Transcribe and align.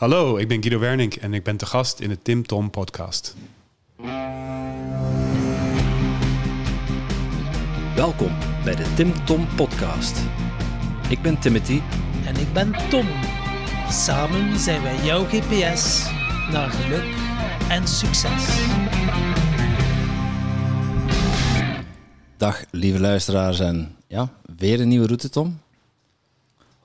Hallo, 0.00 0.36
ik 0.36 0.48
ben 0.48 0.60
Guido 0.60 0.78
Wernink 0.78 1.14
en 1.14 1.34
ik 1.34 1.42
ben 1.42 1.56
te 1.56 1.66
gast 1.66 2.00
in 2.00 2.08
de 2.08 2.22
Tim 2.22 2.46
Tom 2.46 2.70
podcast. 2.70 3.36
Welkom 7.94 8.36
bij 8.64 8.74
de 8.74 8.92
Tim 8.96 9.24
Tom 9.24 9.46
podcast. 9.56 10.20
Ik 11.08 11.22
ben 11.22 11.38
Timothy 11.38 11.80
En 12.26 12.36
ik 12.36 12.52
ben 12.52 12.72
Tom. 12.88 13.06
Samen 13.88 14.58
zijn 14.58 14.82
wij 14.82 15.04
jouw 15.04 15.24
GPS 15.24 16.10
naar 16.50 16.70
geluk 16.70 17.14
en 17.68 17.88
succes. 17.88 18.68
Dag 22.36 22.64
lieve 22.70 23.00
luisteraars 23.00 23.60
en 23.60 23.96
ja, 24.06 24.32
weer 24.56 24.80
een 24.80 24.88
nieuwe 24.88 25.06
route 25.06 25.28
Tom. 25.28 25.60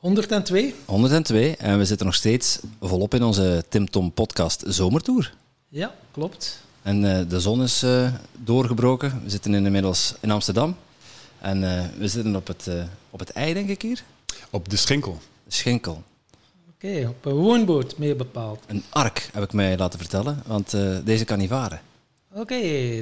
102? 0.05 0.73
102 0.85 1.55
en 1.55 1.77
we 1.77 1.85
zitten 1.85 2.05
nog 2.05 2.15
steeds 2.15 2.59
volop 2.81 3.13
in 3.13 3.23
onze 3.23 3.65
Tim 3.69 3.89
Tom 3.89 4.11
podcast 4.11 4.63
zomertour. 4.67 5.33
Ja, 5.69 5.95
klopt. 6.11 6.63
En 6.81 7.17
eh, 7.17 7.29
de 7.29 7.39
zon 7.39 7.63
is 7.63 7.83
eh, 7.83 8.13
doorgebroken. 8.43 9.21
We 9.23 9.29
zitten 9.29 9.53
inmiddels 9.53 10.15
in 10.19 10.31
Amsterdam. 10.31 10.75
En 11.39 11.77
eh, 11.77 11.85
we 11.97 12.07
zitten 12.07 12.35
op 12.35 12.47
het, 12.47 12.69
op 13.09 13.19
het 13.19 13.29
ei, 13.29 13.53
denk 13.53 13.69
ik 13.69 13.81
hier. 13.81 14.03
Op 14.49 14.69
de 14.69 14.77
Schinkel. 14.77 15.17
Schinkel. 15.47 16.03
Oké, 16.75 17.07
op 17.07 17.25
een 17.25 17.33
woonboot 17.33 17.97
meer 17.97 18.15
bepaald. 18.15 18.63
Een 18.67 18.83
ark, 18.89 19.29
heb 19.33 19.43
ik 19.43 19.53
mij 19.53 19.77
laten 19.77 19.99
vertellen, 19.99 20.43
want 20.45 20.73
eh, 20.73 20.97
deze 21.03 21.25
kan 21.25 21.37
niet 21.37 21.49
varen. 21.49 21.81
Oké, 22.33 22.55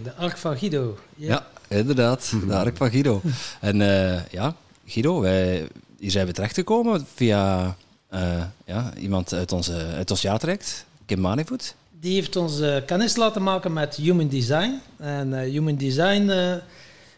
de 0.04 0.14
Ark 0.18 0.38
van 0.38 0.58
Guido. 0.58 0.98
Ja, 1.16 1.48
inderdaad. 1.68 2.34
De 2.48 2.56
ark 2.66 2.78
van 2.78 2.90
Guido. 2.90 3.22
En 3.60 3.82
eh, 3.82 4.22
ja, 4.32 4.56
Guido, 4.86 5.22
wij, 5.22 5.68
hier 6.04 6.12
zijn 6.12 6.26
we 6.26 6.34
terechtgekomen 6.34 7.08
via 7.16 7.76
eh, 8.10 8.44
ja, 8.66 8.94
iemand 9.00 9.34
uit, 9.34 9.52
onze, 9.52 9.74
uit 9.96 10.12
ons 10.12 10.22
jaartraject, 10.22 10.86
Kim 11.06 11.20
Manivoet. 11.20 11.76
Die 12.00 12.14
heeft 12.14 12.36
ons 12.36 12.60
eh, 12.60 12.76
kennis 12.86 13.16
laten 13.16 13.44
maken 13.44 13.74
met 13.74 13.96
Human 13.96 14.28
Design. 14.28 14.82
En 14.98 15.34
eh, 15.34 15.52
Human 15.52 15.76
Design 15.76 16.32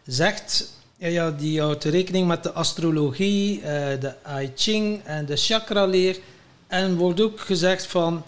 zegt, 0.06 0.74
ja, 0.98 1.08
ja, 1.08 1.32
die 1.32 1.62
houdt 1.62 1.84
rekening 1.84 2.28
met 2.28 2.44
de 2.44 2.52
astrologie, 2.52 3.62
de 4.00 4.14
I 4.42 4.52
Ching 4.56 5.02
en 5.04 5.26
de 5.26 5.36
chakra-leer. 5.36 6.20
En 6.68 6.96
wordt 6.96 7.22
ook 7.22 7.40
gezegd 7.40 7.86
van, 7.86 8.24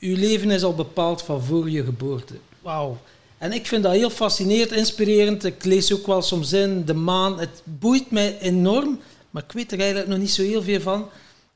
uw 0.00 0.16
leven 0.16 0.50
is 0.50 0.62
al 0.62 0.74
bepaald 0.74 1.22
van 1.22 1.42
voor 1.42 1.70
je 1.70 1.84
geboorte. 1.84 2.34
Wauw. 2.62 2.98
En 3.38 3.52
ik 3.52 3.66
vind 3.66 3.82
dat 3.82 3.92
heel 3.92 4.10
fascinerend, 4.10 4.72
inspirerend. 4.72 5.44
Ik 5.44 5.64
lees 5.64 5.92
ook 5.92 6.06
wel 6.06 6.22
soms 6.22 6.52
in, 6.52 6.84
de 6.84 6.94
maan. 6.94 7.38
Het 7.38 7.62
boeit 7.64 8.10
mij 8.10 8.38
enorm, 8.38 9.00
maar 9.36 9.44
ik 9.44 9.52
weet 9.52 9.72
er 9.72 9.78
eigenlijk 9.78 10.08
nog 10.08 10.18
niet 10.18 10.30
zo 10.30 10.42
heel 10.42 10.62
veel 10.62 10.80
van. 10.80 11.08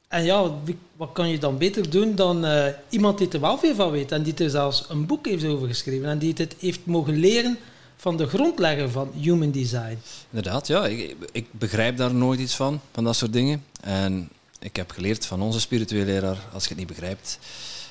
En 0.09 0.25
ja, 0.25 0.51
wat 0.97 1.13
kan 1.13 1.29
je 1.29 1.39
dan 1.39 1.59
beter 1.59 1.91
doen 1.91 2.15
dan 2.15 2.45
eh, 2.45 2.67
iemand 2.89 3.19
die 3.19 3.29
er 3.29 3.41
wel 3.41 3.59
veel 3.59 3.75
van 3.75 3.91
weet 3.91 4.13
en 4.13 4.23
die 4.23 4.35
er 4.35 4.51
zelfs 4.51 4.85
een 4.89 5.07
boek 5.07 5.27
heeft 5.27 5.45
over 5.45 5.69
geschreven 5.69 6.09
en 6.09 6.19
die 6.19 6.35
het 6.37 6.57
heeft 6.59 6.87
mogen 6.87 7.17
leren 7.17 7.59
van 7.97 8.17
de 8.17 8.27
grondlegger 8.27 8.91
van 8.91 9.13
Human 9.21 9.51
Design. 9.51 9.99
Inderdaad, 10.31 10.67
ja. 10.67 10.87
Ik, 10.87 11.17
ik 11.33 11.47
begrijp 11.51 11.97
daar 11.97 12.15
nooit 12.15 12.41
iets 12.41 12.55
van, 12.55 12.81
van 12.93 13.05
dat 13.05 13.17
soort 13.17 13.33
dingen. 13.33 13.65
En 13.81 14.29
ik 14.59 14.77
heb 14.77 14.91
geleerd 14.91 15.27
van 15.27 15.43
onze 15.43 15.61
spirituele 15.61 16.05
leraar, 16.05 16.39
als 16.53 16.63
je 16.63 16.69
het 16.69 16.79
niet 16.79 16.87
begrijpt, 16.87 17.39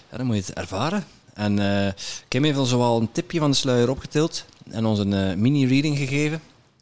dan 0.09 0.25
moet 0.25 0.35
je 0.35 0.41
het 0.41 0.53
ervaren. 0.53 1.05
En 1.33 1.59
eh 1.59 1.93
Kim 2.27 2.43
heeft 2.43 2.57
ons 2.57 2.69
zoal 2.69 2.99
een 2.99 3.11
tipje 3.11 3.39
van 3.39 3.51
de 3.51 3.57
sluier 3.57 3.89
opgetild 3.89 4.45
en 4.69 4.85
ons 4.85 4.99
een 4.99 5.13
eh, 5.13 5.35
mini-reading 5.35 5.97
gegeven. 5.97 6.41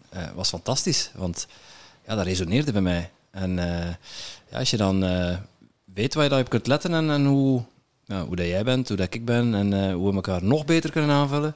Eh 0.10 0.24
was 0.36 0.50
fantastisch, 0.50 1.12
want 1.16 1.48
ja, 2.08 2.16
dat 2.16 2.26
resoneerde 2.26 2.72
bij 2.72 2.82
mij. 2.82 3.12
En 3.32 3.60
eh, 3.60 3.94
ja, 4.50 4.58
als 4.60 4.70
je 4.70 4.78
dan 4.78 5.04
eh, 5.04 5.38
weet 5.94 6.14
waar 6.14 6.24
je 6.24 6.30
daarop 6.30 6.50
kunt 6.50 6.68
letten 6.68 6.94
en, 6.94 7.10
en 7.10 7.26
hoe, 7.26 7.64
ja, 8.06 8.26
hoe 8.26 8.36
dat 8.36 8.46
jij 8.46 8.64
bent, 8.64 8.88
hoe 8.88 8.98
dat 8.98 9.14
ik 9.14 9.26
ben 9.26 9.56
en 9.56 9.74
eh, 9.74 9.94
hoe 9.94 10.10
we 10.10 10.16
elkaar 10.16 10.44
nog 10.44 10.66
beter 10.66 10.92
kunnen 10.92 11.10
aanvullen, 11.16 11.56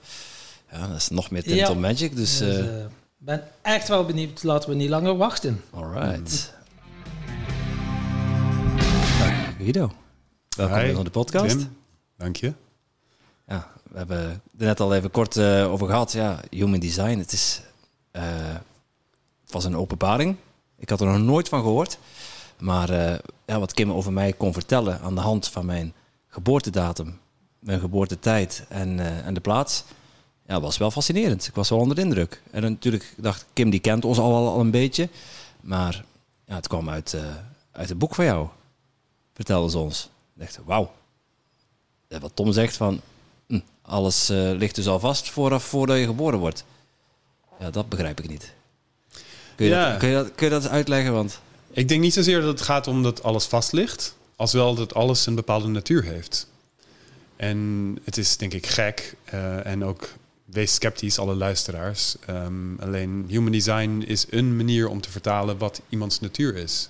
ja, 0.72 0.88
dat 0.88 0.96
is 0.98 1.10
nog 1.10 1.32
meer 1.32 1.56
Ja. 1.56 1.66
Tom 1.68 1.80
Magic. 1.80 2.16
Dus, 2.16 2.38
Dus 2.38 2.58
eh, 2.58 2.80
ik 2.84 2.88
ben 3.18 3.44
echt 3.62 3.88
wel 3.88 4.06
benieuwd. 4.06 4.44
Laten 4.44 4.70
we 4.70 4.76
niet 4.76 4.90
langer 4.90 5.18
wachten. 5.18 5.62
Alright. 5.70 6.54
Dag 9.20 9.56
Guido. 9.58 9.92
Welkom 10.58 10.78
Hi, 10.78 10.86
bij 10.86 10.96
onze 10.96 11.12
podcast. 11.12 11.58
Tim, 11.58 11.76
dank 12.18 12.36
je. 12.36 12.54
Ja, 13.48 13.68
we 13.92 13.98
hebben 13.98 14.20
er 14.58 14.66
net 14.66 14.80
al 14.80 14.96
even 14.96 15.12
kort 15.12 15.38
eh, 15.38 15.72
over 15.72 15.88
gehad. 15.88 16.12
Ja, 16.12 16.40
human 16.50 16.80
design, 16.80 17.18
het, 17.18 17.32
is, 17.32 17.62
eh, 18.12 18.22
het 19.44 19.52
was 19.52 19.64
een 19.66 19.76
openbaring. 19.78 20.36
Ik 20.82 20.90
had 20.90 21.02
er 21.02 21.08
nog 21.08 21.18
nooit 21.18 21.50
van 21.50 21.62
gehoord. 21.62 21.98
Maar 22.60 22.90
eh, 22.90 23.20
ja, 23.46 23.60
wat 23.60 23.74
Kim 23.74 23.92
over 23.92 24.14
mij 24.14 24.34
kon 24.34 24.54
vertellen 24.54 25.02
aan 25.02 25.16
de 25.16 25.22
hand 25.22 25.48
van 25.48 25.66
mijn 25.66 25.94
geboortedatum, 26.28 27.20
mijn 27.60 27.80
geboortetijd 27.80 28.66
en, 28.70 29.00
eh, 29.00 29.26
en 29.26 29.34
de 29.34 29.40
plaats, 29.40 29.84
ja, 30.48 30.60
was 30.60 30.78
wel 30.78 30.92
fascinerend. 30.92 31.48
Ik 31.48 31.56
was 31.56 31.70
wel 31.70 31.80
onder 31.80 31.96
de 31.96 32.02
indruk. 32.02 32.42
En 32.52 32.62
natuurlijk 32.62 33.16
dacht 33.18 33.46
Kim, 33.54 33.70
die 33.70 33.80
kent 33.80 34.06
ons 34.06 34.18
al, 34.18 34.48
al 34.48 34.60
een 34.60 34.72
beetje. 34.72 35.10
Maar 35.62 36.06
ja, 36.46 36.56
het 36.56 36.68
kwam 36.68 36.90
uit, 36.90 37.14
eh, 37.14 37.22
uit 37.72 37.90
het 37.90 37.98
boek 37.98 38.16
van 38.16 38.26
jou, 38.26 38.48
vertelde 39.34 39.70
ze 39.70 39.78
ons. 39.78 40.10
Ik 40.36 40.42
dacht, 40.42 40.60
wauw. 40.66 40.92
Wat 42.08 42.32
Tom 42.34 42.52
zegt 42.52 42.78
van, 42.78 43.02
hm, 43.48 43.60
alles 43.82 44.28
ligt 44.28 44.76
dus 44.76 44.88
al 44.88 45.00
vast 45.00 45.30
vooraf 45.30 45.64
voordat 45.64 45.98
je 45.98 46.06
geboren 46.06 46.40
wordt. 46.40 46.66
Ja, 47.60 47.70
dat 47.70 47.90
begrijp 47.90 48.20
ik 48.20 48.30
niet. 48.30 48.54
Kun 49.62 49.70
je, 49.70 49.76
Ja. 49.76 49.90
dat, 49.90 50.00
kun 50.00 50.10
je, 50.10 50.16
dat, 50.16 50.32
kun 50.36 50.46
je 50.46 50.52
dat 50.52 50.64
eens 50.64 50.72
uitleggen? 50.72 51.14
Want 51.14 51.40
Ik 51.72 51.88
denk 51.88 52.02
niet 52.02 52.14
zozeer 52.14 52.40
dat 52.42 52.50
het 52.50 52.62
gaat 52.62 52.88
om 52.88 53.04
dat 53.04 53.24
alles 53.24 53.46
vast 53.46 53.72
ligt, 53.72 54.16
als 54.36 54.54
wel 54.54 54.76
dat 54.76 54.94
alles 54.94 55.26
een 55.26 55.36
bepaalde 55.36 55.68
natuur 55.68 56.04
heeft. 56.04 56.48
En 57.36 57.98
het 58.04 58.18
is 58.18 58.38
denk 58.38 58.54
ik 58.54 58.68
gek 58.68 59.16
eh, 59.24 59.66
en 59.66 59.84
ook 59.86 60.10
wees 60.46 60.74
sceptisch, 60.74 61.20
alle 61.20 61.36
luisteraars. 61.36 62.16
Ehm, 62.26 62.76
alleen 62.80 63.26
human 63.28 63.52
design 63.52 64.04
is 64.08 64.26
een 64.30 64.56
manier 64.56 64.88
om 64.88 65.02
te 65.02 65.12
vertalen 65.12 65.58
wat 65.58 65.82
iemands 65.90 66.20
natuur 66.20 66.56
is. 66.56 66.90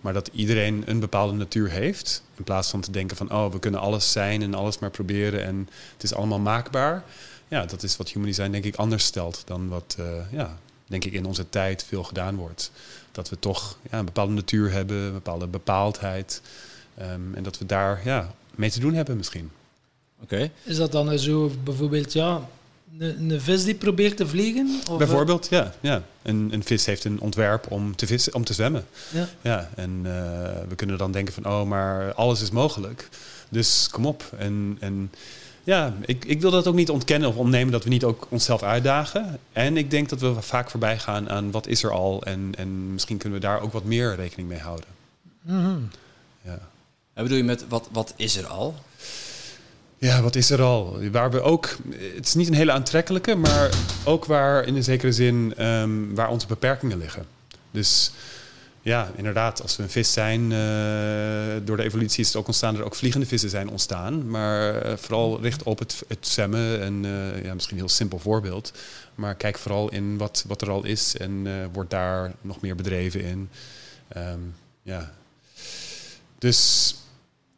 Maar 0.00 0.12
dat 0.12 0.30
iedereen 0.32 0.82
een 0.86 1.00
bepaalde 1.00 1.32
natuur 1.34 1.70
heeft, 1.70 2.22
in 2.36 2.44
plaats 2.44 2.70
van 2.70 2.80
te 2.80 2.90
denken 2.90 3.16
van 3.16 3.32
oh, 3.32 3.52
we 3.52 3.58
kunnen 3.58 3.80
alles 3.80 4.12
zijn 4.12 4.42
en 4.42 4.54
alles 4.54 4.78
maar 4.78 4.90
proberen 4.90 5.44
en 5.44 5.68
het 5.92 6.02
is 6.02 6.14
allemaal 6.14 6.38
maakbaar. 6.38 7.04
Ja, 7.48 7.64
dat 7.64 7.82
is 7.82 7.96
wat 7.96 8.08
human 8.08 8.28
design 8.28 8.50
denk 8.50 8.64
ik 8.64 8.76
anders 8.76 9.04
stelt 9.04 9.42
dan 9.44 9.68
wat, 9.68 9.96
eh, 9.98 10.32
ja, 10.32 10.58
denk 10.90 11.04
ik 11.04 11.12
in 11.12 11.26
onze 11.26 11.48
tijd 11.48 11.84
veel 11.84 12.02
gedaan 12.02 12.36
wordt. 12.36 12.70
Dat 13.12 13.28
we 13.28 13.38
toch 13.38 13.78
ja, 13.90 13.98
een 13.98 14.04
bepaalde 14.04 14.32
natuur 14.32 14.72
hebben, 14.72 14.96
een 14.96 15.12
bepaalde 15.12 15.46
bepaaldheid. 15.46 16.42
ehm, 16.94 17.34
en 17.34 17.42
dat 17.42 17.58
we 17.58 17.66
daar 17.66 18.00
ja, 18.04 18.34
mee 18.54 18.70
te 18.70 18.80
doen 18.80 18.94
hebben 18.94 19.16
misschien. 19.16 19.50
Oké. 20.22 20.50
Is 20.62 20.76
dat 20.76 20.92
dan 20.92 21.18
zo 21.18 21.50
bijvoorbeeld, 21.64 22.12
ja, 22.12 22.48
een, 22.98 23.30
een 23.30 23.40
vis 23.40 23.64
die 23.64 23.74
probeert 23.74 24.16
te 24.16 24.26
vliegen? 24.26 24.80
Of, 24.80 24.88
eh, 24.88 24.96
Bijvoorbeeld, 24.96 25.48
ja. 25.50 25.74
ja. 25.80 26.02
Een, 26.22 26.48
een 26.52 26.64
vis 26.64 26.86
heeft 26.86 27.04
een 27.04 27.20
ontwerp 27.20 27.70
om 27.70 27.96
te, 27.96 28.06
vissen, 28.06 28.34
om 28.34 28.44
te 28.44 28.52
zwemmen. 28.52 28.84
Ja. 29.12 29.28
Ja, 29.40 29.70
en 29.76 30.00
eh, 30.04 30.12
we 30.68 30.74
kunnen 30.76 30.98
dan 30.98 31.12
denken 31.12 31.34
van, 31.34 31.46
oh, 31.46 31.62
maar 31.62 32.14
alles 32.14 32.42
is 32.42 32.50
mogelijk. 32.50 33.08
Dus 33.48 33.88
kom 33.90 34.06
op. 34.06 34.32
En, 34.38 34.76
en 34.80 35.12
ja, 35.70 35.94
ik, 36.04 36.24
ik 36.24 36.40
wil 36.40 36.50
dat 36.50 36.66
ook 36.66 36.74
niet 36.74 36.90
ontkennen 36.90 37.28
of 37.28 37.36
ontnemen 37.36 37.72
dat 37.72 37.84
we 37.84 37.90
niet 37.90 38.04
ook 38.04 38.26
onszelf 38.28 38.62
uitdagen. 38.62 39.38
En 39.52 39.76
ik 39.76 39.90
denk 39.90 40.08
dat 40.08 40.20
we 40.20 40.34
vaak 40.40 40.70
voorbij 40.70 40.98
gaan 40.98 41.30
aan 41.30 41.50
wat 41.50 41.66
is 41.66 41.82
er 41.82 41.90
al. 41.90 42.22
En, 42.22 42.52
en 42.56 42.92
misschien 42.92 43.16
kunnen 43.16 43.40
we 43.40 43.46
daar 43.46 43.60
ook 43.60 43.72
wat 43.72 43.84
meer 43.84 44.14
rekening 44.14 44.48
mee 44.48 44.58
houden. 44.58 44.86
Mhm. 45.40 45.78
Ja. 46.42 46.58
En 47.14 47.22
bedoel 47.22 47.36
je 47.38 47.44
met 47.44 47.64
wat, 47.68 47.88
wat 47.92 48.12
is 48.16 48.36
er 48.36 48.46
al? 48.46 48.74
Ja, 49.98 50.22
wat 50.22 50.34
is 50.34 50.50
er 50.50 50.62
al? 50.62 50.98
Waar 51.10 51.30
we 51.30 51.40
ook, 51.40 51.76
het 52.14 52.26
is 52.26 52.34
niet 52.34 52.48
een 52.48 52.54
hele 52.54 52.72
aantrekkelijke, 52.72 53.34
maar 53.34 53.70
ook 54.04 54.24
waar 54.24 54.64
in 54.64 54.76
een 54.76 54.84
zekere 54.84 55.12
zin 55.12 55.54
ehm, 55.56 56.14
waar 56.14 56.28
onze 56.28 56.46
beperkingen 56.46 56.98
liggen. 56.98 57.26
Dus 57.70 58.12
ja, 58.82 59.10
inderdaad, 59.16 59.62
als 59.62 59.76
we 59.76 59.82
een 59.82 59.90
vis 59.90 60.12
zijn, 60.12 60.52
eh, 60.52 61.66
door 61.66 61.76
de 61.76 61.82
evolutie 61.82 62.20
is 62.20 62.26
het 62.26 62.36
ook 62.36 62.46
ontstaan 62.46 62.72
dat 62.72 62.80
er 62.80 62.86
ook 62.86 62.94
vliegende 62.94 63.26
vissen 63.26 63.50
zijn 63.50 63.68
ontstaan. 63.68 64.30
Maar 64.30 64.74
eh, 64.74 64.96
vooral 64.96 65.40
richt 65.40 65.62
op 65.62 65.78
het, 65.78 66.02
het 66.08 66.26
zwemmen 66.26 66.80
en 66.80 67.04
eh, 67.04 67.44
ja, 67.44 67.54
misschien 67.54 67.76
een 67.76 67.82
heel 67.82 67.92
simpel 67.92 68.18
voorbeeld. 68.18 68.72
Maar 69.14 69.34
kijk 69.34 69.58
vooral 69.58 69.90
in 69.90 70.16
wat, 70.18 70.44
wat 70.46 70.62
er 70.62 70.70
al 70.70 70.84
is 70.84 71.16
en 71.16 71.42
eh 71.46 71.52
word 71.72 71.90
daar 71.90 72.32
nog 72.40 72.60
meer 72.60 72.74
bedreven 72.74 73.22
in. 73.24 73.48
Ehm, 74.08 74.38
ja. 74.82 75.12
Dus 76.38 76.94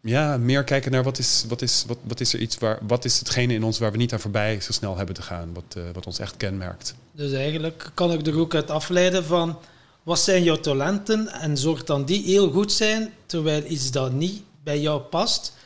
ja, 0.00 0.36
meer 0.36 0.64
kijken 0.64 0.92
naar 0.92 1.02
wat 1.02 1.18
is, 1.18 1.44
wat 1.48 1.62
is, 1.62 1.84
wat, 1.86 1.98
wat 2.02 2.20
is 2.20 2.32
er 2.32 2.40
iets 2.40 2.58
waar, 2.58 2.78
wat 2.86 3.04
is 3.04 3.18
hetgene 3.18 3.54
in 3.54 3.64
ons 3.64 3.78
waar 3.78 3.90
we 3.90 3.96
niet 3.96 4.12
aan 4.12 4.20
voorbij 4.20 4.60
zo 4.60 4.72
snel 4.72 4.96
hebben 4.96 5.14
te 5.14 5.22
gaan, 5.22 5.52
wat, 5.52 5.76
wat 5.92 6.06
ons 6.06 6.18
echt 6.18 6.36
kenmerkt. 6.36 6.94
Dus 7.12 7.32
eigenlijk 7.32 7.90
kan 7.94 8.12
ik 8.12 8.26
er 8.26 8.38
ook 8.38 8.54
uit 8.54 8.70
afleiden 8.70 9.24
van 9.24 9.58
wat 10.02 10.20
zijn 10.20 10.42
jouw 10.42 10.60
talenten 10.60 11.28
en 11.28 11.56
zorg 11.56 11.84
dan 11.84 12.04
die 12.04 12.24
heel 12.24 12.50
goed 12.50 12.72
zijn, 12.72 13.12
terwijl 13.26 13.64
iets 13.66 13.90
dat 13.90 14.12
niet 14.12 14.42
bij 14.62 14.80
jou 14.80 15.00
past, 15.00 15.56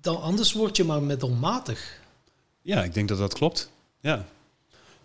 dan 0.00 0.20
anders 0.20 0.52
word 0.52 0.76
je 0.76 0.84
maar 0.84 1.02
middelmatig. 1.02 2.00
Ja, 2.62 2.82
ik 2.82 2.94
denk 2.94 3.08
dat 3.08 3.18
dat 3.18 3.34
klopt. 3.34 3.70
Ja. 4.00 4.24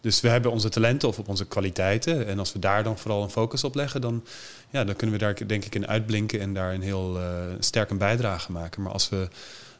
Dus 0.02 0.22
we 0.22 0.30
hebben 0.30 0.52
onze 0.52 0.70
talenten 0.70 1.08
of 1.08 1.20
op 1.20 1.28
onze 1.28 1.46
kwaliteiten. 1.46 2.28
En 2.28 2.40
als 2.40 2.54
we 2.54 2.60
daar 2.60 2.84
dan 2.84 2.98
vooral 2.98 3.24
een 3.24 3.30
focus 3.30 3.64
op 3.64 3.76
leggen, 3.76 4.02
dan, 4.02 4.24
ja, 4.70 4.84
dan 4.84 4.96
kunnen 4.96 5.20
we 5.20 5.26
daar 5.26 5.48
denk 5.48 5.66
ik 5.66 5.76
in 5.76 5.88
uitblinken 5.88 6.40
en 6.40 6.54
daar 6.54 6.74
een 6.74 6.82
heel 6.82 7.20
uh, 7.20 7.24
sterk 7.60 7.90
een 7.90 7.98
bijdrage 7.98 8.52
maken. 8.52 8.82
Maar 8.82 8.92
als 8.92 9.10
we 9.10 9.28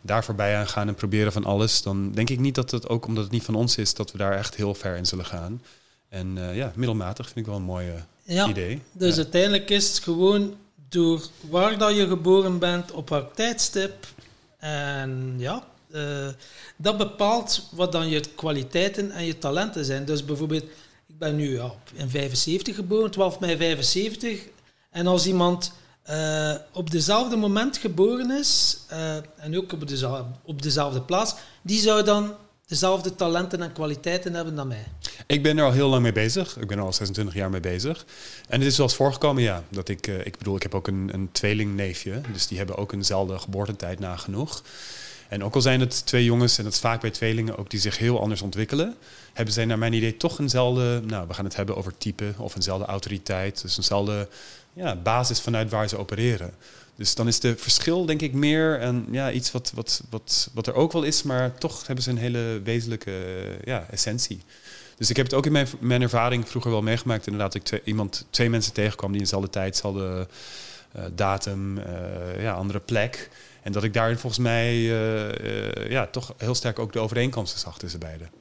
daar 0.02 0.24
voorbij 0.24 0.58
aan 0.58 0.68
gaan 0.68 0.88
en 0.88 0.96
proberen 0.96 1.32
van 1.32 1.46
alles, 1.46 1.82
dan 1.82 2.12
denk 2.12 2.30
ik 2.30 2.40
niet 2.40 2.56
dat 2.56 2.72
het 2.72 2.90
ook 2.90 3.06
omdat 3.06 3.24
het 3.24 3.32
niet 3.32 3.44
van 3.44 3.56
ons 3.56 3.78
is, 3.78 3.94
dat 3.94 4.12
we 4.12 4.18
daar 4.18 4.38
echt 4.38 4.56
heel 4.56 4.76
ver 4.76 4.96
in 4.96 5.06
zullen 5.06 5.26
gaan. 5.26 5.62
En 6.10 6.38
uh, 6.38 6.56
ja, 6.56 6.72
middelmatig 6.76 7.26
vind 7.26 7.40
ik 7.40 7.46
wel 7.46 7.56
een 7.56 7.62
mooi 7.62 7.92
ja, 8.34 8.48
idee. 8.48 8.82
Dus 8.92 9.16
uiteindelijk 9.16 9.70
is 9.70 9.88
het 9.88 10.00
gewoon 10.00 10.56
door 10.90 11.22
waar 11.50 11.78
dat 11.78 11.96
je 11.96 12.08
geboren 12.08 12.60
bent 12.60 12.92
op 12.92 13.10
welk 13.10 13.34
tijdstip. 13.36 14.08
En 14.58 15.34
ja, 15.38 15.64
uh, 15.92 16.28
dat 16.78 16.98
bepaalt 16.98 17.68
wat 17.72 17.92
dan 17.92 18.10
je 18.10 18.22
kwaliteiten 18.36 19.12
en 19.12 19.26
je 19.26 19.38
talenten 19.38 19.86
zijn. 19.86 20.06
Dus 20.06 20.26
bijvoorbeeld, 20.26 20.64
ik 21.08 21.18
ben 21.18 21.36
nu 21.36 21.56
ja, 21.56 21.72
in 21.94 22.10
75 22.10 22.76
geboren, 22.76 23.12
12 23.12 23.40
mei 23.40 23.58
75. 23.58 24.48
En 24.90 25.08
als 25.08 25.28
iemand 25.28 25.72
uh, 26.10 26.56
op 26.74 26.92
dezelfde 26.92 27.36
moment 27.36 27.78
geboren 27.78 28.32
is, 28.32 28.80
uh, 28.92 29.16
en 29.16 29.58
ook 29.58 29.74
op 29.74 29.88
dezelfde, 29.88 30.26
op 30.44 30.62
dezelfde 30.62 31.02
plaats, 31.02 31.36
die 31.62 31.80
zou 31.80 32.04
dan 32.04 32.36
dezelfde 32.70 33.16
talenten 33.16 33.62
en 33.62 33.72
kwaliteiten 33.72 34.34
hebben 34.34 34.56
dan 34.56 34.68
mij. 34.68 34.86
Ik 35.28 35.44
ben 35.44 35.58
er 35.58 35.64
al 35.64 35.72
heel 35.72 35.90
lang 35.90 36.02
mee 36.02 36.12
bezig. 36.12 36.58
Ik 36.58 36.68
ben 36.68 36.78
er 36.78 36.84
al 36.84 36.94
26 36.94 37.36
jaar 37.36 37.50
mee 37.50 37.60
bezig. 37.60 38.06
En 38.48 38.60
het 38.60 38.70
is 38.70 38.78
eens 38.78 38.96
voorgekomen, 38.96 39.44
ja. 39.44 39.64
Dat 39.70 39.90
ik, 39.90 40.08
uh, 40.08 40.26
ik 40.26 40.38
bedoel, 40.38 40.56
ik 40.56 40.64
heb 40.64 40.76
ook 40.76 40.88
een, 40.88 41.10
een 41.14 41.30
tweelingneefje. 41.32 42.22
Dus 42.34 42.48
die 42.48 42.58
hebben 42.58 42.78
ook 42.78 42.92
eenzelfde 42.92 43.40
geboortetijd 43.40 44.00
nagenoeg. 44.00 44.64
En 45.30 45.44
ook 45.44 45.56
al 45.56 45.62
zijn 45.62 45.80
het 45.80 46.06
twee 46.06 46.24
jongens, 46.24 46.58
en 46.58 46.64
dat 46.64 46.74
is 46.74 46.80
vaak 46.80 47.02
bij 47.02 47.10
tweelingen 47.10 47.58
ook 47.58 47.70
die 47.70 47.80
zich 47.80 47.98
heel 47.98 48.22
anders 48.22 48.42
ontwikkelen, 48.42 48.96
hebben 49.34 49.54
zij 49.54 49.66
naar 49.66 49.78
mijn 49.78 49.94
idee 49.94 50.18
toch 50.18 50.40
eenzelfde, 50.40 51.02
nou 51.06 51.28
we 51.28 51.34
gaan 51.34 51.46
het 51.46 51.56
hebben 51.56 51.76
over 51.76 51.98
type 51.98 52.34
of 52.38 52.56
eenzelfde 52.56 52.86
autoriteit. 52.86 53.62
Dus 53.62 53.78
eenzelfde 53.78 54.28
ja, 54.74 54.96
basis 54.96 55.42
vanuit 55.42 55.70
waar 55.70 55.90
ze 55.90 55.98
opereren. 55.98 56.54
Dus 57.00 57.16
dan 57.16 57.28
is 57.28 57.40
de 57.40 57.58
verschil 57.58 58.06
denk 58.06 58.22
ik 58.22 58.34
meer 58.34 58.80
en 58.80 59.06
ja, 59.12 59.32
iets 59.32 59.52
wat, 59.52 59.72
wat, 59.76 60.04
wat, 60.10 60.50
wat 60.54 60.68
er 60.68 60.74
ook 60.74 60.92
wel 60.92 61.04
is, 61.04 61.24
maar 61.24 61.58
toch 61.58 61.88
hebben 61.88 62.04
ze 62.04 62.10
een 62.10 62.18
hele 62.18 62.62
wezenlijke 62.64 63.12
ja, 63.64 63.86
essentie. 63.90 64.42
Dus 64.98 65.10
ik 65.10 65.16
heb 65.16 65.26
het 65.26 65.36
ook 65.36 65.46
in 65.46 65.52
mijn, 65.52 65.68
mijn 65.80 66.02
ervaring 66.02 66.50
vroeger 66.50 66.72
wel 66.72 66.82
meegemaakt. 66.82 67.28
Inderdaad, 67.28 67.56
ik 67.56 67.64
twee, 67.64 67.82
iemand, 67.84 68.26
twee 68.30 68.50
mensen 68.50 68.74
tegenkwam 68.74 69.10
die 69.10 69.18
in 69.18 69.24
dezelfde 69.24 69.50
tijd, 69.50 69.74
dezelfde 69.74 70.28
uh, 70.96 71.04
datum, 71.16 71.78
uh, 71.78 72.42
ja, 72.42 72.54
andere 72.54 72.80
plek. 72.80 73.30
En 73.62 73.72
dat 73.72 73.84
ik 73.84 73.94
daarin 73.94 74.18
volgens 74.18 74.42
mij 74.42 74.76
ja, 75.90 76.08
toch 76.08 76.34
heel 76.38 76.56
sterk 76.56 76.80
ook 76.80 76.94
de 76.94 77.00
overeenkomsten 77.00 77.60
zag 77.60 77.78
tussen 77.78 78.00
beiden. 78.00 78.39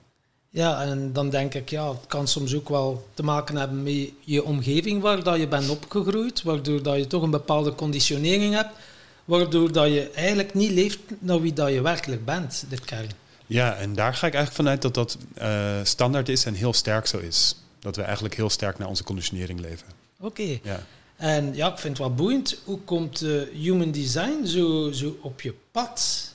Ja, 0.51 0.83
en 0.83 1.13
dan 1.13 1.31
denk 1.31 1.55
ik, 1.55 1.71
ja, 1.71 1.89
het 1.89 2.07
kan 2.07 2.29
soms 2.29 2.55
ook 2.55 2.69
wel 2.69 3.09
te 3.15 3.23
maken 3.23 3.57
hebben 3.57 3.83
met 3.83 4.11
je 4.21 4.45
omgeving 4.45 5.03
waar 5.03 5.23
dat 5.23 5.39
je 5.39 5.49
bent 5.49 5.69
opgegroeid, 5.69 6.43
waardoor 6.43 6.83
dat 6.83 6.97
je 6.97 7.07
toch 7.07 7.23
een 7.23 7.31
bepaalde 7.31 7.75
conditionering 7.75 8.55
hebt, 8.55 8.73
waardoor 9.25 9.73
dat 9.73 9.87
je 9.87 10.11
eigenlijk 10.11 10.55
niet 10.55 10.71
leeft 10.71 10.99
naar 11.19 11.41
wie 11.41 11.53
dat 11.53 11.73
je 11.73 11.83
werkelijk 11.83 12.25
bent, 12.25 12.65
de 12.69 12.81
kern. 12.81 13.11
Ja, 13.47 13.75
en 13.75 13.95
daar 13.95 14.15
ga 14.15 14.27
ik 14.27 14.35
eigenlijk 14.35 14.55
vanuit 14.55 14.83
dat 14.83 14.95
dat 14.95 15.19
uh, 15.39 15.71
standaard 15.83 16.29
is 16.29 16.45
en 16.45 16.55
heel 16.55 16.73
sterk 16.73 17.07
zo 17.07 17.19
is. 17.19 17.57
Dat 17.79 17.97
we 17.97 18.03
eigenlijk 18.03 18.35
heel 18.35 18.51
sterk 18.51 18.79
naar 18.79 18.89
onze 18.89 19.05
conditionering 19.05 19.61
leven. 19.61 19.87
Oké. 20.21 20.59
Ja. 20.63 20.87
En 21.17 21.55
ja, 21.55 21.73
ik 21.73 21.79
vind 21.79 21.99
het 21.99 22.07
wel 22.07 22.15
boeiend. 22.15 22.59
Hoe 22.65 22.79
komt 22.79 23.23
uh, 23.23 23.43
human 23.53 23.91
design 23.91 24.45
zo, 24.47 24.93
zo 24.93 25.19
op 25.23 25.41
je 25.41 25.55
pad? 25.71 26.35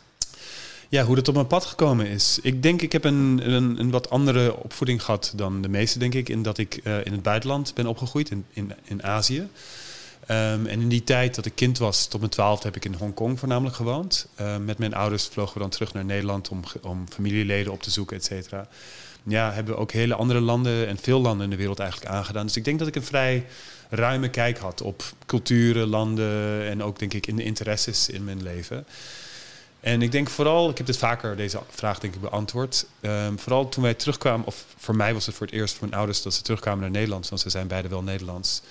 Ja, 0.94 1.04
hoe 1.04 1.16
dat 1.16 1.28
op 1.28 1.34
mijn 1.34 1.48
pad 1.48 1.66
gekomen 1.66 2.07
is. 2.07 2.40
Ik 2.42 2.63
denk, 2.63 2.81
ik 2.81 2.92
heb 2.92 3.04
een, 3.04 3.51
een, 3.51 3.80
een 3.80 3.92
wat 3.92 4.10
andere 4.10 4.56
opvoeding 4.56 5.04
gehad 5.04 5.34
dan 5.36 5.62
de 5.62 5.68
meeste, 5.68 6.00
denk 6.00 6.13
ik. 6.13 6.30
In 6.30 6.42
dat 6.42 6.57
ik 6.57 6.80
uh, 6.84 7.06
in 7.06 7.12
het 7.12 7.24
buitenland 7.24 7.74
ben 7.74 7.86
opgegroeid, 7.86 8.30
in, 8.30 8.45
in, 8.50 8.74
in 8.84 9.04
Azië. 9.04 9.40
Um, 9.40 9.48
en 10.66 10.81
in 10.81 10.90
die 10.90 11.04
tijd 11.04 11.36
dat 11.36 11.45
ik 11.45 11.56
kind 11.56 11.78
was, 11.78 12.07
tot 12.07 12.19
mijn 12.19 12.31
twaalfde, 12.31 12.68
heb 12.68 12.75
ik 12.75 12.86
in 12.86 12.94
Hongkong 12.94 13.40
voornamelijk 13.40 13.75
gewoond. 13.75 14.28
Uh, 14.42 14.57
met 14.57 14.78
mijn 14.78 14.94
ouders 14.94 15.25
vlogen 15.25 15.54
we 15.54 15.60
dan 15.60 15.69
terug 15.69 15.94
naar 15.94 16.06
Nederland 16.06 16.50
om, 16.50 16.63
om 16.81 17.06
familieleden 17.10 17.72
op 17.72 17.84
te 17.84 17.92
zoeken, 17.92 18.18
et 18.18 18.24
cetera. 18.24 18.68
Ja, 19.24 19.51
hebben 19.51 19.74
we 19.74 19.80
ook 19.80 19.92
hele 19.92 20.16
andere 20.16 20.40
landen 20.40 20.88
en 20.88 20.98
veel 20.98 21.22
landen 21.22 21.44
in 21.44 21.50
de 21.50 21.56
wereld 21.56 21.80
eigenlijk 21.80 22.12
aangedaan. 22.12 22.45
Dus 22.45 22.57
ik 22.57 22.66
denk 22.66 22.80
dat 22.80 22.88
ik 22.88 22.95
een 22.95 23.04
vrij 23.04 23.45
ruime 23.90 24.30
kijk 24.30 24.57
had 24.57 24.81
op 24.81 25.04
culturen, 25.25 25.88
landen 25.88 26.68
en 26.69 26.84
ook 26.84 27.00
denk 27.00 27.13
ik 27.13 27.28
in 27.28 27.36
de 27.36 27.44
interesses 27.44 28.10
in 28.10 28.24
mijn 28.24 28.44
leven. 28.44 28.86
En 29.83 30.01
ik 30.01 30.12
denk 30.12 30.30
vooral, 30.30 30.69
ik 30.69 30.77
heb 30.77 30.88
dit 30.88 30.97
vaker 30.97 31.35
deze 31.35 31.59
vraag 31.69 32.00
denk 32.00 32.15
ik 32.15 32.21
beantwoord. 32.21 32.85
Um, 33.01 33.39
vooral 33.39 33.69
toen 33.69 33.83
wij 33.83 33.94
terugkwamen, 33.94 34.45
of 34.45 34.65
voor 34.77 34.95
mij 34.95 35.13
was 35.13 35.25
het 35.25 35.35
voor 35.35 35.45
het 35.45 35.56
eerst 35.56 35.74
voor 35.75 35.88
mijn 35.88 36.00
ouders 36.00 36.21
dat 36.21 36.33
ze 36.33 36.41
terugkwamen 36.41 36.81
naar 36.81 36.91
Nederland, 36.91 37.30
want 37.30 37.41
ze 37.41 37.50
zijn 37.50 37.68
beide 37.68 37.88
wel 37.88 38.03
Nederlands. 38.03 38.62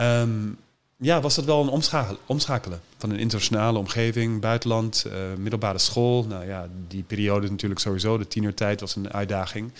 Um, 0.00 0.58
ja, 0.96 1.20
was 1.20 1.34
dat 1.34 1.44
wel 1.44 1.62
een 1.62 1.82
omschakelen, 2.26 2.80
van 2.96 3.10
een 3.10 3.18
internationale 3.18 3.78
omgeving, 3.78 4.40
buitenland, 4.40 5.04
uh, 5.06 5.12
middelbare 5.36 5.78
school. 5.78 6.24
Nou 6.24 6.46
ja, 6.46 6.68
die 6.88 7.02
periode 7.02 7.50
natuurlijk 7.50 7.80
sowieso, 7.80 8.18
de 8.18 8.28
tienertijd 8.28 8.80
was 8.80 8.96
een 8.96 9.12
uitdaging. 9.12 9.72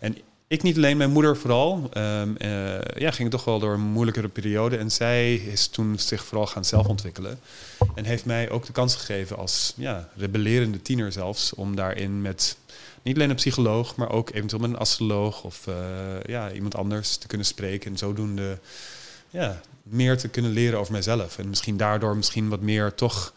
En 0.00 0.16
ik 0.46 0.62
niet 0.62 0.76
alleen, 0.76 0.96
mijn 0.96 1.10
moeder 1.10 1.36
vooral. 1.36 1.90
Um, 1.96 2.36
uh, 2.38 2.80
ja, 2.80 3.10
ging 3.10 3.30
toch 3.30 3.44
wel 3.44 3.58
door 3.58 3.74
een 3.74 3.80
moeilijkere 3.80 4.28
periode. 4.28 4.76
En 4.76 4.90
zij 4.90 5.34
is 5.34 5.66
toen 5.66 5.98
zich 5.98 6.24
vooral 6.24 6.46
gaan 6.46 6.64
zelfontwikkelen. 6.64 7.38
En 7.94 8.04
heeft 8.04 8.24
mij 8.24 8.50
ook 8.50 8.66
de 8.66 8.72
kans 8.72 8.94
gegeven 8.94 9.36
als 9.36 9.72
ja, 9.76 10.08
rebellerende 10.16 10.82
tiener 10.82 11.12
zelfs... 11.12 11.54
om 11.54 11.76
daarin 11.76 12.22
met 12.22 12.56
niet 13.02 13.16
alleen 13.16 13.30
een 13.30 13.36
psycholoog, 13.36 13.96
maar 13.96 14.10
ook 14.10 14.30
eventueel 14.30 14.60
met 14.60 14.70
een 14.70 14.78
astroloog... 14.78 15.44
of 15.44 15.66
uh, 15.66 15.74
ja, 16.26 16.52
iemand 16.52 16.76
anders 16.76 17.16
te 17.16 17.26
kunnen 17.26 17.46
spreken. 17.46 17.90
En 17.90 17.98
zodoende 17.98 18.58
ja, 19.30 19.60
meer 19.82 20.18
te 20.18 20.28
kunnen 20.28 20.50
leren 20.50 20.78
over 20.78 20.92
mijzelf. 20.92 21.38
En 21.38 21.48
misschien 21.48 21.76
daardoor 21.76 22.16
misschien 22.16 22.48
wat 22.48 22.60
meer 22.60 22.94
toch 22.94 23.32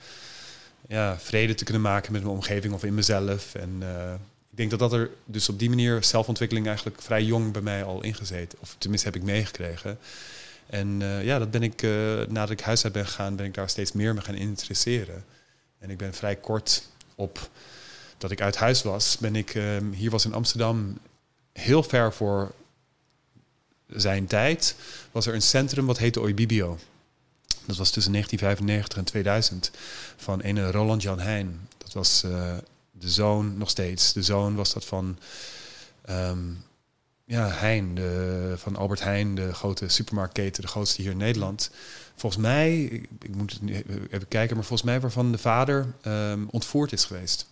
ja, 0.87 1.17
vrede 1.19 1.55
te 1.55 1.63
kunnen 1.63 1.81
maken 1.81 2.11
met 2.11 2.21
mijn 2.21 2.35
omgeving 2.35 2.73
of 2.73 2.83
in 2.83 2.93
mezelf. 2.93 3.55
En... 3.55 3.81
Ik 3.81 4.36
denk 4.57 4.69
dat 4.69 4.79
dat 4.79 4.93
er 4.93 5.09
dus 5.25 5.49
op 5.49 5.59
die 5.59 5.69
manier 5.69 6.03
zelfontwikkeling 6.03 6.67
eigenlijk 6.67 7.01
vrij 7.01 7.23
jong 7.23 7.51
bij 7.51 7.61
mij 7.61 7.83
al 7.83 8.03
ingezeten. 8.03 8.59
Of 8.61 8.75
tenminste 8.77 9.07
heb 9.07 9.15
ik 9.15 9.23
meegekregen. 9.23 9.99
En 10.67 11.01
uh, 11.01 11.23
ja, 11.23 11.39
dat 11.39 11.51
ben 11.51 11.63
ik, 11.63 11.81
uh, 11.81 11.91
nadat 12.27 12.49
ik 12.49 12.59
huis 12.59 12.83
uit 12.83 12.93
ben 12.93 13.05
gegaan, 13.05 13.35
ben 13.35 13.45
ik 13.45 13.53
daar 13.53 13.69
steeds 13.69 13.91
meer 13.91 14.13
me 14.13 14.21
gaan 14.21 14.35
interesseren. 14.35 15.25
En 15.79 15.89
ik 15.89 15.97
ben 15.97 16.13
vrij 16.13 16.35
kort 16.35 16.83
op 17.15 17.49
dat 18.17 18.31
ik 18.31 18.41
uit 18.41 18.55
huis 18.55 18.83
was, 18.83 19.17
ben 19.17 19.35
ik 19.35 19.55
uh, 19.55 19.77
hier 19.91 20.09
was 20.09 20.25
in 20.25 20.33
Amsterdam 20.33 20.97
heel 21.53 21.83
ver 21.83 22.13
voor 22.13 22.53
zijn 23.87 24.27
tijd, 24.27 24.75
was 25.11 25.25
er 25.25 25.33
een 25.33 25.41
centrum 25.41 25.85
wat 25.85 25.97
heette 25.97 26.19
Oibibio. 26.19 26.77
Dat 27.65 27.77
was 27.77 27.91
tussen 27.91 28.11
1995 28.11 28.97
en 28.97 29.03
2000 29.03 29.71
van 30.15 30.43
een 30.43 30.71
Roland 30.71 31.01
Jan 31.01 31.19
Heijn. 31.19 31.67
Dat 31.77 31.93
was 31.93 32.23
de 32.99 33.09
zoon, 33.09 33.57
nog 33.57 33.69
steeds, 33.69 34.13
de 34.13 34.23
zoon 34.23 34.55
was 34.55 34.73
dat 34.73 34.85
van 34.85 35.17
um, 36.09 36.63
ja, 37.25 37.49
Heijn, 37.49 37.95
de, 37.95 38.53
van 38.57 38.75
Albert 38.75 38.99
Heijn, 38.99 39.35
de 39.35 39.53
grote 39.53 39.87
supermarktketen, 39.87 40.61
de 40.61 40.67
grootste 40.67 41.01
hier 41.01 41.11
in 41.11 41.17
Nederland. 41.17 41.71
Volgens 42.15 42.41
mij, 42.41 42.81
ik, 43.19 43.35
moet 43.35 43.59
even 44.09 44.27
kijken, 44.27 44.55
maar 44.55 44.65
volgens 44.65 44.89
mij 44.89 44.99
waarvan 44.99 45.31
de 45.31 45.37
vader 45.37 45.93
um, 46.07 46.47
ontvoerd 46.49 46.91
is 46.91 47.05
geweest. 47.05 47.47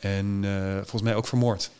En 0.00 0.42
uh, 0.42 0.74
volgens 0.74 1.02
mij 1.02 1.14
ook 1.14 1.26
vermoord. 1.26 1.70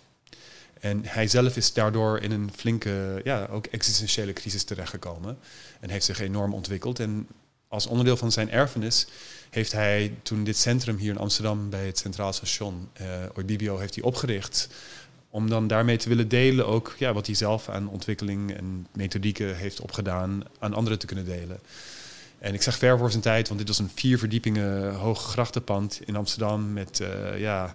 En 0.80 1.04
hij 1.04 1.28
zelf 1.28 1.56
is 1.56 1.72
daardoor 1.72 2.18
in 2.20 2.30
een 2.30 2.50
flinke, 2.56 3.20
ja, 3.24 3.46
ook 3.50 3.66
existentiële 3.66 4.32
crisis 4.32 4.64
terechtgekomen. 4.64 5.38
En 5.80 5.90
heeft 5.90 6.04
zich 6.04 6.20
enorm 6.20 6.54
ontwikkeld. 6.54 7.00
En 7.00 7.26
als 7.68 7.86
onderdeel 7.86 8.16
van 8.16 8.32
zijn 8.32 8.50
erfenis 8.50 9.06
heeft 9.50 9.72
hij 9.72 10.14
toen 10.22 10.44
dit 10.44 10.56
centrum 10.56 10.96
hier 10.96 11.10
in 11.10 11.18
Amsterdam 11.18 11.70
bij 11.70 11.86
het 11.86 11.98
Centraal 11.98 12.32
Station, 12.32 12.88
uh, 13.00 13.06
Oibibio, 13.34 13.78
heeft 13.78 13.94
hij 13.94 14.04
opgericht. 14.04 14.68
Om 15.30 15.48
dan 15.48 15.66
daarmee 15.66 15.96
te 15.96 16.08
willen 16.08 16.28
delen 16.28 16.66
ook 16.66 16.94
ja, 16.98 17.12
wat 17.12 17.26
hij 17.26 17.34
zelf 17.34 17.68
aan 17.68 17.88
ontwikkeling 17.88 18.54
en 18.54 18.86
methodieken 18.92 19.56
heeft 19.56 19.80
opgedaan, 19.80 20.42
aan 20.58 20.74
anderen 20.74 20.98
te 20.98 21.06
kunnen 21.06 21.24
delen. 21.24 21.58
En 22.38 22.54
ik 22.54 22.62
zeg 22.62 22.78
ver 22.78 22.98
voor 22.98 23.10
zijn 23.10 23.22
tijd, 23.22 23.46
want 23.46 23.58
dit 23.60 23.68
was 23.68 23.78
een 23.78 23.90
vier 23.94 24.18
verdiepingen 24.18 24.94
hoog 24.94 25.22
grachtenpand 25.22 26.00
in 26.04 26.16
Amsterdam 26.16 26.72
met 26.72 27.00
uh, 27.00 27.40
ja, 27.40 27.74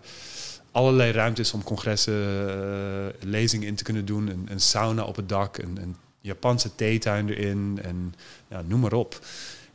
allerlei 0.71 1.11
ruimtes 1.11 1.53
om 1.53 1.63
congressen, 1.63 2.13
uh, 2.13 3.29
lezingen 3.29 3.67
in 3.67 3.75
te 3.75 3.83
kunnen 3.83 4.05
doen. 4.05 4.27
Een, 4.27 4.47
een 4.49 4.59
sauna 4.59 5.03
op 5.03 5.15
het 5.15 5.29
dak, 5.29 5.57
een, 5.57 5.77
een 5.81 5.95
Japanse 6.21 6.75
theetuin 6.75 7.29
erin 7.29 7.79
en 7.81 8.13
ja, 8.49 8.61
noem 8.61 8.79
maar 8.79 8.93
op. 8.93 9.19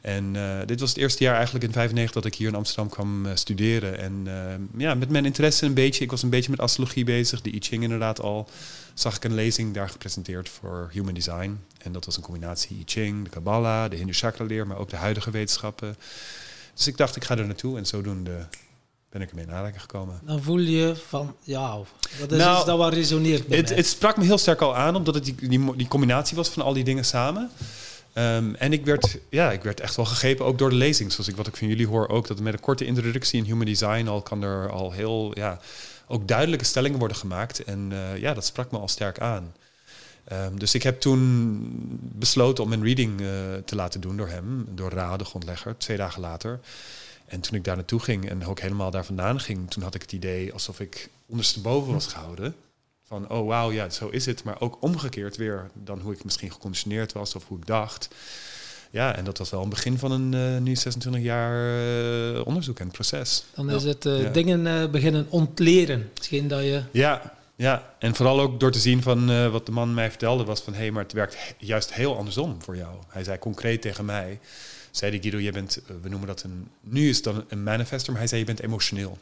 En 0.07 0.35
uh, 0.35 0.59
dit 0.67 0.81
was 0.81 0.89
het 0.89 0.99
eerste 0.99 1.23
jaar 1.23 1.35
eigenlijk 1.35 1.65
in 1.65 1.71
1995 1.71 2.13
dat 2.13 2.25
ik 2.25 2.35
hier 2.35 2.49
in 2.49 2.55
Amsterdam 2.55 2.89
kwam 2.89 3.27
uh, 3.27 3.33
studeren. 3.35 3.99
En 3.99 4.23
uh, 4.27 4.81
ja, 4.81 4.95
met 4.95 5.11
mijn 5.11 5.25
interesse 5.25 5.67
een 5.67 5.75
beetje, 5.75 6.05
ik 6.05 6.11
was 6.11 6.23
een 6.23 6.31
beetje 6.31 6.51
met 6.51 6.61
astrologie 6.61 7.05
bezig, 7.05 7.41
de 7.41 7.55
I 7.55 7.59
Ching 7.61 7.83
inderdaad 7.83 8.21
al. 8.21 8.49
Zag 8.95 9.17
ik 9.17 9.25
een 9.25 9.35
lezing 9.35 9.75
daar 9.75 9.89
gepresenteerd 9.89 10.49
voor 10.49 10.89
Human 10.93 11.15
Design. 11.15 11.61
En 11.79 11.93
dat 11.93 12.05
was 12.05 12.17
een 12.17 12.23
combinatie 12.23 12.77
I 12.77 12.83
Ching, 12.85 13.25
de 13.25 13.31
Kabbalah, 13.31 13.91
de 13.91 13.97
Hindu 13.97 14.13
chakra 14.13 14.45
leer, 14.45 14.67
maar 14.67 14.79
ook 14.79 14.91
de 14.91 14.97
huidige 14.97 15.31
wetenschappen. 15.31 15.97
Dus 16.75 16.87
ik 16.87 16.97
dacht, 16.97 17.17
ik 17.17 17.25
ga 17.25 17.37
er 17.37 17.47
naartoe 17.47 17.79
en 17.79 17.87
zodoende 17.87 18.47
ben 19.11 19.23
ik 19.23 19.29
ermee 19.29 19.45
in 19.45 19.53
aanraking 19.53 19.81
gekomen. 19.81 20.21
Dan 20.25 20.43
voel 20.43 20.59
je 20.59 20.95
van, 21.09 21.35
ja, 21.43 21.77
dat 22.19 22.33
is 22.33 22.39
Nou, 22.39 22.57
iets 22.57 22.67
dat 22.67 22.79
wel 22.79 22.91
resoneert 22.91 23.39
Het, 23.49 23.69
mij. 23.69 23.77
het 23.77 23.87
sprak 23.87 24.17
me 24.17 24.25
heel 24.25 24.39
sterk 24.39 24.61
al 24.61 24.77
aan, 24.77 24.97
omdat 24.97 25.15
het 25.15 25.25
die, 25.25 25.49
die, 25.49 25.77
die 25.77 25.89
combinatie 25.89 26.37
was 26.37 26.49
van 26.49 26.63
al 26.63 26.73
die 26.73 26.85
dingen 26.85 27.05
samen. 27.05 27.51
Ehm, 28.17 28.55
en 28.55 28.73
ik 28.73 28.85
werd, 28.85 29.19
ja, 29.31 29.53
ik 29.53 29.63
werd 29.63 29.81
echt 29.81 29.97
wel 29.97 30.05
gegrepen, 30.05 30.45
ook 30.45 30.59
door 30.59 30.71
de 30.71 30.77
lezing. 30.77 31.13
Zoals 31.13 31.29
ik 31.29 31.37
wat 31.37 31.47
ik 31.47 31.57
van 31.57 31.69
jullie 31.69 31.87
hoor 31.87 32.09
ook, 32.09 32.27
dat 32.27 32.41
met 32.41 32.53
een 32.53 32.61
korte 32.61 32.85
introductie 32.85 33.39
in 33.39 33.45
human 33.45 33.65
design 33.67 34.07
al 34.07 34.23
kan 34.23 34.43
er 34.43 34.71
al 34.71 34.93
heel, 34.93 35.31
ja, 35.35 35.61
ook 36.07 36.29
duidelijke 36.29 36.65
stellingen 36.65 36.99
worden 36.99 37.17
gemaakt. 37.17 37.65
En 37.65 37.89
eh, 37.93 38.17
ja, 38.21 38.35
dat 38.35 38.45
sprak 38.45 38.71
me 38.71 38.79
al 38.79 38.89
sterk 38.89 39.21
aan. 39.21 39.55
Ehm, 40.25 40.57
dus 40.57 40.75
ik 40.75 40.83
heb 40.83 41.01
toen 41.01 41.61
besloten 42.01 42.65
om 42.65 42.73
een 42.73 42.83
reading 42.83 43.21
eh, 43.21 43.27
te 43.65 43.75
laten 43.75 44.01
doen 44.01 44.17
door 44.17 44.29
hem, 44.29 44.67
door 44.71 44.91
Ra, 44.91 45.17
grondlegger, 45.19 45.77
twee 45.77 45.97
dagen 45.97 46.21
later. 46.21 46.61
En 47.27 47.41
toen 47.41 47.57
ik 47.57 47.65
daar 47.65 47.77
naartoe 47.77 48.01
ging 48.01 48.29
en 48.29 48.47
ook 48.47 48.61
helemaal 48.61 48.91
daar 48.91 49.05
vandaan 49.05 49.41
ging, 49.41 49.71
toen 49.71 49.83
had 49.83 49.95
ik 49.95 50.03
het 50.03 50.13
idee 50.13 50.53
alsof 50.53 50.81
ik 50.81 51.11
ondersteboven 51.27 51.93
was 51.93 52.07
gehouden. 52.07 52.55
Van, 53.09 53.31
oh 53.31 53.47
wauw, 53.47 53.73
ja, 53.73 53.91
zo 53.91 54.09
is 54.09 54.27
het. 54.27 54.45
Maar 54.45 54.61
ook 54.61 54.77
omgekeerd 54.81 55.37
weer 55.37 55.71
dan 55.73 56.01
hoe 56.01 56.13
ik 56.13 56.25
misschien 56.25 56.51
geconditioneerd 56.53 57.13
was 57.13 57.35
of 57.35 57.45
hoe 57.49 57.59
ik 57.59 57.67
dacht. 57.67 58.09
Ja, 58.91 59.17
en 59.17 59.25
dat 59.25 59.39
was 59.39 59.51
wel 59.51 59.63
een 59.63 59.69
begin 59.69 59.99
van 59.99 60.11
een 60.13 60.35
eh, 60.55 60.61
nu 60.63 60.77
26 60.77 61.23
jaar 61.23 61.79
eh, 62.35 62.47
onderzoek 62.47 62.79
en 62.79 62.91
proces. 62.91 63.45
Dan 63.55 63.71
is 63.71 63.83
het 63.85 64.07
eh, 64.07 64.23
Ja. 64.23 64.31
dingen 64.31 64.91
beginnen 64.91 65.27
ontleren. 65.29 66.11
Hetgeen 66.15 66.49
dat 66.49 66.63
je... 66.63 66.83
Ja, 66.91 67.35
ja, 67.57 67.95
en 67.99 68.15
vooral 68.15 68.41
ook 68.41 68.61
door 68.61 68.71
te 68.71 68.79
zien 68.79 69.03
van 69.03 69.31
eh, 69.31 69.51
wat 69.51 69.67
de 69.67 69.73
man 69.73 69.95
mij 69.95 70.09
vertelde 70.09 70.45
was 70.45 70.61
van... 70.61 70.73
hé, 70.73 70.79
hey, 70.79 70.91
maar 70.91 71.03
het 71.03 71.13
werkt 71.13 71.35
he- 71.39 71.55
juist 71.59 71.95
heel 71.95 72.17
andersom 72.17 72.63
voor 72.63 72.77
jou. 72.77 72.95
Hij 73.09 73.25
zei 73.25 73.39
concreet 73.39 73.83
tegen 73.83 74.05
mij, 74.05 74.41
zei 74.91 75.11
die 75.11 75.21
Guido, 75.21 75.39
je 75.39 75.53
bent, 75.53 75.81
we 76.03 76.09
noemen 76.09 76.29
dat 76.29 76.43
een... 76.43 76.69
Nu 76.81 77.09
is 77.09 77.17
het 77.17 77.25
dan 77.25 77.45
een 77.49 77.63
manifester, 77.63 78.11
maar 78.11 78.21
hij 78.21 78.29
zei, 78.29 78.41
je 78.41 78.47
bent 78.47 78.61
emotioneel. 78.63 79.19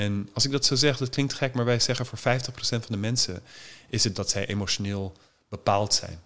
En 0.00 0.28
als 0.32 0.44
ik 0.44 0.50
dat 0.50 0.64
zo 0.64 0.74
zeg, 0.74 0.96
dat 0.96 1.08
klinkt 1.08 1.34
gek, 1.34 1.54
maar 1.54 1.64
wij 1.64 1.80
zeggen 1.80 2.06
voor 2.06 2.18
50% 2.18 2.22
van 2.60 2.80
de 2.88 2.96
mensen 2.96 3.42
is 3.88 4.04
het 4.04 4.16
dat 4.16 4.30
zij 4.30 4.46
emotioneel 4.46 5.12
bepaald 5.48 5.94
zijn. 5.94 6.18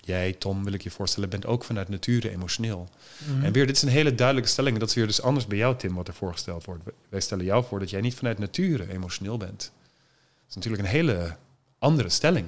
Jij, 0.00 0.32
Tom, 0.32 0.64
wil 0.64 0.72
ik 0.72 0.82
je 0.82 0.90
voorstellen, 0.90 1.28
bent 1.28 1.46
ook 1.46 1.64
vanuit 1.64 1.88
nature 1.88 2.30
emotioneel. 2.30 2.88
Mhm. 3.18 3.44
En 3.44 3.52
weer, 3.52 3.66
dit 3.66 3.76
is 3.76 3.82
een 3.82 3.88
hele 3.88 4.14
duidelijke 4.14 4.50
stelling. 4.50 4.78
Dat 4.78 4.88
is 4.88 4.94
weer 4.94 5.06
dus 5.06 5.22
anders 5.22 5.46
bij 5.46 5.58
jou, 5.58 5.76
Tim, 5.76 5.94
wat 5.94 6.08
er 6.08 6.14
voorgesteld 6.14 6.64
wordt. 6.64 6.82
Wij 7.08 7.20
stellen 7.20 7.44
jou 7.44 7.64
voor 7.64 7.78
dat 7.78 7.90
jij 7.90 8.00
niet 8.00 8.14
vanuit 8.14 8.38
nature 8.38 8.92
emotioneel 8.92 9.36
bent. 9.36 9.58
Dat 9.60 10.48
is 10.48 10.54
natuurlijk 10.54 10.82
een 10.82 10.88
hele 10.88 11.36
andere 11.78 12.08
stelling. 12.08 12.46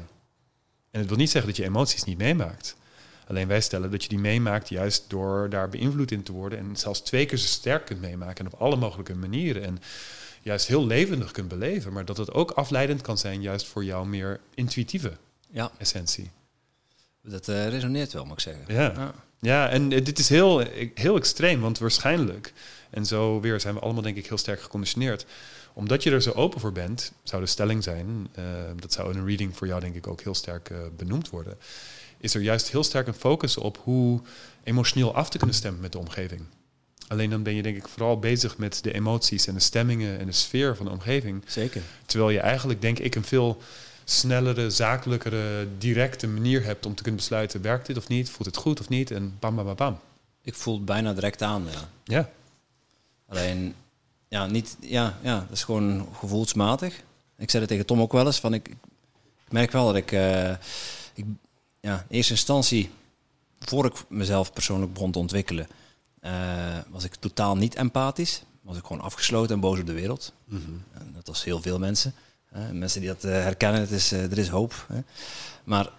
En 0.91 1.01
het 1.01 1.09
wil 1.09 1.19
niet 1.19 1.31
zeggen 1.31 1.51
dat 1.51 1.59
je 1.61 1.65
emoties 1.65 2.05
niet 2.05 2.19
meemaakt. 2.19 2.77
Alleen 3.27 3.49
wij 3.49 3.61
stellen 3.61 3.91
dat 3.91 4.03
je 4.03 4.09
die 4.09 4.19
meemaakt 4.19 4.69
juist 4.69 5.05
door 5.09 5.49
daar 5.51 5.69
beïnvloed 5.69 6.11
in 6.11 6.23
te 6.23 6.33
worden. 6.33 6.59
En 6.59 6.77
zelfs 6.77 7.01
twee 7.01 7.27
keer 7.27 7.39
zo 7.39 7.47
sterk 7.47 7.87
kunt 7.87 8.01
meemaken. 8.01 8.45
En 8.45 8.53
op 8.53 8.61
alle 8.61 8.77
mogelijke 8.77 9.15
manieren. 9.15 9.65
En 9.65 9.79
juist 10.47 10.67
heel 10.67 10.87
levendig 10.87 11.31
kunt 11.31 11.49
beleven. 11.49 11.93
Maar 11.93 12.05
dat 12.05 12.17
het 12.17 12.33
ook 12.33 12.51
afleidend 12.51 13.03
kan 13.03 13.19
zijn 13.19 13.43
juist 13.43 13.67
voor 13.67 13.85
jouw 13.85 14.05
meer 14.05 14.41
intuïtieve 14.55 15.13
Ja, 15.51 15.71
essentie. 15.79 16.31
dat 17.23 17.49
eh, 17.49 17.69
resoneert 17.69 18.13
wel, 18.13 18.25
moet 18.25 18.33
ik 18.33 18.41
zeggen. 18.41 18.75
Ja. 18.75 19.15
Ja, 19.41 19.69
en 19.69 19.93
eh, 19.93 20.05
dit 20.05 20.19
is 20.19 20.29
heel, 20.29 20.65
heel 20.95 21.17
extreem, 21.17 21.61
want 21.61 21.79
waarschijnlijk, 21.79 22.53
en 22.91 23.07
zo 23.07 23.41
weer 23.41 23.61
zijn 23.61 23.75
we 23.75 23.81
allemaal 23.81 24.03
denk 24.03 24.17
ik 24.17 24.27
heel 24.27 24.39
sterk 24.39 24.61
geconditioneerd, 24.61 25.27
omdat 25.73 26.03
je 26.03 26.11
er 26.11 26.23
zo 26.23 26.33
open 26.33 26.61
voor 26.61 26.73
bent, 26.73 27.13
zou 27.23 27.43
de 27.43 27.49
stelling 27.49 27.83
zijn, 27.83 28.29
eh, 28.35 28.45
dat 28.77 28.93
zou 28.93 29.13
in 29.13 29.19
een 29.19 29.27
reading 29.27 29.57
voor 29.57 29.67
jou 29.67 29.81
denk 29.81 29.95
ik 29.95 30.07
ook 30.07 30.21
heel 30.21 30.35
sterk 30.35 30.73
benoemd 30.97 31.31
worden, 31.31 31.59
is 32.19 32.35
er 32.35 32.41
juist 32.41 32.71
heel 32.71 32.85
sterk 32.85 33.07
een 33.07 33.15
focus 33.15 33.57
op 33.57 33.79
hoe 33.83 34.21
emotioneel 34.65 35.15
af 35.15 35.31
te 35.31 35.39
kunnen 35.39 35.57
stemmen 35.57 35.81
met 35.81 35.93
de 35.93 35.99
omgeving. 35.99 36.43
Alleen 37.09 37.31
dan 37.31 37.43
ben 37.43 37.55
je 37.55 37.63
denk 37.63 37.77
ik 37.77 37.89
vooral 37.89 38.19
bezig 38.19 38.59
met 38.59 38.83
de 38.83 38.93
emoties 38.93 39.47
en 39.47 39.55
de 39.55 39.61
stemmingen 39.61 40.19
en 40.19 40.27
de 40.27 40.33
sfeer 40.33 40.77
van 40.77 40.87
de 40.87 40.93
omgeving. 40.93 41.43
Zeker. 41.47 41.83
Terwijl 42.07 42.31
je 42.31 42.41
eigenlijk, 42.41 42.81
denk 42.81 42.99
ik, 42.99 43.15
een 43.15 43.25
veel 43.25 43.63
snellere, 44.05 44.71
zakelijkere, 44.71 45.69
directe 45.79 46.29
manier 46.29 46.65
hebt 46.65 46.87
om 46.87 46.95
te 46.95 47.03
kunnen 47.03 47.21
besluiten: 47.21 47.63
werkt 47.63 47.87
dit 47.87 47.97
of 47.97 48.09
niet? 48.09 48.31
Voelt 48.31 48.47
het 48.47 48.57
goed 48.57 48.81
of 48.81 48.89
niet? 48.89 49.11
En 49.11 49.37
bam, 49.39 49.57
bam, 49.57 49.65
bam, 49.65 49.77
bam. 49.77 49.99
Ik 50.43 50.55
voel 50.55 50.75
het 50.75 50.85
bijna 50.85 51.13
direct 51.13 51.43
aan, 51.43 51.67
ja. 51.73 51.89
Ja, 52.05 52.31
Alleen, 53.29 53.75
ja, 54.29 54.47
niet, 54.47 54.77
ja, 54.81 55.19
ja, 55.23 55.39
dat 55.41 55.51
is 55.51 55.65
gewoon 55.65 56.09
gevoelsmatig. 56.13 57.03
Ik 57.37 57.51
zei 57.51 57.63
het 57.63 57.71
tegen 57.71 57.87
Tom 57.87 58.01
ook 58.01 58.13
wel 58.13 58.27
eens, 58.27 58.41
van 58.41 58.55
ik, 58.55 58.69
ik 59.45 59.53
merk 59.53 59.73
wel 59.73 59.87
dat 59.87 59.97
ik, 59.97 60.13
eh, 60.13 60.51
ik, 61.15 61.25
ja, 61.81 62.05
in 62.09 62.17
eerste 62.17 62.33
instantie, 62.33 62.91
voor 63.59 63.85
ik 63.85 63.95
mezelf 64.09 64.53
persoonlijk 64.53 64.93
begon 64.93 65.13
te 65.13 65.19
ontwikkelen, 65.19 65.69
was 66.89 67.05
ik 67.05 67.15
totaal 67.15 67.57
niet 67.57 67.75
empathisch. 67.75 68.43
Was 68.63 68.77
ik 68.77 68.85
gewoon 68.85 69.03
afgesloten 69.03 69.55
en 69.55 69.61
boos 69.61 69.81
op 69.81 69.87
de 69.87 69.93
wereld. 69.93 70.33
En 70.93 71.13
dat 71.15 71.27
was 71.27 71.45
heel 71.45 71.61
veel 71.61 71.79
mensen. 71.79 72.15
mensen 72.73 73.01
die 73.01 73.11
dat 73.11 73.25
eh, 73.25 73.31
herkennen, 73.31 73.81
het 73.81 73.91
is, 73.91 74.13
eh, 74.13 74.31
er 74.31 74.39
is 74.39 74.49
hoop. 74.49 74.87
Hè. 74.89 75.01
Maar 75.65 75.91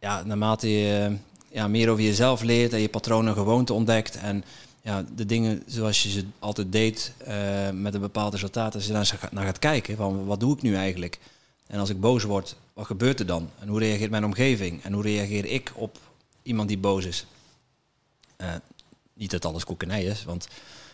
ja, 0.00 0.22
naarmate 0.22 0.70
je 0.70 1.06
eh, 1.06 1.14
ja, 1.48 1.68
meer 1.68 1.90
over 1.90 2.04
jezelf 2.04 2.42
leert 2.42 2.72
en 2.72 2.80
je 2.80 2.88
patronen 2.88 3.28
en 3.28 3.38
gewoonten 3.38 3.74
ontdekt 3.74 4.16
en 4.16 4.44
ja, 4.84 5.04
de 5.14 5.26
dingen 5.26 5.62
zoals 5.66 6.02
je 6.02 6.10
ze 6.10 6.24
altijd 6.38 6.72
deed 6.72 7.12
eh, 7.18 7.70
met 7.70 7.94
een 7.94 8.00
bepaald 8.00 8.32
resultaat, 8.32 8.74
als 8.74 8.86
je 8.86 8.92
daar 8.92 9.18
naar 9.30 9.44
gaat 9.44 9.58
kijken, 9.58 9.96
van 9.96 10.24
wat 10.24 10.40
doe 10.40 10.56
ik 10.56 10.62
nu 10.62 10.74
eigenlijk? 10.74 11.18
En 11.66 11.78
als 11.78 11.90
ik 11.90 12.00
boos 12.00 12.22
word, 12.22 12.56
wat 12.72 12.86
gebeurt 12.86 13.20
er 13.20 13.26
dan? 13.26 13.50
En 13.58 13.68
hoe 13.68 13.78
reageert 13.78 14.10
mijn 14.10 14.24
omgeving? 14.24 14.82
En 14.82 14.92
hoe 14.92 15.02
reageer 15.02 15.44
ik 15.44 15.72
op 15.74 15.98
iemand 16.42 16.68
die 16.68 16.78
boos 16.78 17.04
is? 17.04 17.26
Eh, 18.36 18.54
niet 19.14 19.30
dat 19.30 19.44
alles 19.44 19.64
koekenij 19.64 20.04
is, 20.04 20.24
want 20.24 20.48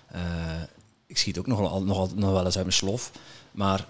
eh, 0.06 0.62
ik 1.06 1.18
schiet 1.18 1.38
ook 1.38 1.46
nog, 1.46 1.84
nog, 1.84 2.14
nog 2.14 2.30
wel 2.30 2.44
eens 2.44 2.56
uit 2.56 2.64
mijn 2.64 2.72
slof. 2.72 3.10
Maar 3.50 3.86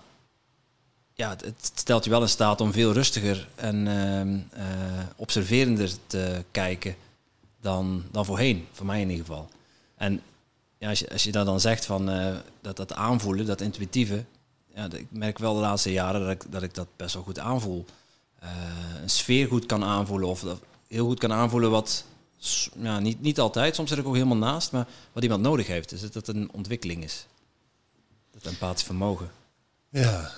ja, 1.14 1.30
het, 1.30 1.72
stelt 1.74 2.04
je 2.04 2.10
wel 2.10 2.22
in 2.22 2.28
staat 2.28 2.60
om 2.60 2.72
veel 2.72 2.92
rustiger 2.92 3.48
en 3.54 3.88
ehm, 3.88 4.62
eh, 4.62 5.04
observerender 5.16 5.90
te 6.06 6.44
kijken 6.50 6.96
dan, 7.60 8.04
dan 8.10 8.24
voorheen, 8.24 8.66
voor 8.72 8.86
mij 8.86 9.00
in 9.00 9.10
ieder 9.10 9.26
geval. 9.26 9.48
En 9.96 10.22
ja, 10.78 10.88
als, 10.88 10.98
je, 10.98 11.10
als 11.10 11.22
je 11.22 11.32
dat 11.32 11.46
dan 11.46 11.60
zegt 11.60 11.84
van 11.84 12.10
eh, 12.10 12.36
dat, 12.60 12.76
dat 12.76 12.94
aanvoelen, 12.94 13.46
dat 13.46 13.60
intuïtieve, 13.60 14.24
ja, 14.74 14.88
ik 14.92 15.06
merk 15.08 15.38
wel 15.38 15.54
de 15.54 15.60
laatste 15.60 15.92
jaren 15.92 16.20
dat 16.20 16.30
ik 16.30 16.52
dat, 16.52 16.62
ik 16.62 16.74
dat 16.74 16.86
best 16.96 17.14
wel 17.14 17.22
goed 17.22 17.38
aanvoel. 17.38 17.84
Eh, 18.38 18.50
een 19.02 19.10
sfeer 19.10 19.46
goed 19.46 19.66
kan 19.66 19.84
aanvoelen 19.84 20.28
of 20.28 20.44
heel 20.88 21.06
goed 21.06 21.18
kan 21.18 21.32
aanvoelen 21.32 21.70
wat, 21.70 22.04
ja, 22.78 22.98
niet, 22.98 23.20
niet 23.20 23.40
altijd, 23.40 23.74
soms 23.74 23.88
zit 23.88 23.98
ik 23.98 24.06
ook 24.06 24.14
helemaal 24.14 24.36
naast, 24.36 24.72
maar 24.72 24.86
wat 25.12 25.22
iemand 25.22 25.42
nodig 25.42 25.66
heeft. 25.66 25.88
Dus 25.88 26.00
dat 26.00 26.14
het 26.14 26.28
een 26.28 26.52
ontwikkeling 26.52 27.04
is. 27.04 27.26
Dat 28.30 28.52
empathisch 28.52 28.82
vermogen. 28.84 29.30
ja. 29.88 30.30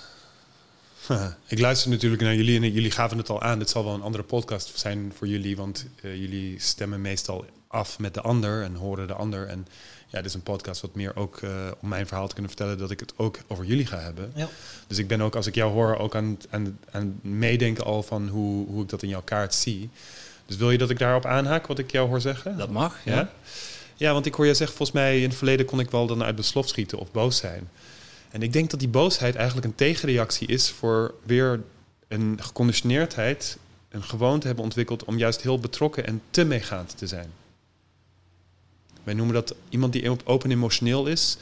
Ik 1.47 1.59
luister 1.59 1.89
natuurlijk 1.89 2.21
naar 2.21 2.35
jullie 2.35 2.61
en 2.61 2.71
jullie 2.71 2.91
gaven 2.91 3.17
het 3.17 3.29
al 3.29 3.41
aan. 3.41 3.59
Dit 3.59 3.69
zal 3.69 3.83
wel 3.83 3.93
een 3.93 4.01
andere 4.01 4.23
podcast 4.23 4.79
zijn 4.79 5.13
voor 5.15 5.27
jullie, 5.27 5.55
want 5.55 5.85
eh, 6.01 6.15
jullie 6.15 6.59
stemmen 6.59 7.01
meestal 7.01 7.45
af 7.67 7.99
met 7.99 8.13
de 8.13 8.21
ander 8.21 8.63
en 8.63 8.75
horen 8.75 9.07
de 9.07 9.13
ander. 9.13 9.47
En 9.47 9.67
ja, 10.07 10.17
dit 10.17 10.25
is 10.25 10.33
een 10.33 10.43
podcast 10.43 10.81
wat 10.81 10.95
meer 10.95 11.15
ook 11.15 11.37
eh, 11.37 11.71
om 11.81 11.87
mijn 11.89 12.07
verhaal 12.07 12.27
te 12.27 12.33
kunnen 12.33 12.51
vertellen, 12.51 12.77
dat 12.77 12.91
ik 12.91 12.99
het 12.99 13.13
ook 13.15 13.37
over 13.47 13.65
jullie 13.65 13.85
ga 13.85 13.99
hebben. 13.99 14.31
Ja. 14.35 14.49
Dus 14.87 14.97
ik 14.97 15.07
ben 15.07 15.21
ook, 15.21 15.35
als 15.35 15.47
ik 15.47 15.55
jou 15.55 15.71
hoor, 15.71 15.97
ook 15.97 16.15
aan, 16.15 16.37
aan, 16.49 16.79
aan 16.91 17.19
meedenken 17.21 17.83
al 17.83 18.03
van 18.03 18.27
hoe, 18.27 18.67
hoe 18.67 18.83
ik 18.83 18.89
dat 18.89 19.03
in 19.03 19.09
jouw 19.09 19.23
kaart 19.23 19.53
zie. 19.53 19.89
Dus 20.45 20.57
wil 20.57 20.71
je 20.71 20.77
dat 20.77 20.89
ik 20.89 20.99
daarop 20.99 21.25
aanhaak 21.25 21.67
wat 21.67 21.79
ik 21.79 21.91
jou 21.91 22.07
hoor 22.07 22.21
zeggen? 22.21 22.57
Dat 22.57 22.69
mag, 22.69 22.97
Ja? 23.05 23.15
ja. 23.15 23.31
ja? 23.95 24.13
want 24.13 24.25
ik 24.25 24.33
hoor 24.33 24.45
je 24.45 24.53
zeggen, 24.53 24.77
volgens 24.77 24.97
mij 24.97 25.17
in 25.17 25.27
het 25.29 25.37
verleden 25.37 25.65
kon 25.65 25.79
ik 25.79 25.91
wel 25.91 26.07
dan 26.07 26.23
uit 26.23 26.33
mijn 26.33 26.47
slof 26.47 26.67
schieten 26.67 26.97
of 26.97 27.11
boos 27.11 27.37
zijn. 27.37 27.69
En 28.31 28.41
ik 28.41 28.53
denk 28.53 28.69
dat 28.69 28.79
die 28.79 28.89
boosheid 28.89 29.35
eigenlijk 29.35 29.67
een 29.67 29.75
tegenreactie 29.75 30.47
is 30.47 30.69
voor 30.69 31.13
weer 31.23 31.61
een 32.07 32.37
geconditioneerdheid, 32.41 33.57
een 33.89 34.03
gewoonte 34.03 34.47
hebben 34.47 34.63
ontwikkeld 34.63 35.03
om 35.03 35.17
juist 35.17 35.41
heel 35.41 35.59
betrokken 35.59 36.05
en 36.05 36.21
te 36.29 36.45
meegaand 36.45 36.97
te 36.97 37.07
zijn. 37.07 37.31
Wij 39.03 39.13
noemen 39.13 39.33
dat 39.33 39.55
iemand 39.69 39.93
die 39.93 40.25
open 40.25 40.51
emotioneel 40.51 41.05
is, 41.05 41.37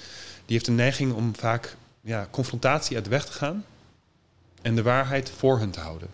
die 0.46 0.56
heeft 0.56 0.68
een 0.68 0.76
neiging 0.76 1.14
om 1.14 1.36
vaak 1.36 1.76
ja, 2.02 2.28
confrontatie 2.32 2.96
uit 2.96 3.04
de 3.04 3.12
weg 3.12 3.26
te 3.26 3.32
gaan 3.32 3.66
en 4.62 4.76
de 4.76 4.84
waarheid 4.84 5.30
voor 5.38 5.60
hun 5.60 5.72
te 5.72 5.80
houden. 5.80 6.08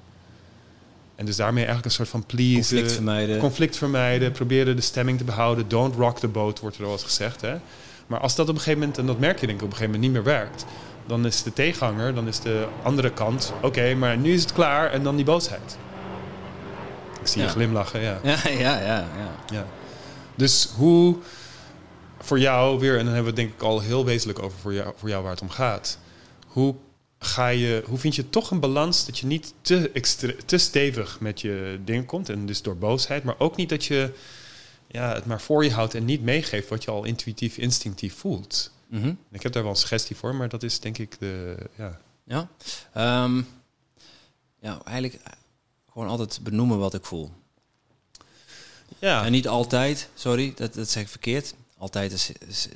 En 1.17 1.25
dus 1.25 1.35
daarmee 1.35 1.65
eigenlijk 1.65 1.85
een 1.85 2.05
soort 2.05 2.09
van 2.09 2.25
please, 2.25 2.53
Conflict 2.53 2.91
vermijden. 2.91 3.39
conflict 3.39 3.77
vermijden, 3.77 4.31
proberen 4.31 4.75
de 4.75 4.81
stemming 4.81 5.17
te 5.17 5.23
behouden. 5.23 5.67
Don't 5.67 5.95
rock 5.95 6.19
the 6.19 6.27
boat, 6.27 6.59
wordt 6.59 6.75
er 6.75 6.83
wel 6.83 6.91
eens 6.91 7.03
gezegd. 7.03 7.41
Hè? 7.41 7.55
Maar 8.07 8.19
als 8.19 8.35
dat 8.35 8.49
op 8.49 8.55
een 8.55 8.61
gegeven 8.61 8.79
moment, 8.79 8.97
en 8.97 9.05
dat 9.05 9.19
merk 9.19 9.39
je 9.39 9.45
denk 9.47 9.59
ik 9.59 9.65
op 9.65 9.71
een 9.71 9.77
gegeven 9.77 9.99
moment 9.99 10.13
niet 10.13 10.23
meer 10.23 10.33
werkt, 10.33 10.65
dan 11.05 11.25
is 11.25 11.43
de 11.43 11.53
tegenhanger, 11.53 12.15
dan 12.15 12.27
is 12.27 12.39
de 12.39 12.67
andere 12.83 13.11
kant, 13.11 13.53
oké, 13.61 13.93
maar 13.93 14.17
nu 14.17 14.33
is 14.33 14.41
het 14.41 14.53
klaar 14.53 14.91
en 14.91 15.03
dan 15.03 15.15
die 15.15 15.25
boosheid. 15.25 15.77
Ik 17.21 17.27
zie 17.27 17.41
je 17.41 17.47
glimlachen, 17.47 18.01
ja. 18.01 18.19
Ja, 18.23 18.37
ja, 18.49 18.79
ja, 18.79 19.07
ja. 19.17 19.31
ja. 19.53 19.65
Dus 20.35 20.69
hoe 20.75 21.17
voor 22.19 22.39
jou 22.39 22.79
weer, 22.79 22.97
en 22.97 23.05
dan 23.05 23.13
hebben 23.13 23.33
we 23.33 23.41
het 23.41 23.49
denk 23.49 23.61
ik 23.61 23.61
al 23.61 23.79
heel 23.79 24.05
wezenlijk 24.05 24.39
over 24.39 24.57
voor 24.61 24.73
jou, 24.73 24.93
voor 24.95 25.09
jou 25.09 25.23
waar 25.23 25.31
het 25.31 25.41
om 25.41 25.49
gaat. 25.49 25.97
Hoe 26.47 26.75
ga 27.19 27.47
je, 27.47 27.83
hoe 27.87 27.97
vind 27.97 28.15
je 28.15 28.29
toch 28.29 28.51
een 28.51 28.59
balans 28.59 29.05
dat 29.05 29.19
je 29.19 29.25
niet 29.25 29.53
te, 29.61 29.89
extre- 29.93 30.35
te 30.45 30.57
stevig 30.57 31.19
met 31.19 31.41
je 31.41 31.79
ding 31.85 32.05
komt 32.05 32.29
en 32.29 32.45
dus 32.45 32.61
door 32.61 32.77
boosheid, 32.77 33.23
maar 33.23 33.39
ook 33.39 33.55
niet 33.55 33.69
dat 33.69 33.85
je 33.85 34.13
ja, 34.87 35.13
het 35.13 35.25
maar 35.25 35.41
voor 35.41 35.63
je 35.63 35.71
houdt 35.71 35.93
en 35.95 36.05
niet 36.05 36.21
meegeeft 36.21 36.69
wat 36.69 36.83
je 36.83 36.91
al 36.91 37.03
intuïtief, 37.03 37.57
instinctief 37.57 38.15
voelt. 38.15 38.71
Mhm. 38.87 39.13
Ik 39.31 39.43
heb 39.43 39.51
daar 39.53 39.63
wel 39.63 39.71
een 39.71 39.77
suggestie 39.77 40.15
voor, 40.15 40.35
maar 40.35 40.49
dat 40.49 40.63
is 40.63 40.79
denk 40.79 40.97
ik 40.97 41.19
de... 41.19 41.57
Ja, 41.75 41.99
Ja. 42.23 42.47
Ehm, 42.93 43.41
ja, 44.59 44.81
eigenlijk 44.85 45.23
eh, 45.23 45.33
gewoon 45.91 46.07
altijd 46.07 46.39
benoemen 46.43 46.77
wat 46.77 46.93
ik 46.93 47.05
voel. 47.05 47.31
ja. 48.99 49.25
En 49.25 49.31
niet 49.31 49.47
altijd, 49.47 50.09
sorry, 50.15 50.53
dat, 50.55 50.73
dat 50.73 50.89
zeg 50.89 51.03
ik 51.03 51.09
verkeerd. 51.09 51.53
Altijd 51.77 52.11
is, 52.11 52.31
is 52.47 52.67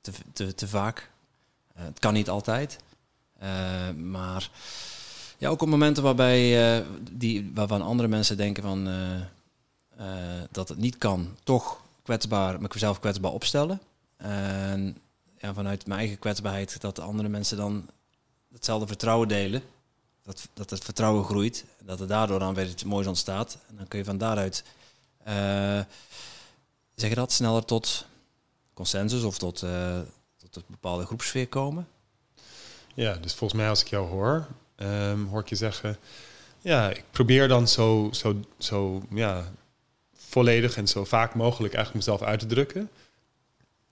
te, 0.00 0.12
te, 0.32 0.54
te 0.54 0.68
vaak. 0.68 1.10
Eh, 1.74 1.84
het 1.84 1.98
kan 1.98 2.14
niet 2.14 2.28
altijd. 2.28 2.76
Eh, 3.38 3.90
maar 3.90 4.50
ja, 5.38 5.48
ook 5.48 5.62
op 5.62 5.68
momenten 5.68 6.02
waarbij 6.02 6.76
eh, 6.78 6.86
die, 7.10 7.50
waarvan 7.54 7.82
andere 7.82 8.08
mensen 8.08 8.36
denken 8.36 8.62
van, 8.62 8.88
eh, 9.96 10.06
dat 10.50 10.68
het 10.68 10.78
niet 10.78 10.98
kan, 10.98 11.36
toch 11.44 11.80
kwetsbaar, 12.02 12.60
mezelf 12.60 13.00
kwetsbaar 13.00 13.32
opstellen. 13.32 13.80
En 14.16 14.98
ja, 15.38 15.54
vanuit 15.54 15.86
mijn 15.86 16.00
eigen 16.00 16.18
kwetsbaarheid 16.18 16.80
dat 16.80 16.96
de 16.96 17.02
andere 17.02 17.28
mensen 17.28 17.56
dan 17.56 17.88
hetzelfde 18.52 18.86
vertrouwen 18.86 19.28
delen. 19.28 19.62
Dat, 20.22 20.48
dat 20.54 20.70
het 20.70 20.84
vertrouwen 20.84 21.24
groeit. 21.24 21.64
Dat 21.78 22.00
er 22.00 22.06
daardoor 22.06 22.38
dan 22.38 22.54
weer 22.54 22.68
iets 22.68 22.84
moois 22.84 23.06
ontstaat. 23.06 23.58
En 23.68 23.76
dan 23.76 23.88
kun 23.88 23.98
je 23.98 24.04
van 24.04 24.18
daaruit 24.18 24.64
je 26.94 27.14
dat, 27.14 27.32
sneller 27.32 27.64
tot 27.64 28.06
consensus 28.74 29.22
of 29.22 29.38
tot, 29.38 29.58
tot 30.36 30.56
een 30.56 30.64
bepaalde 30.66 31.06
groepsfeer 31.06 31.48
komen. 31.48 31.86
Ja, 32.94 33.14
dus 33.14 33.34
volgens 33.34 33.60
mij 33.60 33.68
als 33.68 33.80
ik 33.80 33.88
jou 33.88 34.08
hoor, 34.08 34.46
ehm, 34.76 35.24
hoor 35.24 35.40
ik 35.40 35.48
je 35.48 35.56
zeggen... 35.56 35.96
Ja, 36.60 36.90
ik 36.90 37.04
probeer 37.10 37.48
dan 37.48 37.68
zo, 37.68 38.08
zo, 38.12 38.40
zo 38.58 39.02
ja, 39.10 39.52
volledig 40.16 40.76
en 40.76 40.88
zo 40.88 41.04
vaak 41.04 41.34
mogelijk 41.34 41.74
eigenlijk 41.74 42.06
mezelf 42.06 42.28
uit 42.28 42.40
te 42.40 42.46
drukken. 42.46 42.90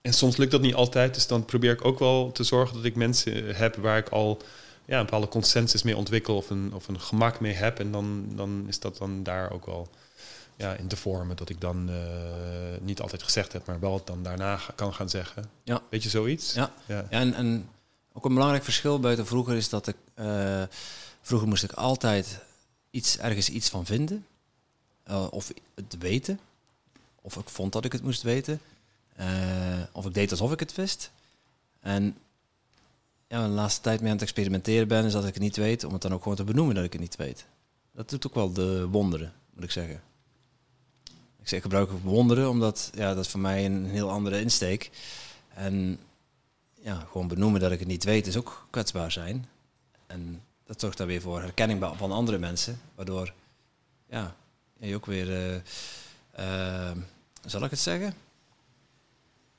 En 0.01 0.13
soms 0.13 0.37
lukt 0.37 0.51
dat 0.51 0.61
niet 0.61 0.73
altijd, 0.75 1.13
dus 1.13 1.27
dan 1.27 1.45
probeer 1.45 1.71
ik 1.71 1.85
ook 1.85 1.99
wel 1.99 2.31
te 2.31 2.43
zorgen 2.43 2.75
dat 2.75 2.85
ik 2.85 2.95
mensen 2.95 3.55
heb 3.55 3.75
waar 3.75 3.97
ik 3.97 4.09
al 4.09 4.41
ja, 4.85 4.97
een 4.99 5.05
bepaalde 5.05 5.27
consensus 5.27 5.83
mee 5.83 5.97
ontwikkel 5.97 6.35
of 6.35 6.49
een, 6.49 6.71
of 6.73 6.87
een 6.87 6.99
gemak 6.99 7.39
mee 7.39 7.53
heb. 7.53 7.79
En 7.79 7.91
dan, 7.91 8.25
dan 8.35 8.65
is 8.67 8.79
dat 8.79 8.97
dan 8.97 9.23
daar 9.23 9.51
ook 9.51 9.65
wel 9.65 9.89
ja, 10.55 10.73
in 10.73 10.87
te 10.87 10.95
vormen 10.95 11.35
dat 11.35 11.49
ik 11.49 11.61
dan 11.61 11.89
eh, 11.89 11.95
niet 12.81 13.01
altijd 13.01 13.23
gezegd 13.23 13.53
heb, 13.53 13.65
maar 13.65 13.79
wel 13.79 13.93
het 13.93 14.07
dan 14.07 14.23
daarna 14.23 14.57
ga- 14.57 14.73
kan 14.75 14.93
gaan 14.93 15.09
zeggen. 15.09 15.49
Ja. 15.63 15.81
Weet 15.89 16.03
je 16.03 16.09
zoiets? 16.09 16.53
Ja. 16.53 16.71
ja. 16.85 17.05
Ja, 17.09 17.19
en, 17.19 17.33
en 17.33 17.69
ook 18.13 18.25
een 18.25 18.33
belangrijk 18.33 18.63
verschil 18.63 18.99
buiten 18.99 19.25
vroeger 19.25 19.55
is 19.55 19.69
dat 19.69 19.87
ik... 19.87 19.95
eh, 20.13 20.63
vroeger 21.21 21.47
moest 21.47 21.63
ik 21.63 21.71
altijd 21.71 22.39
iets, 22.89 23.17
ergens 23.17 23.49
iets 23.49 23.69
van 23.69 23.85
vinden. 23.85 24.25
eh, 25.03 25.27
of 25.29 25.51
het 25.75 25.95
weten. 25.99 26.39
Of 27.21 27.35
ik 27.35 27.49
vond 27.49 27.71
dat 27.73 27.85
ik 27.85 27.91
het 27.91 28.03
moest 28.03 28.21
weten. 28.21 28.59
eh, 29.15 29.27
of 29.91 30.05
ik 30.05 30.13
deed 30.13 30.31
alsof 30.31 30.51
ik 30.51 30.59
het 30.59 30.75
wist. 30.75 31.11
En 31.79 32.17
ja, 33.27 33.43
de 33.43 33.47
laatste 33.53 33.81
tijd 33.81 33.99
mee 33.99 34.07
aan 34.07 34.15
het 34.15 34.23
experimenteren 34.23 34.87
ben, 34.87 35.05
is 35.05 35.11
dat 35.11 35.25
ik 35.27 35.33
het 35.33 35.43
niet 35.43 35.55
weet, 35.55 35.83
om 35.83 35.93
het 35.93 36.01
dan 36.01 36.13
ook 36.13 36.21
gewoon 36.21 36.37
te 36.37 36.43
benoemen 36.43 36.75
dat 36.75 36.83
ik 36.83 36.91
het 36.91 37.01
niet 37.01 37.15
weet. 37.15 37.45
Dat 37.91 38.09
doet 38.09 38.27
ook 38.27 38.35
wel 38.35 38.53
de 38.53 38.87
wonderen, 38.87 39.33
moet 39.53 39.63
ik 39.63 39.71
zeggen. 39.71 40.01
Ik 41.41 41.47
zeg 41.49 41.61
gebruik 41.61 41.89
wonderen, 42.03 42.49
omdat 42.49 42.89
ja, 42.93 43.13
dat 43.13 43.25
is 43.25 43.31
voor 43.31 43.39
mij 43.39 43.65
een 43.65 43.85
heel 43.85 44.09
andere 44.09 44.39
insteek. 44.41 44.89
En 45.53 45.99
ja, 46.83 47.07
gewoon 47.11 47.27
benoemen 47.27 47.59
dat 47.59 47.71
ik 47.71 47.79
het 47.79 47.87
niet 47.87 48.03
weet, 48.03 48.27
is 48.27 48.37
ook 48.37 48.67
kwetsbaar 48.69 49.11
zijn. 49.11 49.47
En 50.07 50.41
dat 50.65 50.79
zorgt 50.79 50.97
dan 50.97 51.07
weer 51.07 51.21
voor 51.21 51.41
herkenning 51.41 51.89
van 51.95 52.11
andere 52.11 52.37
mensen, 52.37 52.81
waardoor 52.95 53.33
ja, 54.09 54.35
je 54.79 54.95
ook 54.95 55.05
weer, 55.05 55.29
eh, 55.29 55.55
eh, 56.31 56.97
zal 57.45 57.63
ik 57.63 57.69
het 57.69 57.79
zeggen? 57.79 58.13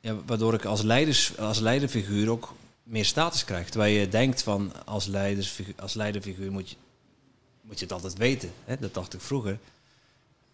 Ja, 0.00 0.16
waardoor 0.26 0.54
ik 0.54 0.64
als, 0.64 0.82
leiders, 0.82 1.38
als 1.38 1.58
leiderfiguur 1.58 2.30
ook 2.30 2.54
meer 2.82 3.04
status 3.04 3.44
krijg. 3.44 3.68
Terwijl 3.68 3.98
je 3.98 4.08
denkt 4.08 4.42
van 4.42 4.72
als, 4.86 5.06
leidersfiguur, 5.06 5.74
als 5.76 5.94
leiderfiguur 5.94 6.52
moet 6.52 6.70
je, 6.70 6.76
moet 7.60 7.78
je 7.78 7.84
het 7.84 7.94
altijd 7.94 8.16
weten. 8.16 8.52
Hè? 8.64 8.78
Dat 8.78 8.94
dacht 8.94 9.14
ik 9.14 9.20
vroeger. 9.20 9.58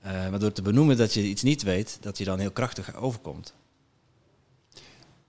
Eh, 0.00 0.12
maar 0.12 0.38
door 0.38 0.52
te 0.52 0.62
benoemen 0.62 0.96
dat 0.96 1.14
je 1.14 1.22
iets 1.22 1.42
niet 1.42 1.62
weet, 1.62 1.98
dat 2.00 2.18
je 2.18 2.24
dan 2.24 2.38
heel 2.38 2.50
krachtig 2.50 2.94
overkomt. 2.94 3.52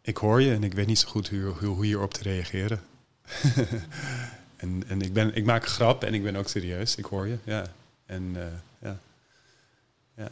Ik 0.01 0.17
hoor 0.17 0.41
je 0.41 0.53
en 0.53 0.63
ik 0.63 0.73
weet 0.73 0.87
niet 0.87 0.99
zo 0.99 1.07
goed 1.09 1.29
hoe, 1.29 1.39
hoe, 1.39 1.67
hoe 1.67 1.85
hierop 1.85 2.13
te 2.13 2.23
reageren. 2.23 2.81
en 4.57 4.83
en 4.87 5.01
ik, 5.01 5.13
ben, 5.13 5.35
ik 5.35 5.45
maak 5.45 5.63
een 5.63 5.69
grap 5.69 6.03
en 6.03 6.13
ik 6.13 6.23
ben 6.23 6.35
ook 6.35 6.47
serieus. 6.47 6.95
Ik 6.95 7.05
hoor 7.05 7.27
je, 7.27 7.37
ja. 7.43 7.65
En 8.05 8.31
eh, 8.35 8.45
ja. 8.81 8.99
Ja. 10.17 10.29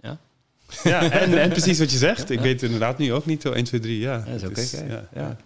Ja? 0.00 0.18
Ja, 0.82 1.10
en, 1.20 1.38
en 1.40 1.48
precies 1.48 1.78
wat 1.78 1.90
je 1.90 1.98
zegt. 1.98 2.30
Ik 2.30 2.36
Ja. 2.38 2.42
weet 2.42 2.62
inderdaad 2.62 2.98
nu 2.98 3.12
ook 3.12 3.26
niet 3.26 3.42
zo 3.42 3.52
1, 3.52 3.64
2, 3.64 3.80
3. 3.80 3.98
Ja, 3.98 4.22
Ja, 4.26 4.36
dat 4.38 4.56
is 4.58 4.74
oké, 4.74 4.84
Ja. 4.84 5.08
ja. 5.14 5.36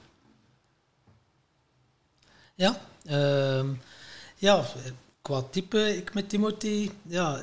Ja, 2.55 2.81
ehm, 3.07 3.69
ja, 4.37 4.65
qua 5.23 5.43
type, 5.43 5.97
ik 5.97 6.15
met 6.15 6.29
Timothy, 6.29 6.91
ja, 7.03 7.43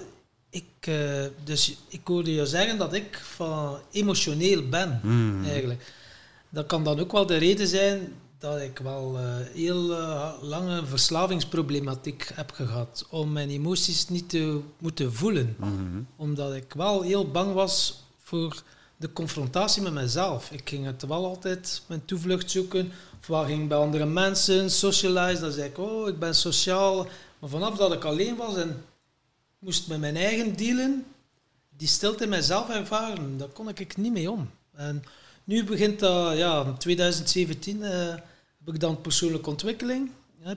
ik, 0.57 0.87
eh, 0.87 1.25
dus 1.43 1.77
ik 1.87 2.01
hoorde 2.03 2.33
je 2.33 2.45
zeggen 2.45 2.77
dat 2.77 2.93
ik 2.93 3.21
van 3.35 3.77
emotioneel 3.91 4.69
ben, 4.69 4.99
Hmm. 5.01 5.43
eigenlijk. 5.43 5.93
Dat 6.49 6.65
kan 6.65 6.83
dan 6.83 6.99
ook 6.99 7.11
wel 7.11 7.25
de 7.25 7.37
reden 7.37 7.67
zijn 7.67 8.13
dat 8.39 8.61
ik 8.61 8.79
wel 8.79 9.17
eh, 9.17 9.23
heel 9.53 9.91
eh, 9.97 10.31
lange 10.41 10.85
verslavingsproblematiek 10.85 12.31
heb 12.33 12.51
gehad, 12.51 13.05
om 13.09 13.31
mijn 13.31 13.49
emoties 13.49 14.07
niet 14.09 14.29
te 14.29 14.59
moeten 14.79 15.13
voelen 15.13 15.55
Mhm. 15.59 16.01
omdat 16.15 16.53
ik 16.53 16.73
wel 16.73 17.01
heel 17.01 17.31
bang 17.31 17.53
was 17.53 18.03
voor 18.23 18.61
de 18.97 19.13
confrontatie 19.13 19.81
met 19.81 19.93
mezelf. 19.93 20.51
Ik 20.51 20.69
ging 20.69 20.85
het 20.85 21.05
wel 21.07 21.25
altijd 21.25 21.81
mijn 21.87 22.05
toevlucht 22.05 22.51
zoeken. 22.51 22.91
Of 23.21 23.27
waar 23.27 23.45
ging 23.45 23.61
ik 23.61 23.67
bij 23.69 23.77
andere 23.77 24.05
mensen, 24.05 24.71
socialize. 24.71 25.41
Dan 25.41 25.51
zei 25.51 25.69
ik, 25.69 25.77
oh, 25.77 26.07
ik 26.07 26.19
ben 26.19 26.35
sociaal. 26.35 27.07
Maar 27.39 27.49
vanaf 27.49 27.77
dat 27.77 27.93
ik 27.93 28.03
alleen 28.03 28.35
was 28.35 28.55
en 28.55 28.83
moest 29.59 29.87
met 29.87 29.99
mijn 29.99 30.15
eigen 30.15 30.55
dealen, 30.55 31.05
die 31.77 31.87
stilte 31.87 32.23
in 32.23 32.29
mezelf 32.29 32.69
ervaren, 32.69 33.37
daar 33.37 33.47
kon 33.47 33.69
ik 33.69 33.97
niet 33.97 34.13
mee 34.13 34.31
om. 34.31 34.49
En 34.73 35.03
nu 35.43 35.63
begint 35.63 35.99
dat, 35.99 36.37
ja, 36.37 36.65
in 36.65 36.77
2017 36.77 37.83
eh, 37.83 38.09
heb 38.65 38.73
ik 38.73 38.79
dan 38.79 39.01
persoonlijke 39.01 39.49
ontwikkeling, 39.49 40.11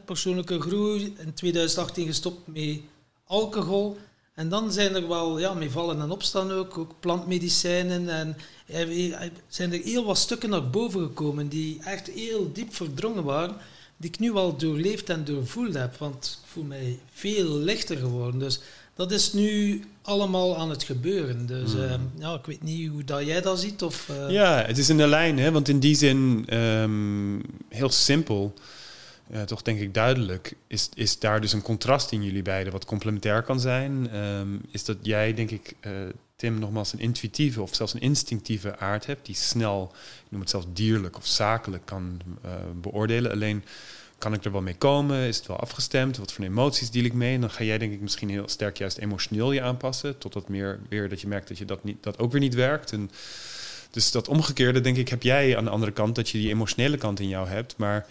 persoonlijke 0.05 0.61
groei. 0.61 1.15
In 1.19 1.35
2018 1.35 2.07
gestopt 2.07 2.47
met 2.47 2.81
alcohol. 3.25 3.99
En 4.35 4.49
dan 4.49 4.73
zijn 4.73 4.95
er 4.95 5.09
wel, 5.09 5.39
ja, 5.39 5.55
mee 5.55 5.71
vallen 5.71 6.01
en 6.01 6.11
opstaan 6.11 6.51
ook, 6.51 6.79
ook 6.79 6.95
plantmedicijnen. 7.01 8.09
En 8.09 8.37
er 8.67 9.31
zijn 9.49 9.73
er 9.73 9.83
heel 9.83 10.05
wat 10.05 10.19
stukken 10.19 10.51
naar 10.51 10.71
boven 10.71 11.01
gekomen 11.01 11.49
die 11.49 11.81
echt 11.85 12.07
heel 12.07 12.53
diep 12.53 12.75
verdrongen 12.75 13.25
waren, 13.25 13.57
die 13.97 14.11
ik 14.11 14.19
nu 14.19 14.33
al 14.33 14.57
doorleefd 14.57 15.11
en 15.11 15.25
doorvoeld 15.25 15.75
heb. 15.75 15.97
Want 15.97 16.39
ik 16.43 16.49
voel 16.49 16.65
mij 16.65 16.99
veel 17.13 17.51
lichter 17.51 17.97
geworden. 17.97 18.41
Dus 18.41 18.61
dat 19.01 19.11
is 19.13 19.33
nu 19.33 19.83
allemaal 20.03 20.59
aan 20.59 20.71
het 20.71 20.83
gebeuren. 20.83 21.47
Dus 21.47 21.73
Hmm. 21.73 21.83
eh, 21.83 21.95
ja, 22.19 22.35
ik 22.35 22.47
weet 22.47 22.63
niet 22.63 22.89
hoe 22.89 23.05
dat 23.05 23.27
jij 23.27 23.41
dat 23.41 23.61
ziet. 23.61 23.83
Of, 23.83 24.09
eh, 24.09 24.31
Ja, 24.31 24.65
het 24.67 24.79
is 24.79 24.89
in 24.89 24.97
de 24.97 25.07
lijn, 25.07 25.39
hè? 25.39 25.51
want 25.51 25.69
in 25.69 25.79
die 25.79 25.95
zin 25.95 26.45
ehm, 26.49 27.39
heel 27.69 27.91
simpel, 27.91 28.55
ja, 29.33 29.45
toch 29.45 29.63
denk 29.63 29.81
ik 29.81 29.95
duidelijk, 29.95 30.55
is, 30.67 30.89
is 30.95 31.19
daar 31.19 31.41
dus 31.41 31.53
een 31.53 31.63
contrast 31.63 32.13
in 32.13 32.23
jullie 32.23 32.43
beiden 32.43 32.73
wat 32.73 32.85
complementair 32.85 33.43
kan 33.43 33.61
zijn. 33.61 34.11
Ehm, 34.11 34.49
is 34.71 34.85
dat 34.85 34.97
jij, 35.03 35.35
denk 35.35 35.51
ik, 35.51 35.75
eh, 35.81 35.93
Tim, 36.37 36.59
nogmaals 36.59 36.93
een 36.93 36.99
intuïtieve 36.99 37.63
of 37.63 37.75
zelfs 37.75 37.95
een 37.95 38.01
instinctieve 38.01 38.79
aard 38.79 39.07
hebt, 39.07 39.27
die 39.27 39.35
snel, 39.35 39.93
ik 40.25 40.31
noem 40.31 40.41
het 40.41 40.51
zelfs 40.51 40.67
dierlijk 40.73 41.17
of 41.17 41.27
zakelijk 41.27 41.87
kan 41.87 42.21
eh, 42.43 42.51
beoordelen. 42.81 43.31
Alleen 43.33 43.65
kan 44.21 44.33
ik 44.33 44.45
er 44.45 44.53
wel 44.53 44.61
mee 44.61 44.75
komen? 44.75 45.19
Is 45.19 45.37
het 45.37 45.47
wel 45.47 45.61
afgestemd? 45.61 46.17
Wat 46.17 46.33
voor 46.33 46.45
emoties 46.45 46.91
deal 46.91 47.05
ik 47.05 47.13
mee? 47.13 47.35
En 47.35 47.41
dan 47.41 47.51
ga 47.51 47.65
jij 47.65 47.79
denk 47.79 47.93
ik 47.93 48.01
misschien 48.01 48.29
heel 48.29 48.49
sterk 48.49 48.79
juist 48.79 48.99
emotioneel 48.99 49.53
je 49.53 49.63
aanpassen. 49.63 50.19
Totdat 50.19 50.49
meer 50.49 50.81
weer 50.89 51.09
dat 51.09 51.21
je 51.21 51.27
merkt 51.27 51.49
dat 51.49 51.59
je 51.59 51.65
dat, 51.65 51.85
niet, 51.85 52.03
dat 52.03 52.19
ook 52.19 52.33
weer 52.33 52.41
niet 52.41 52.55
werkt. 52.55 52.93
En 52.93 53.11
dus 53.91 54.11
dat 54.11 54.29
omgekeerde, 54.29 54.81
denk 54.81 54.97
ik, 54.97 55.09
heb 55.09 55.23
jij 55.23 55.57
aan 55.57 55.65
de 55.65 55.71
andere 55.71 55.93
kant 55.93 56.15
dat 56.15 56.29
je 56.29 56.39
die 56.39 56.49
emotionele 56.49 56.97
kant 56.97 57.21
in 57.21 57.29
jou 57.29 57.49
hebt. 57.49 57.77
Maar 57.77 58.07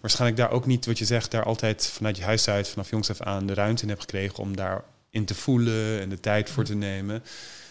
waarschijnlijk 0.00 0.40
daar 0.40 0.50
ook 0.50 0.66
niet, 0.66 0.86
wat 0.86 0.98
je 0.98 1.04
zegt, 1.04 1.30
daar 1.30 1.44
altijd 1.44 1.90
vanuit 1.94 2.16
je 2.16 2.24
huis 2.24 2.48
uit, 2.48 2.68
vanaf 2.68 2.90
jongs 2.90 3.10
af 3.10 3.20
aan, 3.20 3.46
de 3.46 3.54
ruimte 3.54 3.82
in 3.82 3.88
hebt 3.88 4.00
gekregen 4.00 4.38
om 4.38 4.56
daarin 4.56 5.24
te 5.24 5.34
voelen 5.34 6.00
en 6.00 6.08
de 6.08 6.20
tijd 6.20 6.50
voor 6.50 6.64
te 6.64 6.74
nemen. 6.74 7.22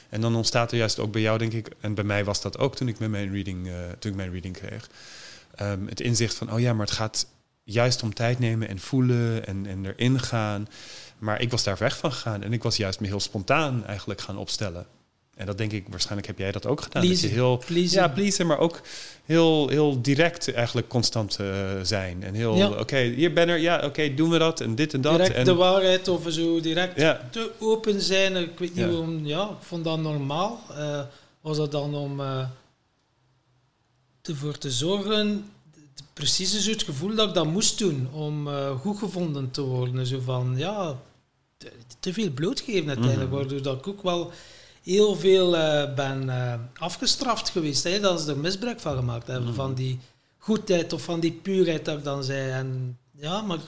En 0.10 0.21
dan 0.21 0.36
ontstaat 0.36 0.71
er 0.71 0.77
juist 0.77 0.99
ook 0.99 1.12
bij 1.12 1.21
jou, 1.21 1.38
denk 1.38 1.54
ik, 1.54 1.69
en 1.80 1.93
bij 1.93 2.04
mij 2.04 2.23
was 2.23 2.41
dat 2.41 2.58
ook 2.58 2.75
toen 2.75 2.88
ik 2.88 2.99
mijn 2.99 3.32
reading, 3.32 3.67
eh, 3.67 3.73
toen 3.99 4.12
ik 4.12 4.17
mijn 4.17 4.32
reading 4.32 4.58
kreeg. 4.58 4.89
ehm, 5.56 5.86
het 5.88 5.99
inzicht 5.99 6.36
van, 6.36 6.54
oh 6.54 6.60
ja, 6.60 6.73
maar 6.73 6.86
het 6.86 6.95
gaat 6.95 7.27
juist 7.63 8.04
om 8.04 8.13
tijd 8.13 8.39
nemen 8.39 8.67
en 8.67 8.80
voelen 8.80 9.45
en, 9.47 9.65
en 9.65 9.86
erin 9.86 10.19
gaan. 10.19 10.67
Maar 11.17 11.41
ik 11.41 11.52
was 11.52 11.63
daar 11.63 11.78
weg 11.78 11.97
van 11.97 12.12
gegaan 12.12 12.43
en 12.43 12.54
ik 12.54 12.63
was 12.63 12.78
juist 12.78 13.00
me 13.00 13.08
heel 13.08 13.19
spontaan 13.19 13.86
eigenlijk 13.86 14.21
gaan 14.21 14.38
opstellen. 14.38 14.86
En 15.36 15.45
dat 15.45 15.58
denk 15.58 15.71
ik, 15.71 15.86
waarschijnlijk 15.89 16.28
heb 16.28 16.38
jij 16.38 16.52
dat 16.52 16.65
ook 16.65 16.82
gedaan. 16.82 17.08
Dat 17.08 17.19
je 17.21 17.28
heel, 17.28 17.58
Pleasen. 17.65 18.02
ja, 18.02 18.08
pleasen, 18.08 18.47
maar 18.47 18.58
ook 18.60 18.82
heel, 19.26 19.67
heel 19.69 20.02
direct 20.02 20.54
eigenlijk 20.54 20.88
constant 20.88 21.36
eh, 21.39 21.47
zijn. 21.84 22.24
En 22.24 22.34
heel, 22.34 22.56
Ja. 22.56 22.69
oké, 22.69 22.97
hier 22.97 23.34
ben 23.34 23.50
er, 23.50 23.58
ja, 23.58 23.86
oké, 23.86 24.13
doen 24.13 24.30
we 24.30 24.38
dat 24.38 24.60
en 24.62 24.76
dit 24.76 24.93
en 24.93 25.02
dat. 25.02 25.12
direct 25.17 25.36
en, 25.36 25.45
de 25.45 25.54
waarheid 25.54 26.08
of 26.08 26.24
zo 26.28 26.60
direct 26.60 27.00
Ja. 27.00 27.28
te 27.32 27.52
open 27.60 28.02
zijn. 28.02 28.36
Ik 28.36 28.60
weet 28.60 28.76
niet 28.76 28.86
Ja. 28.86 28.88
waarom, 28.88 29.26
ja, 29.26 29.43
ik 29.43 29.56
vond 29.65 29.84
dat 29.84 30.00
normaal. 30.00 30.60
Eh, 30.69 31.02
was 31.41 31.58
dat 31.58 31.71
dan 31.71 31.95
om, 31.95 32.19
eh, 32.19 32.45
ervoor 34.21 34.58
te 34.58 34.71
zorgen, 34.71 35.45
precies 36.13 36.63
zo 36.63 36.69
het 36.71 36.84
gevoel 36.84 37.15
dat 37.15 37.28
ik 37.28 37.34
dat 37.34 37.45
moest 37.45 37.78
doen 37.78 38.08
om 38.12 38.47
eh, 38.47 38.80
goed 38.80 38.97
gevonden 38.97 39.52
te 39.52 39.62
worden. 39.62 40.06
Zo 40.08 40.19
van, 40.19 40.54
ja, 40.58 41.00
te, 41.58 41.71
te 42.00 42.13
veel 42.13 42.30
blootgeven 42.32 42.88
uiteindelijk, 42.88 43.30
Mhm. 43.30 43.39
waardoor 43.39 43.62
dat 43.62 43.78
ik 43.78 43.88
ook 43.88 44.04
wel 44.04 44.32
heel 44.84 45.15
veel 45.15 45.58
eh, 45.58 45.93
ben 45.95 46.30
eh, 46.30 46.54
afgestraft 46.74 47.50
geweest. 47.50 47.84
Hè, 47.84 48.00
dat 48.00 48.21
ze 48.21 48.32
er 48.32 48.38
misbruik 48.38 48.80
van 48.80 48.95
gemaakt 48.95 49.28
hebben, 49.28 49.45
Mhm. 49.47 49.56
van 49.56 49.74
die 49.74 50.00
goedheid 50.38 50.93
of 50.93 51.02
van 51.02 51.19
die 51.19 51.32
puurheid 51.32 51.86
dat 51.86 51.97
ik 51.97 52.04
dan 52.04 52.24
zei. 52.24 52.52
En 52.52 52.97
ja, 53.15 53.41
maar 53.41 53.60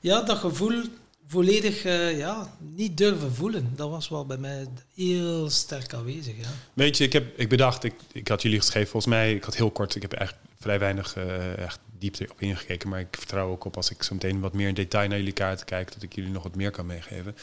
ja, 0.00 0.22
dat 0.22 0.38
gevoel 0.38 0.82
volledig 1.26 1.82
ja, 2.16 2.52
niet 2.74 2.96
durven 2.96 3.34
voelen, 3.34 3.72
dat 3.76 3.90
was 3.90 4.08
wel 4.08 4.26
bij 4.26 4.36
mij 4.36 4.66
heel 4.94 5.50
sterk 5.50 5.94
aanwezig. 5.94 6.36
Ja. 6.40 6.48
Weet 6.74 6.96
je, 6.96 7.04
ik, 7.04 7.12
heb, 7.12 7.38
ik 7.38 7.48
bedacht, 7.48 7.84
ik, 7.84 7.94
ik 8.12 8.28
had 8.28 8.42
jullie 8.42 8.58
geschreven, 8.58 8.90
volgens 8.90 9.12
mij, 9.12 9.34
ik 9.34 9.44
had 9.44 9.56
heel 9.56 9.70
kort, 9.70 9.94
ik 9.94 10.02
heb 10.02 10.12
echt 10.12 10.34
vrij 10.58 10.78
weinig 10.78 11.16
eh, 11.16 11.58
echt 11.58 11.78
diepte 11.98 12.26
op 12.30 12.40
ingekeken. 12.40 12.88
Maar 12.88 13.00
ik 13.00 13.16
vertrouw 13.18 13.50
ook 13.50 13.64
op 13.64 13.76
als 13.76 13.90
ik 13.90 14.02
zo 14.02 14.14
meteen 14.14 14.40
wat 14.40 14.52
meer 14.52 14.68
in 14.68 14.74
detail 14.74 15.08
naar 15.08 15.18
jullie 15.18 15.32
kaarten 15.32 15.66
kijk, 15.66 15.92
dat 15.92 16.02
ik 16.02 16.14
jullie 16.14 16.30
nog 16.30 16.42
wat 16.42 16.54
meer 16.54 16.70
kan 16.70 16.86
meegeven. 16.86 17.36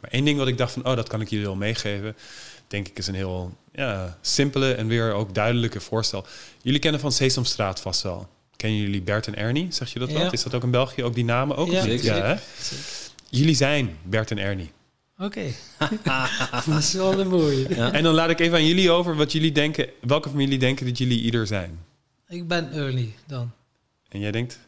Maar 0.00 0.10
één 0.10 0.24
ding 0.24 0.38
wat 0.38 0.48
ik 0.48 0.58
dacht 0.58 0.72
van, 0.72 0.86
oh, 0.86 0.96
dat 0.96 1.08
kan 1.08 1.20
ik 1.20 1.28
jullie 1.30 1.46
wel 1.46 1.56
meegeven, 1.56 2.16
denk 2.66 2.88
ik 2.88 2.98
is 2.98 3.06
een 3.06 3.14
heel 3.14 3.56
ja, 3.72 4.18
simpele 4.20 4.72
en 4.72 4.86
weer 4.86 5.12
ook 5.12 5.34
duidelijke 5.34 5.80
voorstel. 5.80 6.26
Jullie 6.62 6.80
kennen 6.80 7.00
van 7.00 7.12
Sesamstraat 7.12 7.80
vast 7.80 8.02
wel. 8.02 8.28
Kennen 8.56 8.80
jullie 8.80 9.02
Bert 9.02 9.26
en 9.26 9.36
Ernie? 9.36 9.66
Zeg 9.70 9.92
je 9.92 9.98
dat 9.98 10.10
Ja. 10.10 10.18
wat? 10.22 10.32
Is 10.32 10.42
dat 10.42 10.54
ook 10.54 10.62
in 10.62 10.70
België? 10.70 11.04
Ook 11.04 11.14
die 11.14 11.24
namen 11.24 11.56
ook? 11.56 11.70
Ja, 11.70 11.82
zeker. 11.82 12.04
ja 12.04 12.24
hè? 12.24 12.34
Jullie 13.28 13.54
zijn 13.54 13.96
Bert 14.02 14.30
en 14.30 14.38
Ernie. 14.38 14.70
Oké, 15.18 15.42
dat 16.66 16.78
is 16.78 16.92
wel 16.92 17.20
een 17.20 17.28
mooie. 17.28 17.74
Ja. 17.74 17.92
En 17.92 18.02
dan 18.02 18.14
laat 18.14 18.30
ik 18.30 18.40
even 18.40 18.56
aan 18.56 18.66
jullie 18.66 18.90
over 18.90 19.16
wat 19.16 19.32
jullie 19.32 19.52
denken, 19.52 19.88
welke 20.00 20.28
familie 20.28 20.58
denken 20.58 20.86
dat 20.86 20.98
jullie 20.98 21.20
ieder 21.20 21.46
zijn. 21.46 21.78
Ik 22.32 22.48
ben 22.48 22.72
early 22.72 23.14
dan. 23.26 23.52
En 24.08 24.20
jij 24.20 24.30
denkt? 24.30 24.58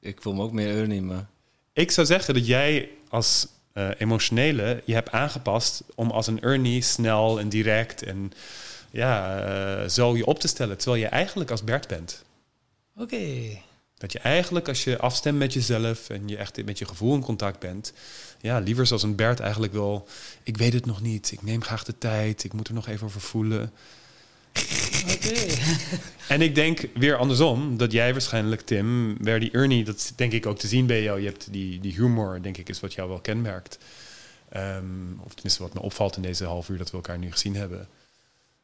Ik 0.00 0.22
voel 0.22 0.34
me 0.34 0.42
ook 0.42 0.52
meer 0.52 0.76
Ernie, 0.76 1.02
maar... 1.02 1.26
Ik 1.72 1.90
zou 1.90 2.06
zeggen 2.06 2.34
dat 2.34 2.46
jij 2.46 2.90
als 3.08 3.48
eh, 3.72 3.88
emotionele 3.98 4.82
je 4.84 4.94
hebt 4.94 5.10
aangepast 5.10 5.84
om 5.94 6.10
als 6.10 6.26
een 6.26 6.40
Ernie 6.40 6.82
snel 6.82 7.40
en 7.40 7.48
direct 7.48 8.02
en 8.02 8.32
ja, 8.90 9.38
eh, 9.38 9.88
zo 9.88 10.16
je 10.16 10.26
op 10.26 10.38
te 10.38 10.48
stellen. 10.48 10.78
Terwijl 10.78 11.02
je 11.02 11.08
eigenlijk 11.08 11.50
als 11.50 11.64
Bert 11.64 11.88
bent. 11.88 12.24
Oké, 12.96 13.58
Dat 13.94 14.12
je 14.12 14.18
eigenlijk 14.18 14.68
als 14.68 14.84
je 14.84 14.98
afstemt 14.98 15.38
met 15.38 15.52
jezelf 15.52 16.08
en 16.08 16.28
je 16.28 16.36
echt 16.36 16.64
met 16.64 16.78
je 16.78 16.86
gevoel 16.86 17.14
in 17.14 17.20
contact 17.20 17.58
bent, 17.58 17.92
ja, 18.40 18.58
liever 18.58 18.86
zoals 18.86 19.02
een 19.02 19.16
Bert 19.16 19.40
eigenlijk 19.40 19.72
wel, 19.72 20.08
ik 20.42 20.56
weet 20.56 20.72
het 20.72 20.86
nog 20.86 21.00
niet, 21.00 21.32
ik 21.32 21.42
neem 21.42 21.62
graag 21.62 21.84
de 21.84 21.98
tijd, 21.98 22.44
ik 22.44 22.52
moet 22.52 22.68
er 22.68 22.74
nog 22.74 22.88
even 22.88 23.06
over 23.06 23.20
voelen. 23.20 23.72
Oké. 25.12 25.34
En 26.28 26.42
ik 26.42 26.54
denk 26.54 26.88
weer 26.94 27.16
andersom, 27.16 27.76
dat 27.76 27.92
jij 27.92 28.12
waarschijnlijk, 28.12 28.60
Tim, 28.60 29.16
waar 29.24 29.40
die 29.40 29.50
Ernie, 29.50 29.84
dat 29.84 30.12
denk 30.16 30.32
ik 30.32 30.46
ook 30.46 30.58
te 30.58 30.66
zien 30.66 30.86
bij 30.86 31.02
jou. 31.02 31.20
Je 31.20 31.26
hebt 31.26 31.52
die, 31.52 31.80
die 31.80 31.92
humor, 31.92 32.42
denk 32.42 32.56
ik, 32.56 32.68
is 32.68 32.80
wat 32.80 32.94
jou 32.94 33.08
wel 33.08 33.20
kenmerkt. 33.20 33.78
Ehm, 34.48 34.84
of 35.20 35.32
tenminste 35.34 35.62
wat 35.62 35.74
me 35.74 35.80
opvalt 35.80 36.16
in 36.16 36.22
deze 36.22 36.44
half 36.44 36.68
uur 36.68 36.78
dat 36.78 36.90
we 36.90 36.96
elkaar 36.96 37.18
nu 37.18 37.32
gezien 37.32 37.56
hebben. 37.56 37.88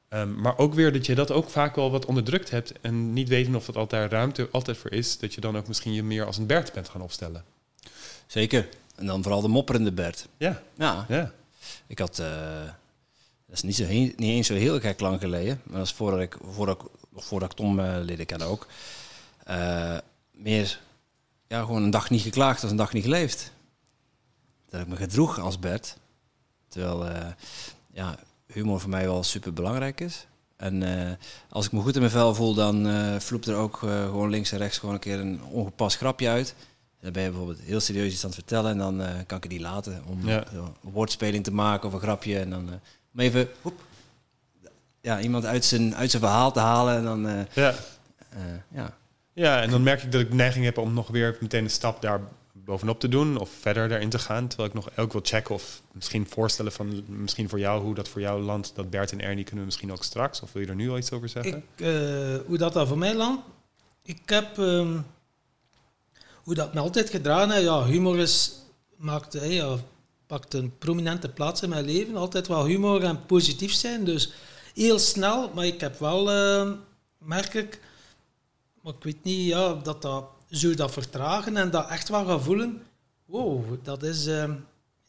Ehm, 0.09 0.41
maar 0.41 0.59
ook 0.59 0.75
weer 0.75 0.93
dat 0.93 1.07
je 1.07 1.15
dat 1.15 1.31
ook 1.31 1.51
vaak 1.51 1.77
wel 1.77 1.91
wat 1.91 2.05
onderdrukt 2.07 2.51
hebt 2.51 2.73
en 2.81 3.13
niet 3.13 3.29
weten 3.29 3.55
of 3.55 3.65
dat 3.67 3.77
altijd 3.77 4.13
ruimte 4.13 4.49
altijd 4.53 4.77
voor 4.77 4.93
is, 4.93 5.19
dat 5.19 5.35
je 5.35 5.41
dan 5.41 5.57
ook 5.57 5.69
misschien 5.69 5.93
je 5.93 6.03
meer 6.03 6.25
als 6.25 6.37
een 6.39 6.47
Bert 6.47 6.73
bent 6.73 6.89
gaan 6.89 7.03
opstellen. 7.03 7.45
Zeker. 8.27 8.69
En 8.97 9.07
dan 9.07 9.23
vooral 9.23 9.41
de 9.41 9.49
mopperende 9.49 9.93
Bert. 9.93 10.29
Ja, 10.37 10.63
Ja, 10.75 11.07
ja. 11.09 11.33
ik 11.87 11.99
had... 11.99 12.19
eh, 12.19 12.27
dat 13.51 13.59
is 13.59 13.63
niet, 13.63 13.77
zo, 13.77 13.87
niet 13.89 14.15
eens 14.19 14.47
zo 14.47 14.55
heel 14.55 14.81
gek 14.81 15.01
lang 15.01 15.21
geleden. 15.21 15.61
Maar 15.65 15.79
dat 15.79 15.87
is 15.87 15.93
voordat 15.93 16.21
ik, 16.21 16.37
voordat 16.51 16.81
ik, 16.83 16.89
nog 17.11 17.25
voordat 17.25 17.51
ik 17.51 17.57
Tom 17.57 17.81
leerde 17.81 18.25
kennen 18.25 18.47
ook. 18.49 18.67
Eh, 19.45 19.97
meer, 20.33 20.81
ja, 21.49 21.61
gewoon 21.61 21.83
een 21.83 21.91
dag 21.91 22.11
niet 22.11 22.23
geklaagd 22.23 22.63
als 22.63 22.71
een 22.71 22.77
dag 22.77 22.93
niet 22.93 23.03
geleefd. 23.03 23.53
Dat 24.69 24.81
ik 24.81 24.87
me 24.87 24.97
gedroeg 24.97 25.39
als 25.39 25.59
Bert. 25.59 25.97
Terwijl, 26.69 27.07
eh, 27.09 27.27
ja, 27.93 28.19
humor 28.47 28.81
voor 28.81 28.91
mij 28.91 29.05
wel 29.07 29.23
super 29.23 29.53
belangrijk 29.53 30.01
is. 30.01 30.27
En 30.57 30.83
als 31.49 31.67
ik 31.67 31.73
me 31.73 31.81
goed 31.81 31.95
in 31.95 32.01
mijn 32.01 32.13
vel 32.13 32.35
voel, 32.35 32.55
dan 32.55 32.87
eh 32.89 33.19
vloept 33.19 33.47
er 33.47 33.57
ook 33.57 33.77
gewoon 33.77 34.31
links 34.31 34.53
en 34.53 34.59
rechts 34.59 34.79
gewoon 34.79 34.95
een 34.95 35.01
keer 35.01 35.19
een 35.21 35.43
ongepast 35.43 35.97
grapje 35.97 36.29
uit. 36.29 36.55
Dan 37.01 37.13
ben 37.13 37.23
je 37.23 37.29
bijvoorbeeld 37.31 37.61
heel 37.61 37.81
serieus 37.81 38.13
iets 38.13 38.21
aan 38.25 38.31
het 38.31 38.39
vertellen 38.39 38.71
en 38.71 38.79
dan 38.79 38.97
kan 39.27 39.37
ik 39.37 39.43
het 39.43 39.53
niet 39.53 39.61
laten 39.61 40.03
om 40.07 40.29
Ja. 40.29 40.45
een 40.53 40.75
woordspeling 40.81 41.45
te 41.45 41.53
maken 41.53 41.89
of 41.89 41.95
een 41.95 42.01
grapje. 42.01 42.39
En 42.39 42.51
dan 42.51 42.71
om 43.15 43.21
even 43.21 43.49
hoep, 43.63 43.81
ja, 45.01 45.21
iemand 45.21 45.45
uit 45.45 45.65
zijn, 45.65 45.95
uit 45.95 46.11
zijn 46.11 46.23
verhaal 46.23 46.53
te 46.53 46.61
halen. 46.61 46.97
En 46.97 47.05
dan, 47.05 47.29
eh, 47.29 47.43
ja. 47.53 47.75
eh, 48.29 48.41
ja. 48.69 48.99
Ja, 49.33 49.63
en 49.63 49.71
dan 49.71 49.83
merk 49.83 50.03
ik 50.03 50.13
dat 50.13 50.21
ik 50.21 50.29
de 50.29 50.35
neiging 50.35 50.65
heb 50.65 50.79
om 50.79 50.95
nog 50.95 51.09
weer 51.09 51.37
meteen 51.41 51.65
een 51.65 51.71
stap 51.71 52.03
daar 52.03 52.21
bovenop 52.53 53.01
te 53.01 53.09
doen 53.09 53.37
of 53.37 53.51
verder 53.61 53.89
daarin 53.89 54.09
te 54.09 54.19
gaan. 54.19 54.49
Terwijl 54.49 54.69
ik 54.69 54.75
nog 54.75 54.97
ook 54.97 55.13
wil 55.13 55.21
checken 55.25 55.55
of 55.55 55.83
misschien 55.93 56.27
voorstellen 56.29 56.73
van 56.73 57.05
misschien 57.07 57.49
voor 57.49 57.59
jou 57.59 57.83
hoe 57.83 57.95
dat 57.95 58.09
voor 58.09 58.21
jou 58.21 58.43
landt. 58.43 58.73
Dat 58.75 58.91
Bert 58.91 59.13
en 59.13 59.21
Ernie 59.21 59.45
kunnen 59.45 59.61
we 59.61 59.67
misschien 59.67 59.93
ook 59.93 60.05
straks. 60.05 60.41
Of 60.41 60.53
wil 60.53 60.63
je 60.63 60.69
er 60.69 60.75
nu 60.75 60.91
al 60.91 60.99
iets 60.99 61.13
over 61.13 61.29
zeggen? 61.29 61.57
Ik, 61.57 61.87
eh, 61.87 62.47
hoe 62.47 62.59
dat 62.59 62.73
dan 62.73 62.87
voor 62.87 62.99
mij 62.99 63.15
landt? 63.15 63.43
Ik 64.03 64.23
heb, 64.25 64.59
ehm, 64.59 64.99
hoe 66.43 66.55
dat 66.55 66.75
me 66.75 66.81
altijd 66.81 67.11
gedaan 67.11 67.51
heeft, 67.51 67.65
ja, 67.65 67.85
humor 67.85 68.19
is, 68.19 68.53
maakt, 68.97 69.39
ja, 69.43 69.77
pakt 70.31 70.55
een 70.55 70.79
prominente 70.79 71.29
plaats 71.29 71.63
in 71.63 71.69
mijn 71.69 71.85
leven. 71.85 72.17
Altijd 72.17 72.47
wel 72.47 72.65
humor 72.65 73.05
en 73.05 73.27
positief 73.27 73.73
zijn, 73.73 74.05
dus 74.05 74.33
heel 74.75 74.99
snel. 74.99 75.51
Maar 75.55 75.67
ik 75.67 75.81
heb 75.81 75.99
wel, 75.99 76.31
ehm, 76.31 76.73
merk 77.19 77.55
ik, 77.55 77.81
maar 78.83 78.95
ik 78.95 79.03
weet 79.03 79.25
niet, 79.25 79.49
ja, 79.49 79.75
dat 79.75 80.03
dat 80.03 80.25
zo 80.51 80.75
dat 80.75 80.93
vertragen 80.93 81.57
en 81.57 81.71
dat 81.71 81.89
echt 81.89 82.09
wel 82.09 82.27
gaan 82.27 82.43
voelen. 82.43 82.83
Wow, 83.25 83.75
dat 83.83 84.03
is, 84.03 84.27
ehm 84.27 84.53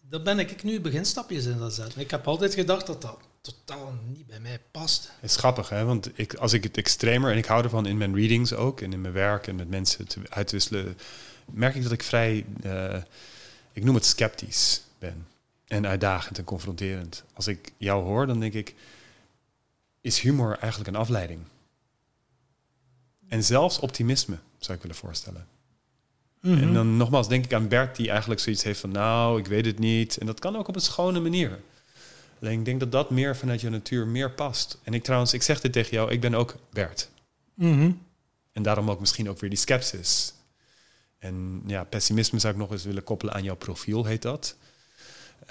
daar 0.09 0.21
ben 0.21 0.39
ik 0.39 0.63
nu 0.63 0.81
beginstapjes 0.81 1.45
in 1.45 1.57
dat 1.57 1.73
zetten. 1.73 2.01
Ik 2.01 2.11
heb 2.11 2.27
altijd 2.27 2.53
gedacht 2.53 2.87
dat 2.87 3.01
dat 3.01 3.17
totaal 3.41 3.93
niet 4.07 4.27
bij 4.27 4.39
mij 4.39 4.59
past. 4.71 5.11
Het 5.19 5.29
is 5.29 5.35
grappig, 5.35 5.69
hè? 5.69 5.85
Want 5.85 6.09
ik, 6.13 6.33
als 6.33 6.53
ik 6.53 6.63
het 6.63 6.77
extremer, 6.77 7.31
en 7.31 7.37
ik 7.37 7.45
hou 7.45 7.63
ervan 7.63 7.85
in 7.85 7.97
mijn 7.97 8.15
readings 8.15 8.53
ook, 8.53 8.81
en 8.81 8.93
in 8.93 9.01
mijn 9.01 9.13
werk 9.13 9.47
en 9.47 9.55
met 9.55 9.69
mensen 9.69 10.07
te 10.07 10.19
uitwisselen, 10.29 10.97
merk 11.51 11.75
ik 11.75 11.83
dat 11.83 11.91
ik 11.91 12.03
vrij, 12.03 12.45
eh, 12.61 13.01
ik 13.73 13.83
noem 13.83 13.95
het 13.95 14.05
sceptisch 14.05 14.81
ben. 15.01 15.27
En 15.67 15.87
uitdagend 15.87 16.37
en 16.37 16.43
confronterend. 16.43 17.23
Als 17.33 17.47
ik 17.47 17.71
jou 17.77 18.03
hoor, 18.03 18.27
dan 18.27 18.39
denk 18.39 18.53
ik, 18.53 18.75
is 20.01 20.19
humor 20.19 20.57
eigenlijk 20.57 20.89
een 20.89 21.01
afleiding? 21.01 21.41
En 23.27 23.43
zelfs 23.43 23.79
optimisme, 23.79 24.37
zou 24.57 24.77
ik 24.77 24.81
willen 24.81 24.97
voorstellen. 24.97 25.47
Mhm. 26.41 26.61
En 26.61 26.73
dan 26.73 26.97
nogmaals 26.97 27.27
denk 27.27 27.45
ik 27.45 27.53
aan 27.53 27.67
Bert 27.67 27.95
die 27.95 28.09
eigenlijk 28.09 28.39
zoiets 28.39 28.63
heeft 28.63 28.79
van 28.79 28.91
nou, 28.91 29.39
ik 29.39 29.47
weet 29.47 29.65
het 29.65 29.79
niet. 29.79 30.17
En 30.17 30.25
dat 30.25 30.39
kan 30.39 30.55
ook 30.55 30.67
op 30.67 30.75
een 30.75 30.81
schone 30.81 31.19
manier. 31.19 31.59
Alleen 32.41 32.59
ik 32.59 32.65
denk 32.65 32.79
dat 32.79 32.91
dat 32.91 33.09
meer 33.09 33.35
vanuit 33.35 33.61
je 33.61 33.69
natuur 33.69 34.07
meer 34.07 34.31
past. 34.31 34.79
En 34.83 34.93
ik 34.93 35.03
trouwens, 35.03 35.33
ik 35.33 35.41
zeg 35.41 35.61
dit 35.61 35.73
tegen 35.73 35.91
jou, 35.91 36.11
ik 36.11 36.21
ben 36.21 36.33
ook 36.33 36.55
Bert. 36.69 37.09
Mhm. 37.53 37.91
En 38.51 38.63
daarom 38.63 38.89
ook 38.89 38.99
misschien 38.99 39.29
ook 39.29 39.39
weer 39.39 39.49
die 39.49 39.59
skepsis. 39.59 40.33
En 41.17 41.63
ja, 41.65 41.83
pessimisme 41.83 42.39
zou 42.39 42.53
ik 42.53 42.59
nog 42.59 42.71
eens 42.71 42.83
willen 42.83 43.03
koppelen 43.03 43.33
aan 43.33 43.43
jouw 43.43 43.55
profiel, 43.55 44.05
heet 44.05 44.21
dat. 44.21 44.55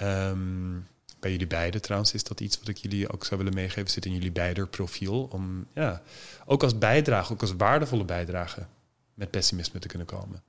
Ehm, 0.01 0.79
bij 1.19 1.31
jullie 1.31 1.47
beiden 1.47 1.81
trouwens 1.81 2.13
is 2.13 2.23
dat 2.23 2.39
iets 2.39 2.59
wat 2.59 2.67
ik 2.67 2.77
jullie 2.77 3.11
ook 3.11 3.25
zou 3.25 3.39
willen 3.39 3.55
meegeven. 3.55 3.89
Zit 3.89 4.05
in 4.05 4.13
jullie 4.13 4.31
beider 4.31 4.67
profiel. 4.67 5.27
Om 5.31 5.65
ja, 5.73 6.01
ook 6.45 6.63
als 6.63 6.77
bijdrage, 6.77 7.33
ook 7.33 7.41
als 7.41 7.53
waardevolle 7.57 8.05
bijdrage 8.05 8.65
met 9.13 9.31
pessimisme 9.31 9.79
te 9.79 9.87
kunnen 9.87 10.07
komen. 10.07 10.41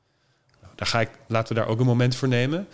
Nou, 0.60 0.72
daar 0.76 0.86
ga 0.86 1.00
ik, 1.00 1.10
laten 1.26 1.54
we 1.54 1.60
daar 1.60 1.70
ook 1.70 1.80
een 1.80 1.86
moment 1.86 2.16
voor 2.16 2.28
nemen. 2.28 2.68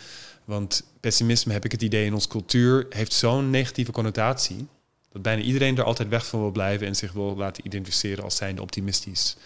Want 0.44 0.84
pessimisme, 1.00 1.52
heb 1.52 1.64
ik 1.64 1.72
het 1.72 1.82
idee, 1.82 2.06
in 2.06 2.14
onze 2.14 2.28
cultuur 2.28 2.86
heeft 2.90 3.12
zo'n 3.12 3.50
negatieve 3.50 3.92
connotatie. 3.92 4.66
Dat 5.12 5.22
bijna 5.22 5.42
iedereen 5.42 5.76
er 5.78 5.84
altijd 5.84 6.08
weg 6.08 6.26
van 6.26 6.40
wil 6.40 6.50
blijven 6.50 6.86
en 6.86 6.96
zich 6.96 7.12
wil 7.12 7.36
laten 7.36 7.66
identificeren 7.66 8.24
als 8.24 8.36
zijnde 8.36 8.62
optimistisch. 8.62 9.36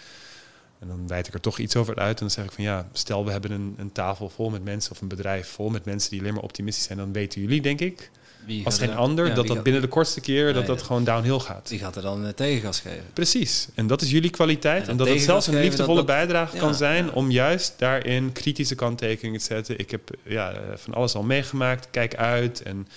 En 0.82 0.88
dan 0.88 1.06
wijd 1.08 1.26
ik 1.26 1.34
er 1.34 1.40
toch 1.40 1.58
iets 1.58 1.76
over 1.76 1.96
uit 1.96 2.10
en 2.20 2.26
dan 2.26 2.30
zeg 2.30 2.44
ik 2.44 2.52
van 2.52 2.64
ja, 2.64 2.88
stel 2.92 3.24
we 3.24 3.30
hebben 3.30 3.50
een, 3.50 3.74
een 3.78 3.92
tafel 3.92 4.28
vol 4.28 4.50
met 4.50 4.64
mensen 4.64 4.92
of 4.92 5.00
een 5.00 5.08
bedrijf 5.08 5.48
vol 5.48 5.68
met 5.70 5.84
mensen 5.84 6.10
die 6.10 6.20
alleen 6.20 6.34
maar 6.34 6.42
optimistisch 6.42 6.84
zijn, 6.84 6.98
dan 6.98 7.12
weten 7.12 7.40
jullie, 7.40 7.60
denk 7.62 7.80
ik, 7.80 8.10
Wie 8.46 8.64
als 8.64 8.78
geen 8.78 8.90
er- 8.90 8.96
ander, 8.96 9.26
ja, 9.26 9.34
dat 9.34 9.46
dat 9.46 9.62
binnen 9.62 9.82
de 9.82 9.88
kortste 9.88 10.20
keer 10.20 10.44
dat 10.44 10.54
Nee, 10.54 10.64
dat 10.64 10.76
dat- 10.78 10.86
gewoon 10.86 11.04
downhill 11.04 11.38
gaat. 11.38 11.68
Die 11.68 11.78
gaat 11.78 11.96
er 11.96 12.02
dan 12.02 12.26
eh, 12.26 12.32
tegengas 12.32 12.80
geven. 12.80 13.04
Precies. 13.12 13.68
En 13.74 13.86
dat 13.86 14.02
is 14.02 14.10
jullie 14.10 14.30
kwaliteit. 14.30 14.82
En 14.84 14.88
En, 14.90 14.96
dat 14.96 15.08
het 15.08 15.20
zelfs 15.20 15.46
een 15.46 15.60
liefdevolle 15.60 15.96
dat- 15.96 16.06
bijdrage 16.06 16.54
ja, 16.54 16.60
kan 16.62 16.74
zijn 16.74 17.04
ja. 17.04 17.10
om 17.10 17.30
juist 17.30 17.74
daarin 17.78 18.32
kritische 18.32 18.74
kanttekeningen 18.74 19.38
te 19.40 19.44
zetten. 19.46 19.78
Ik 19.78 19.90
heb 19.90 20.10
ja, 20.22 20.52
eh, 20.52 20.60
van 20.76 20.94
alles 20.94 21.14
al 21.14 21.22
meegemaakt. 21.22 21.88
Kijk 21.90 22.14
uit. 22.16 22.62
En 22.62 22.88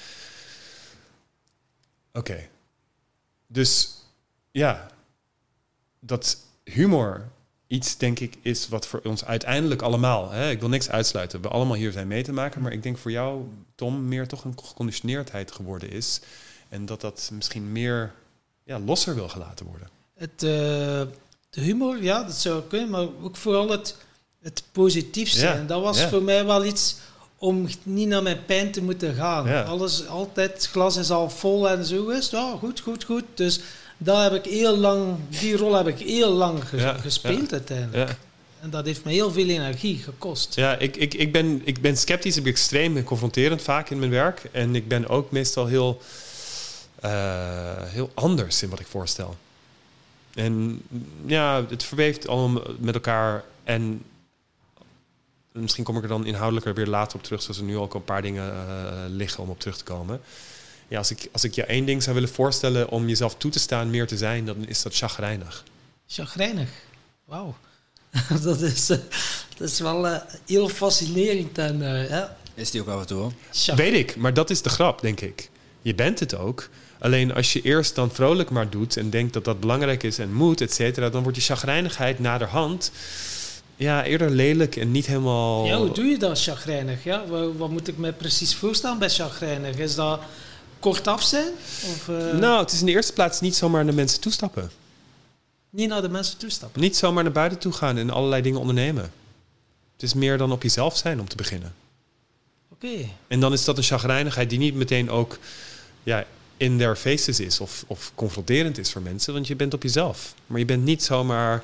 oké. 2.14 2.48
Dus 3.48 3.90
ja, 4.52 4.88
dat 6.00 6.38
humor 6.64 7.28
iets, 7.68 7.98
denk 7.98 8.20
ik, 8.20 8.38
is 8.42 8.68
wat 8.68 8.88
voor 8.88 9.02
ons 9.04 9.26
uiteindelijk 9.26 9.82
allemaal... 9.82 10.32
Hè, 10.32 10.50
ik 10.50 10.60
wil 10.60 10.70
niks 10.70 10.90
uitsluiten. 10.90 11.42
We 11.42 11.48
allemaal 11.48 11.76
hier 11.76 11.92
zijn 11.92 12.08
mee 12.08 12.24
te 12.24 12.34
maken. 12.34 12.62
Maar 12.62 12.72
ik 12.72 12.84
denk 12.84 12.98
voor 12.98 13.12
jou, 13.12 13.44
Tom, 13.76 14.08
meer 14.08 14.28
toch 14.28 14.44
een 14.44 14.58
geconditioneerdheid 14.64 15.52
geworden 15.52 15.92
is. 15.92 16.20
En 16.70 16.86
dat 16.86 17.02
dat 17.02 17.30
misschien 17.34 17.72
meer 17.72 18.14
ja, 18.64 18.80
losser 18.80 19.16
wil 19.16 19.30
gelaten 19.30 19.66
worden. 19.66 19.90
Het, 20.16 20.44
eh, 20.44 21.14
de 21.50 21.62
humor, 21.62 22.04
ja, 22.04 22.24
dat 22.24 22.36
zou 22.36 22.64
kunnen, 22.64 22.90
maar 22.90 23.08
ook 23.22 23.36
vooral 23.36 23.70
het, 23.70 23.96
het 24.42 24.64
positief 24.72 25.30
Ja, 25.30 25.38
zijn. 25.38 25.68
Dat 25.68 25.82
was 25.82 26.00
ja. 26.00 26.10
voor 26.10 26.24
mij 26.24 26.46
wel 26.46 26.66
iets 26.66 26.96
om 27.38 27.68
niet 27.84 28.08
naar 28.08 28.24
mijn 28.24 28.46
pijn 28.46 28.72
te 28.72 28.84
moeten 28.84 29.14
gaan. 29.14 29.48
Ja. 29.48 29.62
Alles, 29.62 30.08
altijd, 30.08 30.54
het 30.54 30.68
glas 30.68 30.96
is 30.96 31.12
al 31.12 31.30
vol 31.30 31.70
en 31.70 31.86
zo 31.86 32.08
is. 32.08 32.30
Ja, 32.30 32.56
goed, 32.60 32.80
goed, 32.80 33.04
goed. 33.04 33.24
Dus 33.34 33.60
daar 33.98 34.32
heb 34.32 34.46
ik 34.46 34.52
heel 34.52 34.78
lang, 34.78 35.16
die 35.40 35.58
rol 35.58 35.74
heb 35.74 35.88
ik 35.88 35.98
heel 36.00 36.32
lang 36.32 36.68
ge- 36.70 36.78
Ja, 36.78 36.94
gespeeld 36.94 37.52
uiteindelijk. 37.52 38.10
Ja. 38.10 38.16
En 38.62 38.70
dat 38.70 38.86
heeft 38.86 39.04
me 39.04 39.12
heel 39.12 39.32
veel 39.32 39.48
energie 39.50 39.98
gekost. 39.98 40.56
Ja, 40.56 40.78
ik, 40.78 40.96
ik, 40.96 41.14
ik, 41.14 41.32
ben, 41.32 41.62
ik 41.64 41.82
ben 41.82 41.98
sceptisch, 41.98 42.38
ik 42.38 42.44
ben 42.44 42.52
extreem 42.52 43.04
confronterend 43.04 43.62
vaak 43.62 43.90
in 43.90 44.00
mijn 44.00 44.12
werk. 44.12 44.44
En 44.52 44.76
ik 44.76 44.88
ben 44.88 45.08
ook 45.08 45.32
meestal 45.32 45.66
heel, 45.66 46.02
eh, 47.00 47.12
heel 47.84 48.12
anders 48.14 48.64
in 48.64 48.70
wat 48.70 48.80
ik 48.80 48.88
voorstel. 48.88 49.36
En 50.34 50.82
ja, 51.26 51.66
het 51.70 51.84
verweeft 51.84 52.28
allemaal 52.28 52.62
met 52.80 52.94
elkaar. 52.94 53.44
En 53.64 54.04
misschien 55.52 55.84
kom 55.84 55.98
ik 55.98 56.04
er 56.04 56.10
dan 56.10 56.26
inhoudelijker 56.26 56.74
weer 56.74 56.88
later 56.88 57.18
op 57.18 57.24
terug, 57.24 57.42
zoals 57.42 57.58
er 57.58 57.64
nu 57.64 57.78
ook 57.78 57.94
al 57.94 58.00
een 58.00 58.06
paar 58.06 58.22
dingen 58.22 58.52
eh, 58.52 58.88
liggen 59.08 59.44
om 59.44 59.50
op 59.50 59.60
terug 59.60 59.78
te 59.78 59.84
komen. 59.84 60.22
Ja, 60.88 60.98
als 60.98 61.12
ik, 61.12 61.30
als 61.32 61.44
ik 61.44 61.56
je 61.56 61.64
één 61.64 61.86
ding 61.86 62.04
zou 62.04 62.16
willen 62.16 62.30
voorstellen 62.30 62.90
om 62.90 63.08
jezelf 63.08 63.36
toe 63.36 63.52
te 63.52 63.60
staan 63.60 63.90
meer 63.90 64.08
te 64.08 64.18
zijn, 64.18 64.46
dan 64.46 64.68
is 64.68 64.82
dat 64.82 64.96
chagrijnig. 64.96 65.64
Chagrijnig. 66.08 66.70
Wauw. 67.26 67.56
dat, 68.44 68.62
is, 68.62 68.90
eh, 68.90 68.98
dat 69.58 69.70
is 69.70 69.80
wel 69.80 70.08
eh, 70.08 70.22
heel 70.46 70.70
fascinerend. 70.70 71.58
En, 71.58 71.82
eh, 71.82 72.10
ja. 72.10 72.38
Is 72.54 72.72
die 72.72 72.82
ook 72.82 72.88
af 72.88 73.00
en 73.00 73.08
toe 73.08 73.20
hoor. 73.20 73.32
Weet 73.76 73.94
ik, 73.94 74.16
maar 74.16 74.34
dat 74.34 74.50
is 74.50 74.62
de 74.62 74.70
grap, 74.70 75.02
denk 75.02 75.20
ik. 75.20 75.50
Je 75.82 75.96
bent 75.96 76.20
het 76.20 76.36
ook. 76.36 76.70
Alleen 77.00 77.34
als 77.34 77.54
je 77.54 77.62
eerst 77.62 77.96
dan 77.96 78.12
vrolijk 78.12 78.50
maar 78.50 78.70
doet 78.70 78.98
en 78.98 79.10
denkt 79.10 79.34
dat 79.34 79.46
dat 79.46 79.60
belangrijk 79.60 80.04
is 80.04 80.18
en 80.20 80.34
moet, 80.34 80.62
et 80.62 80.74
cetera, 80.74 81.10
dan 81.10 81.22
wordt 81.22 81.38
die 81.38 81.48
chagrijnigheid 81.48 82.20
naderhand 82.20 82.92
ja, 83.76 84.04
eerder 84.04 84.30
lelijk 84.30 84.76
en 84.76 84.92
niet 84.92 85.06
helemaal. 85.06 85.66
Ja, 85.66 85.78
hoe 85.78 85.92
doe 85.92 86.06
je 86.06 86.18
dat, 86.18 86.42
chagrijnig? 86.42 87.04
Ja, 87.04 87.26
wat, 87.28 87.56
wat 87.58 87.70
moet 87.70 87.88
ik 87.88 87.98
me 87.98 88.12
precies 88.12 88.56
voorstellen 88.56 89.00
bij 89.00 89.10
chagrijnig? 89.10 89.78
Is 89.78 89.96
dat 89.96 90.20
kortaf 90.86 91.24
zijn? 91.24 91.52
Of 91.92 92.10
eh, 92.10 92.40
Nou, 92.40 92.60
het 92.60 92.72
is 92.72 92.80
in 92.80 92.86
de 92.86 92.92
eerste 92.92 93.14
plaats 93.14 93.42
niet 93.42 93.56
zomaar 93.56 93.86
naar 93.86 93.94
mensen 93.94 94.20
toestappen. 94.20 94.72
niet 95.70 95.90
naar 95.90 96.02
de 96.02 96.10
mensen 96.10 96.38
toestappen? 96.38 96.82
Niet 96.82 96.98
zomaar 96.98 97.24
naar 97.24 97.32
buiten 97.32 97.60
toe 97.60 97.72
gaan 97.72 97.98
en 97.98 98.10
allerlei 98.10 98.42
dingen 98.42 98.60
ondernemen. 98.60 99.12
Het 99.94 100.04
is 100.04 100.14
meer 100.14 100.38
dan 100.38 100.52
op 100.52 100.64
jezelf 100.64 100.98
zijn 100.98 101.20
om 101.20 101.28
te 101.28 101.36
beginnen. 101.36 101.74
Oké. 102.72 103.10
En 103.28 103.40
dan 103.40 103.54
is 103.54 103.64
dat 103.64 103.78
een 103.78 103.84
chagrijnigheid 103.84 104.50
die 104.50 104.60
niet 104.60 104.76
meteen 104.76 105.10
ook 105.10 105.38
ja, 106.04 106.26
in 106.58 106.78
their 106.78 106.96
faces 106.96 107.40
is 107.40 107.60
of, 107.60 107.84
of 107.88 108.12
confronterend 108.16 108.78
is 108.78 108.92
voor 108.92 109.02
mensen, 109.02 109.34
want 109.34 109.48
je 109.48 109.56
bent 109.56 109.74
op 109.74 109.84
jezelf. 109.84 110.34
Maar 110.48 110.60
je 110.60 110.66
bent 110.66 110.84
niet 110.84 111.04
zomaar 111.04 111.64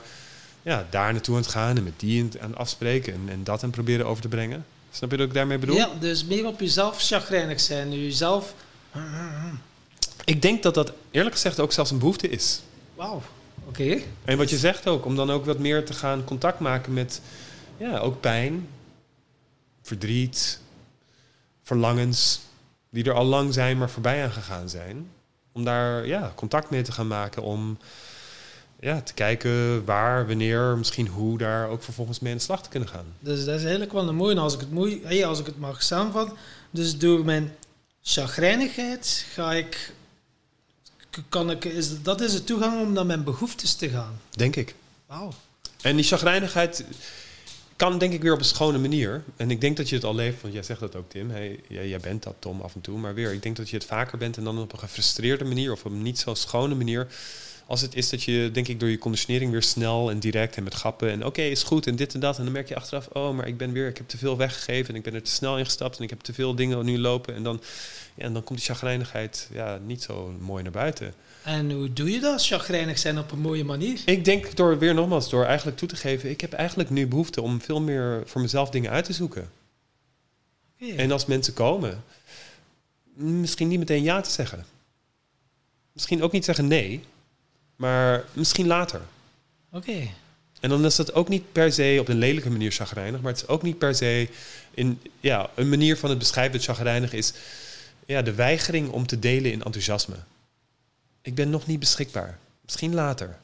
ja, 0.62 0.88
daar 0.90 1.12
naartoe 1.12 1.36
aan 1.36 1.42
het 1.42 1.52
gaan 1.52 1.78
en 1.78 1.84
met 1.84 2.00
die 2.00 2.30
aan 2.40 2.50
het 2.50 2.60
afspreken 2.60 3.14
en, 3.14 3.30
en 3.30 3.44
dat 3.44 3.64
aan 3.64 3.70
proberen 3.70 4.06
over 4.06 4.22
te 4.22 4.28
brengen. 4.28 4.66
Snap 4.92 5.12
je 5.12 5.18
wat 5.18 5.26
ik 5.26 5.34
daarmee 5.34 5.58
bedoel? 5.58 5.76
Ja, 5.76 5.90
dus 6.00 6.26
meer 6.26 6.46
op 6.46 6.60
jezelf 6.60 7.02
chagrijnig 7.02 7.60
zijn. 7.60 8.02
Jezelf... 8.04 8.54
Ik 10.26 10.42
denk 10.42 10.64
dat 10.64 10.74
dat 10.74 10.94
eerlijk 11.12 11.36
gezegd 11.36 11.60
ook 11.60 11.72
zelfs 11.72 11.92
een 11.92 12.00
behoefte 12.00 12.30
is. 12.30 12.62
Wauw. 12.96 13.22
Oké. 13.68 14.02
En 14.26 14.38
wat 14.38 14.50
je 14.50 14.58
zegt 14.58 14.88
ook, 14.88 15.06
om 15.06 15.16
dan 15.16 15.32
ook 15.32 15.46
wat 15.46 15.60
meer 15.60 15.86
te 15.86 15.94
gaan 15.94 16.24
contact 16.24 16.60
maken 16.60 16.94
met 16.94 17.22
ja, 17.78 17.98
ook 17.98 18.20
pijn, 18.20 18.68
verdriet, 19.82 20.60
verlangens, 21.64 22.42
die 22.90 23.04
er 23.04 23.14
al 23.14 23.26
lang 23.26 23.54
zijn, 23.54 23.78
maar 23.78 23.90
voorbij 23.90 24.24
aan 24.24 24.32
gegaan 24.32 24.70
zijn. 24.70 25.10
Om 25.52 25.64
daar 25.64 26.08
ja, 26.08 26.32
contact 26.36 26.70
mee 26.70 26.82
te 26.82 26.92
gaan 26.92 27.08
maken, 27.08 27.42
om 27.42 27.78
ja, 28.80 29.02
te 29.02 29.14
kijken 29.14 29.86
waar, 29.86 30.28
wanneer, 30.28 30.78
misschien 30.78 31.08
hoe 31.08 31.38
daar 31.38 31.70
ook 31.70 31.84
vervolgens 31.84 32.20
mee 32.20 32.32
aan 32.32 32.38
de 32.38 32.44
slag 32.44 32.64
te 32.64 32.70
kunnen 32.70 32.90
gaan. 32.90 33.06
Dus 33.20 33.46
dat 33.46 33.56
is 33.56 33.62
eigenlijk 33.62 33.92
wel 33.92 34.08
een 34.08 34.16
mooie. 34.16 34.40
Als 34.40 34.54
ik 34.54 34.60
het, 34.60 34.72
mooi, 34.72 35.02
hey, 35.04 35.26
als 35.26 35.40
ik 35.40 35.46
het 35.46 35.60
mag 35.60 35.84
samenvatten. 35.84 36.38
Dus 36.72 36.98
door 36.98 37.26
mijn 37.26 37.56
chagrijnigheid 38.04 39.26
ga 39.34 39.54
ik... 39.54 39.94
Kan 41.30 41.52
ik 41.52 41.66
is, 41.66 42.02
dat 42.02 42.22
is 42.22 42.32
de 42.32 42.44
toegang 42.44 42.82
om 42.82 42.94
naar 42.94 43.06
mijn 43.06 43.24
behoeftes 43.24 43.74
te 43.74 43.90
gaan. 43.90 44.20
Denk 44.30 44.56
ik. 44.56 44.76
Wauw. 45.06 45.34
En 45.82 45.96
die 45.96 46.06
chagrijnigheid 46.06 46.86
kan 47.76 47.98
denk 47.98 48.14
ik 48.14 48.22
weer 48.22 48.34
op 48.34 48.40
een 48.40 48.46
schone 48.46 48.78
manier. 48.78 49.24
En 49.36 49.52
ik 49.52 49.62
denk 49.62 49.78
dat 49.78 49.90
je 49.90 49.96
het 49.96 50.04
al 50.04 50.16
leeft, 50.16 50.42
want 50.42 50.54
jij 50.54 50.64
zegt 50.64 50.80
dat 50.80 50.96
ook 50.96 51.10
Tim. 51.10 51.30
Hey, 51.30 51.60
jij, 51.68 51.88
jij 51.88 52.00
bent 52.00 52.24
dat 52.24 52.36
Tom 52.40 52.62
af 52.62 52.76
en 52.76 52.82
toe. 52.82 52.98
Maar 52.98 53.14
weer, 53.14 53.34
ik 53.34 53.44
denk 53.44 53.56
dat 53.56 53.70
je 53.70 53.76
het 53.76 53.86
vaker 53.86 54.18
bent 54.18 54.38
en 54.38 54.44
dan 54.44 54.60
op 54.60 54.74
een 54.74 54.80
gefrustreerde 54.80 55.44
manier 55.44 55.72
of 55.72 55.86
op 55.86 55.92
een 55.92 56.02
niet 56.02 56.20
zo 56.20 56.34
schone 56.34 56.76
manier. 56.76 57.08
Als 57.72 57.82
het 57.82 57.96
is 57.96 58.10
dat 58.10 58.24
je, 58.24 58.50
denk 58.54 58.68
ik, 58.68 58.80
door 58.80 58.90
je 58.90 58.98
conditionering 58.98 59.52
weer 59.52 59.64
snel 59.64 60.10
en 60.10 60.20
direct 60.20 60.56
en 60.56 60.64
met 60.64 60.74
grappen 60.74 61.12
en 61.12 61.26
oké, 61.26 61.42
is 61.42 61.64
goed 61.64 61.88
en 61.88 61.96
dit 61.96 62.14
en 62.14 62.20
dat. 62.20 62.38
En 62.38 62.44
dan 62.44 62.54
merk 62.54 62.68
je 62.68 62.76
achteraf, 62.76 63.08
oh, 63.08 63.36
maar 63.36 63.48
ik 63.48 63.58
ben 63.58 63.72
weer, 63.72 63.88
ik 63.88 63.98
heb 63.98 64.08
te 64.08 64.18
veel 64.18 64.38
weggegeven 64.38 64.90
en 64.90 64.96
ik 64.96 65.04
ben 65.04 65.14
er 65.14 65.24
te 65.24 65.32
snel 65.32 65.58
in 65.58 65.66
gestapt 65.66 65.98
en 65.98 66.04
ik 66.04 66.10
heb 66.10 66.20
te 66.20 66.34
veel 66.34 66.56
dingen 66.56 66.86
nu 66.86 67.00
lopen. 67.00 67.36
En 67.36 67.44
dan, 67.44 67.62
ja, 68.16 68.24
en 68.24 68.34
dan 68.34 68.44
komt 68.44 68.60
die 68.60 68.68
chagrijnigheid 68.68 69.50
ja, 69.54 69.80
niet 69.86 70.02
zo 70.02 70.36
mooi 70.40 70.64
naar 70.64 70.72
buiten. 70.72 71.14
En 71.44 71.72
hoe 71.72 71.94
doe 71.94 72.12
je 72.12 72.20
dat? 72.20 72.46
Chagrijnig 72.46 73.00
zijn 73.00 73.20
op 73.20 73.32
een 73.32 73.40
mooie 73.40 73.64
manier. 73.64 74.02
Ik 74.06 74.26
denk 74.26 74.56
door 74.56 74.78
weer 74.78 74.94
nogmaals, 74.94 75.30
door 75.30 75.46
eigenlijk 75.46 75.78
toe 75.78 75.88
te 75.88 75.96
geven, 75.96 76.30
ik 76.30 76.42
heb 76.42 76.54
eigenlijk 76.54 76.90
nu 76.90 77.08
behoefte 77.08 77.42
om 77.42 77.62
veel 77.62 77.82
meer 77.82 78.24
voor 78.26 78.42
mezelf 78.42 78.70
dingen 78.70 78.92
uit 78.92 79.06
te 79.06 79.14
zoeken. 79.14 79.50
En 80.96 81.12
als 81.12 81.26
mensen 81.26 81.54
komen, 81.54 82.04
misschien 83.14 83.68
niet 83.68 83.80
meteen 83.80 84.04
ja 84.04 84.22
te 84.22 84.32
zeggen. 84.32 84.66
Misschien 85.92 86.24
ook 86.24 86.32
niet 86.32 86.46
zeggen 86.46 86.68
nee, 86.68 87.04
maar 87.82 88.24
misschien 88.34 88.68
later. 88.68 89.02
Oké. 89.72 90.08
En 90.60 90.70
dan 90.70 90.86
is 90.86 90.96
dat 90.96 91.14
ook 91.14 91.30
niet 91.30 91.52
per 91.52 91.72
se 91.72 91.98
op 92.00 92.08
een 92.08 92.18
lelijke 92.18 92.50
manier 92.50 92.72
chagrijnig, 92.72 93.22
maar 93.22 93.32
het 93.32 93.42
is 93.42 93.48
ook 93.48 93.62
niet 93.62 93.78
per 93.78 93.96
se 93.96 94.30
in 94.74 95.02
ja, 95.20 95.50
een 95.56 95.70
manier 95.70 95.98
van 95.98 96.10
het 96.10 96.20
beschrijven 96.20 96.54
dat 96.54 96.64
chagrijnig 96.64 97.14
is 97.14 97.34
ja, 98.06 98.22
de 98.22 98.34
weigering 98.34 98.90
om 98.90 99.08
te 99.08 99.20
delen 99.20 99.52
in 99.52 99.64
enthousiasme. 99.64 100.16
Ik 101.22 101.36
ben 101.36 101.50
nog 101.50 101.68
niet 101.68 101.80
beschikbaar. 101.80 102.38
Misschien 102.62 102.94
later. 102.94 103.38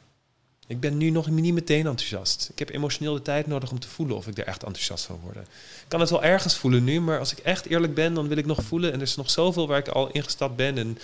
Ik 0.68 0.80
ben 0.80 0.98
nu 0.98 1.10
nog 1.10 1.30
niet 1.30 1.54
meteen 1.54 1.88
enthousiast. 1.88 2.50
Ik 2.52 2.60
heb 2.60 2.70
emotioneel 2.70 3.14
de 3.14 3.22
tijd 3.22 3.48
nodig 3.48 3.72
om 3.72 3.80
te 3.80 3.88
voelen 3.88 4.16
of 4.16 4.28
ik 4.28 4.38
er 4.38 4.48
echt 4.48 4.64
enthousiast 4.64 5.06
van 5.06 5.20
word. 5.24 5.36
Ik 5.36 5.44
kan 5.88 6.00
het 6.00 6.10
wel 6.10 6.24
ergens 6.24 6.58
voelen 6.58 6.84
nu, 6.84 7.02
maar 7.02 7.20
als 7.20 7.32
ik 7.32 7.38
echt 7.38 7.66
eerlijk 7.66 7.94
ben, 7.94 8.14
dan 8.14 8.28
wil 8.28 8.38
ik 8.38 8.46
nog 8.46 8.64
voelen. 8.64 8.92
En 8.92 8.96
er 8.96 9.06
is 9.06 9.16
nog 9.16 9.30
zoveel 9.30 9.68
waar 9.68 9.80
ik 9.80 9.88
al 9.88 10.12
ingestapt 10.12 10.56
ben. 10.56 10.78
En 10.78 10.98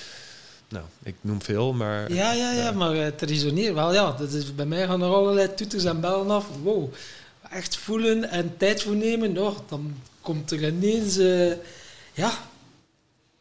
nou, 0.74 0.86
ik 1.04 1.16
noem 1.22 1.42
veel, 1.42 1.74
maar. 1.74 2.14
Ja, 2.14 2.32
ja, 2.32 2.52
ja, 2.52 2.72
maar 2.72 2.96
het 2.96 3.22
resoneert 3.22 3.74
wel. 3.74 3.94
Ja, 3.94 4.12
dat 4.12 4.32
is, 4.32 4.56
bij 4.56 4.66
mij 4.66 4.86
gaan 4.86 5.02
er 5.02 5.14
allerlei 5.14 5.54
toeters 5.54 5.84
en 5.84 6.00
bellen 6.00 6.30
af. 6.30 6.46
Wow. 6.64 6.94
Echt 7.50 7.78
voelen 7.78 8.30
en 8.30 8.58
tijd 8.58 8.82
voor 8.82 8.96
nemen. 8.96 9.38
Oh, 9.38 9.58
dan 9.70 9.94
komt 10.22 10.52
er 10.52 10.68
ineens... 10.68 11.18
eh, 11.18 11.52
ja, 12.14 12.32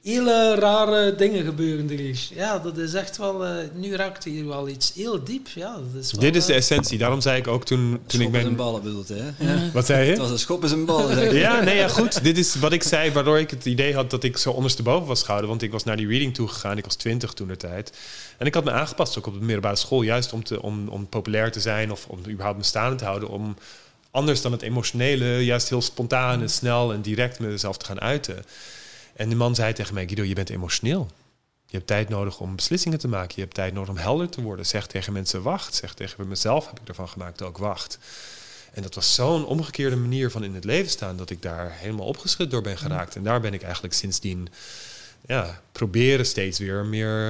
hele 0.02 0.54
rare 0.54 1.14
dingen 1.14 1.44
gebeuren 1.44 1.90
er. 1.90 2.28
Ja, 2.34 2.58
dat 2.58 2.76
is 2.78 2.94
echt 2.94 3.16
wel... 3.16 3.44
eh, 3.46 3.52
nu 3.74 3.96
raakt 3.96 4.24
hier 4.24 4.46
wel 4.48 4.68
iets 4.68 4.92
heel 4.94 5.24
diep. 5.24 5.48
Ja, 5.54 5.72
dat 5.92 6.02
is 6.02 6.12
wel, 6.12 6.20
Dit 6.20 6.36
is 6.36 6.44
de 6.46 6.52
eh, 6.52 6.58
essentie. 6.58 6.98
Daarom 6.98 7.20
zei 7.20 7.38
ik 7.38 7.46
ook 7.48 7.64
toen, 7.64 8.00
toen 8.06 8.20
ik 8.20 8.30
ben. 8.32 8.56
ballen 8.56 8.82
bedoelt, 8.82 9.08
hè? 9.08 9.24
Ja. 9.38 9.70
Wat 9.72 9.86
zei 9.86 10.06
Het 10.06 10.16
je? 10.16 10.22
was 10.22 10.30
een 10.30 10.38
schoppen 10.38 10.68
zijn 10.68 10.84
ballen. 10.84 11.14
zeg. 11.14 11.32
Ja, 11.32 11.60
nee, 11.60 11.76
ja, 11.76 11.88
goed. 11.88 12.22
Dit 12.24 12.38
is 12.38 12.54
wat 12.54 12.72
ik 12.72 12.82
zei, 12.82 13.12
waardoor 13.12 13.38
ik 13.38 13.50
het 13.50 13.64
idee 13.64 13.94
had 13.94 14.10
dat 14.10 14.24
ik 14.24 14.36
zo 14.36 14.50
ondersteboven 14.50 15.06
was 15.08 15.20
gehouden. 15.20 15.48
Want 15.50 15.62
ik 15.62 15.72
was 15.72 15.84
naar 15.84 15.96
die 15.96 16.08
reading 16.08 16.34
toe 16.34 16.48
gegaan. 16.48 16.78
Ik 16.78 16.84
was 16.84 16.94
twintig 16.94 17.32
toen 17.32 17.48
de 17.48 17.56
tijd. 17.56 17.92
En 18.38 18.46
ik 18.46 18.54
had 18.54 18.64
me 18.64 18.70
aangepast 18.70 19.18
ook 19.18 19.26
op 19.26 19.34
de 19.34 19.40
middelbare 19.40 19.76
school. 19.76 20.02
Juist 20.02 20.32
om, 20.32 20.44
te, 20.44 20.62
om, 20.62 20.88
om 20.88 21.06
populair 21.08 21.52
te 21.52 21.60
zijn 21.60 21.90
of 21.92 22.06
om 22.08 22.18
überhaupt 22.28 22.58
me 22.58 22.64
staande 22.64 22.96
te 22.96 23.04
houden. 23.04 23.28
Om 23.28 23.56
anders 24.10 24.42
dan 24.42 24.52
het 24.52 24.62
emotionele, 24.62 25.44
juist 25.44 25.68
heel 25.68 25.82
spontaan 25.82 26.40
en 26.40 26.50
snel 26.50 26.92
en 26.92 27.02
direct 27.02 27.38
mezelf 27.38 27.76
te 27.76 27.84
gaan 27.84 28.00
uiten. 28.00 28.44
En 29.12 29.29
de 29.29 29.35
man 29.35 29.55
zei 29.55 29.72
tegen 29.72 29.94
mij, 29.94 30.07
Guido, 30.07 30.22
je 30.22 30.35
bent 30.35 30.51
emotioneel. 30.51 31.11
Je 31.66 31.77
hebt 31.77 31.87
tijd 31.87 32.09
nodig 32.09 32.40
om 32.40 32.57
beslissingen 32.57 32.98
te 32.98 33.09
maken. 33.09 33.33
Je 33.35 33.40
hebt 33.40 33.55
tijd 33.55 33.72
nodig 33.72 33.88
om 33.88 33.96
helder 33.96 34.29
te 34.29 34.42
worden. 34.42 34.66
Zeg 34.66 34.87
tegen 34.87 35.12
mensen 35.12 35.42
wacht. 35.42 35.75
Zeg 35.75 35.94
tegen 35.94 36.29
mezelf 36.29 36.66
heb 36.66 36.81
ik 36.81 36.88
ervan 36.88 37.09
gemaakt 37.09 37.42
ook 37.42 37.59
wacht. 37.59 37.98
En 38.72 38.83
dat 38.83 38.94
was 38.94 39.14
zo'n 39.14 39.46
omgekeerde 39.46 39.96
manier 39.96 40.31
van 40.31 40.44
in 40.44 40.55
het 40.55 40.64
leven 40.64 40.90
staan 40.90 41.16
dat 41.16 41.31
ik 41.31 41.42
daar 41.42 41.72
helemaal 41.72 42.07
opgeschud 42.07 42.51
door 42.51 42.62
ben 42.62 42.79
geraakt. 42.79 43.16
En 43.16 43.22
daar 43.22 43.40
ben 43.40 43.55
ik 43.55 43.62
eigenlijk 43.62 43.94
sindsdien 43.94 44.48
ja, 45.27 45.61
proberen 45.72 46.27
steeds 46.27 46.59
weer 46.59 46.85
meer 46.85 47.29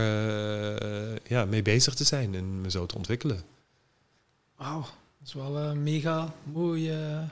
eh, 0.81 1.17
ja, 1.29 1.45
mee 1.45 1.63
bezig 1.63 1.95
te 1.95 2.05
zijn 2.05 2.35
en 2.35 2.61
me 2.61 2.71
zo 2.71 2.87
te 2.87 2.97
ontwikkelen. 2.97 3.43
Wauw, 4.57 4.81
dat 4.81 5.27
is 5.27 5.33
wel 5.33 5.57
een 5.57 5.83
mega 5.83 6.35
mooie 6.43 7.29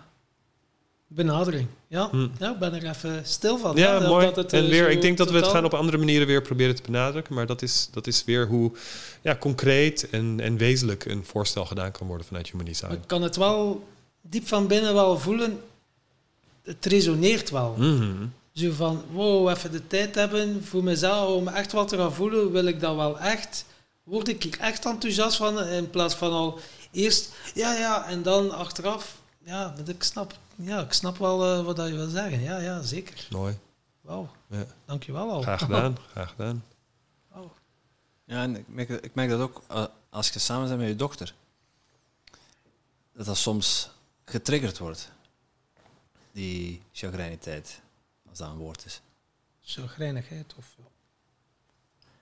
benadering. 1.12 1.66
Ja, 1.86 2.08
Hm. 2.10 2.28
ja 2.38 2.50
ik 2.50 2.58
ben 2.58 2.74
er 2.74 2.88
even 2.88 3.26
stil 3.26 3.58
van. 3.58 3.76
Ja, 3.76 4.00
hè, 4.00 4.08
mooi. 4.08 4.26
het, 4.26 4.52
en 4.52 4.64
eh, 4.64 4.70
weer, 4.70 4.90
ik 4.90 5.00
denk 5.00 5.18
dat 5.18 5.30
we 5.30 5.36
het 5.36 5.46
gaan 5.46 5.64
op 5.64 5.74
andere 5.74 5.98
manieren 5.98 6.26
weer 6.26 6.42
proberen 6.42 6.74
te 6.74 6.82
benadrukken. 6.82 7.34
Maar 7.34 7.46
dat 7.46 7.62
is, 7.62 7.88
dat 7.92 8.06
is 8.06 8.24
weer 8.24 8.46
hoe 8.46 8.72
ja, 9.22 9.36
concreet 9.36 10.10
en, 10.10 10.40
en 10.40 10.56
wezenlijk 10.56 11.04
een 11.04 11.24
voorstel 11.24 11.64
gedaan 11.66 11.90
kan 11.92 12.06
worden 12.06 12.26
vanuit 12.26 12.50
Human 12.50 12.66
Design. 12.66 12.92
ik 12.92 12.98
kan 13.06 13.22
het 13.22 13.36
wel 13.36 13.88
diep 14.20 14.48
van 14.48 14.66
binnen 14.66 14.94
wel 14.94 15.18
voelen. 15.18 15.60
Het 16.62 16.86
resoneert 16.86 17.50
wel. 17.50 17.74
Mhm. 17.78 18.26
Zo 18.52 18.70
van, 18.72 19.02
wow, 19.12 19.48
even 19.48 19.72
de 19.72 19.86
tijd 19.86 20.14
hebben 20.14 20.64
voor 20.64 20.84
mezelf 20.84 21.34
om 21.34 21.48
echt 21.48 21.72
wat 21.72 21.88
te 21.88 21.96
gaan 21.96 22.14
voelen. 22.14 22.52
Wil 22.52 22.66
ik 22.66 22.80
dat 22.80 22.96
wel 22.96 23.18
echt? 23.18 23.64
word 24.02 24.28
ik 24.28 24.42
hier 24.42 24.58
echt 24.60 24.84
enthousiast 24.84 25.36
van. 25.36 25.62
In 25.64 25.90
plaats 25.90 26.14
van 26.14 26.32
al 26.32 26.58
eerst, 26.92 27.32
ja, 27.54 27.74
ja, 27.74 28.06
en 28.08 28.22
dan 28.22 28.50
achteraf. 28.50 29.18
Ja, 29.44 29.74
dat 29.76 29.88
ik 29.88 30.02
snap, 30.02 30.34
ja, 30.60 30.80
ik 30.80 30.92
snap 30.92 31.16
wel 31.16 31.44
eh, 31.58 31.64
wat 31.64 31.76
dat 31.76 31.88
je 31.88 31.94
wil 31.94 32.08
zeggen. 32.08 32.40
Ja, 32.40 32.58
ja, 32.58 32.82
zeker. 32.82 33.26
Mooi. 33.30 33.58
Wauw, 34.00 34.28
Ja. 34.46 34.64
dankjewel 34.84 35.30
al. 35.30 35.42
Graag 35.42 35.60
gedaan. 35.64 35.96
Graag 36.10 36.30
gedaan. 36.30 36.64
Ja, 38.24 38.42
en 38.42 38.56
ik 38.56 38.68
merk, 38.68 38.88
ik 38.88 39.14
merk 39.14 39.30
dat 39.30 39.40
ook 39.40 39.62
eh, 39.68 39.84
als 40.10 40.28
je 40.30 40.38
samen 40.38 40.68
bent 40.68 40.80
met 40.80 40.88
je 40.88 40.96
dochter. 40.96 41.34
Dat 43.12 43.26
dat 43.26 43.36
soms 43.36 43.90
getriggerd 44.24 44.78
wordt. 44.78 45.10
Die 46.32 46.82
chagrijniteit, 46.92 47.80
als 48.28 48.38
dat 48.38 48.48
een 48.48 48.56
woord 48.56 48.84
is. 48.84 49.00
Chagrijnigheid 49.62 50.54
of... 50.58 50.66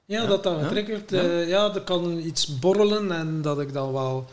Ja, 0.05 0.22
Ja, 0.22 0.27
dat 0.27 0.42
dat 0.42 0.59
ja, 0.61 0.62
getriggerd... 0.66 1.11
ja. 1.11 1.20
eh, 1.22 1.48
ja, 1.48 1.74
er 1.74 1.83
kan 1.83 2.18
iets 2.18 2.59
borrelen 2.59 3.12
en 3.12 3.42
dat 3.42 3.61
ik 3.61 3.72
dan 3.72 3.92
wel 3.92 4.29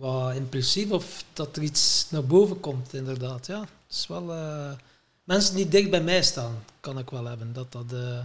wat 0.00 0.34
impulsief 0.34 0.90
of 0.90 1.24
dat 1.32 1.56
er 1.56 1.62
iets 1.62 2.06
naar 2.10 2.24
boven 2.24 2.60
komt, 2.60 2.94
inderdaad. 2.94 3.46
Ja, 3.46 3.60
het 3.60 3.68
is 3.96 4.06
wel... 4.06 4.32
eh, 4.32 4.72
mensen 5.24 5.56
die 5.56 5.68
dicht 5.68 5.90
bij 5.90 6.02
mij 6.02 6.22
staan, 6.22 6.64
kan 6.80 6.98
ik 6.98 7.10
wel 7.10 7.24
hebben. 7.24 7.52
Dat 7.52 7.72
dat... 7.72 7.92
eh, 7.92 8.18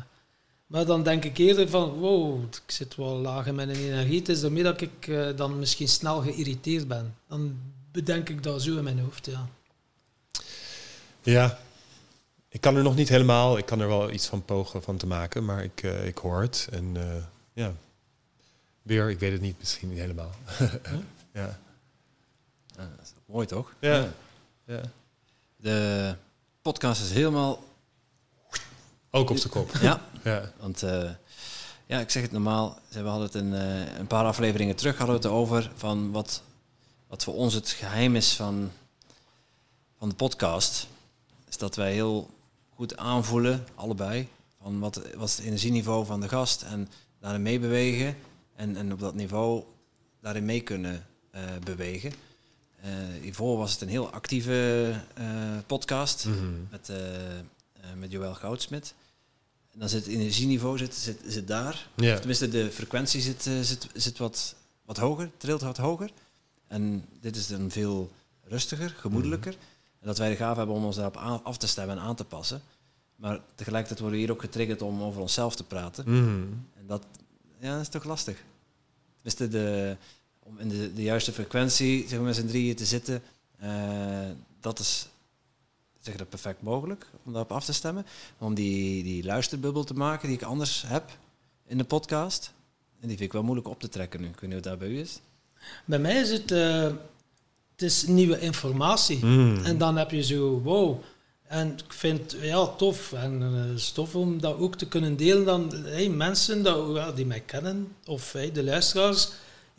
maar 0.65 0.85
dan 0.85 1.03
denk 1.03 1.23
ik 1.25 1.37
eerder 1.37 1.69
van, 1.69 1.89
wow, 1.89 2.43
ik 2.43 2.71
zit 2.71 2.95
wel 2.95 3.15
laag 3.15 3.47
in 3.47 3.55
mijn 3.55 3.69
energie. 3.69 4.19
Het 4.19 4.29
is 4.29 4.41
daarmee 4.41 4.63
dat 4.63 4.81
ik 4.81 5.07
eh, 5.07 5.27
dan 5.35 5.59
misschien 5.59 5.87
snel 5.87 6.21
geïrriteerd 6.21 6.87
ben. 6.87 7.15
Dan 7.27 7.59
bedenk 7.91 8.29
ik 8.29 8.43
dat 8.43 8.61
zo 8.61 8.77
in 8.77 8.83
mijn 8.83 8.99
hoofd, 8.99 9.25
ja. 9.25 9.47
Ja, 11.21 11.59
ik 12.49 12.61
kan 12.61 12.75
er 12.75 12.83
nog 12.83 12.95
niet 12.95 13.09
helemaal. 13.09 13.57
Ik 13.57 13.65
kan 13.65 13.79
er 13.79 13.87
wel 13.87 14.11
iets 14.11 14.27
van 14.27 14.45
pogen 14.45 14.83
van 14.83 14.97
te 14.97 15.07
maken, 15.07 15.45
maar 15.45 15.63
ik, 15.63 15.81
ik 15.83 16.17
hoor 16.17 16.41
het. 16.41 16.67
En 16.71 16.95
ja, 17.53 17.73
weer, 18.81 19.09
ik 19.09 19.19
weet 19.19 19.31
het 19.31 19.41
niet, 19.41 19.59
misschien 19.59 19.89
niet 19.89 19.99
helemaal. 19.99 20.31
ja. 21.33 21.59
Ja, 22.77 22.89
dat 22.97 23.05
is 23.05 23.13
mooi 23.25 23.47
toch? 23.47 23.73
Ja. 23.79 24.07
ja. 24.65 24.81
De 25.55 26.15
podcast 26.61 27.01
is 27.01 27.11
helemaal... 27.11 27.63
Ook 29.11 29.29
op 29.29 29.37
zijn 29.37 29.53
kop. 29.53 29.71
Ja, 29.81 30.01
Ja. 30.23 30.51
want 30.59 30.83
eh, 30.83 31.09
ja, 31.85 31.99
ik 31.99 32.09
zeg 32.09 32.21
het 32.21 32.31
normaal. 32.31 32.79
We 32.89 32.99
hadden 32.99 33.25
het 33.25 33.33
een, 33.35 33.53
eh, 33.53 33.97
een 33.97 34.07
paar 34.07 34.25
afleveringen 34.25 34.75
terug 34.75 34.97
hadden 34.97 35.15
we 35.15 35.21
het 35.27 35.31
over 35.31 35.71
van 35.75 36.11
wat, 36.11 36.41
wat 37.07 37.23
voor 37.23 37.33
ons 37.33 37.53
het 37.53 37.69
geheim 37.69 38.15
is 38.15 38.33
van, 38.33 38.71
van 39.97 40.09
de 40.09 40.15
podcast. 40.15 40.87
Is 41.49 41.57
dat 41.57 41.75
wij 41.75 41.93
heel 41.93 42.29
goed 42.75 42.97
aanvoelen, 42.97 43.67
allebei, 43.75 44.27
van 44.61 44.79
wat, 44.79 45.01
wat 45.15 45.27
is 45.29 45.35
het 45.37 45.45
energieniveau 45.45 46.05
van 46.05 46.21
de 46.21 46.29
gast 46.29 46.61
en 46.61 46.89
daarin 47.19 47.41
meebewegen. 47.41 48.17
En, 48.55 48.75
en 48.77 48.91
op 48.93 48.99
dat 48.99 49.13
niveau 49.15 49.63
daarin 50.21 50.45
mee 50.45 50.61
kunnen 50.61 51.05
eh, 51.31 51.41
bewegen. 51.63 52.13
Eh 52.85 52.91
hiervoor 53.21 53.57
was 53.57 53.71
het 53.71 53.81
een 53.81 53.87
heel 53.87 54.09
actieve 54.09 54.91
eh, 55.13 55.25
podcast 55.67 56.25
Mhm. 56.25 56.37
met, 56.71 56.89
eh, 56.89 56.97
met 57.97 58.11
Joël 58.11 58.33
Goudsmit. 58.33 58.93
En 59.73 59.79
dan 59.79 59.89
zit 59.89 60.05
het 60.05 60.13
energieniveau 60.13 60.77
zit, 60.77 60.95
zit, 60.95 61.19
zit 61.27 61.47
daar. 61.47 61.89
Tenminste, 62.17 62.49
de 62.49 62.71
frequentie 62.71 63.21
zit, 63.21 63.43
zit, 63.61 63.87
zit 63.93 64.17
wat, 64.17 64.55
wat 64.85 64.97
hoger, 64.97 65.31
trilt 65.37 65.61
wat 65.61 65.77
hoger. 65.77 66.09
En 66.67 67.05
dit 67.21 67.35
is 67.35 67.47
dan 67.47 67.71
veel 67.71 68.11
rustiger, 68.43 68.89
gemoedelijker. 68.89 69.53
En 69.99 70.07
dat 70.07 70.17
wij 70.17 70.29
de 70.29 70.35
gave 70.35 70.57
hebben 70.57 70.75
om 70.75 70.85
ons 70.85 70.95
daarop 70.95 71.17
aan- 71.17 71.43
af 71.43 71.57
te 71.57 71.67
stemmen 71.67 71.97
en 71.97 72.03
aan 72.03 72.15
te 72.15 72.23
passen. 72.25 72.61
Maar 73.15 73.39
tegelijkertijd 73.55 73.99
worden 73.99 74.19
we 74.19 74.25
hier 74.25 74.33
ook 74.33 74.41
getriggerd 74.41 74.81
om 74.81 75.01
over 75.01 75.21
onszelf 75.21 75.55
te 75.55 75.63
praten. 75.63 76.03
Mhm. 76.07 76.43
En 76.77 76.87
dat, 76.87 77.05
ja, 77.59 77.71
dat 77.73 77.81
is 77.81 77.89
toch 77.89 78.03
lastig. 78.03 78.43
Tenminste, 79.15 79.47
de, 79.47 79.97
om 80.47 80.59
in 80.59 80.69
de, 80.69 80.93
de 80.93 81.01
juiste 81.01 81.31
frequentie 81.31 82.01
zeg 82.07 82.17
maar, 82.17 82.27
met 82.27 82.35
z'n 82.35 82.47
drieën 82.47 82.75
te 82.75 82.85
zitten, 82.85 83.21
eh, 83.59 84.29
dat 84.59 84.79
is 84.79 85.07
zeg 86.01 86.15
dat 86.15 86.29
perfect 86.29 86.61
mogelijk 86.61 87.07
om 87.23 87.31
daarop 87.31 87.51
af 87.51 87.65
te 87.65 87.73
stemmen. 87.73 88.05
Maar 88.37 88.47
om 88.47 88.53
die, 88.53 89.03
die 89.03 89.23
luisterbubbel 89.23 89.83
te 89.83 89.93
maken 89.93 90.27
die 90.27 90.37
ik 90.37 90.43
anders 90.43 90.83
heb 90.87 91.17
in 91.67 91.77
de 91.77 91.83
podcast, 91.83 92.53
en 93.01 93.07
die 93.07 93.17
vind 93.17 93.29
ik 93.29 93.33
wel 93.33 93.43
moeilijk 93.43 93.67
op 93.67 93.79
te 93.79 93.89
trekken 93.89 94.21
nu. 94.21 94.27
Ik 94.27 94.39
weet 94.39 94.49
niet 94.49 94.53
wat 94.53 94.63
dat 94.63 94.79
bij 94.79 94.87
u 94.87 94.99
is. 94.99 95.19
Bij 95.85 95.99
mij 95.99 96.15
is 96.15 96.29
het, 96.29 96.51
eh, 96.51 96.83
het 97.71 97.81
is 97.81 98.05
nieuwe 98.07 98.39
informatie. 98.39 99.25
Mhm. 99.25 99.65
En 99.65 99.77
dan 99.77 99.97
heb 99.97 100.11
je 100.11 100.23
zo, 100.23 100.61
wow. 100.61 101.01
En 101.47 101.77
ik 101.85 101.93
vind 101.93 102.31
het 102.31 102.41
ja, 102.41 102.67
tof. 102.67 103.13
En 103.13 103.41
eh, 103.41 103.69
het 103.69 103.79
is 103.79 103.91
tof 103.91 104.15
om 104.15 104.39
dat 104.39 104.57
ook 104.57 104.75
te 104.75 104.87
kunnen 104.87 105.15
delen 105.15 105.45
dan 105.45 105.73
hey, 105.73 106.09
mensen 106.09 106.63
dat, 106.63 106.95
ja, 106.95 107.11
die 107.11 107.25
mij 107.25 107.39
kennen, 107.39 107.95
of 108.05 108.31
hey, 108.31 108.51
de 108.51 108.63
luisteraars. 108.63 109.29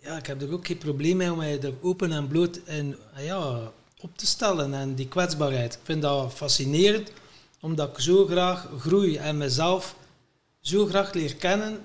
Ja, 0.07 0.17
ik 0.17 0.27
heb 0.27 0.43
er 0.43 0.53
ook 0.53 0.67
geen 0.67 0.79
probleem 0.79 1.17
mee 1.17 1.31
om 1.31 1.37
mij 1.37 1.61
er 1.61 1.75
open 1.83 2.13
en 2.13 2.29
bloot 2.29 2.61
in, 2.65 2.97
ja, 3.19 3.73
op 4.01 4.19
te 4.19 4.27
stellen. 4.27 4.75
En 4.75 4.95
die 4.95 5.09
kwetsbaarheid. 5.09 5.75
Ik 5.75 5.81
vind 5.83 6.03
dat 6.03 6.33
fascinerend, 6.33 7.13
omdat 7.61 7.89
ik 7.89 7.99
zo 7.99 8.27
graag 8.27 8.69
groei 8.79 9.17
en 9.17 9.37
mezelf 9.37 9.97
zo 10.61 10.87
graag 10.87 11.13
leer 11.13 11.37
kennen 11.37 11.79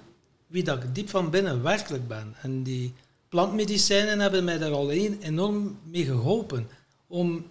wie 0.47 0.63
dat 0.63 0.83
ik 0.83 0.95
diep 0.95 1.09
van 1.09 1.29
binnen 1.29 1.63
werkelijk 1.63 2.07
ben. 2.07 2.35
En 2.41 2.63
die 2.63 2.93
plantmedicijnen 3.29 4.19
hebben 4.19 4.43
mij 4.43 4.57
daar 4.57 4.71
al 4.71 4.91
enorm 4.91 5.79
mee 5.83 6.05
geholpen. 6.05 6.69
Om 7.07 7.45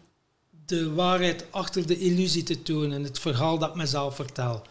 de 0.66 0.92
waarheid 0.92 1.44
achter 1.50 1.86
de 1.86 1.98
illusie 1.98 2.42
te 2.42 2.62
tonen, 2.62 3.04
het 3.04 3.18
verhaal 3.18 3.58
dat 3.58 3.68
ik 3.68 3.74
mezelf 3.74 4.14
vertel. 4.14 4.62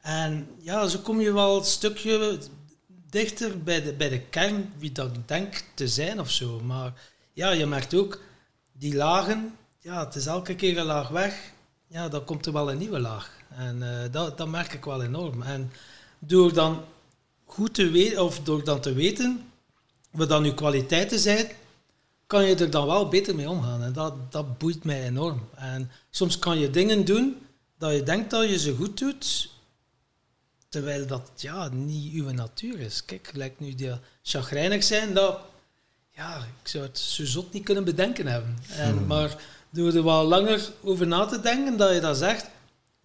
En 0.00 0.48
ja, 0.58 0.86
zo 0.86 0.98
kom 0.98 1.20
je 1.20 1.32
wel 1.32 1.58
een 1.58 1.64
stukje 1.64 2.38
dichter 3.10 3.62
bij 3.62 3.82
de, 3.82 3.92
bij 3.92 4.08
de 4.08 4.20
kern, 4.20 4.72
wie 4.78 4.92
dat 4.92 5.16
ik 5.16 5.28
denk 5.28 5.62
te 5.74 5.88
zijn 5.88 6.20
of 6.20 6.30
zo. 6.30 6.60
Maar 6.60 6.92
ja, 7.32 7.50
je 7.50 7.66
merkt 7.66 7.94
ook, 7.94 8.20
die 8.72 8.94
lagen, 8.94 9.56
ja, 9.78 10.04
het 10.04 10.14
is 10.14 10.26
elke 10.26 10.54
keer 10.54 10.78
een 10.78 10.84
laag 10.84 11.08
weg. 11.08 11.52
Ja, 11.86 12.08
dan 12.08 12.24
komt 12.24 12.46
er 12.46 12.52
wel 12.52 12.70
een 12.70 12.78
nieuwe 12.78 12.98
laag. 12.98 13.30
En 13.48 14.02
eh, 14.02 14.12
dat, 14.12 14.38
dat 14.38 14.48
merk 14.48 14.72
ik 14.72 14.84
wel 14.84 15.02
enorm. 15.02 15.42
En 15.42 15.72
door 16.18 16.52
dan 16.52 16.84
goed 17.44 17.74
te 17.74 17.90
weten, 17.90 18.24
of 18.24 18.40
door 18.40 18.64
dan 18.64 18.80
te 18.80 18.92
weten 18.92 19.50
wat 20.10 20.28
dan 20.28 20.44
uw 20.44 20.54
kwaliteiten 20.54 21.18
zijn, 21.18 21.48
kan 22.26 22.44
je 22.44 22.54
er 22.54 22.70
dan 22.70 22.86
wel 22.86 23.08
beter 23.08 23.34
mee 23.34 23.48
omgaan. 23.48 23.82
En 23.82 23.92
dat, 23.92 24.32
dat 24.32 24.58
boeit 24.58 24.84
mij 24.84 25.04
enorm. 25.04 25.48
En 25.54 25.90
soms 26.10 26.38
kan 26.38 26.58
je 26.58 26.70
dingen 26.70 27.04
doen 27.04 27.36
dat 27.78 27.92
je 27.92 28.02
denkt 28.02 28.30
dat 28.30 28.48
je 28.48 28.58
ze 28.58 28.74
goed 28.74 28.98
doet, 28.98 29.50
terwijl 30.76 31.06
dat 31.06 31.30
ja, 31.36 31.68
niet 31.68 32.12
uw 32.14 32.30
natuur 32.30 32.80
is. 32.80 33.04
Kijk, 33.04 33.30
lijkt 33.34 33.60
nu 33.60 33.74
die 33.74 33.92
chagrijnig 34.22 34.84
zijn, 34.84 35.14
dat, 35.14 35.38
ja, 36.10 36.36
ik 36.36 36.68
zou 36.68 36.84
het 36.84 36.98
zo 36.98 37.24
zot 37.24 37.52
niet 37.52 37.64
kunnen 37.64 37.84
bedenken 37.84 38.26
hebben. 38.26 38.56
En, 38.76 39.06
Maar 39.06 39.36
door 39.70 39.94
er 39.94 40.04
wel 40.04 40.24
langer 40.24 40.60
over 40.82 41.06
na 41.06 41.24
te 41.26 41.40
denken 41.40 41.76
dat 41.76 41.94
je 41.94 42.00
dat 42.00 42.16
zegt, 42.16 42.46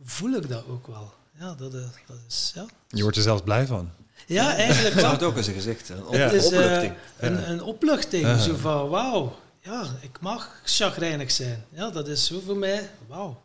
voel 0.04 0.32
ik 0.34 0.50
dat 0.50 0.64
ook 0.70 0.88
wel. 0.88 1.14
Ja, 1.40 1.54
dat, 1.54 1.74
is- 1.74 1.82
dat 2.08 2.18
is, 2.28 2.52
ja. 2.56 2.66
Je 2.88 3.02
wordt 3.02 3.18
er 3.18 3.24
zelfs 3.24 3.42
blij 3.42 3.66
van. 3.66 3.90
Ja, 4.28 4.56
eigenlijk 4.56 4.88
Ik 4.88 4.94
wel. 4.94 5.04
zag 5.04 5.12
het 5.12 5.24
ook 5.24 5.38
in 5.38 5.44
zijn 5.44 5.56
gezicht. 5.56 5.90
Een 5.90 6.06
op, 6.06 6.14
Ja. 6.14 6.20
Het 6.20 6.34
is 6.34 6.52
eh, 6.52 6.60
opluchting. 6.60 6.94
een, 7.18 7.50
een 7.50 7.62
opluchting. 7.64 8.24
Ja. 8.24 8.38
Zo 8.38 8.56
van, 8.56 8.90
wauw, 8.90 9.36
ja, 9.62 9.86
ik 10.02 10.20
mag 10.22 10.62
chagrijnig 10.64 11.32
zijn. 11.32 11.66
Ja, 11.70 11.90
dat 11.90 12.08
is 12.08 12.26
zo 12.26 12.40
voor 12.46 12.58
mij, 12.58 12.90
wauw. 13.08 13.42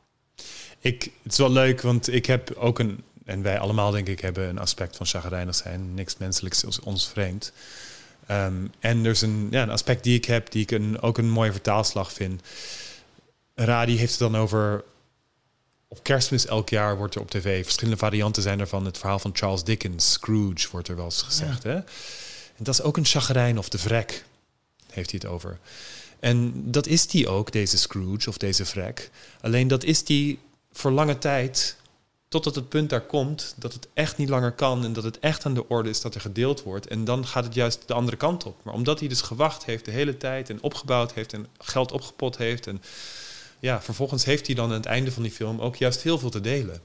Ik, 0.81 1.11
het 1.23 1.33
is 1.33 1.39
wel 1.39 1.51
leuk, 1.53 1.81
want 1.81 2.13
ik 2.13 2.27
heb 2.27 2.55
ook 2.57 2.79
een... 2.79 3.05
En 3.27 3.43
wij 3.43 3.59
allemaal, 3.59 3.91
denk 3.91 4.09
ik, 4.09 4.21
hebben 4.21 4.49
een 4.49 4.59
aspect 4.59 4.97
van 4.97 5.07
chagrijnig 5.07 5.55
zijn. 5.55 5.95
Niks 5.95 6.17
menselijks 6.17 6.65
is 6.65 6.81
ons 6.81 7.09
vreemd. 7.09 7.53
Ehm, 8.27 8.67
en 8.79 9.05
er 9.05 9.11
is 9.11 9.23
een, 9.23 9.49
ja, 9.51 9.63
een 9.63 9.71
aspect 9.71 10.05
die 10.05 10.17
ik 10.17 10.25
heb, 10.25 10.51
die 10.51 10.63
ik 10.63 10.71
een, 10.71 11.01
ook 11.01 11.19
een 11.19 11.31
mooie 11.31 11.53
vertaalslag 11.53 12.13
vind. 12.13 12.43
Radi 13.55 13.97
heeft 13.97 14.11
het 14.11 14.21
dan 14.21 14.37
over... 14.37 14.85
Op 15.89 16.03
kerstmis 16.03 16.47
elk 16.47 16.69
jaar 16.69 16.97
wordt 16.97 17.15
er 17.15 17.21
op 17.21 17.31
tv... 17.31 17.63
Verschillende 17.63 17.99
varianten 17.99 18.43
zijn 18.43 18.61
er 18.61 18.69
van 18.69 18.85
het 18.85 18.99
verhaal 18.99 19.19
van 19.19 19.31
Charles 19.35 19.65
Dickens. 19.65 20.13
Scrooge 20.13 20.69
wordt 20.71 20.89
er 20.89 20.97
wel 20.97 21.05
eens 21.05 21.23
gezegd. 21.23 21.63
Hè? 21.63 21.75
En 21.75 22.65
dat 22.65 22.75
is 22.75 22.83
ook 22.83 22.97
een 22.97 23.05
chagrijn 23.05 23.59
of 23.59 23.69
de 23.69 23.79
vrek. 23.79 24.25
Heeft 24.93 25.11
hij 25.11 25.21
het 25.23 25.31
over. 25.33 25.59
En 26.21 26.53
dat 26.71 26.87
is 26.87 27.07
die 27.07 27.29
ook, 27.29 27.53
deze 27.53 27.79
Scrooge 27.79 28.29
of 28.29 28.37
deze 28.37 28.65
vrek. 28.65 29.11
Alleen 29.41 29.69
dat 29.69 29.85
is 29.85 30.05
die 30.05 30.39
voor 30.73 30.91
lange 30.91 31.19
tijd, 31.19 31.77
totdat 32.29 32.55
het 32.55 32.69
punt 32.69 32.91
daar 32.91 33.07
komt 33.07 33.55
dat 33.57 33.73
het 33.73 33.89
echt 33.95 34.17
niet 34.17 34.29
langer 34.29 34.53
kan 34.53 34.85
en 34.85 34.93
dat 34.93 35.05
het 35.05 35.19
echt 35.19 35.45
aan 35.45 35.55
de 35.55 35.69
orde 35.69 35.89
is 35.89 36.01
dat 36.01 36.15
er 36.15 36.21
gedeeld 36.21 36.63
wordt. 36.63 36.87
En 36.87 37.05
dan 37.05 37.27
gaat 37.27 37.45
het 37.45 37.55
juist 37.55 37.83
de 37.87 37.95
andere 37.95 38.17
kant 38.17 38.45
op. 38.45 38.65
Maar 38.65 38.75
omdat 38.75 38.99
hij 38.99 39.09
dus 39.09 39.21
gewacht 39.21 39.65
heeft 39.65 39.85
de 39.85 39.91
hele 39.91 40.17
tijd 40.17 40.51
en 40.51 40.63
opgebouwd 40.63 41.13
heeft 41.13 41.33
en 41.33 41.47
geld 41.59 41.93
opgepot 41.93 42.37
heeft. 42.37 42.67
En 42.67 42.83
ja, 43.61 43.83
vervolgens 43.83 44.25
heeft 44.25 44.47
hij 44.47 44.55
dan 44.55 44.69
aan 44.69 44.75
het 44.75 44.87
einde 44.87 45.13
van 45.13 45.23
die 45.23 45.33
film 45.33 45.61
ook 45.61 45.77
juist 45.77 46.03
heel 46.03 46.19
veel 46.19 46.31
te 46.31 46.41
delen. 46.41 46.81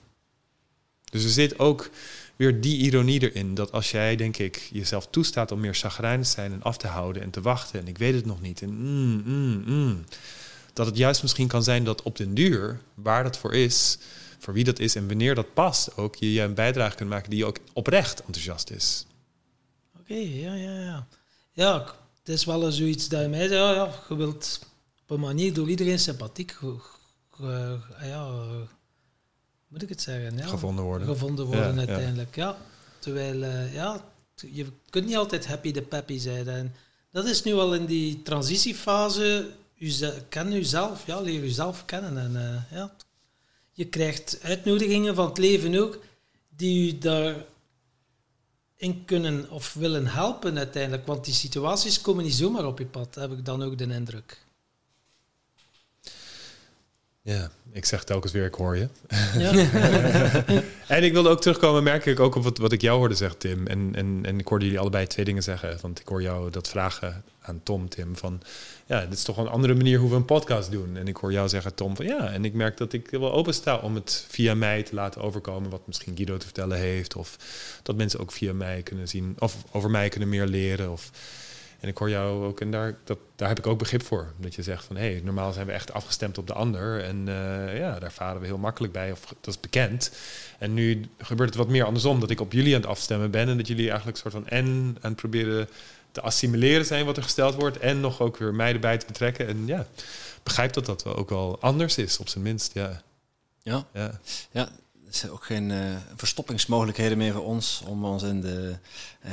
Dus 1.11 1.23
er 1.23 1.29
zit 1.29 1.59
ook 1.59 1.89
weer 2.35 2.61
die 2.61 2.77
ironie 2.77 3.31
erin. 3.31 3.55
Dat 3.55 3.71
als 3.71 3.91
jij, 3.91 4.15
denk 4.15 4.37
ik, 4.37 4.69
jezelf 4.71 5.07
toestaat 5.07 5.51
om 5.51 5.59
meer 5.59 5.75
chagrijnig 5.75 6.25
te 6.25 6.31
zijn 6.31 6.51
en 6.51 6.63
af 6.63 6.77
te 6.77 6.87
houden 6.87 7.21
en 7.21 7.29
te 7.29 7.41
wachten. 7.41 7.79
En 7.79 7.87
ik 7.87 7.97
weet 7.97 8.13
het 8.13 8.25
nog 8.25 8.41
niet. 8.41 8.61
En 8.61 8.69
mm, 8.69 9.21
mm, 9.25 9.63
mm, 9.65 10.05
dat 10.73 10.85
het 10.85 10.97
juist 10.97 11.21
misschien 11.21 11.47
kan 11.47 11.63
zijn 11.63 11.83
dat 11.83 12.01
op 12.01 12.17
den 12.17 12.33
duur, 12.33 12.81
waar 12.93 13.23
dat 13.23 13.37
voor 13.37 13.53
is, 13.53 13.97
voor 14.41 14.53
wie 14.53 14.63
dat 14.63 14.79
is 14.79 14.95
en 14.95 15.07
wanneer 15.07 15.35
dat 15.35 15.53
past, 15.53 15.97
ook 15.97 16.15
je, 16.15 16.33
je 16.33 16.41
een 16.41 16.53
bijdrage 16.53 16.95
kunt 16.95 17.09
maken 17.09 17.29
die 17.29 17.45
ook 17.45 17.57
oprecht 17.73 18.19
enthousiast 18.25 18.69
is. 18.69 19.05
Oké, 19.99 20.13
ja, 20.13 20.53
ja, 20.53 20.79
ja. 20.79 21.07
Ja, 21.51 21.95
het 22.19 22.29
is 22.29 22.45
wel 22.45 22.71
zoiets 22.71 23.07
dat 23.07 23.21
je 23.21 23.27
mij 23.27 23.47
zei, 23.47 23.59
ja, 23.59 23.73
ja, 23.73 23.91
je 24.09 24.15
wilt 24.15 24.59
op 25.01 25.09
een 25.09 25.19
manier 25.19 25.53
door 25.53 25.69
iedereen 25.69 25.99
sympathiek, 25.99 26.57
ja, 28.01 28.37
moet 29.67 29.81
ik 29.81 29.89
het 29.89 30.01
zeggen? 30.01 30.37
Ja, 30.37 30.47
gevonden 30.47 30.83
worden. 30.83 31.07
Gevonden 31.07 31.45
worden 31.45 31.77
uiteindelijk, 31.77 32.35
ja. 32.35 32.57
Terwijl, 32.99 33.35
uh, 33.35 33.73
ja, 33.73 34.03
je 34.35 34.65
kunt 34.89 35.05
niet 35.05 35.15
altijd 35.15 35.47
happy 35.47 35.71
de 35.71 35.81
peppy 35.81 36.17
zijn. 36.17 36.47
En 36.47 36.75
dat 37.11 37.25
is 37.25 37.43
nu 37.43 37.53
al 37.53 37.73
in 37.73 37.85
die 37.85 38.21
transitiefase. 38.21 39.49
U 39.77 39.91
ken 40.29 40.51
jezelf, 40.51 41.05
ja, 41.05 41.19
leer 41.21 41.39
jezelf 41.39 41.85
kennen. 41.85 42.17
En 42.17 42.31
uh, 42.35 42.77
ja, 42.77 42.95
je 43.71 43.85
krijgt 43.85 44.39
uitnodigingen 44.41 45.15
van 45.15 45.25
het 45.25 45.37
leven 45.37 45.75
ook, 45.75 45.99
die 46.55 46.93
u 46.93 46.97
daarin 46.97 47.45
kunnen 49.05 49.49
of 49.49 49.73
willen 49.73 50.07
helpen 50.07 50.57
uiteindelijk. 50.57 51.05
Want 51.05 51.25
die 51.25 51.33
situaties 51.33 52.01
komen 52.01 52.23
niet 52.23 52.33
zomaar 52.33 52.65
op 52.65 52.79
je 52.79 52.85
pad, 52.85 53.15
heb 53.15 53.31
ik 53.31 53.45
dan 53.45 53.63
ook 53.63 53.77
de 53.77 53.93
indruk. 53.93 54.37
Ja, 57.23 57.51
ik 57.71 57.85
zeg 57.85 58.03
telkens 58.03 58.31
weer, 58.31 58.45
ik 58.45 58.53
hoor 58.53 58.77
je. 58.77 58.87
Ja. 59.37 59.51
en 60.95 61.03
ik 61.03 61.11
wilde 61.11 61.29
ook 61.29 61.41
terugkomen, 61.41 61.83
merk 61.83 62.05
ik 62.05 62.19
ook 62.19 62.35
op 62.35 62.43
wat, 62.43 62.57
wat 62.57 62.71
ik 62.71 62.81
jou 62.81 62.97
hoorde 62.97 63.15
zeggen, 63.15 63.39
Tim. 63.39 63.67
En, 63.67 63.95
en, 63.95 64.19
en 64.23 64.39
ik 64.39 64.47
hoorde 64.47 64.65
jullie 64.65 64.79
allebei 64.79 65.07
twee 65.07 65.25
dingen 65.25 65.43
zeggen. 65.43 65.77
Want 65.81 65.99
ik 65.99 66.07
hoor 66.07 66.21
jou 66.21 66.51
dat 66.51 66.67
vragen 66.67 67.23
aan 67.41 67.63
Tom, 67.63 67.89
Tim, 67.89 68.15
van... 68.15 68.41
Ja, 68.91 68.99
dit 68.99 69.13
is 69.13 69.23
toch 69.23 69.37
een 69.37 69.47
andere 69.47 69.75
manier 69.75 69.99
hoe 69.99 70.09
we 70.09 70.15
een 70.15 70.25
podcast 70.25 70.71
doen. 70.71 70.97
En 70.97 71.07
ik 71.07 71.17
hoor 71.17 71.31
jou 71.31 71.49
zeggen, 71.49 71.75
Tom, 71.75 71.95
van 71.95 72.05
ja. 72.05 72.31
En 72.31 72.45
ik 72.45 72.53
merk 72.53 72.77
dat 72.77 72.93
ik 72.93 73.09
wel 73.09 73.33
open 73.33 73.53
sta 73.53 73.77
om 73.77 73.95
het 73.95 74.25
via 74.29 74.55
mij 74.55 74.83
te 74.83 74.95
laten 74.95 75.21
overkomen... 75.21 75.69
wat 75.69 75.87
misschien 75.87 76.15
Guido 76.15 76.37
te 76.37 76.45
vertellen 76.45 76.77
heeft. 76.77 77.15
Of 77.15 77.37
dat 77.83 77.95
mensen 77.95 78.19
ook 78.19 78.31
via 78.31 78.53
mij 78.53 78.81
kunnen 78.81 79.07
zien... 79.07 79.35
of 79.39 79.55
over 79.71 79.89
mij 79.89 80.09
kunnen 80.09 80.29
meer 80.29 80.45
leren. 80.45 80.91
Of 80.91 81.11
en 81.81 81.87
ik 81.87 81.97
hoor 81.97 82.09
jou 82.09 82.45
ook, 82.45 82.61
en 82.61 82.71
daar, 82.71 82.97
dat, 83.03 83.17
daar 83.35 83.47
heb 83.47 83.57
ik 83.57 83.67
ook 83.67 83.79
begrip 83.79 84.03
voor. 84.03 84.33
Dat 84.37 84.55
je 84.55 84.63
zegt 84.63 84.85
van 84.85 84.95
hé, 84.95 85.11
hey, 85.11 85.21
normaal 85.23 85.53
zijn 85.53 85.65
we 85.65 85.71
echt 85.71 85.93
afgestemd 85.93 86.37
op 86.37 86.47
de 86.47 86.53
ander. 86.53 87.03
En 87.03 87.17
uh, 87.27 87.77
ja, 87.77 87.99
daar 87.99 88.11
varen 88.11 88.41
we 88.41 88.47
heel 88.47 88.57
makkelijk 88.57 88.93
bij, 88.93 89.11
of 89.11 89.25
dat 89.41 89.53
is 89.53 89.59
bekend. 89.59 90.11
En 90.59 90.73
nu 90.73 91.05
gebeurt 91.17 91.49
het 91.49 91.57
wat 91.57 91.67
meer 91.67 91.83
andersom, 91.83 92.19
dat 92.19 92.29
ik 92.29 92.39
op 92.39 92.53
jullie 92.53 92.75
aan 92.75 92.81
het 92.81 92.89
afstemmen 92.89 93.31
ben. 93.31 93.49
En 93.49 93.57
dat 93.57 93.67
jullie 93.67 93.89
eigenlijk 93.89 94.17
een 94.17 94.31
soort 94.31 94.43
van 94.43 94.57
en 94.57 94.97
aan 95.01 95.11
het 95.11 95.15
proberen 95.15 95.67
te 96.11 96.21
assimileren 96.21 96.85
zijn 96.85 97.05
wat 97.05 97.17
er 97.17 97.23
gesteld 97.23 97.55
wordt. 97.55 97.77
En 97.77 97.99
nog 97.99 98.21
ook 98.21 98.37
weer 98.37 98.53
mij 98.53 98.73
erbij 98.73 98.97
te 98.97 99.05
betrekken. 99.05 99.47
En 99.47 99.67
ja, 99.67 99.87
begrijp 100.43 100.73
dat 100.73 100.85
dat 100.85 101.03
wel 101.03 101.15
ook 101.15 101.29
wel 101.29 101.57
anders 101.61 101.97
is, 101.97 102.17
op 102.17 102.29
zijn 102.29 102.43
minst. 102.43 102.73
Ja. 102.73 103.01
Ja. 103.61 103.85
ja. 103.93 104.19
ja 104.51 104.69
er 105.11 105.17
zijn 105.17 105.31
ook 105.31 105.45
geen 105.45 105.69
uh, 105.69 105.95
verstoppingsmogelijkheden 106.15 107.17
meer 107.17 107.33
voor 107.33 107.45
ons 107.45 107.81
om 107.85 108.05
ons 108.05 108.23
in 108.23 108.41
de, 108.41 108.75
uh, 109.25 109.31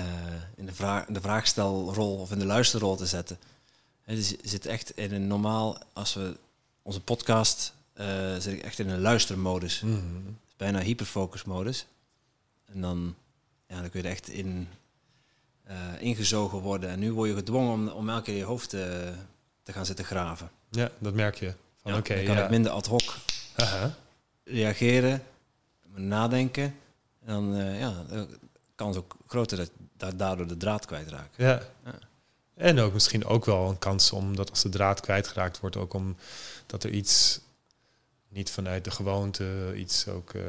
in 0.57 0.67
de, 0.67 0.75
vraag, 0.75 1.05
de 1.07 1.21
vraagstelrol 1.21 2.17
of 2.17 2.31
in 2.31 2.39
de 2.39 2.47
luisterrol 2.47 2.97
te 2.97 3.07
zetten. 3.07 3.39
Het 4.03 4.37
zit 4.43 4.67
echt 4.67 4.97
in 4.97 5.13
een 5.13 5.27
normaal, 5.27 5.79
als 5.93 6.15
we 6.15 6.37
onze 6.83 7.01
podcast, 7.01 7.73
uh, 8.01 8.37
zit 8.39 8.53
ik 8.53 8.63
echt 8.63 8.79
in 8.79 8.89
een 8.89 9.01
luistermodus. 9.01 9.81
Mm 9.81 9.93
-hmm. 9.93 10.39
Bijna 10.57 10.81
hyperfocusmodus. 10.81 11.87
En 12.65 12.81
dan, 12.81 13.15
ja, 13.67 13.81
dan 13.81 13.91
kun 13.91 14.01
je 14.01 14.07
er 14.07 14.13
echt 14.13 14.29
in 14.29 14.69
ingezogen 15.99 16.59
worden. 16.59 16.91
En 16.91 16.99
nu 16.99 17.13
word 17.13 17.29
je 17.29 17.35
gedwongen 17.35 17.73
om, 17.73 17.89
om 17.89 18.09
elke 18.09 18.23
keer 18.23 18.37
je 18.37 18.45
hoofd 18.45 18.69
te, 18.69 19.13
te 19.63 19.73
gaan 19.73 19.87
zitten 19.87 20.05
graven. 20.05 20.51
Ja, 20.71 20.91
dat 20.99 21.15
merk 21.15 21.35
je. 21.35 21.55
Van, 21.83 21.93
ja, 21.93 21.93
dan 21.93 22.03
kan 22.03 22.17
ja. 22.17 22.45
ik 22.45 22.51
minder 22.51 22.73
ad 22.73 22.87
hoc 22.87 23.17
reageren 24.45 25.23
nadenken. 25.95 26.75
En 27.25 27.35
dan 27.35 27.57
uh, 27.57 27.81
ja, 27.81 28.05
de 28.09 28.29
kans 28.75 28.97
ook 28.97 29.17
groter 29.27 29.57
dat, 29.57 29.71
dat 29.97 30.19
daardoor 30.19 30.47
de 30.47 30.57
draad 30.57 30.87
kwijtraakt. 30.87 31.35
Ja. 31.37 31.63
ja. 31.85 31.99
En 32.55 32.79
ook 32.79 32.93
misschien 32.93 33.25
ook 33.25 33.45
wel 33.45 33.69
een 33.69 33.79
kans 33.79 34.13
om 34.13 34.37
dat 34.37 34.51
als 34.51 34.63
de 34.63 34.69
draad 34.69 35.01
kwijtgeraakt 35.01 35.61
wordt, 35.61 35.77
ook 35.77 35.95
om 35.95 36.17
dat 36.67 36.85
er 36.85 36.91
iets 36.91 37.41
niet 38.29 38.51
vanuit 38.51 38.85
de 38.85 38.91
gewoonte, 38.91 39.73
iets 39.77 40.09
ook 40.09 40.33
uh, 40.33 40.43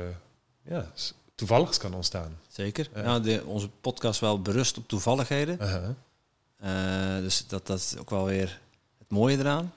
ja, 0.61 0.91
toevalligs 1.39 1.77
kan 1.77 1.93
ontstaan. 1.93 2.37
Zeker. 2.47 2.89
Ja. 2.95 3.01
Nou, 3.01 3.21
de, 3.21 3.43
onze 3.45 3.69
podcast 3.81 4.19
wel 4.19 4.41
berust 4.41 4.77
op 4.77 4.87
toevalligheden. 4.87 5.57
Uh 5.61 5.71
-huh. 5.73 7.17
uh, 7.17 7.23
dus 7.23 7.47
dat, 7.47 7.67
dat 7.67 7.77
is 7.77 7.97
ook 7.97 8.09
wel 8.09 8.25
weer 8.25 8.59
het 8.97 9.09
mooie 9.09 9.37
eraan. 9.37 9.73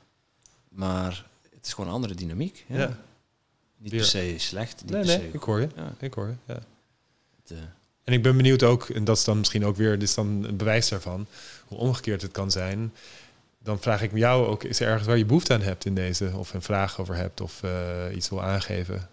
Maar 0.69 1.27
het 1.55 1.67
is 1.67 1.73
gewoon 1.73 1.89
een 1.89 1.97
andere 1.97 2.15
dynamiek. 2.15 2.65
Ja. 2.69 2.79
ja. 2.79 2.99
Niet 3.77 3.91
per 3.91 4.05
se 4.05 4.35
slecht. 4.39 4.83
Niet 4.83 4.93
nee, 4.93 5.05
per 5.05 5.19
nee, 5.19 5.31
ik 5.33 5.43
hoor 5.43 5.61
je. 5.61 5.69
Ja. 5.77 5.95
Ik 5.99 6.15
hoor 6.15 6.27
je, 6.27 6.35
ja. 6.53 6.61
Eh, 7.49 7.59
en 8.05 8.13
ik 8.13 8.23
ben 8.23 8.37
benieuwd 8.37 8.63
ook, 8.63 8.89
en 8.89 9.05
dat 9.05 9.17
is 9.17 9.25
dan 9.25 9.39
misschien 9.39 9.65
ook 9.65 9.77
weer, 9.77 9.99
dit 9.99 10.09
is 10.09 10.15
dan 10.15 10.45
een 10.45 10.57
bewijs 10.57 10.89
daarvan, 10.89 11.27
hoe 11.67 11.79
omgekeerd 11.79 12.23
het 12.23 12.33
kan 12.33 12.51
zijn. 12.51 12.93
Dan 13.59 13.81
vraag 13.81 14.03
ik 14.03 14.13
me 14.13 14.19
jou 14.19 14.47
ook, 14.47 14.65
is 14.65 14.81
er 14.81 14.89
ergens 14.89 15.07
waar 15.07 15.19
je 15.19 15.25
behoefte 15.25 15.53
aan 15.53 15.61
hebt 15.61 15.85
in 15.85 15.95
deze, 15.95 16.33
of 16.37 16.55
een 16.55 16.63
vraag 16.63 17.01
over 17.01 17.15
hebt, 17.15 17.41
of 17.41 17.63
uh, 17.65 18.17
iets 18.17 18.29
wil 18.29 18.43
aangeven? 18.43 19.09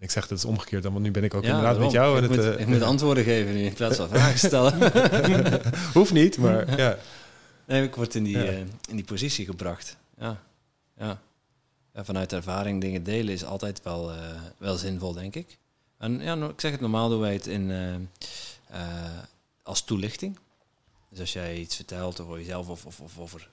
Ik 0.00 0.10
zeg 0.10 0.26
dat 0.26 0.38
is 0.38 0.44
omgekeerd, 0.44 0.84
want 0.84 0.98
nu 0.98 1.10
ben 1.10 1.24
ik 1.24 1.34
ook 1.34 1.42
ja, 1.42 1.48
inderdaad 1.48 1.78
met 1.78 1.90
jou. 1.90 2.22
Ik, 2.22 2.28
moet, 2.28 2.36
het, 2.36 2.54
uh, 2.54 2.60
ik 2.60 2.66
moet 2.66 2.82
antwoorden 2.82 3.24
geven 3.24 3.54
nu 3.54 3.64
in 3.64 3.72
plaats 3.72 3.96
van 3.96 4.08
vragen 4.08 4.38
stellen. 4.38 4.92
Hoeft 5.94 6.12
niet, 6.12 6.38
maar 6.38 6.76
ja. 6.80 6.98
Nee, 7.64 7.82
ik 7.82 7.94
word 7.94 8.14
in 8.14 8.24
die, 8.24 8.36
uh, 8.36 8.58
in 8.58 8.96
die 8.96 9.04
positie 9.04 9.44
gebracht. 9.44 9.96
Ja, 10.18 10.40
ja 10.96 11.20
vanuit 11.94 12.32
ervaring 12.32 12.80
dingen 12.80 13.02
delen 13.02 13.34
is 13.34 13.44
altijd 13.44 13.82
wel, 13.82 14.12
uh, 14.12 14.18
wel 14.58 14.76
zinvol, 14.76 15.12
denk 15.12 15.34
ik. 15.34 15.58
En 15.98 16.20
ja, 16.20 16.34
ik 16.34 16.60
zeg 16.60 16.70
het 16.70 16.80
normaal 16.80 17.08
doen 17.08 17.20
wij 17.20 17.32
het 17.32 17.46
in, 17.46 17.72
als 19.62 19.82
toelichting. 19.82 20.38
Dus 21.10 21.20
als 21.20 21.32
jij 21.32 21.58
iets 21.58 21.76
vertelt 21.76 22.20
over 22.20 22.38
jezelf 22.38 22.68
of, 22.68 22.86
of, 22.86 23.00
of 23.00 23.18
over 23.18 23.48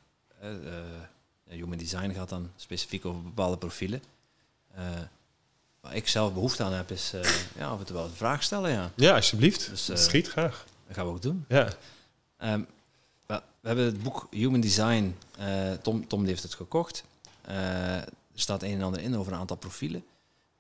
human 1.50 1.78
design 1.78 2.12
gaat 2.12 2.30
dan 2.30 2.50
specifiek 2.56 3.06
over 3.06 3.22
bepaalde 3.22 3.58
profielen. 3.58 4.02
Waar 5.86 5.96
ik 5.96 6.08
zelf 6.08 6.34
behoefte 6.34 6.64
aan 6.64 6.74
heb 6.74 6.92
is 6.92 7.14
ja, 7.58 7.68
af 7.68 7.80
en 7.80 7.86
toe 7.86 7.96
wel 7.96 8.06
een 8.06 8.12
vraag 8.12 8.44
stellen. 8.44 8.72
Ja, 8.72 8.92
ja 8.96 9.16
alsjeblieft. 9.16 9.70
Dus, 9.70 10.04
Schiet 10.04 10.28
graag. 10.28 10.66
Dat 10.88 10.96
gaan 10.96 11.06
we 11.06 11.12
ook 11.12 11.22
doen. 11.22 11.46
Ja. 11.48 11.70
Um, 12.44 12.68
we 13.26 13.72
hebben 13.72 13.86
het 13.86 14.04
boek 14.04 14.28
Human 14.32 14.60
Design, 14.60 15.16
Tom, 15.82 16.08
Tom 16.08 16.26
heeft 16.26 16.44
het 16.44 16.54
gekocht. 16.54 17.04
Er 17.42 18.06
staat 18.36 18.64
een 18.64 18.74
en 18.74 18.82
ander 18.82 19.02
in 19.02 19.18
over 19.18 19.34
een 19.34 19.40
aantal 19.40 19.58
profielen. 19.58 20.04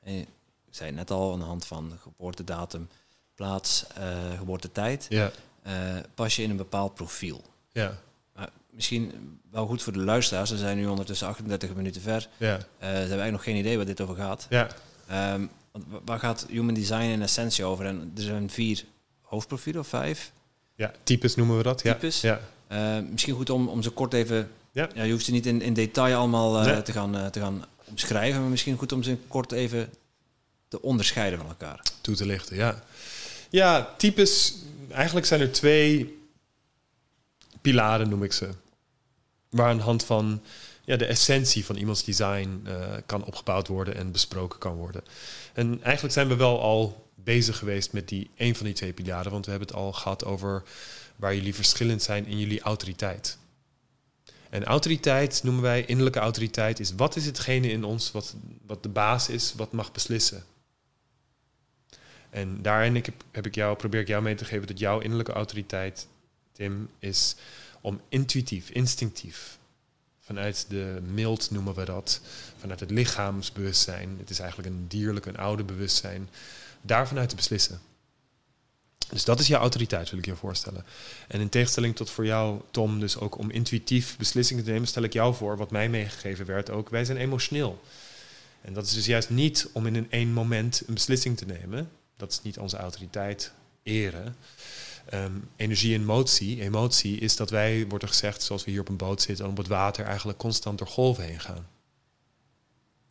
En 0.03 0.19
ik 0.19 0.27
zei 0.69 0.91
net 0.91 1.11
al, 1.11 1.33
aan 1.33 1.39
de 1.39 1.45
hand 1.45 1.65
van 1.65 1.97
geboortedatum, 2.01 2.89
plaats, 3.35 3.85
uh, 3.97 4.37
geboortetijd, 4.37 5.05
ja. 5.09 5.31
Uh, 5.67 5.73
pas 6.13 6.35
je 6.35 6.43
in 6.43 6.49
een 6.49 6.57
bepaald 6.57 6.93
profiel. 6.93 7.43
Ja. 7.71 7.97
Maar 8.33 8.49
misschien 8.69 9.39
wel 9.51 9.65
goed 9.67 9.83
voor 9.83 9.93
de 9.93 9.99
luisteraars. 9.99 10.49
We 10.49 10.57
zijn 10.57 10.77
nu 10.77 10.87
ondertussen 10.87 11.27
38 11.27 11.73
minuten 11.73 12.01
ver. 12.01 12.27
Ja. 12.37 12.55
Uh, 12.55 12.59
ze 12.59 12.85
hebben 12.85 12.99
eigenlijk 12.99 13.31
nog 13.31 13.43
geen 13.43 13.55
idee 13.55 13.75
waar 13.75 13.85
dit 13.85 14.01
over 14.01 14.15
gaat. 14.15 14.47
Ja. 14.49 14.67
Um, 15.11 15.49
waar 16.05 16.19
gaat 16.19 16.45
human 16.49 16.73
design 16.73 17.03
in 17.03 17.21
essentie 17.21 17.65
over? 17.65 17.85
En 17.85 18.11
er 18.15 18.21
zijn 18.21 18.49
vier 18.49 18.85
hoofdprofielen 19.21 19.81
of 19.81 19.87
vijf. 19.87 20.31
Ja, 20.75 20.93
types 21.03 21.35
noemen 21.35 21.57
we 21.57 21.63
dat. 21.63 21.77
Types. 21.77 22.21
Ja. 22.21 22.39
Uh, 22.71 22.97
misschien 23.09 23.35
goed 23.35 23.49
om, 23.49 23.67
om 23.67 23.81
ze 23.81 23.89
kort 23.89 24.13
even 24.13 24.49
ja. 24.75 24.89
ja 24.93 25.03
je 25.03 25.11
hoeft 25.11 25.25
ze 25.25 25.31
niet 25.31 25.45
in, 25.45 25.61
in 25.61 25.73
detail 25.73 26.17
allemaal 26.17 26.67
uh, 26.67 26.77
te, 26.77 26.91
gaan, 26.91 27.15
uh, 27.15 27.25
te 27.25 27.39
gaan 27.39 27.65
omschrijven, 27.83 28.41
maar 28.41 28.49
misschien 28.49 28.77
goed 28.77 28.91
om 28.91 29.03
ze 29.03 29.17
kort 29.27 29.51
even 29.51 29.89
te 30.67 30.81
onderscheiden 30.81 31.39
van 31.39 31.47
elkaar. 31.47 31.83
Toe 32.01 32.15
te 32.15 32.25
lichten, 32.25 32.55
ja. 32.55 32.83
Ja, 33.49 33.93
types, 33.97 34.55
eigenlijk 34.91 35.25
zijn 35.25 35.41
er 35.41 35.51
twee 35.51 36.17
pilaren, 37.61 38.09
noem 38.09 38.23
ik 38.23 38.33
ze. 38.33 38.49
Waar 39.49 39.69
aan 39.69 39.77
de 39.77 39.83
hand 39.83 40.05
van 40.05 40.41
ja, 40.85 40.95
de 40.95 41.05
essentie 41.05 41.65
van 41.65 41.75
iemands 41.75 42.03
design 42.03 42.63
uh, 42.67 42.93
kan 43.05 43.23
opgebouwd 43.23 43.67
worden 43.67 43.95
en 43.95 44.11
besproken 44.11 44.59
kan 44.59 44.75
worden. 44.75 45.03
En 45.53 45.83
eigenlijk 45.83 46.13
zijn 46.13 46.27
we 46.27 46.35
wel 46.35 46.61
al 46.61 47.09
bezig 47.15 47.57
geweest 47.57 47.93
met 47.93 48.07
die 48.07 48.29
een 48.35 48.55
van 48.55 48.65
die 48.65 48.75
twee 48.75 48.93
pilaren, 48.93 49.31
want 49.31 49.45
we 49.45 49.51
hebben 49.51 49.69
het 49.69 49.77
al 49.77 49.93
gehad 49.93 50.25
over 50.25 50.63
waar 51.15 51.35
jullie 51.35 51.55
verschillend 51.55 52.01
zijn 52.01 52.25
in 52.25 52.39
jullie 52.39 52.61
autoriteit. 52.61 53.37
En 54.49 54.63
autoriteit 54.63 55.43
noemen 55.43 55.63
wij 55.63 55.85
innerlijke 55.85 56.19
autoriteit, 56.19 56.79
is 56.79 56.95
wat 56.95 57.15
is 57.15 57.25
hetgene 57.25 57.69
in 57.69 57.83
ons 57.83 58.11
wat, 58.11 58.35
wat 58.65 58.83
de 58.83 58.89
baas 58.89 59.29
is, 59.29 59.53
wat 59.53 59.71
mag 59.71 59.91
beslissen. 59.91 60.43
En 62.29 62.61
daarin 62.61 62.95
ik 62.95 63.05
heb, 63.05 63.23
heb 63.31 63.45
ik 63.45 63.55
jou, 63.55 63.75
probeer 63.75 64.01
ik 64.01 64.07
jou 64.07 64.23
mee 64.23 64.35
te 64.35 64.45
geven 64.45 64.67
dat 64.67 64.79
jouw 64.79 64.99
innerlijke 64.99 65.31
autoriteit, 65.31 66.07
Tim, 66.51 66.89
is 66.99 67.35
om 67.81 68.01
intuïtief, 68.09 68.69
instinctief, 68.69 69.57
vanuit 70.25 70.65
de 70.69 71.01
mild 71.13 71.51
noemen 71.51 71.75
we 71.75 71.85
dat, 71.85 72.21
vanuit 72.57 72.79
het 72.79 72.91
lichaamsbewustzijn, 72.91 74.15
het 74.19 74.29
is 74.29 74.39
eigenlijk 74.39 74.69
een 74.69 74.87
dierlijk, 74.87 75.25
een 75.25 75.37
oude 75.37 75.63
bewustzijn, 75.63 76.29
daarvanuit 76.81 77.29
te 77.29 77.35
beslissen. 77.35 77.81
Dus 79.09 79.23
dat 79.23 79.39
is 79.39 79.47
jouw 79.47 79.59
autoriteit, 79.59 80.09
wil 80.09 80.19
ik 80.19 80.25
je 80.25 80.35
voorstellen. 80.35 80.85
En 81.27 81.39
in 81.39 81.49
tegenstelling 81.49 81.95
tot 81.95 82.09
voor 82.09 82.25
jou, 82.25 82.61
Tom, 82.71 82.99
dus 82.99 83.17
ook 83.17 83.37
om 83.37 83.51
intuïtief 83.51 84.17
beslissingen 84.17 84.63
te 84.63 84.71
nemen, 84.71 84.87
stel 84.87 85.03
ik 85.03 85.13
jou 85.13 85.35
voor, 85.35 85.57
wat 85.57 85.71
mij 85.71 85.89
meegegeven 85.89 86.45
werd 86.45 86.69
ook, 86.69 86.89
wij 86.89 87.05
zijn 87.05 87.17
emotioneel. 87.17 87.81
En 88.61 88.73
dat 88.73 88.85
is 88.85 88.93
dus 88.93 89.05
juist 89.05 89.29
niet 89.29 89.69
om 89.73 89.85
in 89.85 89.95
een 89.95 90.11
één 90.11 90.33
moment 90.33 90.83
een 90.87 90.93
beslissing 90.93 91.37
te 91.37 91.45
nemen. 91.45 91.89
Dat 92.17 92.31
is 92.31 92.41
niet 92.41 92.57
onze 92.57 92.77
autoriteit, 92.77 93.51
eren. 93.83 94.35
Ehm, 95.09 95.31
energie 95.55 95.95
en 95.95 96.05
motie. 96.05 96.61
Emotie 96.61 97.19
is 97.19 97.35
dat 97.35 97.49
wij, 97.49 97.85
wordt 97.87 98.03
er 98.03 98.09
gezegd, 98.09 98.43
zoals 98.43 98.63
we 98.63 98.71
hier 98.71 98.79
op 98.79 98.89
een 98.89 98.97
boot 98.97 99.21
zitten, 99.21 99.47
op 99.47 99.57
het 99.57 99.67
water 99.67 100.05
eigenlijk 100.05 100.37
constant 100.37 100.77
door 100.77 100.87
golven 100.87 101.23
heen 101.23 101.39
gaan. 101.39 101.67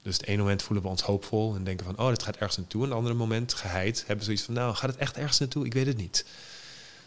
Dus 0.02 0.16
het 0.16 0.26
ene 0.26 0.38
moment 0.38 0.62
voelen 0.62 0.84
we 0.84 0.90
ons 0.90 1.02
hoopvol 1.02 1.54
en 1.54 1.64
denken 1.64 1.86
van, 1.86 1.98
oh, 1.98 2.08
dit 2.08 2.22
gaat 2.22 2.36
ergens 2.36 2.56
naartoe. 2.56 2.82
En 2.82 2.88
het 2.88 2.96
andere 2.96 3.14
moment, 3.14 3.54
geheid, 3.54 3.98
hebben 3.98 4.18
we 4.18 4.24
zoiets 4.24 4.42
van, 4.42 4.54
nou, 4.54 4.74
gaat 4.74 4.90
het 4.90 4.98
echt 4.98 5.16
ergens 5.16 5.38
naartoe? 5.38 5.64
Ik 5.64 5.74
weet 5.74 5.86
het 5.86 5.96
niet. 5.96 6.24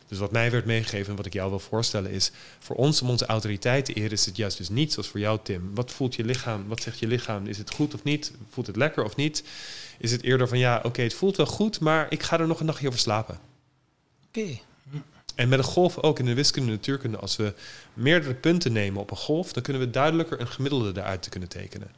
Dus 0.08 0.18
wat 0.18 0.32
mij 0.32 0.52
werd 0.52 0.66
meegegeven 0.66 1.10
en 1.10 1.16
wat 1.16 1.26
ik 1.26 1.34
jou 1.34 1.50
wil 1.50 1.60
voorstellen 1.60 2.12
is... 2.12 2.32
voor 2.60 2.76
ons 2.76 3.02
om 3.02 3.10
onze 3.10 3.26
autoriteit 3.26 3.86
te 3.86 3.94
eren 3.94 4.12
is 4.12 4.26
het 4.26 4.38
juist 4.38 4.58
dus 4.58 4.70
niet 4.70 4.94
zoals 4.94 5.08
voor 5.08 5.20
jou, 5.20 5.40
Tim. 5.44 5.72
Wat 5.74 5.92
voelt 5.92 6.16
je 6.16 6.24
lichaam? 6.24 6.68
Wat 6.68 6.82
zegt 6.82 7.00
je 7.00 7.08
lichaam? 7.08 7.48
Is 7.48 7.58
het 7.58 7.72
goed 7.72 7.94
of 7.94 8.04
niet? 8.04 8.32
Voelt 8.50 8.68
het 8.68 8.76
lekker 8.76 9.04
of 9.04 9.16
niet? 9.16 9.44
Is 9.98 10.12
het 10.12 10.24
eerder 10.24 10.48
van 10.48 10.58
ja, 10.58 10.80
oké, 10.84 11.02
het 11.02 11.14
voelt 11.14 11.38
wel 11.38 11.46
goed... 11.46 11.80
maar 11.80 12.08
ik 12.10 12.24
ga 12.24 12.40
er 12.40 12.48
nog 12.48 12.60
een 12.60 12.66
nachtje 12.66 12.88
over 12.88 13.00
slapen. 13.00 13.40
Oké. 14.28 14.60
En 15.38 15.50
met 15.50 15.60
een 15.60 15.66
golf 15.66 15.98
ook 15.98 16.20
in 16.20 16.26
de 16.26 16.34
wiskunde 16.34 16.68
en 16.70 16.76
natuurkunde... 16.76 17.18
als 17.18 17.36
we 17.36 17.54
meerdere 17.94 18.34
punten 18.34 18.72
nemen 18.72 19.02
op 19.02 19.12
een 19.12 19.18
golf... 19.18 19.54
dan 19.54 19.64
kunnen 19.64 19.82
we 19.82 19.90
duidelijker 19.90 20.40
een 20.40 20.48
gemiddelde 20.48 21.00
eruit 21.00 21.22
te 21.22 21.30
kunnen 21.30 21.50
tekenen. 21.50 21.92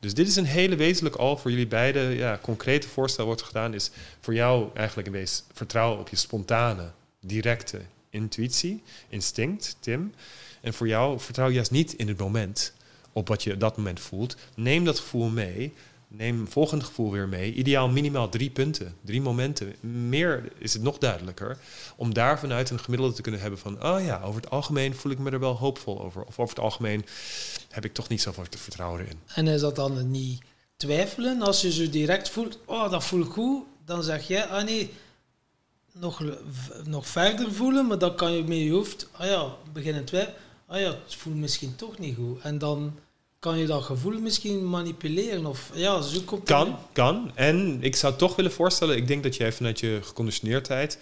Dus 0.00 0.14
dit 0.14 0.28
is 0.28 0.36
een 0.36 0.44
hele 0.44 0.76
wezenlijk 0.76 1.16
al 1.16 1.36
voor 1.36 1.50
jullie 1.50 1.66
beiden. 1.66 2.10
Ja, 2.10 2.38
concrete 2.42 2.88
voorstel 2.88 3.24
wordt 3.24 3.42
gedaan 3.42 3.74
is 3.74 3.90
voor 4.20 4.34
jou 4.34 4.70
eigenlijk 4.74 5.08
een 5.08 5.14
wees 5.14 5.42
vertrouwen 5.52 6.00
op 6.00 6.08
je 6.08 6.16
spontane, 6.16 6.90
directe 7.20 7.80
intuïtie, 8.10 8.82
instinct, 9.08 9.76
Tim. 9.80 10.14
En 10.60 10.74
voor 10.74 10.88
jou 10.88 11.20
vertrouw 11.20 11.50
juist 11.50 11.70
niet 11.70 11.92
in 11.92 12.08
het 12.08 12.18
moment 12.18 12.72
op 13.12 13.28
wat 13.28 13.42
je 13.42 13.52
op 13.52 13.60
dat 13.60 13.76
moment 13.76 14.00
voelt. 14.00 14.36
Neem 14.54 14.84
dat 14.84 14.98
gevoel 14.98 15.28
mee 15.28 15.72
neem 16.08 16.48
volgend 16.48 16.84
gevoel 16.84 17.10
weer 17.10 17.28
mee. 17.28 17.52
Ideaal 17.52 17.88
minimaal 17.88 18.28
drie 18.28 18.50
punten, 18.50 18.96
drie 19.04 19.20
momenten. 19.20 19.74
Meer 19.80 20.52
is 20.58 20.72
het 20.72 20.82
nog 20.82 20.98
duidelijker. 20.98 21.58
Om 21.96 22.14
daar 22.14 22.38
vanuit 22.38 22.70
een 22.70 22.80
gemiddelde 22.80 23.14
te 23.14 23.22
kunnen 23.22 23.40
hebben 23.40 23.58
van... 23.58 23.84
oh 23.84 24.04
ja, 24.04 24.20
over 24.22 24.40
het 24.40 24.50
algemeen 24.50 24.94
voel 24.94 25.12
ik 25.12 25.18
me 25.18 25.30
er 25.30 25.40
wel 25.40 25.56
hoopvol 25.56 26.00
over. 26.00 26.22
Of 26.22 26.38
over 26.38 26.54
het 26.54 26.64
algemeen 26.64 27.04
heb 27.70 27.84
ik 27.84 27.94
toch 27.94 28.08
niet 28.08 28.22
zoveel 28.22 28.44
vertrouwen 28.50 29.08
in. 29.08 29.18
En 29.34 29.46
is 29.46 29.60
dat 29.60 29.76
dan 29.76 30.10
niet 30.10 30.42
twijfelen? 30.76 31.42
Als 31.42 31.60
je 31.60 31.72
zo 31.72 31.90
direct 31.90 32.30
voelt, 32.30 32.58
oh 32.64 32.90
dat 32.90 33.04
voelt 33.04 33.28
goed. 33.28 33.64
Dan 33.84 34.02
zeg 34.02 34.28
je, 34.28 34.46
ah 34.46 34.64
nee, 34.64 34.90
nog, 35.92 36.22
nog 36.84 37.06
verder 37.06 37.52
voelen. 37.52 37.86
Maar 37.86 37.98
dan 37.98 38.16
kan 38.16 38.32
je 38.32 38.44
met 38.44 38.58
je 38.58 38.70
hoofd, 38.70 39.08
ah 39.12 39.26
ja, 39.26 39.54
beginnen 39.72 40.04
twijfelen. 40.04 40.40
Ah 40.66 40.80
ja, 40.80 40.90
het 41.04 41.14
voelt 41.14 41.36
misschien 41.36 41.76
toch 41.76 41.98
niet 41.98 42.16
goed. 42.16 42.40
En 42.40 42.58
dan 42.58 42.98
kan 43.46 43.58
je 43.58 43.66
dat 43.66 43.82
gevoel 43.82 44.20
misschien 44.20 44.68
manipuleren? 44.68 45.46
Of, 45.46 45.70
ja, 45.74 46.00
zo 46.00 46.20
komt 46.20 46.44
kan, 46.44 46.78
kan. 46.92 47.30
En 47.34 47.78
ik 47.82 47.96
zou 47.96 48.16
toch 48.16 48.36
willen 48.36 48.52
voorstellen, 48.52 48.96
ik 48.96 49.06
denk 49.06 49.22
dat 49.22 49.36
jij 49.36 49.52
vanuit 49.52 49.80
je 49.80 49.98
geconditioneerdheid 50.02 50.98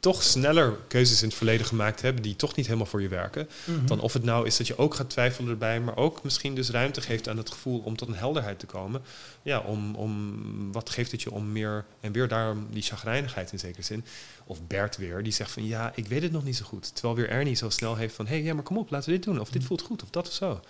toch 0.00 0.22
sneller 0.22 0.76
keuzes 0.88 1.22
in 1.22 1.28
het 1.28 1.36
verleden 1.36 1.66
gemaakt 1.66 2.02
hebt 2.02 2.22
die 2.22 2.36
toch 2.36 2.56
niet 2.56 2.66
helemaal 2.66 2.86
voor 2.86 3.02
je 3.02 3.08
werken. 3.08 3.48
Mhm. 3.64 3.86
Dan 3.86 4.00
of 4.00 4.12
het 4.12 4.22
nou 4.22 4.46
is 4.46 4.56
dat 4.56 4.66
je 4.66 4.78
ook 4.78 4.94
gaat 4.94 5.10
twijfelen 5.10 5.50
erbij, 5.50 5.80
maar 5.80 5.96
ook 5.96 6.22
misschien 6.22 6.54
dus 6.54 6.70
ruimte 6.70 7.00
geeft 7.00 7.28
aan 7.28 7.36
het 7.36 7.50
gevoel 7.50 7.80
om 7.84 7.96
tot 7.96 8.08
een 8.08 8.14
helderheid 8.14 8.58
te 8.58 8.66
komen. 8.66 9.02
Ja, 9.42 9.60
om, 9.60 9.94
om 9.94 10.72
wat 10.72 10.90
geeft 10.90 11.12
het 11.12 11.22
je 11.22 11.30
om 11.30 11.52
meer, 11.52 11.84
en 12.00 12.12
weer 12.12 12.28
daarom 12.28 12.66
die 12.70 12.82
chagrijnigheid 12.82 13.52
in 13.52 13.58
zekere 13.58 13.82
zin. 13.82 14.04
Of 14.44 14.58
Bert 14.66 14.96
weer, 14.96 15.22
die 15.22 15.32
zegt 15.32 15.50
van 15.50 15.66
ja, 15.66 15.92
ik 15.94 16.06
weet 16.06 16.22
het 16.22 16.32
nog 16.32 16.44
niet 16.44 16.56
zo 16.56 16.64
goed. 16.64 16.94
Terwijl 16.94 17.14
weer 17.14 17.28
Ernie 17.28 17.54
zo 17.54 17.70
snel 17.70 17.96
heeft 17.96 18.14
van 18.14 18.26
hé, 18.26 18.34
hey, 18.34 18.42
ja, 18.42 18.54
maar 18.54 18.62
kom 18.62 18.78
op, 18.78 18.90
laten 18.90 19.10
we 19.10 19.14
dit 19.16 19.24
doen. 19.24 19.40
Of 19.40 19.48
dit 19.50 19.58
mhm. 19.58 19.66
voelt 19.66 19.82
goed, 19.82 20.02
of 20.02 20.10
dat 20.10 20.26
of 20.26 20.32
zo 20.32 20.60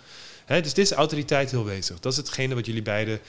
dus 0.57 0.73
dit 0.73 0.85
is 0.85 0.91
autoriteit 0.91 1.51
heel 1.51 1.63
bezig. 1.63 1.99
Dat 1.99 2.11
is 2.11 2.17
hetgene 2.17 2.55
wat 2.55 2.65
jullie 2.65 2.81
beiden 2.81 3.19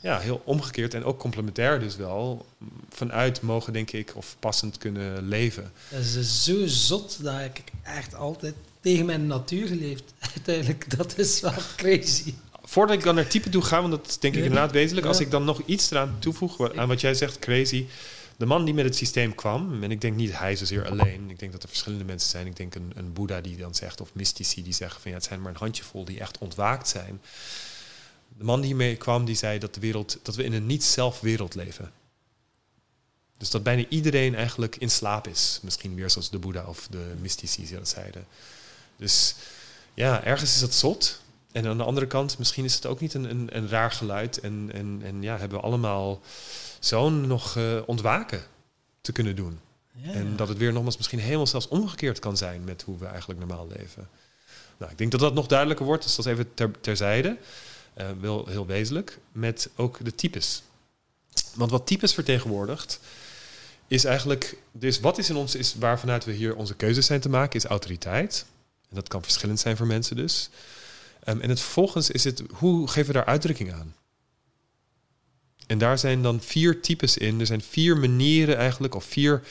ja, 0.00 0.18
heel 0.18 0.42
omgekeerd 0.44 0.94
en 0.94 1.04
ook 1.04 1.18
complementair 1.18 1.80
dus 1.80 1.96
wel 1.96 2.46
vanuit 2.88 3.40
mogen, 3.40 3.72
denk 3.72 3.90
ik, 3.90 4.12
of 4.14 4.36
passend 4.40 4.78
kunnen 4.78 5.28
leven. 5.28 5.72
Dat 5.88 6.00
is 6.00 6.44
zo 6.44 6.66
zot 6.66 7.22
dat 7.22 7.40
ik 7.40 7.62
echt 7.82 8.14
altijd 8.14 8.54
tegen 8.80 9.06
mijn 9.06 9.26
natuur 9.26 9.66
geleefd. 9.66 10.14
Uiteindelijk, 10.34 10.96
dat 10.96 11.18
is 11.18 11.40
wel 11.40 11.52
crazy. 11.76 12.34
Voordat 12.62 12.96
ik 12.96 13.02
dan 13.02 13.14
naar 13.14 13.26
type 13.26 13.48
toe 13.48 13.62
ga, 13.62 13.80
want 13.80 13.92
dat 13.92 14.06
is 14.06 14.18
denk 14.18 14.34
ik 14.34 14.44
inderdaad 14.44 14.72
wezenlijk. 14.72 15.06
Als 15.06 15.20
ik 15.20 15.30
dan 15.30 15.44
nog 15.44 15.62
iets 15.66 15.90
eraan 15.90 16.16
toevoeg 16.18 16.74
aan 16.74 16.88
wat 16.88 17.00
jij 17.00 17.14
zegt, 17.14 17.38
crazy 17.38 17.86
de 18.36 18.46
man 18.46 18.64
die 18.64 18.74
met 18.74 18.84
het 18.84 18.96
systeem 18.96 19.34
kwam, 19.34 19.82
en 19.82 19.90
ik 19.90 20.00
denk 20.00 20.16
niet 20.16 20.38
hij 20.38 20.56
zozeer 20.56 20.88
alleen, 20.88 21.30
ik 21.30 21.38
denk 21.38 21.52
dat 21.52 21.62
er 21.62 21.68
verschillende 21.68 22.04
mensen 22.04 22.30
zijn. 22.30 22.46
Ik 22.46 22.56
denk 22.56 22.74
een, 22.74 22.92
een 22.94 23.12
Boeddha 23.12 23.40
die 23.40 23.56
dan 23.56 23.74
zegt, 23.74 24.00
of 24.00 24.14
mystici 24.14 24.62
die 24.62 24.72
zeggen 24.72 25.00
van 25.00 25.10
ja, 25.10 25.16
het 25.16 25.26
zijn 25.26 25.40
maar 25.40 25.50
een 25.50 25.58
handjevol 25.58 26.04
die 26.04 26.20
echt 26.20 26.38
ontwaakt 26.38 26.88
zijn. 26.88 27.20
De 28.38 28.44
man 28.44 28.60
die 28.60 28.74
mee 28.74 28.96
kwam, 28.96 29.24
die 29.24 29.36
zei 29.36 29.58
dat, 29.58 29.74
de 29.74 29.80
wereld, 29.80 30.18
dat 30.22 30.34
we 30.34 30.44
in 30.44 30.52
een 30.52 30.66
niet-zelf 30.66 31.20
wereld 31.20 31.54
leven. 31.54 31.92
Dus 33.38 33.50
dat 33.50 33.62
bijna 33.62 33.84
iedereen 33.88 34.34
eigenlijk 34.34 34.76
in 34.76 34.90
slaap 34.90 35.28
is. 35.28 35.58
Misschien 35.62 35.94
meer 35.94 36.10
zoals 36.10 36.30
de 36.30 36.38
Boeddha 36.38 36.64
of 36.64 36.86
de 36.90 37.14
mystici 37.20 37.74
dat 37.74 37.88
zeiden. 37.88 38.26
Dus 38.96 39.34
ja, 39.94 40.24
ergens 40.24 40.54
is 40.54 40.60
dat 40.60 40.74
zot. 40.74 41.20
En 41.52 41.66
aan 41.66 41.76
de 41.76 41.84
andere 41.84 42.06
kant, 42.06 42.38
misschien 42.38 42.64
is 42.64 42.74
het 42.74 42.86
ook 42.86 43.00
niet 43.00 43.14
een, 43.14 43.30
een, 43.30 43.56
een 43.56 43.68
raar 43.68 43.90
geluid. 43.90 44.40
En, 44.40 44.70
en, 44.72 45.00
en 45.04 45.22
ja, 45.22 45.38
hebben 45.38 45.58
we 45.58 45.64
allemaal 45.64 46.20
zo'n 46.86 47.26
nog 47.26 47.56
uh, 47.56 47.80
ontwaken 47.86 48.42
te 49.00 49.12
kunnen 49.12 49.36
doen. 49.36 49.60
Ja. 49.92 50.12
En 50.12 50.36
dat 50.36 50.48
het 50.48 50.58
weer 50.58 50.72
nogmaals 50.72 50.96
misschien 50.96 51.18
helemaal 51.18 51.46
zelfs 51.46 51.68
omgekeerd 51.68 52.18
kan 52.18 52.36
zijn 52.36 52.64
met 52.64 52.82
hoe 52.82 52.98
we 52.98 53.06
eigenlijk 53.06 53.38
normaal 53.38 53.66
leven. 53.76 54.08
Nou, 54.76 54.92
ik 54.92 54.98
denk 54.98 55.10
dat 55.10 55.20
dat 55.20 55.34
nog 55.34 55.46
duidelijker 55.46 55.86
wordt, 55.86 56.02
dus 56.02 56.16
dat 56.16 56.26
is 56.26 56.32
even 56.32 56.54
ter, 56.54 56.80
terzijde. 56.80 57.36
Uh, 57.98 58.06
wel 58.20 58.46
heel 58.46 58.66
wezenlijk. 58.66 59.18
Met 59.32 59.70
ook 59.76 60.04
de 60.04 60.14
types. 60.14 60.62
Want 61.54 61.70
wat 61.70 61.86
types 61.86 62.14
vertegenwoordigt, 62.14 63.00
is 63.86 64.04
eigenlijk. 64.04 64.56
Dus 64.72 65.00
wat 65.00 65.18
is 65.18 65.28
in 65.28 65.36
ons, 65.36 65.54
is 65.54 65.74
waar 65.74 65.98
vanuit 65.98 66.24
we 66.24 66.32
hier 66.32 66.56
onze 66.56 66.74
keuzes 66.74 67.06
zijn 67.06 67.20
te 67.20 67.28
maken, 67.28 67.56
is 67.56 67.64
autoriteit. 67.64 68.46
En 68.88 68.96
dat 68.96 69.08
kan 69.08 69.22
verschillend 69.22 69.60
zijn 69.60 69.76
voor 69.76 69.86
mensen 69.86 70.16
dus. 70.16 70.50
Um, 71.28 71.40
en 71.40 71.48
het 71.48 71.60
vervolgens 71.60 72.10
is 72.10 72.24
het, 72.24 72.42
hoe 72.52 72.88
geven 72.88 73.06
we 73.06 73.12
daar 73.12 73.24
uitdrukking 73.24 73.72
aan? 73.72 73.94
En 75.66 75.78
daar 75.78 75.98
zijn 75.98 76.22
dan 76.22 76.40
vier 76.40 76.80
types 76.80 77.16
in. 77.16 77.40
Er 77.40 77.46
zijn 77.46 77.62
vier 77.62 77.96
manieren 77.96 78.56
eigenlijk, 78.56 78.94
of 78.94 79.04
vier 79.04 79.42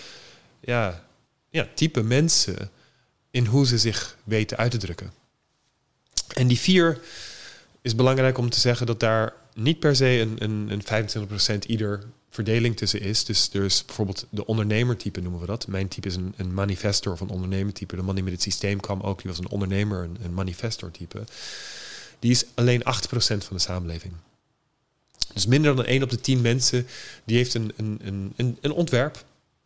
ja, 0.59 1.03
ja, 1.49 1.68
type 1.76 2.03
mensen 2.03 2.70
in 3.32 3.45
hoe 3.45 3.66
ze 3.66 3.78
zich 3.78 4.18
weten 4.24 4.57
uit 4.57 4.72
te 4.72 4.78
drukken. 4.78 5.11
En 6.34 6.47
die 6.47 6.59
vier 6.59 6.99
is 7.82 7.95
belangrijk 7.95 8.38
om 8.38 8.49
te 8.49 8.59
zeggen 8.59 8.86
dat 8.86 8.99
daar 8.99 9.34
niet 9.53 9.80
per 9.80 9.95
se 9.95 10.20
een, 10.20 10.36
een, 10.43 10.82
een 10.88 11.07
25% 11.64 11.68
ieder 11.68 12.03
verdeling 12.30 12.78
tussen 12.78 13.01
is. 13.01 13.26
Dus 13.26 13.49
er 13.53 13.64
is 13.64 13.86
bijvoorbeeld 13.86 14.26
de 14.30 14.45
ondernemertype 14.45 15.22
noemen 15.22 15.39
we 15.39 15.45
dat. 15.45 15.68
Mijn 15.68 15.88
type 15.88 16.07
is 16.07 16.16
een, 16.16 16.34
een 16.38 16.53
manifestor 16.53 17.14
of 17.14 17.20
een 17.20 17.30
ondernemertype. 17.30 17.95
De 17.95 18.01
man 18.01 18.16
die 18.16 18.24
met 18.24 18.34
het 18.34 18.41
systeem 18.41 18.80
kwam 18.80 19.01
ook, 19.01 19.22
die 19.22 19.32
was 19.32 19.39
een 19.39 19.49
ondernemer, 19.49 20.03
een, 20.03 20.18
een 20.24 20.34
manifestor 20.34 20.91
type. 20.91 21.24
Die 22.20 22.32
is 22.32 22.45
alleen 22.53 22.82
8% 22.82 22.84
van 23.18 23.38
de 23.49 23.59
samenleving. 23.59 24.14
Dus 25.34 25.45
minder 25.45 25.75
dan 25.75 25.86
1 25.86 26.03
op 26.03 26.09
de 26.09 26.21
10 26.21 26.41
mensen 26.41 26.88
die 27.23 27.38
heeft 27.38 27.53
een, 27.53 27.73
een, 27.77 28.34
een, 28.36 28.57
een 28.61 28.71
ontwerp, 28.71 29.23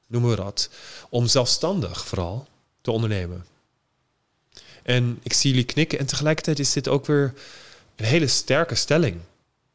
noemen 0.07 0.30
we 0.30 0.36
dat, 0.36 0.70
om 1.09 1.28
zelfstandig 1.28 2.05
vooral 2.05 2.47
te 2.82 2.91
ondernemen. 2.91 3.45
En 4.84 5.20
ik 5.24 5.34
zie 5.34 5.49
jullie 5.49 5.65
knikken 5.65 5.99
en 5.99 6.05
tegelijkertijd 6.05 6.59
is 6.59 6.74
dit 6.74 6.88
ook 6.88 7.05
weer 7.05 7.34
een 7.95 8.05
hele 8.05 8.28
sterke 8.28 8.76
stelling. 8.76 9.20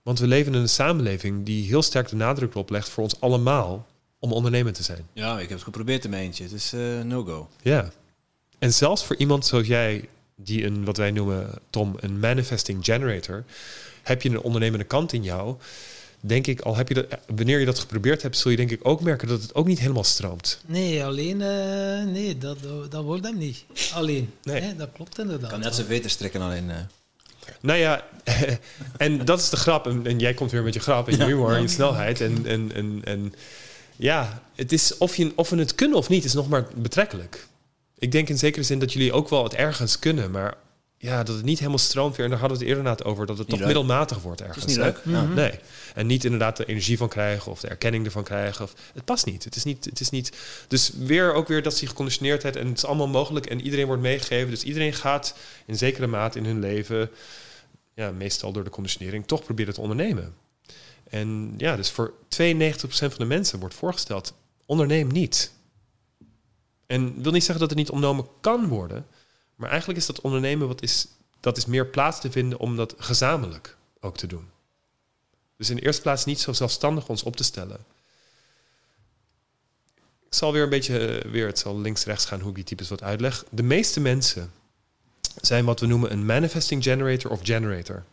Want 0.03 0.19
we 0.19 0.27
leven 0.27 0.55
in 0.55 0.61
een 0.61 0.69
samenleving 0.69 1.45
die 1.45 1.67
heel 1.67 1.83
sterk 1.83 2.09
de 2.09 2.17
nadruk 2.17 2.55
oplegt 2.55 2.89
voor 2.89 3.03
ons 3.03 3.21
allemaal 3.21 3.87
om 4.19 4.33
ondernemer 4.33 4.73
te 4.73 4.83
zijn. 4.83 5.07
Ja, 5.13 5.35
ik 5.35 5.49
heb 5.49 5.51
het 5.51 5.63
geprobeerd 5.63 6.05
in 6.05 6.11
mijn 6.11 6.23
eentje. 6.23 6.43
Het 6.43 6.53
is 6.53 6.73
uh, 6.75 7.01
no-go. 7.01 7.49
Ja. 7.63 7.93
En 8.59 8.73
zelfs 8.73 9.05
voor 9.05 9.17
iemand 9.17 9.47
zoals 9.47 9.67
jij, 9.67 10.09
die 10.35 10.65
een, 10.65 10.85
wat 10.85 10.97
wij 10.97 11.11
noemen, 11.11 11.51
Tom, 11.71 11.95
een 12.01 12.19
manifesting 12.19 12.85
generator, 12.85 13.45
heb 14.03 14.23
je 14.23 14.29
een 14.29 14.41
ondernemende 14.41 14.85
kant 14.85 15.13
in 15.13 15.23
jou, 15.23 15.57
denk 16.21 16.47
ik, 16.47 16.61
al 16.61 16.77
heb 16.77 16.89
je 16.89 16.95
dat, 16.95 17.07
wanneer 17.27 17.59
je 17.59 17.65
dat 17.65 17.79
geprobeerd 17.79 18.23
hebt, 18.23 18.37
zul 18.37 18.51
je 18.51 18.57
denk 18.57 18.71
ik 18.71 18.81
ook 18.83 19.01
merken 19.01 19.29
dat 19.29 19.43
het 19.43 19.55
ook 19.55 19.67
niet 19.67 19.79
helemaal 19.79 20.05
stroomt. 20.05 20.61
Nee, 20.67 21.05
alleen, 21.05 21.41
uh, 21.41 22.13
nee, 22.13 22.39
dat, 22.39 22.59
dat 22.91 23.05
wordt 23.05 23.25
hem 23.25 23.39
niet. 23.39 23.65
Alleen. 23.93 24.33
Nee. 24.43 24.77
dat 24.77 24.89
klopt 24.93 25.19
inderdaad. 25.19 25.51
Kan 25.51 25.61
net 25.61 25.75
zo 25.75 25.85
beter 25.85 26.11
strikken 26.11 26.41
alleen. 26.41 26.69
Uh. 26.69 26.77
Nou 27.61 27.79
ja, 27.79 28.05
en 28.97 29.25
dat 29.25 29.39
is 29.39 29.49
de 29.49 29.57
grap. 29.57 29.87
En, 29.87 30.19
jij 30.19 30.35
komt 30.35 30.51
weer 30.51 30.63
met 30.63 30.75
je 30.75 30.81
grap 30.81 31.09
en 31.09 31.17
je 31.17 31.25
humor 31.25 31.55
en 31.55 31.63
je 31.63 31.69
snelheid. 31.69 32.21
En, 32.21 32.47
en, 32.47 32.71
en, 32.75 33.01
en 33.05 33.35
ja, 33.97 34.43
het 34.55 34.73
is 34.73 34.99
of, 34.99 35.17
je, 35.17 35.33
of 35.35 35.51
we 35.51 35.57
het 35.57 35.75
kunnen 35.75 35.99
of 35.99 36.09
niet, 36.09 36.25
is 36.25 36.33
nog 36.33 36.49
maar 36.49 36.67
betrekkelijk. 36.75 37.47
Ik 37.99 38.13
denk 38.13 38.29
in 38.29 38.39
zekere 38.39 38.65
zin 38.65 38.79
dat 38.79 38.93
jullie 38.93 39.13
ook 39.13 39.29
wel 39.29 39.45
het 39.45 39.55
ergens 39.55 39.99
kunnen, 39.99 40.31
maar 40.31 40.55
ja, 41.03 41.23
dat 41.23 41.37
het 41.37 41.45
niet 41.45 41.59
helemaal 41.59 41.79
stroomt 41.79 42.17
weer. 42.17 42.25
En 42.25 42.31
daar 42.31 42.41
hadden 42.41 42.59
we 42.59 42.65
het 42.65 42.73
eerder 42.73 42.93
na 42.93 43.05
over, 43.05 43.27
dat 43.27 43.39
het 43.39 43.49
toch 43.49 43.61
middelmatig 43.61 44.23
wordt 44.23 44.41
ergens. 44.41 44.65
Is 44.65 44.77
niet 44.77 44.77
leuk. 44.77 45.05
Nee. 45.35 45.59
En 45.95 46.07
niet 46.07 46.25
inderdaad 46.25 46.57
de 46.57 46.65
energie 46.65 46.97
van 46.97 47.09
krijgen 47.09 47.53
of 47.53 47.61
de 47.61 47.69
erkenning 47.69 48.05
ervan 48.05 48.25
krijgen. 48.25 48.65
Of, 48.65 48.75
het 48.95 49.05
past 49.05 49.27
niet. 49.27 49.45
Het 49.45 49.57
is 49.57 49.65
niet, 49.65 49.85
het 49.85 50.01
is 50.01 50.11
niet. 50.11 50.37
Dus 50.69 50.93
weer 50.99 51.33
ook 51.33 51.49
weer 51.49 51.63
dat 51.63 51.77
ze 51.77 51.87
geconditioneerd 51.87 52.45
en 52.45 52.69
het 52.69 52.77
is 52.77 52.85
allemaal 52.85 53.09
mogelijk 53.09 53.47
en 53.47 53.61
iedereen 53.61 53.87
wordt 53.87 54.03
meegegeven. 54.03 54.51
Dus 54.51 54.63
iedereen 54.63 54.93
gaat 54.93 55.35
in 55.67 55.77
zekere 55.77 56.07
mate 56.07 56.39
in 56.39 56.45
hun 56.45 56.61
leven, 56.61 57.11
ja, 57.95 58.11
meestal 58.11 58.53
door 58.53 58.65
de 58.65 58.71
conditionering, 58.71 59.27
toch 59.27 59.45
proberen 59.45 59.75
te 59.75 59.81
ondernemen. 59.81 60.35
En 61.11 61.55
ja, 61.57 61.77
dus 61.77 61.91
voor 61.91 62.13
92% 62.13 62.15
van 62.89 63.11
de 63.17 63.25
mensen 63.25 63.59
wordt 63.59 63.75
voorgesteld, 63.75 64.35
onderneem 64.67 65.09
niet. 65.09 65.53
En 66.87 67.23
wil 67.23 67.33
niet 67.33 67.45
zeggen 67.45 67.61
dat 67.61 67.71
het 67.71 67.79
niet 67.79 67.91
ondernomen 67.91 68.27
kan 68.41 68.69
worden. 68.69 69.07
Maar 69.63 69.71
eigenlijk 69.71 70.01
is 70.01 70.07
dat 70.07 70.21
ondernemen 70.21 70.67
wat 70.67 70.83
is, 70.83 71.07
dat 71.41 71.57
is 71.57 71.67
meer 71.67 71.87
plaats 71.87 72.21
te 72.21 72.31
vinden 72.31 72.59
om 72.59 72.77
dat 72.77 72.95
gezamenlijk 72.99 73.77
ook 74.01 74.17
te 74.17 74.27
doen. 74.27 74.49
Dus 75.57 75.71
in 75.71 75.77
de 75.77 75.83
eerste 75.83 76.03
plaats 76.03 76.25
niet 76.25 76.41
zo 76.41 76.53
zelfstandig 76.53 77.09
ons 77.09 77.23
op 77.23 77.37
te 77.37 77.45
stellen. 77.45 77.85
Ik 80.27 80.35
zal 80.35 80.53
weer 80.53 80.63
een 80.63 80.69
beetje, 80.69 80.99
eh, 80.99 81.31
weer, 81.31 81.47
het 81.47 81.59
zal 81.59 81.81
links-rechts 81.81 82.25
gaan 82.25 82.41
hoe 82.41 82.49
ik 82.49 82.55
die 82.55 82.65
types 82.65 82.89
wat 82.89 83.03
uitleg. 83.03 83.45
De 83.51 83.63
meeste 83.63 84.01
mensen 84.01 84.53
zijn 85.41 85.65
wat 85.65 85.81
we 85.81 85.87
noemen 85.87 86.13
een 86.13 86.27
manifesting 86.27 86.83
generator 86.83 87.31
of 87.31 87.41
generator. 87.43 88.05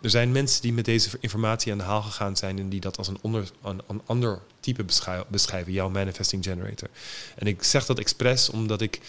Er 0.00 0.10
zijn 0.10 0.32
mensen 0.32 0.62
die 0.62 0.72
met 0.72 0.84
deze 0.84 1.10
informatie 1.20 1.72
aan 1.72 1.78
de 1.78 1.84
haal 1.84 2.02
gegaan 2.02 2.36
zijn 2.36 2.58
en 2.58 2.68
die 2.68 2.80
dat 2.80 2.98
als 2.98 3.08
een, 3.08 3.18
een, 3.62 3.80
een 3.86 4.02
ander 4.06 4.42
type 4.60 4.84
beschrijven, 5.28 5.72
jouw 5.72 5.88
manifesting 5.88 6.44
generator. 6.44 6.88
En 7.34 7.46
ik 7.46 7.62
zeg 7.62 7.86
dat 7.86 7.98
expres 7.98 8.48
omdat 8.48 8.80
ik 8.80 9.00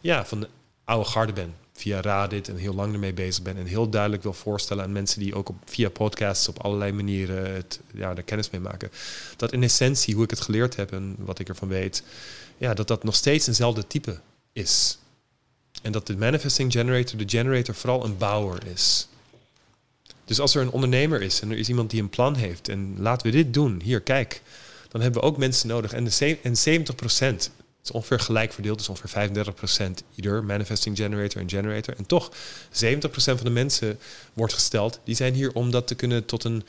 ja, 0.00 0.26
van 0.26 0.46
oude 0.90 1.08
garde 1.08 1.32
ben, 1.32 1.54
via 1.72 2.00
Radit 2.00 2.48
en 2.48 2.56
heel 2.56 2.74
lang 2.74 2.92
ermee 2.92 3.12
bezig 3.12 3.42
ben 3.42 3.56
en 3.56 3.66
heel 3.66 3.88
duidelijk 3.88 4.22
wil 4.22 4.32
voorstellen 4.32 4.84
aan 4.84 4.92
mensen 4.92 5.20
die 5.20 5.34
ook 5.34 5.48
op, 5.48 5.56
via 5.64 5.88
podcasts 5.88 6.48
op 6.48 6.58
allerlei 6.58 6.92
manieren 6.92 7.54
het, 7.54 7.80
ja, 7.94 8.16
er 8.16 8.22
kennis 8.22 8.50
mee 8.50 8.60
maken. 8.60 8.90
Dat 9.36 9.52
in 9.52 9.62
essentie, 9.62 10.14
hoe 10.14 10.24
ik 10.24 10.30
het 10.30 10.40
geleerd 10.40 10.76
heb 10.76 10.92
en 10.92 11.14
wat 11.18 11.38
ik 11.38 11.48
ervan 11.48 11.68
weet, 11.68 12.02
ja, 12.58 12.74
dat 12.74 12.88
dat 12.88 13.04
nog 13.04 13.14
steeds 13.14 13.46
eenzelfde 13.46 13.86
type 13.86 14.20
is. 14.52 14.98
En 15.82 15.92
dat 15.92 16.06
de 16.06 16.16
manifesting 16.16 16.72
generator, 16.72 17.18
de 17.18 17.28
generator, 17.28 17.74
vooral 17.74 18.04
een 18.04 18.16
bouwer 18.16 18.66
is. 18.66 19.08
Dus 20.24 20.40
als 20.40 20.54
er 20.54 20.62
een 20.62 20.70
ondernemer 20.70 21.22
is 21.22 21.40
en 21.40 21.50
er 21.50 21.58
is 21.58 21.68
iemand 21.68 21.90
die 21.90 22.02
een 22.02 22.08
plan 22.08 22.34
heeft 22.34 22.68
en 22.68 22.94
laten 22.98 23.26
we 23.26 23.32
dit 23.32 23.54
doen, 23.54 23.80
hier 23.84 24.00
kijk, 24.00 24.42
dan 24.88 25.00
hebben 25.00 25.20
we 25.20 25.26
ook 25.26 25.36
mensen 25.36 25.68
nodig. 25.68 25.92
En, 25.92 26.04
de 26.04 26.38
en 26.42 26.56
70 26.56 26.94
procent, 27.80 27.84
is 27.84 27.90
ongeveer 27.90 28.20
gelijk 28.20 28.52
verdeeld, 28.52 28.78
dus 28.78 28.88
ongeveer 28.88 29.10
35 29.10 29.54
procent 29.54 30.02
ieder 30.14 30.44
manifesting 30.44 30.96
generator 30.96 31.40
en 31.40 31.48
generator. 31.48 31.96
En 31.96 32.06
toch, 32.06 32.30
70 32.70 33.10
procent 33.10 33.36
van 33.36 33.46
de 33.46 33.52
mensen 33.52 33.98
wordt 34.32 34.52
gesteld, 34.52 35.00
die 35.04 35.14
zijn 35.14 35.34
hier 35.34 35.52
om 35.52 35.70
dat 35.70 35.86
te 35.86 35.94
kunnen 35.94 36.24
tot 36.24 36.44
een, 36.44 36.64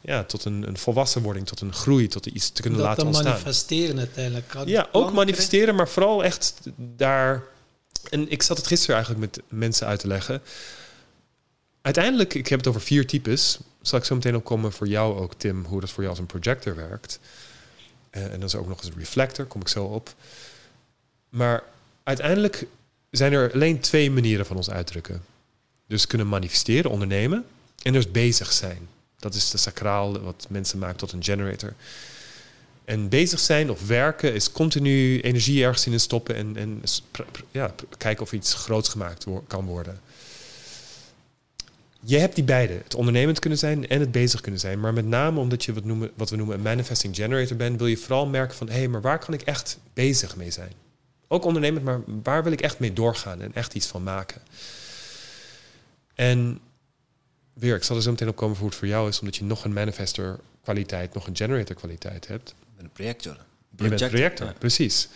ja, 0.00 0.24
tot 0.24 0.44
een, 0.44 0.68
een 0.68 0.78
volwassenwording, 0.78 1.46
tot 1.46 1.60
een 1.60 1.72
groei, 1.72 2.08
tot 2.08 2.26
iets 2.26 2.50
te 2.50 2.62
kunnen 2.62 2.80
laten 2.80 3.06
ontstaan. 3.06 3.30
manifesteren 3.30 3.98
uiteindelijk. 3.98 4.54
Ja, 4.64 4.88
ook 4.92 5.12
manifesteren, 5.12 5.74
maar 5.74 5.88
vooral 5.88 6.24
echt 6.24 6.54
daar 6.76 7.42
en 8.10 8.30
ik 8.30 8.42
zat 8.42 8.56
het 8.56 8.66
gisteren 8.66 8.96
eigenlijk 8.96 9.32
met 9.32 9.44
mensen 9.48 9.86
uit 9.86 10.00
te 10.00 10.06
leggen. 10.06 10.42
Uiteindelijk, 11.82 12.34
ik 12.34 12.48
heb 12.48 12.58
het 12.58 12.68
over 12.68 12.80
vier 12.80 13.06
types. 13.06 13.58
Zal 13.82 13.98
ik 13.98 14.04
zo 14.04 14.14
meteen 14.14 14.36
opkomen 14.36 14.72
voor 14.72 14.88
jou 14.88 15.18
ook, 15.18 15.34
Tim, 15.34 15.64
hoe 15.64 15.80
dat 15.80 15.90
voor 15.90 16.02
jou 16.02 16.08
als 16.08 16.18
een 16.18 16.40
projector 16.40 16.74
werkt. 16.74 17.20
Uh, 18.10 18.22
en 18.22 18.30
dan 18.30 18.42
is 18.42 18.54
ook 18.54 18.68
nog 18.68 18.78
eens 18.78 18.88
een 18.88 18.98
reflector, 18.98 19.44
kom 19.46 19.60
ik 19.60 19.68
zo 19.68 19.84
op. 19.84 20.14
Maar 21.28 21.62
uiteindelijk 22.02 22.66
zijn 23.10 23.32
er 23.32 23.52
alleen 23.52 23.80
twee 23.80 24.10
manieren 24.10 24.46
van 24.46 24.56
ons 24.56 24.70
uitdrukken. 24.70 25.22
Dus 25.86 26.06
kunnen 26.06 26.28
manifesteren, 26.28 26.90
ondernemen 26.90 27.44
en 27.82 27.92
dus 27.92 28.10
bezig 28.10 28.52
zijn. 28.52 28.88
Dat 29.18 29.34
is 29.34 29.50
de 29.50 29.58
sacraal 29.58 30.20
wat 30.20 30.46
mensen 30.48 30.78
maken 30.78 30.96
tot 30.96 31.12
een 31.12 31.24
generator. 31.24 31.74
En 32.84 33.08
bezig 33.08 33.40
zijn 33.40 33.70
of 33.70 33.86
werken 33.86 34.34
is 34.34 34.52
continu 34.52 35.20
energie 35.20 35.64
ergens 35.64 35.86
in 35.86 36.00
stoppen 36.00 36.34
en, 36.34 36.56
en 36.56 36.82
ja, 37.50 37.74
kijken 37.98 38.22
of 38.22 38.32
iets 38.32 38.54
groots 38.54 38.88
gemaakt 38.88 39.26
kan 39.46 39.64
worden. 39.64 40.00
Je 42.00 42.18
hebt 42.18 42.34
die 42.34 42.44
beide, 42.44 42.72
het 42.72 42.94
ondernemend 42.94 43.38
kunnen 43.38 43.58
zijn 43.58 43.88
en 43.88 44.00
het 44.00 44.12
bezig 44.12 44.40
kunnen 44.40 44.60
zijn. 44.60 44.80
Maar 44.80 44.92
met 44.92 45.06
name 45.06 45.40
omdat 45.40 45.64
je 45.64 45.72
wat, 45.72 45.84
noemen, 45.84 46.10
wat 46.14 46.30
we 46.30 46.36
noemen 46.36 46.56
een 46.56 46.62
manifesting 46.62 47.16
generator 47.16 47.56
bent, 47.56 47.78
wil 47.78 47.86
je 47.86 47.96
vooral 47.96 48.26
merken 48.26 48.56
van 48.56 48.68
hé, 48.68 48.78
hey, 48.78 48.88
maar 48.88 49.00
waar 49.00 49.18
kan 49.18 49.34
ik 49.34 49.42
echt 49.42 49.78
bezig 49.94 50.36
mee 50.36 50.50
zijn? 50.50 50.72
Ook 51.28 51.44
ondernemend, 51.44 51.84
maar 51.84 52.00
waar 52.22 52.42
wil 52.42 52.52
ik 52.52 52.60
echt 52.60 52.78
mee 52.78 52.92
doorgaan 52.92 53.40
en 53.40 53.54
echt 53.54 53.74
iets 53.74 53.86
van 53.86 54.02
maken? 54.02 54.40
En 56.14 56.60
weer, 57.52 57.76
ik 57.76 57.82
zal 57.82 57.96
er 57.96 58.02
zo 58.02 58.10
meteen 58.10 58.28
op 58.28 58.36
komen 58.36 58.54
voor 58.54 58.62
hoe 58.62 58.70
het 58.70 58.78
voor 58.78 58.88
jou 58.88 59.08
is, 59.08 59.20
omdat 59.20 59.36
je 59.36 59.44
nog 59.44 59.64
een 59.64 59.72
manifester 59.72 60.38
kwaliteit, 60.62 61.14
nog 61.14 61.26
een 61.26 61.36
generator 61.36 61.76
kwaliteit 61.76 62.26
hebt 62.26 62.54
een 62.78 62.90
projector. 62.90 63.36
Je 63.76 63.88
bent 63.88 64.08
projector, 64.08 64.52
precies. 64.52 65.08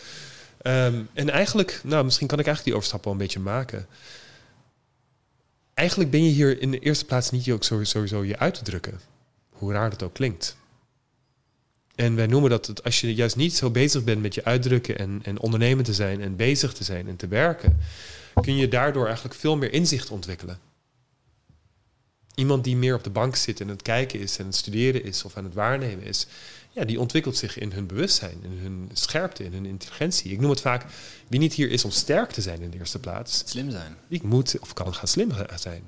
Um, 0.62 1.08
en 1.12 1.30
eigenlijk, 1.30 1.80
nou, 1.84 2.04
misschien 2.04 2.26
kan 2.26 2.38
ik 2.38 2.46
eigenlijk 2.46 2.64
die 2.64 2.74
overstap 2.74 3.04
wel 3.04 3.12
een 3.12 3.18
beetje 3.18 3.40
maken. 3.40 3.86
Eigenlijk 5.74 6.10
ben 6.10 6.24
je 6.24 6.30
hier 6.30 6.60
in 6.60 6.70
de 6.70 6.78
eerste 6.78 7.04
plaats 7.04 7.30
niet 7.30 7.44
je 7.44 7.52
ook 7.52 7.64
sowieso 7.64 8.24
je 8.24 8.38
uit 8.38 8.54
te 8.54 8.62
drukken. 8.62 9.00
Hoe 9.50 9.72
raar 9.72 9.90
dat 9.90 10.02
ook 10.02 10.14
klinkt. 10.14 10.56
En 11.94 12.14
wij 12.14 12.26
noemen 12.26 12.50
dat 12.50 12.66
het, 12.66 12.84
als 12.84 13.00
je 13.00 13.14
juist 13.14 13.36
niet 13.36 13.56
zo 13.56 13.70
bezig 13.70 14.04
bent 14.04 14.22
met 14.22 14.34
je 14.34 14.44
uitdrukken 14.44 14.98
en, 14.98 15.20
en 15.22 15.40
ondernemen 15.40 15.84
te 15.84 15.94
zijn 15.94 16.20
en 16.20 16.36
bezig 16.36 16.72
te 16.72 16.84
zijn 16.84 17.08
en 17.08 17.16
te 17.16 17.28
werken, 17.28 17.78
kun 18.40 18.56
je 18.56 18.68
daardoor 18.68 19.04
eigenlijk 19.06 19.34
veel 19.34 19.56
meer 19.56 19.72
inzicht 19.72 20.10
ontwikkelen. 20.10 20.58
Iemand 22.34 22.64
die 22.64 22.76
meer 22.76 22.94
op 22.94 23.04
de 23.04 23.10
bank 23.10 23.36
zit 23.36 23.60
en 23.60 23.68
het 23.68 23.82
kijken 23.82 24.20
is 24.20 24.38
en 24.38 24.46
het 24.46 24.56
studeren 24.56 25.04
is 25.04 25.24
of 25.24 25.36
aan 25.36 25.44
het 25.44 25.54
waarnemen 25.54 26.04
is, 26.04 26.26
ja, 26.70 26.84
die 26.84 27.00
ontwikkelt 27.00 27.36
zich 27.36 27.58
in 27.58 27.72
hun 27.72 27.86
bewustzijn, 27.86 28.38
in 28.42 28.58
hun 28.58 28.90
scherpte, 28.92 29.44
in 29.44 29.52
hun 29.52 29.66
intelligentie. 29.66 30.32
Ik 30.32 30.40
noem 30.40 30.50
het 30.50 30.60
vaak, 30.60 30.84
wie 31.28 31.40
niet 31.40 31.54
hier 31.54 31.70
is 31.70 31.84
om 31.84 31.90
sterk 31.90 32.30
te 32.30 32.40
zijn 32.40 32.60
in 32.60 32.70
de 32.70 32.78
eerste 32.78 32.98
plaats. 32.98 33.42
Slim 33.46 33.70
zijn. 33.70 33.96
Ik 34.08 34.22
moet 34.22 34.58
of 34.58 34.72
kan 34.72 34.94
gaan 34.94 35.08
slim 35.08 35.30
zijn. 35.56 35.82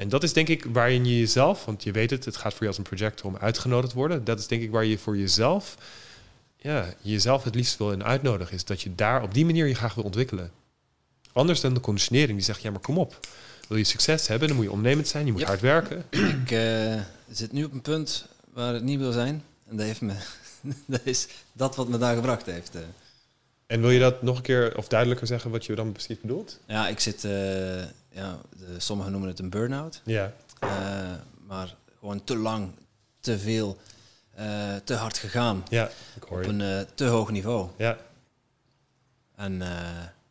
En 0.00 0.08
dat 0.08 0.22
is 0.22 0.32
denk 0.32 0.48
ik 0.48 0.64
waarin 0.72 1.04
je 1.04 1.18
jezelf, 1.18 1.64
want 1.64 1.82
je 1.82 1.92
weet 1.92 2.10
het, 2.10 2.24
het 2.24 2.36
gaat 2.36 2.52
voor 2.52 2.62
je 2.62 2.68
als 2.68 2.78
een 2.78 2.84
projector 2.84 3.26
om 3.26 3.36
uitgenodigd 3.36 3.92
te 3.92 3.98
worden. 3.98 4.24
Dat 4.24 4.38
is 4.38 4.46
denk 4.46 4.62
ik 4.62 4.70
waar 4.70 4.84
je 4.84 4.98
voor 4.98 5.16
jezelf, 5.16 5.76
ja, 6.56 6.94
jezelf 7.00 7.44
het 7.44 7.54
liefst 7.54 7.78
wil 7.78 7.92
in 7.92 8.04
uitnodigen. 8.04 8.54
Is 8.54 8.64
dat 8.64 8.82
je 8.82 8.94
daar 8.94 9.22
op 9.22 9.34
die 9.34 9.44
manier 9.44 9.66
je 9.66 9.74
graag 9.74 9.94
wil 9.94 10.04
ontwikkelen. 10.04 10.50
Anders 11.32 11.60
dan 11.60 11.74
de 11.74 11.80
conditionering 11.80 12.32
die 12.32 12.46
zegt, 12.46 12.62
ja 12.62 12.70
maar 12.70 12.80
kom 12.80 12.98
op. 12.98 13.18
Wil 13.68 13.78
je 13.78 13.84
succes 13.84 14.26
hebben, 14.26 14.48
dan 14.48 14.56
moet 14.56 14.66
je 14.66 14.72
ondernemend 14.72 15.08
zijn, 15.08 15.26
je 15.26 15.32
moet 15.32 15.42
hard 15.42 15.60
werken. 15.60 16.04
Ik 16.10 16.50
uh, 16.50 17.00
zit 17.30 17.52
nu 17.52 17.64
op 17.64 17.72
een 17.72 17.82
punt 17.82 18.26
waar 18.52 18.74
het 18.74 18.82
niet 18.82 18.98
wil 18.98 19.12
zijn. 19.12 19.44
En 19.68 19.76
dat, 19.76 19.86
heeft 19.86 20.00
me, 20.00 20.14
dat 20.86 21.00
is 21.04 21.28
dat 21.52 21.76
wat 21.76 21.88
me 21.88 21.98
daar 21.98 22.14
gebracht 22.14 22.46
heeft. 22.46 22.74
Eh. 22.74 22.80
En 23.66 23.80
wil 23.80 23.90
je 23.90 24.00
dat 24.00 24.22
nog 24.22 24.36
een 24.36 24.42
keer 24.42 24.76
of 24.76 24.88
duidelijker 24.88 25.26
zeggen 25.26 25.50
wat 25.50 25.66
je 25.66 25.74
dan 25.74 25.92
precies 25.92 26.20
bedoelt? 26.20 26.58
Ja, 26.66 26.88
ik 26.88 27.00
zit, 27.00 27.24
uh, 27.24 27.82
ja, 28.10 28.38
de, 28.58 28.80
sommigen 28.80 29.12
noemen 29.12 29.30
het 29.30 29.38
een 29.38 29.50
burn-out. 29.50 30.02
Ja. 30.04 30.32
Uh, 30.64 30.70
maar 31.46 31.76
gewoon 31.98 32.24
te 32.24 32.36
lang, 32.36 32.70
te 33.20 33.38
veel, 33.38 33.76
te 34.84 34.94
hard 34.94 35.18
gegaan. 35.18 35.64
Ja, 35.68 35.90
ik 36.16 36.22
hoor 36.22 36.38
Op 36.38 36.46
een 36.46 36.86
te 36.94 37.04
hoog 37.04 37.30
niveau. 37.30 37.68
Ja. 37.76 37.98
En 39.36 39.62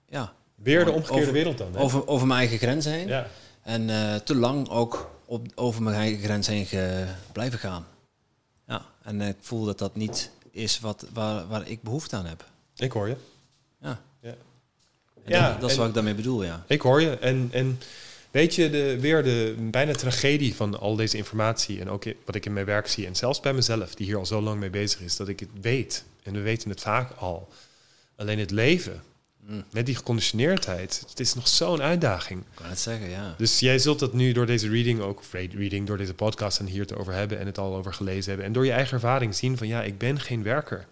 ja. 0.08 0.34
Weer 0.56 0.86
de 0.86 0.92
omgekeerde 0.92 1.32
wereld 1.32 1.58
dan. 1.58 1.74
Hè? 1.74 1.80
Over, 1.80 2.08
over 2.08 2.28
mijn 2.28 2.40
eigen 2.40 2.58
grens 2.58 2.86
heen. 2.86 3.08
Ja. 3.08 3.28
En 3.62 3.88
te 4.24 4.36
lang 4.36 4.70
ook 4.70 5.10
op, 5.26 5.48
over 5.56 5.84
mijn 5.84 5.96
eigen 5.96 6.24
grens 6.24 6.48
heen 6.48 6.66
ge, 6.66 7.06
blijven 7.32 7.60
gaan. 7.60 7.86
Ja, 8.68 8.86
en 9.04 9.22
ik 9.22 9.38
voel 9.40 9.66
dat 9.66 9.78
dat 9.78 9.96
niet 9.96 10.32
is 10.52 10.80
wat, 10.80 11.06
waar, 11.14 11.48
waar 11.48 11.68
ik 11.68 11.82
behoefte 11.82 12.16
aan 12.16 12.26
heb. 12.26 12.46
Ik 12.76 12.92
hoor 12.92 13.08
je. 13.08 13.16
Ja. 13.82 14.00
Ja, 15.30 15.58
dat, 15.60 15.70
is 15.70 15.76
wat 15.76 15.88
ik 15.88 15.94
daarmee 15.94 16.16
bedoel, 16.16 16.44
ja. 16.44 16.64
Ik 16.68 16.82
hoor 16.82 17.02
je. 17.02 17.18
En, 17.18 17.50
en 17.52 17.80
weet 18.32 18.56
je, 18.56 18.70
de, 18.70 19.00
weer 19.00 19.24
de 19.24 19.56
bijna 19.58 19.94
tragedie 19.94 20.56
van 20.56 20.80
al 20.80 20.96
deze 20.96 21.18
informatie... 21.18 21.80
en 21.80 21.90
ook 21.90 22.04
wat 22.26 22.36
ik 22.36 22.46
in 22.46 22.54
mijn 22.54 22.66
werk 22.66 22.88
zie... 22.88 23.06
en 23.06 23.16
zelfs 23.16 23.40
bij 23.40 23.54
mezelf, 23.54 23.96
die 23.96 24.06
hier 24.06 24.18
al 24.18 24.26
zo 24.26 24.42
lang 24.42 24.60
mee 24.60 24.70
bezig 24.70 25.02
is... 25.02 25.16
dat 25.16 25.28
ik 25.28 25.40
het 25.40 25.50
weet. 25.62 26.04
En 26.24 26.34
we 26.34 26.40
weten 26.40 26.70
het 26.70 26.82
vaak 26.82 27.12
al. 27.12 27.50
Alleen 28.16 28.40
het 28.40 28.52
leven 28.52 29.02
Mm. 29.50 29.64
Met 29.72 29.86
die 29.86 29.96
geconditioneerdheid. 29.96 31.04
Het 31.10 31.20
is 31.20 31.34
nog 31.34 31.48
zo'n 31.48 31.82
uitdaging. 31.82 32.40
Ik 32.40 32.48
kan 32.54 32.70
het 32.70 32.80
zeggen, 32.80 33.10
ja. 33.10 33.36
Dus 33.38 33.60
jij 33.60 33.80
zult 33.80 34.00
dat 34.00 34.14
nu 34.14 34.32
door 34.32 34.46
deze 34.46 34.70
reading 34.70 35.00
ook, 35.00 35.20
of 35.20 35.32
reading, 35.32 35.88
door 35.88 35.98
deze 35.98 36.14
podcast 36.14 36.60
en 36.60 36.66
hier 36.66 36.86
te 36.86 36.96
over 36.96 37.14
hebben 37.14 37.40
en 37.40 37.46
het 37.46 37.58
al 37.58 37.76
over 37.76 37.94
gelezen 37.94 38.28
hebben. 38.28 38.46
En 38.46 38.54
door 38.54 38.66
je 38.66 38.72
eigen 38.72 38.94
ervaring 38.94 39.36
zien 39.36 39.58
van 39.58 39.68
ja, 39.68 39.84
ik 39.84 39.98
ben 39.98 40.20
geen 40.20 40.44
werker. 40.44 40.86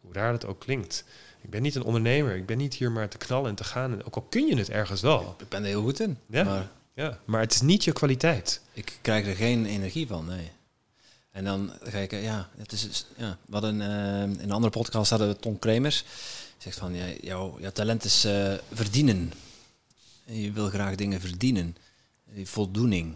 Hoe 0.00 0.12
raar 0.12 0.32
dat 0.32 0.46
ook 0.46 0.60
klinkt. 0.60 1.04
Ik 1.44 1.50
ben 1.50 1.62
niet 1.62 1.74
een 1.74 1.82
ondernemer. 1.82 2.36
Ik 2.36 2.46
ben 2.46 2.58
niet 2.58 2.74
hier 2.74 2.90
maar 2.90 3.08
te 3.08 3.18
knallen 3.18 3.48
en 3.48 3.54
te 3.54 3.64
gaan. 3.64 3.92
En 3.92 4.04
ook 4.04 4.14
al 4.14 4.26
kun 4.28 4.46
je 4.46 4.56
het 4.56 4.70
ergens 4.70 5.00
wel. 5.00 5.36
Ik 5.38 5.48
ben 5.48 5.60
er 5.60 5.66
heel 5.66 5.82
goed 5.82 6.00
in. 6.00 6.18
Ja, 6.26 6.44
maar, 6.44 6.68
ja, 6.94 7.18
maar 7.24 7.40
het 7.40 7.52
is 7.52 7.60
niet 7.60 7.84
je 7.84 7.92
kwaliteit. 7.92 8.60
Ik 8.72 8.98
krijg 9.00 9.26
er 9.26 9.34
geen 9.34 9.66
energie 9.66 10.06
van, 10.06 10.26
nee. 10.26 10.50
En 11.30 11.44
dan 11.44 11.72
ga 11.82 11.98
ik, 11.98 12.10
ja, 12.10 12.48
het 12.56 12.72
is, 12.72 13.06
ja, 13.16 13.38
we 13.46 13.52
hadden 13.52 13.80
uh, 13.80 14.22
in 14.22 14.40
een 14.40 14.52
andere 14.52 14.72
podcast 14.72 15.10
hadden 15.10 15.28
we 15.28 15.36
Tom 15.36 15.58
Kremers 15.58 16.04
zegt 16.64 16.78
van, 16.78 16.94
ja, 16.94 17.06
jouw, 17.20 17.56
jouw 17.60 17.70
talent 17.70 18.04
is 18.04 18.24
uh, 18.24 18.52
verdienen. 18.72 19.32
Je 20.24 20.52
wil 20.52 20.68
graag 20.68 20.94
dingen 20.94 21.20
verdienen. 21.20 21.76
Voldoening. 22.42 23.14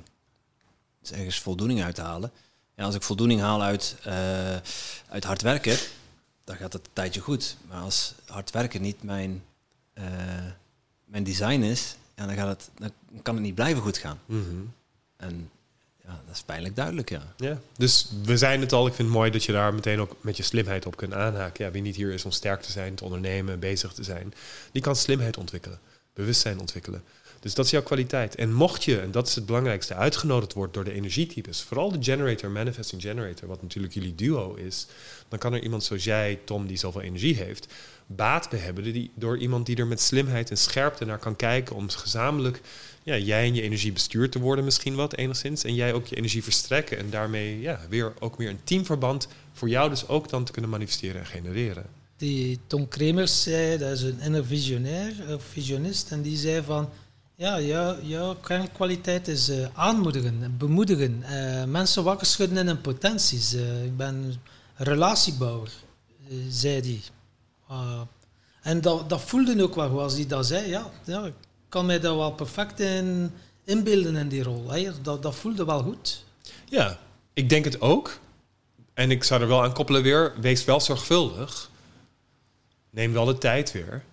Dus 1.00 1.12
ergens 1.12 1.38
voldoening 1.38 1.82
uithalen. 1.82 2.30
Ja, 2.76 2.84
als 2.84 2.94
ik 2.94 3.02
voldoening 3.02 3.40
haal 3.40 3.62
uit, 3.62 3.96
uh, 4.06 4.12
uit 5.08 5.24
hard 5.24 5.42
werken, 5.42 5.78
dan 6.48 6.56
gaat 6.56 6.72
het 6.72 6.86
een 6.86 6.92
tijdje 6.92 7.20
goed. 7.20 7.56
Maar 7.68 7.80
als 7.80 8.14
hard 8.26 8.50
werken 8.50 8.82
niet 8.82 9.02
mijn, 9.02 9.44
uh, 9.98 10.04
mijn 11.04 11.24
design 11.24 11.60
is, 11.60 11.96
ja, 12.14 12.26
dan, 12.26 12.34
gaat 12.34 12.48
het, 12.48 12.70
dan 12.78 13.22
kan 13.22 13.34
het 13.34 13.44
niet 13.44 13.54
blijven 13.54 13.82
goed 13.82 13.98
gaan. 13.98 14.20
Mm 14.26 14.44
-hmm. 14.44 14.72
En 15.16 15.50
Ja, 16.04 16.20
dat 16.26 16.34
is 16.34 16.42
pijnlijk 16.42 16.76
duidelijk, 16.76 17.08
ja. 17.08 17.34
Ja, 17.36 17.58
dus 17.76 18.10
we 18.24 18.36
zijn 18.36 18.60
het 18.60 18.72
al. 18.72 18.86
Ik 18.86 18.94
vind 18.94 19.08
het 19.08 19.16
mooi 19.16 19.30
dat 19.30 19.44
je 19.44 19.52
daar 19.52 19.74
meteen 19.74 20.00
ook 20.00 20.16
met 20.20 20.36
je 20.36 20.42
slimheid 20.42 20.86
op 20.86 20.96
kunt 20.96 21.12
aanhaken. 21.12 21.64
Ja, 21.64 21.70
wie 21.70 21.82
niet 21.82 21.96
hier 21.96 22.12
is 22.12 22.24
om 22.24 22.30
sterk 22.30 22.62
te 22.62 22.70
zijn, 22.70 22.94
te 22.94 23.04
ondernemen, 23.04 23.58
bezig 23.58 23.92
te 23.92 24.02
zijn, 24.02 24.34
die 24.72 24.82
kan 24.82 24.96
slimheid 24.96 25.36
ontwikkelen, 25.36 25.78
bewustzijn 26.12 26.60
ontwikkelen. 26.60 27.02
Dus 27.40 27.54
dat 27.54 27.64
is 27.64 27.70
jouw 27.70 27.82
kwaliteit. 27.82 28.34
En 28.34 28.52
mocht 28.52 28.84
je, 28.84 29.00
en 29.00 29.10
dat 29.10 29.28
is 29.28 29.34
het 29.34 29.46
belangrijkste, 29.46 29.94
uitgenodigd 29.94 30.52
wordt 30.52 30.74
door 30.74 30.84
de 30.84 30.92
energietypes, 30.92 31.62
vooral 31.62 31.92
de 31.92 31.98
generator, 32.00 32.50
manifesting 32.50 33.02
generator, 33.02 33.48
wat 33.48 33.62
natuurlijk 33.62 33.94
jullie 33.94 34.14
duo 34.14 34.54
is, 34.54 34.86
dan 35.28 35.38
kan 35.38 35.52
er 35.52 35.62
iemand 35.62 35.84
zoals 35.84 36.04
jij, 36.04 36.38
Tom, 36.44 36.66
die 36.66 36.76
zoveel 36.76 37.00
energie 37.00 37.36
heeft, 37.36 37.66
baat 38.06 38.50
bij 38.50 38.58
hebben 38.58 38.84
die, 38.84 39.10
door 39.14 39.38
iemand 39.38 39.66
die 39.66 39.76
er 39.76 39.86
met 39.86 40.00
slimheid 40.00 40.50
en 40.50 40.58
scherpte 40.58 41.04
naar 41.04 41.18
kan 41.18 41.36
kijken 41.36 41.76
om 41.76 41.90
gezamenlijk 41.90 42.60
ja, 43.02 43.16
jij 43.16 43.44
en 43.44 43.54
je 43.54 43.62
energie 43.62 43.92
bestuurd 43.92 44.32
te 44.32 44.38
worden 44.38 44.64
misschien 44.64 44.94
wat 44.94 45.14
enigszins 45.14 45.64
en 45.64 45.74
jij 45.74 45.92
ook 45.92 46.06
je 46.06 46.16
energie 46.16 46.42
verstrekken 46.42 46.98
en 46.98 47.10
daarmee 47.10 47.60
ja, 47.60 47.80
weer 47.88 48.12
ook 48.18 48.38
meer 48.38 48.48
een 48.48 48.60
teamverband 48.64 49.28
voor 49.52 49.68
jou 49.68 49.90
dus 49.90 50.08
ook 50.08 50.28
dan 50.28 50.44
te 50.44 50.52
kunnen 50.52 50.70
manifesteren 50.70 51.20
en 51.20 51.26
genereren. 51.26 51.84
Die 52.16 52.58
Tom 52.66 52.88
Kremers 52.88 53.42
zei, 53.42 53.78
dat 53.78 53.90
is 53.90 54.02
een 54.02 54.20
inner 54.20 54.46
visionair, 54.46 55.12
of 55.34 55.44
visionist, 55.44 56.10
en 56.10 56.22
die 56.22 56.36
zei 56.36 56.62
van 56.62 56.88
ja, 57.38 57.60
jouw, 57.60 58.00
jouw 58.02 58.34
kernkwaliteit 58.34 59.28
is 59.28 59.48
uh, 59.48 59.66
aanmoedigen, 59.74 60.54
bemoedigen, 60.58 61.24
uh, 61.30 61.64
mensen 61.64 62.04
wakker 62.04 62.26
schudden 62.26 62.58
in 62.58 62.66
hun 62.66 62.80
potenties. 62.80 63.54
Uh, 63.54 63.84
ik 63.84 63.96
ben 63.96 64.34
relatiebouwer, 64.74 65.70
zei 66.48 66.80
hij. 66.80 67.00
Ah, 67.66 68.00
en 68.62 68.80
dat, 68.80 69.08
dat 69.08 69.20
voelde 69.20 69.62
ook 69.62 69.74
wel 69.74 70.00
als 70.00 70.14
hij 70.14 70.26
dat 70.26 70.46
zei. 70.46 70.68
Ja, 70.68 70.90
ja, 71.04 71.24
ik 71.24 71.34
kan 71.68 71.86
mij 71.86 72.00
daar 72.00 72.16
wel 72.16 72.32
perfect 72.32 72.80
in 72.80 73.30
inbeelden 73.64 74.16
in 74.16 74.28
die 74.28 74.42
rol. 74.42 74.70
Hè. 74.70 74.90
Dat, 75.02 75.22
dat 75.22 75.34
voelde 75.34 75.64
wel 75.64 75.82
goed. 75.82 76.24
Ja, 76.64 76.98
ik 77.32 77.48
denk 77.48 77.64
het 77.64 77.80
ook. 77.80 78.18
En 78.94 79.10
ik 79.10 79.24
zou 79.24 79.40
er 79.40 79.48
wel 79.48 79.62
aan 79.62 79.72
koppelen 79.72 80.02
weer, 80.02 80.34
wees 80.40 80.64
wel 80.64 80.80
zorgvuldig. 80.80 81.70
Neem 82.90 83.12
wel 83.12 83.24
de 83.24 83.38
tijd 83.38 83.72
weer 83.72 84.04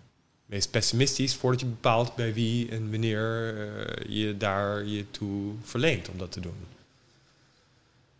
wees 0.45 0.67
pessimistisch 0.67 1.35
voordat 1.35 1.59
je 1.59 1.65
bepaalt 1.65 2.15
bij 2.15 2.33
wie 2.33 2.69
en 2.69 2.91
wanneer 2.91 3.55
uh, 3.57 4.25
je 4.25 4.37
daar 4.37 4.85
je 4.85 5.11
toe 5.11 5.53
verleent 5.63 6.09
om 6.09 6.17
dat 6.17 6.31
te 6.31 6.39
doen. 6.39 6.57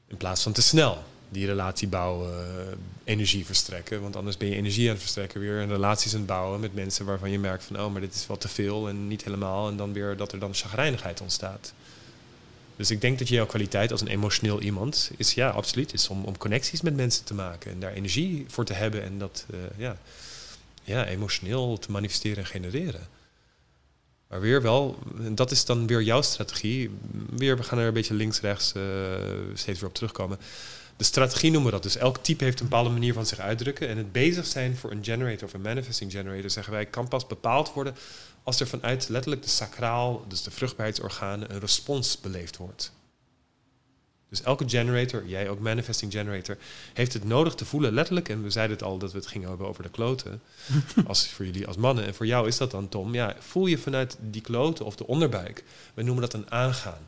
In 0.07 0.17
plaats 0.17 0.43
van 0.43 0.51
te 0.51 0.61
snel 0.61 1.03
die 1.30 1.45
relatie 1.45 1.88
bouwen, 1.88 2.30
uh, 2.30 2.73
energie 3.03 3.45
verstrekken. 3.45 4.01
Want 4.01 4.15
anders 4.15 4.38
ben 4.38 4.47
je 4.47 4.55
energie 4.55 4.86
aan 4.86 4.93
het 4.93 5.01
verstrekken 5.01 5.39
weer 5.39 5.59
en 5.59 5.67
relaties 5.67 6.11
aan 6.11 6.17
het 6.17 6.28
bouwen 6.28 6.59
met 6.59 6.73
mensen 6.73 7.05
waarvan 7.05 7.32
je 7.32 7.39
merkt 7.39 7.63
van 7.63 7.80
oh, 7.80 7.91
maar 7.91 8.01
dit 8.01 8.13
is 8.13 8.28
wel 8.28 8.38
te 8.38 8.47
veel 8.47 8.89
en 8.89 9.07
niet 9.07 9.23
helemaal. 9.23 9.67
En 9.67 9.78
dan 9.78 9.93
weer 9.93 10.17
dat 10.17 10.32
er 10.32 10.39
dan 10.39 10.53
chagrijnigheid 10.53 11.21
ontstaat. 11.21 11.73
Dus 12.76 12.91
ik 12.91 13.01
denk 13.01 13.19
dat 13.19 13.28
jouw 13.28 13.45
kwaliteit 13.45 13.91
als 13.91 14.01
een 14.01 14.07
emotioneel 14.07 14.61
iemand 14.61 15.11
is, 15.17 15.34
ja, 15.34 15.49
absoluut, 15.49 15.93
is 15.93 16.07
om, 16.07 16.23
om 16.23 16.38
connecties 16.38 16.82
met 16.82 16.95
mensen 16.95 17.26
te 17.26 17.34
maken 17.34 17.71
en 17.71 17.80
daar 17.80 17.93
energie 17.93 18.45
voor 18.47 18.65
te 18.65 18.73
hebben 18.73 19.03
en 19.03 19.17
dat, 19.17 19.45
uh, 19.53 19.59
ja 19.78 19.97
ja, 20.86 21.05
emotioneel 21.05 21.77
te 21.79 21.91
manifesteren 21.91 22.38
en 22.38 22.45
genereren. 22.45 23.07
Maar 24.27 24.41
weer 24.41 24.61
wel, 24.61 24.97
en 25.17 25.36
dat 25.36 25.51
is 25.51 25.65
dan 25.65 25.88
weer 25.88 26.01
jouw 26.01 26.21
strategie. 26.21 26.89
Weer, 27.29 27.57
we 27.57 27.63
gaan 27.63 27.77
er 27.77 27.88
een 27.88 27.93
beetje 27.93 28.13
links-rechts 28.13 28.73
uh, 28.77 28.83
steeds 29.53 29.79
weer 29.79 29.89
op 29.89 29.95
terugkomen. 29.95 30.38
De 30.97 31.03
strategie 31.03 31.51
noemen 31.51 31.69
we 31.69 31.75
dat. 31.75 31.83
Dus 31.83 31.97
elk 31.97 32.17
type 32.17 32.43
heeft 32.43 32.59
een 32.59 32.67
bepaalde 32.67 32.89
manier 32.89 33.13
van 33.13 33.25
zich 33.25 33.39
uitdrukken. 33.39 33.88
En 33.88 33.97
het 33.97 34.11
bezig 34.11 34.45
zijn 34.45 34.77
voor 34.77 34.91
een 34.91 35.03
generator 35.03 35.43
of 35.43 35.53
een 35.53 35.61
manifesting 35.61 36.11
generator, 36.11 36.49
zeggen 36.49 36.73
wij, 36.73 36.86
kan 36.86 37.07
pas 37.07 37.27
bepaald 37.27 37.73
worden 37.73 37.95
als 38.43 38.59
er 38.59 38.67
vanuit 38.67 39.09
letterlijk 39.09 39.43
de 39.43 39.49
sacraal, 39.49 40.25
dus 40.27 40.43
de 40.43 40.51
vruchtbaarheidsorganen, 40.51 41.53
een 41.53 41.59
respons 41.59 42.19
beleefd 42.19 42.57
wordt. 42.57 42.91
Dus 44.36 44.45
elke 44.45 44.69
generator, 44.69 45.25
jij 45.25 45.49
ook 45.49 45.59
manifesting 45.59 46.11
generator, 46.11 46.57
heeft 46.93 47.13
het 47.13 47.23
nodig 47.23 47.55
te 47.55 47.65
voelen, 47.65 47.93
letterlijk. 47.93 48.29
En 48.29 48.43
we 48.43 48.49
zeiden 48.49 48.75
het 48.75 48.86
al 48.86 48.97
dat 48.97 49.11
we 49.11 49.17
het 49.17 49.27
gingen 49.27 49.49
hebben 49.49 49.67
over 49.67 49.83
de 49.83 49.89
kloten. 49.89 50.41
als 51.07 51.27
voor 51.27 51.45
jullie 51.45 51.67
als 51.67 51.77
mannen. 51.77 52.05
En 52.05 52.15
voor 52.15 52.25
jou 52.25 52.47
is 52.47 52.57
dat 52.57 52.71
dan, 52.71 52.89
Tom. 52.89 53.13
Ja, 53.13 53.36
voel 53.39 53.65
je 53.65 53.77
vanuit 53.77 54.17
die 54.21 54.41
kloten 54.41 54.86
of 54.86 54.95
de 54.95 55.07
onderbuik. 55.07 55.63
We 55.93 56.03
noemen 56.03 56.21
dat 56.21 56.33
een 56.33 56.51
aangaan. 56.51 57.07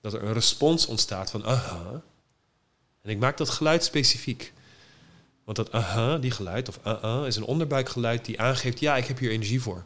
Dat 0.00 0.14
er 0.14 0.22
een 0.22 0.32
respons 0.32 0.86
ontstaat 0.86 1.30
van 1.30 1.44
aha. 1.44 2.02
En 3.02 3.10
ik 3.10 3.18
maak 3.18 3.36
dat 3.36 3.50
geluid 3.50 3.84
specifiek. 3.84 4.52
Want 5.44 5.56
dat 5.56 5.72
aha, 5.72 6.18
die 6.18 6.30
geluid, 6.30 6.68
of 6.68 6.78
uh-uh, 6.86 7.26
is 7.26 7.36
een 7.36 7.44
onderbuikgeluid 7.44 8.24
die 8.24 8.40
aangeeft: 8.40 8.80
ja, 8.80 8.96
ik 8.96 9.06
heb 9.06 9.18
hier 9.18 9.30
energie 9.30 9.62
voor. 9.62 9.84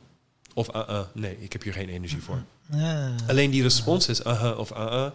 Of 0.55 0.75
uh-uh, 0.75 1.01
nee, 1.13 1.37
ik 1.41 1.53
heb 1.53 1.63
hier 1.63 1.73
geen 1.73 1.89
energie 1.89 2.23
voor. 2.23 2.43
Ja. 2.71 3.11
Alleen 3.29 3.51
die 3.51 3.63
respons 3.63 4.09
is 4.09 4.21
uh-huh 4.21 4.59
of 4.59 4.71
uh-uh, 4.71 5.07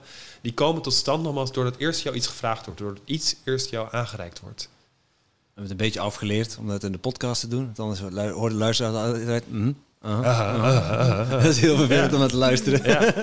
die 0.42 0.54
komen 0.54 0.82
tot 0.82 0.94
stand 0.94 1.24
nogmaals 1.24 1.52
doordat 1.52 1.78
eerst 1.78 2.02
jou 2.02 2.16
iets 2.16 2.28
gevraagd 2.28 2.66
wordt, 2.66 2.80
doordat 2.80 3.04
iets 3.06 3.36
eerst 3.44 3.70
jou 3.70 3.88
aangereikt 3.92 4.40
wordt. 4.40 4.62
We 4.62 5.64
hebben 5.64 5.64
het 5.64 5.72
een 5.72 5.86
beetje 5.86 6.00
afgeleerd 6.00 6.58
om 6.60 6.68
dat 6.68 6.84
in 6.84 6.92
de 6.92 6.98
podcast 6.98 7.42
te 7.42 7.48
doen. 7.48 7.74
Anders 7.76 8.00
hoorde 8.00 8.56
de 8.56 8.60
luisteraar 8.60 8.94
altijd... 8.94 9.52
Mm, 9.52 9.78
uh, 10.06 10.20
uh, 10.24 11.30
dat 11.30 11.44
is 11.44 11.60
heel 11.60 11.78
vervelend 11.78 12.14
om 12.14 12.20
naar 12.20 12.30
te 12.30 12.38
luisteren. 12.38 12.90
Ja. 12.90 13.14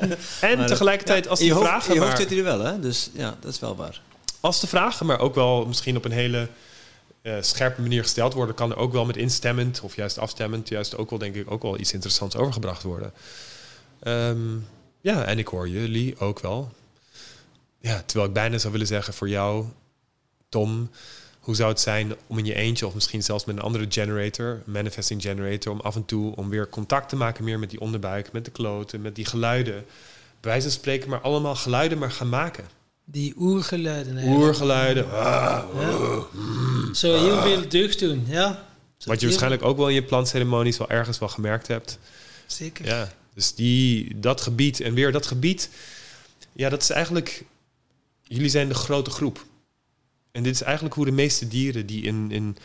En 0.41 0.67
tegelijkertijd, 0.67 1.29
als 1.29 1.39
die 1.39 1.55
vragen... 1.55 1.95
Je 1.95 2.01
hoofd 2.01 2.17
zit 2.17 2.29
hij 2.29 2.39
er 2.39 2.45
wel, 2.45 2.61
hè? 2.61 2.81
Dus 2.81 3.11
ja, 3.13 3.37
dat 3.41 3.53
is 3.53 3.59
wel 3.59 3.77
waar. 3.77 4.01
Als 4.41 4.61
de 4.61 4.67
vragen, 4.67 5.07
maar 5.07 5.19
ook 5.19 5.35
wel 5.35 5.67
misschien 5.67 5.97
op 5.97 6.05
een 6.05 6.13
hele 6.13 6.49
uh, 7.25 7.37
scherpe 7.41 7.81
manier 7.81 8.03
gesteld 8.03 8.33
worden... 8.33 8.55
kan 8.55 8.71
er 8.71 8.77
ook 8.77 8.93
wel 8.93 9.05
met 9.05 9.17
instemmend 9.17 9.81
of 9.81 9.97
juist 9.97 10.19
afstemmend... 10.19 10.69
juist 10.69 10.97
ook 10.97 11.11
wel, 11.11 11.19
denk 11.19 11.35
ik, 11.35 11.51
ook 11.51 11.63
wel 11.63 11.79
iets 11.79 11.93
interessants 11.93 12.37
overgebracht 12.37 12.83
worden. 12.83 13.13
Um, 14.03 14.67
ja, 15.01 15.25
en 15.25 15.39
ik 15.39 15.49
hoor 15.49 15.69
jullie 15.69 16.19
ook 16.19 16.41
wel. 16.41 16.73
Ja, 17.81 18.03
terwijl 18.07 18.29
ik 18.29 18.35
bijna 18.35 18.59
zou 18.59 18.73
willen 18.73 18.87
zeggen 18.87 19.15
voor 19.15 19.29
jou, 19.29 19.65
Tom, 20.49 20.91
hoe 21.41 21.55
zou 21.55 21.69
het 21.69 21.81
zijn 21.81 22.15
om 22.27 22.39
in 22.39 22.45
je 22.45 22.55
eentje 22.55 22.87
of 22.87 22.95
misschien 22.95 23.23
zelfs 23.23 23.45
met 23.45 23.57
een 23.57 23.63
andere 23.63 23.87
generator, 23.89 24.63
manifesting 24.65 25.23
generator, 25.23 25.73
om 25.73 25.81
af 25.81 25.95
en 25.95 26.05
toe 26.05 26.37
om 26.37 26.49
weer 26.49 26.69
contact 26.69 27.09
te 27.09 27.17
maken 27.17 27.45
meer 27.45 27.59
met 27.59 27.71
die 27.71 27.81
onderbuik, 27.81 28.33
met 28.33 28.45
de 28.45 28.51
kloten, 28.51 29.01
met 29.01 29.15
die 29.15 29.25
geluiden. 29.25 29.85
Bij 30.41 30.51
wijze 30.51 30.63
van 30.69 30.79
spreken, 30.79 31.11
maar 31.11 31.21
allemaal 31.21 31.55
geluiden 31.55 31.99
maar 31.99 32.11
gaan 32.11 32.29
maken. 32.29 32.65
Die 33.05 33.35
oergeluiden. 33.37 34.17
Eigenlijk. 34.17 34.45
Oergeluiden. 34.45 35.05
Zo 36.97 37.25
heel 37.25 37.43
veel 37.43 37.69
deugd 37.69 37.99
doen, 37.99 38.25
ja. 38.27 38.67
Wat 39.05 39.21
je 39.21 39.27
waarschijnlijk 39.27 39.63
ook 39.63 39.77
wel 39.77 39.89
in 39.89 39.95
je 39.95 40.03
plantceremonies 40.03 40.79
wel 40.79 40.91
ergens 40.91 41.19
wel 41.19 41.29
gemerkt 41.29 41.67
hebt. 41.67 41.99
Zeker. 42.47 42.87
Ja, 42.87 43.13
dus 43.35 43.55
die, 43.55 44.21
dat 44.21 44.41
gebied 44.41 44.81
en 44.81 44.95
weer 44.95 45.13
dat 45.13 45.27
gebied, 45.27 45.71
ja, 46.53 46.69
dat 46.69 46.83
is 46.83 46.91
eigenlijk, 46.91 47.45
jullie 48.23 48.49
zijn 48.49 48.69
de 48.69 48.75
grote 48.75 49.11
groep. 49.11 49.45
En 50.33 50.43
dit 50.43 50.55
is 50.55 50.63
eigenlijk 50.63 50.95
hoe 50.95 51.05
de 51.05 51.13
meeste 51.13 51.49
dieren 51.49 51.87
die 51.87 52.03
in, 52.03 52.31
in, 52.31 52.57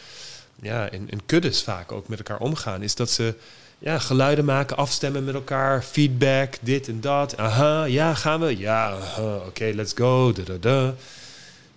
ja, 0.61 0.89
in, 0.89 1.09
in 1.09 1.25
kuddes 1.25 1.63
vaak 1.63 1.91
ook 1.91 2.07
met 2.07 2.17
elkaar 2.17 2.39
omgaan, 2.39 2.83
is 2.83 2.95
dat 2.95 3.11
ze 3.11 3.35
ja, 3.79 3.99
geluiden 3.99 4.45
maken, 4.45 4.77
afstemmen 4.77 5.23
met 5.23 5.33
elkaar, 5.33 5.83
feedback, 5.83 6.55
dit 6.61 6.87
en 6.87 7.01
dat. 7.01 7.37
Aha, 7.37 7.83
ja, 7.83 8.13
gaan 8.13 8.39
we? 8.39 8.57
Ja, 8.57 8.97
oké, 9.45 9.71
let's 9.75 9.93
go. 9.95 10.31
Da, 10.31 10.43
da, 10.43 10.57
da. 10.57 10.93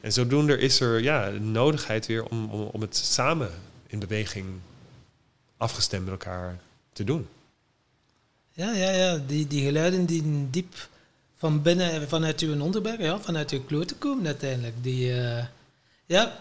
En 0.00 0.12
zodoende 0.12 0.58
is 0.58 0.80
er 0.80 1.02
ja, 1.02 1.28
nodigheid 1.28 2.06
weer 2.06 2.24
om, 2.24 2.50
om, 2.50 2.60
om 2.60 2.80
het 2.80 2.96
samen 2.96 3.50
in 3.86 3.98
beweging 3.98 4.46
afgestemd 5.56 6.02
met 6.02 6.12
elkaar 6.12 6.58
te 6.92 7.04
doen. 7.04 7.28
Ja, 8.52 8.72
ja, 8.72 8.90
ja. 8.90 9.20
Die, 9.26 9.46
die 9.46 9.64
geluiden 9.64 10.06
die 10.06 10.46
diep 10.50 10.74
van 11.36 11.62
binnen, 11.62 12.08
vanuit 12.08 12.40
uw 12.40 12.60
onderberg, 12.60 13.00
ja, 13.00 13.20
vanuit 13.20 13.50
uw 13.50 13.62
kloten 13.62 13.98
komen 13.98 14.26
uiteindelijk. 14.26 14.74
Die, 14.80 15.10
uh, 15.10 15.44
ja, 16.06 16.40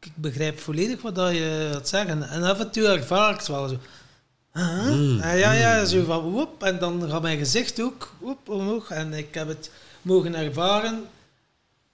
ik 0.00 0.10
begrijp 0.14 0.58
volledig 0.60 1.02
wat 1.02 1.14
dat 1.14 1.32
je 1.32 1.70
gaat 1.72 1.88
zeggen. 1.88 2.28
En 2.28 2.42
af 2.42 2.60
en 2.60 2.70
toe 2.70 2.86
ervaar 2.86 3.32
ik 3.32 3.38
het 3.38 3.46
wel 3.46 3.68
zo. 3.68 3.78
Uh 4.56 4.86
mm, 4.86 5.18
ja, 5.18 5.52
ja, 5.52 5.84
zo 5.84 6.04
van 6.04 6.20
woep. 6.20 6.62
En 6.62 6.78
dan 6.78 7.08
gaat 7.10 7.22
mijn 7.22 7.38
gezicht 7.38 7.80
ook 7.80 8.12
woep, 8.18 8.48
omhoog. 8.48 8.90
En 8.90 9.12
ik 9.12 9.34
heb 9.34 9.48
het 9.48 9.70
mogen 10.02 10.34
ervaren 10.34 11.04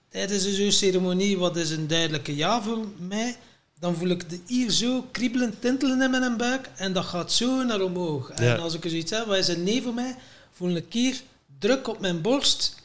tijdens 0.09 0.55
zo'n 0.55 0.71
ceremonie. 0.71 1.37
Wat 1.37 1.57
is 1.57 1.69
een 1.69 1.87
duidelijke 1.87 2.35
ja 2.35 2.61
voor 2.61 2.85
mij? 2.97 3.37
dan 3.83 3.95
voel 3.95 4.09
ik 4.09 4.29
de 4.29 4.39
hier 4.47 4.71
zo 4.71 5.05
kriebelend 5.11 5.61
tintelen 5.61 6.01
in 6.01 6.11
mijn 6.11 6.37
buik 6.37 6.69
en 6.75 6.93
dat 6.93 7.05
gaat 7.05 7.31
zo 7.31 7.63
naar 7.63 7.81
omhoog. 7.81 8.29
En 8.29 8.59
als 8.59 8.73
ik 8.73 8.83
zoiets 8.87 9.11
heb, 9.11 9.25
wat 9.25 9.37
is 9.37 9.47
een 9.47 9.63
nee 9.63 9.81
voor 9.81 9.93
mij, 9.93 10.15
voel 10.51 10.75
ik 10.75 10.93
hier 10.93 11.21
druk 11.59 11.87
op 11.87 11.99
mijn 11.99 12.21
borst 12.21 12.75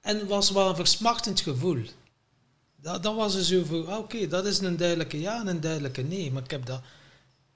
en 0.00 0.26
was 0.26 0.50
wel 0.50 0.68
een 0.68 0.76
versmachtend 0.76 1.40
gevoel. 1.40 1.82
Dat, 2.82 3.02
dat 3.02 3.14
was 3.14 3.34
er 3.34 3.44
zo 3.44 3.64
voor, 3.64 3.90
ah, 3.90 3.98
oké, 3.98 4.28
dat 4.28 4.46
is 4.46 4.58
een 4.58 4.76
duidelijke 4.76 5.20
ja 5.20 5.40
en 5.40 5.46
een 5.46 5.60
duidelijke 5.60 6.02
nee. 6.02 6.32
Maar 6.32 6.42
ik 6.42 6.50
heb 6.50 6.66
dat 6.66 6.80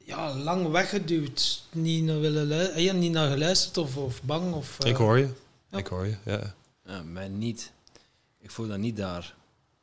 ja, 0.05 0.35
lang 0.35 0.71
weggeduwd, 0.71 1.63
niet 1.73 2.05
naar, 2.05 2.21
willen 2.21 2.75
eh, 2.75 2.93
niet 2.93 3.13
naar 3.13 3.31
geluisterd 3.31 3.79
of, 3.79 3.97
of 3.97 4.23
bang. 4.23 4.55
Of, 4.55 4.79
ik 4.85 4.97
hoor 4.97 5.19
je, 5.19 5.29
ik 5.71 5.87
hoor 5.87 6.07
je, 6.07 6.17
ja. 6.25 6.55
ja. 6.87 7.03
Mij 7.03 7.29
niet. 7.29 7.73
Ik 8.41 8.51
voel 8.51 8.69
dat 8.69 8.79
niet 8.79 8.97
daar, 8.97 9.35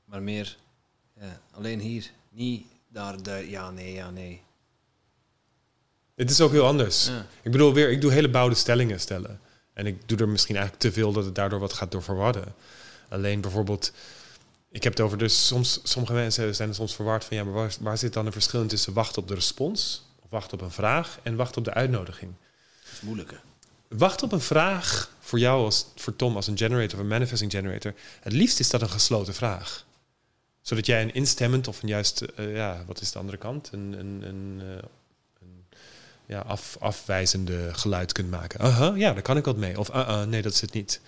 maar 0.06 0.22
meer 0.22 0.58
ja, 1.20 1.42
alleen 1.52 1.80
hier. 1.80 2.12
Niet 2.30 2.66
daar 2.88 3.24
de 3.24 3.46
ja, 3.50 3.72
nee, 3.72 3.94
ja, 3.94 4.10
nee. 4.10 4.42
Het 6.16 6.30
is 6.30 6.42
ook 6.42 6.52
heel 6.52 6.66
anders. 6.66 7.10
Ik 7.42 7.52
bedoel, 7.52 7.74
weer, 7.74 7.92
ik 7.92 8.02
doe 8.02 8.12
hele 8.12 8.30
bouwde 8.30 8.56
stellingen 8.56 9.00
stellen. 9.00 9.40
En 9.74 9.86
ik 9.86 10.08
doe 10.08 10.18
er 10.18 10.30
misschien 10.30 10.56
eigenlijk 10.56 10.86
te 10.86 10.92
veel 11.00 11.12
dat 11.12 11.26
het 11.26 11.36
daardoor 11.36 11.60
wat 11.60 11.74
gaat 11.74 11.92
doorverwarren. 11.92 12.54
Alleen 13.10 13.42
bijvoorbeeld, 13.42 13.92
ik 14.70 14.84
heb 14.84 14.94
het 14.94 15.02
over, 15.02 15.18
dus 15.18 15.48
soms, 15.48 15.80
sommige 15.84 16.14
mensen 16.14 16.56
zijn 16.56 16.70
er 16.70 16.76
soms 16.76 16.96
verward 16.96 17.26
van, 17.26 17.38
ja, 17.38 17.44
maar 17.44 17.54
waar, 17.54 17.76
waar 17.80 17.98
zit 17.98 18.14
dan 18.14 18.26
een 18.26 18.32
verschil 18.32 18.66
tussen 18.66 18.94
wachten 18.94 19.22
op 19.22 19.28
de 19.28 19.34
respons, 19.34 20.04
of 20.30 20.40
wachten 20.40 20.58
op 20.60 20.64
een 20.64 20.72
vraag 20.72 21.20
en 21.24 21.36
wachten 21.36 21.58
op 21.58 21.64
de 21.64 21.74
uitnodiging? 21.74 22.32
Dat 22.84 22.92
is 22.94 23.02
moeilijker. 23.02 23.42
Wacht 23.88 24.24
op 24.24 24.32
een 24.32 24.42
vraag 24.42 25.12
voor 25.20 25.40
jou, 25.40 25.64
als, 25.64 25.86
voor 25.96 26.16
Tom 26.16 26.36
als 26.36 26.48
een 26.48 26.58
generator 26.58 26.94
of 26.94 27.00
een 27.00 27.08
manifesting 27.08 27.52
generator. 27.52 27.94
Het 28.20 28.34
liefst 28.34 28.60
is 28.60 28.70
dat 28.70 28.82
een 28.82 28.90
gesloten 28.90 29.34
vraag. 29.34 29.86
Zodat 30.62 30.86
jij 30.86 31.02
een 31.02 31.14
instemmend 31.14 31.68
of 31.68 31.82
een 31.82 31.90
juist, 31.90 32.26
uh, 32.40 32.56
ja, 32.56 32.84
wat 32.86 33.02
is 33.02 33.12
de 33.12 33.20
andere 33.20 33.38
kant? 33.38 33.70
Een, 33.72 33.94
een, 34.00 34.22
een, 34.28 34.60
uh, 34.64 34.70
een 35.42 35.66
ja, 36.26 36.40
af, 36.40 36.78
afwijzende 36.80 37.74
geluid 37.74 38.12
kunt 38.12 38.30
maken. 38.30 38.60
Aha, 38.60 38.94
ja, 38.96 39.14
daar 39.14 39.22
kan 39.22 39.38
ik 39.38 39.46
wat 39.46 39.58
mee. 39.58 39.80
Of 39.80 39.90
uh, 39.90 40.24
nee, 40.24 40.42
dat 40.42 40.54
is 40.54 40.62
het 40.62 40.74
niet. 40.74 41.02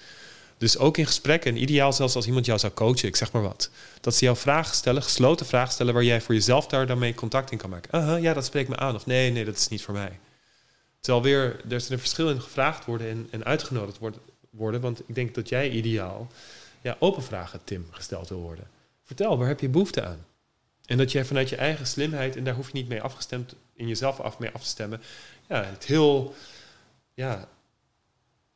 Dus 0.62 0.78
ook 0.78 0.98
in 0.98 1.06
gesprek, 1.06 1.46
en 1.46 1.62
ideaal 1.62 1.94
zelfs 1.94 2.16
als 2.16 2.26
iemand 2.26 2.46
jou 2.46 2.60
zou 2.60 2.74
coachen, 2.74 3.08
ik 3.08 3.16
zeg 3.16 3.32
maar 3.32 3.42
wat. 3.42 3.70
Dat 4.02 4.16
ze 4.16 4.26
jou 4.26 4.38
vragen 4.38 4.76
stellen, 4.76 5.04
gesloten 5.04 5.46
vragen 5.46 5.74
stellen, 5.74 5.94
waar 5.94 6.04
jij 6.04 6.22
voor 6.22 6.34
jezelf 6.34 6.68
daar 6.68 6.88
dan 6.88 6.98
mee 6.98 7.14
contact 7.14 7.52
in 7.52 7.58
kan 7.58 7.70
maken. 7.70 7.92
Aha, 7.92 8.16
ja, 8.16 8.34
dat 8.34 8.46
spreekt 8.46 8.70
me 8.70 8.78
aan. 8.78 8.96
Of 8.96 9.06
nee, 9.06 9.32
nee, 9.32 9.46
dat 9.46 9.56
is 9.56 9.68
niet 9.68 9.84
voor 9.84 9.94
mij. 9.94 10.20
Terwijl 11.00 11.24
weer, 11.24 11.62
er 11.66 11.76
is 11.76 11.90
een 11.90 12.00
verschil 12.00 12.30
in 12.30 12.42
gevraagd 12.42 12.86
worden 12.86 13.10
en, 13.10 13.28
en 13.32 13.44
uitgenodigd 13.44 13.98
worden, 13.98 14.22
worden. 14.50 14.82
Want 14.82 15.00
ik 15.00 15.16
denk 15.16 15.36
dat 15.36 15.50
jij 15.50 15.70
ideaal 15.70 16.28
ja, 16.82 16.96
open 17.00 17.24
vragen, 17.24 17.60
Tim, 17.64 17.88
gesteld 17.92 18.30
wil 18.30 18.40
worden. 18.40 18.68
Vertel, 19.04 19.38
waar 19.38 19.48
heb 19.48 19.60
je 19.60 19.70
behoefte 19.70 20.04
aan? 20.06 20.26
En 20.86 20.98
dat 20.98 21.12
jij 21.12 21.26
vanuit 21.26 21.50
je 21.50 21.56
eigen 21.56 21.88
slimheid, 21.88 22.36
en 22.36 22.44
daar 22.44 22.56
hoef 22.56 22.68
je 22.68 22.78
niet 22.78 22.90
mee 22.90 23.02
afgestemd, 23.02 23.56
in 23.74 23.88
jezelf 23.88 24.20
af 24.20 24.40
mee 24.40 24.52
af 24.52 24.62
te 24.62 24.68
stemmen, 24.68 25.02
ja, 25.48 25.64
het 25.64 25.86
heel 25.86 26.36
ja, 27.14 27.48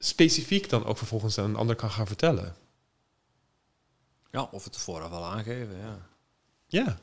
specifiek 0.05 0.69
dan 0.69 0.85
ook 0.85 0.97
vervolgens 0.97 1.37
aan 1.37 1.45
een 1.45 1.55
ander 1.55 1.75
kan 1.75 1.91
gaan 1.91 2.07
vertellen. 2.07 2.55
Ja, 4.31 4.47
of 4.51 4.63
het 4.63 4.77
vooraf 4.77 5.11
al 5.11 5.25
aangeven, 5.25 5.77
ja. 5.77 6.07
Ja. 6.67 6.99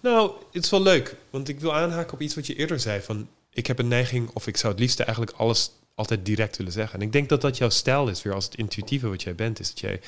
Nou, 0.00 0.32
het 0.52 0.64
is 0.64 0.70
wel 0.70 0.82
leuk, 0.82 1.16
want 1.30 1.48
ik 1.48 1.60
wil 1.60 1.74
aanhaken 1.74 2.12
op 2.12 2.20
iets 2.20 2.34
wat 2.34 2.46
je 2.46 2.54
eerder 2.54 2.80
zei. 2.80 3.00
Van, 3.00 3.28
ik 3.50 3.66
heb 3.66 3.78
een 3.78 3.88
neiging, 3.88 4.30
of 4.32 4.46
ik 4.46 4.56
zou 4.56 4.72
het 4.72 4.82
liefst 4.82 5.00
eigenlijk 5.00 5.36
alles 5.36 5.70
altijd 5.94 6.24
direct 6.24 6.56
willen 6.56 6.72
zeggen. 6.72 7.00
En 7.00 7.06
ik 7.06 7.12
denk 7.12 7.28
dat 7.28 7.40
dat 7.40 7.56
jouw 7.56 7.68
stijl 7.68 8.08
is, 8.08 8.22
weer 8.22 8.34
als 8.34 8.44
het 8.44 8.54
intuïtieve 8.54 9.08
wat 9.08 9.22
jij 9.22 9.34
bent, 9.34 9.60
is 9.60 9.68
dat 9.68 9.80
jij 9.80 10.00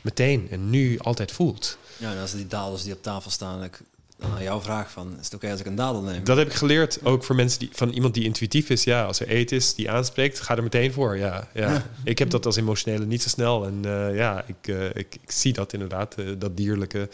meteen 0.00 0.50
en 0.50 0.70
nu 0.70 0.98
altijd 0.98 1.32
voelt. 1.32 1.78
Ja, 1.96 2.12
en 2.12 2.20
als 2.20 2.32
die 2.32 2.46
dadels 2.46 2.82
die 2.82 2.92
op 2.92 3.02
tafel 3.02 3.30
staan, 3.30 3.64
ik, 3.64 3.80
dan 4.18 4.32
aan 4.32 4.42
jouw 4.42 4.60
vraag 4.60 4.90
van, 4.90 5.16
is 5.18 5.24
het 5.24 5.34
oké 5.34 5.50
als 5.50 5.60
ik 5.60 5.66
een 5.66 5.74
dadel 5.74 6.02
neem? 6.02 6.24
Dat 6.24 6.36
heb 6.36 6.46
ik 6.46 6.52
geleerd, 6.52 7.04
ook 7.04 7.24
voor 7.24 7.34
mensen 7.34 7.58
die, 7.58 7.68
van 7.72 7.90
iemand 7.90 8.14
die 8.14 8.24
intuïtief 8.24 8.70
is. 8.70 8.84
Ja, 8.84 9.04
als 9.04 9.20
er 9.20 9.28
eten 9.28 9.56
is 9.56 9.74
die 9.74 9.90
aanspreekt, 9.90 10.40
ga 10.40 10.56
er 10.56 10.62
meteen 10.62 10.92
voor. 10.92 11.16
Ja, 11.16 11.48
ja. 11.54 11.86
ik 12.04 12.18
heb 12.18 12.30
dat 12.30 12.46
als 12.46 12.56
emotionele 12.56 13.04
niet 13.04 13.22
zo 13.22 13.28
snel. 13.28 13.66
En 13.66 13.82
uh, 13.84 14.16
ja, 14.16 14.44
ik, 14.46 14.68
uh, 14.68 14.84
ik, 14.84 14.94
ik, 14.94 15.30
zie 15.30 15.52
dat 15.52 15.72
inderdaad, 15.72 16.14
uh, 16.18 16.34
dat 16.38 16.56
dierlijke. 16.56 17.08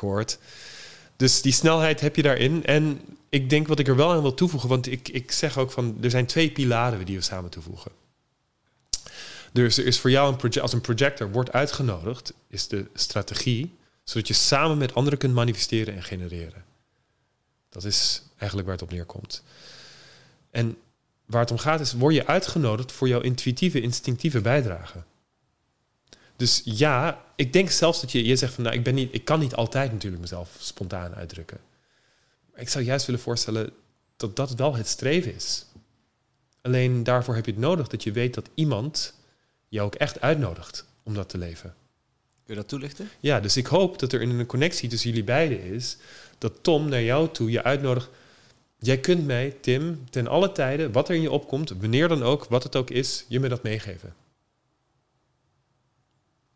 Het. 0.00 0.38
Dus 1.16 1.42
die 1.42 1.52
snelheid 1.52 2.00
heb 2.00 2.16
je 2.16 2.22
daarin. 2.22 2.64
En 2.64 3.00
ik 3.28 3.50
denk 3.50 3.68
wat 3.68 3.78
ik 3.78 3.88
er 3.88 3.96
wel 3.96 4.12
aan 4.12 4.22
wil 4.22 4.34
toevoegen, 4.34 4.68
want 4.68 4.92
ik, 4.92 5.08
ik 5.08 5.32
zeg 5.32 5.58
ook 5.58 5.70
van 5.70 5.96
er 6.00 6.10
zijn 6.10 6.26
twee 6.26 6.50
pilaren 6.50 7.04
die 7.04 7.16
we 7.16 7.22
samen 7.22 7.50
toevoegen. 7.50 7.90
Dus 9.52 9.78
er 9.78 9.86
is 9.86 9.98
voor 9.98 10.10
jou 10.10 10.36
een 10.42 10.60
als 10.60 10.72
een 10.72 10.80
projector 10.80 11.30
wordt 11.30 11.52
uitgenodigd, 11.52 12.32
is 12.48 12.68
de 12.68 12.86
strategie, 12.94 13.78
zodat 14.04 14.28
je 14.28 14.34
samen 14.34 14.78
met 14.78 14.94
anderen 14.94 15.18
kunt 15.18 15.34
manifesteren 15.34 15.94
en 15.94 16.02
genereren. 16.02 16.64
Dat 17.68 17.84
is 17.84 18.22
eigenlijk 18.36 18.68
waar 18.68 18.76
het 18.76 18.86
op 18.86 18.92
neerkomt. 18.92 19.42
En 20.50 20.76
waar 21.26 21.40
het 21.40 21.50
om 21.50 21.58
gaat 21.58 21.80
is, 21.80 21.92
word 21.92 22.14
je 22.14 22.26
uitgenodigd 22.26 22.92
voor 22.92 23.08
jouw 23.08 23.20
intuïtieve, 23.20 23.80
instinctieve 23.80 24.40
bijdrage. 24.40 25.02
Dus 26.36 26.60
ja, 26.64 27.24
ik 27.36 27.52
denk 27.52 27.70
zelfs 27.70 28.00
dat 28.00 28.12
je, 28.12 28.24
je 28.24 28.36
zegt 28.36 28.54
van 28.54 28.64
nou, 28.64 28.76
ik, 28.76 28.84
ben 28.84 28.94
niet, 28.94 29.14
ik 29.14 29.24
kan 29.24 29.40
niet 29.40 29.54
altijd 29.54 29.92
natuurlijk 29.92 30.22
mezelf 30.22 30.56
spontaan 30.58 31.14
uitdrukken. 31.14 31.60
Maar 32.50 32.60
ik 32.60 32.68
zou 32.68 32.84
juist 32.84 33.06
willen 33.06 33.20
voorstellen 33.20 33.72
dat 34.16 34.36
dat 34.36 34.54
wel 34.54 34.74
het 34.74 34.86
streven 34.86 35.34
is. 35.34 35.64
Alleen 36.62 37.02
daarvoor 37.02 37.34
heb 37.34 37.44
je 37.46 37.50
het 37.50 37.60
nodig 37.60 37.88
dat 37.88 38.02
je 38.02 38.12
weet 38.12 38.34
dat 38.34 38.50
iemand 38.54 39.14
jou 39.68 39.86
ook 39.86 39.94
echt 39.94 40.20
uitnodigt 40.20 40.84
om 41.02 41.14
dat 41.14 41.28
te 41.28 41.38
leven. 41.38 41.74
Dat 42.54 42.68
toelichten? 42.68 43.10
Ja, 43.20 43.40
dus 43.40 43.56
ik 43.56 43.66
hoop 43.66 43.98
dat 43.98 44.12
er 44.12 44.22
een 44.22 44.46
connectie 44.46 44.88
tussen 44.88 45.10
jullie 45.10 45.24
beiden 45.24 45.62
is. 45.62 45.96
Dat 46.38 46.52
Tom 46.60 46.88
naar 46.88 47.02
jou 47.02 47.28
toe 47.32 47.50
je 47.50 47.62
uitnodigt. 47.62 48.08
Jij 48.78 48.98
kunt 48.98 49.26
mij, 49.26 49.56
Tim, 49.60 50.04
ten 50.10 50.26
alle 50.26 50.52
tijden, 50.52 50.92
wat 50.92 51.08
er 51.08 51.14
in 51.14 51.22
je 51.22 51.30
opkomt, 51.30 51.72
wanneer 51.80 52.08
dan 52.08 52.22
ook, 52.22 52.44
wat 52.44 52.62
het 52.62 52.76
ook 52.76 52.90
is, 52.90 53.24
je 53.28 53.40
me 53.40 53.48
dat 53.48 53.62
meegeven 53.62 54.14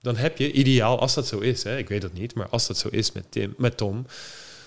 dan 0.05 0.17
heb 0.17 0.39
je 0.39 0.53
ideaal, 0.53 1.01
als 1.01 1.15
dat 1.15 1.27
zo 1.27 1.39
is, 1.39 1.63
hè, 1.63 1.79
ik 1.79 1.89
weet 1.89 2.03
dat 2.03 2.13
niet, 2.13 2.35
maar 2.35 2.49
als 2.49 2.67
dat 2.67 2.79
zo 2.79 2.89
is 2.89 3.13
met, 3.13 3.25
Tim, 3.29 3.55
met 3.59 3.77
Tom 3.77 4.07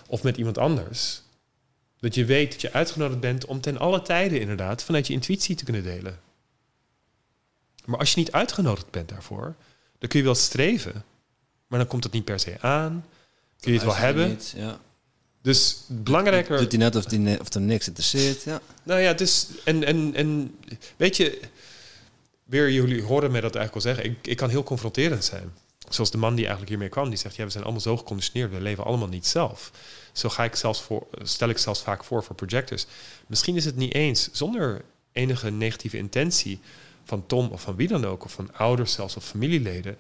of 0.08 0.24
met 0.24 0.38
iemand 0.38 0.58
anders, 0.58 1.22
dat 2.00 2.16
je 2.16 2.26
weet 2.26 2.52
dat 2.52 2.62
je 2.62 2.74
uitgenodigd 2.74 3.20
bent 3.20 3.46
om 3.46 3.62
ten 3.62 3.78
alle 3.78 4.02
tijden 4.02 4.40
inderdaad 4.40 4.84
vanuit 4.84 5.08
je 5.08 5.14
intuïtie 5.14 5.56
te 5.56 5.64
kunnen 5.64 5.84
delen. 5.84 6.20
Maar 7.86 8.00
als 8.00 8.14
je 8.14 8.20
niet 8.20 8.32
uitgenodigd 8.32 8.92
bent 8.92 9.10
daarvoor, 9.10 9.56
dan 9.98 10.10
kun 10.10 10.20
je 10.20 10.26
wel 10.26 10.36
streven, 10.36 11.04
maar 11.68 11.80
dan 11.80 11.88
komt 11.88 12.04
het 12.04 12.14
niet 12.14 12.26
per 12.26 12.40
se 12.40 12.56
aan. 12.60 13.06
Kun 13.60 13.72
je 13.72 13.78
het 13.78 13.88
wel 13.88 13.96
hebben. 13.96 14.28
Niet, 14.28 14.54
ja. 14.56 14.80
Dus 15.42 15.84
belangrijker. 15.88 16.58
Doet 16.58 16.72
hij 16.72 16.80
net 16.80 16.96
of, 16.96 17.06
die, 17.06 17.40
of 17.40 17.54
hem 17.54 17.66
niks 17.66 17.88
interesseert. 17.88 18.44
Ja. 18.44 18.62
Nou 18.84 19.00
ja, 19.00 19.14
dus 19.14 19.48
en, 19.64 19.84
en, 19.84 20.16
en 20.16 20.58
weet 20.98 21.18
je, 21.18 21.40
weer, 22.44 22.72
jullie 22.72 23.04
horen 23.04 23.32
mij 23.32 23.42
dat 23.42 23.56
eigenlijk 23.56 23.86
al 23.86 23.94
zeggen, 23.94 24.12
ik, 24.12 24.28
ik 24.28 24.38
kan 24.38 24.50
heel 24.50 24.64
confronterend 24.64 25.26
zijn. 25.26 25.54
Zoals 25.90 26.12
de 26.12 26.18
man 26.18 26.36
die 26.36 26.40
eigenlijk 26.40 26.70
hiermee 26.70 26.90
kwam, 26.90 27.10
die 27.10 27.18
zegt, 27.18 27.36
ja, 27.36 27.44
we 27.44 27.50
zijn 27.50 27.64
allemaal 27.64 27.82
zo 27.82 27.98
geconditioneerd, 27.98 28.52
we 28.52 28.62
leven 28.62 28.84
allemaal 28.84 29.08
niet 29.08 29.28
zelf. 29.28 29.72
Zo 30.12 30.30
ga 30.30 30.44
ik 30.44 30.56
zelfs 30.56 30.82
voor, 30.82 31.08
stel 31.22 31.50
ik 31.50 31.58
zelfs 31.58 31.82
vaak 31.82 32.04
voor 32.04 32.24
voor 32.24 32.36
projectors. 32.36 32.86
Misschien 33.28 33.56
is 33.56 33.66
het 33.66 33.76
niet 33.76 33.94
eens, 33.94 34.30
zonder 34.32 34.82
enige 35.12 35.52
negatieve 35.52 35.98
intentie 35.98 36.60
van 37.04 37.26
Tom 37.26 37.50
of 37.52 37.62
van 37.62 37.76
wie 37.76 37.88
dan 37.88 38.06
ook, 38.06 38.24
of 38.24 38.32
van 38.32 38.54
ouders 38.54 38.94
zelfs 38.94 39.16
of 39.16 39.26
familieleden, 39.26 39.98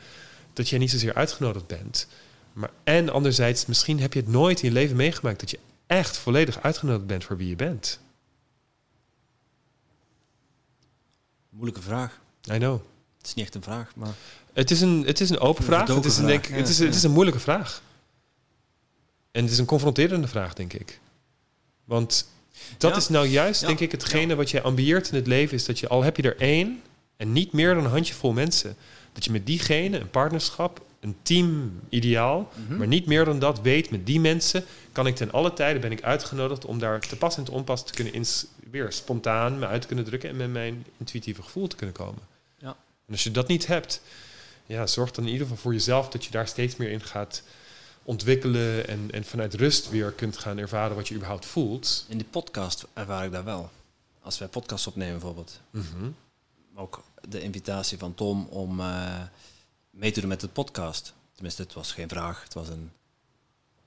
dat 0.57 0.69
jij 0.69 0.79
niet 0.79 0.91
zozeer 0.91 1.13
uitgenodigd 1.13 1.67
bent. 1.67 2.07
Maar, 2.53 2.69
en 2.83 3.09
anderzijds, 3.09 3.65
misschien 3.65 3.99
heb 3.99 4.13
je 4.13 4.19
het 4.19 4.29
nooit 4.29 4.61
in 4.61 4.67
je 4.67 4.73
leven 4.73 4.95
meegemaakt 4.95 5.39
dat 5.39 5.51
je 5.51 5.59
echt 5.85 6.17
volledig 6.17 6.61
uitgenodigd 6.61 7.07
bent 7.07 7.23
voor 7.23 7.37
wie 7.37 7.49
je 7.49 7.55
bent. 7.55 7.99
Moeilijke 11.49 11.81
vraag. 11.81 12.19
I 12.51 12.57
know. 12.57 12.81
Het 13.17 13.27
is 13.27 13.33
niet 13.33 13.45
echt 13.45 13.55
een 13.55 13.63
vraag, 13.63 13.95
maar... 13.95 14.13
Het 14.53 14.71
is 14.71 14.81
een, 14.81 15.03
het 15.05 15.19
is 15.19 15.29
een 15.29 15.39
open 15.39 15.63
vraag. 15.63 15.87
Het 15.87 16.05
is 16.05 16.17
een, 16.17 16.25
denk, 16.25 16.45
het, 16.45 16.69
is, 16.69 16.79
het 16.79 16.95
is 16.95 17.03
een 17.03 17.11
moeilijke 17.11 17.39
vraag. 17.39 17.81
En 19.31 19.43
het 19.43 19.51
is 19.51 19.57
een 19.57 19.65
confronterende 19.65 20.27
vraag, 20.27 20.53
denk 20.53 20.73
ik. 20.73 20.99
Want 21.83 22.27
dat 22.77 22.97
is 22.97 23.07
nou 23.07 23.27
juist, 23.27 23.65
denk 23.65 23.79
ik, 23.79 23.91
hetgene 23.91 24.35
wat 24.35 24.51
je 24.51 24.61
ambieert 24.61 25.09
in 25.09 25.15
het 25.15 25.27
leven... 25.27 25.55
is 25.55 25.65
dat 25.65 25.79
je, 25.79 25.87
al 25.87 26.03
heb 26.03 26.17
je 26.17 26.23
er 26.23 26.37
één 26.37 26.81
en 27.17 27.33
niet 27.33 27.51
meer 27.51 27.73
dan 27.73 27.83
een 27.83 27.91
handjevol 27.91 28.33
mensen... 28.33 28.75
dat 29.17 29.25
je 29.25 29.31
met 29.31 29.45
diegene 29.45 29.99
een 29.99 30.09
partnerschap, 30.09 30.81
een 30.99 31.15
team 31.21 31.79
ideaal... 31.89 32.39
Mm 32.39 32.67
-hmm. 32.67 32.77
maar 32.77 32.87
niet 32.87 33.05
meer 33.05 33.25
dan 33.25 33.39
dat 33.39 33.61
weet, 33.61 33.89
met 33.89 34.05
die 34.05 34.19
mensen... 34.19 34.65
kan 34.91 35.07
ik 35.07 35.15
ten 35.15 35.31
alle 35.31 35.53
tijden, 35.53 35.81
ben 35.81 35.91
ik 35.91 36.03
uitgenodigd... 36.03 36.65
om 36.65 36.79
daar 36.79 36.99
te 36.99 37.15
pas 37.15 37.37
en 37.37 37.43
te 37.43 37.51
onpas 37.51 37.85
te 37.85 37.93
kunnen 37.93 38.13
ins 38.13 38.45
weer 38.71 38.91
spontaan 38.91 39.59
me 39.59 39.67
uit 39.67 39.81
te 39.81 39.87
kunnen 39.87 40.05
drukken... 40.05 40.29
en 40.29 40.35
met 40.35 40.51
mijn 40.51 40.85
intuïtieve 40.97 41.41
gevoel 41.41 41.67
te 41.67 41.75
kunnen 41.75 41.95
komen. 41.95 42.21
Ja. 42.57 42.69
En 43.05 43.11
als 43.11 43.23
je 43.23 43.31
dat 43.31 43.47
niet 43.47 43.67
hebt, 43.67 44.01
ja, 44.65 44.87
zorg 44.87 45.11
dan 45.11 45.25
in 45.25 45.31
ieder 45.31 45.47
geval 45.47 45.61
voor 45.61 45.73
jezelf 45.73 46.09
dat 46.09 46.25
je 46.25 46.31
daar 46.31 46.47
steeds 46.47 46.75
meer 46.75 46.91
in 46.91 47.03
gaat 47.03 47.43
ontwikkelen 48.03 48.87
en, 48.87 49.07
en 49.11 49.23
vanuit 49.23 49.53
rust 49.53 49.89
weer 49.89 50.11
kunt 50.11 50.37
gaan 50.37 50.57
ervaren 50.57 50.95
wat 50.95 51.07
je 51.07 51.15
überhaupt 51.15 51.45
voelt. 51.45 52.05
In 52.09 52.17
die 52.17 52.27
podcast 52.29 52.85
ervaar 52.93 53.25
ik 53.25 53.31
dat 53.31 53.43
wel. 53.43 53.69
Als 54.21 54.37
wij 54.37 54.47
podcasts 54.47 54.87
opnemen 54.87 55.13
bijvoorbeeld. 55.13 55.59
Mm 55.71 55.85
-hmm. 55.93 56.15
Ook 56.79 57.03
de 57.29 57.41
invitatie 57.41 57.97
van 57.97 58.13
Tom 58.13 58.47
om 58.49 58.79
uh, 58.79 59.21
mee 59.89 60.11
te 60.11 60.19
doen 60.19 60.29
met 60.29 60.41
de 60.41 60.47
podcast. 60.47 61.13
Tenminste, 61.33 61.61
het 61.61 61.73
was 61.73 61.91
geen 61.91 62.09
vraag. 62.09 62.43
Het 62.43 62.53
was 62.53 62.69
een 62.69 62.91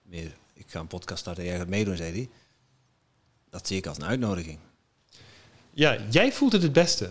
meer, 0.03 0.32
ik 0.55 0.64
ga 0.66 0.80
een 0.80 0.86
podcast 0.86 1.20
starten, 1.20 1.45
jij 1.45 1.57
gaat 1.57 1.68
meedoen, 1.68 1.97
zei 1.97 2.12
hij. 2.12 2.28
Dat 3.51 3.66
zie 3.66 3.76
ik 3.76 3.86
als 3.86 3.97
een 3.97 4.05
uitnodiging. 4.05 4.59
Ja, 5.72 5.97
jij 6.11 6.32
voelt 6.32 6.53
het 6.53 6.62
het 6.62 6.72
beste. 6.72 7.11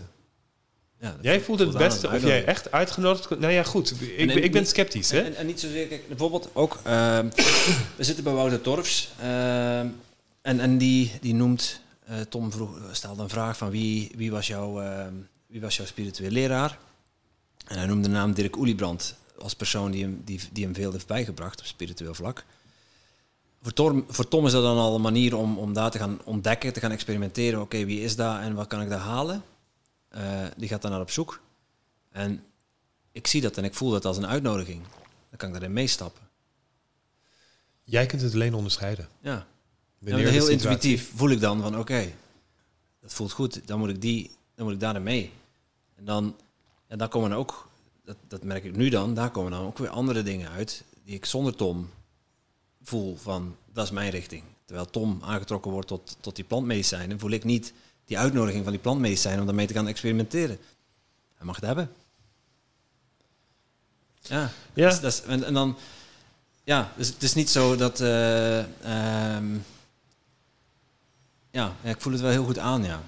Ja, 0.98 1.16
jij 1.20 1.40
voelt 1.40 1.58
het 1.58 1.68
het 1.68 1.78
beste 1.78 2.08
of 2.08 2.22
jij 2.22 2.44
echt 2.44 2.72
uitgenodigd... 2.72 3.38
Nou 3.38 3.52
ja, 3.52 3.62
goed. 3.62 4.00
Ik, 4.00 4.18
en, 4.18 4.30
en, 4.30 4.42
ik 4.44 4.52
ben 4.52 4.66
sceptisch, 4.66 5.10
hè? 5.10 5.20
En, 5.20 5.36
en, 5.36 5.46
niet 5.46 5.60
zozeer... 5.60 5.86
Kijk, 5.86 6.08
bijvoorbeeld 6.08 6.50
ook... 6.52 6.76
Uh, 6.76 6.82
we 7.96 8.04
zitten 8.04 8.24
bij 8.24 8.32
Wouter 8.32 8.60
Torfs. 8.60 9.12
Uh, 9.20 9.78
en 9.80 9.94
en 10.40 10.78
die, 10.78 11.12
die 11.20 11.34
noemt... 11.34 11.80
Uh, 12.10 12.20
Tom 12.20 12.52
vroeg, 12.52 12.78
stelde 12.92 13.22
een 13.22 13.28
vraag 13.28 13.56
van 13.56 13.70
wie, 13.70 14.12
wie, 14.16 14.30
was 14.30 14.46
jouw, 14.46 14.82
wie 15.50 15.60
was 15.60 15.76
jouw 15.76 15.86
spiritueel 15.86 16.30
leraar? 16.30 16.78
En 17.66 17.78
hij 17.78 17.86
noemde 17.86 18.08
de 18.08 18.14
naam 18.14 18.32
Dirk 18.32 18.56
Oeliebrand 18.56 19.16
als 19.38 19.54
persoon 19.54 19.90
die 19.90 20.02
hem, 20.02 20.22
die, 20.24 20.40
die 20.52 20.64
hem 20.64 20.74
veel 20.74 20.92
heeft 20.92 21.06
bijgebracht 21.06 21.60
op 21.60 21.66
spiritueel 21.66 22.14
vlak. 22.14 22.44
Voor 23.62 23.72
Tom, 23.72 24.04
voor 24.08 24.28
Tom 24.28 24.46
is 24.46 24.52
dat 24.52 24.62
dan 24.62 24.78
al 24.78 24.94
een 24.94 25.00
manier 25.00 25.36
om, 25.36 25.58
om 25.58 25.72
daar 25.72 25.90
te 25.90 25.98
gaan 25.98 26.24
ontdekken, 26.24 26.72
te 26.72 26.80
gaan 26.80 26.90
experimenteren. 26.90 27.60
Oké, 27.60 27.74
okay, 27.74 27.86
wie 27.86 28.00
is 28.00 28.16
dat 28.16 28.40
en 28.40 28.54
wat 28.54 28.66
kan 28.66 28.82
ik 28.82 28.88
daar 28.88 28.98
halen? 28.98 29.42
Uh, 30.16 30.44
die 30.56 30.68
gaat 30.68 30.82
daar 30.82 30.90
naar 30.90 31.00
op 31.00 31.10
zoek. 31.10 31.40
En 32.10 32.44
ik 33.12 33.26
zie 33.26 33.40
dat 33.40 33.56
en 33.56 33.64
ik 33.64 33.74
voel 33.74 33.90
dat 33.90 34.04
als 34.04 34.16
een 34.16 34.26
uitnodiging. 34.26 34.82
Dan 35.28 35.38
kan 35.38 35.48
ik 35.48 35.54
daarin 35.54 35.72
meestappen. 35.72 36.22
Jij 37.84 38.06
kunt 38.06 38.22
het 38.22 38.34
alleen 38.34 38.54
onderscheiden. 38.54 39.08
Ja. 39.20 39.46
Ja, 39.98 40.16
heel 40.16 40.48
intuïtief 40.48 41.12
voel 41.16 41.30
ik 41.30 41.40
dan 41.40 41.60
van 41.62 41.78
oké, 41.78 42.12
dat 43.00 43.12
voelt 43.12 43.32
goed. 43.32 43.66
Dan 43.66 43.78
moet 43.78 43.88
ik 43.88 44.00
die, 44.00 44.30
dan 44.54 44.64
moet 44.64 44.74
ik 44.74 44.80
daarin 44.80 45.02
mee. 45.02 45.32
En 46.00 46.06
dan, 46.06 46.36
en 46.86 46.98
dan 46.98 47.08
komen 47.08 47.30
er 47.30 47.36
ook, 47.36 47.68
dat, 48.04 48.16
dat 48.28 48.42
merk 48.42 48.64
ik 48.64 48.76
nu 48.76 48.88
dan, 48.88 49.14
daar 49.14 49.30
komen 49.30 49.50
dan 49.50 49.66
ook 49.66 49.78
weer 49.78 49.88
andere 49.88 50.22
dingen 50.22 50.50
uit 50.50 50.84
die 51.04 51.14
ik 51.14 51.24
zonder 51.24 51.54
Tom 51.54 51.90
voel 52.82 53.16
van 53.16 53.56
dat 53.72 53.84
is 53.84 53.90
mijn 53.90 54.10
richting. 54.10 54.42
Terwijl 54.64 54.90
Tom 54.90 55.18
aangetrokken 55.22 55.70
wordt 55.70 55.88
tot, 55.88 56.16
tot 56.20 56.36
die 56.36 56.44
plantmedicijnen, 56.44 57.18
voel 57.18 57.30
ik 57.30 57.44
niet 57.44 57.72
die 58.04 58.18
uitnodiging 58.18 58.62
van 58.62 58.72
die 58.72 58.82
plantmedicijnen 58.82 59.40
om 59.40 59.46
daarmee 59.46 59.66
te 59.66 59.74
gaan 59.74 59.88
experimenteren. 59.88 60.58
Hij 61.34 61.46
mag 61.46 61.56
het 61.56 61.64
hebben. 61.64 61.90
Ja, 64.20 64.50
Ja. 64.74 64.88
Dus 64.88 65.00
dat 65.00 65.12
is, 65.12 65.22
en, 65.22 65.44
en 65.44 65.54
dan, 65.54 65.76
ja, 66.64 66.92
dus 66.96 67.08
het 67.08 67.22
is 67.22 67.34
niet 67.34 67.50
zo 67.50 67.76
dat, 67.76 68.00
eh, 68.00 68.58
ehm, 68.58 69.58
ja, 71.50 71.76
ik 71.82 72.00
voel 72.00 72.12
het 72.12 72.22
wel 72.22 72.30
heel 72.30 72.44
goed 72.44 72.58
aan, 72.58 72.84
ja. 72.84 73.02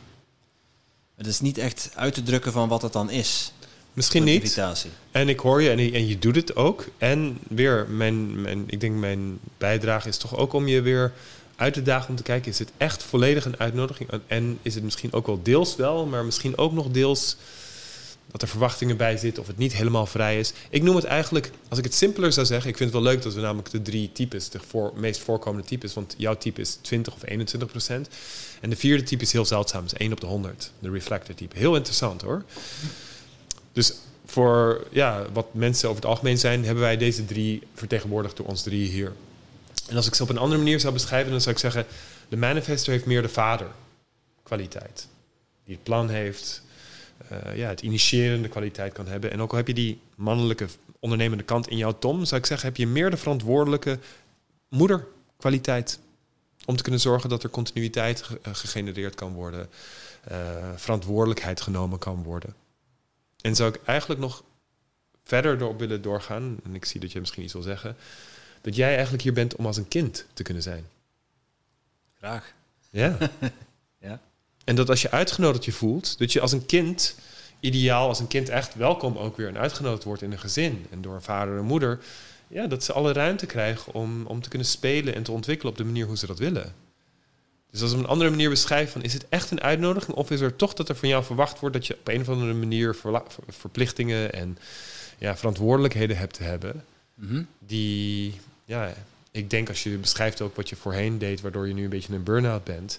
Het 1.22 1.30
is 1.30 1.40
niet 1.40 1.58
echt 1.58 1.90
uit 1.94 2.14
te 2.14 2.22
drukken 2.22 2.52
van 2.52 2.68
wat 2.68 2.82
het 2.82 2.92
dan 2.92 3.10
is. 3.10 3.52
Misschien 3.92 4.24
niet. 4.24 4.42
En 5.10 5.28
ik 5.28 5.40
hoor 5.40 5.62
je 5.62 5.70
en, 5.70 5.78
en 5.78 6.06
je 6.06 6.18
doet 6.18 6.36
het 6.36 6.56
ook. 6.56 6.84
En 6.98 7.38
weer, 7.48 7.86
mijn, 7.88 8.40
mijn, 8.40 8.64
ik 8.66 8.80
denk 8.80 8.96
mijn 8.96 9.38
bijdrage 9.58 10.08
is 10.08 10.16
toch 10.16 10.36
ook 10.36 10.52
om 10.52 10.68
je 10.68 10.80
weer 10.80 11.12
uit 11.56 11.74
te 11.74 11.82
dagen 11.82 12.08
om 12.08 12.16
te 12.16 12.22
kijken... 12.22 12.50
is 12.50 12.58
het 12.58 12.70
echt 12.76 13.02
volledig 13.02 13.44
een 13.44 13.58
uitnodiging? 13.58 14.10
En 14.26 14.58
is 14.62 14.74
het 14.74 14.84
misschien 14.84 15.12
ook 15.12 15.26
wel 15.26 15.40
deels 15.42 15.76
wel, 15.76 16.06
maar 16.06 16.24
misschien 16.24 16.58
ook 16.58 16.72
nog 16.72 16.90
deels... 16.90 17.36
dat 18.30 18.42
er 18.42 18.48
verwachtingen 18.48 18.96
bij 18.96 19.16
zitten 19.16 19.42
of 19.42 19.48
het 19.48 19.58
niet 19.58 19.72
helemaal 19.72 20.06
vrij 20.06 20.38
is. 20.38 20.52
Ik 20.70 20.82
noem 20.82 20.96
het 20.96 21.04
eigenlijk, 21.04 21.50
als 21.68 21.78
ik 21.78 21.84
het 21.84 21.94
simpeler 21.94 22.32
zou 22.32 22.46
zeggen... 22.46 22.70
ik 22.70 22.76
vind 22.76 22.92
het 22.92 23.02
wel 23.02 23.12
leuk 23.12 23.22
dat 23.22 23.34
we 23.34 23.40
namelijk 23.40 23.70
de 23.70 23.82
drie 23.82 24.10
types... 24.12 24.48
de 24.48 24.90
meest 24.94 25.20
voorkomende 25.20 25.66
types, 25.66 25.94
want 25.94 26.14
jouw 26.16 26.36
type 26.36 26.60
is 26.60 26.78
20 26.80 27.14
of 27.14 27.22
21 27.24 27.68
procent... 27.68 28.08
en 28.60 28.70
de 28.70 28.76
vierde 28.76 29.02
type 29.02 29.22
is 29.22 29.32
heel 29.32 29.44
zeldzaam, 29.44 29.84
is 29.84 29.94
1 29.94 30.12
op 30.12 30.20
de 30.20 30.26
100. 30.26 30.72
De 30.78 30.90
reflector 30.90 31.34
type. 31.34 31.58
Heel 31.58 31.76
interessant 31.76 32.22
hoor. 32.22 32.44
Dus 33.72 33.94
voor 34.26 34.86
ja, 34.90 35.26
wat 35.32 35.54
mensen 35.54 35.88
over 35.88 36.02
het 36.02 36.10
algemeen 36.10 36.38
zijn, 36.38 36.64
hebben 36.64 36.82
wij 36.82 36.96
deze 36.96 37.24
drie 37.24 37.62
vertegenwoordigd 37.74 38.36
door 38.36 38.46
ons 38.46 38.62
drie 38.62 38.88
hier. 38.88 39.12
En 39.88 39.96
als 39.96 40.06
ik 40.06 40.14
ze 40.14 40.22
op 40.22 40.28
een 40.28 40.38
andere 40.38 40.60
manier 40.60 40.80
zou 40.80 40.92
beschrijven, 40.92 41.30
dan 41.30 41.40
zou 41.40 41.54
ik 41.54 41.60
zeggen: 41.60 41.86
de 42.28 42.36
manifester 42.36 42.92
heeft 42.92 43.06
meer 43.06 43.22
de 43.22 43.28
vader-kwaliteit. 43.28 45.06
Die 45.64 45.74
het 45.74 45.82
plan 45.84 46.08
heeft, 46.08 46.62
eh, 47.32 47.56
ja, 47.56 47.68
het 47.68 47.80
initiërende 47.82 48.48
kwaliteit 48.48 48.92
kan 48.92 49.06
hebben. 49.06 49.30
En 49.30 49.40
ook 49.40 49.50
al 49.50 49.56
heb 49.56 49.66
je 49.66 49.74
die 49.74 50.00
mannelijke 50.14 50.66
ondernemende 51.00 51.44
kant 51.44 51.68
in 51.68 51.76
jouw 51.76 51.98
Tom, 51.98 52.24
zou 52.24 52.40
ik 52.40 52.46
zeggen: 52.46 52.66
heb 52.68 52.76
je 52.76 52.86
meer 52.86 53.10
de 53.10 53.16
verantwoordelijke 53.16 53.98
moederkwaliteit. 54.68 55.98
Om 56.64 56.76
te 56.76 56.82
kunnen 56.82 57.00
zorgen 57.00 57.28
dat 57.30 57.42
er 57.42 57.50
continuïteit 57.50 58.22
ge- 58.22 58.38
eh, 58.42 58.54
gegenereerd 58.54 59.14
kan 59.14 59.32
worden, 59.32 59.68
eh, 60.24 60.36
verantwoordelijkheid 60.76 61.60
genomen 61.60 61.98
kan 61.98 62.22
worden. 62.22 62.54
En 63.40 63.54
zou 63.56 63.74
ik 63.74 63.80
eigenlijk 63.84 64.20
nog 64.20 64.42
verder 65.24 65.58
door 65.58 65.76
willen 65.76 66.02
doorgaan, 66.02 66.56
en 66.64 66.74
ik 66.74 66.84
zie 66.84 67.00
dat 67.00 67.12
je 67.12 67.20
misschien 67.20 67.42
iets 67.42 67.52
wil 67.52 67.62
zeggen, 67.62 67.96
dat 68.60 68.76
jij 68.76 68.92
eigenlijk 68.94 69.22
hier 69.22 69.32
bent 69.32 69.56
om 69.56 69.66
als 69.66 69.76
een 69.76 69.88
kind 69.88 70.26
te 70.32 70.42
kunnen 70.42 70.62
zijn. 70.62 70.84
Graag. 72.18 72.52
Ja. 72.90 73.16
En 74.64 74.74
dat 74.76 74.88
als 74.90 75.02
je 75.02 75.10
uitgenodigd 75.10 75.64
je 75.64 75.72
voelt, 75.72 76.18
dat 76.18 76.32
je 76.32 76.40
als 76.40 76.52
een 76.52 76.66
kind, 76.66 77.14
ideaal 77.60 78.08
als 78.08 78.20
een 78.20 78.28
kind 78.28 78.48
echt 78.48 78.74
welkom 78.74 79.16
ook 79.16 79.36
weer 79.36 79.48
en 79.48 79.58
uitgenodigd 79.58 80.04
wordt 80.04 80.22
in 80.22 80.32
een 80.32 80.38
gezin 80.38 80.86
en 80.90 81.02
door 81.02 81.14
een 81.14 81.22
vader 81.22 81.58
en 81.58 81.64
moeder, 81.64 81.98
ja, 82.48 82.66
dat 82.66 82.84
ze 82.84 82.92
alle 82.92 83.12
ruimte 83.12 83.46
krijgen 83.46 83.94
om, 83.94 84.26
om 84.26 84.40
te 84.42 84.48
kunnen 84.48 84.68
spelen 84.68 85.14
en 85.14 85.22
te 85.22 85.32
ontwikkelen 85.32 85.72
op 85.72 85.78
de 85.78 85.84
manier 85.84 86.06
hoe 86.06 86.16
ze 86.16 86.26
dat 86.26 86.38
willen. 86.38 86.74
Dus 87.70 87.82
als 87.82 87.90
we 87.90 87.96
op 87.96 88.02
een 88.02 88.08
andere 88.10 88.30
manier 88.30 88.50
beschrijven 88.50 88.92
van 88.92 89.02
is 89.02 89.12
het 89.12 89.26
echt 89.28 89.50
een 89.50 89.60
uitnodiging 89.60 90.16
of 90.16 90.30
is 90.30 90.40
er 90.40 90.56
toch 90.56 90.74
dat 90.74 90.88
er 90.88 90.96
van 90.96 91.08
jou 91.08 91.24
verwacht 91.24 91.60
wordt 91.60 91.74
dat 91.74 91.86
je 91.86 91.94
op 91.94 92.08
een 92.08 92.20
of 92.20 92.28
andere 92.28 92.52
manier 92.52 92.94
verla- 92.94 93.24
verplichtingen 93.48 94.32
en 94.32 94.58
ja, 95.18 95.36
verantwoordelijkheden 95.36 96.16
hebt 96.16 96.34
te 96.34 96.42
hebben 96.42 96.84
Mhm. 97.14 97.42
die, 97.58 98.40
ja, 98.64 98.92
ik 99.30 99.50
denk 99.50 99.68
als 99.68 99.82
je 99.82 99.90
beschrijft 99.96 100.40
ook 100.40 100.56
wat 100.56 100.68
je 100.68 100.76
voorheen 100.76 101.18
deed, 101.18 101.40
waardoor 101.40 101.68
je 101.68 101.74
nu 101.74 101.84
een 101.84 101.88
beetje 101.90 102.14
een 102.14 102.22
burn-out 102.22 102.64
bent, 102.64 102.98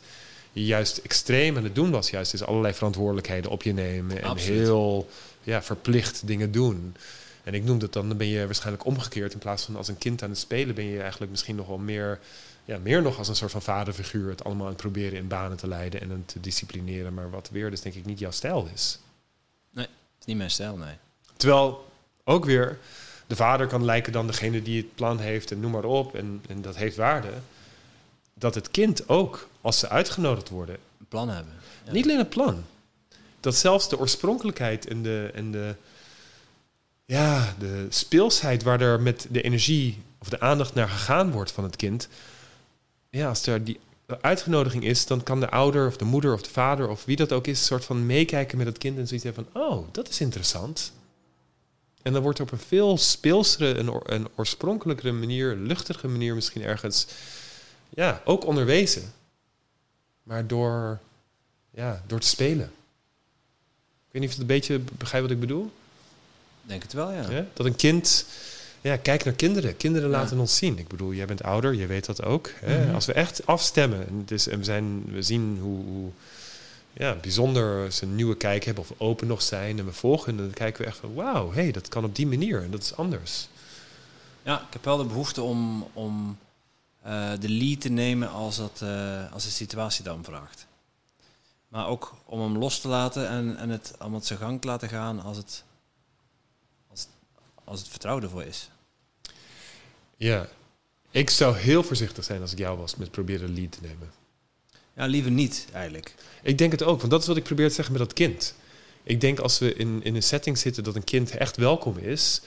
juist 0.61 0.97
extreem 0.97 1.57
aan 1.57 1.63
het 1.63 1.75
doen 1.75 1.91
was, 1.91 2.09
juist 2.09 2.33
is 2.33 2.43
allerlei 2.43 2.73
verantwoordelijkheden 2.73 3.51
op 3.51 3.63
je 3.63 3.73
nemen 3.73 4.21
en 4.21 4.29
Absoluut. 4.29 4.59
heel 4.59 5.09
ja, 5.43 5.63
verplicht 5.63 6.27
dingen 6.27 6.51
doen. 6.51 6.95
En 7.43 7.53
ik 7.53 7.63
noem 7.63 7.79
dat 7.79 7.93
dan, 7.93 8.07
dan 8.07 8.17
ben 8.17 8.27
je 8.27 8.45
waarschijnlijk 8.45 8.85
omgekeerd. 8.85 9.33
In 9.33 9.39
plaats 9.39 9.63
van 9.63 9.75
als 9.75 9.87
een 9.87 9.97
kind 9.97 10.23
aan 10.23 10.29
het 10.29 10.39
spelen, 10.39 10.75
ben 10.75 10.85
je 10.85 11.01
eigenlijk 11.01 11.31
misschien 11.31 11.55
nog 11.55 11.67
wel 11.67 11.77
meer, 11.77 12.19
ja, 12.65 12.77
meer 12.77 13.01
nog 13.01 13.17
als 13.17 13.27
een 13.27 13.35
soort 13.35 13.51
van 13.51 13.61
vaderfiguur. 13.61 14.29
Het 14.29 14.43
allemaal 14.43 14.65
aan 14.65 14.71
het 14.71 14.81
proberen 14.81 15.17
in 15.17 15.27
banen 15.27 15.57
te 15.57 15.67
leiden 15.67 16.01
en 16.01 16.23
te 16.25 16.39
disciplineren. 16.39 17.13
Maar 17.13 17.29
wat 17.29 17.49
weer 17.51 17.69
dus 17.69 17.81
denk 17.81 17.95
ik 17.95 18.05
niet 18.05 18.19
jouw 18.19 18.31
stijl 18.31 18.69
is. 18.73 18.99
Het 19.73 19.87
is 20.19 20.25
niet 20.25 20.37
mijn 20.37 20.51
stijl, 20.51 20.77
nee. 20.77 20.95
Terwijl 21.37 21.85
ook 22.23 22.45
weer 22.45 22.79
de 23.27 23.35
vader 23.35 23.67
kan 23.67 23.85
lijken 23.85 24.13
dan 24.13 24.27
degene 24.27 24.61
die 24.61 24.77
het 24.77 24.95
plan 24.95 25.19
heeft 25.19 25.51
en 25.51 25.59
noem 25.59 25.71
maar 25.71 25.83
op. 25.83 26.15
En, 26.15 26.43
en 26.47 26.61
dat 26.61 26.75
heeft 26.75 26.95
waarde. 26.95 27.29
Dat 28.43 28.55
het 28.55 28.71
kind 28.71 29.09
ook, 29.09 29.47
als 29.61 29.79
ze 29.79 29.89
uitgenodigd 29.89 30.49
worden, 30.49 30.75
Een 30.99 31.05
plan 31.07 31.29
hebben. 31.29 31.53
Ja. 31.85 31.91
niet 31.91 32.03
alleen 32.03 32.17
het 32.17 32.29
plan. 32.29 32.63
Dat 33.39 33.55
zelfs 33.55 33.89
de 33.89 33.99
oorspronkelijkheid 33.99 34.87
en 34.87 35.03
de, 35.03 35.29
en 35.33 35.51
de, 35.51 35.75
ja, 37.05 37.55
de 37.59 37.85
speelsheid 37.89 38.63
waar 38.63 38.81
er 38.81 39.01
met 39.01 39.27
de 39.29 39.41
energie 39.41 40.01
of 40.17 40.29
de 40.29 40.39
aandacht 40.39 40.73
naar 40.73 40.89
gegaan 40.89 41.31
wordt 41.31 41.51
van 41.51 41.63
het 41.63 41.75
kind. 41.75 42.07
Ja, 43.09 43.27
als 43.27 43.47
er 43.47 43.63
die 43.63 43.79
uitgenodiging 44.21 44.83
is, 44.83 45.05
dan 45.05 45.23
kan 45.23 45.39
de 45.39 45.49
ouder 45.49 45.87
of 45.87 45.97
de 45.97 46.05
moeder 46.05 46.33
of 46.33 46.41
de 46.41 46.49
vader 46.49 46.89
of 46.89 47.05
wie 47.05 47.15
dat 47.15 47.31
ook 47.31 47.47
is, 47.47 47.59
een 47.59 47.65
soort 47.65 47.85
van 47.85 48.05
meekijken 48.05 48.57
met 48.57 48.67
het 48.67 48.77
kind 48.77 48.97
en 48.97 49.07
zoiets 49.07 49.25
hebben 49.25 49.45
van, 49.51 49.61
oh, 49.61 49.87
dat 49.91 50.09
is 50.09 50.21
interessant. 50.21 50.91
En 52.01 52.13
dan 52.13 52.21
wordt 52.21 52.39
er 52.39 52.45
op 52.45 52.51
een 52.51 52.59
veel 52.59 52.97
speelsere 52.97 53.73
en, 53.73 54.01
en 54.05 54.27
oorspronkelijkere 54.35 55.11
manier, 55.11 55.55
luchtige 55.55 56.07
manier 56.07 56.35
misschien 56.35 56.61
ergens, 56.61 57.07
ja, 57.95 58.21
ook 58.25 58.45
onderwezen. 58.45 59.13
Maar 60.23 60.47
door, 60.47 60.99
ja, 61.71 62.03
door 62.07 62.19
te 62.19 62.27
spelen. 62.27 62.65
Ik 64.07 64.11
weet 64.11 64.21
niet 64.21 64.31
of 64.31 64.37
je 64.37 64.41
het 64.41 64.51
een 64.51 64.55
beetje 64.57 64.79
begrijpt 64.97 65.27
wat 65.27 65.35
ik 65.35 65.41
bedoel. 65.41 65.71
Denk 66.61 66.83
het 66.83 66.93
wel, 66.93 67.11
ja. 67.11 67.29
Ja? 67.29 67.45
Dat 67.53 67.65
een 67.65 67.75
kind, 67.75 68.25
ja, 68.81 68.97
kijk 68.97 69.23
naar 69.23 69.33
kinderen. 69.33 69.77
Kinderen 69.77 70.09
Ja. 70.09 70.17
laten 70.17 70.39
ons 70.39 70.55
zien. 70.57 70.77
Ik 70.77 70.87
bedoel, 70.87 71.13
jij 71.13 71.25
bent 71.25 71.43
ouder, 71.43 71.73
je 71.73 71.87
weet 71.87 72.05
dat 72.05 72.23
ook. 72.23 72.51
Hè? 72.55 72.85
Mhm. 72.85 72.93
Als 72.93 73.05
we 73.05 73.13
echt 73.13 73.45
afstemmen 73.45 74.07
en 74.07 74.25
we, 74.27 74.63
zijn, 74.63 75.05
we 75.11 75.21
zien 75.21 75.57
hoe, 75.61 75.85
hoe 75.85 76.09
ja, 76.93 77.15
bijzonder 77.15 77.91
ze 77.91 78.03
een 78.03 78.15
nieuwe 78.15 78.37
kijk 78.37 78.63
hebben 78.63 78.83
of 78.83 78.91
open 78.97 79.27
nog 79.27 79.41
zijn 79.41 79.79
en 79.79 79.85
we 79.85 79.93
volgen, 79.93 80.37
dan 80.37 80.51
kijken 80.51 80.81
we 80.81 80.87
echt 80.87 80.97
van, 80.97 81.13
wauw, 81.13 81.51
hey, 81.51 81.71
dat 81.71 81.87
kan 81.89 82.03
op 82.03 82.15
die 82.15 82.27
manier 82.27 82.63
en 82.63 82.71
dat 82.71 82.81
is 82.81 82.95
anders. 82.95 83.47
Ja, 84.43 84.59
ik 84.61 84.73
heb 84.73 84.83
wel 84.83 84.97
de 84.97 85.03
behoefte 85.05 85.41
om, 85.41 85.87
om 85.93 86.37
eh, 87.03 87.31
de 87.39 87.49
lead 87.49 87.81
te 87.81 87.89
nemen 87.89 88.29
als, 88.29 88.57
dat, 88.57 88.81
eh, 88.81 89.33
als 89.33 89.43
de 89.43 89.49
situatie 89.49 90.03
dan 90.03 90.23
vraagt. 90.23 90.67
Maar 91.67 91.87
ook 91.87 92.15
om 92.25 92.41
hem 92.41 92.57
los 92.57 92.79
te 92.79 92.87
laten 92.87 93.29
en, 93.29 93.57
en 93.57 93.69
het 93.69 93.93
allemaal 93.97 94.21
zijn 94.21 94.39
gang 94.39 94.61
te 94.61 94.67
laten 94.67 94.89
gaan 94.89 95.21
als 95.21 95.37
het, 95.37 95.63
als, 96.91 97.07
als 97.63 97.79
het 97.79 97.87
vertrouwen 97.87 98.23
ervoor 98.23 98.43
is. 98.43 98.69
Ja, 100.17 100.47
ik 101.11 101.29
zou 101.29 101.57
heel 101.57 101.83
voorzichtig 101.83 102.23
zijn 102.23 102.41
als 102.41 102.51
ik 102.51 102.57
jou 102.57 102.77
was 102.77 102.95
met 102.95 103.11
proberen 103.11 103.53
lead 103.53 103.71
te 103.71 103.79
nemen. 103.81 104.11
Ja, 104.95 105.05
liever 105.05 105.31
niet 105.31 105.67
eigenlijk. 105.73 106.15
Ik 106.43 106.57
denk 106.57 106.71
het 106.71 106.83
ook, 106.83 106.99
want 106.99 107.11
dat 107.11 107.21
is 107.21 107.27
wat 107.27 107.37
ik 107.37 107.43
probeer 107.43 107.67
te 107.67 107.73
zeggen 107.73 107.93
met 107.93 108.03
dat 108.03 108.13
kind. 108.13 108.55
Ik 109.03 109.21
denk 109.21 109.39
als 109.39 109.59
we 109.59 109.73
in, 109.73 110.03
in 110.03 110.15
een 110.15 110.23
setting 110.23 110.57
zitten 110.57 110.83
dat 110.83 110.95
een 110.95 111.03
kind 111.03 111.31
echt 111.31 111.57
welkom 111.57 111.97
is, 111.97 112.41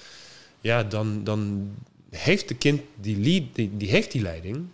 ja, 0.60 0.82
dan, 0.82 1.24
dan 1.24 1.70
heeft 2.10 2.48
de 2.48 2.54
kind 2.54 2.80
die, 3.00 3.16
lead, 3.18 3.54
die, 3.54 3.76
die 3.76 3.90
heeft 3.90 4.12
die 4.12 4.22
leiding, 4.22 4.66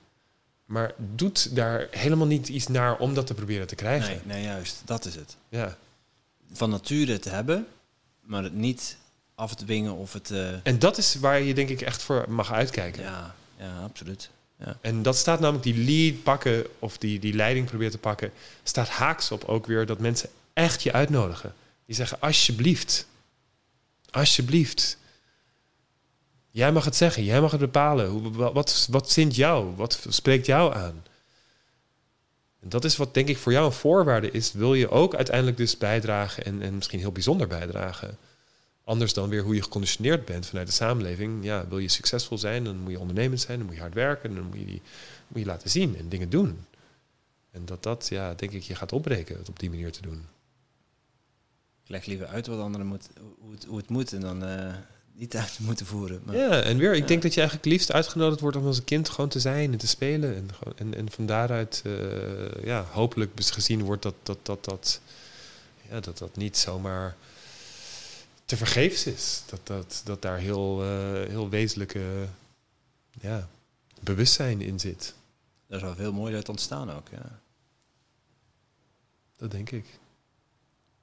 maar 0.64 0.94
doet 1.14 1.56
daar 1.56 1.88
helemaal 1.90 2.26
niet 2.26 2.48
iets 2.48 2.66
naar 2.68 2.98
om 2.98 3.14
dat 3.14 3.26
te 3.26 3.34
proberen 3.34 3.66
te 3.66 3.74
krijgen. 3.74 4.08
Nee, 4.24 4.36
nee, 4.36 4.44
juist. 4.44 4.82
Dat 4.84 5.04
is 5.04 5.14
het. 5.14 5.36
Ja. 5.48 5.76
Van 6.52 6.70
nature 6.70 7.18
te 7.18 7.28
hebben, 7.28 7.66
maar 8.20 8.42
het 8.42 8.54
niet 8.54 8.96
af 9.34 9.54
te 9.54 9.64
dwingen 9.64 9.94
of 9.96 10.12
het... 10.12 10.30
eh, 10.30 10.48
En 10.62 10.78
dat 10.78 10.98
is 10.98 11.14
waar 11.14 11.40
je 11.40 11.54
denk 11.54 11.68
ik 11.68 11.80
echt 11.80 12.02
voor 12.02 12.24
mag 12.28 12.52
uitkijken. 12.52 13.02
ja, 13.02 13.34
ja, 13.58 13.78
absoluut. 13.82 14.30
Ja. 14.58 14.76
En 14.80 15.02
dat 15.02 15.16
staat 15.16 15.40
namelijk 15.40 15.64
die 15.64 15.84
lead 15.84 16.22
pakken 16.22 16.66
of 16.78 16.98
die, 16.98 17.18
die 17.18 17.34
leiding 17.34 17.66
proberen 17.66 17.92
te 17.92 17.98
pakken, 17.98 18.32
staat 18.62 18.88
haaks 18.88 19.30
op 19.30 19.44
ook 19.44 19.66
weer 19.66 19.86
dat 19.86 19.98
mensen 19.98 20.28
echt 20.52 20.82
je 20.82 20.92
uitnodigen. 20.92 21.54
Die 21.86 21.94
zeggen 21.96 22.20
alsjeblieft, 22.20 23.06
alsjeblieft. 24.10 24.96
Jij 26.54 26.72
mag 26.72 26.84
het 26.84 26.96
zeggen, 26.96 27.24
jij 27.24 27.40
mag 27.40 27.50
het 27.50 27.60
bepalen. 27.60 28.36
Wat, 28.36 28.86
wat 28.90 29.10
zint 29.10 29.36
jou? 29.36 29.76
Wat 29.76 30.06
spreekt 30.08 30.46
jou 30.46 30.74
aan? 30.74 31.04
En 32.60 32.68
dat 32.68 32.84
is 32.84 32.96
wat 32.96 33.14
denk 33.14 33.28
ik 33.28 33.38
voor 33.38 33.52
jou 33.52 33.66
een 33.66 33.72
voorwaarde 33.72 34.30
is. 34.30 34.52
Wil 34.52 34.74
je 34.74 34.90
ook 34.90 35.14
uiteindelijk 35.14 35.56
dus 35.56 35.78
bijdragen 35.78 36.44
en, 36.44 36.62
en 36.62 36.74
misschien 36.74 36.98
heel 36.98 37.12
bijzonder 37.12 37.46
bijdragen 37.46 38.18
anders 38.84 39.12
dan 39.12 39.28
weer 39.28 39.42
hoe 39.42 39.54
je 39.54 39.62
geconditioneerd 39.62 40.24
bent 40.24 40.46
vanuit 40.46 40.66
de 40.66 40.72
samenleving. 40.72 41.44
Ja, 41.44 41.68
wil 41.68 41.78
je 41.78 41.88
succesvol 41.88 42.38
zijn, 42.38 42.64
dan 42.64 42.76
moet 42.76 42.90
je 42.90 42.98
ondernemend 42.98 43.40
zijn, 43.40 43.58
dan 43.58 43.66
moet 43.66 43.74
je 43.74 43.80
hard 43.80 43.94
werken, 43.94 44.34
dan 44.34 44.44
moet 44.44 44.58
je, 44.58 44.64
die, 44.64 44.82
moet 45.28 45.40
je 45.40 45.46
laten 45.46 45.70
zien 45.70 45.96
en 45.96 46.08
dingen 46.08 46.30
doen. 46.30 46.64
En 47.50 47.64
dat 47.64 47.82
dat, 47.82 48.08
ja, 48.08 48.34
denk 48.34 48.52
ik, 48.52 48.62
je 48.62 48.74
gaat 48.74 48.92
opbreken 48.92 49.38
het 49.38 49.48
op 49.48 49.58
die 49.58 49.70
manier 49.70 49.92
te 49.92 50.02
doen. 50.02 50.26
Ik 51.82 51.88
leg 51.88 52.04
liever 52.04 52.26
uit 52.26 52.46
wat 52.46 52.60
anderen 52.60 52.86
moet, 52.86 53.08
hoe, 53.40 53.52
het, 53.52 53.64
hoe 53.64 53.76
het 53.76 53.88
moet 53.88 54.12
en 54.12 54.20
dan 54.20 54.44
uh, 54.48 54.74
niet 55.12 55.36
uit 55.36 55.58
moeten 55.60 55.86
voeren. 55.86 56.22
Maar, 56.24 56.36
ja, 56.36 56.62
en 56.62 56.76
weer, 56.76 56.94
ik 56.94 57.08
denk 57.08 57.22
dat 57.22 57.34
je 57.34 57.40
eigenlijk 57.40 57.70
liefst 57.70 57.92
uitgenodigd 57.92 58.40
wordt 58.40 58.56
om 58.56 58.66
als 58.66 58.78
een 58.78 58.84
kind 58.84 59.08
gewoon 59.08 59.30
te 59.30 59.40
zijn 59.40 59.72
en 59.72 59.78
te 59.78 59.86
spelen. 59.86 60.34
En, 60.34 60.50
en, 60.76 60.94
en 60.94 61.10
van 61.10 61.26
daaruit, 61.26 61.82
uh, 61.86 62.64
ja, 62.64 62.84
hopelijk 62.90 63.30
gezien 63.36 63.82
wordt 63.82 64.02
dat 64.02 64.14
dat, 64.22 64.38
dat, 64.42 64.64
dat, 64.64 65.00
ja, 65.90 66.00
dat, 66.00 66.18
dat 66.18 66.36
niet 66.36 66.56
zomaar 66.56 67.16
te 68.44 68.56
vergeefs 68.56 69.06
is. 69.06 69.42
Dat, 69.46 69.60
dat, 69.66 70.02
dat 70.04 70.22
daar 70.22 70.38
heel, 70.38 70.84
uh, 70.84 71.28
heel 71.28 71.48
wezenlijke 71.48 72.26
ja, 73.20 73.48
bewustzijn 74.00 74.60
in 74.60 74.80
zit. 74.80 75.14
Daar 75.66 75.80
zou 75.80 75.96
veel 75.96 76.12
moois 76.12 76.34
uit 76.34 76.48
ontstaan 76.48 76.90
ook, 76.90 77.08
ja. 77.08 77.40
Dat 79.36 79.50
denk 79.50 79.70
ik. 79.70 79.86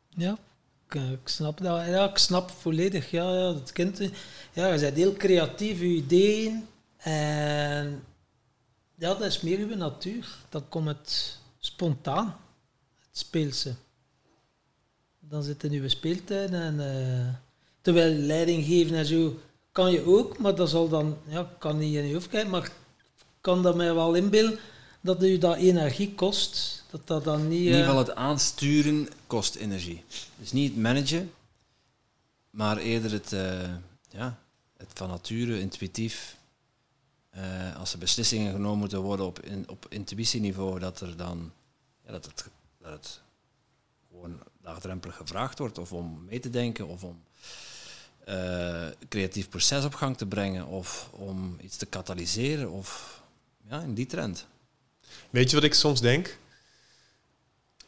Ja, 0.10 0.38
ik, 0.90 0.96
eh, 0.96 1.12
ik 1.12 1.28
snap 1.28 1.58
dat. 1.58 1.86
Ja, 1.86 2.10
ik 2.10 2.18
snap 2.18 2.50
volledig. 2.50 3.12
Ja, 3.12 3.34
ja 3.34 3.54
dat 3.54 3.72
kind, 3.72 3.98
ja, 4.54 4.74
je 4.74 4.80
bent 4.80 4.96
heel 4.96 5.14
creatief, 5.14 5.80
je 5.80 5.86
ideeën. 5.86 6.68
En 6.98 8.04
ja, 8.96 9.14
dat 9.14 9.22
is 9.22 9.42
meer 9.42 9.60
uw 9.60 9.76
natuur. 9.76 10.28
Dan 10.50 10.70
komt 10.70 10.88
het 10.88 11.38
spontaan, 11.60 12.38
het 13.08 13.18
speelse 13.18 13.76
dan 15.30 15.44
zit 15.44 15.64
in 15.64 15.72
uw 15.72 15.88
speeltuin. 15.88 16.54
En, 16.54 16.76
uh, 16.80 17.28
terwijl 17.82 18.14
leiding 18.14 18.66
geven 18.66 18.96
en 18.96 19.06
zo 19.06 19.40
kan 19.72 19.92
je 19.92 20.06
ook, 20.06 20.38
maar 20.38 20.56
dat 20.56 20.70
zal 20.70 20.90
dan, 20.90 21.18
ja, 21.28 21.50
kan 21.58 21.78
niet 21.78 21.96
in 21.96 22.08
je 22.08 22.14
hoofd 22.14 22.30
kijken, 22.30 22.50
maar 22.50 22.72
kan 23.42 23.64
dat 23.64 23.76
mij 23.76 23.94
wel 23.94 24.14
inbeelden 24.14 24.60
dat 25.02 25.24
u 25.24 25.38
dat 25.38 25.58
energie 25.58 26.14
kost. 26.14 26.79
Dat 26.90 27.08
dat 27.08 27.24
dan 27.24 27.48
niet... 27.48 27.60
In 27.60 27.66
ieder 27.66 27.80
geval 27.80 28.02
eh, 28.02 28.08
het 28.08 28.16
aansturen 28.16 29.10
kost 29.28 29.56
energie. 29.56 30.04
Dus 30.36 30.52
niet 30.52 30.72
het 30.72 30.82
managen, 30.82 31.34
maar 32.50 32.78
eerder 32.78 33.12
het, 33.12 33.32
uh, 33.32 33.74
ja, 34.10 34.40
het 34.78 34.88
van 34.94 35.10
nature, 35.10 35.60
intuïtief. 35.60 36.38
als 37.78 37.94
er 37.94 38.00
beslissingen 38.00 38.52
genomen 38.52 38.78
moeten 38.78 39.02
worden 39.02 39.26
op, 39.26 39.40
in, 39.40 39.70
op 39.70 39.86
intuïtieniveau, 39.90 40.80
dat 40.80 41.02
er 41.02 41.18
dan 41.18 41.52
ja, 42.06 42.12
dat 42.12 42.26
het, 42.26 42.46
dat 42.82 42.92
het 42.92 43.22
gewoon 44.10 44.40
laagdrempelig 44.62 45.16
gevraagd 45.16 45.60
wordt, 45.60 45.78
of 45.78 45.92
om 45.92 46.26
mee 46.26 46.40
te 46.40 46.50
denken, 46.50 46.88
of 46.88 47.04
om 47.04 47.24
uh, 48.28 48.88
creatief 49.10 49.50
proces 49.50 49.86
op 49.86 49.94
gang 49.94 50.18
te 50.18 50.26
brengen, 50.26 50.66
of 50.66 51.10
om 51.12 51.58
iets 51.62 51.78
te 51.78 51.86
katalyseren, 51.86 52.72
of 52.72 53.22
ja, 53.70 53.82
in 53.82 53.94
die 53.94 54.06
trend. 54.06 54.46
Weet 55.30 55.50
je 55.50 55.56
wat 55.56 55.66
ik 55.66 55.74
soms 55.74 56.02
denk? 56.02 56.38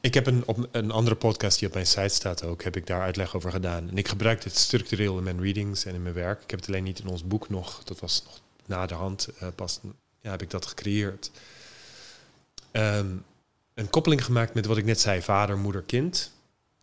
Ik 0.02 0.14
heb 0.14 0.26
een, 0.26 0.47
op 0.47 0.68
een 0.72 0.91
andere 0.91 1.16
podcast 1.16 1.60
die 1.60 1.68
op 1.68 1.74
mijn 1.74 1.88
site 1.88 2.10
staat 2.10 2.43
ook, 2.43 2.64
heb 2.64 2.76
ik 2.76 2.88
daar 2.88 3.02
uitleg 3.02 3.36
over 3.36 3.52
gedaan. 3.52 3.89
En 3.89 3.97
ik 3.97 4.08
gebruik 4.08 4.41
dit 4.41 4.58
structureel 4.58 5.18
in 5.18 5.24
mijn 5.24 5.41
readings 5.41 5.86
en 5.86 5.95
in 5.95 6.02
mijn 6.02 6.16
werk. 6.16 6.43
Ik 6.43 6.49
heb 6.49 6.60
het 6.60 6.70
alleen 6.70 6.84
niet 6.84 6.99
in 6.99 7.08
ons 7.08 7.28
boek 7.28 7.49
nog, 7.49 7.84
dat 7.84 7.99
was 7.99 8.24
nog 8.24 8.41
na 8.66 8.86
de 8.86 8.93
hand, 8.93 9.30
uh, 9.41 9.47
pas 9.56 9.80
ja, 10.22 10.32
heb 10.32 10.41
ik 10.41 10.49
dat 10.49 10.66
gecreëerd. 10.66 11.32
Um, 12.72 13.24
een 13.74 13.89
koppeling 13.89 14.26
gemaakt 14.26 14.54
met 14.54 14.66
wat 14.66 14.78
ik 14.78 14.86
net 14.86 14.99
zei, 14.99 15.22
vader, 15.22 15.58
moeder, 15.58 15.82
kind 15.82 16.32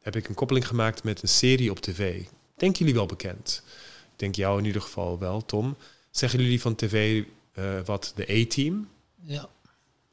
heb 0.00 0.16
ik 0.16 0.28
een 0.28 0.34
koppeling 0.34 0.66
gemaakt 0.66 1.04
met 1.04 1.22
een 1.22 1.28
serie 1.28 1.70
op 1.70 1.80
tv. 1.80 2.24
Denk 2.56 2.76
jullie 2.76 2.94
wel 2.94 3.06
bekend? 3.06 3.62
Ik 4.12 4.18
denk 4.18 4.34
jou 4.34 4.58
in 4.58 4.64
ieder 4.64 4.82
geval 4.82 5.18
wel, 5.18 5.44
Tom. 5.44 5.76
Zeggen 6.10 6.42
jullie 6.42 6.60
van 6.60 6.74
tv 6.74 7.24
uh, 7.54 7.80
wat 7.84 8.12
de 8.14 8.30
A-team? 8.30 8.88
Ja. 9.22 9.48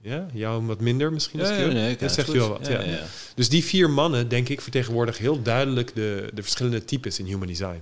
Ja, 0.05 0.25
jou 0.33 0.65
wat 0.65 0.79
minder 0.79 1.13
misschien. 1.13 1.39
Ja, 1.39 1.51
ja, 1.51 1.67
nee, 1.67 1.95
dat 1.95 2.11
zegt 2.11 2.31
je 2.31 2.37
wel 2.37 2.49
wat. 2.49 2.67
Ja, 2.67 2.81
ja. 2.81 3.03
Dus 3.35 3.49
die 3.49 3.63
vier 3.63 3.89
mannen, 3.89 4.27
denk 4.27 4.49
ik, 4.49 4.61
vertegenwoordigen 4.61 5.21
heel 5.21 5.41
duidelijk 5.41 5.95
de, 5.95 6.29
de 6.33 6.41
verschillende 6.41 6.85
types 6.85 7.19
in 7.19 7.25
human 7.25 7.47
design. 7.47 7.81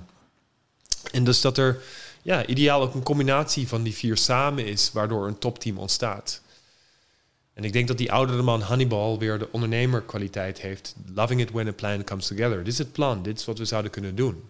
En 1.11 1.23
dus 1.23 1.41
dat 1.41 1.57
er 1.57 1.81
ja, 2.21 2.45
ideaal 2.45 2.81
ook 2.81 2.93
een 2.93 3.03
combinatie 3.03 3.67
van 3.67 3.83
die 3.83 3.93
vier 3.93 4.17
samen 4.17 4.65
is, 4.65 4.91
waardoor 4.91 5.27
een 5.27 5.37
topteam 5.37 5.77
ontstaat. 5.77 6.41
En 7.53 7.63
ik 7.63 7.73
denk 7.73 7.87
dat 7.87 7.97
die 7.97 8.11
oudere 8.11 8.41
man 8.41 8.61
Hannibal 8.61 9.19
weer 9.19 9.39
de 9.39 9.51
ondernemerkwaliteit 9.51 10.61
heeft. 10.61 10.95
Loving 11.15 11.41
it 11.41 11.51
when 11.51 11.67
a 11.67 11.71
plan 11.71 12.03
comes 12.03 12.27
together. 12.27 12.57
Dit 12.57 12.73
is 12.73 12.77
het 12.77 12.91
plan, 12.91 13.23
dit 13.23 13.39
is 13.39 13.45
wat 13.45 13.57
we 13.57 13.65
zouden 13.65 13.91
kunnen 13.91 14.15
doen. 14.15 14.43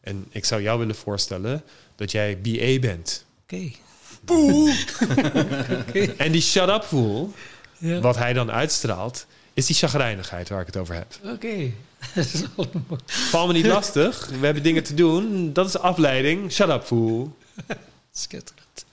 En 0.00 0.26
ik 0.30 0.44
zou 0.44 0.62
jou 0.62 0.78
willen 0.78 0.94
voorstellen 0.94 1.62
dat 1.96 2.10
jij 2.10 2.40
BA 2.40 2.78
bent. 2.78 3.24
Oké. 3.42 3.54
Okay. 3.54 3.76
En 6.16 6.32
die 6.32 6.40
shut-up 6.40 6.84
voel, 6.84 7.32
ja. 7.78 8.00
wat 8.00 8.16
hij 8.16 8.32
dan 8.32 8.50
uitstraalt, 8.50 9.26
is 9.54 9.66
die 9.66 9.76
chagrijnigheid 9.76 10.48
waar 10.48 10.60
ik 10.60 10.66
het 10.66 10.76
over 10.76 10.94
heb. 10.94 11.18
Oké. 11.24 11.32
Okay. 12.56 12.70
Val 13.06 13.46
me 13.46 13.52
niet 13.52 13.66
lastig. 13.66 14.26
We 14.26 14.44
hebben 14.44 14.62
dingen 14.62 14.82
te 14.82 14.94
doen. 14.94 15.52
Dat 15.52 15.66
is 15.66 15.78
afleiding. 15.78 16.52
Shut 16.52 16.68
up, 16.68 16.84
fool. 16.84 17.36
Schitterend. 18.12 18.84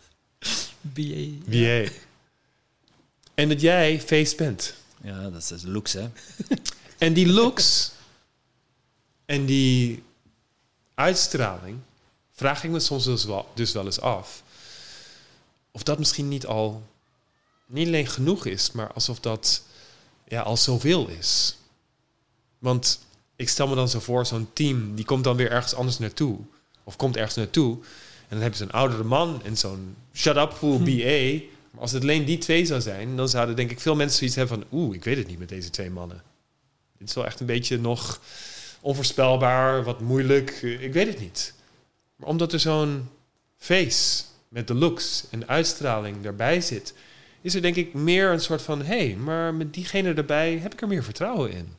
BA. 0.82 1.26
BA. 1.46 1.90
En 3.34 3.50
dat 3.50 3.62
jij 3.62 4.02
face 4.02 4.36
bent. 4.36 4.74
Ja, 5.02 5.30
dat 5.30 5.52
is 5.52 5.64
looks, 5.64 5.94
hè? 5.94 6.10
en 6.98 7.14
die 7.14 7.28
looks 7.28 7.92
en 9.26 9.46
die 9.46 10.04
uitstraling 10.96 11.78
vraag 12.32 12.64
ik 12.64 12.70
me 12.70 12.80
soms 12.80 13.04
dus 13.04 13.26
wel, 13.26 13.50
dus 13.54 13.72
wel 13.72 13.86
eens 13.86 14.02
af. 14.02 14.43
Of 15.74 15.84
dat 15.84 16.00
misschien 16.00 16.28
niet 16.28 16.46
al 16.46 16.84
niet 17.66 17.88
alleen 17.88 18.08
genoeg 18.08 18.46
is, 18.46 18.72
maar 18.72 18.94
alsof 18.94 19.20
dat 19.20 19.64
ja, 20.28 20.42
al 20.42 20.58
zoveel 20.58 21.08
is. 21.08 21.58
Want 22.60 23.00
ik 23.36 23.50
stel 23.50 23.68
me 23.68 23.76
dan 23.76 23.90
zo 23.90 24.00
voor, 24.00 24.26
zo'n 24.26 24.50
team 24.54 24.96
die 24.96 25.06
komt 25.06 25.24
dan 25.24 25.36
weer 25.36 25.52
ergens 25.52 25.74
anders 25.74 26.00
naartoe. 26.00 26.40
Of 26.84 26.96
komt 26.96 27.18
ergens 27.18 27.36
naartoe. 27.36 27.74
En 27.74 28.30
dan 28.30 28.40
hebben 28.40 28.58
ze 28.58 28.64
een 28.64 28.72
oudere 28.72 29.04
man 29.04 29.44
en 29.44 29.58
zo'n 29.58 29.96
shut-up 30.14 30.54
fool 30.54 30.78
hm. 30.78 30.84
BA 30.84 31.52
maar 31.74 31.82
als 31.82 31.92
het 31.92 32.02
alleen 32.02 32.26
die 32.26 32.38
twee 32.38 32.66
zou 32.66 32.82
zijn, 32.82 33.16
dan 33.16 33.30
zouden 33.30 33.56
denk 33.56 33.72
ik 33.72 33.80
veel 33.80 33.96
mensen 33.96 34.18
zoiets 34.18 34.36
hebben 34.36 34.58
van... 34.58 34.80
oeh, 34.80 34.96
ik 34.96 35.04
weet 35.04 35.18
het 35.18 35.28
niet 35.28 35.40
met 35.40 35.50
deze 35.50 35.70
twee 35.70 35.90
mannen. 35.90 36.24
Dit 36.98 37.08
is 37.08 37.14
wel 37.16 37.26
echt 37.26 37.40
een 37.40 37.46
beetje 37.46 37.80
nog 37.80 38.22
onvoorspelbaar, 38.82 39.84
wat 39.84 40.00
moeilijk. 40.00 40.62
Ik 40.62 40.94
weet 40.94 41.08
het 41.08 41.20
niet. 41.20 41.54
Maar 42.16 42.28
omdat 42.28 42.54
er 42.54 42.60
zo'n 42.60 43.10
face 43.58 44.24
met 44.54 44.68
de 44.68 44.74
looks 44.74 45.26
en 45.30 45.48
uitstraling 45.48 46.22
daarbij 46.22 46.62
zit... 46.62 46.94
is 47.42 47.56
er 47.56 47.62
denk 47.62 47.76
ik 47.76 47.94
meer 47.94 48.32
een 48.32 48.40
soort 48.40 48.62
van... 48.62 48.82
hé, 48.82 49.08
hey, 49.08 49.16
maar 49.16 49.54
met 49.54 49.74
diegene 49.74 50.14
erbij 50.14 50.58
heb 50.58 50.74
ik 50.74 50.82
er 50.82 50.88
meer 50.88 51.04
vertrouwen 51.04 51.52
in. 51.52 51.76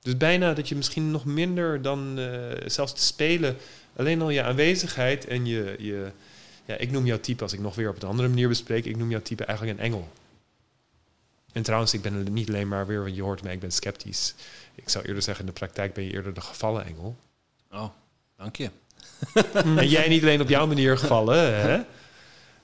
Dus 0.00 0.16
bijna 0.16 0.54
dat 0.54 0.68
je 0.68 0.76
misschien 0.76 1.10
nog 1.10 1.24
minder 1.24 1.82
dan 1.82 2.18
uh, 2.18 2.52
zelfs 2.66 2.92
te 2.94 3.02
spelen... 3.02 3.56
alleen 3.96 4.22
al 4.22 4.30
je 4.30 4.42
aanwezigheid 4.42 5.26
en 5.26 5.46
je... 5.46 5.76
je 5.78 6.12
ja, 6.64 6.76
ik 6.76 6.90
noem 6.90 7.06
jouw 7.06 7.20
type, 7.20 7.42
als 7.42 7.52
ik 7.52 7.60
nog 7.60 7.74
weer 7.74 7.88
op 7.88 8.02
een 8.02 8.08
andere 8.08 8.28
manier 8.28 8.48
bespreek, 8.48 8.84
ik 8.84 8.96
noem 8.96 9.10
jouw 9.10 9.22
type 9.22 9.44
eigenlijk 9.44 9.78
een 9.78 9.84
engel. 9.84 10.08
En 11.52 11.62
trouwens, 11.62 11.94
ik 11.94 12.02
ben 12.02 12.32
niet 12.32 12.48
alleen 12.48 12.68
maar 12.68 12.86
weer, 12.86 13.08
je 13.08 13.22
hoort 13.22 13.42
mij, 13.42 13.52
ik 13.52 13.60
ben 13.60 13.72
sceptisch. 13.72 14.34
Ik 14.74 14.88
zou 14.88 15.04
eerder 15.04 15.22
zeggen, 15.22 15.44
in 15.46 15.50
de 15.52 15.58
praktijk 15.58 15.94
ben 15.94 16.04
je 16.04 16.12
eerder 16.12 16.34
de 16.34 16.40
gevallen 16.40 16.84
engel. 16.84 17.16
Oh, 17.70 17.88
dank 18.36 18.56
je. 18.56 18.70
en 19.76 19.88
jij 19.88 20.08
niet 20.08 20.22
alleen 20.22 20.40
op 20.40 20.48
jouw 20.48 20.66
manier 20.66 20.98
gevallen, 20.98 21.60
hè? 21.60 21.80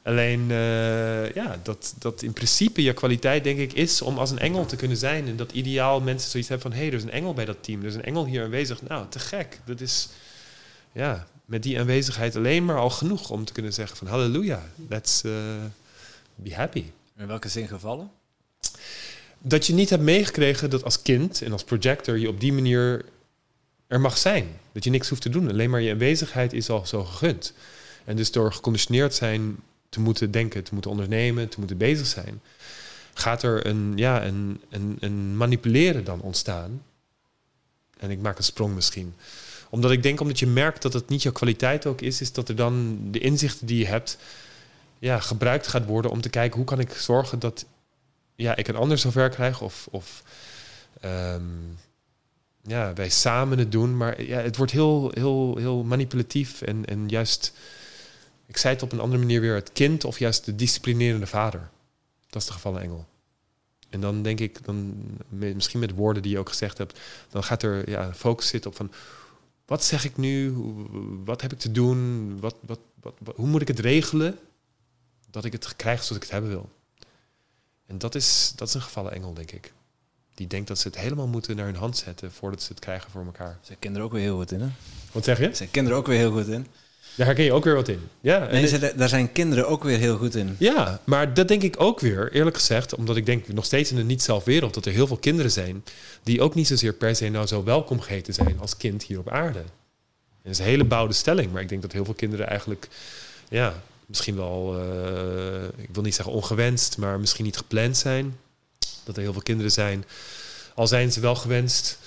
Alleen, 0.02 0.40
uh, 0.50 1.32
ja, 1.32 1.58
dat, 1.62 1.94
dat 1.98 2.22
in 2.22 2.32
principe 2.32 2.82
je 2.82 2.92
kwaliteit, 2.92 3.44
denk 3.44 3.58
ik, 3.58 3.72
is 3.72 4.02
om 4.02 4.18
als 4.18 4.30
een 4.30 4.38
engel 4.38 4.66
te 4.66 4.76
kunnen 4.76 4.96
zijn. 4.96 5.28
En 5.28 5.36
dat 5.36 5.52
ideaal 5.52 6.00
mensen 6.00 6.30
zoiets 6.30 6.48
hebben 6.48 6.70
van, 6.70 6.78
hé, 6.78 6.84
hey, 6.84 6.92
er 6.92 6.98
is 6.98 7.02
een 7.02 7.10
engel 7.10 7.34
bij 7.34 7.44
dat 7.44 7.56
team. 7.60 7.80
Er 7.80 7.86
is 7.86 7.94
een 7.94 8.04
engel 8.04 8.26
hier 8.26 8.44
aanwezig. 8.44 8.82
Nou, 8.82 9.06
te 9.08 9.18
gek. 9.18 9.60
Dat 9.64 9.80
is, 9.80 10.08
ja, 10.92 11.26
met 11.44 11.62
die 11.62 11.78
aanwezigheid 11.78 12.36
alleen 12.36 12.64
maar 12.64 12.78
al 12.78 12.90
genoeg 12.90 13.30
om 13.30 13.44
te 13.44 13.52
kunnen 13.52 13.72
zeggen 13.72 13.96
van 13.96 14.06
halleluja, 14.06 14.62
let's 14.88 15.22
uh, 15.24 15.32
be 16.34 16.54
happy. 16.54 16.84
In 17.18 17.26
welke 17.26 17.48
zin 17.48 17.68
gevallen? 17.68 18.10
Dat 19.38 19.66
je 19.66 19.72
niet 19.72 19.90
hebt 19.90 20.02
meegekregen 20.02 20.70
dat 20.70 20.84
als 20.84 21.02
kind 21.02 21.42
en 21.42 21.52
als 21.52 21.64
projector 21.64 22.18
je 22.18 22.28
op 22.28 22.40
die 22.40 22.52
manier 22.52 23.04
er 23.88 24.00
mag 24.00 24.18
zijn. 24.18 24.48
Dat 24.72 24.84
je 24.84 24.90
niks 24.90 25.08
hoeft 25.08 25.22
te 25.22 25.28
doen. 25.28 25.50
Alleen 25.50 25.70
maar 25.70 25.80
je 25.80 25.92
aanwezigheid 25.92 26.52
is 26.52 26.70
al 26.70 26.86
zo 26.86 27.04
gegund. 27.04 27.52
En 28.04 28.16
dus 28.16 28.32
door 28.32 28.52
geconditioneerd 28.52 29.14
zijn 29.14 29.56
te 29.88 30.00
moeten 30.00 30.30
denken, 30.30 30.64
te 30.64 30.72
moeten 30.72 30.90
ondernemen, 30.90 31.48
te 31.48 31.58
moeten 31.58 31.76
bezig 31.76 32.06
zijn, 32.06 32.40
gaat 33.14 33.42
er 33.42 33.66
een, 33.66 33.92
ja, 33.96 34.24
een, 34.24 34.60
een, 34.68 34.96
een 35.00 35.36
manipuleren 35.36 36.04
dan 36.04 36.20
ontstaan. 36.20 36.82
En 37.98 38.10
ik 38.10 38.20
maak 38.20 38.38
een 38.38 38.44
sprong 38.44 38.74
misschien 38.74 39.14
omdat 39.70 39.90
ik 39.90 40.02
denk, 40.02 40.20
omdat 40.20 40.38
je 40.38 40.46
merkt 40.46 40.82
dat 40.82 40.92
het 40.92 41.08
niet 41.08 41.22
jouw 41.22 41.32
kwaliteit 41.32 41.86
ook 41.86 42.00
is, 42.00 42.20
is 42.20 42.32
dat 42.32 42.48
er 42.48 42.56
dan 42.56 42.98
de 43.10 43.18
inzichten 43.18 43.66
die 43.66 43.78
je 43.78 43.86
hebt, 43.86 44.18
ja, 44.98 45.20
gebruikt 45.20 45.66
gaat 45.66 45.84
worden 45.84 46.10
om 46.10 46.20
te 46.20 46.28
kijken 46.28 46.56
hoe 46.56 46.66
kan 46.66 46.80
ik 46.80 46.92
zorgen 46.92 47.38
dat 47.38 47.64
ja, 48.34 48.56
ik 48.56 48.68
een 48.68 48.76
ander 48.76 48.98
zover 48.98 49.28
krijg 49.28 49.60
of, 49.60 49.88
of 49.90 50.22
um, 51.04 51.78
ja, 52.62 52.92
wij 52.92 53.08
samen 53.08 53.58
het 53.58 53.72
doen. 53.72 53.96
Maar 53.96 54.22
ja, 54.22 54.40
het 54.40 54.56
wordt 54.56 54.72
heel, 54.72 55.10
heel, 55.14 55.56
heel 55.56 55.84
manipulatief 55.84 56.62
en, 56.62 56.84
en 56.84 57.08
juist, 57.08 57.52
ik 58.46 58.56
zei 58.56 58.74
het 58.74 58.82
op 58.82 58.92
een 58.92 59.00
andere 59.00 59.20
manier 59.20 59.40
weer, 59.40 59.54
het 59.54 59.72
kind 59.72 60.04
of 60.04 60.18
juist 60.18 60.44
de 60.44 60.54
disciplinerende 60.54 61.26
vader. 61.26 61.70
Dat 62.28 62.42
is 62.42 62.48
de 62.48 62.54
gevallen 62.54 62.82
engel. 62.82 63.06
En 63.88 64.00
dan 64.00 64.22
denk 64.22 64.40
ik, 64.40 64.64
dan, 64.64 64.94
misschien 65.28 65.80
met 65.80 65.94
woorden 65.94 66.22
die 66.22 66.32
je 66.32 66.38
ook 66.38 66.48
gezegd 66.48 66.78
hebt, 66.78 67.00
dan 67.30 67.44
gaat 67.44 67.62
er 67.62 67.90
ja, 67.90 68.14
focus 68.14 68.48
zitten 68.48 68.70
op 68.70 68.76
van 68.76 68.92
wat 69.68 69.84
zeg 69.84 70.04
ik 70.04 70.16
nu? 70.16 70.52
Wat 71.24 71.40
heb 71.42 71.52
ik 71.52 71.58
te 71.58 71.72
doen? 71.72 72.40
Wat, 72.40 72.56
wat, 72.60 72.80
wat, 73.00 73.14
hoe 73.36 73.46
moet 73.46 73.60
ik 73.60 73.68
het 73.68 73.78
regelen 73.78 74.38
dat 75.30 75.44
ik 75.44 75.52
het 75.52 75.76
krijg 75.76 76.02
zoals 76.02 76.16
ik 76.16 76.22
het 76.22 76.30
hebben 76.30 76.50
wil? 76.50 76.70
En 77.86 77.98
dat 77.98 78.14
is, 78.14 78.52
dat 78.56 78.68
is 78.68 78.74
een 78.74 78.82
gevallen 78.82 79.12
engel, 79.12 79.34
denk 79.34 79.50
ik. 79.50 79.72
Die 80.38 80.46
denkt 80.46 80.68
dat 80.68 80.78
ze 80.78 80.88
het 80.88 80.98
helemaal 80.98 81.26
moeten 81.26 81.56
naar 81.56 81.64
hun 81.64 81.76
hand 81.76 81.96
zetten 81.96 82.32
voordat 82.32 82.62
ze 82.62 82.68
het 82.68 82.80
krijgen 82.80 83.10
voor 83.10 83.24
elkaar. 83.24 83.58
Zijn 83.62 83.78
kinderen 83.78 84.06
ook 84.06 84.12
weer 84.12 84.22
heel 84.22 84.36
goed 84.36 84.52
in, 84.52 84.60
hè? 84.60 84.68
Wat 85.12 85.24
zeg 85.24 85.38
je? 85.38 85.50
Zijn 85.52 85.70
kinderen 85.70 85.98
ook 85.98 86.06
weer 86.06 86.18
heel 86.18 86.32
goed 86.32 86.48
in. 86.48 86.66
Daar 87.18 87.26
herken 87.26 87.44
je 87.44 87.52
ook 87.52 87.64
weer 87.64 87.74
wat 87.74 87.88
in. 87.88 88.00
Ja, 88.20 88.46
nee, 88.50 88.94
daar 88.94 89.08
zijn 89.08 89.32
kinderen 89.32 89.68
ook 89.68 89.82
weer 89.82 89.98
heel 89.98 90.16
goed 90.16 90.34
in. 90.34 90.56
Ja, 90.58 91.00
maar 91.04 91.34
dat 91.34 91.48
denk 91.48 91.62
ik 91.62 91.74
ook 91.78 92.00
weer, 92.00 92.32
eerlijk 92.32 92.56
gezegd, 92.56 92.94
omdat 92.94 93.16
ik 93.16 93.26
denk 93.26 93.48
nog 93.48 93.64
steeds 93.64 93.90
in 93.90 93.96
een 93.96 94.06
niet-zelfwereld 94.06 94.74
dat 94.74 94.86
er 94.86 94.92
heel 94.92 95.06
veel 95.06 95.16
kinderen 95.16 95.50
zijn 95.50 95.84
die 96.22 96.42
ook 96.42 96.54
niet 96.54 96.66
zozeer 96.66 96.92
per 96.92 97.16
se 97.16 97.28
nou 97.28 97.46
zo 97.46 97.64
welkom 97.64 98.00
geheten 98.00 98.34
zijn 98.34 98.60
als 98.60 98.76
kind 98.76 99.02
hier 99.02 99.18
op 99.18 99.30
aarde. 99.30 99.58
En 99.58 99.64
dat 100.42 100.52
is 100.52 100.58
een 100.58 100.64
hele 100.64 100.84
bouwde 100.84 101.14
stelling, 101.14 101.52
maar 101.52 101.62
ik 101.62 101.68
denk 101.68 101.82
dat 101.82 101.92
heel 101.92 102.04
veel 102.04 102.14
kinderen 102.14 102.48
eigenlijk, 102.48 102.88
ja, 103.48 103.82
misschien 104.06 104.36
wel, 104.36 104.80
uh, 104.80 105.64
ik 105.76 105.88
wil 105.92 106.02
niet 106.02 106.14
zeggen 106.14 106.34
ongewenst, 106.34 106.98
maar 106.98 107.20
misschien 107.20 107.44
niet 107.44 107.56
gepland 107.56 107.96
zijn. 107.96 108.36
Dat 109.08 109.16
er 109.16 109.22
heel 109.22 109.32
veel 109.32 109.42
kinderen 109.42 109.72
zijn, 109.72 110.04
al 110.74 110.86
zijn 110.86 111.12
ze 111.12 111.20
wel 111.20 111.34
gewenst, 111.34 111.98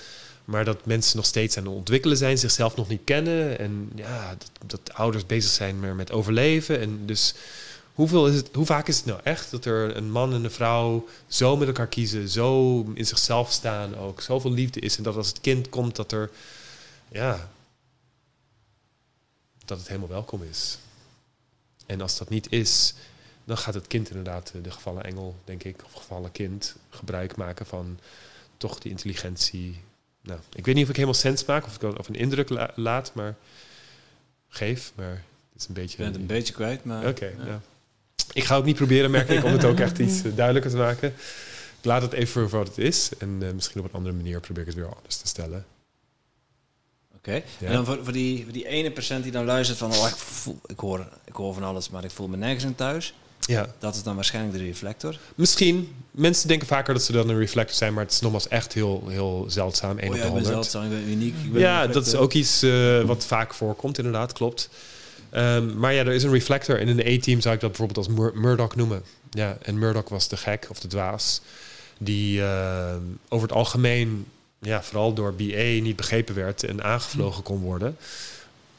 maar 0.44 0.64
dat 0.64 0.86
mensen 0.86 1.16
nog 1.16 1.26
steeds 1.26 1.56
aan 1.56 1.64
het 1.64 1.74
ontwikkelen 1.74 2.16
zijn, 2.16 2.38
zichzelf 2.38 2.76
nog 2.76 2.88
niet 2.88 3.00
kennen. 3.04 3.58
En 3.58 3.90
ja, 3.94 4.36
dat, 4.38 4.70
dat 4.70 4.94
ouders 4.94 5.26
bezig 5.26 5.50
zijn 5.50 5.96
met 5.96 6.12
overleven. 6.12 6.80
En 6.80 7.06
dus 7.06 7.34
hoeveel 7.94 8.26
is 8.26 8.36
het, 8.36 8.48
hoe 8.52 8.66
vaak 8.66 8.88
is 8.88 8.96
het 8.96 9.04
nou 9.04 9.20
echt 9.22 9.50
dat 9.50 9.64
er 9.64 9.96
een 9.96 10.10
man 10.10 10.32
en 10.32 10.44
een 10.44 10.50
vrouw 10.50 11.08
zo 11.26 11.56
met 11.56 11.68
elkaar 11.68 11.86
kiezen, 11.86 12.28
zo 12.28 12.80
in 12.94 13.06
zichzelf 13.06 13.52
staan 13.52 13.96
ook, 13.96 14.20
zoveel 14.20 14.52
liefde 14.52 14.80
is. 14.80 14.96
En 14.96 15.02
dat 15.02 15.16
als 15.16 15.28
het 15.28 15.40
kind 15.40 15.68
komt, 15.68 15.96
dat 15.96 16.12
er, 16.12 16.30
ja, 17.08 17.50
dat 19.64 19.78
het 19.78 19.88
helemaal 19.88 20.08
welkom 20.08 20.42
is. 20.50 20.78
En 21.86 22.00
als 22.00 22.18
dat 22.18 22.28
niet 22.28 22.52
is, 22.52 22.94
dan 23.44 23.56
gaat 23.58 23.74
het 23.74 23.86
kind 23.86 24.08
inderdaad, 24.08 24.52
de 24.62 24.70
gevallen 24.70 25.04
engel, 25.04 25.36
denk 25.44 25.64
ik, 25.64 25.84
of 25.84 25.92
gevallen 25.92 26.32
kind, 26.32 26.76
gebruik 26.90 27.36
maken 27.36 27.66
van 27.66 27.98
toch 28.56 28.78
die 28.78 28.90
intelligentie, 28.90 29.80
nou, 30.20 30.40
ik 30.54 30.64
weet 30.64 30.74
niet 30.74 30.84
of 30.84 30.90
ik 30.90 30.96
helemaal 30.96 31.20
sens 31.20 31.44
maak 31.44 31.64
of 31.66 31.74
ik 31.74 31.98
of 31.98 32.08
een 32.08 32.14
indruk 32.14 32.48
laat, 32.74 33.14
maar 33.14 33.36
geef. 34.48 34.92
Maar 34.94 35.24
het 35.52 35.60
is 35.60 35.66
een 35.66 35.74
beetje. 35.74 35.96
Je 35.96 36.02
bent 36.04 36.16
een 36.16 36.26
beetje 36.26 36.52
kwijt, 36.52 36.84
maar. 36.84 37.08
Oké. 37.08 37.32
ja. 37.44 37.60
Ik 38.32 38.44
ga 38.44 38.56
ook 38.56 38.64
niet 38.64 38.76
proberen, 38.76 39.10
merk 39.10 39.28
ik, 39.28 39.44
om 39.44 39.52
het 39.52 39.64
ook 39.64 39.78
echt 39.78 39.98
iets 39.98 40.22
eh, 40.22 40.36
duidelijker 40.36 40.70
te 40.70 40.76
maken. 40.76 41.08
Ik 41.78 41.88
laat 41.88 42.02
het 42.02 42.12
even 42.12 42.32
voor 42.32 42.58
wat 42.58 42.68
het 42.68 42.78
is. 42.78 43.10
En 43.18 43.38
uh, 43.42 43.50
misschien 43.50 43.80
op 43.80 43.86
een 43.86 43.92
andere 43.92 44.14
manier 44.14 44.40
probeer 44.40 44.62
ik 44.62 44.68
het 44.68 44.78
weer 44.78 44.94
anders 44.94 45.16
te 45.16 45.26
stellen. 45.26 45.66
Oké. 47.16 47.42
En 47.60 47.72
dan 47.72 47.84
voor, 47.84 48.04
voor, 48.04 48.12
die, 48.12 48.42
voor 48.42 48.52
die 48.52 48.66
ene 48.66 48.90
procent 48.90 49.22
die 49.22 49.32
dan 49.32 49.44
luistert 49.44 49.78
van... 49.78 49.92
Oh, 49.92 50.08
ik, 50.08 50.14
voel, 50.14 50.60
ik, 50.66 50.78
hoor, 50.78 51.08
ik 51.24 51.34
hoor 51.34 51.54
van 51.54 51.62
alles, 51.62 51.90
maar 51.90 52.04
ik 52.04 52.10
voel 52.10 52.28
me 52.28 52.36
nergens 52.36 52.64
in 52.64 52.74
thuis. 52.74 53.14
Ja. 53.46 53.66
Dat 53.78 53.94
is 53.94 54.02
dan 54.02 54.14
waarschijnlijk 54.14 54.58
de 54.58 54.64
reflector. 54.64 55.18
Misschien. 55.34 55.94
Mensen 56.10 56.48
denken 56.48 56.66
vaker 56.66 56.94
dat 56.94 57.02
ze 57.02 57.12
dan 57.12 57.28
een 57.28 57.38
reflector 57.38 57.76
zijn, 57.76 57.94
maar 57.94 58.04
het 58.04 58.12
is 58.12 58.20
nogmaals 58.20 58.48
echt 58.48 58.72
heel, 58.72 59.04
heel 59.08 59.44
zeldzaam. 59.48 59.98
oh 59.98 60.16
ja, 60.16 60.24
ik 60.24 60.32
ben 60.32 60.44
zeldzaam, 60.44 60.84
ik 60.84 60.90
ben 60.90 61.08
uniek. 61.08 61.34
Ik 61.44 61.52
ben 61.52 61.60
ja, 61.60 61.86
dat 61.86 62.06
is 62.06 62.14
ook 62.14 62.32
iets 62.32 62.62
uh, 62.62 63.02
wat 63.02 63.26
vaak 63.26 63.54
voorkomt, 63.54 63.98
inderdaad, 63.98 64.32
klopt. 64.32 64.68
Um, 65.34 65.78
maar 65.78 65.92
ja, 65.92 66.00
er 66.00 66.12
is 66.12 66.22
een 66.22 66.32
reflector. 66.32 66.80
En 66.80 66.88
in 66.88 66.96
de 66.96 67.12
A-team 67.12 67.40
zou 67.40 67.54
ik 67.54 67.60
dat 67.60 67.70
bijvoorbeeld 67.70 68.06
als 68.06 68.16
Mur 68.16 68.32
Murdoch 68.34 68.74
noemen. 68.74 69.02
Ja, 69.30 69.56
en 69.62 69.78
Murdoch 69.78 70.08
was 70.08 70.28
de 70.28 70.36
gek 70.36 70.66
of 70.70 70.80
de 70.80 70.88
dwaas. 70.88 71.40
Die 71.98 72.38
uh, 72.38 72.94
over 73.28 73.48
het 73.48 73.56
algemeen, 73.56 74.26
ja, 74.58 74.82
vooral 74.82 75.12
door 75.12 75.34
BA, 75.34 75.62
niet 75.62 75.96
begrepen 75.96 76.34
werd 76.34 76.64
en 76.64 76.82
aangevlogen 76.82 77.42
kon 77.42 77.60
worden. 77.60 77.96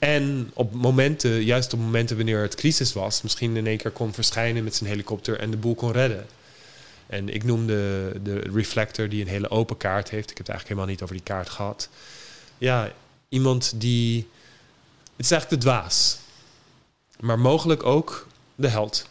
En 0.03 0.51
op 0.53 0.73
momenten, 0.73 1.43
juist 1.43 1.73
op 1.73 1.79
momenten 1.79 2.15
wanneer 2.15 2.41
het 2.41 2.55
crisis 2.55 2.93
was, 2.93 3.21
misschien 3.21 3.55
in 3.55 3.67
één 3.67 3.77
keer 3.77 3.91
kon 3.91 4.13
verschijnen 4.13 4.63
met 4.63 4.75
zijn 4.75 4.89
helikopter 4.89 5.39
en 5.39 5.51
de 5.51 5.57
boel 5.57 5.75
kon 5.75 5.91
redden. 5.91 6.25
En 7.07 7.29
ik 7.29 7.43
noemde 7.43 7.73
de 8.23 8.39
reflector 8.39 9.09
die 9.09 9.21
een 9.21 9.27
hele 9.27 9.49
open 9.49 9.77
kaart 9.77 10.09
heeft. 10.09 10.31
Ik 10.31 10.37
heb 10.37 10.47
het 10.47 10.55
eigenlijk 10.55 10.67
helemaal 10.67 10.89
niet 10.89 11.01
over 11.01 11.15
die 11.15 11.23
kaart 11.23 11.49
gehad. 11.49 11.89
Ja, 12.57 12.91
iemand 13.29 13.73
die. 13.75 14.27
Het 15.15 15.25
is 15.25 15.31
eigenlijk 15.31 15.61
de 15.61 15.69
dwaas. 15.69 16.17
Maar 17.19 17.39
mogelijk 17.39 17.83
ook 17.83 18.27
de 18.55 18.67
held. 18.67 19.07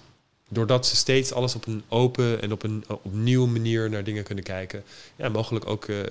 Doordat 0.48 0.86
ze 0.86 0.96
steeds 0.96 1.32
alles 1.32 1.54
op 1.54 1.66
een 1.66 1.82
open 1.88 2.42
en 2.42 2.52
op 2.52 2.62
een 2.62 2.84
opnieuw 2.88 3.46
manier 3.46 3.90
naar 3.90 4.04
dingen 4.04 4.24
kunnen 4.24 4.44
kijken. 4.44 4.84
Ja, 5.16 5.28
mogelijk 5.28 5.66
ook 5.66 5.86
uh, 5.86 6.02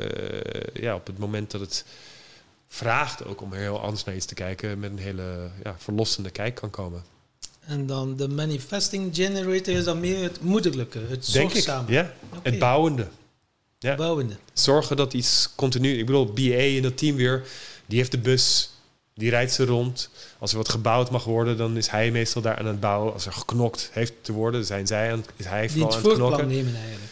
ja, 0.73 0.95
op 0.95 1.07
het 1.07 1.17
moment 1.17 1.51
dat 1.51 1.61
het 1.61 1.85
vraagt 2.73 3.25
ook 3.25 3.41
om 3.41 3.53
heel 3.53 3.81
anders 3.81 4.03
naar 4.03 4.15
iets 4.15 4.25
te 4.25 4.33
kijken, 4.33 4.79
met 4.79 4.91
een 4.91 4.97
hele 4.97 5.49
ja, 5.63 5.75
verlossende 5.77 6.29
kijk 6.29 6.55
kan 6.55 6.69
komen. 6.69 7.03
En 7.59 7.85
dan 7.85 8.15
de 8.15 8.27
manifesting 8.27 9.15
generator 9.15 9.73
is 9.73 9.83
dan 9.83 9.99
meer 9.99 10.23
het 10.23 10.41
moederlijke, 10.41 10.99
het 10.99 11.31
Denk 11.31 11.51
zorgzame. 11.51 11.87
Ik, 11.87 11.93
ja, 11.93 12.13
het 12.41 12.59
bouwende. 12.59 13.07
Ja. 13.79 13.95
Bouwende. 13.95 14.35
Zorgen 14.53 14.97
dat 14.97 15.13
iets 15.13 15.49
continu... 15.55 15.97
Ik 15.97 16.05
bedoel, 16.05 16.25
BA 16.25 16.41
in 16.41 16.81
dat 16.81 16.97
team 16.97 17.15
weer, 17.15 17.47
die 17.85 17.97
heeft 17.97 18.11
de 18.11 18.17
bus, 18.17 18.71
die 19.13 19.29
rijdt 19.29 19.53
ze 19.53 19.65
rond. 19.65 20.09
Als 20.39 20.51
er 20.51 20.57
wat 20.57 20.69
gebouwd 20.69 21.11
mag 21.11 21.23
worden, 21.23 21.57
dan 21.57 21.77
is 21.77 21.87
hij 21.87 22.11
meestal 22.11 22.41
daar 22.41 22.57
aan 22.57 22.65
het 22.65 22.79
bouwen. 22.79 23.13
Als 23.13 23.25
er 23.25 23.33
geknokt 23.33 23.89
heeft 23.91 24.13
te 24.21 24.31
worden, 24.31 24.65
zijn 24.65 24.87
zij 24.87 25.11
aan, 25.11 25.25
is 25.35 25.45
hij 25.45 25.69
vooral 25.69 25.93
aan 25.93 26.03
het 26.03 26.13
knokken. 26.13 26.47
nemen 26.47 26.75
eigenlijk. 26.75 27.11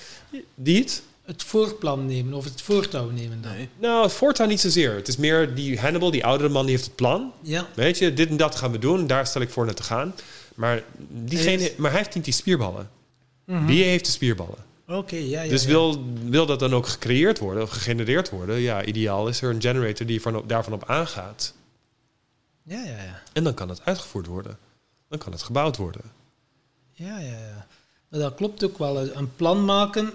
Die 0.55 0.79
het? 0.79 1.01
Het 1.29 1.43
voorplan 1.43 2.05
nemen 2.05 2.33
of 2.33 2.43
het 2.43 2.61
voortouw 2.61 3.09
nemen 3.09 3.41
dan? 3.41 3.51
Nee. 3.51 3.69
Nou, 3.79 4.03
het 4.03 4.11
voortouw 4.11 4.47
niet 4.47 4.59
zozeer. 4.59 4.95
Het 4.95 5.07
is 5.07 5.17
meer 5.17 5.55
die 5.55 5.79
Hannibal, 5.79 6.11
die 6.11 6.25
oudere 6.25 6.49
man, 6.49 6.61
die 6.65 6.71
heeft 6.71 6.85
het 6.85 6.95
plan. 6.95 7.31
Ja. 7.41 7.67
Weet 7.75 7.97
je, 7.97 8.13
dit 8.13 8.29
en 8.29 8.37
dat 8.37 8.55
gaan 8.55 8.71
we 8.71 8.79
doen. 8.79 9.07
Daar 9.07 9.27
stel 9.27 9.41
ik 9.41 9.49
voor 9.49 9.65
naar 9.65 9.73
te 9.73 9.83
gaan. 9.83 10.15
Maar, 10.55 10.83
diegene, 11.09 11.71
maar 11.77 11.91
hij 11.91 11.99
heeft 11.99 12.15
niet 12.15 12.23
die 12.23 12.33
spierballen. 12.33 12.89
Mm 13.45 13.65
Wie 13.65 13.83
heeft 13.83 14.05
de 14.05 14.11
spierballen? 14.11 14.57
Oké, 14.87 15.15
ja, 15.15 15.41
ja. 15.41 15.49
Dus 15.49 15.65
Wil, 15.65 16.03
wil 16.23 16.45
dat 16.45 16.59
dan 16.59 16.73
ook 16.73 16.87
gecreëerd 16.87 17.39
worden 17.39 17.63
of 17.63 17.69
gegenereerd 17.69 18.29
worden? 18.29 18.59
Ja, 18.59 18.83
ideaal 18.83 19.27
is 19.27 19.41
er 19.41 19.49
een 19.49 19.61
generator 19.61 20.05
die 20.05 20.21
van, 20.21 20.43
daarvan 20.47 20.73
op 20.73 20.89
aangaat. 20.89 21.53
Ja, 22.63 22.83
ja, 22.83 23.03
ja. 23.03 23.21
En 23.33 23.43
dan 23.43 23.53
kan 23.53 23.69
het 23.69 23.81
uitgevoerd 23.83 24.25
worden. 24.25 24.57
Dan 25.09 25.19
kan 25.19 25.31
het 25.31 25.41
gebouwd 25.41 25.77
worden. 25.77 26.01
Ja, 26.91 27.19
ja, 27.19 27.37
ja. 27.37 27.67
Maar 28.09 28.19
dat 28.19 28.35
klopt 28.35 28.63
ook 28.63 28.77
wel. 28.77 29.15
Een 29.15 29.35
plan 29.35 29.65
maken 29.65 30.13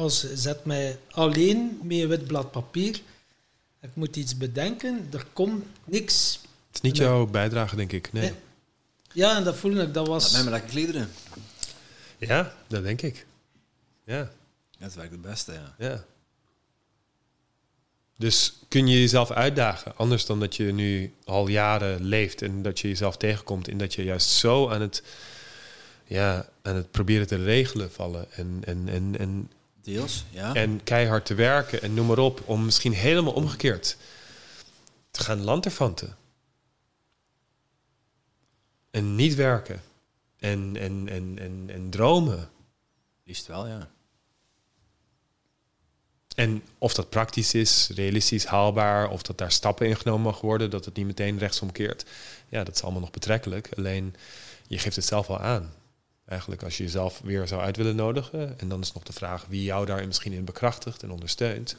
als 0.00 0.34
zet 0.34 0.64
mij 0.64 0.98
alleen 1.10 1.78
met 1.82 1.98
een 1.98 2.08
wit 2.08 2.26
blad 2.26 2.50
papier. 2.50 3.00
Ik 3.80 3.90
moet 3.92 4.16
iets 4.16 4.36
bedenken, 4.36 5.08
er 5.12 5.26
komt 5.32 5.64
niks. 5.84 6.40
Het 6.66 6.74
is 6.74 6.80
niet 6.80 6.96
jouw 6.96 7.26
bijdrage, 7.26 7.76
denk 7.76 7.92
ik. 7.92 8.12
Nee. 8.12 8.32
Ja, 9.12 9.36
en 9.36 9.44
dat 9.44 9.56
voelde 9.56 9.82
ik, 9.82 9.94
dat 9.94 10.06
was... 10.06 10.22
Laat 10.22 10.32
mij 10.32 10.42
maar 10.42 10.52
lekker 10.52 10.70
klederen. 10.70 11.10
Ja, 12.18 12.54
dat 12.66 12.82
denk 12.82 13.02
ik. 13.02 13.26
Ja. 14.04 14.30
Dat 14.78 14.94
werkt 14.94 15.12
het 15.12 15.20
beste, 15.20 15.52
ja. 15.52 15.74
Ja. 15.78 16.04
Dus 18.16 18.52
kun 18.68 18.86
je 18.86 19.00
jezelf 19.00 19.30
uitdagen, 19.30 19.96
anders 19.96 20.26
dan 20.26 20.40
dat 20.40 20.56
je 20.56 20.72
nu 20.72 21.14
al 21.24 21.48
jaren 21.48 22.04
leeft 22.04 22.42
en 22.42 22.62
dat 22.62 22.80
je 22.80 22.88
jezelf 22.88 23.16
tegenkomt 23.16 23.68
in 23.68 23.78
dat 23.78 23.94
je 23.94 24.04
juist 24.04 24.28
zo 24.28 24.68
aan 24.68 24.80
het, 24.80 25.02
ja, 26.04 26.48
aan 26.62 26.76
het 26.76 26.90
proberen 26.90 27.26
te 27.26 27.36
regelen 27.36 27.92
vallen 27.92 28.32
en, 28.32 28.62
en, 28.64 28.88
en, 28.88 29.18
en 29.18 29.50
Deels, 29.90 30.24
ja. 30.30 30.54
En 30.54 30.82
keihard 30.84 31.26
te 31.26 31.34
werken 31.34 31.82
en 31.82 31.94
noem 31.94 32.06
maar 32.06 32.18
op, 32.18 32.42
om 32.44 32.64
misschien 32.64 32.92
helemaal 32.92 33.32
omgekeerd 33.32 33.96
te 35.10 35.20
gaan 35.22 35.44
lanterfanten. 35.44 36.16
En 38.90 39.14
niet 39.14 39.34
werken. 39.34 39.82
En, 40.38 40.76
en, 40.76 41.08
en, 41.08 41.38
en, 41.38 41.64
en 41.66 41.90
dromen. 41.90 42.50
Liefst 43.24 43.46
wel, 43.46 43.66
ja. 43.66 43.90
En 46.34 46.62
of 46.78 46.94
dat 46.94 47.10
praktisch 47.10 47.54
is, 47.54 47.90
realistisch, 47.94 48.44
haalbaar, 48.44 49.10
of 49.10 49.22
dat 49.22 49.38
daar 49.38 49.52
stappen 49.52 49.86
in 49.86 49.96
genomen 49.96 50.22
mag 50.22 50.40
worden, 50.40 50.70
dat 50.70 50.84
het 50.84 50.96
niet 50.96 51.06
meteen 51.06 51.38
rechtsomkeert. 51.38 52.04
Ja, 52.48 52.64
dat 52.64 52.74
is 52.74 52.82
allemaal 52.82 53.00
nog 53.00 53.10
betrekkelijk. 53.10 53.68
Alleen 53.76 54.16
je 54.66 54.78
geeft 54.78 54.96
het 54.96 55.04
zelf 55.04 55.26
wel 55.26 55.40
aan. 55.40 55.72
Eigenlijk 56.30 56.62
als 56.62 56.76
je 56.76 56.82
jezelf 56.82 57.20
weer 57.24 57.48
zou 57.48 57.60
uit 57.60 57.76
willen 57.76 57.96
nodigen. 57.96 58.58
En 58.58 58.68
dan 58.68 58.80
is 58.80 58.92
nog 58.92 59.02
de 59.02 59.12
vraag 59.12 59.46
wie 59.48 59.62
jou 59.62 59.86
daar 59.86 60.06
misschien 60.06 60.32
in 60.32 60.44
bekrachtigt 60.44 61.02
en 61.02 61.10
ondersteunt. 61.10 61.76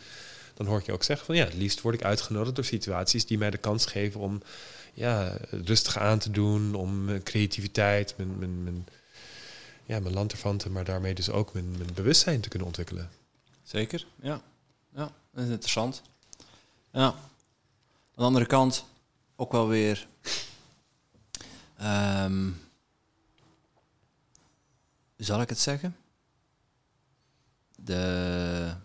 Dan 0.53 0.65
hoor 0.65 0.79
ik 0.79 0.85
je 0.85 0.91
ook 0.91 1.03
zeggen 1.03 1.25
van 1.25 1.35
ja, 1.35 1.43
het 1.45 1.53
liefst 1.53 1.81
word 1.81 1.95
ik 1.95 2.03
uitgenodigd 2.03 2.55
door 2.55 2.65
situaties 2.65 3.25
die 3.25 3.37
mij 3.37 3.49
de 3.49 3.57
kans 3.57 3.85
geven 3.85 4.19
om 4.19 4.41
ja, 4.93 5.37
rustig 5.49 5.97
aan 5.97 6.19
te 6.19 6.31
doen, 6.31 6.75
om 6.75 7.05
mijn 7.05 7.23
creativiteit, 7.23 8.13
mijn, 8.17 8.39
mijn, 8.39 8.63
mijn, 8.63 8.87
ja, 9.85 9.99
mijn 9.99 10.29
maar 10.71 10.83
daarmee 10.83 11.13
dus 11.13 11.29
ook 11.29 11.53
mijn, 11.53 11.71
mijn 11.77 11.93
bewustzijn 11.93 12.41
te 12.41 12.49
kunnen 12.49 12.67
ontwikkelen. 12.67 13.09
Zeker, 13.63 14.05
ja. 14.21 14.41
Ja, 14.95 15.11
dat 15.33 15.43
is 15.43 15.49
interessant. 15.49 16.01
Ja. 16.91 17.05
Aan 17.05 17.13
de 18.15 18.23
andere 18.23 18.45
kant 18.45 18.85
ook 19.35 19.51
wel 19.51 19.67
weer. 19.67 20.07
ehm, 21.77 22.49
zal 25.25 25.41
ik 25.41 25.49
het 25.49 25.59
zeggen? 25.59 25.95
De, 27.75 28.75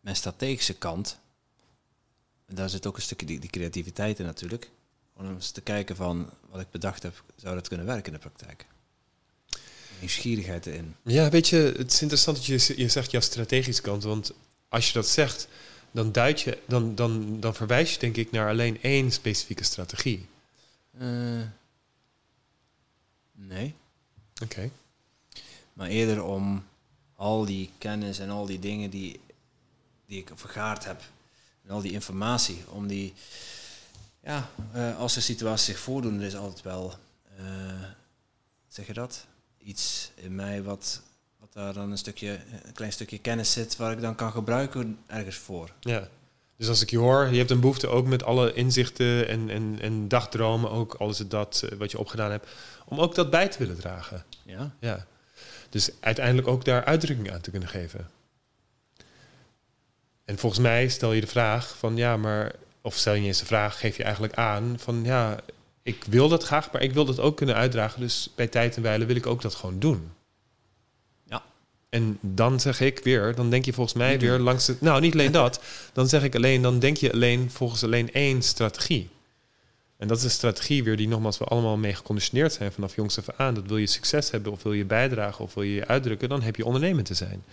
mijn 0.00 0.16
strategische 0.16 0.74
kant. 0.74 1.18
Daar 2.46 2.68
zit 2.68 2.86
ook 2.86 2.96
een 2.96 3.02
stukje 3.02 3.26
die, 3.26 3.38
die 3.38 3.50
creativiteit 3.50 4.18
in 4.18 4.24
natuurlijk. 4.24 4.70
Om 5.12 5.28
eens 5.28 5.50
te 5.50 5.60
kijken 5.60 5.96
van 5.96 6.30
wat 6.50 6.60
ik 6.60 6.70
bedacht 6.70 7.02
heb, 7.02 7.22
zou 7.36 7.54
dat 7.54 7.68
kunnen 7.68 7.86
werken 7.86 8.12
in 8.12 8.12
de 8.12 8.28
praktijk? 8.28 8.66
Nieuwsgierigheid 9.98 10.66
erin. 10.66 10.94
Ja, 11.02 11.30
weet 11.30 11.48
je, 11.48 11.74
het 11.76 11.92
is 11.92 12.02
interessant 12.02 12.36
dat 12.36 12.46
je, 12.46 12.74
je 12.76 12.88
zegt 12.88 13.10
jouw 13.10 13.20
strategische 13.20 13.82
kant. 13.82 14.02
Want 14.02 14.32
als 14.68 14.86
je 14.86 14.92
dat 14.92 15.08
zegt, 15.08 15.48
dan 15.90 16.12
duid 16.12 16.40
je, 16.40 16.58
dan, 16.66 16.94
dan, 16.94 17.40
dan 17.40 17.54
verwijs 17.54 17.92
je 17.92 17.98
denk 17.98 18.16
ik 18.16 18.30
naar 18.30 18.48
alleen 18.48 18.82
één 18.82 19.12
specifieke 19.12 19.64
strategie. 19.64 20.26
Eh, 20.98 21.42
nee. 23.32 23.74
Oké. 24.42 24.70
Maar 25.78 25.88
eerder 25.88 26.22
om 26.22 26.64
al 27.16 27.44
die 27.44 27.70
kennis 27.78 28.18
en 28.18 28.30
al 28.30 28.46
die 28.46 28.58
dingen 28.58 28.90
die, 28.90 29.20
die 30.06 30.18
ik 30.18 30.30
vergaard 30.34 30.84
heb. 30.84 31.00
En 31.64 31.70
al 31.70 31.80
die 31.80 31.92
informatie. 31.92 32.62
Om 32.68 32.86
die, 32.86 33.14
ja, 34.22 34.50
eh, 34.72 34.98
als 34.98 35.16
er 35.16 35.22
situaties 35.22 35.66
zich 35.66 35.78
voordoen, 35.78 36.20
er 36.20 36.26
is 36.26 36.36
altijd 36.36 36.62
wel, 36.62 36.94
eh, 37.36 37.44
zeg 38.68 38.86
je 38.86 38.92
dat? 38.92 39.26
Iets 39.58 40.10
in 40.14 40.34
mij 40.34 40.62
wat, 40.62 41.02
wat 41.40 41.52
daar 41.52 41.72
dan 41.72 41.90
een 41.90 41.98
stukje, 41.98 42.40
een 42.64 42.72
klein 42.72 42.92
stukje 42.92 43.18
kennis 43.18 43.52
zit 43.52 43.76
waar 43.76 43.92
ik 43.92 44.00
dan 44.00 44.14
kan 44.14 44.32
gebruiken 44.32 44.98
ergens 45.06 45.36
voor. 45.36 45.72
Ja. 45.80 46.08
Dus 46.56 46.68
als 46.68 46.82
ik 46.82 46.90
je 46.90 46.98
hoor, 46.98 47.28
je 47.28 47.38
hebt 47.38 47.50
een 47.50 47.60
behoefte 47.60 47.88
ook 47.88 48.06
met 48.06 48.22
alle 48.22 48.52
inzichten 48.52 49.28
en, 49.28 49.50
en, 49.50 49.78
en 49.80 50.08
dagdromen, 50.08 50.70
ook 50.70 50.94
alles 50.94 51.18
dat 51.18 51.62
eh, 51.64 51.78
wat 51.78 51.90
je 51.90 51.98
opgedaan 51.98 52.30
hebt, 52.30 52.48
om 52.84 53.00
ook 53.00 53.14
dat 53.14 53.30
bij 53.30 53.48
te 53.48 53.58
willen 53.58 53.76
dragen. 53.76 54.24
Ja. 54.44 54.74
Ja. 54.80 55.06
Dus 55.68 55.90
uiteindelijk 56.00 56.48
ook 56.48 56.64
daar 56.64 56.84
uitdrukking 56.84 57.32
aan 57.32 57.40
te 57.40 57.50
kunnen 57.50 57.68
geven. 57.68 58.10
En 60.24 60.38
volgens 60.38 60.62
mij 60.62 60.88
stel 60.88 61.12
je 61.12 61.20
de 61.20 61.26
vraag 61.26 61.76
van 61.78 61.96
ja, 61.96 62.16
maar, 62.16 62.52
of 62.82 62.94
stel 62.96 63.12
je 63.12 63.18
niet 63.18 63.28
eens 63.28 63.38
de 63.38 63.46
vraag, 63.46 63.78
geef 63.78 63.96
je 63.96 64.02
eigenlijk 64.02 64.34
aan 64.34 64.76
van 64.78 65.04
ja, 65.04 65.40
ik 65.82 66.04
wil 66.08 66.28
dat 66.28 66.44
graag, 66.44 66.72
maar 66.72 66.82
ik 66.82 66.92
wil 66.92 67.04
dat 67.04 67.20
ook 67.20 67.36
kunnen 67.36 67.54
uitdragen. 67.54 68.00
Dus 68.00 68.30
bij 68.34 68.46
tijd 68.46 68.76
en 68.76 68.82
wijle 68.82 69.04
wil 69.04 69.16
ik 69.16 69.26
ook 69.26 69.42
dat 69.42 69.54
gewoon 69.54 69.78
doen. 69.78 70.10
Ja. 71.24 71.42
En 71.88 72.18
dan 72.20 72.60
zeg 72.60 72.80
ik 72.80 72.98
weer, 72.98 73.34
dan 73.34 73.50
denk 73.50 73.64
je 73.64 73.72
volgens 73.72 73.96
mij 73.96 74.10
Niet 74.12 74.20
weer 74.20 74.36
doen. 74.36 74.40
langs 74.40 74.66
het. 74.66 74.80
Nou, 74.80 75.00
niet 75.00 75.12
alleen 75.12 75.32
dat. 75.32 75.60
Dan 75.92 76.08
zeg 76.08 76.22
ik 76.22 76.34
alleen, 76.34 76.62
dan 76.62 76.78
denk 76.78 76.96
je 76.96 77.12
alleen 77.12 77.50
volgens 77.50 77.84
alleen 77.84 78.12
één 78.12 78.42
strategie. 78.42 79.08
En 79.98 80.08
dat 80.08 80.18
is 80.18 80.24
een 80.24 80.30
strategie 80.30 80.84
weer 80.84 80.96
die 80.96 81.08
nogmaals 81.08 81.38
we 81.38 81.44
allemaal 81.44 81.76
mee 81.76 81.94
geconditioneerd 81.94 82.52
zijn 82.52 82.72
vanaf 82.72 82.94
jongs 82.94 83.18
af 83.18 83.30
aan. 83.36 83.54
Dat 83.54 83.66
wil 83.66 83.76
je 83.76 83.86
succes 83.86 84.30
hebben 84.30 84.52
of 84.52 84.62
wil 84.62 84.72
je 84.72 84.84
bijdragen 84.84 85.44
of 85.44 85.54
wil 85.54 85.62
je 85.62 85.74
je 85.74 85.86
uitdrukken, 85.86 86.28
dan 86.28 86.42
heb 86.42 86.56
je 86.56 86.64
ondernemend 86.64 87.06
te 87.06 87.14
zijn. 87.14 87.44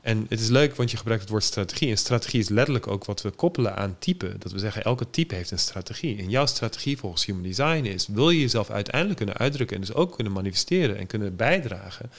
En 0.00 0.26
het 0.28 0.40
is 0.40 0.48
leuk, 0.48 0.74
want 0.74 0.90
je 0.90 0.96
gebruikt 0.96 1.22
het 1.22 1.30
woord 1.30 1.44
strategie. 1.44 1.90
En 1.90 1.98
strategie 1.98 2.40
is 2.40 2.48
letterlijk 2.48 2.86
ook 2.86 3.04
wat 3.04 3.22
we 3.22 3.30
koppelen 3.30 3.76
aan 3.76 3.96
type. 3.98 4.38
Dat 4.38 4.52
we 4.52 4.58
zeggen, 4.58 4.84
elke 4.84 5.10
type 5.10 5.34
heeft 5.34 5.50
een 5.50 5.58
strategie. 5.58 6.18
En 6.18 6.30
jouw 6.30 6.46
strategie 6.46 6.98
volgens 6.98 7.24
Human 7.24 7.42
Design 7.42 7.84
is, 7.84 8.06
wil 8.06 8.30
je 8.30 8.40
jezelf 8.40 8.70
uiteindelijk 8.70 9.16
kunnen 9.16 9.36
uitdrukken 9.36 9.76
en 9.76 9.82
dus 9.82 9.94
ook 9.94 10.14
kunnen 10.14 10.32
manifesteren 10.32 10.96
en 10.96 11.06
kunnen 11.06 11.36
bijdragen, 11.36 12.10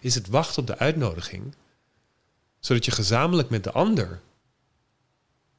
is 0.00 0.14
het 0.14 0.28
wachten 0.28 0.60
op 0.60 0.66
de 0.66 0.78
uitnodiging, 0.78 1.54
zodat 2.60 2.84
je 2.84 2.90
gezamenlijk 2.90 3.50
met 3.50 3.64
de 3.64 3.72
ander 3.72 4.20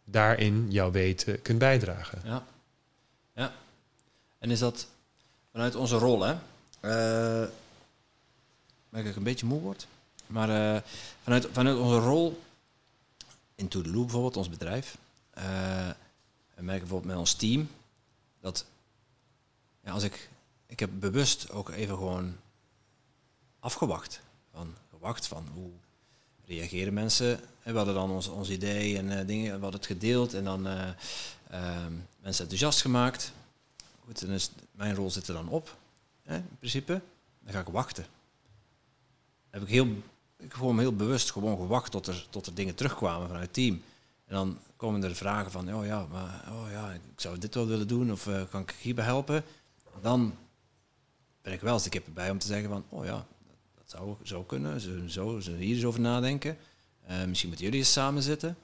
daarin 0.05 0.65
jouw 0.69 0.91
weten 0.91 1.41
kunt 1.41 1.59
bijdragen. 1.59 2.21
Ja. 2.23 2.45
En 4.39 4.51
is 4.51 4.59
dat 4.59 4.87
vanuit 5.51 5.75
onze 5.75 5.97
rol, 5.97 6.21
hè? 6.21 6.35
Eh 6.79 7.49
merk 8.89 9.05
ik 9.05 9.15
een 9.15 9.23
beetje 9.23 9.45
moe 9.45 9.61
word. 9.61 9.87
Maar 10.27 10.49
eh, 10.49 10.81
vanuit, 11.23 11.47
vanuit 11.51 11.77
onze 11.77 11.99
rol 11.99 12.41
in 13.55 13.67
To 13.67 13.81
The 13.81 13.89
Loop 13.89 14.03
bijvoorbeeld, 14.03 14.37
ons 14.37 14.49
bedrijf. 14.49 14.97
eh 15.29 15.87
en 16.55 16.65
merk 16.65 16.81
ik 16.81 16.83
bijvoorbeeld 16.83 17.11
met 17.11 17.21
ons 17.21 17.33
team. 17.33 17.69
Dat 18.41 18.65
ja, 19.83 19.91
als 19.91 20.03
ik... 20.03 20.29
Ik 20.65 20.79
heb 20.79 20.89
bewust 20.93 21.51
ook 21.51 21.69
even 21.69 21.95
gewoon 21.95 22.35
afgewacht. 23.59 24.21
Van, 24.51 24.75
gewacht 24.89 25.27
van 25.27 25.47
hoe 25.53 25.69
reageren 26.45 26.93
mensen. 26.93 27.39
En 27.63 27.71
we 27.71 27.77
hadden 27.77 27.95
dan 27.95 28.11
ons, 28.11 28.27
ons 28.27 28.49
idee 28.49 28.97
en 28.97 29.19
eh, 29.19 29.27
dingen, 29.27 29.59
we 29.59 29.65
het 29.65 29.85
gedeeld 29.85 30.33
en 30.33 30.43
dan 30.43 30.67
eh, 30.67 30.89
mensen 32.21 32.43
enthousiast 32.43 32.81
gemaakt. 32.81 33.31
Mijn 34.71 34.95
rol 34.95 35.11
zit 35.11 35.27
er 35.27 35.33
dan 35.33 35.49
op, 35.49 35.77
hè, 36.23 36.35
in 36.35 36.57
principe. 36.59 37.01
Dan 37.39 37.53
ga 37.53 37.59
ik 37.59 37.67
wachten. 37.67 38.05
Dan 39.49 39.59
heb 39.59 39.61
ik 39.61 39.67
heel, 39.67 39.87
ik 40.37 40.53
gewoon 40.53 40.79
heel 40.79 40.95
bewust 40.95 41.31
gewoon 41.31 41.57
gewacht 41.57 41.91
tot 41.91 42.07
er, 42.07 42.27
tot 42.29 42.55
dingen 42.55 42.75
terugkwamen 42.75 43.27
vanuit 43.27 43.45
het 43.45 43.53
team. 43.53 43.81
En 44.25 44.35
dan 44.35 44.59
komen 44.75 45.03
er 45.03 45.15
vragen 45.15 45.51
van, 45.51 45.73
oh 45.73 45.85
ja, 45.85 46.05
maar 46.05 46.51
oh 46.51 46.71
ja, 46.71 46.91
ik 46.91 47.01
zou 47.15 47.37
dit 47.37 47.55
wel 47.55 47.67
willen 47.67 47.87
doen 47.87 48.11
of 48.11 48.27
eh, 48.27 48.41
kan 48.49 48.61
ik 48.61 48.75
hierbij 48.81 49.05
helpen? 49.05 49.35
En 49.93 50.01
dan 50.01 50.35
ben 51.41 51.53
ik 51.53 51.61
wel 51.61 51.73
eens 51.73 51.83
de 51.83 51.89
kippen 51.89 52.13
bij 52.13 52.29
om 52.29 52.37
te 52.37 52.47
zeggen 52.47 52.69
van, 52.69 52.85
oh 52.89 53.05
ja, 53.05 53.25
dat 53.75 53.89
zou, 53.89 54.15
zou 54.23 54.45
kunnen. 54.45 54.81
Ze 54.81 55.03
zo, 55.07 55.39
ze 55.39 55.51
hier 55.51 55.75
eens 55.75 55.85
over 55.85 55.99
nadenken. 55.99 56.57
Eh, 57.05 57.23
misschien 57.25 57.47
moeten 57.47 57.65
jullie 57.65 57.81
eens 57.81 57.91
samen 57.91 58.23
zitten. 58.23 58.57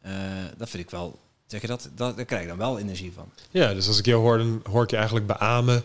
Eh, 0.00 0.44
dat 0.56 0.68
vind 0.68 0.82
ik 0.82 0.90
wel, 0.90 1.20
zeg 1.46 1.60
je 1.60 1.66
dat, 1.66 1.88
dat, 1.94 2.16
daar 2.16 2.24
krijg 2.24 2.42
ik 2.42 2.48
dan 2.48 2.56
wel 2.58 2.78
energie 2.78 3.12
van. 3.14 3.30
Ja, 3.50 3.74
dus 3.74 3.86
als 3.88 3.98
ik 3.98 4.04
jou 4.06 4.20
hoor, 4.22 4.38
dan 4.38 4.62
hoor 4.70 4.82
ik 4.82 4.90
je 4.90 4.96
eigenlijk 4.96 5.26
beamen 5.26 5.82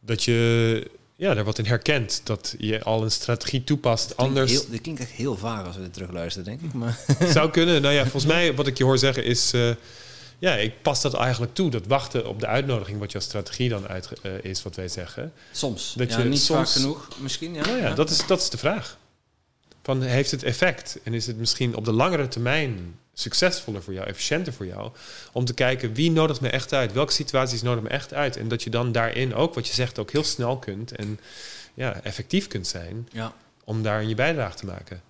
dat 0.00 0.24
je 0.24 0.90
ja, 1.16 1.34
daar 1.34 1.44
wat 1.44 1.58
in 1.58 1.66
herkent. 1.66 2.20
Dat 2.24 2.54
je 2.58 2.82
al 2.82 3.02
een 3.02 3.10
strategie 3.10 3.64
toepast. 3.64 4.16
Anders 4.16 4.50
Heel, 4.50 4.64
dit 4.70 4.80
klinkt 4.80 5.00
echt 5.00 5.10
heel 5.10 5.36
vaag 5.36 5.66
als 5.66 5.76
we 5.76 5.82
dit 5.82 5.92
terugluisteren, 5.92 6.44
denk 6.48 6.60
ik. 6.60 6.72
Maar 6.72 6.98
zou 7.32 7.50
kunnen. 7.50 7.82
Nou 7.82 7.94
ja, 7.94 8.02
volgens 8.02 8.32
mij 8.32 8.54
wat 8.54 8.66
ik 8.66 8.78
je 8.78 8.84
hoor 8.84 8.98
zeggen 8.98 9.24
is... 9.24 9.52
eh, 9.52 9.70
ja, 10.38 10.54
ik 10.54 10.82
pas 10.82 11.00
dat 11.00 11.14
eigenlijk 11.14 11.54
toe. 11.54 11.70
Dat 11.70 11.86
wachten 11.86 12.28
op 12.28 12.40
de 12.40 12.46
uitnodiging, 12.46 12.98
wat 12.98 13.12
jouw 13.12 13.20
strategie 13.20 13.68
dan 13.68 13.86
uit, 13.88 14.08
eh, 14.22 14.32
is, 14.42 14.62
wat 14.62 14.76
wij 14.76 14.88
zeggen. 14.88 15.32
soms. 15.52 15.94
Dat 15.96 16.10
ja, 16.10 16.18
je 16.18 16.24
niet 16.24 16.40
soms- 16.40 16.58
vaak 16.72 16.82
genoeg, 16.82 17.08
misschien. 17.18 17.54
Ja, 17.54 17.60
Nou 17.64 17.78
ja, 17.78 17.94
Dat, 17.94 18.10
is, 18.10 18.26
dat 18.26 18.40
is 18.40 18.50
de 18.50 18.58
vraag. 18.58 18.96
Van, 19.82 20.02
heeft 20.02 20.30
het 20.30 20.42
effect? 20.42 20.98
En 21.02 21.14
is 21.14 21.26
het 21.26 21.36
misschien 21.36 21.76
op 21.76 21.84
de 21.84 21.92
langere 21.92 22.28
termijn 22.28 22.98
succesvoller 23.12 23.82
voor 23.82 23.92
jou, 23.92 24.06
efficiënter 24.06 24.52
voor 24.52 24.66
jou? 24.66 24.90
Om 25.32 25.44
te 25.44 25.54
kijken, 25.54 25.94
wie 25.94 26.10
nodigt 26.10 26.40
me 26.40 26.48
echt 26.48 26.72
uit? 26.72 26.92
Welke 26.92 27.12
situaties 27.12 27.62
nodigen 27.62 27.88
me 27.88 27.88
echt 27.88 28.14
uit? 28.14 28.36
En 28.36 28.48
dat 28.48 28.62
je 28.62 28.70
dan 28.70 28.92
daarin 28.92 29.34
ook, 29.34 29.54
wat 29.54 29.66
je 29.66 29.74
zegt, 29.74 29.98
ook 29.98 30.10
heel 30.10 30.24
snel 30.24 30.58
kunt 30.58 30.92
en 30.92 31.20
ja, 31.74 32.00
effectief 32.02 32.46
kunt 32.46 32.66
zijn 32.66 33.08
ja. 33.12 33.34
om 33.64 33.82
daarin 33.82 34.08
je 34.08 34.14
bijdrage 34.14 34.56
te 34.56 34.66
maken. 34.66 35.02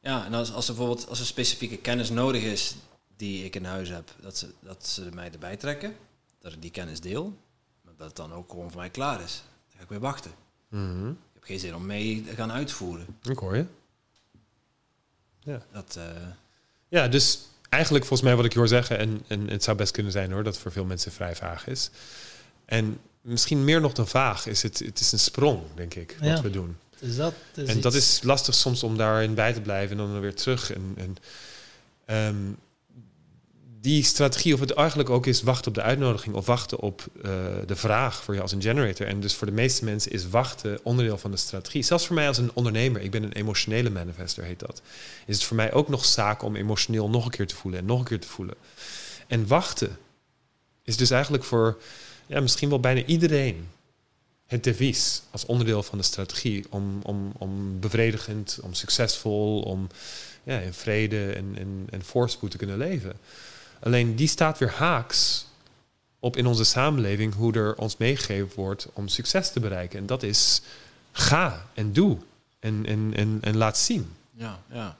Ja, 0.00 0.24
en 0.24 0.34
als, 0.34 0.52
als 0.52 0.68
er 0.68 0.74
bijvoorbeeld 0.74 1.08
als 1.08 1.20
er 1.20 1.26
specifieke 1.26 1.76
kennis 1.76 2.10
nodig 2.10 2.42
is 2.42 2.74
die 3.16 3.44
ik 3.44 3.56
in 3.56 3.64
huis 3.64 3.88
heb, 3.88 4.14
dat 4.20 4.38
ze, 4.38 4.48
dat 4.60 4.86
ze 4.86 5.08
mij 5.14 5.30
erbij 5.32 5.56
trekken, 5.56 5.96
dat 6.40 6.52
ik 6.52 6.62
die 6.62 6.70
kennis 6.70 7.00
deel, 7.00 7.36
maar 7.82 7.94
dat 7.96 8.06
het 8.06 8.16
dan 8.16 8.32
ook 8.32 8.50
gewoon 8.50 8.70
voor 8.70 8.80
mij 8.80 8.90
klaar 8.90 9.22
is. 9.22 9.42
Dan 9.68 9.76
ga 9.76 9.82
ik 9.82 9.88
weer 9.88 10.00
wachten. 10.00 10.30
Mhm. 10.68 11.08
Ik 11.08 11.34
heb 11.34 11.44
geen 11.44 11.58
zin 11.58 11.74
om 11.74 11.86
mee 11.86 12.24
te 12.28 12.34
gaan 12.34 12.52
uitvoeren. 12.52 13.06
Ik 13.22 13.38
hoor 13.38 13.56
je. 13.56 13.64
Dat, 15.72 15.94
eh, 15.98 16.04
Ja, 16.88 17.08
dus 17.08 17.38
eigenlijk 17.68 18.04
volgens 18.04 18.28
mij 18.28 18.36
wat 18.38 18.44
ik 18.44 18.52
je 18.52 18.58
hoor 18.58 18.68
zeggen, 18.68 18.98
en, 18.98 19.22
en 19.28 19.48
het 19.48 19.62
zou 19.62 19.76
best 19.76 19.92
kunnen 19.92 20.12
zijn 20.12 20.32
hoor, 20.32 20.42
dat 20.44 20.52
het 20.52 20.62
voor 20.62 20.72
veel 20.72 20.84
mensen 20.84 21.12
vrij 21.12 21.36
vaag 21.36 21.66
is. 21.66 21.90
En 22.64 22.98
misschien 23.20 23.64
meer 23.64 23.80
nog 23.80 23.92
dan 23.92 24.08
vaag 24.08 24.46
is 24.46 24.62
het, 24.62 24.78
het 24.78 25.00
is 25.00 25.12
een 25.12 25.18
sprong, 25.18 25.62
denk 25.74 25.94
ik, 25.94 26.16
wat 26.20 26.28
Ja. 26.28 26.42
we 26.42 26.50
doen. 26.50 26.76
Dus 27.00 27.16
dat 27.16 27.34
is 27.54 27.68
en 27.68 27.80
dat 27.80 27.94
iets- 27.94 28.04
is 28.18 28.22
lastig 28.22 28.54
soms 28.54 28.82
om 28.82 28.96
daarin 28.96 29.34
bij 29.34 29.52
te 29.52 29.60
blijven 29.60 29.98
en 29.98 30.06
dan 30.12 30.20
weer 30.20 30.34
terug. 30.34 30.72
En, 30.72 30.94
en 30.96 31.16
ehm, 32.04 32.36
die 33.80 34.04
strategie, 34.04 34.54
of 34.54 34.60
het 34.60 34.70
eigenlijk 34.70 35.10
ook 35.10 35.26
is 35.26 35.42
wachten 35.42 35.68
op 35.68 35.74
de 35.74 35.82
uitnodiging 35.82 36.34
of 36.34 36.46
wachten 36.46 36.78
op 36.78 37.06
eh, 37.22 37.30
de 37.66 37.76
vraag 37.76 38.22
voor 38.22 38.34
je 38.34 38.40
als 38.40 38.52
een 38.52 38.62
generator. 38.62 39.06
En 39.06 39.20
dus 39.20 39.34
voor 39.34 39.46
de 39.46 39.52
meeste 39.52 39.84
mensen 39.84 40.12
is 40.12 40.28
wachten 40.28 40.78
onderdeel 40.82 41.18
van 41.18 41.30
de 41.30 41.36
strategie. 41.36 41.82
Zelfs 41.82 42.06
voor 42.06 42.14
mij 42.14 42.28
als 42.28 42.38
een 42.38 42.50
ondernemer, 42.54 43.00
ik 43.00 43.10
ben 43.10 43.22
een 43.22 43.32
emotionele 43.32 43.90
manifester, 43.90 44.44
heet 44.44 44.58
dat. 44.58 44.82
Is 45.26 45.34
het 45.34 45.44
voor 45.44 45.56
mij 45.56 45.72
ook 45.72 45.88
nog 45.88 46.04
zaak 46.04 46.42
om 46.42 46.56
emotioneel 46.56 47.08
nog 47.08 47.24
een 47.24 47.30
keer 47.30 47.46
te 47.46 47.54
voelen 47.54 47.80
en 47.80 47.86
nog 47.86 47.98
een 47.98 48.04
keer 48.04 48.20
te 48.20 48.28
voelen. 48.28 48.54
En 49.26 49.46
wachten 49.46 49.98
is 50.82 50.96
dus 50.96 51.10
eigenlijk 51.10 51.44
voor 51.44 51.78
ja, 52.26 52.40
misschien 52.40 52.68
wel 52.68 52.80
bijna 52.80 53.04
iedereen 53.04 53.68
het 54.46 54.64
devies 54.64 55.22
als 55.30 55.46
onderdeel 55.46 55.82
van 55.82 55.98
de 55.98 56.04
strategie 56.04 56.64
om, 56.70 57.00
om, 57.02 57.32
om 57.38 57.80
bevredigend, 57.80 58.58
om 58.62 58.74
succesvol, 58.74 59.60
om 59.60 59.88
ja, 60.42 60.58
in 60.58 60.72
vrede 60.72 61.32
en, 61.32 61.54
en, 61.58 61.86
en 61.90 62.04
voorspoed 62.04 62.50
te 62.50 62.56
kunnen 62.56 62.78
leven. 62.78 63.12
Alleen 63.80 64.16
die 64.16 64.28
staat 64.28 64.58
weer 64.58 64.72
haaks 64.72 65.46
op 66.18 66.36
in 66.36 66.46
onze 66.46 66.64
samenleving 66.64 67.34
hoe 67.34 67.52
er 67.54 67.74
ons 67.76 67.96
meegegeven 67.96 68.50
wordt 68.56 68.88
om 68.92 69.08
succes 69.08 69.52
te 69.52 69.60
bereiken. 69.60 69.98
En 69.98 70.06
dat 70.06 70.22
is 70.22 70.60
ga 71.12 71.66
en 71.74 71.92
doe 71.92 72.18
en, 72.58 72.82
en, 72.86 73.12
en, 73.16 73.38
en 73.40 73.56
laat 73.56 73.78
zien. 73.78 74.12
ja, 74.34 74.60
ja. 74.72 74.96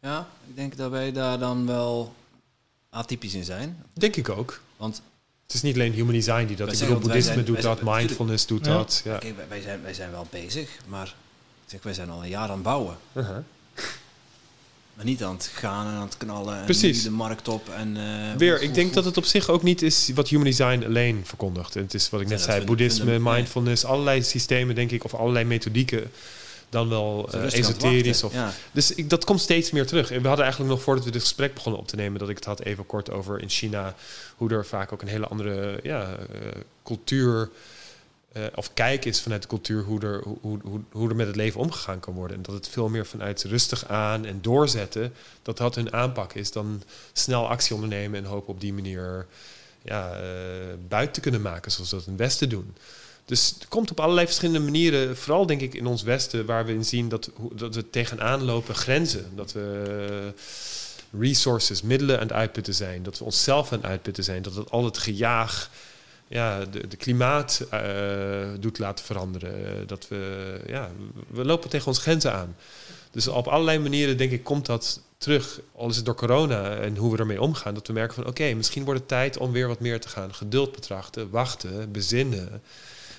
Ja, 0.00 0.26
ik 0.48 0.56
denk 0.56 0.76
dat 0.76 0.90
wij 0.90 1.12
daar 1.12 1.38
dan 1.38 1.66
wel 1.66 2.14
atypisch 2.90 3.34
in 3.34 3.44
zijn. 3.44 3.82
Denk 3.92 4.16
ik 4.16 4.28
ook. 4.28 4.60
Want 4.76 5.02
Het 5.46 5.54
is 5.54 5.62
niet 5.62 5.74
alleen 5.74 5.92
human 5.92 6.12
design 6.12 6.46
die 6.46 6.56
dat. 6.56 6.66
Wij 6.66 6.76
Ik 6.76 6.82
bedoel, 6.82 6.98
boeddhisme 7.00 7.32
zijn- 7.32 7.44
doet 7.44 7.62
dat, 7.62 7.78
zijn- 7.78 7.96
mindfulness 7.96 8.46
doet 8.46 8.64
Ja. 8.66 8.72
dat. 8.72 9.00
Ja. 9.04 9.18
kijk, 9.18 9.34
wij, 9.48 9.60
zijn, 9.60 9.82
wij 9.82 9.94
zijn 9.94 10.10
wel 10.10 10.26
bezig, 10.30 10.70
maar 10.86 11.06
ik 11.64 11.70
zeg, 11.70 11.82
wij 11.82 11.94
zijn 11.94 12.10
al 12.10 12.22
een 12.22 12.28
jaar 12.28 12.48
aan 12.48 12.50
het 12.54 12.62
bouwen. 12.62 12.96
Uh-huh. 13.12 13.36
Niet 15.04 15.24
aan 15.24 15.34
het 15.34 15.50
gaan 15.54 15.86
en 15.86 15.92
aan 15.92 16.04
het 16.06 16.16
knallen 16.16 16.58
en 16.58 16.64
Precies. 16.64 17.02
de 17.02 17.10
markt 17.10 17.48
op. 17.48 17.68
En, 17.68 17.96
eh, 17.96 18.36
Weer, 18.36 18.62
ik 18.62 18.74
denk 18.74 18.94
dat 18.94 19.04
het 19.04 19.16
op 19.16 19.24
zich 19.24 19.48
ook 19.48 19.62
niet 19.62 19.82
is 19.82 20.10
wat 20.14 20.28
human 20.28 20.44
design 20.44 20.84
alleen 20.86 21.20
verkondigt. 21.24 21.74
Het 21.74 21.94
is 21.94 22.10
wat 22.10 22.20
ik 22.20 22.28
net 22.28 22.40
zei, 22.40 22.64
boeddhisme, 22.64 23.18
mindfulness, 23.18 23.84
allerlei 23.84 24.22
systemen 24.22 24.74
denk 24.74 24.90
ik, 24.90 25.04
of 25.04 25.14
allerlei 25.14 25.44
methodieken. 25.44 26.10
Dan 26.68 26.88
wel 26.88 27.28
het 27.30 27.52
esoterisch. 27.52 28.22
Of, 28.22 28.32
Ja. 28.32 28.52
Dus 28.72 28.94
ik, 28.94 29.10
dat 29.10 29.24
komt 29.24 29.40
steeds 29.40 29.70
meer 29.70 29.86
terug. 29.86 30.10
En 30.10 30.22
we 30.22 30.26
hadden 30.26 30.44
eigenlijk 30.44 30.74
nog 30.74 30.82
voordat 30.84 31.04
we 31.04 31.10
dit 31.10 31.20
gesprek 31.20 31.54
begonnen 31.54 31.80
op 31.80 31.88
te 31.88 31.96
nemen, 31.96 32.18
dat 32.18 32.28
ik 32.28 32.36
het 32.36 32.44
had 32.44 32.60
even 32.60 32.86
kort 32.86 33.10
over 33.10 33.40
in 33.40 33.48
China, 33.48 33.94
hoe 34.36 34.50
er 34.50 34.66
vaak 34.66 34.92
ook 34.92 35.02
een 35.02 35.08
hele 35.08 35.26
andere 35.26 35.80
ja, 35.82 36.16
eh, 36.32 36.40
cultuur 36.84 37.50
eh, 38.32 38.42
of 38.54 38.74
kijk 38.74 39.04
is 39.04 39.20
vanuit 39.20 39.42
de 39.42 39.48
cultuur 39.48 39.82
hoe 39.82 40.00
er, 40.00 40.22
hoe, 40.22 40.58
hoe, 40.62 40.80
hoe, 40.90 41.08
er 41.08 41.16
met 41.16 41.26
het 41.26 41.36
leven 41.36 41.60
omgegaan 41.60 42.00
kan 42.00 42.14
worden. 42.14 42.36
En 42.36 42.42
dat 42.42 42.54
het 42.54 42.68
veel 42.68 42.88
meer 42.88 43.06
vanuit 43.06 43.42
rustig 43.42 43.88
aan 43.88 44.24
en 44.24 44.38
doorzetten, 44.40 45.12
dat 45.42 45.56
dat 45.56 45.74
hun 45.74 45.92
aanpak 45.92 46.32
is 46.32 46.52
dan 46.52 46.82
snel 47.12 47.48
actie 47.48 47.74
ondernemen 47.74 48.18
en 48.18 48.30
hopen 48.30 48.52
op 48.52 48.60
die 48.60 48.72
manier 48.72 49.26
ja, 49.82 50.16
eh, 50.16 50.22
buiten 50.88 51.14
te 51.14 51.20
kunnen 51.20 51.42
maken, 51.42 51.70
zoals 51.70 51.90
dat 51.90 52.02
in 52.06 52.12
het 52.12 52.20
Westen 52.20 52.48
doen. 52.48 52.74
Dus 53.24 53.54
het 53.54 53.68
komt 53.68 53.90
op 53.90 54.00
allerlei 54.00 54.26
verschillende 54.26 54.60
manieren, 54.60 55.16
vooral 55.16 55.46
denk 55.46 55.60
ik 55.60 55.74
in 55.74 55.86
ons 55.86 56.02
Westen, 56.02 56.46
waar 56.46 56.66
we 56.66 56.72
in 56.72 56.84
zien 56.84 57.08
dat, 57.08 57.30
dat 57.52 57.74
we 57.74 57.90
tegenaan 57.90 58.42
lopen 58.42 58.74
grenzen. 58.74 59.30
Dat 59.34 59.52
we 59.52 59.82
eh, 60.34 61.20
resources, 61.20 61.82
middelen 61.82 62.16
aan 62.16 62.26
het 62.26 62.32
uitputten 62.32 62.74
zijn. 62.74 63.02
Dat 63.02 63.18
we 63.18 63.24
onszelf 63.24 63.72
aan 63.72 63.78
het 63.78 63.88
uitputten 63.88 64.24
zijn. 64.24 64.42
Dat 64.42 64.54
het 64.54 64.70
al 64.70 64.84
het 64.84 64.98
gejaag 64.98 65.70
ja, 66.32 66.64
de, 66.64 66.88
de 66.88 66.96
klimaat 66.96 67.66
eh, 67.70 67.80
doet 68.60 68.78
laten 68.78 69.04
veranderen. 69.04 69.66
Eh, 69.66 69.86
Dat 69.86 70.08
we, 70.08 70.60
ja, 70.66 70.90
we 71.26 71.44
lopen 71.44 71.70
tegen 71.70 71.86
ons 71.86 71.98
grenzen 71.98 72.32
aan. 72.32 72.56
Dus 73.10 73.28
op 73.28 73.46
allerlei 73.46 73.78
manieren, 73.78 74.16
denk 74.16 74.32
ik, 74.32 74.44
komt 74.44 74.66
dat 74.66 75.00
terug. 75.18 75.60
Al 75.76 75.88
is 75.88 75.96
het 75.96 76.04
door 76.04 76.14
corona 76.14 76.76
en 76.76 76.96
hoe 76.96 77.12
we 77.12 77.18
ermee 77.18 77.40
omgaan. 77.40 77.74
Dat 77.74 77.86
we 77.86 77.92
merken 77.92 78.14
van, 78.14 78.26
oké, 78.26 78.54
misschien 78.54 78.84
wordt 78.84 79.00
het 79.00 79.08
tijd 79.08 79.36
om 79.36 79.52
weer 79.52 79.68
wat 79.68 79.80
meer 79.80 80.00
te 80.00 80.08
gaan. 80.08 80.34
Geduld 80.34 80.72
betrachten, 80.72 81.30
wachten, 81.30 81.92
bezinnen. 81.92 82.62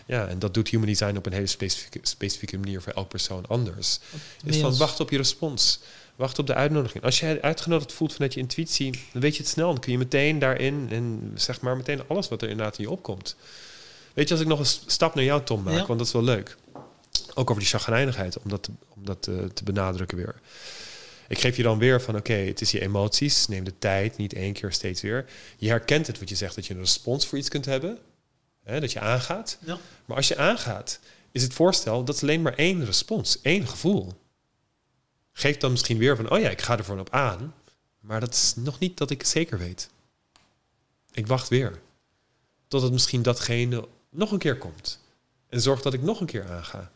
Ja, 0.06 0.28
en 0.28 0.40
dat 0.40 0.54
doet 0.54 0.70
Human 0.70 0.88
Design 0.88 1.18
op 1.18 1.26
een 1.26 1.34
hele 1.34 1.48
specifieke, 1.48 2.00
specifieke 2.02 2.58
manier 2.58 2.82
voor 2.82 2.94
elk 2.94 3.10
persoon 3.10 3.46
anders. 3.48 4.00
Is 4.14 4.20
van, 4.42 4.50
Niels, 4.52 4.78
wacht 4.78 5.00
op 5.00 5.10
je 5.10 5.18
respons. 5.18 5.80
Wacht 6.16 6.40
op 6.40 6.48
de 6.48 6.54
uitnodiging. 6.54 7.04
Als 7.04 7.20
jij 7.20 7.42
uitgenodigd 7.42 7.92
voelt 7.94 8.14
vanuit 8.14 8.34
je 8.34 8.40
intuïtie, 8.40 8.92
dan 9.12 9.22
weet 9.22 9.36
je 9.36 9.42
het 9.42 9.52
snel. 9.52 9.68
Dan 9.72 9.80
kun 9.80 9.92
je 9.92 9.98
meteen 9.98 10.40
daarin 10.40 10.88
en 10.92 11.32
zeg 11.36 11.62
maar 11.62 11.78
meteen 11.78 12.02
alles 12.08 12.28
wat 12.30 12.42
er 12.42 12.50
inderdaad 12.50 12.78
in 12.78 12.84
je 12.84 12.90
opkomt. 12.90 13.36
Weet 14.14 14.28
je, 14.28 14.34
als 14.34 14.44
ik 14.44 14.50
nog 14.50 14.60
een 14.60 14.66
stap 14.92 15.16
naar 15.16 15.24
jou, 15.24 15.44
Tom, 15.44 15.64
maak, 15.64 15.74
Ja. 15.74 15.86
want 15.86 15.98
dat 16.00 16.08
is 16.08 16.14
wel 16.14 16.24
leuk. 16.24 16.56
Ook 17.34 17.50
over 17.50 17.62
die 17.62 17.72
chagrijnigheid, 17.72 18.40
om 18.40 18.50
dat, 18.50 18.64
te, 18.64 18.72
om 18.90 19.06
dat 19.06 19.22
te, 19.22 19.50
te 19.54 19.64
benadrukken 19.64 20.18
weer. 20.18 20.36
Ik 21.28 21.40
geef 21.40 21.58
je 21.58 21.64
dan 21.64 21.78
weer 21.78 22.02
van, 22.02 22.16
oké, 22.16 22.34
het 22.34 22.62
is 22.62 22.72
je 22.72 22.82
emoties. 22.82 23.48
Neem 23.48 23.64
de 23.64 23.74
tijd, 23.80 24.18
niet 24.18 24.34
één 24.34 24.54
keer, 24.54 24.72
steeds 24.72 25.02
weer. 25.02 25.26
Je 25.58 25.68
herkent 25.70 26.08
het 26.08 26.20
wat 26.20 26.30
je 26.30 26.36
zegt, 26.36 26.56
dat 26.56 26.66
je 26.66 26.74
een 26.74 26.80
respons 26.80 27.26
voor 27.28 27.38
iets 27.38 27.50
kunt 27.50 27.66
hebben. 27.66 27.98
Hè, 28.64 28.80
dat 28.80 28.92
je 28.92 29.00
aangaat. 29.00 29.58
Ja. 29.66 29.78
Maar 30.06 30.18
als 30.18 30.28
je 30.28 30.38
aangaat, 30.38 31.00
is 31.32 31.44
het 31.44 31.54
voorstel, 31.54 32.04
dat 32.04 32.16
is 32.16 32.22
alleen 32.22 32.42
maar 32.42 32.56
één 32.56 32.86
respons, 32.86 33.42
één 33.42 33.68
gevoel. 33.68 34.14
Geef 35.34 35.58
dan 35.58 35.72
misschien 35.72 35.98
weer 35.98 36.16
van, 36.16 36.30
oh 36.30 36.40
ja, 36.40 36.50
ik 36.50 36.62
ga 36.62 36.78
er 36.78 36.84
voor 36.84 37.00
op 37.00 37.10
aan. 37.10 37.54
Maar 38.00 38.20
dat 38.20 38.34
is 38.34 38.54
nog 38.56 38.80
niet 38.80 38.98
dat 38.98 39.10
ik 39.10 39.20
het 39.20 39.30
zeker 39.30 39.58
weet. 39.58 39.90
Ik 41.12 41.28
wacht 41.28 41.48
weer. 41.48 41.82
Totdat 42.68 42.92
misschien 42.92 43.22
datgene 43.22 43.88
nog 44.10 44.32
een 44.32 44.38
keer 44.38 44.58
komt. 44.58 45.00
En 45.50 45.62
zorg 45.62 45.82
dat 45.82 45.94
ik 45.94 46.02
nog 46.02 46.20
een 46.20 46.26
keer 46.26 46.50
aanga. 46.50 46.92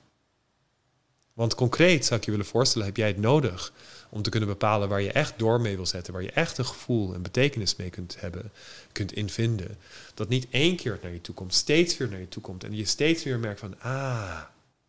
Want 1.33 1.55
concreet 1.55 2.05
zou 2.05 2.19
ik 2.19 2.25
je 2.25 2.31
willen 2.31 2.45
voorstellen, 2.45 2.87
heb 2.87 2.97
jij 2.97 3.07
het 3.07 3.17
nodig 3.17 3.73
om 4.09 4.21
te 4.21 4.29
kunnen 4.29 4.49
bepalen 4.49 4.89
waar 4.89 5.01
je 5.01 5.11
echt 5.11 5.39
door 5.39 5.61
mee 5.61 5.75
wil 5.75 5.85
zetten, 5.85 6.13
waar 6.13 6.23
je 6.23 6.31
echt 6.31 6.57
een 6.57 6.65
gevoel 6.65 7.13
en 7.13 7.21
betekenis 7.21 7.75
mee 7.75 7.89
kunt 7.89 8.19
hebben, 8.19 8.51
kunt 8.91 9.11
invinden. 9.11 9.77
Dat 10.13 10.29
niet 10.29 10.47
één 10.49 10.75
keer 10.75 10.99
naar 11.01 11.13
je 11.13 11.21
toe 11.21 11.35
komt, 11.35 11.53
steeds 11.53 11.97
weer 11.97 12.09
naar 12.09 12.19
je 12.19 12.29
toe 12.29 12.41
komt 12.41 12.63
en 12.63 12.75
je 12.75 12.85
steeds 12.85 13.23
weer 13.23 13.39
merkt 13.39 13.59
van, 13.59 13.81
ah, 13.81 14.41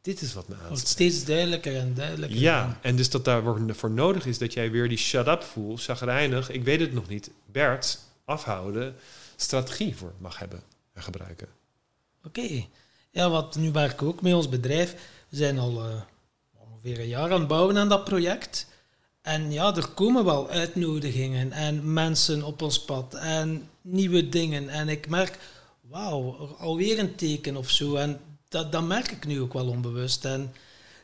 dit 0.09 0.23
is 0.23 0.35
wat 0.35 0.49
me 0.49 0.55
wordt 0.55 0.71
aanstaat. 0.71 0.89
steeds 0.89 1.25
duidelijker 1.25 1.77
en 1.77 1.95
duidelijker. 1.95 2.39
Ja, 2.39 2.79
en 2.83 2.97
dus 2.97 3.11
dat 3.11 3.25
daarvoor 3.25 3.91
nodig 3.91 4.27
is 4.27 4.39
dat 4.39 4.53
jij 4.53 4.71
weer 4.71 4.89
die 4.89 4.99
shut-up 4.99 5.43
voel, 5.43 5.77
chagrijnig, 5.77 6.51
ik 6.51 6.65
weet 6.65 6.81
het 6.81 6.93
nog 6.93 7.09
niet, 7.09 7.31
Bert, 7.47 7.99
afhouden, 8.25 8.95
strategie 9.37 9.97
voor 9.97 10.13
mag 10.19 10.39
hebben 10.39 10.63
en 10.93 11.03
gebruiken. 11.03 11.49
Oké. 12.25 12.65
Ja, 13.11 13.31
wat 13.31 13.57
nu 13.57 13.73
werken 13.73 14.07
we 14.07 14.13
ook 14.13 14.23
met 14.23 14.35
ons 14.35 14.49
bedrijf. 14.49 14.95
We 15.29 15.37
zijn 15.37 15.59
al 15.59 15.85
eh, 15.85 16.01
ongeveer 16.59 17.01
een 17.01 17.09
jaar 17.09 17.33
aan 17.33 17.39
het 17.39 17.49
bouwen 17.49 17.79
aan 17.79 17.89
dat 17.89 18.05
project. 18.05 18.67
En 19.23 19.53
ja, 19.53 19.77
er 19.77 19.89
komen 19.89 20.25
wel 20.25 20.49
uitnodigingen 20.49 21.53
en 21.53 21.93
mensen 21.93 22.43
op 22.43 22.63
ons 22.63 22.85
pad 22.85 23.15
en 23.15 23.69
nieuwe 23.81 24.29
dingen. 24.29 24.69
En 24.69 24.89
ik 24.89 25.09
merk, 25.09 25.39
wauw, 25.81 26.57
alweer 26.59 26.99
een 26.99 27.15
teken 27.15 27.57
of 27.57 27.71
zo. 27.71 27.95
En 27.95 28.21
dat, 28.49 28.73
dat 28.73 28.83
merk 28.83 29.11
ik 29.11 29.27
nu 29.27 29.41
ook 29.41 29.53
wel 29.53 29.69
onbewust. 29.69 30.25
En 30.25 30.53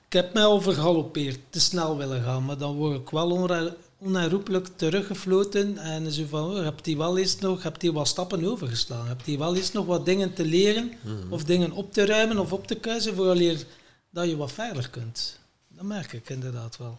ik 0.06 0.12
heb 0.12 0.34
mij 0.34 0.44
al 0.44 0.60
vergalopeerd, 0.60 1.38
te 1.50 1.60
snel 1.60 1.96
willen 1.96 2.22
gaan, 2.22 2.44
maar 2.44 2.58
dan 2.58 2.74
word 2.74 3.00
ik 3.00 3.10
wel 3.10 3.30
onra- 3.30 3.74
onherroepelijk 3.98 4.68
teruggefloten. 4.76 5.78
En 5.78 6.12
zo 6.12 6.24
van, 6.28 6.56
oh, 6.56 6.64
heb 6.64 6.84
die 6.84 6.96
wel 6.96 7.18
eens 7.18 7.38
nog, 7.38 7.62
heb 7.62 7.80
die 7.80 7.92
wat 7.92 8.08
stappen 8.08 8.44
overgeslaan? 8.44 9.06
Heb 9.06 9.24
die 9.24 9.38
wel 9.38 9.56
eens 9.56 9.72
nog 9.72 9.86
wat 9.86 10.04
dingen 10.06 10.34
te 10.34 10.44
leren? 10.44 10.92
Of 11.30 11.44
dingen 11.44 11.72
op 11.72 11.92
te 11.92 12.06
ruimen 12.06 12.38
of 12.38 12.52
op 12.52 12.66
te 12.66 12.74
kuisen, 12.74 13.14
vooraleer 13.14 13.64
dat 14.10 14.28
je 14.28 14.36
wat 14.36 14.52
verder 14.52 14.90
kunt? 14.90 15.38
Dat 15.68 15.84
merk 15.84 16.12
ik 16.12 16.30
inderdaad 16.30 16.76
wel. 16.76 16.98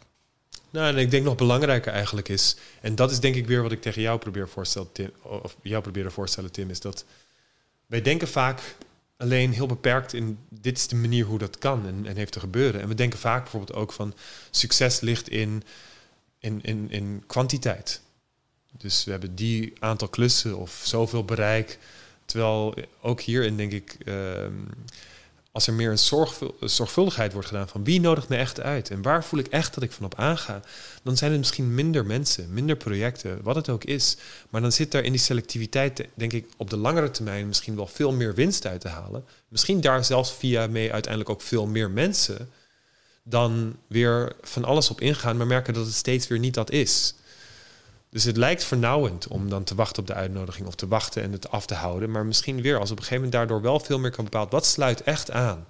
Nou, 0.70 0.88
en 0.88 0.98
ik 0.98 1.12
denk 1.12 1.26
nog 1.26 1.36
belangrijker 1.36 1.92
eigenlijk 1.94 2.30
is, 2.30 2.56
en 2.82 2.96
dat 2.96 3.12
is 3.12 3.20
denk 3.20 3.36
ik 3.36 3.48
weer 3.48 3.62
wat 3.62 3.72
ik 3.72 3.82
tegen 3.82 4.02
jou 4.02 4.20
probeer 4.20 4.50
voorstellen, 4.50 4.92
Tim, 4.92 5.12
of 5.22 5.58
jou 5.62 5.82
probeer 5.82 6.12
voorstellen, 6.12 6.52
Tim, 6.52 6.70
is 6.70 6.80
dat 6.80 7.06
wij 7.86 8.02
denken 8.02 8.28
vaak 8.28 8.76
alleen 9.26 9.52
heel 9.52 9.68
beperkt 9.68 10.14
in 10.14 10.38
dit 10.50 10.78
is 10.78 10.88
de 10.88 10.96
manier 10.96 11.26
hoe 11.26 11.38
dat 11.38 11.58
kan 11.58 11.88
en, 11.88 12.06
en 12.06 12.16
heeft 12.16 12.32
te 12.32 12.40
gebeuren. 12.40 12.82
En 12.82 12.88
we 12.88 12.96
denken 12.96 13.20
vaak 13.20 13.42
bijvoorbeeld 13.42 13.78
ook 13.78 13.92
van 13.92 14.14
succes 14.50 15.00
ligt 15.00 15.30
in, 15.30 15.64
in, 16.40 16.60
in, 16.62 16.92
in 16.92 17.24
kwantiteit. 17.28 18.02
Dus 18.78 19.04
we 19.04 19.12
hebben 19.12 19.36
die 19.36 19.74
aantal 19.80 20.08
klussen 20.08 20.58
of 20.58 20.82
zoveel 20.84 21.26
bereik. 21.26 21.80
Terwijl 22.26 22.74
ook 23.02 23.22
hierin 23.22 23.58
denk 23.58 23.72
ik, 23.72 23.98
ehm, 24.06 24.54
als 25.56 25.68
er 25.68 25.74
meer 25.74 25.92
een 25.92 25.98
zorgvul- 25.98 26.56
zorgvuldigheid 26.60 27.34
wordt 27.34 27.48
gedaan 27.48 27.68
van 27.68 27.84
wie 27.84 28.00
nodigt 28.00 28.30
me 28.30 28.36
echt 28.36 28.60
uit 28.62 28.90
en 28.90 29.02
waar 29.02 29.24
voel 29.24 29.40
ik 29.40 29.48
echt 29.48 29.74
dat 29.74 29.84
ik 29.84 29.92
van 29.92 30.06
op 30.06 30.16
aanga, 30.16 30.62
dan 31.04 31.18
zijn 31.18 31.32
het 31.32 31.40
misschien 31.40 31.76
minder 31.76 32.06
mensen, 32.06 32.54
minder 32.54 32.76
projecten, 32.76 33.40
wat 33.44 33.56
het 33.56 33.70
ook 33.70 33.84
is. 33.84 34.18
Maar 34.50 34.62
dan 34.62 34.72
zit 34.72 34.92
daar 34.92 35.04
in 35.04 35.12
die 35.12 35.22
selectiviteit, 35.22 36.08
denk 36.14 36.34
ik, 36.34 36.46
op 36.58 36.70
de 36.70 36.78
langere 36.78 37.12
termijn 37.12 37.48
misschien 37.48 37.76
wel 37.76 37.88
veel 37.88 38.12
meer 38.12 38.34
winst 38.34 38.66
uit 38.66 38.82
te 38.82 38.88
halen. 38.88 39.26
Misschien 39.48 39.82
daar 39.82 40.06
zelfs 40.06 40.34
via 40.34 40.68
mee 40.68 40.92
uiteindelijk 40.94 41.32
ook 41.32 41.42
veel 41.42 41.66
meer 41.66 41.90
mensen 41.90 42.50
dan 43.24 43.76
weer 43.88 44.36
van 44.42 44.66
alles 44.66 44.90
op 44.90 45.02
ingaan, 45.02 45.38
maar 45.38 45.48
merken 45.48 45.74
dat 45.74 45.86
het 45.86 45.96
steeds 45.96 46.28
weer 46.28 46.40
niet 46.40 46.54
dat 46.54 46.72
is. 46.72 47.14
Dus 48.16 48.24
het 48.24 48.38
lijkt 48.38 48.64
vernauwend 48.64 49.28
om 49.28 49.50
dan 49.50 49.64
te 49.64 49.76
wachten 49.76 50.02
op 50.02 50.08
de 50.08 50.14
uitnodiging 50.14 50.68
of 50.68 50.76
te 50.76 50.88
wachten 50.88 51.24
en 51.24 51.32
het 51.32 51.50
af 51.50 51.66
te 51.66 51.74
houden. 51.74 52.12
Maar 52.12 52.26
misschien 52.26 52.62
weer, 52.62 52.80
als 52.80 52.92
op 52.92 52.98
een 52.98 53.04
gegeven 53.04 53.24
moment 53.24 53.32
daardoor 53.32 53.62
wel 53.62 53.80
veel 53.80 54.00
meer 54.00 54.12
kan 54.12 54.24
bepaald, 54.24 54.52
wat 54.52 54.66
sluit 54.66 55.04
echt 55.04 55.32
aan? 55.32 55.66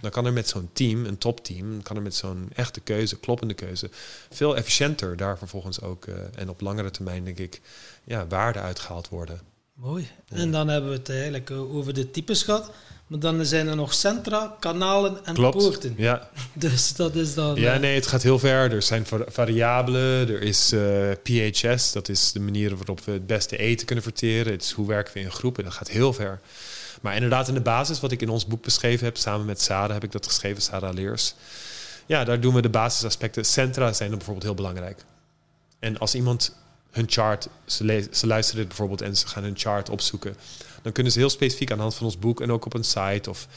Dan 0.00 0.10
kan 0.10 0.26
er 0.26 0.32
met 0.32 0.48
zo'n 0.48 0.70
team, 0.72 1.04
een 1.04 1.18
topteam, 1.18 1.82
kan 1.82 1.96
er 1.96 2.02
met 2.02 2.14
zo'n 2.14 2.50
echte 2.54 2.80
keuze, 2.80 3.18
kloppende 3.18 3.54
keuze, 3.54 3.90
veel 4.30 4.56
efficiënter 4.56 5.16
daar 5.16 5.38
vervolgens 5.38 5.80
ook 5.80 6.06
eh, 6.06 6.14
en 6.34 6.48
op 6.48 6.60
langere 6.60 6.90
termijn, 6.90 7.24
denk 7.24 7.38
ik, 7.38 7.60
ja, 8.04 8.26
waarde 8.26 8.58
uitgehaald 8.58 9.08
worden. 9.08 9.40
Mooi. 9.72 10.08
En 10.28 10.50
dan 10.50 10.68
hebben 10.68 10.90
we 10.90 10.96
het 10.96 11.10
eigenlijk 11.10 11.50
eh, 11.50 11.74
over 11.74 11.94
de 11.94 12.10
types 12.10 12.42
gehad. 12.42 12.70
Maar 13.08 13.18
dan 13.18 13.44
zijn 13.44 13.68
er 13.68 13.76
nog 13.76 13.94
centra, 13.94 14.56
kanalen 14.60 15.24
en 15.26 15.34
Klopt. 15.34 15.56
poorten. 15.56 15.94
Ja, 15.96 16.28
Dus 16.52 16.92
dat 16.94 17.14
is 17.14 17.34
dan... 17.34 17.54
Ja, 17.54 17.74
eh, 17.74 17.80
nee, 17.80 17.94
het 17.94 18.06
gaat 18.06 18.22
heel 18.22 18.38
ver. 18.38 18.72
Er 18.72 18.82
zijn 18.82 19.06
va- 19.06 19.24
variabelen, 19.26 20.28
er 20.28 20.42
is 20.42 20.72
eh, 20.72 21.10
PHS, 21.22 21.92
dat 21.92 22.08
is 22.08 22.32
de 22.32 22.40
manier 22.40 22.76
waarop 22.76 23.00
we 23.04 23.12
het 23.12 23.26
beste 23.26 23.56
eten 23.56 23.86
kunnen 23.86 24.04
verteren. 24.04 24.52
Het 24.52 24.62
is 24.62 24.70
hoe 24.70 24.86
werken 24.86 25.14
we 25.14 25.20
in 25.20 25.30
groepen, 25.30 25.64
dat 25.64 25.72
gaat 25.72 25.88
heel 25.88 26.12
ver. 26.12 26.40
Maar 27.02 27.14
inderdaad, 27.14 27.48
in 27.48 27.54
de 27.54 27.60
basis, 27.60 28.00
wat 28.00 28.12
ik 28.12 28.22
in 28.22 28.28
ons 28.28 28.46
boek 28.46 28.62
beschreven 28.62 29.04
heb, 29.04 29.16
samen 29.16 29.46
met 29.46 29.60
Sada 29.62 29.92
heb 29.94 30.04
ik 30.04 30.12
dat 30.12 30.26
geschreven, 30.26 30.62
Sada 30.62 30.90
Leers. 30.90 31.34
Ja, 32.06 32.24
daar 32.24 32.40
doen 32.40 32.54
we 32.54 32.60
de 32.62 32.68
basisaspecten. 32.68 33.44
Centra 33.44 33.92
zijn 33.92 34.08
dan 34.08 34.18
bijvoorbeeld 34.18 34.46
heel 34.46 34.54
belangrijk. 34.56 35.04
En 35.78 35.98
als 35.98 36.14
iemand 36.14 36.54
hun 36.90 37.04
chart, 37.08 37.48
ze, 37.66 38.08
ze 38.10 38.26
luisteren 38.26 38.60
dit 38.60 38.68
bijvoorbeeld 38.68 39.02
en 39.02 39.16
ze 39.16 39.26
gaan 39.26 39.42
hun 39.42 39.56
chart 39.58 39.88
opzoeken, 39.90 40.36
dan 40.82 40.92
kunnen 40.92 41.12
ze 41.12 41.18
heel 41.18 41.30
specifiek 41.30 41.70
aan 41.70 41.76
de 41.76 41.82
hand 41.82 41.94
van 41.94 42.06
ons 42.06 42.18
boek 42.18 42.40
en 42.40 42.52
ook 42.52 42.64
op 42.64 42.74
een 42.74 42.84
site 42.84 43.30
of 43.30 43.48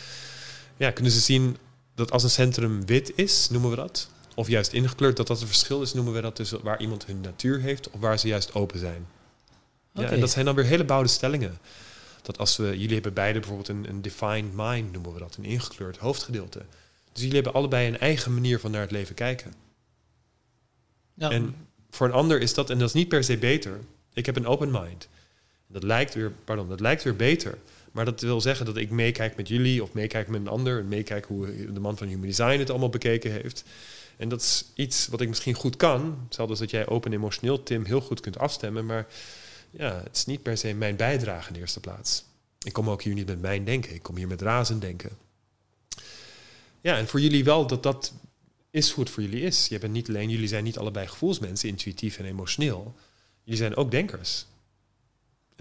ja, 0.78 0.92
kunnen 0.92 1.12
ze 1.12 1.20
zien 1.20 1.58
dat 1.96 2.12
als 2.12 2.24
een 2.24 2.30
centrum 2.30 2.86
wit 2.86 3.12
is, 3.16 3.50
noemen 3.50 3.70
we 3.70 3.76
dat, 3.76 4.10
of 4.36 4.48
juist 4.48 4.74
ingekleurd, 4.74 5.18
dat 5.18 5.28
dat 5.28 5.42
een 5.42 5.48
verschil 5.48 5.82
is, 5.82 5.94
noemen 5.94 6.14
we 6.14 6.22
dat 6.22 6.38
dus 6.38 6.52
waar 6.52 6.82
iemand 6.82 7.06
hun 7.06 7.22
natuur 7.22 7.60
heeft 7.60 7.90
of 7.90 8.00
waar 8.00 8.20
ze 8.20 8.28
juist 8.28 8.54
open 8.54 8.80
zijn. 8.80 9.08
Ja, 9.94 10.10
en 10.10 10.20
dat 10.20 10.30
zijn 10.30 10.46
dan 10.46 10.56
weer 10.56 10.66
hele 10.66 10.86
bouwde 10.86 11.10
stellingen. 11.10 11.58
Dat 12.22 12.38
als 12.38 12.58
we, 12.58 12.64
jullie 12.64 12.94
hebben 12.94 13.14
beide 13.14 13.40
bijvoorbeeld 13.40 13.68
een, 13.68 13.90
een 13.90 14.02
defined 14.02 14.54
mind, 14.56 14.92
noemen 14.92 15.14
we 15.14 15.20
dat, 15.20 15.36
een 15.36 15.44
ingekleurd 15.44 15.98
hoofdgedeelte. 15.98 16.60
Dus 17.12 17.22
jullie 17.22 17.36
hebben 17.36 17.54
allebei 17.54 17.88
een 17.88 18.00
eigen 18.00 18.34
manier 18.34 18.60
van 18.60 18.72
naar 18.72 18.82
het 18.82 18.92
leven 18.92 19.16
kijken. 19.16 19.54
Ja. 21.14 21.30
En 21.30 21.56
voor 21.90 22.08
een 22.08 22.14
ander 22.14 22.42
is 22.42 22.54
dat, 22.54 22.70
en 22.70 22.78
dat 22.80 22.88
is 22.88 22.94
niet 22.94 23.08
per 23.08 23.24
se 23.24 23.38
beter. 23.38 23.80
Ik 24.14 24.26
heb 24.26 24.36
een 24.36 24.48
open 24.48 24.72
mind. 24.72 25.08
Dat 25.72 25.84
lijkt 25.84 26.14
weer, 26.14 26.32
pardon, 26.44 26.70
dat 26.70 26.80
lijkt 26.80 27.04
weer 27.04 27.16
beter. 27.16 27.58
Maar 27.92 28.06
dat 28.06 28.22
wil 28.22 28.42
zeggen 28.42 28.66
dat 28.66 28.78
ik 28.78 28.90
meekijk 28.90 29.36
met 29.36 29.48
jullie 29.48 29.84
of 29.84 29.94
meekijk 29.94 30.28
met 30.28 30.42
een 30.42 30.48
ander. 30.48 30.80
En 30.80 30.88
meekijk 30.88 31.26
hoe 31.26 31.72
de 31.74 31.80
man 31.80 31.98
van 31.98 32.08
Human 32.08 32.28
Design 32.28 32.60
het 32.60 32.70
allemaal 32.70 32.90
bekeken 32.90 33.32
heeft. 33.32 33.64
En 34.18 34.30
dat 34.30 34.42
is 34.42 34.66
iets 34.76 35.08
wat 35.08 35.22
ik 35.22 35.28
misschien 35.28 35.54
goed 35.54 35.76
kan. 35.76 36.20
Hetzelfde 36.26 36.54
als 36.54 36.60
dat 36.60 36.70
jij 36.72 36.88
open 36.88 37.14
emotioneel, 37.14 37.64
Tim, 37.64 37.86
heel 37.86 38.02
goed 38.02 38.20
kunt 38.20 38.38
afstemmen. 38.38 38.86
Maar 38.86 39.08
ja, 39.72 40.02
het 40.04 40.16
is 40.16 40.26
niet 40.26 40.42
per 40.42 40.58
se 40.58 40.74
mijn 40.74 40.96
bijdrage 40.96 41.48
in 41.48 41.54
de 41.54 41.60
eerste 41.60 41.80
plaats. 41.80 42.24
Ik 42.64 42.74
kom 42.74 42.90
ook 42.90 43.02
hier 43.02 43.14
niet 43.14 43.28
met 43.28 43.42
mijn 43.42 43.64
denken. 43.64 43.94
Ik 43.94 44.04
kom 44.04 44.16
hier 44.16 44.28
met 44.28 44.42
razen 44.42 44.80
denken. 44.80 45.10
Ja, 46.82 46.98
en 46.98 47.08
voor 47.08 47.22
jullie 47.22 47.44
wel 47.44 47.68
dat 47.68 47.84
dat 47.84 48.14
is 48.72 48.96
het 48.96 49.10
voor 49.10 49.24
jullie 49.24 49.42
is. 49.42 49.68
Je 49.68 49.80
bent 49.80 49.94
niet 49.94 50.10
alleen, 50.10 50.30
jullie 50.30 50.48
zijn 50.48 50.64
niet 50.64 50.78
allebei 50.78 51.08
gevoelsmensen, 51.08 51.70
intuïtief 51.70 52.18
en 52.18 52.26
emotioneel. 52.26 52.96
Jullie 53.44 53.60
zijn 53.60 53.76
ook 53.76 53.92
denkers. 53.92 54.46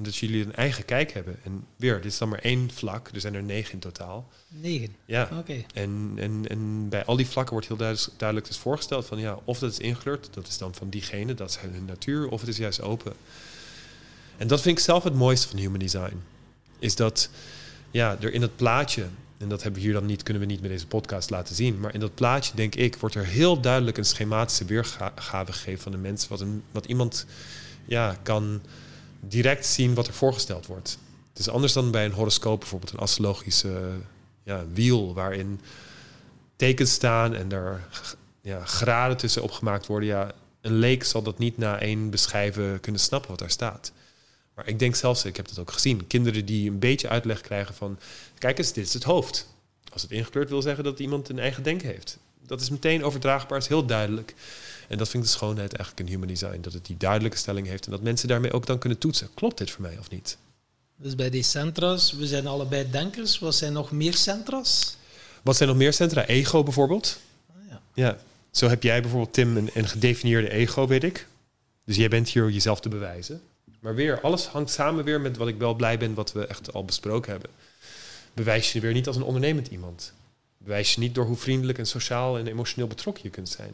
En 0.01 0.07
dat 0.07 0.17
jullie 0.17 0.45
een 0.45 0.55
eigen 0.55 0.85
kijk 0.85 1.13
hebben. 1.13 1.39
En 1.45 1.65
weer, 1.77 1.95
dit 1.95 2.13
is 2.13 2.19
dan 2.19 2.29
maar 2.29 2.39
één 2.39 2.71
vlak. 2.71 3.09
Er 3.13 3.21
zijn 3.21 3.35
er 3.35 3.43
negen 3.43 3.73
in 3.73 3.79
totaal. 3.79 4.29
Negen? 4.49 4.95
Ja. 5.05 5.29
Oké. 5.39 5.65
En, 5.75 6.13
en, 6.17 6.45
en 6.49 6.89
bij 6.89 7.05
al 7.05 7.17
die 7.17 7.27
vlakken 7.27 7.53
wordt 7.53 7.69
heel 7.69 7.77
duidelijk, 7.77 8.11
duidelijk 8.17 8.49
dus 8.49 8.59
voorgesteld 8.59 9.07
van... 9.07 9.19
ja, 9.19 9.39
of 9.45 9.59
dat 9.59 9.73
is 9.73 9.79
ingekleurd, 9.79 10.29
dat 10.33 10.47
is 10.47 10.59
dan 10.59 10.75
van 10.75 10.91
diegene, 10.91 11.35
dat 11.35 11.51
is 11.51 11.59
hun 11.59 11.85
natuur... 11.85 12.29
of 12.29 12.41
het 12.41 12.49
is 12.49 12.57
juist 12.57 12.83
open. 12.83 13.13
En 14.37 14.49
dat 14.49 14.61
vind 14.61 14.79
ik 14.79 14.85
zelf 14.85 15.05
het 15.05 15.15
mooiste 15.15 15.49
van 15.49 15.59
human 15.59 15.79
design. 15.79 16.23
Is 16.79 16.97
dat 16.97 17.31
ja, 17.91 18.17
er 18.21 18.33
in 18.33 18.43
het 18.43 18.57
plaatje... 18.57 19.07
en 19.39 19.49
dat 19.49 19.63
hebben 19.63 19.81
we 19.81 19.87
hier 19.87 19.97
dan 19.97 20.07
niet, 20.07 20.23
kunnen 20.23 20.43
we 20.43 20.49
niet 20.49 20.61
met 20.61 20.71
deze 20.71 20.87
podcast 20.87 21.31
laten 21.31 21.55
zien... 21.55 21.81
maar 21.81 21.95
in 21.95 22.01
dat 22.01 22.15
plaatje, 22.15 22.53
denk 22.55 22.75
ik, 22.75 22.97
wordt 22.97 23.15
er 23.15 23.27
heel 23.27 23.61
duidelijk... 23.61 23.97
een 23.99 24.05
schematische 24.05 24.65
weergave 24.65 25.53
gegeven 25.53 25.83
van 25.83 25.93
de 25.93 25.99
mens... 25.99 26.29
wat, 26.29 26.41
een, 26.41 26.63
wat 26.71 26.87
iemand 26.87 27.27
ja, 27.85 28.17
kan 28.23 28.61
direct 29.21 29.67
zien 29.67 29.95
wat 29.95 30.07
er 30.07 30.13
voorgesteld 30.13 30.67
wordt. 30.67 30.99
Het 31.29 31.39
is 31.39 31.49
anders 31.49 31.73
dan 31.73 31.91
bij 31.91 32.05
een 32.05 32.13
horoscoop, 32.13 32.61
bijvoorbeeld 32.61 32.93
een 32.93 32.99
astrologische 32.99 33.91
ja, 34.43 34.65
wiel, 34.73 35.15
waarin 35.15 35.61
tekens 36.57 36.93
staan 36.93 37.35
en 37.35 37.53
er 37.53 37.89
ja, 38.43 38.65
graden 38.65 39.17
tussen 39.17 39.43
opgemaakt 39.43 39.87
worden. 39.87 40.09
Ja, 40.09 40.33
een 40.61 40.75
leek 40.75 41.05
zal 41.05 41.23
dat 41.23 41.39
niet 41.39 41.57
na 41.57 41.81
één 41.81 42.11
beschrijven 42.11 42.81
kunnen 42.81 43.01
snappen 43.01 43.31
wat 43.31 43.39
daar 43.39 43.51
staat. 43.51 43.93
Maar 44.55 44.69
ik 44.69 44.79
denk 44.79 44.95
zelfs, 44.95 45.25
ik 45.25 45.37
heb 45.37 45.49
dat 45.49 45.59
ook 45.59 45.73
gezien, 45.73 46.07
kinderen 46.07 46.47
die 46.47 46.71
een 46.71 46.79
beetje 46.79 47.09
uitleg 47.09 47.41
krijgen 47.41 47.75
van, 47.75 47.99
kijk 48.39 48.59
eens, 48.59 48.73
dit 48.73 48.87
is 48.87 48.95
het 48.95 49.05
hoofd. 49.05 49.49
Als 49.93 50.03
het 50.03 50.11
ingekleurd 50.11 50.49
wil 50.49 50.63
zeggen 50.63 50.85
dat 50.85 50.99
iemand 50.99 51.29
een 51.29 51.39
eigen 51.39 51.63
denken 51.63 51.89
heeft. 51.89 52.19
Dat 52.47 52.61
is 52.61 52.71
meteen 52.71 53.05
overdraagbaar, 53.05 53.59
is 53.59 53.67
heel 53.67 53.87
duidelijk. 53.87 54.35
En 54.91 54.99
dat 54.99 55.09
vind 55.09 55.25
ik 55.25 55.31
de 55.31 55.37
schoonheid 55.37 55.77
eigenlijk 55.77 56.09
in 56.09 56.15
human 56.15 56.29
design. 56.29 56.61
Dat 56.61 56.73
het 56.73 56.87
die 56.87 56.97
duidelijke 56.97 57.37
stelling 57.37 57.67
heeft 57.67 57.85
en 57.85 57.91
dat 57.91 58.03
mensen 58.03 58.29
daarmee 58.29 58.53
ook 58.53 58.67
dan 58.67 58.79
kunnen 58.79 58.99
toetsen. 58.99 59.29
Klopt 59.35 59.59
dit 59.59 59.71
voor 59.71 59.83
mij 59.83 59.99
of 59.99 60.11
niet? 60.11 60.37
Dus 60.97 61.15
bij 61.15 61.31
die 61.31 61.43
centra's, 61.43 62.13
we 62.13 62.27
zijn 62.27 62.47
allebei 62.47 62.91
denkers. 62.91 63.39
Wat 63.39 63.55
zijn 63.55 63.73
nog 63.73 63.91
meer 63.91 64.15
centra's? 64.15 64.97
Wat 65.43 65.57
zijn 65.57 65.69
nog 65.69 65.79
meer 65.79 65.93
centra? 65.93 66.27
Ego 66.27 66.63
bijvoorbeeld. 66.63 67.19
Ah, 67.49 67.57
ja. 67.69 67.81
ja. 67.95 68.19
Zo 68.51 68.69
heb 68.69 68.83
jij 68.83 69.01
bijvoorbeeld, 69.01 69.33
Tim, 69.33 69.57
een, 69.57 69.71
een 69.75 69.89
gedefinieerde 69.89 70.51
ego, 70.51 70.87
weet 70.87 71.05
ik. 71.05 71.27
Dus 71.85 71.97
jij 71.97 72.09
bent 72.09 72.29
hier 72.29 72.51
jezelf 72.51 72.81
te 72.81 72.89
bewijzen. 72.89 73.43
Maar 73.81 73.95
weer, 73.95 74.21
alles 74.21 74.47
hangt 74.47 74.71
samen 74.71 75.05
weer 75.05 75.21
met 75.21 75.37
wat 75.37 75.49
ik 75.49 75.59
wel 75.59 75.75
blij 75.75 75.99
ben, 75.99 76.15
wat 76.15 76.33
we 76.33 76.47
echt 76.47 76.73
al 76.73 76.85
besproken 76.85 77.31
hebben. 77.31 77.51
Bewijs 78.35 78.73
je 78.73 78.81
weer 78.81 78.93
niet 78.93 79.07
als 79.07 79.17
een 79.17 79.23
ondernemend 79.23 79.67
iemand. 79.67 80.13
Bewijs 80.59 80.95
je 80.95 81.01
niet 81.01 81.15
door 81.15 81.27
hoe 81.27 81.37
vriendelijk 81.37 81.79
en 81.79 81.87
sociaal 81.87 82.39
en 82.39 82.47
emotioneel 82.47 82.89
betrokken 82.89 83.23
je 83.25 83.31
kunt 83.31 83.49
zijn. 83.49 83.73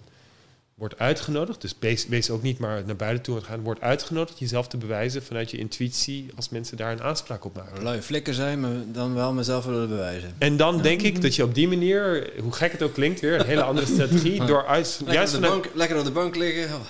Word 0.76 0.98
uitgenodigd, 0.98 1.60
dus 1.60 1.74
wees, 2.08 2.30
ook 2.30 2.42
niet 2.42 2.58
maar 2.58 2.82
naar 2.86 2.96
buiten 2.96 3.22
toe 3.22 3.40
gaan. 3.40 3.60
Word 3.60 3.80
uitgenodigd 3.80 4.38
jezelf 4.38 4.68
te 4.68 4.76
bewijzen 4.76 5.22
vanuit 5.22 5.50
je 5.50 5.56
intuïtie 5.56 6.30
als 6.36 6.48
mensen 6.48 6.76
daar 6.76 6.92
een 6.92 7.02
aanspraak 7.02 7.44
op 7.44 7.56
maken. 7.56 7.82
Lui 7.82 8.00
flikker 8.00 8.34
zijn, 8.34 8.60
maar 8.60 8.70
dan 8.92 9.14
wel 9.14 9.32
mezelf 9.32 9.64
willen 9.64 9.88
bewijzen. 9.88 10.34
En 10.38 10.56
dan 10.56 10.82
denk 10.82 11.02
ik 11.02 11.22
dat 11.22 11.34
je 11.34 11.42
op 11.42 11.54
die 11.54 11.68
manier, 11.68 12.30
hoe 12.40 12.52
gek 12.52 12.72
het 12.72 12.82
ook 12.82 12.92
klinkt 12.92 13.20
weer, 13.20 13.40
een 13.40 13.46
hele 13.46 13.62
andere 13.62 13.86
strategie, 13.86 14.44
door 14.50 14.66
uit, 14.66 14.96
lekker 14.96 15.14
juist 15.14 15.34
op 15.34 15.42
de 15.42 15.48
bank, 15.48 15.70
lekker 15.74 15.98
op 15.98 16.04
de 16.04 16.10
bank 16.10 16.36
liggen. 16.36 16.76
Oh. 16.76 16.80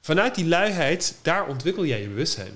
Vanuit 0.00 0.34
die 0.34 0.46
luiheid, 0.46 1.14
daar 1.22 1.46
ontwikkel 1.46 1.84
jij 1.84 2.00
je 2.00 2.08
bewustzijn. 2.08 2.52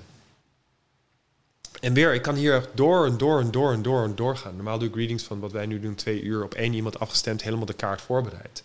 En 1.79 1.93
weer, 1.93 2.13
ik 2.13 2.21
kan 2.21 2.35
hier 2.35 2.69
door 2.73 3.05
en 3.05 3.17
door 3.17 3.39
en 3.39 3.51
door 3.51 3.71
en 3.71 3.81
door 3.81 4.03
en 4.03 4.15
door 4.15 4.37
gaan. 4.37 4.55
Normaal 4.55 4.79
doe 4.79 4.87
ik 4.87 4.95
readings 4.95 5.23
van 5.23 5.39
wat 5.39 5.51
wij 5.51 5.65
nu 5.65 5.79
doen, 5.79 5.95
twee 5.95 6.21
uur 6.21 6.43
op 6.43 6.53
één 6.53 6.73
iemand 6.73 6.99
afgestemd, 6.99 7.43
helemaal 7.43 7.65
de 7.65 7.73
kaart 7.73 8.01
voorbereid. 8.01 8.63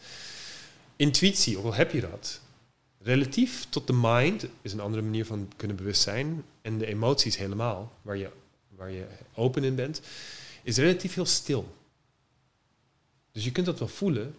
Intuïtie, 0.97 1.57
hoe 1.57 1.75
heb 1.75 1.91
je 1.91 2.01
dat? 2.01 2.41
Relatief 2.99 3.67
tot 3.69 3.87
de 3.87 3.93
mind 3.93 4.47
is 4.63 4.73
een 4.73 4.81
andere 4.81 5.03
manier 5.03 5.27
van 5.27 5.53
kunnen 5.57 5.77
bewustzijn. 5.77 6.45
En 6.63 6.79
de 6.79 6.87
emoties 6.87 7.37
helemaal, 7.37 7.93
waar 8.03 8.17
je, 8.17 8.31
waar 8.69 8.91
je 8.91 9.07
open 9.35 9.65
in 9.65 9.75
bent, 9.75 10.01
is 10.63 10.77
relatief 10.77 11.15
heel 11.15 11.27
stil. 11.27 11.75
Dus 13.33 13.45
je 13.45 13.53
kunt 13.53 13.67
dat 13.67 13.79
wel 13.79 13.89
voelen, 13.89 14.35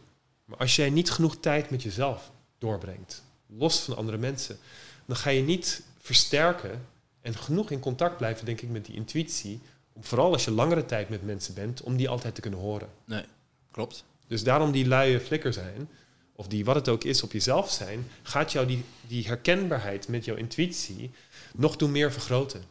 maar 0.46 0.58
als 0.58 0.76
jij 0.76 0.90
niet 0.90 1.12
genoeg 1.12 1.38
tijd 1.40 1.70
met 1.70 1.84
jezelf 1.84 2.32
doorbrengt, 2.58 3.24
los 3.46 3.80
van 3.80 3.96
andere 3.96 4.18
mensen, 4.18 4.58
dan 5.06 5.16
ga 5.16 5.30
je 5.30 5.42
niet 5.42 5.84
versterken 6.00 6.86
en 7.22 7.36
genoeg 7.36 7.72
in 7.72 7.80
contact 7.80 8.18
blijven, 8.18 8.46
denk 8.46 8.62
ik, 8.62 8.70
met 8.70 8.86
die 8.86 8.96
intuïtie. 8.96 9.60
Om, 9.94 10.04
vooral 10.04 10.32
als 10.32 10.46
je 10.46 10.52
langere 10.52 10.86
tijd 10.86 11.10
met 11.10 11.26
mensen 11.26 11.54
bent, 11.54 11.82
om 11.82 11.98
die 11.98 12.10
altijd 12.10 12.36
te 12.36 12.42
kunnen 12.42 12.60
horen. 12.60 12.90
Nee, 13.06 13.26
klopt. 13.72 14.04
Dus 14.28 14.44
daarom 14.44 14.72
die 14.72 14.88
luie 14.88 15.20
flikker 15.20 15.54
zijn, 15.54 15.90
of 16.38 16.48
die 16.48 16.66
wat 16.66 16.76
het 16.76 16.90
ook 16.90 17.04
is 17.04 17.24
op 17.24 17.32
jezelf 17.32 17.72
zijn, 17.72 18.08
gaat 18.24 18.52
jou 18.52 18.68
die, 18.68 18.84
die 19.08 19.28
herkenbaarheid 19.28 20.08
met 20.08 20.26
jouw 20.26 20.36
intuïtie 20.36 21.12
nog 21.54 21.76
doen 21.76 21.92
meer 21.92 22.12
vergroten. 22.12 22.64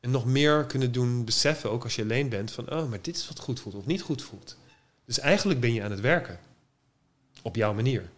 En 0.00 0.10
nog 0.10 0.26
meer 0.26 0.64
kunnen 0.64 0.92
doen 0.92 1.24
beseffen, 1.24 1.70
ook 1.70 1.84
als 1.84 1.94
je 1.94 2.02
alleen 2.02 2.28
bent, 2.28 2.52
van 2.52 2.72
oh, 2.72 2.88
maar 2.88 3.02
dit 3.02 3.16
is 3.16 3.28
wat 3.28 3.38
goed 3.38 3.60
voelt 3.60 3.74
of 3.74 3.86
niet 3.86 4.02
goed 4.02 4.22
voelt. 4.22 4.56
Dus 5.04 5.18
eigenlijk 5.18 5.60
ben 5.60 5.72
je 5.72 5.82
aan 5.82 5.90
het 5.90 6.00
werken. 6.00 6.38
Op 7.42 7.56
jouw 7.56 7.74
manier. 7.74 8.10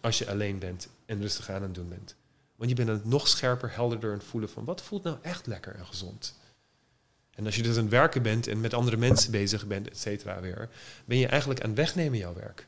Als 0.00 0.18
je 0.18 0.30
alleen 0.30 0.58
bent 0.58 0.88
en 1.06 1.20
rustig 1.20 1.50
aan 1.50 1.62
het 1.62 1.74
doen 1.74 1.88
bent. 1.88 2.14
Want 2.54 2.70
je 2.70 2.76
bent 2.76 2.88
het 2.88 3.04
nog 3.04 3.28
scherper, 3.28 3.74
helderder 3.74 4.10
aan 4.10 4.18
het 4.18 4.26
voelen 4.26 4.50
van 4.50 4.64
wat 4.64 4.82
voelt 4.82 5.02
nou 5.02 5.16
echt 5.22 5.46
lekker 5.46 5.74
en 5.74 5.86
gezond. 5.86 6.34
En 7.30 7.46
als 7.46 7.56
je 7.56 7.62
dus 7.62 7.76
aan 7.76 7.82
het 7.82 7.90
werken 7.90 8.22
bent 8.22 8.46
en 8.46 8.60
met 8.60 8.74
andere 8.74 8.96
mensen 8.96 9.30
bezig 9.30 9.66
bent, 9.66 9.88
et 9.88 9.98
cetera, 9.98 10.40
weer, 10.40 10.68
ben 11.04 11.18
je 11.18 11.26
eigenlijk 11.26 11.60
aan 11.60 11.68
het 11.68 11.78
wegnemen 11.78 12.18
jouw 12.18 12.34
werk. 12.34 12.66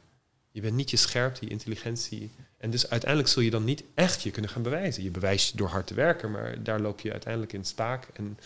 Je 0.59 0.65
bent 0.65 0.77
niet 0.77 0.91
je 0.91 0.97
scherpte, 0.97 1.45
je 1.45 1.51
intelligentie. 1.51 2.31
En 2.57 2.71
dus 2.71 2.91
uiteindelijk 2.91 3.31
zul 3.31 3.43
je 3.43 3.51
dan 3.51 3.65
niet 3.65 3.85
echt 3.95 4.23
je 4.23 4.31
kunnen 4.31 4.51
gaan 4.51 4.63
bewijzen. 4.63 5.03
Je 5.03 5.11
bewijst 5.11 5.51
je 5.51 5.57
door 5.57 5.69
hard 5.69 5.87
te 5.87 5.95
werken, 5.95 6.31
maar 6.31 6.63
daar 6.63 6.81
loop 6.81 7.01
je 7.01 7.13
uiteindelijk 7.13 7.53
in 7.53 7.65
spaak 7.65 8.09
en 8.13 8.39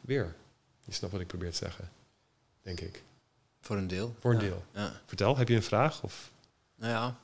weer. 0.00 0.34
Je 0.84 0.92
snapt 0.92 1.12
wat 1.12 1.20
ik 1.20 1.26
probeer 1.26 1.50
te 1.50 1.56
zeggen, 1.56 1.90
denk 2.62 2.80
ik. 2.80 3.02
Voor 3.60 3.76
een 3.76 3.86
deel. 3.86 4.16
Voor 4.20 4.32
een 4.32 4.38
deel. 4.38 4.64
Ja. 4.74 5.00
Vertel, 5.06 5.36
heb 5.36 5.48
je 5.48 5.54
een 5.54 5.62
vraag? 5.62 6.02
Of? 6.02 6.30
Nou 6.74 6.92
ja, 6.92 7.18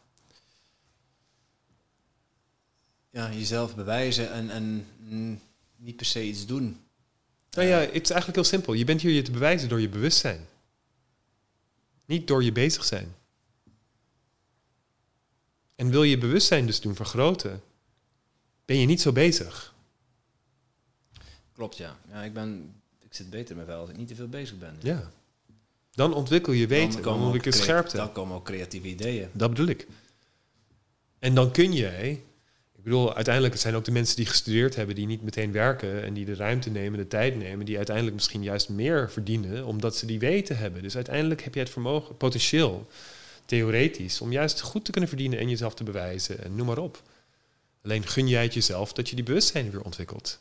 ja, 3.11 3.33
jezelf 3.33 3.75
bewijzen 3.75 4.33
en, 4.33 4.51
en 4.51 4.87
niet 5.77 5.97
per 5.97 6.07
se 6.07 6.25
iets 6.25 6.47
doen. 6.47 6.81
Nou 7.51 7.69
ja, 7.69 7.79
het 7.79 7.93
is 7.93 8.11
eigenlijk 8.11 8.35
heel 8.35 8.45
simpel. 8.45 8.73
Je 8.73 8.85
bent 8.85 9.01
hier 9.01 9.13
je 9.13 9.23
te 9.23 9.31
bewijzen 9.31 9.69
door 9.69 9.81
je 9.81 9.89
bewustzijn. 9.89 10.47
Niet 12.05 12.27
door 12.27 12.45
je 12.45 12.53
bezig 12.53 12.85
zijn. 12.85 13.15
En 15.77 15.91
wil 15.91 16.03
je 16.03 16.19
bewustzijn 16.19 16.67
dus 16.67 16.81
doen 16.81 16.95
vergroten, 16.95 17.63
ben 18.65 18.79
je 18.79 18.87
niet 18.87 19.01
zo 19.01 19.13
bezig. 19.13 19.75
Klopt, 21.55 21.77
ja. 21.77 21.99
ja 22.09 22.23
ik, 22.23 22.33
ben, 22.33 22.75
ik 23.01 23.15
zit 23.15 23.31
beter 23.31 23.55
mijn 23.55 23.69
vel 23.69 23.81
als 23.81 23.91
ik 23.91 23.97
niet 23.97 24.09
te 24.09 24.15
veel 24.15 24.29
bezig 24.29 24.59
ben. 24.59 24.77
Ja. 24.81 25.11
Dan 25.93 26.15
ontwikkel 26.15 26.53
je 26.53 26.67
weten, 26.67 27.03
dan, 27.03 27.21
dan 27.21 27.35
ik 27.35 27.47
een 27.47 27.53
scherpte. 27.53 27.97
Dan 27.97 28.13
komen 28.13 28.37
ook 28.37 28.45
creatieve 28.45 28.89
ideeën. 28.89 29.29
Dat 29.33 29.51
bedoel 29.51 29.67
ik. 29.67 29.87
En 31.19 31.35
dan 31.35 31.51
kun 31.51 31.73
je 31.73 32.19
ik 32.77 32.93
bedoel, 32.93 33.15
uiteindelijk 33.15 33.57
zijn 33.57 33.75
ook 33.75 33.85
de 33.85 33.91
mensen 33.91 34.17
die 34.17 34.27
gestudeerd 34.27 34.77
hebben, 34.77 34.95
die 34.95 35.07
niet 35.07 35.23
meteen 35.23 35.53
werken 35.53 36.03
en 36.03 36.15
die 36.15 36.25
de 36.25 36.35
ruimte 36.35 36.71
nemen, 36.71 36.99
de 36.99 37.09
tijd 37.09 37.37
nemen, 37.37 37.67
die 37.67 37.77
uiteindelijk 37.77 38.17
misschien 38.17 38.43
juist 38.43 38.69
meer 38.69 39.11
verdienen, 39.11 39.65
omdat 39.65 39.97
ze 39.97 40.07
die 40.07 40.19
weten 40.19 40.57
hebben. 40.57 40.83
Dus 40.83 40.95
uiteindelijk 40.95 41.43
heb 41.43 41.55
je 41.55 41.61
het 41.61 41.71
vermogen, 41.71 42.17
potentieel, 42.17 42.87
theoretisch, 43.47 44.21
om 44.21 44.33
juist 44.33 44.61
goed 44.61 44.85
te 44.85 44.91
kunnen 44.91 45.09
verdienen 45.09 45.39
en 45.39 45.49
jezelf 45.49 45.75
te 45.75 45.85
bewijzen 45.85 46.45
en 46.45 46.55
noem 46.55 46.67
maar 46.67 46.79
op. 46.79 47.03
Alleen 47.83 48.07
gun 48.07 48.29
jij 48.29 48.43
het 48.43 48.55
jezelf 48.55 48.93
dat 48.93 49.09
je 49.09 49.15
die 49.15 49.25
bewustzijn 49.25 49.71
weer 49.71 49.83
ontwikkelt. 49.83 50.39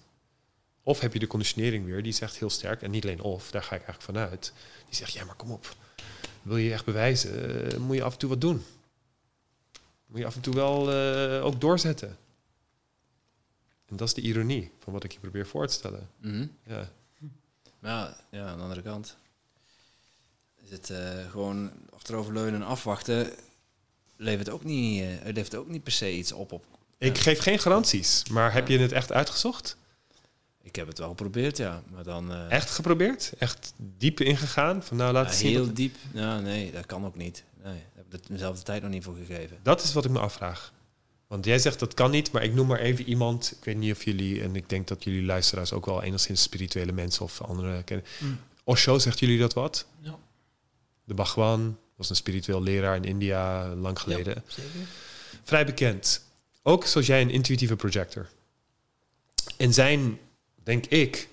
Of 0.83 0.99
heb 0.99 1.13
je 1.13 1.19
de 1.19 1.27
conditionering 1.27 1.85
weer, 1.85 2.03
die 2.03 2.13
zegt 2.13 2.37
heel 2.37 2.49
sterk, 2.49 2.81
en 2.81 2.91
niet 2.91 3.03
alleen 3.03 3.21
of, 3.21 3.51
daar 3.51 3.63
ga 3.63 3.75
ik 3.75 3.83
eigenlijk 3.83 4.01
vanuit, 4.01 4.53
die 4.85 4.95
zegt, 4.95 5.13
ja 5.13 5.25
maar 5.25 5.35
kom 5.35 5.51
op, 5.51 5.75
wil 6.41 6.57
je 6.57 6.71
echt 6.71 6.85
bewijzen, 6.85 7.73
uh, 7.73 7.77
moet 7.77 7.95
je 7.95 8.03
af 8.03 8.13
en 8.13 8.19
toe 8.19 8.29
wat 8.29 8.41
doen. 8.41 8.63
Moet 10.05 10.19
je 10.19 10.25
af 10.25 10.35
en 10.35 10.41
toe 10.41 10.53
wel 10.53 10.93
uh, 10.93 11.45
ook 11.45 11.61
doorzetten. 11.61 12.17
En 13.85 13.95
dat 13.95 14.07
is 14.07 14.13
de 14.13 14.21
ironie 14.21 14.71
van 14.79 14.93
wat 14.93 15.03
ik 15.03 15.11
je 15.11 15.19
probeer 15.19 15.47
voor 15.47 15.67
te 15.67 15.73
stellen. 15.73 16.09
Mhm. 16.17 16.47
Ja. 16.63 16.91
Maar 17.79 18.15
ja, 18.31 18.47
aan 18.47 18.57
de 18.57 18.63
andere 18.63 18.81
kant 18.81 19.17
is 20.65 20.71
het 20.71 20.89
eh, 20.89 20.99
gewoon 21.31 21.71
achteroverleunen 21.95 22.61
en 22.61 22.67
afwachten. 22.67 23.29
Levert 24.17 24.49
ook, 24.49 24.63
niet, 24.63 25.01
eh, 25.01 25.07
het 25.09 25.35
levert 25.35 25.55
ook 25.55 25.67
niet 25.69 25.83
per 25.83 25.91
se 25.91 26.13
iets 26.17 26.31
op. 26.31 26.51
op. 26.51 26.65
Ik 26.97 27.17
geef 27.17 27.39
geen 27.39 27.59
garanties, 27.59 28.23
maar 28.29 28.53
heb 28.53 28.67
je 28.67 28.77
het 28.79 28.91
echt 28.91 29.11
uitgezocht? 29.11 29.77
Ik 30.61 30.75
heb 30.75 30.87
het 30.87 30.97
wel 30.97 31.09
geprobeerd, 31.09 31.57
ja. 31.57 31.83
Maar 31.91 32.03
dan... 32.03 32.31
eh, 32.31 32.51
Echt 32.51 32.69
geprobeerd? 32.69 33.33
Echt 33.37 33.73
diep 33.97 34.19
ingegaan? 34.19 34.83
Van 34.83 34.97
nou, 34.97 35.13
laat 35.13 35.25
ja, 35.27 35.33
zien. 35.33 35.49
heel 35.49 35.73
diep. 35.73 35.95
Ja, 36.13 36.39
nee, 36.39 36.71
dat 36.71 36.85
kan 36.85 37.05
ook 37.05 37.15
niet. 37.15 37.43
Nee, 37.63 37.73
daar 37.73 38.03
heb 38.09 38.21
ik 38.21 38.29
mezelf 38.29 38.57
de 38.57 38.63
tijd 38.63 38.81
nog 38.81 38.91
niet 38.91 39.03
voor 39.03 39.15
gegeven. 39.15 39.57
Dat 39.63 39.83
is 39.83 39.93
wat 39.93 40.05
ik 40.05 40.11
me 40.11 40.19
afvraag. 40.19 40.73
Want 41.27 41.45
jij 41.45 41.59
zegt 41.59 41.79
dat 41.79 41.93
kan 41.93 42.11
niet, 42.11 42.31
maar 42.31 42.43
ik 42.43 42.53
noem 42.53 42.67
maar 42.67 42.79
even 42.79 43.05
iemand. 43.05 43.53
Ik 43.57 43.65
weet 43.65 43.77
niet 43.77 43.91
of 43.93 44.03
jullie, 44.03 44.41
en 44.41 44.55
ik 44.55 44.69
denk 44.69 44.87
dat 44.87 45.03
jullie 45.03 45.23
luisteraars 45.23 45.73
ook 45.73 45.85
wel 45.85 46.03
enigszins 46.03 46.41
spirituele 46.41 46.91
mensen 46.91 47.23
of 47.23 47.41
andere 47.41 47.83
kennen. 47.83 48.05
Mm. 48.19 48.39
Osho, 48.63 48.99
zegt 48.99 49.19
jullie 49.19 49.39
dat 49.39 49.53
wat? 49.53 49.85
Ja. 49.99 50.17
De 51.05 51.13
Bhagwan 51.13 51.77
was 51.95 52.09
een 52.09 52.15
spiritueel 52.15 52.61
leraar 52.61 52.95
in 52.95 53.03
India 53.03 53.75
lang 53.75 53.99
geleden. 53.99 54.43
Zeker. 54.47 54.71
Vrij 55.43 55.65
bekend. 55.65 56.23
Ook 56.63 56.85
zoals 56.85 57.07
jij 57.07 57.21
een 57.21 57.29
intuïtieve 57.29 57.75
projector. 57.75 58.29
En 59.57 59.73
zijn, 59.73 60.19
denk 60.63 60.85
ik, 60.85 61.29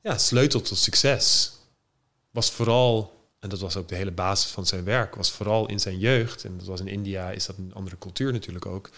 ja, 0.00 0.18
sleutel 0.18 0.60
tot 0.60 0.78
succes 0.78 1.52
was 2.30 2.50
vooral, 2.50 3.20
en 3.38 3.48
dat 3.48 3.60
was 3.60 3.76
ook 3.76 3.88
de 3.88 3.94
hele 3.94 4.10
basis 4.10 4.50
van 4.50 4.66
zijn 4.66 4.84
werk, 4.84 5.14
was 5.14 5.30
vooral 5.30 5.68
in 5.68 5.80
zijn 5.80 5.98
jeugd, 5.98 6.44
en 6.44 6.58
dat 6.58 6.66
was 6.66 6.80
in 6.80 6.88
India, 6.88 7.30
is 7.30 7.46
dat 7.46 7.56
een 7.56 7.74
andere 7.74 7.98
cultuur 7.98 8.32
natuurlijk 8.32 8.66
ook, 8.66 8.90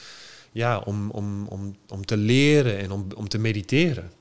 ja, 0.52 0.78
om, 0.78 1.10
om, 1.10 1.46
om, 1.46 1.76
om 1.88 2.06
te 2.06 2.16
leren 2.16 2.78
en 2.78 2.92
om, 2.92 3.06
om 3.14 3.28
te 3.28 3.38
mediteren. 3.38 4.12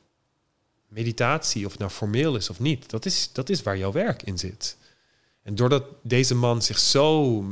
Meditatie, 0.88 1.66
of 1.66 1.72
het 1.72 1.80
nou 1.80 1.92
formeel 1.92 2.36
is 2.36 2.50
of 2.50 2.60
niet, 2.60 2.90
dat 2.90 3.06
is, 3.06 3.30
dat 3.34 3.50
is 3.50 3.64
waar 3.64 3.78
jouw 3.78 3.92
werk 3.92 4.24
in 4.24 4.38
zit. 4.38 4.78
En 5.44 5.56
doordat 5.56 5.84
deze 6.02 6.36
man 6.36 6.62
zich 6.62 6.80
zo 6.80 7.44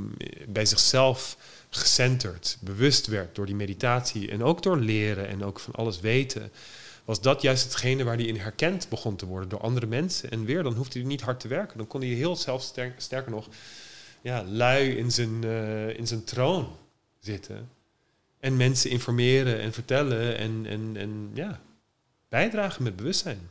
bij 0.48 0.66
zichzelf 0.66 1.38
gecenterd, 1.70 2.58
bewust 2.62 3.08
werd 3.08 3.36
door 3.36 3.46
die 3.46 3.56
meditatie 3.56 4.32
en 4.32 4.44
ook 4.44 4.64
door 4.64 4.78
leren 4.78 5.28
en 5.28 5.44
ook 5.44 5.60
van 5.60 5.74
alles 5.74 6.00
weten, 6.00 6.52
was 7.06 7.22
dat 7.22 7.42
juist 7.42 7.64
hetgene 7.64 8.04
waar 8.04 8.16
hij 8.16 8.26
in 8.26 8.36
herkend 8.36 8.90
begon 8.90 9.16
te 9.16 9.26
worden 9.26 9.50
door 9.50 9.60
andere 9.60 9.86
mensen. 9.86 10.32
En 10.32 10.46
weer, 10.46 10.64
dan 10.64 10.74
hoefde 10.74 11.00
hij 11.00 11.08
niet 11.08 11.22
hard 11.22 11.40
te 11.40 11.48
werken. 11.48 11.78
Dan 11.78 11.88
kon 11.88 12.02
hij 12.02 12.10
heel 12.10 12.36
zelf, 12.36 12.62
sterk- 12.62 13.02
sterker 13.02 13.32
nog, 13.32 13.48
ja, 14.22 14.44
lui 14.44 14.98
in 14.98 15.12
zijn, 15.12 15.44
eh, 15.44 15.98
in 15.98 16.08
zijn 16.08 16.24
troon 16.24 16.78
zitten. 17.20 17.70
En 18.40 18.58
mensen 18.58 18.90
informeren 18.90 19.60
en 19.60 19.74
vertellen 19.74 20.38
en, 20.38 20.66
en, 20.66 20.92
en 20.98 21.30
ja, 21.34 21.62
bijdragen 22.30 22.84
met 22.84 22.96
bewustzijn. 22.96 23.50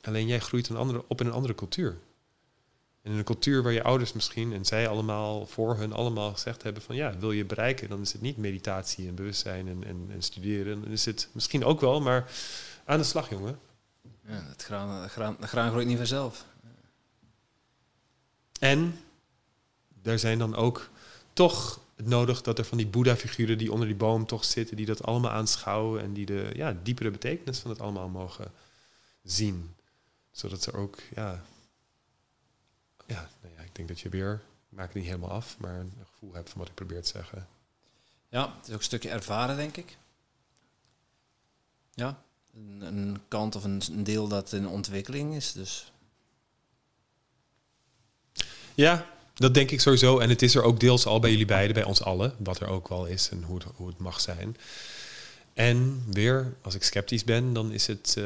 Alleen 0.00 0.26
jij 0.26 0.40
groeit 0.40 0.68
een 0.68 0.76
andere, 0.76 1.04
op 1.08 1.20
in 1.20 1.26
een 1.26 1.32
andere 1.32 1.54
cultuur. 1.54 1.98
En 3.02 3.12
in 3.12 3.18
een 3.18 3.24
cultuur 3.24 3.62
waar 3.62 3.72
je 3.72 3.82
ouders 3.82 4.12
misschien 4.12 4.52
en 4.52 4.64
zij 4.64 4.88
allemaal 4.88 5.46
voor 5.46 5.76
hun 5.76 5.92
allemaal 5.92 6.32
gezegd 6.32 6.62
hebben 6.62 6.82
van 6.82 6.96
ja, 6.96 7.18
wil 7.18 7.32
je 7.32 7.44
bereiken, 7.44 7.88
dan 7.88 8.00
is 8.00 8.12
het 8.12 8.22
niet 8.22 8.36
meditatie 8.36 9.08
en 9.08 9.14
bewustzijn 9.14 9.68
en, 9.68 9.84
en, 9.84 10.08
en 10.12 10.22
studeren. 10.22 10.82
Dan 10.82 10.90
is 10.90 11.04
het 11.04 11.28
misschien 11.32 11.64
ook 11.64 11.80
wel, 11.80 12.00
maar 12.00 12.30
aan 12.84 12.98
de 12.98 13.04
slag, 13.04 13.30
jongen. 13.30 13.58
Ja, 14.26 14.44
het 14.48 14.62
graan, 14.62 15.08
graan, 15.08 15.36
graan 15.40 15.70
groeit 15.70 15.86
niet 15.86 15.96
vanzelf. 15.96 16.44
En 18.60 19.00
er 20.02 20.18
zijn 20.18 20.38
dan 20.38 20.56
ook 20.56 20.90
toch 21.32 21.80
het 21.96 22.06
nodig 22.06 22.42
dat 22.42 22.58
er 22.58 22.64
van 22.64 22.78
die 22.78 22.86
Boeddha-figuren 22.86 23.58
die 23.58 23.72
onder 23.72 23.86
die 23.86 23.96
boom 23.96 24.26
toch 24.26 24.44
zitten, 24.44 24.76
die 24.76 24.86
dat 24.86 25.02
allemaal 25.02 25.30
aanschouwen 25.30 26.02
en 26.02 26.12
die 26.12 26.26
de 26.26 26.50
ja, 26.54 26.76
diepere 26.82 27.10
betekenis 27.10 27.58
van 27.58 27.70
het 27.70 27.80
allemaal 27.80 28.08
mogen 28.08 28.52
zien. 29.22 29.74
Zodat 30.30 30.62
ze 30.62 30.72
ook, 30.72 30.98
ja, 31.14 31.44
ja, 33.06 33.30
nou 33.42 33.54
ja, 33.56 33.62
ik 33.62 33.74
denk 33.74 33.88
dat 33.88 34.00
je 34.00 34.08
weer, 34.08 34.32
ik 34.70 34.76
maak 34.76 34.86
het 34.86 34.94
niet 34.94 35.04
helemaal 35.04 35.30
af, 35.30 35.58
maar 35.58 35.80
een 35.80 35.92
gevoel 36.12 36.34
hebt 36.34 36.50
van 36.50 36.58
wat 36.58 36.68
ik 36.68 36.74
probeer 36.74 37.02
te 37.02 37.08
zeggen. 37.08 37.48
Ja, 38.28 38.54
het 38.56 38.66
is 38.66 38.72
ook 38.72 38.78
een 38.78 38.84
stukje 38.84 39.10
ervaren, 39.10 39.56
denk 39.56 39.76
ik. 39.76 39.96
Ja, 41.94 42.22
een, 42.54 42.80
een 42.80 43.20
kant 43.28 43.56
of 43.56 43.64
een, 43.64 43.82
een 43.90 44.04
deel 44.04 44.28
dat 44.28 44.52
in 44.52 44.66
ontwikkeling 44.68 45.34
is. 45.34 45.52
Dus 45.52 45.92
Ja, 48.74 49.06
dat 49.34 49.54
denk 49.54 49.70
ik 49.70 49.80
sowieso. 49.80 50.18
En 50.18 50.28
het 50.28 50.42
is 50.42 50.54
er 50.54 50.62
ook 50.62 50.80
deels 50.80 51.06
al 51.06 51.20
bij 51.20 51.30
jullie 51.30 51.46
beiden, 51.46 51.74
bij 51.74 51.84
ons 51.84 52.02
allen, 52.02 52.34
wat 52.38 52.60
er 52.60 52.68
ook 52.68 52.88
wel 52.88 53.06
is 53.06 53.28
en 53.28 53.42
hoe 53.42 53.58
het, 53.58 53.66
hoe 53.74 53.88
het 53.88 53.98
mag 53.98 54.20
zijn. 54.20 54.56
En 55.54 56.02
weer, 56.06 56.54
als 56.62 56.74
ik 56.74 56.82
sceptisch 56.82 57.24
ben, 57.24 57.52
dan 57.52 57.72
is 57.72 57.86
het 57.86 58.14
eh, 58.18 58.24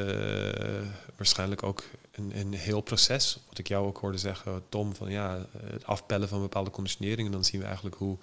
waarschijnlijk 1.17 1.63
ook 1.63 1.85
een, 2.13 2.39
een 2.39 2.53
heel 2.53 2.81
proces. 2.81 3.39
Wat 3.49 3.59
ik 3.59 3.69
jou 3.69 3.87
ook 3.87 3.99
hoorde 3.99 4.19
zeggen, 4.19 4.63
Tom, 4.69 4.95
van 4.95 5.11
ja, 5.11 5.47
het 5.65 5.87
afpellen 5.87 6.29
van 6.29 6.41
bepaalde 6.41 6.71
conditioneringen. 6.71 7.33
Dan 7.33 7.45
zien 7.45 7.61
we 7.61 7.67
eigenlijk 7.67 7.97
hoe, 7.97 8.19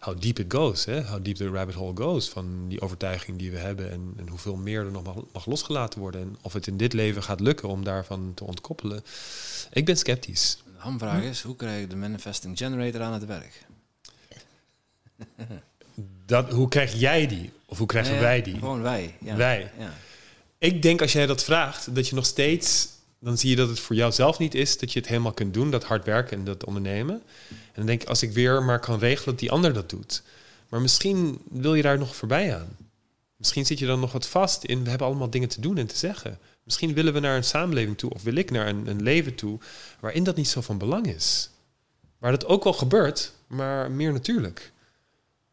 how 0.00 0.20
deep 0.20 0.38
it 0.38 0.52
goes, 0.52 0.84
hè? 0.84 1.04
how 1.04 1.24
deep 1.24 1.36
the 1.36 1.50
rabbit 1.50 1.74
hole 1.74 1.96
goes 1.96 2.28
de 2.28 2.68
die 2.68 2.80
overtuiging 2.80 3.38
die 3.38 3.50
we 3.50 3.58
hebben. 3.58 3.90
En, 3.90 4.14
en 4.16 4.28
hoeveel 4.28 4.56
meer 4.56 4.84
er 4.84 4.90
nog 4.90 5.02
mag, 5.02 5.16
mag 5.32 5.46
losgelaten 5.46 6.00
worden. 6.00 6.20
En 6.20 6.36
of 6.42 6.52
het 6.52 6.66
in 6.66 6.76
dit 6.76 6.92
leven 6.92 7.22
gaat 7.22 7.40
lukken 7.40 7.68
om 7.68 7.84
daarvan 7.84 8.32
te 8.34 8.44
ontkoppelen. 8.44 9.04
Ik 9.70 9.84
ben 9.84 9.96
sceptisch. 9.96 10.62
de 10.64 10.70
hamvraag 10.76 11.22
is, 11.22 11.42
hoe 11.42 11.56
krijg 11.56 11.80
je 11.80 11.86
de 11.86 11.96
manifesting 11.96 12.58
generator 12.58 13.02
aan 13.02 13.12
het 13.12 13.26
werk? 13.26 13.66
Dat, 16.26 16.50
hoe 16.50 16.68
krijg 16.68 16.94
jij 16.94 17.26
die? 17.26 17.50
Of 17.66 17.78
hoe 17.78 17.86
krijgen 17.86 18.14
Ja, 18.14 18.20
wij 18.20 18.42
die? 18.42 18.58
Gewoon 18.58 18.82
wij. 18.82 19.14
Ja. 19.20 19.36
Wij. 19.36 19.70
Ja. 19.78 19.94
Ik 20.58 20.82
denk 20.82 21.00
als 21.00 21.12
jij 21.12 21.26
dat 21.26 21.44
vraagt, 21.44 21.94
dat 21.94 22.08
je 22.08 22.14
nog 22.14 22.26
steeds... 22.26 22.92
Dan 23.18 23.38
zie 23.38 23.50
je 23.50 23.56
dat 23.56 23.68
het 23.68 23.80
voor 23.80 23.96
jou 23.96 24.12
zelf 24.12 24.38
niet 24.38 24.54
is 24.54 24.78
dat 24.78 24.92
je 24.92 24.98
het 24.98 25.08
helemaal 25.08 25.32
kunt 25.32 25.54
doen. 25.54 25.70
Dat 25.70 25.84
hard 25.84 26.04
werken 26.04 26.38
en 26.38 26.44
dat 26.44 26.64
ondernemen. 26.64 27.22
En 27.48 27.72
dan 27.74 27.86
denk 27.86 28.02
ik, 28.02 28.08
als 28.08 28.22
ik 28.22 28.32
weer 28.32 28.62
maar 28.62 28.80
kan 28.80 28.98
regelen 28.98 29.30
dat 29.30 29.38
die 29.38 29.50
ander 29.50 29.72
dat 29.72 29.90
doet. 29.90 30.22
Maar 30.68 30.80
misschien 30.80 31.38
wil 31.50 31.74
je 31.74 31.82
daar 31.82 31.98
nog 31.98 32.16
voorbij 32.16 32.56
aan. 32.56 32.76
Misschien 33.36 33.66
zit 33.66 33.78
je 33.78 33.86
dan 33.86 34.00
nog 34.00 34.12
wat 34.12 34.26
vast 34.26 34.64
in... 34.64 34.82
we 34.82 34.88
hebben 34.88 35.06
allemaal 35.06 35.30
dingen 35.30 35.48
te 35.48 35.60
doen 35.60 35.78
en 35.78 35.86
te 35.86 35.96
zeggen. 35.96 36.38
Misschien 36.62 36.94
willen 36.94 37.12
we 37.12 37.20
naar 37.20 37.36
een 37.36 37.44
samenleving 37.44 37.98
toe... 37.98 38.10
of 38.10 38.22
wil 38.22 38.36
ik 38.36 38.50
naar 38.50 38.68
een, 38.68 38.86
een 38.86 39.02
leven 39.02 39.34
toe... 39.34 39.58
waarin 40.00 40.24
dat 40.24 40.36
niet 40.36 40.48
zo 40.48 40.60
van 40.60 40.78
belang 40.78 41.06
is. 41.06 41.50
Waar 42.18 42.30
dat 42.30 42.46
ook 42.46 42.64
wel 42.64 42.72
gebeurt, 42.72 43.32
maar 43.46 43.90
meer 43.90 44.12
natuurlijk. 44.12 44.72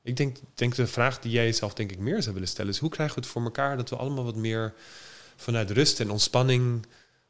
Ik 0.03 0.18
denk, 0.18 0.38
denk 0.53 0.76
de 0.76 0.88
vraag 0.88 1.19
die 1.19 1.32
jij 1.32 1.45
jezelf 1.45 1.73
denk 1.73 1.91
ik 1.91 1.99
meer 1.99 2.22
zou 2.22 2.34
willen 2.34 2.49
stellen... 2.49 2.72
is 2.72 2.78
hoe 2.78 2.90
krijgen 2.90 3.15
we 3.15 3.22
het 3.22 3.30
voor 3.30 3.44
elkaar 3.44 3.78
dat 3.78 3.90
we 3.90 3.95
allemaal 3.95 4.23
wat 4.23 4.36
meer... 4.36 4.73
vanuit 5.36 5.72
rust 5.72 5.99
en 5.99 6.11
ontspanning 6.11 6.86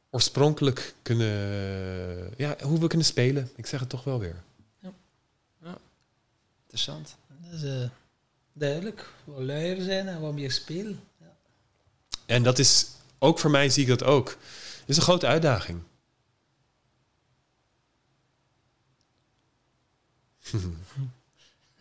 oorspronkelijk 0.10 0.94
kunnen... 1.02 2.34
ja, 2.38 2.56
hoe 2.62 2.80
we 2.80 2.88
kunnen 2.88 3.08
spelen. 3.08 3.50
Ik 3.56 3.66
zeg 3.66 3.80
het 3.80 3.90
toch 3.90 4.04
wel 4.04 4.20
weer. 4.20 4.44
Interessant. 6.72 7.16
Dat 7.28 7.54
is 7.54 7.64
eh, 7.64 7.90
duidelijk. 8.54 9.10
Wat 9.24 9.44
luier 9.44 9.82
zijn 9.82 10.08
en 10.08 10.22
wat 10.22 10.34
meer 10.34 10.52
spelen. 10.52 11.00
Ja. 11.18 11.36
En 12.26 12.44
dat 12.44 12.60
is, 12.60 12.88
ook 13.20 13.40
voor 13.40 13.52
mij 13.52 13.70
zie 13.70 13.84
ik 13.84 13.90
dat 13.90 14.04
ook. 14.04 14.30
Het 14.80 14.90
is 14.90 14.98
een 14.98 15.04
grote 15.04 15.28
uitdaging. 15.28 15.82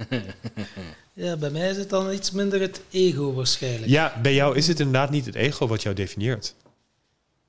ja, 1.12 1.36
bij 1.36 1.51
mij 1.51 1.70
is 1.70 1.77
het 1.77 1.90
dan 1.90 2.12
iets 2.12 2.31
minder 2.31 2.60
het 2.60 2.81
ego 2.90 3.32
waarschijnlijk. 3.32 3.90
Ja, 3.90 4.18
bij 4.22 4.35
jou 4.35 4.56
is 4.56 4.66
het 4.66 4.81
inderdaad 4.81 5.10
niet 5.10 5.27
het 5.27 5.35
ego 5.35 5.66
wat 5.66 5.82
jou 5.82 5.94
definieert. 5.94 6.55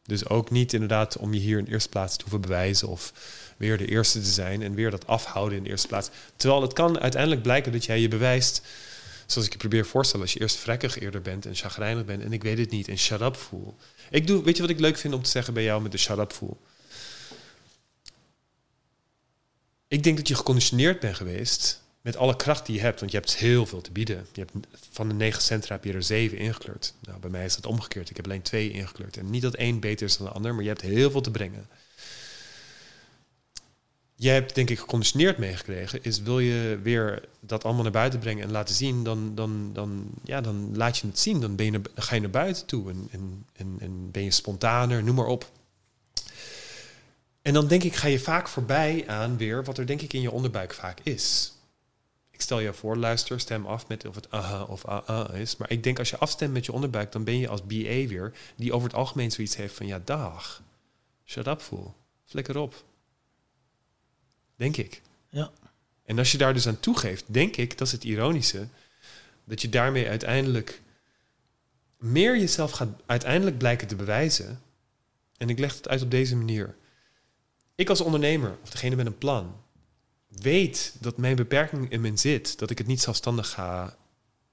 Dus 0.06 0.30
ook 0.30 0.50
niet 0.50 0.74
inderdaad 0.74 1.18
om 1.18 1.34
je 1.34 1.40
hier 1.40 1.58
in 1.58 1.66
de 1.66 1.72
eerste 1.72 1.90
plaats 1.90 2.16
te 2.16 2.22
hoeven 2.22 2.42
bewijzen 2.42 2.88
of 2.88 3.14
weer 3.58 3.78
de 3.78 3.86
eerste 3.86 4.20
te 4.20 4.32
zijn 4.32 4.62
en 4.62 4.74
weer 4.74 4.92
dat 4.92 5.08
afhouden 5.08 5.58
in 5.58 5.64
de 5.64 5.70
eerste 5.70 5.88
plaats. 5.88 6.10
Terwijl 6.36 6.62
het 6.62 6.74
kan 6.74 7.00
uiteindelijk 7.00 7.42
blijken 7.42 7.72
dat 7.72 7.86
jij 7.86 8.00
je 8.00 8.08
bewijst, 8.08 8.62
zoals 9.26 9.48
ik 9.48 9.54
je 9.54 9.60
probeer 9.60 9.86
voorstellen, 9.86 10.26
als 10.26 10.34
je 10.34 10.42
eerst 10.42 10.56
vrekkig 10.56 11.00
eerder 11.00 11.22
bent 11.22 11.46
en 11.46 11.56
chagrijnig 11.56 12.06
bent 12.06 12.24
en 12.24 12.34
ik 12.34 12.44
weet 12.44 12.58
het 12.58 12.70
niet 12.70 12.88
en 12.88 12.98
shut 12.98 13.22
up 13.22 13.36
voel. 13.36 13.76
Ik 14.10 14.28
doe, 14.28 14.44
weet 14.44 14.56
je 14.56 14.62
wat 14.62 14.72
ik 14.72 14.80
leuk 14.80 14.98
vind 14.98 15.14
om 15.14 15.24
te 15.24 15.30
zeggen 15.30 15.54
bij 15.54 15.64
jou 15.64 15.82
met 15.82 15.92
de 15.92 15.98
shut 15.98 16.18
up 16.18 16.34
voel? 16.34 16.58
Ik 19.88 20.04
denk 20.04 20.18
dat 20.18 20.28
je 20.28 20.36
geconditioneerd 20.36 21.00
bent 21.00 21.16
geweest 21.16 21.82
met 22.02 22.16
alle 22.16 22.36
kracht 22.36 22.66
die 22.66 22.76
je 22.76 22.82
hebt, 22.82 23.00
want 23.00 23.12
je 23.12 23.18
hebt 23.18 23.36
heel 23.36 23.66
veel 23.66 23.82
te 23.82 23.92
bieden. 23.92 24.26
Je 24.34 24.40
hebt, 24.40 24.68
van 24.92 25.08
de 25.08 25.14
negen 25.14 25.42
centra 25.42 25.76
heb 25.76 25.84
je 25.84 25.94
er 25.94 26.04
zeven 26.04 26.38
ingekleurd. 26.38 26.94
Nou, 27.00 27.20
bij 27.20 27.30
mij 27.30 27.46
is 27.46 27.56
dat 27.56 27.66
omgekeerd. 27.66 28.10
Ik 28.10 28.16
heb 28.16 28.26
alleen 28.26 28.42
twee 28.42 28.72
ingekleurd. 28.72 29.18
En 29.18 29.30
niet 29.30 29.42
dat 29.42 29.54
één 29.54 29.80
beter 29.80 30.06
is 30.06 30.18
dan 30.18 30.28
de 30.28 30.34
ander, 30.34 30.54
maar 30.54 30.64
je 30.64 30.70
hebt 30.70 30.82
heel 30.82 31.12
veel 31.12 31.22
te 31.22 31.32
brengen. 31.32 31.68
Jij 34.16 34.34
hebt 34.34 34.56
denk 34.56 34.70
ik 34.70 34.80
geconditioneerd 34.80 35.38
meegekregen, 35.38 36.04
is 36.04 36.22
wil 36.22 36.40
je 36.40 36.80
weer 36.84 37.24
dat 37.40 37.64
allemaal 37.64 37.84
naar 37.84 37.92
buiten 37.92 38.20
brengen 38.20 38.44
en 38.44 38.52
laten 38.52 38.76
zien, 38.76 39.04
dan, 39.04 39.36
dan, 39.36 39.70
dan, 39.74 40.10
ja, 40.24 40.42
dan 40.42 40.78
laat 40.78 40.98
je 40.98 41.08
het 41.08 41.20
zien. 41.20 41.40
Dan, 41.40 41.56
ben 41.56 41.72
je 41.72 41.82
ga 41.96 42.16
je 42.16 42.22
naar 42.22 42.30
buiten 42.30 42.66
toe 42.66 42.90
en, 42.90 43.08
en, 43.12 43.46
en, 43.54 43.76
en 43.80 44.12
ben 44.12 44.24
je 44.24 44.32
spontaner, 44.32 45.04
noem 45.04 45.16
maar 45.16 45.26
op. 45.26 45.52
En 47.42 47.54
dan 47.54 47.68
denk 47.68 47.84
ik, 47.84 47.96
ga 47.96 48.08
je 48.08 48.20
vaak 48.20 48.48
voorbij 48.48 49.04
aan 49.08 49.38
weer 49.38 49.64
wat 49.64 49.78
er 49.78 49.88
denk 49.88 50.02
ik 50.02 50.14
in 50.14 50.22
je 50.22 50.32
onderbuik 50.32 50.74
vaak 50.74 51.00
is. 51.04 51.54
Ik 52.42 52.48
stel 52.48 52.60
je 52.60 52.74
voor, 52.74 52.98
luister, 52.98 53.40
stem 53.40 53.66
af 53.66 53.88
met 53.88 54.06
of 54.06 54.16
het 54.16 54.32
aha 54.32 54.64
of 54.64 54.86
ah 54.86 55.36
is. 55.36 55.58
Maar 55.58 55.72
ik 55.72 55.84
denk 55.84 56.00
als 56.00 56.10
je 56.10 56.18
afstemt 56.18 56.54
met 56.54 56.66
je 56.66 56.72
onderbuik, 56.72 57.12
dan 57.12 57.24
ben 57.24 57.38
je 57.38 57.48
als 57.48 57.62
BA 57.62 58.08
weer, 58.08 58.34
die 58.56 58.74
over 58.74 58.88
het 58.88 58.98
algemeen 58.98 59.32
zoiets 59.32 59.56
heeft 59.56 59.76
van, 59.76 59.88
ja, 59.88 60.02
dag, 60.06 60.62
shut 61.26 61.48
up, 61.48 61.62
voel, 61.62 61.94
flikker 62.26 62.58
op. 62.58 62.84
Denk 64.56 64.78
ik. 64.78 65.02
Ja. 65.30 65.52
En 66.06 66.18
als 66.18 66.32
je 66.32 66.38
daar 66.38 66.54
dus 66.54 66.68
aan 66.68 66.80
toegeeft, 66.80 67.24
denk 67.28 67.56
ik, 67.56 67.78
dat 67.78 67.88
is 67.88 67.94
het 67.94 68.04
ironische, 68.04 68.68
dat 69.44 69.62
je 69.62 69.70
daarmee 69.70 70.08
uiteindelijk 70.08 70.82
meer 71.98 72.38
jezelf 72.40 72.72
gaat 72.72 72.90
uiteindelijk 73.06 73.58
blijken 73.58 73.88
te 73.88 73.96
bewijzen. 73.96 74.62
En 75.38 75.50
ik 75.50 75.60
leg 75.60 75.76
het 75.76 75.88
uit 75.88 76.02
op 76.02 76.12
deze 76.12 76.36
manier. 76.36 76.76
Ik 77.76 77.90
als 77.90 78.02
ondernemer, 78.02 78.58
of 78.64 78.70
degene 78.70 78.96
met 78.96 79.06
een 79.06 79.18
plan, 79.18 79.56
weet 80.40 80.94
dat 81.00 81.18
mijn 81.18 81.36
beperking 81.36 81.92
in 81.92 82.02
mijn 82.02 82.18
zit, 82.18 82.60
dat 82.60 82.70
ik 82.70 82.78
het 82.78 82.88
niet 82.88 83.02
zelfstandig 83.02 83.50
ga 83.50 83.96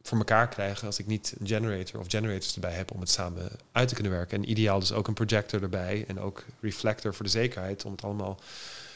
voor 0.03 0.19
elkaar 0.19 0.49
krijgen 0.49 0.87
als 0.87 0.99
ik 0.99 1.07
niet 1.07 1.35
een 1.39 1.47
generator 1.47 2.01
of 2.01 2.07
generators 2.09 2.55
erbij 2.55 2.73
heb 2.73 2.91
om 2.91 3.01
het 3.01 3.11
samen 3.11 3.51
uit 3.73 3.89
te 3.89 3.95
kunnen 3.95 4.13
werken. 4.13 4.39
En 4.39 4.51
ideaal 4.51 4.81
dus 4.81 4.93
ook 4.93 5.09
een 5.09 5.15
projector 5.15 5.63
erbij 5.63 6.05
en 6.09 6.21
ook 6.21 6.45
reflector 6.61 7.15
voor 7.15 7.25
de 7.25 7.31
zekerheid 7.31 7.85
om 7.85 7.93
het 7.93 8.03
allemaal 8.03 8.41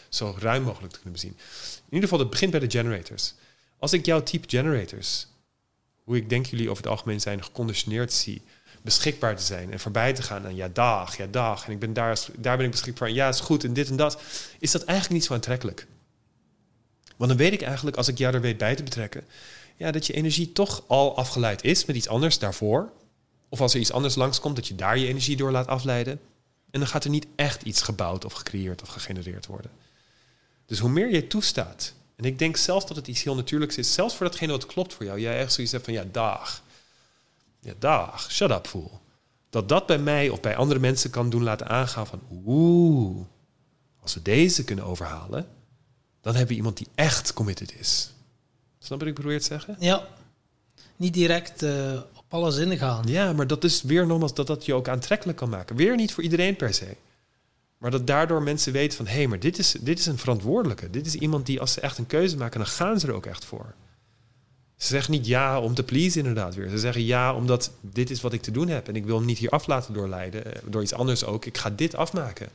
zo 0.08 0.36
ruim 0.38 0.62
mogelijk 0.62 0.92
te 0.92 0.98
kunnen 0.98 1.20
bezien. 1.20 1.36
In 1.76 1.94
ieder 1.94 2.08
geval, 2.08 2.18
het 2.18 2.30
begint 2.30 2.50
bij 2.50 2.60
de 2.60 2.70
generators. 2.70 3.34
Als 3.78 3.92
ik 3.92 4.06
jouw 4.06 4.22
type 4.22 4.48
generators, 4.48 5.26
hoe 6.04 6.16
ik 6.16 6.28
denk 6.28 6.46
jullie 6.46 6.70
over 6.70 6.82
het 6.82 6.92
algemeen 6.92 7.20
zijn 7.20 7.44
geconditioneerd 7.44 8.12
zie, 8.12 8.42
beschikbaar 8.82 9.36
te 9.36 9.42
zijn 9.42 9.72
en 9.72 9.80
voorbij 9.80 10.12
te 10.12 10.22
gaan 10.22 10.44
aan 10.44 10.54
ja 10.54 10.68
dag, 10.68 11.16
ja 11.16 11.26
dag, 11.26 11.66
en 11.66 11.72
ik 11.72 11.78
ben 11.78 11.92
daar, 11.92 12.18
daar 12.36 12.56
ben 12.56 12.66
ik 12.66 12.72
beschikbaar 12.72 13.08
en 13.08 13.14
ja 13.14 13.28
is 13.28 13.40
goed 13.40 13.64
en 13.64 13.72
dit 13.72 13.88
en 13.88 13.96
dat, 13.96 14.22
is 14.58 14.70
dat 14.70 14.84
eigenlijk 14.84 15.18
niet 15.18 15.28
zo 15.28 15.34
aantrekkelijk. 15.34 15.86
Want 17.22 17.34
dan 17.34 17.42
weet 17.42 17.60
ik 17.60 17.62
eigenlijk, 17.62 17.96
als 17.96 18.08
ik 18.08 18.18
jou 18.18 18.34
er 18.34 18.40
weet 18.40 18.58
bij 18.58 18.74
te 18.74 18.82
betrekken, 18.82 19.24
ja, 19.76 19.90
dat 19.90 20.06
je 20.06 20.12
energie 20.12 20.52
toch 20.52 20.84
al 20.86 21.16
afgeleid 21.16 21.64
is 21.64 21.84
met 21.84 21.96
iets 21.96 22.08
anders 22.08 22.38
daarvoor. 22.38 22.92
Of 23.48 23.60
als 23.60 23.74
er 23.74 23.80
iets 23.80 23.92
anders 23.92 24.14
langskomt, 24.14 24.56
dat 24.56 24.66
je 24.66 24.74
daar 24.74 24.98
je 24.98 25.06
energie 25.06 25.36
door 25.36 25.50
laat 25.50 25.66
afleiden. 25.66 26.20
En 26.70 26.80
dan 26.80 26.88
gaat 26.88 27.04
er 27.04 27.10
niet 27.10 27.26
echt 27.36 27.62
iets 27.62 27.82
gebouwd 27.82 28.24
of 28.24 28.32
gecreëerd 28.32 28.82
of 28.82 28.88
gegenereerd 28.88 29.46
worden. 29.46 29.70
Dus 30.66 30.78
hoe 30.78 30.90
meer 30.90 31.12
je 31.12 31.26
toestaat, 31.26 31.94
en 32.16 32.24
ik 32.24 32.38
denk 32.38 32.56
zelfs 32.56 32.86
dat 32.86 32.96
het 32.96 33.08
iets 33.08 33.22
heel 33.22 33.34
natuurlijks 33.34 33.78
is, 33.78 33.94
zelfs 33.94 34.14
voor 34.14 34.26
datgene 34.26 34.52
wat 34.52 34.66
klopt 34.66 34.94
voor 34.94 35.04
jou, 35.04 35.20
jij 35.20 35.38
echt 35.38 35.52
zoiets 35.52 35.72
hebt 35.72 35.84
van 35.84 35.94
ja, 35.94 36.04
dag. 36.12 36.62
Ja, 37.60 37.72
dag, 37.78 38.30
shut 38.30 38.50
up, 38.50 38.66
fool. 38.66 39.00
Dat 39.50 39.68
dat 39.68 39.86
bij 39.86 39.98
mij 39.98 40.28
of 40.28 40.40
bij 40.40 40.56
andere 40.56 40.80
mensen 40.80 41.10
kan 41.10 41.30
doen 41.30 41.42
laten 41.42 41.68
aangaan 41.68 42.06
van 42.06 42.20
oeh, 42.44 43.26
als 44.00 44.14
we 44.14 44.22
deze 44.22 44.64
kunnen 44.64 44.84
overhalen, 44.84 45.48
dan 46.22 46.32
hebben 46.32 46.50
we 46.50 46.56
iemand 46.56 46.76
die 46.76 46.86
echt 46.94 47.32
committed 47.32 47.74
is. 47.78 48.12
Snap 48.78 48.98
wat 48.98 49.08
ik 49.08 49.14
probeer 49.14 49.40
te 49.40 49.46
zeggen? 49.46 49.76
Ja. 49.78 50.06
Niet 50.96 51.14
direct 51.14 51.62
uh, 51.62 52.00
op 52.14 52.24
alles 52.28 52.56
ingaan. 52.56 53.04
Ja, 53.06 53.32
maar 53.32 53.46
dat 53.46 53.64
is 53.64 53.82
weer 53.82 54.06
nogmaals 54.06 54.34
dat 54.34 54.46
dat 54.46 54.64
je 54.64 54.74
ook 54.74 54.88
aantrekkelijk 54.88 55.38
kan 55.38 55.48
maken. 55.48 55.76
Weer 55.76 55.96
niet 55.96 56.12
voor 56.12 56.22
iedereen 56.22 56.56
per 56.56 56.74
se. 56.74 56.96
Maar 57.78 57.90
dat 57.90 58.06
daardoor 58.06 58.42
mensen 58.42 58.72
weten 58.72 58.96
van... 58.96 59.06
hé, 59.06 59.12
hey, 59.12 59.26
maar 59.26 59.40
dit 59.40 59.58
is, 59.58 59.76
dit 59.80 59.98
is 59.98 60.06
een 60.06 60.18
verantwoordelijke. 60.18 60.90
Dit 60.90 61.06
is 61.06 61.14
iemand 61.14 61.46
die 61.46 61.60
als 61.60 61.72
ze 61.72 61.80
echt 61.80 61.98
een 61.98 62.06
keuze 62.06 62.36
maken... 62.36 62.60
dan 62.60 62.68
gaan 62.68 63.00
ze 63.00 63.06
er 63.06 63.14
ook 63.14 63.26
echt 63.26 63.44
voor. 63.44 63.74
Ze 64.76 64.88
zeggen 64.88 65.12
niet 65.12 65.26
ja 65.26 65.60
om 65.60 65.74
te 65.74 65.82
please 65.82 66.18
inderdaad 66.18 66.54
weer. 66.54 66.68
Ze 66.68 66.78
zeggen 66.78 67.04
ja 67.04 67.34
omdat 67.34 67.70
dit 67.80 68.10
is 68.10 68.20
wat 68.20 68.32
ik 68.32 68.42
te 68.42 68.50
doen 68.50 68.68
heb. 68.68 68.88
En 68.88 68.96
ik 68.96 69.04
wil 69.04 69.16
hem 69.16 69.26
niet 69.26 69.38
hier 69.38 69.50
af 69.50 69.66
laten 69.66 69.94
doorleiden. 69.94 70.44
Eh, 70.44 70.62
door 70.66 70.82
iets 70.82 70.94
anders 70.94 71.24
ook. 71.24 71.44
Ik 71.44 71.58
ga 71.58 71.70
dit 71.70 71.94
afmaken. 71.94 72.48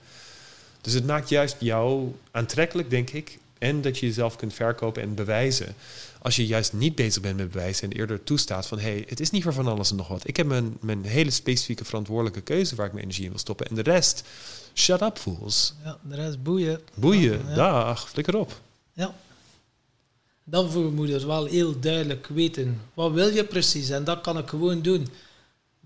Dus 0.81 0.94
het 0.94 1.06
maakt 1.06 1.30
juist 1.30 1.56
jou 1.60 2.15
aantrekkelijk, 2.31 2.89
denk 2.89 3.10
ik. 3.10 3.39
En 3.60 3.82
dat 3.82 4.00
je 4.00 4.06
jezelf 4.06 4.36
kunt 4.36 4.54
verkopen 4.54 5.02
en 5.02 5.16
bewijzen. 5.16 5.76
Als 6.22 6.36
je 6.36 6.46
juist 6.46 6.74
niet 6.74 6.96
bezig 6.96 7.22
bent 7.22 7.38
met 7.38 7.52
bewijzen 7.52 7.90
en 7.90 7.98
eerder 7.98 8.24
toestaat 8.24 8.68
van 8.68 8.80
hé, 8.80 8.92
hey, 8.92 9.06
het 9.08 9.20
is 9.20 9.30
niet 9.30 9.44
voor 9.44 9.54
van 9.54 9.68
alles 9.68 9.90
en 9.90 9.96
nog 9.96 10.08
wat. 10.08 10.28
Ik 10.28 10.38
heb 10.38 10.48
mijn, 10.48 10.78
mijn 10.82 11.04
hele 11.04 11.32
specifieke 11.32 11.86
verantwoordelijke 11.86 12.42
keuze 12.42 12.76
waar 12.76 12.86
ik 12.86 12.92
mijn 12.92 13.04
energie 13.04 13.24
in 13.24 13.30
wil 13.30 13.40
stoppen. 13.40 13.68
En 13.68 13.76
de 13.76 13.82
rest, 13.82 14.24
shut 14.74 15.02
up 15.02 15.18
fools. 15.18 15.74
Ja, 15.84 15.98
de 16.02 16.16
rest 16.16 16.44
boeien. 16.44 16.82
Boeien, 16.94 17.42
ja. 17.48 17.56
dag, 17.56 18.10
flikker 18.10 18.38
op. 18.38 18.60
Ja. 18.94 19.16
Dan 20.44 20.72
voor 20.72 20.92
moet 20.92 21.08
je 21.08 21.26
wel 21.26 21.46
heel 21.46 21.80
duidelijk 21.80 22.28
weten, 22.28 22.82
wat 22.94 23.12
wil 23.12 23.28
je 23.28 23.44
precies? 23.44 23.90
En 23.90 24.04
dat 24.04 24.22
kan 24.22 24.38
ik 24.38 24.48
gewoon 24.48 24.82
doen 24.82 25.08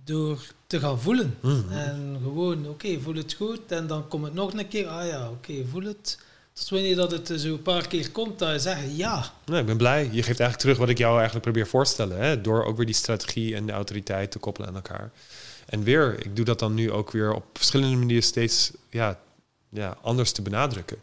door 0.04 0.40
te 0.68 0.80
gaan 0.80 1.00
voelen. 1.00 1.38
Mhm. 1.42 1.72
En 1.72 2.20
gewoon, 2.24 2.68
oké, 2.68 3.00
voel 3.00 3.16
het 3.16 3.34
goed. 3.34 3.72
En 3.72 3.88
dan 3.88 4.08
komt 4.08 4.24
het 4.24 4.34
nog 4.34 4.54
een 4.54 4.68
keer, 4.68 4.88
ah 4.88 5.08
ja, 5.08 5.30
oké, 5.30 5.54
voel 5.72 5.84
het. 5.84 6.18
Tot 6.54 6.70
wanneer 6.70 6.96
dat 6.96 7.12
het 7.12 7.32
zo 7.36 7.54
een 7.54 7.62
paar 7.62 7.88
keer 7.88 8.12
komt, 8.12 8.40
dat 8.40 8.52
je 8.52 8.60
zegt 8.60 8.98
ja. 8.98 9.34
Nee, 9.46 9.60
ik 9.60 9.66
ben 9.66 9.78
blij. 9.78 10.04
Je 10.04 10.24
geeft 10.24 10.40
eigenlijk 10.40 10.58
terug 10.58 10.78
wat 10.78 10.90
ik 10.90 10.98
jou 10.98 11.14
eigenlijk 11.16 11.44
probeer 11.44 11.68
voorstellen. 11.68 12.18
Hè? 12.18 12.42
Door 12.42 12.66
ook 12.66 12.78
weer 12.78 12.86
die 12.86 12.96
strategie 12.96 13.56
en 13.56 13.66
de 13.66 13.72
autoriteit 13.72 14.32
te 14.32 14.40
koppelen 14.40 14.70
aan 14.70 14.76
elkaar. 14.76 15.12
En 15.66 15.84
weer, 15.84 16.26
ik 16.26 16.36
doe 16.36 16.46
dat 16.46 16.60
dan 16.60 16.74
nu 16.74 16.92
ook 16.92 17.12
weer 17.12 17.34
op 17.34 17.46
verschillende 17.54 17.98
manieren 17.98 18.24
steeds 18.24 18.72
ja, 18.90 19.20
ja, 19.70 19.98
anders 20.02 20.32
te 20.32 20.42
benadrukken. 20.42 20.98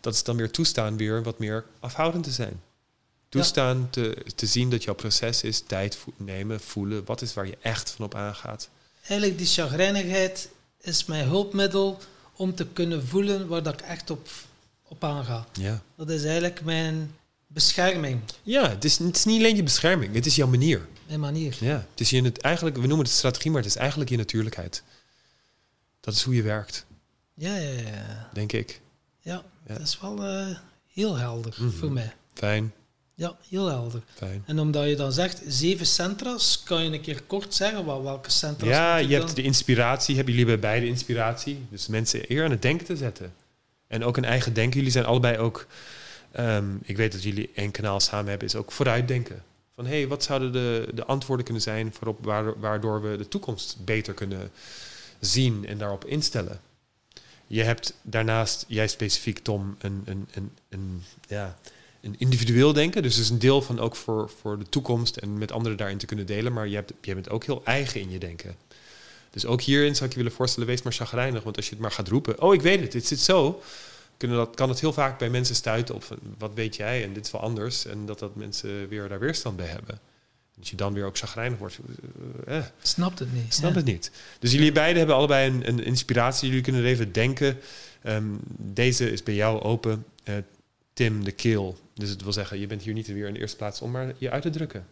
Dat 0.00 0.14
is 0.14 0.22
dan 0.22 0.36
weer 0.36 0.50
toestaan 0.50 0.96
weer 0.96 1.22
wat 1.22 1.38
meer 1.38 1.64
afhoudend 1.80 2.24
te 2.24 2.30
zijn. 2.30 2.60
Toestaan 3.28 3.88
te, 3.90 4.16
te 4.34 4.46
zien 4.46 4.70
dat 4.70 4.84
jouw 4.84 4.94
proces 4.94 5.42
is, 5.42 5.60
tijd 5.60 5.98
nemen, 6.16 6.60
voelen. 6.60 7.04
Wat 7.04 7.22
is 7.22 7.34
waar 7.34 7.46
je 7.46 7.58
echt 7.60 7.90
van 7.90 8.04
op 8.04 8.14
aangaat. 8.14 8.68
Eigenlijk 9.06 9.38
die 9.38 9.46
chagrijnigheid 9.46 10.48
is 10.80 11.04
mijn 11.04 11.26
hulpmiddel 11.26 11.98
om 12.36 12.54
te 12.54 12.66
kunnen 12.66 13.06
voelen 13.06 13.48
waar 13.48 13.62
dat 13.62 13.74
ik 13.74 13.80
echt 13.80 14.10
op 14.10 14.28
op 14.90 15.04
aanga. 15.04 15.46
Ja. 15.52 15.82
Dat 15.96 16.10
is 16.10 16.24
eigenlijk 16.24 16.64
mijn 16.64 17.14
bescherming. 17.46 18.20
Ja, 18.42 18.68
het 18.68 18.84
is, 18.84 18.98
het 18.98 19.16
is 19.16 19.24
niet 19.24 19.38
alleen 19.38 19.56
je 19.56 19.62
bescherming, 19.62 20.14
het 20.14 20.26
is 20.26 20.36
jouw 20.36 20.48
manier. 20.48 20.88
Mijn 21.06 21.20
manier. 21.20 21.56
Ja, 21.60 21.86
het 21.90 22.00
is 22.00 22.10
je, 22.10 22.22
het, 22.22 22.40
eigenlijk, 22.40 22.76
we 22.76 22.86
noemen 22.86 23.06
het 23.06 23.14
strategie, 23.14 23.50
maar 23.50 23.62
het 23.62 23.70
is 23.70 23.76
eigenlijk 23.76 24.10
je 24.10 24.16
natuurlijkheid. 24.16 24.82
Dat 26.00 26.14
is 26.14 26.22
hoe 26.22 26.34
je 26.34 26.42
werkt. 26.42 26.86
Ja, 27.34 27.56
ja, 27.56 27.70
ja. 27.70 28.30
Denk 28.32 28.52
ik. 28.52 28.80
Ja, 29.20 29.42
dat 29.66 29.80
is 29.80 30.00
wel 30.00 30.24
uh, 30.24 30.56
heel 30.92 31.16
helder 31.16 31.54
mm 31.58 31.68
-hmm. 31.68 31.78
voor 31.78 31.92
mij. 31.92 32.12
Fijn. 32.34 32.72
Ja, 33.14 33.36
heel 33.48 33.66
helder. 33.66 34.02
Fijn. 34.14 34.42
En 34.46 34.58
omdat 34.58 34.88
je 34.88 34.96
dan 34.96 35.12
zegt 35.12 35.42
zeven 35.46 35.86
centra's, 35.86 36.62
kan 36.62 36.84
je 36.84 36.92
een 36.92 37.00
keer 37.00 37.22
kort 37.22 37.54
zeggen 37.54 37.84
wat, 37.84 38.02
welke 38.02 38.30
centra's. 38.30 38.68
Ja, 38.68 38.96
je 38.96 39.14
hebt 39.14 39.36
de 39.36 39.42
inspiratie, 39.42 40.16
hebben 40.16 40.34
jullie 40.34 40.48
bij 40.48 40.58
beide 40.58 40.86
inspiratie. 40.86 41.66
Dus 41.70 41.86
mensen 41.86 42.32
eer 42.32 42.44
aan 42.44 42.50
het 42.50 42.62
denken 42.62 42.86
te 42.86 42.96
zetten. 42.96 43.32
En 43.90 44.04
ook 44.04 44.16
een 44.16 44.24
eigen 44.24 44.52
denken. 44.52 44.76
Jullie 44.76 44.92
zijn 44.92 45.04
allebei 45.04 45.38
ook. 45.38 45.66
Um, 46.38 46.80
ik 46.82 46.96
weet 46.96 47.12
dat 47.12 47.22
jullie 47.22 47.50
één 47.54 47.70
kanaal 47.70 48.00
samen 48.00 48.28
hebben, 48.28 48.48
is 48.48 48.54
ook 48.54 48.72
vooruitdenken. 48.72 49.42
Van 49.74 49.86
hé, 49.86 49.96
hey, 49.96 50.08
wat 50.08 50.22
zouden 50.22 50.52
de, 50.52 50.88
de 50.94 51.04
antwoorden 51.04 51.44
kunnen 51.44 51.62
zijn 51.62 51.92
voorop 51.92 52.24
waardoor 52.60 53.02
we 53.02 53.16
de 53.16 53.28
toekomst 53.28 53.76
beter 53.84 54.14
kunnen 54.14 54.50
zien 55.20 55.66
en 55.66 55.78
daarop 55.78 56.04
instellen? 56.04 56.60
Je 57.46 57.62
hebt 57.62 57.94
daarnaast, 58.02 58.64
jij 58.68 58.88
specifiek 58.88 59.38
Tom, 59.38 59.76
een, 59.78 60.02
een, 60.04 60.28
een, 60.34 60.50
een, 60.68 61.02
ja, 61.28 61.58
een 62.00 62.14
individueel 62.18 62.72
denken. 62.72 63.02
Dus 63.02 63.18
is 63.18 63.30
een 63.30 63.38
deel 63.38 63.62
van 63.62 63.80
ook 63.80 63.96
voor, 63.96 64.30
voor 64.40 64.58
de 64.58 64.68
toekomst 64.68 65.16
en 65.16 65.38
met 65.38 65.52
anderen 65.52 65.78
daarin 65.78 65.98
te 65.98 66.06
kunnen 66.06 66.26
delen. 66.26 66.52
Maar 66.52 66.68
je, 66.68 66.74
hebt, 66.74 66.92
je 67.00 67.14
bent 67.14 67.30
ook 67.30 67.44
heel 67.44 67.64
eigen 67.64 68.00
in 68.00 68.10
je 68.10 68.18
denken. 68.18 68.56
Dus 69.30 69.46
ook 69.46 69.60
hierin 69.60 69.94
zou 69.94 70.04
ik 70.04 70.12
je 70.12 70.22
willen 70.22 70.36
voorstellen, 70.36 70.68
wees 70.68 70.82
maar 70.82 70.92
chagrijnig. 70.92 71.42
Want 71.42 71.56
als 71.56 71.64
je 71.64 71.72
het 71.72 71.80
maar 71.80 71.92
gaat 71.92 72.08
roepen, 72.08 72.42
oh 72.42 72.54
ik 72.54 72.62
weet 72.62 72.80
het, 72.80 72.92
dit 72.92 73.06
zit 73.06 73.20
zo. 73.20 73.62
Kunnen 74.16 74.36
dat, 74.36 74.54
kan 74.54 74.68
het 74.68 74.80
heel 74.80 74.92
vaak 74.92 75.18
bij 75.18 75.30
mensen 75.30 75.54
stuiten 75.54 75.94
op 75.94 76.04
wat 76.38 76.54
weet 76.54 76.76
jij 76.76 77.04
en 77.04 77.12
dit 77.12 77.24
is 77.24 77.32
wel 77.32 77.40
anders. 77.40 77.86
En 77.86 78.06
dat 78.06 78.18
dat 78.18 78.34
mensen 78.34 78.88
weer 78.88 79.08
daar 79.08 79.18
weerstand 79.18 79.56
bij 79.56 79.66
hebben. 79.66 80.00
Dat 80.56 80.68
je 80.68 80.76
dan 80.76 80.92
weer 80.92 81.04
ook 81.04 81.18
chagrijnig 81.18 81.58
wordt. 81.58 81.78
Eh, 82.46 82.56
eh. 82.56 82.64
Snapt 82.82 83.18
het 83.18 83.32
niet. 83.32 83.54
Snapt 83.54 83.74
het 83.74 83.84
niet. 83.84 84.10
Dus 84.38 84.52
jullie 84.52 84.72
beiden 84.72 84.98
hebben 84.98 85.16
allebei 85.16 85.50
een, 85.50 85.68
een 85.68 85.84
inspiratie. 85.84 86.48
Jullie 86.48 86.62
kunnen 86.62 86.82
er 86.82 86.88
even 86.88 87.12
denken. 87.12 87.58
Um, 88.04 88.40
deze 88.56 89.10
is 89.10 89.22
bij 89.22 89.34
jou 89.34 89.60
open. 89.60 90.04
Uh, 90.24 90.34
Tim 90.92 91.24
de 91.24 91.32
Keel. 91.32 91.78
Dus 91.94 92.08
het 92.08 92.22
wil 92.22 92.32
zeggen, 92.32 92.58
je 92.58 92.66
bent 92.66 92.82
hier 92.82 92.94
niet 92.94 93.06
weer 93.06 93.26
in 93.26 93.34
de 93.34 93.40
eerste 93.40 93.56
plaats 93.56 93.80
om 93.80 93.90
maar 93.90 94.14
je 94.18 94.30
uit 94.30 94.42
te 94.42 94.50
drukken. 94.50 94.86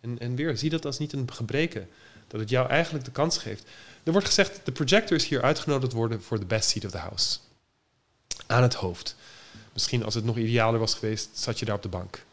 En, 0.00 0.18
en 0.18 0.34
weer, 0.34 0.56
zie 0.56 0.70
dat 0.70 0.84
als 0.84 0.98
niet 0.98 1.12
een 1.12 1.32
gebreken. 1.32 1.88
Dat 2.34 2.42
het 2.42 2.52
jou 2.52 2.68
eigenlijk 2.68 3.04
de 3.04 3.10
kans 3.10 3.38
geeft. 3.38 3.64
Er 4.02 4.12
wordt 4.12 4.26
gezegd, 4.26 4.60
de 4.64 4.72
projector 4.72 5.16
is 5.16 5.28
hier 5.28 5.42
uitgenodigd 5.42 5.92
worden 5.92 6.22
voor 6.22 6.38
de 6.38 6.44
best 6.44 6.68
seat 6.68 6.84
of 6.84 6.90
the 6.90 6.98
house. 6.98 7.38
Aan 8.46 8.62
het 8.62 8.74
hoofd. 8.74 9.16
Misschien 9.72 10.04
als 10.04 10.14
het 10.14 10.24
nog 10.24 10.36
idealer 10.36 10.80
was 10.80 10.94
geweest, 10.94 11.28
zat 11.32 11.58
je 11.58 11.64
daar 11.64 11.74
op 11.74 11.82
de 11.82 11.88
bank. 11.88 12.24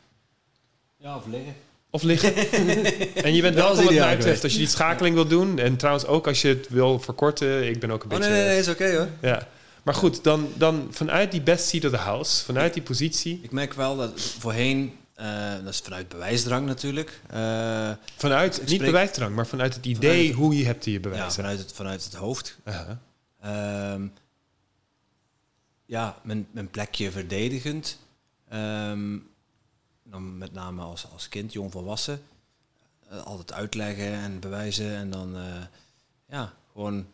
Ja, 0.98 1.16
of 1.16 1.26
liggen. 1.26 1.56
Of 1.90 2.04
liggen. 2.04 2.36
en 3.26 3.34
je 3.34 3.42
bent 3.42 3.56
wel 3.56 3.76
wat 3.76 3.94
mij 3.94 4.18
betreft 4.18 4.44
als 4.44 4.52
je 4.52 4.58
die 4.58 4.68
schakeling 4.68 5.16
wil 5.16 5.28
doen. 5.28 5.60
En 5.60 5.78
trouwens 5.78 6.06
ook 6.06 6.28
als 6.28 6.42
je 6.42 6.48
het 6.48 6.70
wil 6.70 7.00
verkorten. 7.00 7.68
Ik 7.68 7.80
ben 7.80 7.92
ook 7.92 8.04
een 8.04 8.12
oh, 8.12 8.18
beetje... 8.18 8.34
Nee, 8.34 8.42
nee, 8.42 8.50
nee, 8.50 8.60
is 8.60 8.68
oké 8.68 8.96
hoor. 8.96 9.10
Ja. 9.22 9.48
Maar 9.84 9.96
goed, 9.96 10.24
dan, 10.24 10.50
dan 10.56 10.88
vanuit 10.92 11.32
die 11.32 11.42
best 11.42 11.68
seat 11.68 11.86
of 11.86 11.92
the 11.92 11.98
house, 11.98 12.44
vanuit 12.44 12.74
die 12.74 12.84
positie... 12.84 13.40
Ik 13.44 13.52
merk 13.52 13.74
wel 13.74 13.98
dat 13.98 14.22
voorheen 14.22 14.94
uh, 15.22 15.64
dat 15.64 15.74
is 15.74 15.80
vanuit 15.80 16.10
bewijsdrang 16.10 16.66
natuurlijk. 16.66 17.22
Uh, 17.34 17.92
vanuit, 18.18 18.66
niet 18.66 18.82
bewijsdrang, 18.82 19.36
maar 19.36 19.48
vanuit 19.48 19.76
het 19.76 19.86
idee 19.86 20.20
vanuit, 20.20 20.36
hoe 20.36 20.58
je 20.58 20.66
hebt 20.66 20.86
je 20.86 21.00
bewijzen. 21.00 21.28
Ja, 21.28 21.34
vanuit 21.34 21.60
het, 21.60 21.74
vanuit 21.74 22.04
het 22.04 22.14
hoofd. 22.14 22.58
Uh 22.66 22.80
-huh. 22.80 24.00
uh, 24.00 24.08
ja, 25.86 26.18
mijn, 26.24 26.48
mijn 26.52 26.70
plekje 26.70 27.12
verdedigend. 27.12 27.98
Um, 28.54 29.30
dan 30.04 30.38
met 30.38 30.54
name 30.54 30.82
als, 30.82 31.08
als 31.12 31.30
kind, 31.30 31.54
jong 31.54 31.72
volwassen, 31.72 32.22
uh, 33.12 33.24
altijd 33.24 33.54
uitleggen 33.54 34.14
en 34.14 34.40
bewijzen 34.40 34.96
en 34.96 35.10
dan 35.10 35.36
ja, 36.28 36.54
gewoon 36.72 37.06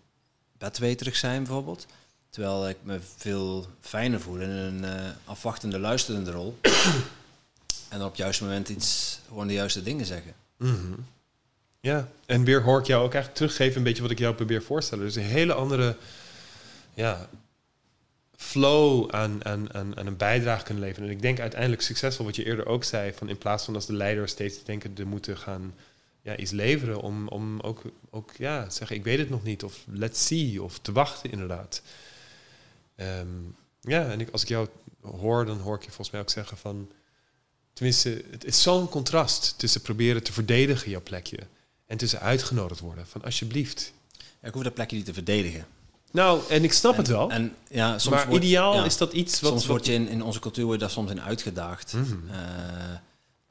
bedweterig 0.58 1.16
zijn 1.16 1.44
bijvoorbeeld. 1.44 1.86
Terwijl 2.30 2.70
ik 2.70 2.78
me 2.84 3.00
veel 3.18 3.66
fijner 3.80 4.22
voel 4.22 4.40
in 4.40 4.50
een 4.50 4.84
uh, 4.84 5.10
afwachtende, 5.26 5.80
luisterende 5.80 6.32
rol. 6.32 6.60
En 7.90 8.02
op 8.02 8.10
het 8.10 8.18
juiste 8.18 8.44
moment 8.44 8.70
iets, 8.70 9.20
gewoon 9.28 9.48
de 9.48 9.54
juiste 9.54 9.84
dingen 9.84 10.06
zeggen. 10.06 10.34
-hmm. 10.58 11.06
Ja, 11.80 12.10
en 12.26 12.44
weer 12.44 12.64
hoor 12.64 12.80
ik 12.80 12.86
jou 12.86 13.04
ook 13.04 13.14
echt 13.14 13.36
teruggeven, 13.36 13.78
een 13.78 13.84
beetje 13.84 14.02
wat 14.02 14.12
ik 14.12 14.20
jou 14.20 14.36
probeer 14.36 14.64
voorstellen. 14.64 15.06
Dus 15.06 15.16
een 15.16 15.24
hele 15.24 15.54
andere 15.54 15.98
ja, 16.94 17.30
flow 18.36 19.12
aan, 19.12 19.46
aan, 19.46 19.74
aan, 19.74 19.94
een 19.96 20.18
bijdrage 20.18 20.64
kunnen 20.64 20.84
leveren. 20.84 21.10
En 21.10 21.16
ik 21.16 21.22
denk 21.22 21.40
uiteindelijk 21.40 21.82
succesvol, 21.82 22.26
wat 22.26 22.36
je 22.36 22.46
eerder 22.46 22.66
ook 22.66 22.84
zei, 22.84 23.14
van 23.14 23.30
in 23.30 23.38
plaats 23.38 23.66
van 23.66 23.76
als 23.76 23.86
de 23.86 23.94
leider 23.94 24.28
steeds 24.28 24.64
denken 24.64 24.94
te 24.94 25.06
moeten 25.06 25.38
gaan 25.38 25.74
ja, 26.22 26.38
iets 26.38 26.52
leveren, 26.52 27.02
om, 27.02 27.28
om 27.28 27.60
ook, 27.60 27.82
ook 28.10 28.32
ja, 28.38 28.70
zeggen 28.70 28.96
ik 28.96 29.04
weet 29.04 29.20
het 29.20 29.30
nog 29.30 29.44
niet, 29.44 29.64
of 29.64 29.84
let's 29.92 30.26
see, 30.26 30.64
of 30.64 30.80
te 30.80 30.92
wachten 30.92 31.32
inderdaad. 31.32 31.82
Um, 32.96 33.56
ja, 33.82 34.12
en 34.12 34.20
ik, 34.20 34.30
als 34.30 34.42
ik 34.42 34.48
jou 34.48 34.68
hoor, 35.02 35.46
dan 35.46 35.60
hoor 35.60 35.76
ik 35.76 35.82
je 35.84 35.88
volgens 35.88 36.10
mij 36.10 36.22
ook 36.22 36.30
zeggen 36.30 36.58
van, 36.58 36.92
tenminste, 37.78 38.24
het 38.32 38.46
is 38.46 38.62
zo'n 38.62 38.90
contrast 38.90 39.54
tussen 39.58 39.82
proberen 39.82 40.24
te 40.24 40.34
verdedigen 40.34 40.92
jouw 40.92 41.02
plekje 41.02 41.38
en 41.86 41.98
tussen 41.98 42.20
uitgenodigd 42.20 42.80
worden 42.80 43.08
van 43.08 43.24
alsjeblieft. 43.24 43.94
Ja, 44.42 44.48
ik 44.48 44.54
hoef 44.54 44.64
dat 44.64 44.74
plekje 44.74 44.96
niet 44.96 45.06
te 45.06 45.14
verdedigen. 45.14 45.66
Nou, 46.12 46.42
en 46.50 46.64
ik 46.64 46.74
snap 46.74 46.98
het 46.98 47.08
wel. 47.08 47.30
En, 47.30 47.56
ja, 47.70 48.00
soms 48.00 48.16
maar 48.16 48.34
ideaal 48.34 48.74
ja, 48.74 48.86
is 48.86 48.98
dat 48.98 49.14
iets 49.14 49.40
wat... 49.40 49.52
Soms 49.52 49.66
word 49.66 49.86
je 49.86 49.94
in, 49.94 50.08
in 50.08 50.22
onze 50.24 50.40
cultuur 50.40 50.64
word 50.66 50.80
je 50.80 50.86
daar 50.86 50.94
soms 50.94 51.12
in 51.12 51.22
uitgedaagd. 51.22 51.94
Mm 51.94 52.04
-hmm. 52.04 52.24
uh, 52.30 52.36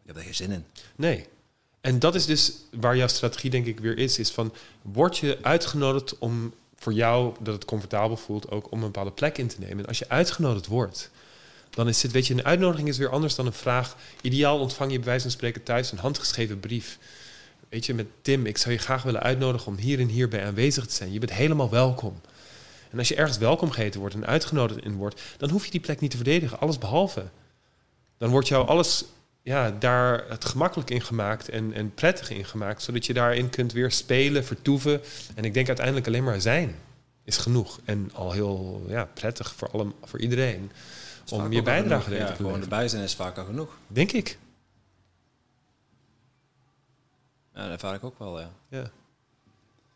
ik 0.00 0.06
heb 0.06 0.14
daar 0.14 0.24
geen 0.24 0.34
zin 0.34 0.50
in. 0.50 0.64
Nee. 0.96 1.26
En 1.80 1.98
dat 1.98 2.14
is 2.14 2.26
dus 2.26 2.52
waar 2.70 2.96
jouw 2.96 3.08
strategie 3.08 3.50
denk 3.50 3.66
ik 3.66 3.80
weer 3.80 3.98
is. 3.98 4.18
Is 4.18 4.30
van, 4.30 4.52
word 4.82 5.18
je 5.18 5.38
uitgenodigd 5.42 6.18
om 6.18 6.54
voor 6.76 6.92
jou, 6.92 7.34
dat 7.40 7.54
het 7.54 7.64
comfortabel 7.64 8.16
voelt, 8.16 8.50
ook 8.50 8.72
om 8.72 8.78
een 8.78 8.84
bepaalde 8.84 9.10
plek 9.10 9.38
in 9.38 9.48
te 9.48 9.56
nemen. 9.58 9.78
En 9.78 9.86
als 9.86 9.98
je 9.98 10.08
uitgenodigd 10.08 10.66
wordt, 10.66 11.10
dan 11.76 11.88
is 11.88 12.02
het, 12.02 12.12
weet 12.12 12.26
je, 12.26 12.34
een 12.34 12.44
uitnodiging 12.44 12.88
is 12.88 12.98
weer 12.98 13.08
anders 13.08 13.34
dan 13.34 13.46
een 13.46 13.52
vraag. 13.52 13.96
Ideaal 14.20 14.58
ontvang 14.58 14.90
je 14.90 14.96
bij 14.96 15.06
wijze 15.06 15.22
van 15.22 15.30
spreken 15.30 15.62
thuis 15.62 15.92
een 15.92 15.98
handgeschreven 15.98 16.60
brief. 16.60 16.98
Weet 17.68 17.86
je, 17.86 17.94
met 17.94 18.06
Tim, 18.22 18.46
ik 18.46 18.58
zou 18.58 18.74
je 18.74 18.80
graag 18.80 19.02
willen 19.02 19.22
uitnodigen 19.22 19.66
om 19.66 19.76
hier 19.76 20.00
en 20.00 20.08
hierbij 20.08 20.44
aanwezig 20.46 20.86
te 20.86 20.94
zijn. 20.94 21.12
Je 21.12 21.18
bent 21.18 21.32
helemaal 21.32 21.70
welkom. 21.70 22.20
En 22.90 22.98
als 22.98 23.08
je 23.08 23.14
ergens 23.14 23.38
welkom 23.38 23.70
geheten 23.70 24.00
wordt 24.00 24.14
en 24.14 24.26
uitgenodigd 24.26 24.84
in 24.84 24.94
wordt, 24.94 25.22
dan 25.36 25.50
hoef 25.50 25.64
je 25.64 25.70
die 25.70 25.80
plek 25.80 26.00
niet 26.00 26.10
te 26.10 26.16
verdedigen, 26.16 26.60
alles 26.60 26.78
behalve. 26.78 27.24
Dan 28.18 28.30
wordt 28.30 28.48
jou 28.48 28.66
alles 28.66 29.04
ja, 29.42 29.70
daar 29.70 30.24
het 30.28 30.44
gemakkelijk 30.44 30.90
in 30.90 31.02
gemaakt 31.02 31.48
en, 31.48 31.72
en 31.72 31.94
prettig 31.94 32.30
in 32.30 32.44
gemaakt, 32.44 32.82
zodat 32.82 33.06
je 33.06 33.14
daarin 33.14 33.50
kunt 33.50 33.72
weer 33.72 33.90
spelen, 33.90 34.44
vertoeven. 34.44 35.00
En 35.34 35.44
ik 35.44 35.54
denk 35.54 35.66
uiteindelijk 35.66 36.06
alleen 36.06 36.24
maar 36.24 36.40
zijn 36.40 36.74
is 37.24 37.36
genoeg. 37.36 37.80
En 37.84 38.10
al 38.14 38.32
heel 38.32 38.84
ja, 38.88 39.08
prettig 39.14 39.54
voor, 39.56 39.70
alle, 39.70 39.86
voor 40.04 40.20
iedereen 40.20 40.70
om 41.30 41.52
je 41.52 41.62
bijdrage 41.62 42.10
te 42.10 42.16
ja, 42.16 42.26
Gewoon 42.26 42.60
erbij 42.60 42.88
zijn 42.88 43.02
is 43.02 43.14
vaak 43.14 43.38
al 43.38 43.44
genoeg. 43.44 43.76
Denk 43.86 44.12
ik. 44.12 44.38
Ja, 47.54 47.62
dat 47.62 47.70
ervaar 47.70 47.94
ik 47.94 48.04
ook 48.04 48.18
wel, 48.18 48.40
ja. 48.40 48.50
ja. 48.68 48.90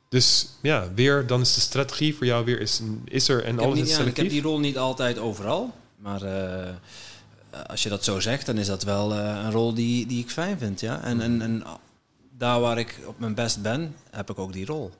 Dus 0.08 0.48
ja, 0.62 0.92
weer, 0.94 1.26
dan 1.26 1.40
is 1.40 1.54
de 1.54 1.60
strategie 1.60 2.16
voor 2.16 2.26
jou 2.26 2.44
weer, 2.44 2.60
is, 2.60 2.80
is 3.04 3.28
er 3.28 3.44
en 3.44 3.58
alles 3.58 3.74
niet, 3.74 3.88
is 3.88 3.96
ja, 3.96 4.04
Ik 4.04 4.16
heb 4.16 4.28
die 4.28 4.42
rol 4.42 4.58
niet 4.58 4.78
altijd 4.78 5.18
overal, 5.18 5.74
maar 5.96 6.22
uh, 6.22 6.68
als 7.66 7.82
je 7.82 7.88
dat 7.88 8.04
zo 8.04 8.20
zegt, 8.20 8.46
dan 8.46 8.58
is 8.58 8.66
dat 8.66 8.82
wel 8.82 9.12
uh, 9.12 9.18
een 9.18 9.50
rol 9.50 9.74
die, 9.74 10.06
die 10.06 10.22
ik 10.22 10.30
fijn 10.30 10.58
vind, 10.58 10.80
ja. 10.80 11.02
En, 11.02 11.20
en, 11.20 11.42
en 11.42 11.64
daar 12.36 12.60
waar 12.60 12.78
ik 12.78 12.98
op 13.06 13.18
mijn 13.18 13.34
best 13.34 13.62
ben, 13.62 13.96
heb 14.10 14.30
ik 14.30 14.38
ook 14.38 14.52
die 14.52 14.66
rol. 14.66 14.90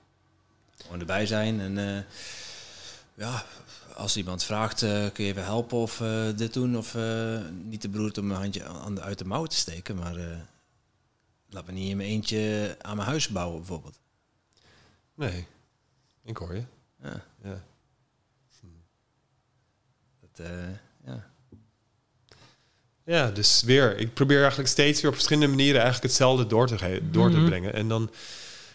Gewoon 0.82 1.00
erbij 1.00 1.26
zijn 1.26 1.60
en 1.60 1.78
uh, 1.78 1.98
ja, 3.14 3.44
als 4.00 4.16
iemand 4.16 4.44
vraagt, 4.44 4.82
uh, 4.82 5.06
kun 5.12 5.24
je 5.24 5.30
even 5.30 5.44
helpen 5.44 5.78
of 5.78 6.00
uh, 6.00 6.36
dit 6.36 6.52
doen? 6.52 6.76
Of 6.76 6.94
uh, 6.94 7.40
niet 7.64 7.80
te 7.80 7.88
beroerd 7.88 8.18
om 8.18 8.26
mijn 8.26 8.40
handje 8.40 8.64
aan 8.64 8.94
de, 8.94 9.00
uit 9.00 9.18
de 9.18 9.24
mouw 9.24 9.46
te 9.46 9.56
steken, 9.56 9.96
maar 9.96 10.14
laat 11.48 11.66
me 11.66 11.72
niet 11.72 11.90
in 11.90 11.96
mijn 11.96 12.08
eentje 12.08 12.76
aan 12.80 12.96
mijn 12.96 13.08
huis 13.08 13.28
bouwen 13.28 13.58
bijvoorbeeld. 13.58 13.98
Nee, 15.14 15.46
ik 16.24 16.36
hoor 16.36 16.54
je. 16.54 16.64
Ja. 17.02 17.24
ja. 17.42 17.62
Hm. 18.60 18.66
Dat, 20.20 20.46
ja. 21.04 21.30
Ja, 23.04 23.30
dus 23.30 23.62
weer, 23.62 23.98
ik 23.98 24.14
probeer 24.14 24.40
eigenlijk 24.40 24.68
steeds 24.68 25.00
weer 25.00 25.10
op 25.10 25.16
verschillende 25.16 25.48
manieren 25.48 25.80
eigenlijk 25.80 26.06
hetzelfde 26.06 26.46
door 26.46 26.66
te, 26.66 27.00
door 27.10 27.30
te 27.30 27.34
mm 27.34 27.40
-hmm. 27.40 27.48
brengen. 27.48 27.74
En 27.74 27.88
dan 27.88 28.10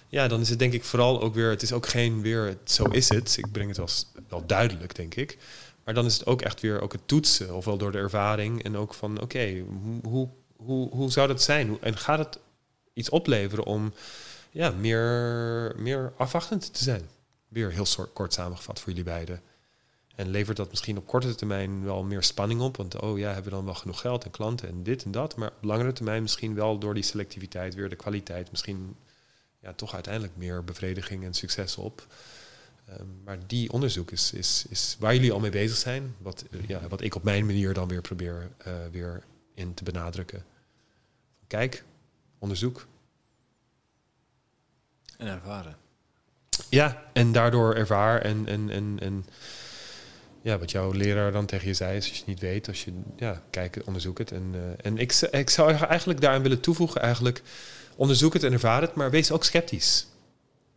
ja, 0.07 0.27
dan 0.27 0.41
is 0.41 0.49
het 0.49 0.60
denk 0.60 0.73
ik 0.73 0.84
vooral 0.84 1.22
ook 1.22 1.34
weer, 1.34 1.49
het 1.49 1.61
is 1.61 1.72
ook 1.72 1.88
geen 1.88 2.22
weer, 2.22 2.57
zo 2.64 2.84
is 2.84 3.10
het. 3.10 3.38
Ik 3.38 3.52
breng 3.52 3.68
het 3.68 3.77
wel, 3.77 3.90
wel 4.30 4.45
duidelijk, 4.45 4.95
denk 4.95 5.15
ik. 5.15 5.38
Maar 5.84 5.94
dan 5.94 6.06
is 6.06 6.14
het 6.14 6.26
ook 6.26 6.41
echt 6.41 6.61
weer 6.61 6.82
ook 6.82 6.91
het 6.91 7.07
toetsen, 7.07 7.56
ofwel 7.56 7.77
door 7.77 7.91
de 7.91 7.98
ervaring 7.98 8.64
en 8.64 8.77
ook 8.77 8.94
van, 8.94 9.22
oké, 9.22 9.64
hoe, 10.03 10.30
hoe, 10.56 10.90
hoe 10.90 11.11
zou 11.11 11.27
dat 11.27 11.41
zijn? 11.41 11.77
En 11.82 11.98
gaat 11.98 12.19
het 12.19 12.40
iets 12.94 13.10
opleveren 13.10 13.65
om 13.65 13.94
ja, 14.52 14.72
meer, 14.72 15.73
meer 15.77 16.14
afwachtend 16.18 16.73
te 16.73 16.84
zijn? 16.84 17.10
Weer 17.48 17.72
heel 17.72 18.07
kort 18.14 18.34
samengevat 18.34 18.80
voor 18.80 18.90
jullie 18.90 19.03
beiden. 19.03 19.41
En 20.15 20.30
levert 20.30 20.57
dat 20.57 20.69
misschien 20.69 20.98
op 20.98 21.07
korte 21.07 21.36
termijn 21.36 21.84
wel 21.84 22.03
meer 22.03 22.23
spanning 22.23 22.61
op? 22.61 22.77
Want 22.77 23.02
oh 23.02 23.18
ja, 23.18 23.27
hebben 23.27 23.44
we 23.44 23.57
dan 23.57 23.65
wel 23.65 23.73
genoeg 23.73 23.99
geld 23.99 24.23
en 24.23 24.32
klanten 24.32 24.69
en 24.69 24.84
dit 24.84 25.03
en 25.03 25.11
dat. 25.11 25.36
Maar 25.36 25.48
op 25.48 25.64
langere 25.64 25.94
termijn 25.94 26.22
misschien 26.22 26.56
wel 26.56 26.77
door 26.77 26.94
die 26.94 27.03
selectiviteit 27.03 27.76
weer 27.76 27.90
de 27.90 27.95
kwaliteit 27.95 28.52
misschien 28.52 28.95
ja, 29.66 29.74
toch 29.74 29.94
uiteindelijk 29.94 30.36
meer 30.36 30.64
bevrediging 30.64 31.24
en 31.24 31.34
succes 31.34 31.78
op. 31.78 32.08
Um, 33.00 33.22
maar 33.24 33.38
die 33.48 33.72
onderzoek 33.72 34.12
is, 34.12 34.34
is, 34.34 34.66
is 34.70 34.96
waar 35.00 35.14
jullie 35.14 35.32
al 35.32 35.40
mee 35.40 35.52
bezig 35.52 35.78
zijn. 35.78 36.16
Wat, 36.18 36.46
ja, 36.68 36.88
wat 36.88 37.02
ik 37.02 37.16
op 37.16 37.24
mijn 37.24 37.46
manier 37.46 37.74
dan 37.74 37.88
weer 37.88 38.02
probeer 38.02 38.50
uh, 38.68 38.74
weer 38.92 39.24
in 39.54 39.74
te 39.74 39.84
benadrukken. 39.84 40.46
Kijk, 41.48 41.84
onderzoek. 42.40 42.88
En 45.18 45.28
ervaren. 45.28 45.78
Ja, 46.70 47.04
en 47.14 47.32
daardoor 47.32 47.76
ervaar 47.76 48.22
en, 48.22 48.48
en, 48.48 48.70
en, 48.70 48.98
en 49.00 49.26
ja, 50.42 50.58
wat 50.58 50.72
jouw 50.72 50.92
leraar 50.92 51.32
dan 51.32 51.46
tegen 51.46 51.68
je 51.68 51.74
zei, 51.74 51.98
is 51.98 52.04
als 52.04 52.14
je 52.14 52.18
het 52.18 52.28
niet 52.28 52.40
weet, 52.40 52.68
als 52.68 52.84
je 52.84 52.92
ja, 53.16 53.42
kijk, 53.50 53.82
onderzoek 53.86 54.18
het. 54.18 54.32
En, 54.32 54.52
uh, 54.56 54.62
en 54.82 54.98
ik, 54.98 55.12
ik 55.32 55.50
zou 55.50 55.74
eigenlijk 55.74 56.22
daaraan 56.22 56.42
willen 56.42 56.60
toevoegen, 56.60 57.02
eigenlijk 57.02 57.42
onderzoek 57.96 58.34
het 58.34 58.44
en 58.44 58.54
ervaar 58.54 58.82
het, 58.82 58.96
maar 58.96 59.12
wees 59.12 59.32
ook 59.32 59.44
sceptisch. 59.44 60.08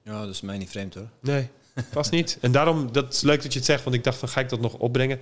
Ja, 0.05 0.21
dat 0.21 0.35
is 0.35 0.41
mij 0.41 0.59
niet 0.59 0.71
vreemd 0.71 0.95
hoor. 0.95 1.09
Nee, 1.21 1.49
vast 1.91 2.11
niet. 2.11 2.39
En 2.41 2.53
daarom, 2.53 2.93
dat 2.93 3.15
is 3.15 3.21
leuk 3.21 3.43
dat 3.43 3.53
je 3.53 3.59
het 3.59 3.69
zegt, 3.69 3.85
want 3.85 3.97
ik 3.97 4.05
dacht 4.05 4.19
van 4.19 4.29
ga 4.29 4.41
ik 4.41 4.49
dat 4.49 4.61
nog 4.61 4.75
opbrengen. 4.75 5.21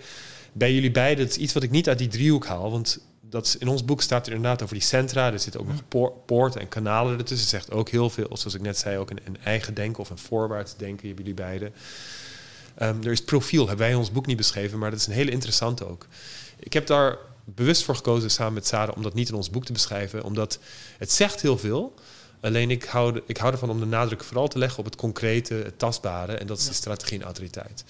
Bij 0.52 0.74
jullie 0.74 0.90
beiden, 0.90 1.24
dat 1.24 1.36
is 1.36 1.42
iets 1.42 1.52
wat 1.52 1.62
ik 1.62 1.70
niet 1.70 1.88
uit 1.88 1.98
die 1.98 2.08
driehoek 2.08 2.46
haal, 2.46 2.70
want 2.70 3.00
dat 3.20 3.46
is, 3.46 3.56
in 3.56 3.68
ons 3.68 3.84
boek 3.84 4.02
staat 4.02 4.26
er 4.26 4.32
inderdaad 4.32 4.62
over 4.62 4.74
die 4.74 4.84
centra. 4.84 5.32
Er 5.32 5.38
zitten 5.38 5.60
ook 5.60 5.66
nog 5.66 6.12
poorten 6.26 6.60
en 6.60 6.68
kanalen 6.68 7.18
ertussen. 7.18 7.48
zegt 7.48 7.72
ook 7.72 7.88
heel 7.88 8.10
veel, 8.10 8.36
zoals 8.36 8.54
ik 8.54 8.60
net 8.60 8.78
zei, 8.78 8.98
ook 8.98 9.10
een, 9.10 9.20
een 9.24 9.38
eigen 9.44 9.74
denken 9.74 10.02
of 10.02 10.10
een 10.10 10.18
voorwaarts 10.18 10.76
denken, 10.76 11.06
hebben 11.06 11.24
jullie 11.24 11.40
beiden. 11.42 11.72
Um, 12.82 13.02
er 13.02 13.10
is 13.10 13.24
profiel, 13.24 13.66
hebben 13.66 13.84
wij 13.84 13.90
in 13.90 13.98
ons 13.98 14.12
boek 14.12 14.26
niet 14.26 14.36
beschreven, 14.36 14.78
maar 14.78 14.90
dat 14.90 15.00
is 15.00 15.06
een 15.06 15.12
hele 15.12 15.30
interessante 15.30 15.88
ook. 15.88 16.06
Ik 16.58 16.72
heb 16.72 16.86
daar 16.86 17.16
bewust 17.54 17.82
voor 17.82 17.96
gekozen 17.96 18.30
samen 18.30 18.52
met 18.52 18.66
Sarah 18.66 18.96
om 18.96 19.02
dat 19.02 19.14
niet 19.14 19.28
in 19.28 19.34
ons 19.34 19.50
boek 19.50 19.64
te 19.64 19.72
beschrijven, 19.72 20.22
omdat 20.22 20.58
het 20.98 21.12
zegt 21.12 21.42
heel 21.42 21.58
veel. 21.58 21.94
Alleen 22.40 22.70
ik 22.70 22.84
hou, 22.84 23.20
ik 23.26 23.36
hou 23.36 23.52
ervan 23.52 23.70
om 23.70 23.80
de 23.80 23.86
nadruk 23.86 24.24
vooral 24.24 24.48
te 24.48 24.58
leggen 24.58 24.78
op 24.78 24.84
het 24.84 24.96
concrete, 24.96 25.54
het 25.54 25.78
tastbare, 25.78 26.32
en 26.32 26.46
dat 26.46 26.58
is 26.58 26.64
ja. 26.64 26.70
de 26.70 26.76
strategie 26.76 27.18
en 27.18 27.24
autoriteit. 27.24 27.84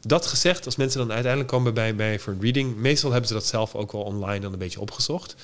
Dat 0.00 0.26
gezegd, 0.26 0.64
als 0.64 0.76
mensen 0.76 0.98
dan 0.98 1.12
uiteindelijk 1.12 1.52
komen 1.52 1.74
bij 1.74 1.92
mij 1.92 2.18
voor 2.18 2.32
een 2.32 2.40
reading, 2.40 2.76
meestal 2.76 3.10
hebben 3.10 3.28
ze 3.28 3.34
dat 3.34 3.46
zelf 3.46 3.74
ook 3.74 3.92
wel 3.92 4.02
online 4.02 4.40
dan 4.40 4.52
een 4.52 4.58
beetje 4.58 4.80
opgezocht. 4.80 5.34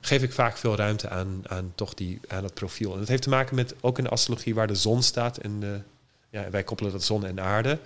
Geef 0.00 0.22
ik 0.22 0.32
vaak 0.32 0.56
veel 0.56 0.76
ruimte 0.76 1.08
aan, 1.08 1.42
aan, 1.46 1.72
toch 1.74 1.94
die, 1.94 2.20
aan 2.28 2.44
het 2.44 2.54
profiel. 2.54 2.92
En 2.92 2.98
dat 2.98 3.08
heeft 3.08 3.22
te 3.22 3.28
maken 3.28 3.54
met 3.54 3.74
ook 3.80 3.98
in 3.98 4.04
de 4.04 4.10
astrologie 4.10 4.54
waar 4.54 4.66
de 4.66 4.74
zon 4.74 5.02
staat. 5.02 5.36
En 5.36 5.60
de, 5.60 5.80
ja, 6.30 6.50
wij 6.50 6.64
koppelen 6.64 6.92
dat 6.92 7.04
zon 7.04 7.26
en 7.26 7.40
aarde. 7.40 7.78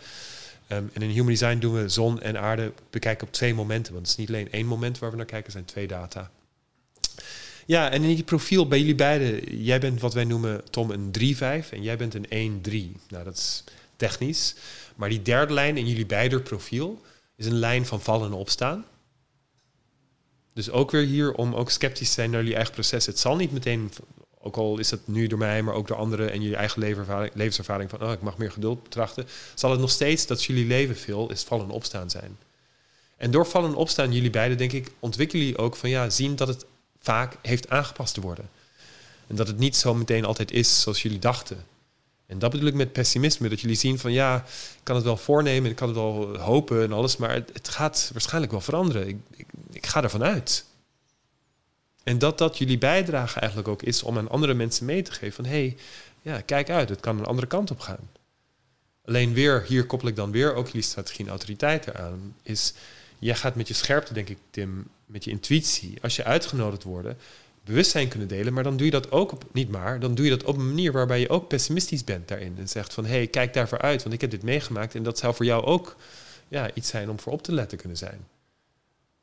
Um, 0.69 0.91
en 0.93 1.03
in 1.03 1.11
Human 1.11 1.27
Design 1.27 1.59
doen 1.59 1.75
we 1.75 1.89
zon 1.89 2.21
en 2.21 2.41
aarde 2.41 2.73
bekijken 2.91 3.27
op 3.27 3.33
twee 3.33 3.55
momenten. 3.55 3.93
Want 3.93 4.07
het 4.07 4.19
is 4.19 4.27
niet 4.27 4.29
alleen 4.29 4.53
één 4.53 4.67
moment 4.67 4.99
waar 4.99 5.11
we 5.11 5.17
naar 5.17 5.27
kijken, 5.27 5.45
het 5.45 5.53
zijn 5.53 5.65
twee 5.65 5.87
data. 5.87 6.31
Ja, 7.67 7.91
en 7.91 8.03
in 8.03 8.15
die 8.15 8.25
profiel 8.25 8.69
bij 8.69 8.79
jullie 8.79 8.95
beiden, 8.95 9.63
jij 9.63 9.81
bent 9.81 10.01
wat 10.01 10.15
wij 10.15 10.25
noemen, 10.25 10.71
Tom, 10.71 10.91
een 10.91 11.11
3-5 11.19 11.71
en 11.71 11.83
jij 11.83 11.97
bent 11.97 12.15
een 12.15 12.63
1-3. 12.97 13.01
Nou, 13.09 13.25
dat 13.25 13.37
is 13.37 13.65
technisch. 13.97 14.55
Maar 14.97 15.09
die 15.09 15.23
derde 15.23 15.53
lijn 15.53 15.77
in 15.77 15.87
jullie 15.87 16.07
beide 16.07 16.41
profiel 16.41 17.03
is 17.37 17.47
een 17.47 17.59
lijn 17.59 17.87
van 17.87 18.01
vallen 18.01 18.27
en 18.27 18.37
opstaan. 18.37 18.85
Dus 20.55 20.71
ook 20.71 20.91
weer 20.91 21.05
hier 21.05 21.33
om 21.33 21.55
ook 21.55 21.71
sceptisch 21.71 22.09
te 22.09 22.15
zijn 22.15 22.31
naar 22.31 22.41
jullie 22.41 22.55
eigen 22.55 22.75
proces. 22.75 23.07
Het 23.07 23.19
zal 23.19 23.37
niet 23.37 23.53
meteen 23.53 23.93
ook 24.45 24.57
al 24.57 24.79
is 24.79 24.89
dat 24.89 25.01
nu 25.05 25.27
door 25.27 25.39
mij, 25.39 25.63
maar 25.63 25.75
ook 25.75 25.89
door 25.89 25.97
anderen 25.97 26.33
en 26.33 26.43
je 26.43 26.57
eigen 26.57 26.81
levenservaring 27.35 27.91
van, 27.91 28.03
oh, 28.03 28.13
ik 28.13 28.21
mag 28.21 28.37
meer 28.37 28.53
geduld 28.53 28.83
betrachten, 28.83 29.27
zal 29.55 29.71
het 29.71 29.81
nog 29.81 29.91
steeds 29.91 30.27
dat 30.27 30.45
jullie 30.45 30.67
leven 30.67 30.97
veel 30.97 31.31
is 31.31 31.43
vallen 31.43 31.65
en 31.65 31.71
opstaan 31.71 32.11
zijn. 32.11 32.39
En 33.17 33.31
door 33.31 33.47
vallen 33.47 33.71
en 33.71 33.77
opstaan, 33.77 34.13
jullie 34.13 34.31
beiden, 34.31 34.59
denk 34.59 34.73
ik, 34.73 34.91
ontwikkelen 34.99 35.45
jullie 35.45 35.61
ook 35.61 35.77
van 35.77 35.91
ja, 35.91 36.11
zien 36.11 36.37
dat 36.37 36.49
het 36.49 36.65
vaak 37.01 37.37
heeft 37.43 37.69
aangepast 37.69 38.15
te 38.15 38.21
worden. 38.21 38.49
En 39.27 39.37
dat 39.37 39.47
het 39.47 39.59
niet 39.59 39.77
zo 39.77 39.95
meteen 39.95 40.25
altijd 40.25 40.51
is 40.51 40.81
zoals 40.81 41.03
jullie 41.03 41.19
dachten. 41.19 41.65
En 42.27 42.39
dat 42.39 42.51
bedoel 42.51 42.69
ik 42.69 42.75
met 42.75 42.93
pessimisme. 42.93 43.49
Dat 43.49 43.61
jullie 43.61 43.77
zien 43.77 43.99
van 43.99 44.13
ja, 44.13 44.37
ik 44.37 44.81
kan 44.83 44.95
het 44.95 45.05
wel 45.05 45.17
voornemen, 45.17 45.71
ik 45.71 45.77
kan 45.77 45.89
het 45.89 45.97
wel 45.97 46.39
hopen 46.39 46.83
en 46.83 46.93
alles, 46.93 47.17
maar 47.17 47.33
het, 47.33 47.51
het 47.53 47.69
gaat 47.69 48.11
waarschijnlijk 48.13 48.53
wel 48.53 48.61
veranderen. 48.61 49.09
Ik, 49.09 49.17
ik, 49.37 49.47
ik, 49.73 49.87
ga 49.87 50.03
ervan 50.03 50.25
uit. 50.25 50.65
En 52.05 52.19
dat 52.19 52.39
dat 52.39 52.59
jullie 52.59 52.79
bijdrage 52.79 53.39
eigenlijk 53.39 53.69
ook 53.69 53.83
is 53.83 54.03
om 54.03 54.19
aan 54.19 54.29
andere 54.29 54.55
mensen 54.55 54.87
mee 54.87 55.03
te 55.03 55.13
geven 55.13 55.35
van 55.35 55.45
hé, 55.45 55.51
hey, 55.51 55.77
ja, 56.23 56.41
kijk 56.41 56.71
uit, 56.71 56.89
het 56.89 57.01
kan 57.01 57.19
een 57.19 57.25
andere 57.25 57.47
kant 57.47 57.71
op 57.71 57.81
gaan. 57.81 58.11
Alleen 59.05 59.33
weer, 59.33 59.65
hier 59.69 59.87
koppel 59.87 60.09
ik 60.09 60.17
dan 60.17 60.31
weer 60.31 60.55
ook 60.55 60.67
jullie 60.67 60.83
strategie 60.83 61.25
en 61.25 61.31
autoriteit 61.31 61.87
eraan, 61.87 62.35
is 62.43 62.75
jij 63.19 63.35
gaat 63.35 63.55
met 63.55 63.69
je 63.69 63.75
scherpte, 63.75 64.13
denk 64.13 64.29
ik, 64.29 64.39
Tim, 64.51 64.89
met 65.07 65.25
je 65.25 65.31
intuïtie, 65.31 65.99
als 66.03 66.17
je 66.17 66.25
uitgenodigd 66.25 66.83
wordt, 66.83 67.09
bewustzijn 67.65 68.09
kunnen 68.09 68.29
delen, 68.29 68.53
maar 68.53 68.63
dan 68.63 68.77
doe 68.77 68.87
je 68.87 68.93
dat 68.93 69.11
ook 69.11 69.33
op, 69.33 69.45
niet 69.53 69.71
maar, 69.71 70.01
dan 70.01 70.15
doe 70.15 70.25
je 70.25 70.31
dat 70.31 70.45
op 70.45 70.57
een 70.57 70.67
manier 70.67 70.93
waarbij 70.93 71.21
je 71.21 71.29
ook 71.29 71.49
pessimistisch 71.49 72.05
bent 72.05 72.29
daarin. 72.29 72.55
En 72.59 72.69
zegt 72.69 72.95
van, 72.95 73.05
hé, 73.05 73.11
hey, 73.11 73.27
kijk 73.27 73.55
daarvoor 73.55 73.81
uit, 73.81 74.03
want 74.03 74.15
ik 74.15 74.21
heb 74.21 74.31
dit 74.31 74.43
meegemaakt 74.43 74.95
en 74.95 75.03
dat 75.03 75.19
zou 75.19 75.35
voor 75.35 75.45
jou 75.45 75.65
ook 75.65 75.97
ja, 76.49 76.71
iets 76.75 76.89
zijn 76.89 77.11
om 77.11 77.21
voor 77.21 77.33
op 77.33 77.43
te 77.43 77.53
letten 77.53 77.79
kunnen 77.79 77.99
zijn. 77.99 78.27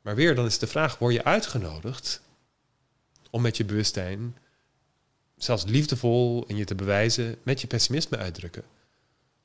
Maar 0.00 0.14
weer, 0.14 0.34
dan 0.34 0.46
is 0.46 0.58
de 0.58 0.66
vraag, 0.66 0.98
word 0.98 1.14
je 1.14 1.24
uitgenodigd 1.24 2.20
om 3.32 3.42
met 3.42 3.56
je 3.56 3.64
bewustzijn, 3.64 4.36
zelfs 5.36 5.64
liefdevol 5.64 6.44
en 6.48 6.56
je 6.56 6.64
te 6.64 6.74
bewijzen, 6.74 7.36
met 7.42 7.60
je 7.60 7.66
pessimisme 7.66 8.16
uitdrukken? 8.16 8.62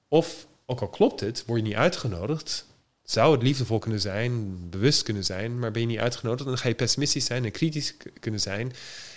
Of, 0.07 0.47
ook 0.65 0.81
al 0.81 0.87
klopt 0.87 1.19
het, 1.19 1.43
word 1.45 1.59
je 1.59 1.67
niet 1.67 1.75
uitgenodigd, 1.75 2.65
zou 3.03 3.31
het 3.31 3.43
liefdevol 3.43 3.79
kunnen 3.79 4.01
zijn, 4.01 4.57
bewust 4.69 5.03
kunnen 5.03 5.23
zijn, 5.23 5.59
maar 5.59 5.71
ben 5.71 5.81
je 5.81 5.87
niet 5.87 5.99
uitgenodigd, 5.99 6.47
dan 6.47 6.57
ga 6.57 6.67
je 6.67 6.75
pessimistisch 6.75 7.25
zijn 7.25 7.45
en 7.45 7.51
kritisch 7.51 7.93
kunnen 8.19 8.39
zijn. 8.39 8.73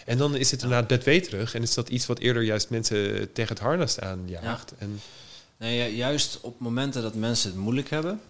En 0.06 0.18
dan 0.18 0.36
is 0.36 0.51
het 0.51 0.62
inderdaad 0.62 0.88
bedweterig 0.88 1.55
en 1.55 1.62
is 1.62 1.74
dat 1.74 1.88
iets 1.88 2.06
wat 2.06 2.18
eerder 2.18 2.42
juist 2.42 2.70
mensen 2.70 3.32
tegen 3.32 3.55
het 3.55 3.62
harnas 3.62 4.01
aanjaagt. 4.01 4.70
Ja. 4.70 4.86
En 4.86 5.01
nee, 5.56 5.97
juist 5.97 6.40
op 6.40 6.60
momenten 6.60 7.02
dat 7.02 7.14
mensen 7.14 7.51
het 7.51 7.59
moeilijk 7.59 7.90
hebben, 7.90 8.20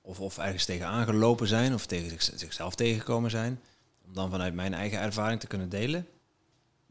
of, 0.00 0.20
of 0.20 0.38
ergens 0.38 0.64
tegen 0.64 0.86
aangelopen 0.86 1.46
zijn, 1.46 1.74
of 1.74 1.86
tegen 1.86 2.38
zichzelf 2.38 2.74
tegengekomen 2.74 3.30
zijn, 3.30 3.60
om 4.12 4.18
dan 4.18 4.30
vanuit 4.30 4.54
mijn 4.54 4.74
eigen 4.74 4.98
ervaring 4.98 5.40
te 5.40 5.46
kunnen 5.46 5.68
delen, 5.68 6.06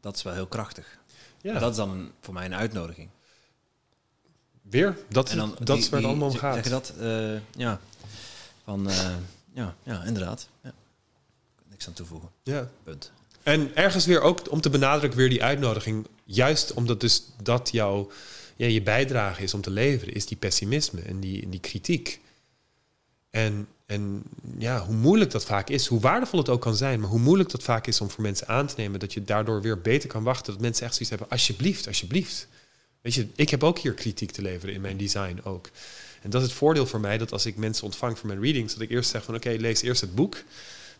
dat 0.00 0.16
is 0.16 0.22
wel 0.22 0.32
heel 0.32 0.46
krachtig. 0.46 0.98
Ja. 1.40 1.58
Dat 1.58 1.70
is 1.70 1.76
dan 1.76 2.10
voor 2.20 2.34
mij 2.34 2.44
een 2.44 2.54
uitnodiging. 2.54 3.08
Weer, 4.62 4.98
dat, 5.08 5.30
en 5.30 5.36
dan, 5.36 5.56
dat 5.62 5.78
is 5.78 5.88
waar 5.88 6.00
het 6.00 6.08
allemaal 6.08 6.28
om 6.28 6.36
gaat. 6.36 6.54
Zeg 6.54 6.64
je 6.64 6.70
dat? 6.70 6.92
Uh, 7.00 7.40
ja, 7.56 7.80
van, 8.64 8.88
uh, 8.88 9.14
ja, 9.52 9.74
ja, 9.82 10.04
inderdaad. 10.04 10.48
Ja. 10.62 10.72
Niks 11.70 11.86
aan 11.86 11.92
toevoegen. 11.92 12.30
Ja. 12.42 12.68
Punt. 12.82 13.12
En 13.42 13.76
ergens 13.76 14.06
weer 14.06 14.20
ook 14.20 14.50
om 14.50 14.60
te 14.60 14.70
benadrukken 14.70 15.18
weer 15.18 15.28
die 15.28 15.42
uitnodiging. 15.42 16.06
Juist 16.24 16.72
omdat 16.72 17.00
dus 17.00 17.24
dat 17.42 17.68
jouw, 17.72 18.10
ja, 18.56 18.66
je 18.66 18.82
bijdrage 18.82 19.42
is 19.42 19.54
om 19.54 19.60
te 19.60 19.70
leveren, 19.70 20.14
is 20.14 20.26
die 20.26 20.36
pessimisme 20.36 21.00
en 21.00 21.20
die, 21.20 21.48
die 21.48 21.60
kritiek. 21.60 22.20
En, 23.30 23.68
en 23.92 24.22
ja, 24.58 24.84
hoe 24.84 24.94
moeilijk 24.94 25.30
dat 25.30 25.44
vaak 25.44 25.68
is, 25.68 25.86
hoe 25.86 26.00
waardevol 26.00 26.38
het 26.38 26.48
ook 26.48 26.60
kan 26.60 26.76
zijn, 26.76 27.00
maar 27.00 27.08
hoe 27.08 27.18
moeilijk 27.18 27.50
dat 27.50 27.62
vaak 27.62 27.86
is 27.86 28.00
om 28.00 28.10
voor 28.10 28.22
mensen 28.22 28.48
aan 28.48 28.66
te 28.66 28.74
nemen, 28.76 29.00
dat 29.00 29.12
je 29.12 29.24
daardoor 29.24 29.62
weer 29.62 29.80
beter 29.80 30.08
kan 30.08 30.22
wachten, 30.22 30.52
dat 30.52 30.62
mensen 30.62 30.84
echt 30.84 30.92
zoiets 30.92 31.10
hebben, 31.10 31.28
alsjeblieft, 31.30 31.86
alsjeblieft. 31.86 32.48
Weet 33.00 33.14
je, 33.14 33.28
ik 33.34 33.50
heb 33.50 33.64
ook 33.64 33.78
hier 33.78 33.94
kritiek 33.94 34.30
te 34.30 34.42
leveren 34.42 34.74
in 34.74 34.80
mijn 34.80 34.96
design 34.96 35.40
ook. 35.44 35.70
En 36.22 36.30
dat 36.30 36.42
is 36.42 36.48
het 36.48 36.56
voordeel 36.56 36.86
voor 36.86 37.00
mij, 37.00 37.18
dat 37.18 37.32
als 37.32 37.46
ik 37.46 37.56
mensen 37.56 37.84
ontvang 37.84 38.18
voor 38.18 38.28
mijn 38.28 38.42
readings, 38.42 38.72
dat 38.72 38.82
ik 38.82 38.90
eerst 38.90 39.10
zeg 39.10 39.24
van 39.24 39.34
oké, 39.34 39.50
lees 39.50 39.82
eerst 39.82 40.00
het 40.00 40.14
boek. 40.14 40.42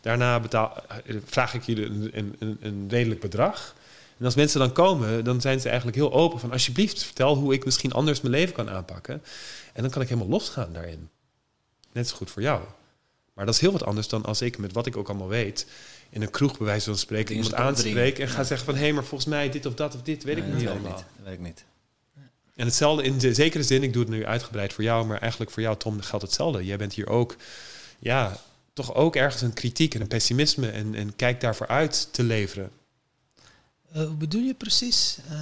Daarna 0.01 0.41
betaal, 0.41 0.77
vraag 1.25 1.55
ik 1.55 1.63
jullie 1.63 1.85
een, 1.85 2.35
een, 2.39 2.59
een, 2.61 2.87
redelijk 2.89 3.21
bedrag. 3.21 3.75
En 4.19 4.25
als 4.25 4.35
mensen 4.35 4.61
dan 4.61 4.73
komen, 4.73 5.25
dan 5.25 5.41
zijn 5.41 5.61
ze 5.61 5.69
eigenlijk 5.69 5.97
heel 5.97 6.13
open 6.13 6.41
van 6.41 6.53
alsjeblieft, 6.53 7.05
vertel 7.05 7.37
hoe 7.37 7.53
ik 7.53 7.65
misschien 7.65 7.93
anders 7.93 8.21
mijn 8.21 8.35
leven 8.35 8.55
kan 8.55 8.71
aanpakken. 8.71 9.23
En 9.73 9.83
dan 9.83 9.91
kan 9.91 10.03
ik 10.03 10.09
helemaal 10.09 10.31
losgaan 10.31 10.73
daarin. 10.73 11.09
Net 11.93 12.09
zo 12.09 12.17
goed 12.17 12.31
voor 12.31 12.43
jou. 12.43 12.63
Maar 13.43 13.51
dat 13.51 13.61
is 13.61 13.67
heel 13.69 13.79
wat 13.79 13.89
anders 13.89 14.09
dan 14.09 14.25
als 14.25 14.43
ik 14.43 14.59
met 14.59 14.73
wat 14.73 14.87
ik 14.87 14.97
ook 14.97 15.09
allemaal 15.09 15.29
weet 15.29 15.67
in 16.11 16.23
een 16.23 16.31
kroeg 16.31 16.59
bij 16.59 16.67
wijze 16.67 16.85
van 16.85 16.99
spreken 16.99 17.35
iemand 17.35 17.55
aanspreken 17.55 18.25
en 18.25 18.31
ga 18.31 18.45
zeggen 18.45 18.67
van 18.67 18.75
hé, 18.75 18.81
hey, 18.81 18.93
maar 18.93 19.05
volgens 19.05 19.31
mij 19.31 19.51
dit 19.51 19.67
of 19.67 19.75
dat 19.75 19.95
of 19.95 20.03
dit 20.03 20.25
weet 20.25 20.37
ik 20.37 20.47
niet 20.47 20.69
allemaal. 20.69 20.97
Dat 20.97 21.25
weet 21.25 21.33
ik 21.33 21.41
niet. 21.41 21.65
En 22.55 22.67
hetzelfde 22.67 23.03
in 23.03 23.19
de 23.19 23.35
zekere 23.35 23.63
zin, 23.63 23.83
ik 23.83 23.93
doe 23.93 24.03
het 24.03 24.11
nu 24.11 24.27
uitgebreid 24.27 24.73
voor 24.73 24.85
jou, 24.85 25.07
maar 25.07 25.19
eigenlijk 25.19 25.51
voor 25.51 25.63
jou, 25.63 25.77
Tom, 25.77 26.01
geldt 26.01 26.25
hetzelfde. 26.25 26.65
Jij 26.65 26.77
bent 26.77 26.95
hier 26.95 27.09
ook, 27.09 27.37
ja, 27.99 28.39
toch 28.73 28.95
ook 28.95 29.17
ergens 29.17 29.43
een 29.43 29.53
kritiek 29.53 29.95
en 29.95 30.01
een 30.01 30.09
pessimisme 30.09 30.71
en, 30.71 30.95
en 30.95 31.17
kijk 31.17 31.41
daarvoor 31.41 31.67
uit 31.67 32.09
te 32.13 32.23
leveren. 32.23 32.71
Uh, 33.97 34.07
hoe 34.07 34.17
bedoel 34.17 34.43
je 34.43 34.55
precies? 34.55 35.19
Uh... 35.31 35.41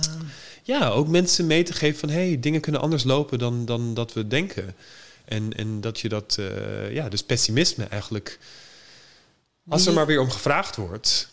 Ja, 0.63 0.89
ook 0.89 1.09
mensen 1.09 1.47
mee 1.47 1.63
te 1.63 1.73
geven 1.73 1.99
van 1.99 2.09
hé, 2.09 2.27
hey, 2.29 2.41
dingen 2.41 2.61
kunnen 2.61 2.81
anders 2.81 3.05
lopen 3.05 3.39
dan, 3.39 3.65
dan 3.65 3.95
dat 3.95 4.13
we 4.13 4.27
denken. 4.27 4.75
En, 5.31 5.57
en 5.57 5.81
dat 5.81 6.01
je 6.01 6.09
dat, 6.09 6.37
uh, 6.41 6.93
ja, 6.93 7.09
dus 7.09 7.23
pessimisme 7.23 7.85
eigenlijk, 7.85 8.39
als 9.69 9.87
er 9.87 9.93
maar 9.93 10.07
weer 10.07 10.21
om 10.21 10.31
gevraagd 10.31 10.77
wordt, 10.77 11.29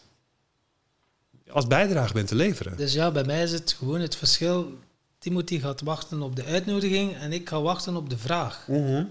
als 1.49 1.67
bijdrage 1.67 2.13
bent 2.13 2.27
te 2.27 2.35
leveren. 2.35 2.77
Dus 2.77 2.93
ja, 2.93 3.11
bij 3.11 3.23
mij 3.23 3.43
is 3.43 3.51
het 3.51 3.75
gewoon 3.77 4.01
het 4.01 4.15
verschil 4.15 4.79
Timothy 5.17 5.59
gaat 5.59 5.81
wachten 5.81 6.21
op 6.21 6.35
de 6.35 6.43
uitnodiging 6.43 7.15
en 7.15 7.33
ik 7.33 7.49
ga 7.49 7.61
wachten 7.61 7.95
op 7.95 8.09
de 8.09 8.17
vraag. 8.17 8.67
Mhm. 8.67 9.03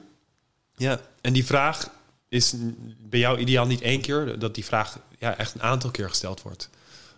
Ja, 0.76 1.00
en 1.20 1.32
die 1.32 1.44
vraag 1.44 1.90
is 2.28 2.54
bij 2.98 3.20
jou 3.20 3.38
ideaal 3.38 3.66
niet 3.66 3.80
één 3.80 4.00
keer, 4.00 4.38
dat 4.38 4.54
die 4.54 4.64
vraag 4.64 4.98
ja, 5.18 5.36
echt 5.36 5.54
een 5.54 5.62
aantal 5.62 5.90
keer 5.90 6.08
gesteld 6.08 6.42
wordt. 6.42 6.70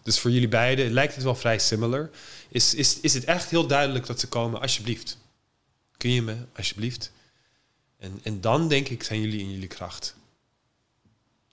Dus 0.02 0.18
voor 0.18 0.30
jullie 0.30 0.48
beiden 0.48 0.92
lijkt 0.92 1.14
het 1.14 1.24
wel 1.24 1.34
vrij 1.34 1.58
similar. 1.58 2.10
Is, 2.48 2.74
is, 2.74 3.00
is 3.00 3.14
het 3.14 3.24
echt 3.24 3.50
heel 3.50 3.66
duidelijk 3.66 4.06
dat 4.06 4.20
ze 4.20 4.28
komen, 4.28 4.60
alsjeblieft. 4.60 5.18
Kun 5.96 6.10
je 6.10 6.22
me, 6.22 6.36
alsjeblieft? 6.56 7.12
En, 7.98 8.20
en 8.22 8.40
dan 8.40 8.68
denk 8.68 8.88
ik, 8.88 9.02
zijn 9.02 9.20
jullie 9.20 9.40
in 9.40 9.50
jullie 9.50 9.68
kracht. 9.68 10.14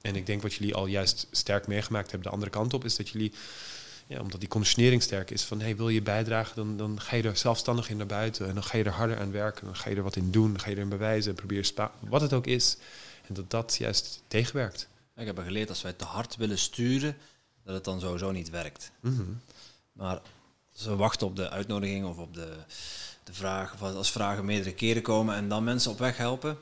En 0.01 0.15
ik 0.15 0.25
denk 0.25 0.41
wat 0.41 0.53
jullie 0.53 0.75
al 0.75 0.85
juist 0.85 1.27
sterk 1.31 1.67
meegemaakt 1.67 2.11
hebben, 2.11 2.27
de 2.27 2.33
andere 2.33 2.51
kant 2.51 2.73
op, 2.73 2.85
is 2.85 2.95
dat 2.95 3.09
jullie 3.09 3.33
ja, 4.07 4.19
omdat 4.19 4.39
die 4.39 4.49
conditionering 4.49 5.01
sterk 5.03 5.31
is 5.31 5.43
van 5.43 5.61
hey, 5.61 5.75
wil 5.75 5.89
je 5.89 6.01
bijdragen, 6.01 6.55
dan, 6.55 6.77
dan 6.77 7.01
ga 7.01 7.15
je 7.15 7.23
er 7.23 7.37
zelfstandig 7.37 7.89
in 7.89 7.97
naar 7.97 8.05
buiten. 8.05 8.47
En 8.47 8.53
dan 8.53 8.63
ga 8.63 8.77
je 8.77 8.83
er 8.83 8.91
harder 8.91 9.19
aan 9.19 9.31
werken. 9.31 9.65
Dan 9.65 9.75
ga 9.75 9.89
je 9.89 9.95
er 9.95 10.03
wat 10.03 10.15
in 10.15 10.31
doen. 10.31 10.51
Dan 10.51 10.59
ga 10.59 10.69
je 10.69 10.75
erin 10.75 10.89
bewijzen. 10.89 11.35
Probeer 11.35 11.71
wat 11.99 12.21
het 12.21 12.33
ook 12.33 12.47
is. 12.47 12.77
En 13.27 13.33
dat 13.33 13.49
dat 13.49 13.75
juist 13.79 14.23
tegenwerkt. 14.27 14.87
Ik 15.15 15.25
heb 15.25 15.37
geleerd 15.37 15.69
als 15.69 15.81
wij 15.81 15.93
te 15.93 16.05
hard 16.05 16.35
willen 16.35 16.57
sturen, 16.57 17.17
dat 17.63 17.73
het 17.73 17.83
dan 17.83 17.99
sowieso 17.99 18.31
niet 18.31 18.49
werkt. 18.49 18.91
Mhm. 18.99 19.23
Maar 19.91 20.21
we 20.83 20.95
wachten 20.95 21.27
op 21.27 21.35
de 21.35 21.49
uitnodiging 21.49 22.05
of 22.05 22.17
op 22.17 22.33
de, 22.33 22.53
de 23.23 23.33
vraag, 23.33 23.73
of 23.73 23.81
als 23.81 24.11
vragen 24.11 24.45
meerdere 24.45 24.73
keren 24.73 25.01
komen 25.01 25.35
en 25.35 25.49
dan 25.49 25.63
mensen 25.63 25.91
op 25.91 25.99
weg 25.99 26.17
helpen, 26.17 26.57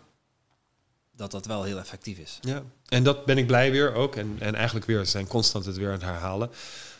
dat 1.15 1.31
dat 1.31 1.45
wel 1.45 1.63
heel 1.63 1.77
effectief 1.77 2.17
is. 2.17 2.39
Ja, 2.41 2.63
en 2.87 3.03
dat 3.03 3.25
ben 3.25 3.37
ik 3.37 3.47
blij 3.47 3.71
weer 3.71 3.93
ook. 3.93 4.15
En, 4.15 4.35
en 4.39 4.55
eigenlijk 4.55 4.85
weer 4.85 5.05
zijn 5.05 5.27
constant 5.27 5.65
het 5.65 5.77
weer 5.77 5.87
aan 5.87 5.93
het 5.93 6.01
herhalen 6.01 6.49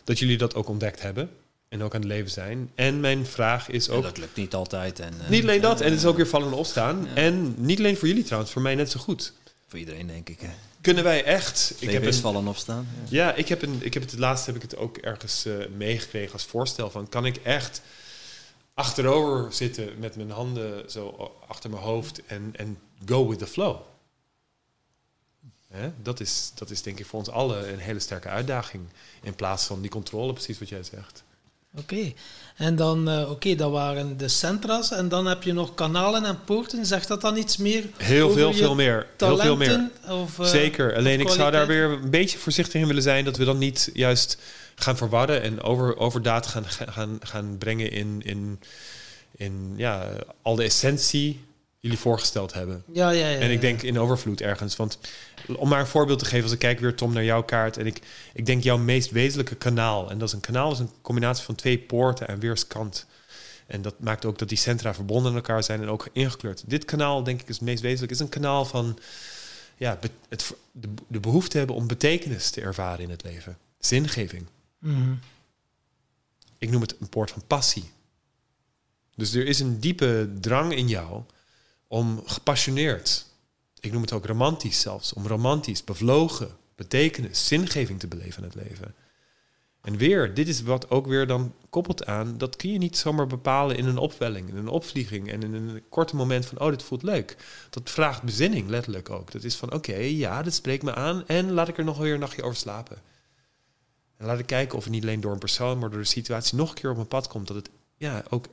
dat 0.04 0.18
jullie 0.18 0.38
dat 0.38 0.54
ook 0.54 0.68
ontdekt 0.68 1.02
hebben. 1.02 1.30
En 1.68 1.82
ook 1.82 1.94
aan 1.94 2.00
het 2.00 2.08
leven 2.08 2.30
zijn. 2.30 2.70
En 2.74 3.00
mijn 3.00 3.26
vraag 3.26 3.68
is 3.68 3.88
ook... 3.90 4.02
dat 4.02 4.18
lukt 4.18 4.36
niet 4.36 4.54
altijd. 4.54 5.00
En, 5.00 5.14
niet 5.28 5.42
alleen 5.42 5.60
dat, 5.60 5.80
en 5.80 5.90
het 5.90 5.98
is 5.98 6.04
ook 6.04 6.16
weer 6.16 6.26
vallen 6.26 6.48
en 6.48 6.54
opstaan. 6.54 7.06
En 7.06 7.54
niet 7.58 7.78
alleen 7.78 7.96
voor 7.96 8.08
jullie 8.08 8.22
trouwens, 8.22 8.52
voor 8.52 8.62
mij 8.62 8.74
net 8.74 8.90
zo 8.90 9.00
goed. 9.00 9.32
Voor 9.66 9.78
iedereen, 9.78 10.06
denk 10.06 10.28
ik. 10.28 10.40
Hè. 10.40 10.50
Kunnen 10.84 11.04
wij 11.04 11.24
echt... 11.24 11.74
Ik 11.78 11.90
heb 11.90 12.04
een, 12.04 12.14
vallen 12.14 12.40
en 12.40 12.48
opstaan. 12.48 12.88
Ja, 13.08 13.26
ja, 13.26 13.34
ik, 13.34 13.48
heb 13.48 13.62
een, 13.62 13.78
ik 13.80 13.94
heb 13.94 14.02
het, 14.02 14.18
laatste 14.18 14.46
heb 14.46 14.62
ik 14.62 14.70
het 14.70 14.80
ook 14.80 14.96
ergens 14.96 15.46
uh, 15.46 15.66
meegekregen 15.76 16.32
als 16.32 16.44
voorstel 16.44 16.90
van... 16.90 17.08
Kan 17.08 17.26
ik 17.26 17.36
echt 17.36 17.82
achterover 18.74 19.52
zitten 19.52 19.98
met 19.98 20.16
mijn 20.16 20.30
handen 20.30 20.90
zo 20.90 21.32
achter 21.46 21.70
mijn 21.70 21.82
hoofd 21.82 22.26
en, 22.26 22.50
en 22.56 22.78
go 23.06 23.28
with 23.28 23.38
the 23.38 23.46
flow? 23.46 23.80
Hè? 25.68 25.90
Dat, 26.02 26.20
is, 26.20 26.52
dat 26.54 26.70
is 26.70 26.82
denk 26.82 26.98
ik 26.98 27.06
voor 27.06 27.18
ons 27.18 27.28
allen 27.28 27.72
een 27.72 27.78
hele 27.78 28.00
sterke 28.00 28.28
uitdaging. 28.28 28.84
In 29.22 29.34
plaats 29.34 29.64
van 29.64 29.80
die 29.80 29.90
controle, 29.90 30.32
precies 30.32 30.58
wat 30.58 30.68
jij 30.68 30.82
zegt. 30.82 31.22
Oké, 31.78 32.12
en 32.56 32.76
dan, 32.76 33.08
uh, 33.08 33.30
oké, 33.30 33.54
dat 33.54 33.70
waren 33.70 34.16
de 34.16 34.28
centra's. 34.28 34.90
En 34.90 35.08
dan 35.08 35.26
heb 35.26 35.42
je 35.42 35.52
nog 35.52 35.74
kanalen 35.74 36.24
en 36.24 36.38
poorten. 36.44 36.86
Zegt 36.86 37.08
dat 37.08 37.20
dan 37.20 37.36
iets 37.36 37.56
meer? 37.56 37.84
Heel 37.96 38.30
veel, 38.30 38.52
veel 38.52 38.74
meer. 38.74 39.06
Heel 39.16 39.38
veel 39.38 39.56
meer. 39.56 39.90
Of, 40.08 40.38
uh, 40.38 40.46
Zeker. 40.46 40.96
Alleen 40.96 41.20
ik 41.20 41.28
zou 41.28 41.50
daar 41.50 41.66
weer 41.66 41.84
een 41.84 42.10
beetje 42.10 42.38
voorzichtig 42.38 42.80
in 42.80 42.86
willen 42.86 43.02
zijn 43.02 43.24
dat 43.24 43.36
we 43.36 43.44
dan 43.44 43.58
niet 43.58 43.90
juist 43.92 44.38
gaan 44.74 44.96
verwarren 44.96 45.42
en 45.42 45.62
over, 45.62 45.96
overdaad 45.96 46.46
gaan, 46.46 46.64
gaan, 46.68 47.18
gaan 47.20 47.58
brengen 47.58 47.90
in, 47.90 48.20
in, 48.24 48.60
in 49.36 49.74
ja, 49.76 50.08
al 50.42 50.54
de 50.54 50.64
essentie 50.64 51.44
jullie 51.84 51.98
voorgesteld 51.98 52.52
hebben. 52.52 52.84
Ja, 52.92 53.10
ja, 53.10 53.28
ja. 53.28 53.38
En 53.38 53.50
ik 53.50 53.60
denk 53.60 53.82
in 53.82 53.98
overvloed 53.98 54.40
ergens. 54.40 54.76
Want 54.76 54.98
om 55.56 55.68
maar 55.68 55.80
een 55.80 55.86
voorbeeld 55.86 56.18
te 56.18 56.24
geven, 56.24 56.42
als 56.42 56.52
ik 56.52 56.58
kijk 56.58 56.80
weer 56.80 56.94
Tom 56.94 57.12
naar 57.12 57.24
jouw 57.24 57.42
kaart 57.42 57.76
en 57.76 57.86
ik, 57.86 58.00
ik 58.32 58.46
denk 58.46 58.62
jouw 58.62 58.78
meest 58.78 59.10
wezenlijke 59.10 59.54
kanaal. 59.54 60.10
En 60.10 60.18
dat 60.18 60.28
is 60.28 60.34
een 60.34 60.40
kanaal 60.40 60.72
is 60.72 60.78
een 60.78 60.90
combinatie 61.02 61.44
van 61.44 61.54
twee 61.54 61.78
poorten 61.78 62.28
en 62.28 62.38
weerskant. 62.38 63.06
En 63.66 63.82
dat 63.82 64.00
maakt 64.00 64.24
ook 64.24 64.38
dat 64.38 64.48
die 64.48 64.58
centra 64.58 64.94
verbonden 64.94 65.30
aan 65.30 65.36
elkaar 65.36 65.62
zijn 65.62 65.82
en 65.82 65.88
ook 65.88 66.08
ingekleurd. 66.12 66.62
Dit 66.66 66.84
kanaal, 66.84 67.22
denk 67.22 67.40
ik, 67.40 67.48
is 67.48 67.54
het 67.54 67.64
meest 67.64 67.82
wezenlijk. 67.82 68.12
Is 68.12 68.18
een 68.18 68.28
kanaal 68.28 68.64
van 68.64 68.98
ja, 69.76 69.98
het, 70.28 70.54
de, 70.72 70.88
de 71.08 71.20
behoefte 71.20 71.58
hebben 71.58 71.76
om 71.76 71.86
betekenis 71.86 72.50
te 72.50 72.60
ervaren 72.60 73.04
in 73.04 73.10
het 73.10 73.22
leven. 73.22 73.58
zingeving. 73.78 74.46
Mhm. 74.78 75.14
Ik 76.58 76.70
noem 76.70 76.80
het 76.80 76.96
een 77.00 77.08
poort 77.08 77.30
van 77.30 77.42
passie. 77.46 77.90
Dus 79.16 79.34
er 79.34 79.46
is 79.46 79.60
een 79.60 79.80
diepe 79.80 80.30
drang 80.40 80.74
in 80.74 80.88
jou 80.88 81.22
om 81.94 82.22
gepassioneerd, 82.26 83.26
ik 83.80 83.92
noem 83.92 84.02
het 84.02 84.12
ook 84.12 84.26
romantisch 84.26 84.80
zelfs, 84.80 85.12
om 85.12 85.26
romantisch, 85.26 85.84
bevlogen, 85.84 86.56
betekenis, 86.74 87.46
zingeving 87.46 88.00
te 88.00 88.06
beleven 88.06 88.42
in 88.42 88.48
het 88.48 88.68
leven. 88.68 88.94
En 89.80 89.96
weer, 89.96 90.34
dit 90.34 90.48
is 90.48 90.62
wat 90.62 90.90
ook 90.90 91.06
weer 91.06 91.26
dan 91.26 91.54
koppelt 91.70 92.06
aan, 92.06 92.38
dat 92.38 92.56
kun 92.56 92.72
je 92.72 92.78
niet 92.78 92.96
zomaar 92.96 93.26
bepalen 93.26 93.76
in 93.76 93.86
een 93.86 93.98
opwelling, 93.98 94.48
in 94.48 94.56
een 94.56 94.68
opvlieging 94.68 95.30
en 95.30 95.42
in 95.42 95.54
een 95.54 95.82
korte 95.88 96.16
moment 96.16 96.46
van, 96.46 96.60
oh, 96.60 96.68
dit 96.68 96.82
voelt 96.82 97.02
leuk. 97.02 97.36
Dat 97.70 97.90
vraagt 97.90 98.22
bezinning, 98.22 98.68
letterlijk 98.68 99.10
ook. 99.10 99.32
Dat 99.32 99.44
is 99.44 99.56
van, 99.56 99.72
oké, 99.72 99.96
ja, 99.96 100.42
dit 100.42 100.54
spreekt 100.54 100.82
me 100.82 100.94
aan 100.94 101.26
en 101.26 101.52
laat 101.52 101.68
ik 101.68 101.78
er 101.78 101.84
nog 101.84 101.98
weer 101.98 102.14
een 102.14 102.20
nachtje 102.20 102.42
over 102.42 102.56
slapen. 102.56 102.98
En 104.16 104.26
laat 104.26 104.38
ik 104.38 104.46
kijken 104.46 104.78
of 104.78 104.84
het 104.84 104.92
niet 104.92 105.02
alleen 105.02 105.20
door 105.20 105.32
een 105.32 105.38
persoon, 105.38 105.78
maar 105.78 105.90
door 105.90 106.00
de 106.00 106.04
situatie 106.04 106.56
nog 106.56 106.68
een 106.68 106.74
keer 106.74 106.90
op 106.90 106.96
mijn 106.96 107.08
pad 107.08 107.28
komt. 107.28 107.46
Dat 107.46 107.56
het 107.56 107.70
ja, 107.96 108.22
ook 108.30 108.46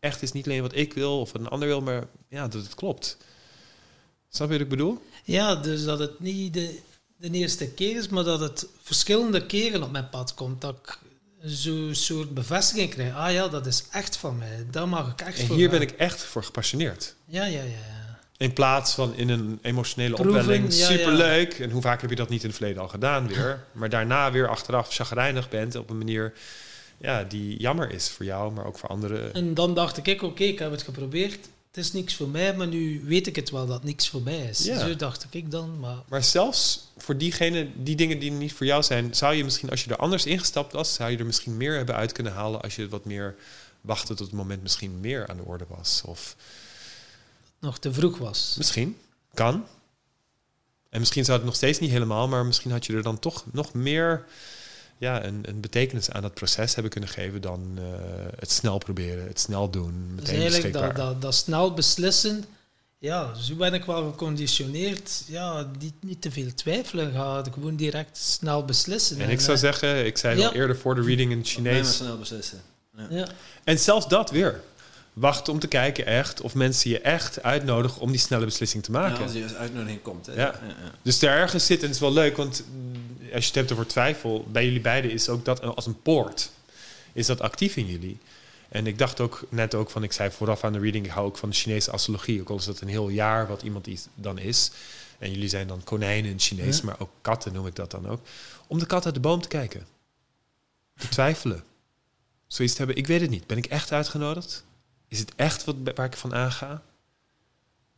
echt 0.00 0.22
is 0.22 0.32
niet 0.32 0.46
alleen 0.46 0.62
wat 0.62 0.76
ik 0.76 0.94
wil 0.94 1.20
of 1.20 1.32
wat 1.32 1.40
een 1.40 1.48
ander 1.48 1.68
wil, 1.68 1.80
maar 1.80 2.06
ja, 2.28 2.48
dat 2.48 2.62
het 2.62 2.74
klopt. 2.74 3.16
Snap 4.28 4.46
je 4.46 4.52
wat 4.52 4.62
ik 4.62 4.68
bedoel? 4.68 5.02
Ja, 5.24 5.54
dus 5.54 5.84
dat 5.84 5.98
het 5.98 6.20
niet 6.20 6.54
de, 6.54 6.78
de 7.16 7.30
eerste 7.30 7.68
keer 7.68 7.96
is, 7.96 8.08
maar 8.08 8.24
dat 8.24 8.40
het 8.40 8.66
verschillende 8.82 9.46
keren 9.46 9.82
op 9.82 9.90
mijn 9.90 10.08
pad 10.08 10.34
komt. 10.34 10.60
Dat 10.60 10.76
ik 10.82 10.98
zo'n 11.42 11.94
soort 11.94 12.34
bevestiging 12.34 12.90
krijg. 12.90 13.14
Ah 13.14 13.32
ja, 13.32 13.48
dat 13.48 13.66
is 13.66 13.84
echt 13.90 14.16
van 14.16 14.38
mij. 14.38 14.66
Daar 14.70 14.88
mag 14.88 15.12
ik 15.12 15.20
echt 15.20 15.38
En 15.38 15.46
voor 15.46 15.56
hier 15.56 15.70
ben 15.70 15.80
ik 15.80 15.90
echt 15.90 16.22
voor 16.22 16.44
gepassioneerd. 16.44 17.14
Ja, 17.24 17.44
ja, 17.44 17.62
ja. 17.62 17.62
ja. 17.62 18.18
In 18.36 18.52
plaats 18.52 18.94
van 18.94 19.14
in 19.14 19.28
een 19.28 19.58
emotionele 19.62 20.14
Proeven, 20.14 20.40
opwelling, 20.40 20.74
ja, 20.74 20.86
superleuk. 20.86 21.58
En 21.58 21.70
hoe 21.70 21.82
vaak 21.82 22.00
heb 22.00 22.10
je 22.10 22.16
dat 22.16 22.28
niet 22.28 22.42
in 22.42 22.48
het 22.48 22.56
verleden 22.56 22.82
al 22.82 22.88
gedaan 22.88 23.28
weer. 23.28 23.64
Maar 23.72 23.88
daarna 23.88 24.32
weer 24.32 24.48
achteraf 24.48 24.94
chagrijnig 24.94 25.48
bent 25.48 25.76
op 25.76 25.90
een 25.90 25.98
manier 25.98 26.32
ja, 27.00 27.24
die 27.24 27.60
jammer 27.60 27.90
is 27.90 28.08
voor 28.08 28.24
jou, 28.24 28.52
maar 28.52 28.66
ook 28.66 28.78
voor 28.78 28.88
anderen. 28.88 29.34
En 29.34 29.54
dan 29.54 29.74
dacht 29.74 30.06
ik, 30.06 30.22
oké, 30.22 30.42
ik 30.42 30.58
heb 30.58 30.70
het 30.70 30.82
geprobeerd. 30.82 31.48
Het 31.66 31.76
is 31.76 31.92
niks 31.92 32.14
voor 32.14 32.28
mij, 32.28 32.56
maar 32.56 32.66
nu 32.66 33.02
weet 33.04 33.26
ik 33.26 33.36
het 33.36 33.50
wel 33.50 33.66
dat 33.66 33.84
niks 33.84 34.08
voor 34.08 34.22
mij 34.22 34.38
is. 34.38 34.64
Ja. 34.64 34.78
Zo 34.78 34.96
dacht 34.96 35.26
ik 35.30 35.50
dan, 35.50 35.78
maar... 35.80 35.96
Maar 36.08 36.24
zelfs 36.24 36.88
voor 36.96 37.16
diegene, 37.16 37.68
die 37.76 37.96
dingen 37.96 38.18
die 38.18 38.30
niet 38.30 38.52
voor 38.52 38.66
jou 38.66 38.82
zijn, 38.82 39.14
zou 39.14 39.34
je 39.34 39.44
misschien, 39.44 39.70
als 39.70 39.84
je 39.84 39.90
er 39.90 39.96
anders 39.96 40.26
ingestapt 40.26 40.72
was, 40.72 40.94
zou 40.94 41.10
je 41.10 41.18
er 41.18 41.26
misschien 41.26 41.56
meer 41.56 41.76
hebben 41.76 41.94
uit 41.94 42.12
kunnen 42.12 42.32
halen 42.32 42.60
als 42.60 42.76
je 42.76 42.88
wat 42.88 43.04
meer 43.04 43.36
wachtte 43.80 44.14
tot 44.14 44.26
het 44.26 44.36
moment 44.36 44.62
misschien 44.62 45.00
meer 45.00 45.28
aan 45.28 45.36
de 45.36 45.42
orde 45.42 45.64
was. 45.68 46.02
Of 46.04 46.36
nog 47.58 47.78
te 47.78 47.92
vroeg 47.92 48.18
was. 48.18 48.54
misschien, 48.58 48.96
kan. 49.34 49.66
En 50.88 51.00
misschien 51.00 51.24
zou 51.24 51.36
het 51.36 51.46
nog 51.46 51.56
steeds 51.56 51.78
niet 51.78 51.90
helemaal, 51.90 52.28
maar 52.28 52.46
misschien 52.46 52.70
had 52.70 52.86
je 52.86 52.92
er 52.92 53.02
dan 53.02 53.18
toch 53.18 53.44
nog 53.52 53.74
meer 53.74 54.24
ja, 54.98 55.24
een, 55.24 55.38
een 55.42 55.60
betekenis 55.60 56.10
aan 56.10 56.22
dat 56.22 56.34
proces 56.34 56.72
hebben 56.74 56.92
kunnen 56.92 57.10
geven 57.10 57.40
dan 57.40 57.72
eh, 57.78 57.84
het 58.38 58.50
snel 58.50 58.78
proberen, 58.78 59.26
het 59.26 59.40
snel 59.40 59.70
doen, 59.70 60.10
Dus 60.14 60.24
meteen 60.24 60.40
eigenlijk 60.40 60.72
dat, 60.72 60.82
beschikbaar. 60.82 61.12
dat, 61.12 61.22
dat 61.22 61.34
snel 61.34 61.74
beslissen, 61.74 62.44
ja, 62.98 63.34
zo 63.34 63.54
ben 63.54 63.74
ik 63.74 63.84
wel 63.84 64.10
geconditioneerd. 64.10 65.22
Ja, 65.26 65.66
niet, 65.78 65.92
niet 66.00 66.22
te 66.22 66.30
veel 66.30 66.54
twijfelen, 66.54 67.12
ga 67.12 67.42
gewoon 67.52 67.76
direct 67.76 68.16
snel 68.16 68.64
beslissen. 68.64 69.20
En 69.20 69.30
ik 69.30 69.40
zou 69.40 69.52
eh, 69.52 69.62
zeggen, 69.62 70.06
ik 70.06 70.18
zei 70.18 70.36
al 70.36 70.42
Ja. 70.42 70.52
eerder 70.52 70.76
voor 70.76 70.94
de 70.94 71.02
reading 71.02 71.30
in 71.32 71.38
het 71.38 71.48
Chinees, 71.48 71.96
snel 71.96 72.18
beslissen. 72.18 72.60
Ja, 73.10 73.26
En 73.64 73.78
zelfs 73.78 74.08
dat 74.08 74.30
weer. 74.30 74.60
Wachten 75.12 75.52
om 75.52 75.58
te 75.58 75.66
kijken 75.66 76.06
echt 76.06 76.40
of 76.40 76.54
mensen 76.54 76.90
je 76.90 77.00
echt 77.00 77.42
uitnodigen 77.42 78.00
om 78.00 78.10
die 78.10 78.20
snelle 78.20 78.44
beslissing 78.44 78.82
te 78.84 78.92
Ja, 78.92 78.98
maken. 78.98 79.22
als 79.22 79.32
je 79.32 79.42
als 79.42 79.54
uitnodiging 79.54 80.02
komt. 80.02 80.26
Hè. 80.26 80.32
Ja. 80.34 80.54
Dus 81.02 81.18
daar 81.18 81.36
ergens 81.38 81.66
zit, 81.66 81.78
en 81.80 81.84
het 81.86 81.94
is 81.94 82.00
wel 82.00 82.12
leuk, 82.12 82.36
want 82.36 82.62
als 83.32 83.42
je 83.42 83.46
het 83.50 83.54
hebt 83.54 83.72
over 83.72 83.86
twijfel, 83.86 84.46
bij 84.50 84.64
jullie 84.64 84.80
beiden 84.80 85.10
is 85.10 85.28
ook 85.28 85.44
dat 85.44 85.62
als 85.62 85.86
een 85.86 86.02
poort. 86.02 86.50
Is 87.12 87.26
dat 87.26 87.40
actief 87.40 87.76
in 87.76 87.86
jullie? 87.86 88.18
En 88.68 88.86
ik 88.86 88.98
dacht 88.98 89.20
ook 89.20 89.46
net 89.48 89.74
ook 89.74 89.90
van, 89.90 90.02
ik 90.02 90.12
zei 90.12 90.30
vooraf 90.30 90.64
aan 90.64 90.72
de 90.72 90.78
reading, 90.78 91.04
ik 91.04 91.10
hou 91.10 91.26
ook 91.26 91.36
van 91.36 91.48
de 91.48 91.54
Chinese 91.54 91.90
astrologie. 91.90 92.40
Ook 92.40 92.48
al 92.50 92.56
is 92.56 92.64
dat 92.64 92.80
een 92.80 92.88
heel 92.88 93.08
jaar 93.08 93.46
wat 93.48 93.62
iemand 93.62 93.86
is, 93.86 94.06
dan 94.14 94.38
is. 94.38 94.70
En 95.18 95.30
jullie 95.30 95.48
zijn 95.48 95.66
dan 95.66 95.84
konijnen 95.84 96.24
in 96.24 96.32
het 96.32 96.42
Chinees, 96.42 96.78
Ja. 96.78 96.84
maar 96.84 96.96
ook 97.00 97.10
katten 97.20 97.52
noem 97.52 97.66
ik 97.66 97.74
dat 97.76 97.90
dan 97.90 98.08
ook. 98.08 98.20
Om 98.66 98.78
de 98.78 98.86
kat 98.86 99.04
uit 99.04 99.14
de 99.14 99.20
boom 99.20 99.40
te 99.40 99.48
kijken. 99.48 99.86
Te 100.96 101.08
twijfelen. 101.08 101.64
Zoiets 102.46 102.74
te 102.74 102.78
hebben, 102.84 102.96
ik 102.96 103.06
weet 103.06 103.20
het 103.20 103.30
niet. 103.30 103.46
Ben 103.46 103.56
ik 103.56 103.66
echt 103.66 103.92
uitgenodigd? 103.92 104.64
Is 105.08 105.18
het 105.18 105.32
echt 105.36 105.64
wat, 105.64 105.76
waar 105.94 106.06
ik 106.06 106.16
van 106.16 106.34
aanga? 106.34 106.82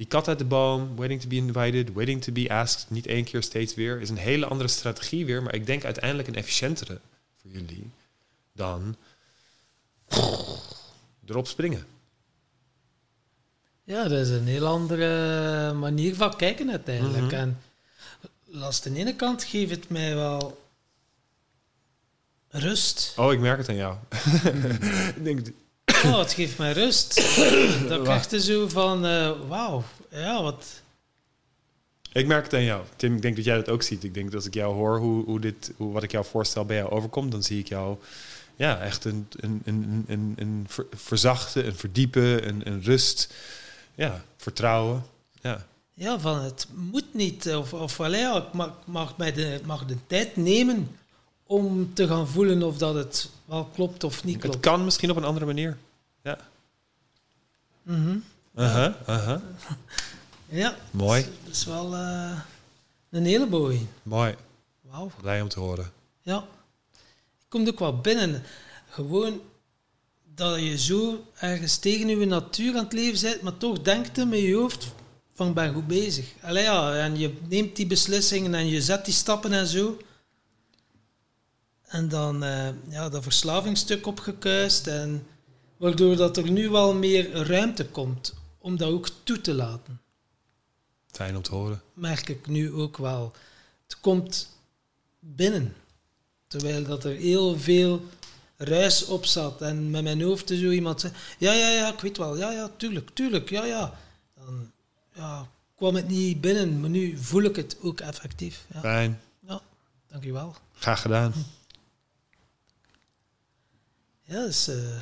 Die 0.01 0.09
kat 0.09 0.29
uit 0.29 0.39
de 0.39 0.45
boom, 0.45 0.97
waiting 0.97 1.21
to 1.21 1.29
be 1.29 1.37
invited, 1.37 1.93
waiting 1.93 2.23
to 2.23 2.33
be 2.33 2.51
asked, 2.51 2.91
niet 2.91 3.07
één 3.07 3.25
keer 3.25 3.43
steeds 3.43 3.75
weer, 3.75 4.01
is 4.01 4.11
een 4.11 4.17
hele 4.17 4.47
andere 4.47 4.69
strategie 4.69 5.27
weer, 5.27 5.43
maar 5.43 5.55
ik 5.55 5.67
denk 5.67 5.85
uiteindelijk 5.85 6.29
een 6.29 6.35
efficiëntere 6.35 6.99
voor 7.41 7.51
jullie 7.51 7.91
dan 8.53 8.97
erop 11.27 11.47
springen. 11.47 11.87
ja, 13.85 14.09
dat 14.09 14.19
is 14.19 14.29
een 14.29 14.47
heel 14.47 14.67
andere 14.67 15.73
manier 15.73 16.15
van 16.15 16.37
kijken 16.37 16.71
uiteindelijk. 16.71 17.25
Mhm. 17.25 17.35
En 17.35 17.59
langs 18.45 18.81
de 18.81 18.95
ene 18.95 19.17
kant 19.17 19.45
geeft 19.45 19.71
het 19.71 19.89
mij 19.89 20.15
wel 20.15 20.63
rust. 22.49 23.13
Oh, 23.17 23.33
ik 23.33 23.41
merk 23.41 23.59
het 23.59 23.69
aan 23.69 23.75
jou. 23.75 23.97
ik 25.17 25.25
denk, 25.25 25.47
Oh, 26.05 26.19
het 26.19 26.33
geeft 26.33 26.59
mij 26.59 26.73
rust. 26.73 27.15
Dat 27.89 28.03
krijg 28.03 28.31
je 28.31 28.41
zo 28.41 28.69
van, 28.69 29.07
eh, 29.07 29.33
wauw, 29.49 29.83
ja, 30.11 30.43
wat... 30.43 30.65
ik 32.13 32.27
merk 32.27 32.45
het 32.45 32.55
aan 32.55 32.63
jou. 32.65 32.83
Tim, 32.97 33.15
ik 33.17 33.23
denk 33.23 33.37
dat 33.37 33.45
jij 33.45 33.57
dat 33.57 33.69
ook 33.69 33.83
ziet. 33.83 34.05
Ik 34.05 34.15
denk 34.15 34.27
dat 34.27 34.35
als 34.35 34.47
ik 34.47 34.55
jou 34.55 34.75
hoor, 34.75 34.99
hoe, 34.99 35.25
hoe 35.25 35.41
dit, 35.41 35.73
hoe, 35.77 35.93
wat 35.93 36.03
ik 36.03 36.11
jou 36.11 36.25
voorstel 36.25 36.65
bij 36.65 36.77
jou 36.77 36.91
overkomt, 36.91 37.33
dan 37.33 37.43
zie 37.43 37.59
ik 37.59 37.69
jou 37.69 37.97
ja, 38.57 38.79
echt 38.81 39.05
een, 39.05 39.29
een, 39.41 39.63
een, 39.65 40.05
een, 40.09 40.35
een 40.37 40.65
ver- 40.69 40.87
verzachten, 40.95 41.67
een 41.67 41.77
verdiepen, 41.77 42.49
een, 42.49 42.61
een 42.65 42.83
rust, 42.83 43.35
ja, 43.95 44.25
vertrouwen. 44.37 45.05
Ja. 45.41 45.67
Ja, 45.95 46.19
van 46.21 46.41
het 46.43 46.67
moet 46.75 47.15
niet. 47.15 47.55
Of, 47.55 47.73
of 47.73 47.97
wel, 47.97 48.15
ja, 48.15 48.37
ik 48.37 48.53
mag, 48.53 48.73
mag, 48.85 49.17
mij 49.17 49.33
de, 49.33 49.61
mag 49.65 49.85
de 49.87 49.97
tijd 50.07 50.37
nemen 50.37 50.97
om 51.47 51.95
te 51.95 52.07
gaan 52.07 52.29
voelen 52.29 52.63
of 52.63 52.77
dat 52.79 52.95
het 52.95 53.29
wel 53.45 53.65
klopt 53.75 54.05
of 54.05 54.25
niet 54.25 54.35
Het 54.35 54.43
klopt. 54.43 54.61
kan 54.61 54.85
misschien 54.85 55.11
op 55.11 55.17
een 55.17 55.25
andere 55.25 55.47
manier. 55.47 55.77
Ja. 56.23 56.39
Mhm. 57.83 58.17
Aha, 58.55 58.97
aha. 59.07 59.41
Ja, 60.49 60.77
Mooi, 60.91 61.23
dat 61.45 61.53
is 61.55 61.65
wel 61.65 61.95
eh, 61.95 62.41
een 63.11 63.25
hele 63.25 63.47
mooie. 63.47 63.81
mooi. 64.03 64.35
Wauw. 64.81 65.11
Blij 65.21 65.41
om 65.43 65.49
te 65.49 65.61
horen. 65.61 65.93
Ja. 66.23 66.45
Je 67.39 67.45
komt 67.49 67.69
ook 67.69 67.79
wel 67.79 68.01
binnen. 68.01 68.43
Gewoon 68.89 69.41
dat 70.35 70.61
je 70.61 70.79
zo 70.79 71.25
ergens 71.39 71.77
tegen 71.79 72.09
je 72.09 72.27
natuur 72.27 72.77
aan 72.77 72.85
het 72.85 72.93
leven 72.93 73.21
bent, 73.31 73.43
maar 73.43 73.57
toch 73.57 73.81
denkt 73.83 74.17
je 74.17 74.25
met 74.25 74.41
je 74.41 74.55
hoofd 74.55 74.89
van 75.35 75.49
ik 75.49 75.55
ben 75.55 75.75
goed 75.75 75.87
bezig. 75.87 76.27
Allee, 76.43 76.63
ja, 76.63 76.95
en 76.97 77.19
je 77.19 77.37
neemt 77.49 77.77
die 77.77 77.87
beslissingen 77.87 78.55
en 78.55 78.67
je 78.69 78.83
zet 78.83 79.05
die 79.05 79.15
stappen 79.15 79.53
en 79.53 79.67
zo. 79.67 79.99
En 81.87 82.09
dan 82.09 82.43
eh, 82.45 82.69
ja, 82.89 83.09
dat 83.09 83.23
verslavingsstuk 83.23 84.07
opgekuist 84.07 84.87
en 84.87 85.27
waardoor 85.81 86.17
dat 86.17 86.37
er 86.37 86.51
nu 86.51 86.69
wel 86.69 86.95
meer 86.95 87.31
ruimte 87.31 87.87
komt 87.87 88.35
om 88.59 88.77
dat 88.77 88.91
ook 88.91 89.09
toe 89.23 89.41
te 89.41 89.55
laten 89.55 90.01
Fijn 91.11 91.37
om 91.37 91.43
te 91.43 91.55
horen. 91.55 91.83
merk 91.93 92.29
ik 92.29 92.47
nu 92.47 92.73
ook 92.73 92.97
wel. 92.97 93.33
Het 93.85 94.01
komt 94.01 94.57
binnen. 95.19 95.75
Terwijl 96.47 96.85
dat 96.85 97.05
er 97.05 97.15
heel 97.17 97.59
veel 97.59 98.05
ruis 98.57 99.05
op 99.05 99.25
zat. 99.25 99.63
En 99.63 99.91
met 99.91 100.03
mijn 100.03 100.23
hoofd 100.23 100.49
zo 100.49 100.55
iemand 100.71 101.01
zei, 101.01 101.13
ja, 101.39 101.53
ja, 101.53 101.69
ja, 101.71 101.93
ik 101.93 102.01
weet 102.01 102.17
wel. 102.17 102.37
Ja, 102.37 102.51
ja, 102.53 102.71
tuurlijk, 102.77 103.11
tuurlijk, 103.15 103.51
ja, 103.51 103.65
ja. 103.65 103.99
Dan 104.35 104.71
ja, 105.15 105.49
kwam 105.77 105.95
het 105.95 106.09
niet 106.09 106.41
binnen, 106.41 106.81
maar 106.81 106.91
nu 106.91 107.17
voel 107.19 107.43
ik 107.43 107.57
het 107.57 107.77
ook 107.81 108.01
effectief. 108.01 108.65
Ja, 108.73 108.81
Fijn. 108.81 109.21
ja 109.47 109.61
dankjewel. 110.09 110.55
Graag 110.75 111.01
gedaan. 111.03 111.33
Ja, 114.23 114.35
dat 114.41 114.49
is 114.49 114.69
eh, 114.69 115.01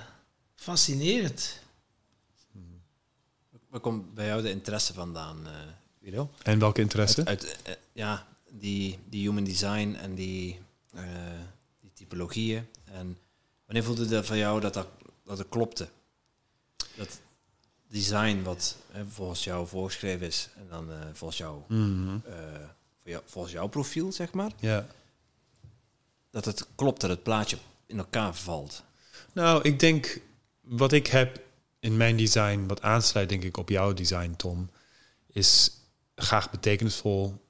fascinerend. 0.59 1.59
Waar 3.69 3.81
komt 3.81 4.15
bij 4.15 4.27
jou 4.27 4.43
de 4.43 4.51
interesse 4.51 4.93
vandaan, 4.93 5.47
eh 5.47 5.53
Guido? 6.03 6.31
En 6.43 6.59
welke 6.59 6.81
interesse? 6.81 7.25
Uit, 7.25 7.47
uit, 7.47 7.59
eh, 7.63 7.75
ja, 7.93 8.27
die, 8.51 8.99
die 9.09 9.23
human 9.29 9.45
design 9.45 9.95
en 10.01 10.15
die, 10.15 10.61
eh, 10.95 11.03
die 11.81 11.91
typologieën. 11.95 12.67
En 12.85 13.19
wanneer 13.65 13.85
voelde 13.85 14.07
dat 14.07 14.27
van 14.27 14.37
jou 14.37 14.61
dat 14.61 14.75
dat, 14.75 14.87
dat 15.25 15.39
het 15.39 15.49
klopte? 15.49 15.89
Dat 16.97 17.19
design 17.89 18.43
wat 18.43 18.77
eh, 18.93 19.01
volgens 19.09 19.45
jou 19.45 19.67
voorgeschreven 19.67 20.27
is 20.27 20.49
en 20.57 20.67
dan 20.69 20.93
eh, 20.93 20.99
volgens, 21.13 21.39
jou, 21.39 21.63
Mhm. 21.69 22.19
eh, 22.27 22.33
voor 23.03 23.11
jou, 23.11 23.23
volgens 23.27 23.53
jouw 23.55 23.67
profiel, 23.69 24.13
zeg 24.13 24.33
maar, 24.33 24.53
Ja. 24.61 24.87
dat 26.31 26.45
het 26.45 26.67
klopt, 26.75 27.01
dat 27.01 27.11
het 27.11 27.23
plaatje 27.23 27.59
in 27.87 27.99
elkaar 27.99 28.35
valt. 28.35 28.83
Nou, 29.33 29.63
ik 29.63 29.79
denk 29.81 30.21
wat 30.69 30.93
ik 30.93 31.07
heb 31.07 31.41
in 31.81 31.97
mijn 31.97 32.17
design, 32.17 32.67
wat 32.67 32.83
aansluit 32.83 33.29
denk 33.29 33.43
ik 33.43 33.57
op 33.57 33.69
jouw 33.69 33.95
design, 33.95 34.35
Tom, 34.37 34.71
is 35.27 35.71
graag 36.15 36.51
betekenisvol. 36.51 37.47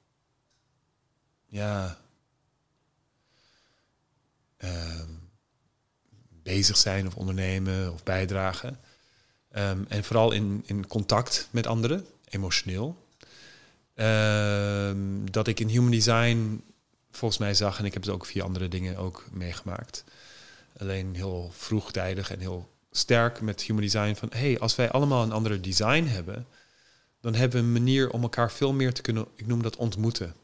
Ja. 1.45 1.97
ehm, 4.57 5.09
bezig 6.43 6.77
zijn 6.77 7.07
of 7.07 7.15
ondernemen 7.15 7.93
of 7.93 8.03
bijdragen. 8.03 8.79
Ehm, 9.51 9.83
en 9.87 10.03
vooral 10.03 10.31
in, 10.31 10.63
in 10.65 10.87
contact 10.87 11.47
met 11.51 11.67
anderen, 11.67 12.05
emotioneel. 12.29 13.07
Ehm, 13.93 15.25
dat 15.31 15.47
ik 15.47 15.59
in 15.59 15.67
human 15.67 15.91
design 15.91 16.63
volgens 17.11 17.39
mij 17.39 17.53
zag, 17.53 17.79
en 17.79 17.85
ik 17.85 17.93
heb 17.93 18.01
het 18.01 18.11
ook 18.11 18.25
via 18.25 18.43
andere 18.43 18.67
dingen 18.67 18.97
ook 18.97 19.25
meegemaakt. 19.31 20.03
Alleen 20.77 21.15
heel 21.15 21.51
vroegtijdig 21.53 22.31
en 22.31 22.39
heel 22.39 22.69
sterk 22.91 23.41
met 23.41 23.61
human 23.61 23.81
design 23.81 24.15
van 24.15 24.29
hey, 24.33 24.59
als 24.59 24.75
wij 24.75 24.91
allemaal 24.91 25.23
een 25.23 25.31
andere 25.31 25.59
design 25.59 26.03
hebben, 26.03 26.47
dan 27.21 27.35
hebben 27.35 27.59
we 27.59 27.65
een 27.65 27.73
manier 27.73 28.11
om 28.11 28.21
elkaar 28.21 28.51
veel 28.51 28.73
meer 28.73 28.93
te 28.93 29.01
kunnen, 29.01 29.25
ik 29.35 29.47
noem 29.47 29.61
dat 29.61 29.75
ontmoeten. 29.75 30.35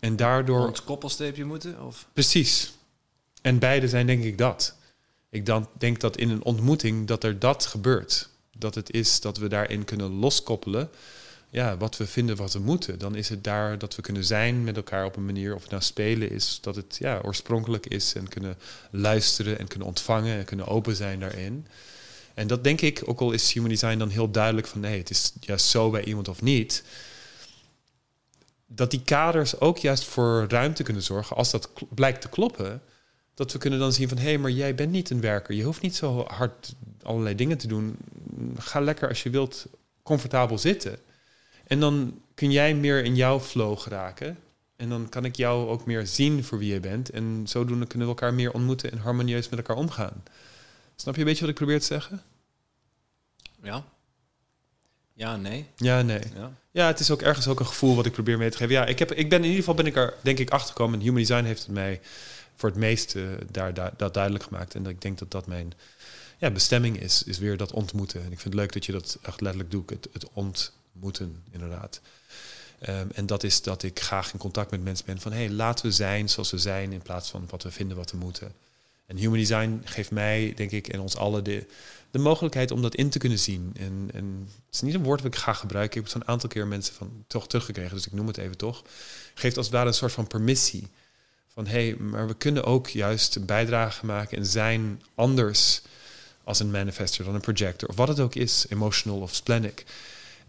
En 0.00 0.16
daardoor. 0.16 0.66
Het 0.66 0.84
koppelstreepje 0.84 1.44
moeten? 1.44 1.82
Of? 1.86 2.08
Precies. 2.12 2.72
En 3.42 3.58
beide 3.58 3.88
zijn 3.88 4.06
denk 4.06 4.24
ik 4.24 4.38
dat. 4.38 4.76
Ik 5.30 5.46
dan 5.46 5.68
denk 5.78 6.00
dat 6.00 6.16
in 6.16 6.30
een 6.30 6.44
ontmoeting 6.44 7.06
dat 7.06 7.24
er 7.24 7.38
dat 7.38 7.66
gebeurt. 7.66 8.28
Dat 8.56 8.74
het 8.74 8.90
is 8.90 9.20
dat 9.20 9.38
we 9.38 9.48
daarin 9.48 9.84
kunnen 9.84 10.10
loskoppelen. 10.10 10.90
Ja, 11.52 11.76
wat 11.76 11.96
we 11.96 12.06
vinden 12.06 12.36
wat 12.36 12.52
we 12.52 12.58
moeten. 12.58 12.98
Dan 12.98 13.14
is 13.14 13.28
het 13.28 13.44
daar 13.44 13.78
dat 13.78 13.96
we 13.96 14.02
kunnen 14.02 14.24
zijn 14.24 14.64
met 14.64 14.76
elkaar 14.76 15.04
op 15.04 15.16
een 15.16 15.24
manier. 15.24 15.54
Of 15.54 15.62
het 15.62 15.70
nou 15.70 15.82
spelen 15.82 16.30
is, 16.30 16.58
dat 16.60 16.76
het 16.76 16.96
ja, 16.98 17.20
oorspronkelijk 17.22 17.86
is. 17.86 18.14
En 18.14 18.28
kunnen 18.28 18.56
luisteren 18.90 19.58
en 19.58 19.68
kunnen 19.68 19.88
ontvangen 19.88 20.38
en 20.38 20.44
kunnen 20.44 20.66
open 20.66 20.96
zijn 20.96 21.20
daarin. 21.20 21.66
En 22.34 22.46
dat 22.46 22.64
denk 22.64 22.80
ik, 22.80 23.02
ook 23.04 23.20
al 23.20 23.32
is 23.32 23.52
human 23.52 23.68
design 23.68 23.98
dan 23.98 24.08
heel 24.08 24.30
duidelijk 24.30 24.66
van 24.66 24.80
nee, 24.80 24.98
het 24.98 25.10
is 25.10 25.32
juist 25.40 25.66
zo 25.66 25.90
bij 25.90 26.04
iemand 26.04 26.28
of 26.28 26.42
niet. 26.42 26.84
Dat 28.66 28.90
die 28.90 29.02
kaders 29.02 29.60
ook 29.60 29.78
juist 29.78 30.04
voor 30.04 30.46
ruimte 30.48 30.82
kunnen 30.82 31.02
zorgen, 31.02 31.36
als 31.36 31.50
dat 31.50 31.70
blijkt 31.88 32.20
te 32.20 32.28
kloppen, 32.28 32.82
dat 33.34 33.52
we 33.52 33.58
kunnen 33.58 33.78
dan 33.78 33.92
zien 33.92 34.08
van 34.08 34.18
hé, 34.18 34.24
hey, 34.24 34.38
maar 34.38 34.50
jij 34.50 34.74
bent 34.74 34.90
niet 34.90 35.10
een 35.10 35.20
werker. 35.20 35.54
Je 35.54 35.62
hoeft 35.62 35.82
niet 35.82 35.96
zo 35.96 36.24
hard 36.26 36.74
allerlei 37.02 37.34
dingen 37.34 37.58
te 37.58 37.66
doen. 37.66 37.96
Ga 38.58 38.80
lekker 38.80 39.08
als 39.08 39.22
je 39.22 39.30
wilt 39.30 39.66
comfortabel 40.02 40.58
zitten. 40.58 40.98
En 41.70 41.80
dan 41.80 42.20
kun 42.34 42.50
jij 42.50 42.74
meer 42.74 43.04
in 43.04 43.16
jouw 43.16 43.40
flow 43.40 43.78
geraken. 43.78 44.38
En 44.76 44.88
dan 44.88 45.08
kan 45.08 45.24
ik 45.24 45.36
jou 45.36 45.68
ook 45.68 45.86
meer 45.86 46.06
zien 46.06 46.44
voor 46.44 46.58
wie 46.58 46.72
je 46.72 46.80
bent. 46.80 47.10
En 47.10 47.42
zodoende 47.46 47.86
kunnen 47.86 48.08
we 48.08 48.14
elkaar 48.14 48.34
meer 48.34 48.52
ontmoeten 48.52 48.90
en 48.92 48.98
harmonieus 48.98 49.48
met 49.48 49.58
elkaar 49.58 49.76
omgaan. 49.76 50.22
Snap 50.96 51.14
je 51.14 51.20
een 51.20 51.26
beetje 51.26 51.40
wat 51.40 51.50
ik 51.50 51.56
probeer 51.56 51.80
te 51.80 51.86
zeggen? 51.86 52.22
Ja. 53.62 53.84
Ja, 55.12 55.36
nee. 55.36 55.66
Ja, 55.76 56.02
nee. 56.02 56.20
Ja. 56.34 56.52
ja, 56.70 56.86
het 56.86 57.00
is 57.00 57.10
ook 57.10 57.22
ergens 57.22 57.48
ook 57.48 57.60
een 57.60 57.66
gevoel 57.66 57.96
wat 57.96 58.06
ik 58.06 58.12
probeer 58.12 58.38
mee 58.38 58.50
te 58.50 58.56
geven. 58.56 58.74
Ja, 58.74 58.86
ik, 58.86 58.98
heb, 58.98 59.12
ik 59.12 59.28
ben 59.28 59.38
in 59.38 59.44
ieder 59.44 59.58
geval 59.58 59.74
ben 59.74 59.86
ik 59.86 59.96
er 59.96 60.14
denk 60.20 60.38
ik 60.38 60.50
achter 60.50 60.68
gekomen. 60.68 60.98
En 60.98 61.04
Human 61.04 61.20
Design 61.20 61.44
heeft 61.44 61.62
het 61.62 61.74
mij 61.74 62.00
voor 62.56 62.68
het 62.68 62.78
meest 62.78 63.14
uh, 63.14 63.28
daar, 63.50 63.74
daar, 63.74 63.92
dat 63.96 64.14
duidelijk 64.14 64.44
gemaakt. 64.44 64.74
En 64.74 64.86
ik 64.86 65.00
denk 65.00 65.18
dat 65.18 65.30
dat 65.30 65.46
mijn 65.46 65.72
ja, 66.38 66.50
bestemming 66.50 67.00
is, 67.00 67.22
is 67.22 67.38
weer 67.38 67.56
dat 67.56 67.72
ontmoeten. 67.72 68.20
En 68.20 68.32
ik 68.32 68.40
vind 68.40 68.44
het 68.44 68.54
leuk 68.54 68.72
dat 68.72 68.86
je 68.86 68.92
dat 68.92 69.18
echt 69.22 69.40
letterlijk 69.40 69.70
doet, 69.70 69.90
het, 69.90 70.08
het 70.12 70.28
ontmoeten 71.00 71.42
inderdaad. 71.50 72.00
Um, 72.88 73.10
en 73.14 73.26
dat 73.26 73.42
is 73.42 73.62
dat 73.62 73.82
ik 73.82 74.00
graag 74.00 74.32
in 74.32 74.38
contact 74.38 74.70
met 74.70 74.84
mensen 74.84 75.06
ben 75.06 75.20
van... 75.20 75.32
hey, 75.32 75.50
laten 75.50 75.86
we 75.86 75.92
zijn 75.92 76.28
zoals 76.28 76.50
we 76.50 76.58
zijn 76.58 76.92
in 76.92 77.02
plaats 77.02 77.30
van 77.30 77.46
wat 77.50 77.62
we 77.62 77.70
vinden 77.70 77.96
wat 77.96 78.10
we 78.10 78.16
moeten. 78.16 78.52
En 79.06 79.16
human 79.16 79.38
design 79.38 79.80
geeft 79.84 80.10
mij, 80.10 80.52
denk 80.56 80.70
ik, 80.70 80.88
en 80.88 81.00
ons 81.00 81.16
allen 81.16 81.44
de, 81.44 81.66
de 82.10 82.18
mogelijkheid 82.18 82.70
om 82.70 82.82
dat 82.82 82.94
in 82.94 83.10
te 83.10 83.18
kunnen 83.18 83.38
zien. 83.38 83.74
En, 83.76 84.10
en 84.12 84.48
het 84.66 84.74
is 84.74 84.80
niet 84.80 84.94
een 84.94 85.02
woord 85.02 85.22
dat 85.22 85.34
ik 85.34 85.40
ga 85.40 85.52
gebruiken. 85.52 85.98
Ik 85.98 86.04
heb 86.04 86.12
het 86.12 86.22
zo'n 86.22 86.32
aantal 86.32 86.48
keer 86.48 86.66
mensen 86.66 86.94
van 86.94 87.24
toch 87.26 87.48
teruggekregen, 87.48 87.94
dus 87.94 88.06
ik 88.06 88.12
noem 88.12 88.26
het 88.26 88.36
even 88.36 88.56
toch. 88.56 88.82
Geeft 89.34 89.56
als 89.56 89.66
het 89.66 89.74
ware 89.74 89.88
een 89.88 89.94
soort 89.94 90.12
van 90.12 90.26
permissie. 90.26 90.88
Van 91.52 91.66
hé, 91.66 91.86
hey, 91.86 91.96
maar 91.96 92.26
we 92.26 92.34
kunnen 92.34 92.64
ook 92.64 92.88
juist 92.88 93.36
een 93.36 93.44
bijdrage 93.44 94.06
maken 94.06 94.38
en 94.38 94.46
zijn 94.46 95.02
anders 95.14 95.80
als 96.44 96.60
een 96.60 96.70
manifester 96.70 97.24
dan 97.24 97.34
een 97.34 97.40
projector. 97.40 97.88
Of 97.88 97.96
wat 97.96 98.08
het 98.08 98.20
ook 98.20 98.34
is, 98.34 98.66
emotional 98.68 99.20
of 99.20 99.34
splenic. 99.34 99.84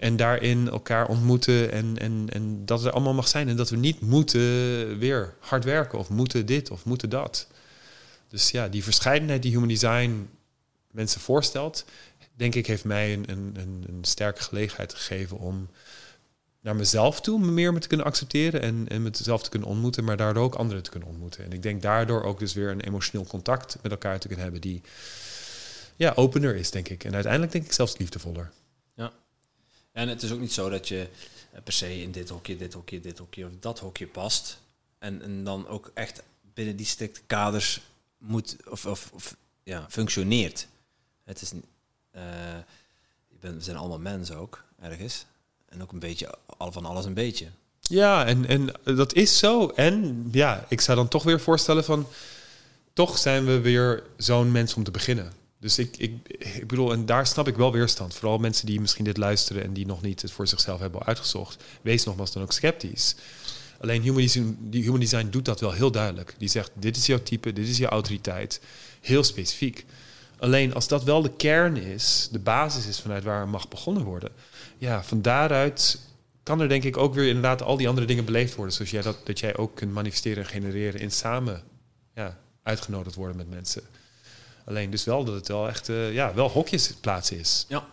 En 0.02 0.16
daarin 0.16 0.70
elkaar 0.70 1.08
ontmoeten 1.08 1.72
en, 1.72 1.98
en, 1.98 2.26
en 2.30 2.66
dat 2.66 2.84
het 2.84 2.94
allemaal 2.94 3.14
mag 3.14 3.28
zijn. 3.28 3.50
En 3.50 3.56
dat 3.56 3.70
we 3.70 3.76
niet 3.76 4.00
moeten 4.00 4.98
weer 4.98 5.34
hard 5.40 5.64
werken 5.64 6.00
of 6.00 6.10
moeten 6.10 6.46
dit 6.46 6.72
of 6.72 6.86
moeten 6.86 7.10
dat. 7.10 7.48
Dus 8.28 8.52
ja, 8.52 8.68
die 8.68 8.84
verscheidenheid 8.84 9.42
die 9.42 9.52
Human 9.52 9.68
Design 9.68 10.30
mensen 10.92 11.22
voorstelt, 11.22 11.86
denk 12.36 12.56
ik, 12.56 12.68
heeft 12.68 12.84
mij 12.84 13.14
een, 13.14 13.26
een, 13.30 13.56
een, 13.88 14.00
sterke 14.02 14.42
gelegenheid 14.42 14.94
gegeven 14.94 15.38
om 15.38 15.70
naar 16.62 16.76
mezelf 16.76 17.22
toe 17.22 17.40
meer 17.40 17.74
me 17.74 17.80
te 17.80 17.88
kunnen 17.88 18.06
accepteren 18.06 18.62
en, 18.62 18.86
en 18.88 19.02
mezelf 19.02 19.44
te 19.44 19.50
kunnen 19.50 19.70
ontmoeten, 19.70 20.04
maar 20.04 20.18
daardoor 20.18 20.44
ook 20.44 20.56
anderen 20.56 20.84
te 20.84 20.90
kunnen 20.90 21.10
ontmoeten. 21.10 21.44
En 21.44 21.52
ik 21.52 21.64
denk 21.64 21.82
daardoor 21.82 22.24
ook 22.24 22.40
dus 22.40 22.54
weer 22.54 22.70
een 22.70 22.82
emotioneel 22.82 23.28
contact 23.28 23.78
met 23.82 23.92
elkaar 23.92 24.20
te 24.20 24.28
kunnen 24.28 24.44
hebben 24.44 24.62
die 24.62 24.82
ja, 25.96 26.14
opener 26.16 26.56
is, 26.56 26.72
denk 26.72 26.90
ik. 26.90 27.04
En 27.04 27.14
uiteindelijk 27.14 27.52
denk 27.52 27.66
ik 27.66 27.72
zelfs 27.72 27.98
liefdevoller. 27.98 28.52
En 29.92 30.08
het 30.08 30.24
is 30.24 30.32
ook 30.32 30.40
niet 30.40 30.54
zo 30.54 30.70
dat 30.70 30.88
je 30.88 31.08
per 31.64 31.74
se 31.74 32.02
in 32.02 32.12
dit 32.12 32.30
hokje, 32.30 32.58
dit 32.58 32.74
hokje, 32.74 33.00
dit 33.00 33.18
hokje 33.18 33.46
of 33.46 33.52
dat 33.60 33.80
hokje 33.80 34.08
past. 34.08 34.60
En, 35.00 35.22
en 35.22 35.44
dan 35.44 35.68
ook 35.68 35.92
echt 35.94 36.24
binnen 36.54 36.76
die 36.76 36.86
strikte 36.86 37.22
kaders 37.28 37.82
moet 38.18 38.56
of, 38.70 38.86
of, 38.86 39.10
of 39.14 39.36
ja, 39.64 39.86
functioneert. 39.90 40.68
Het 41.24 41.42
is, 41.42 41.52
uh, 41.54 42.22
we 43.40 43.56
zijn 43.58 43.78
allemaal 43.78 44.00
mensen 44.00 44.36
ook, 44.36 44.64
ergens. 44.80 45.26
En 45.66 45.82
ook 45.82 45.92
een 45.92 46.00
beetje, 46.00 46.36
al 46.58 46.72
van 46.72 46.86
alles 46.86 47.06
een 47.06 47.14
beetje. 47.14 47.48
Ja, 47.80 48.26
en, 48.26 48.48
en 48.48 48.70
dat 48.84 49.14
is 49.14 49.38
zo. 49.38 49.68
En 49.68 50.28
ja, 50.32 50.66
ik 50.70 50.82
zou 50.82 50.98
dan 50.98 51.08
toch 51.08 51.24
weer 51.24 51.40
voorstellen 51.40 51.84
van... 51.84 52.08
toch 52.94 53.18
zijn 53.18 53.46
we 53.46 53.60
weer 53.60 54.04
zo'n 54.18 54.52
mens 54.52 54.74
om 54.74 54.84
te 54.84 54.92
beginnen. 54.92 55.34
Dus 55.62 55.78
ik, 55.78 55.98
ik, 55.98 56.12
ik 56.28 56.68
bedoel, 56.68 56.92
en 56.92 57.06
daar 57.06 57.28
snap 57.28 57.48
ik 57.48 57.56
wel 57.56 57.72
weerstand. 57.72 58.14
Vooral 58.16 58.38
mensen 58.38 58.66
die 58.66 58.82
misschien 58.82 59.06
dit 59.06 59.18
luisteren 59.18 59.64
en 59.64 59.74
die 59.74 59.86
nog 59.86 60.02
niet 60.02 60.22
het 60.22 60.32
voor 60.32 60.48
zichzelf 60.48 60.80
hebben 60.80 61.04
uitgezocht. 61.04 61.64
Wees 61.82 62.04
nogmaals 62.04 62.32
dan 62.32 62.44
ook 62.44 62.52
sceptisch. 62.52 63.16
Alleen 63.80 64.02
human 64.02 64.22
design, 64.22 64.58
die 64.60 64.84
human 64.84 65.00
design 65.00 65.28
doet 65.30 65.46
dat 65.46 65.60
wel 65.60 65.72
heel 65.72 65.92
duidelijk. 65.92 66.36
Die 66.38 66.50
zegt, 66.50 66.72
dit 66.74 66.98
is 66.98 67.06
jouw 67.06 67.24
type, 67.24 67.54
dit 67.54 67.68
is 67.68 67.78
jouw 67.78 67.90
autoriteit. 67.90 68.62
Heel 69.02 69.24
specifiek. 69.24 69.86
Alleen 70.40 70.74
als 70.74 70.88
dat 70.88 71.04
wel 71.04 71.22
de 71.22 71.36
kern 71.36 71.78
is, 71.78 72.30
de 72.32 72.40
basis 72.40 72.88
is 72.88 73.00
vanuit 73.00 73.24
waar 73.24 73.50
mag 73.50 73.68
begonnen 73.68 74.04
worden. 74.04 74.32
Ja, 74.78 75.04
van 75.04 75.22
daaruit 75.22 76.00
kan 76.44 76.62
er 76.62 76.70
denk 76.70 76.84
ik 76.84 76.98
ook 76.98 77.14
weer 77.14 77.28
inderdaad 77.28 77.62
al 77.62 77.78
die 77.78 77.88
andere 77.88 78.08
dingen 78.08 78.26
beleefd 78.26 78.56
worden. 78.56 78.76
Zoals 78.76 78.92
jij 78.92 79.02
dat, 79.02 79.18
dat 79.24 79.40
jij 79.40 79.58
ook 79.58 79.76
kunt 79.76 79.92
manifesteren 79.92 80.44
en 80.44 80.50
genereren 80.50 81.02
in 81.02 81.12
samen 81.12 81.64
ja, 82.16 82.38
uitgenodigd 82.64 83.16
worden 83.16 83.38
met 83.38 83.50
mensen. 83.50 83.84
Alleen 84.66 84.90
dus 84.90 85.04
wel 85.04 85.24
dat 85.24 85.36
het 85.36 85.48
wel 85.48 85.68
echt 85.68 85.90
uh, 85.90 86.14
ja, 86.14 86.34
wel 86.34 86.50
hokjes 86.50 86.94
plaatsen 86.94 87.38
is. 87.38 87.66
Ja. 87.68 87.88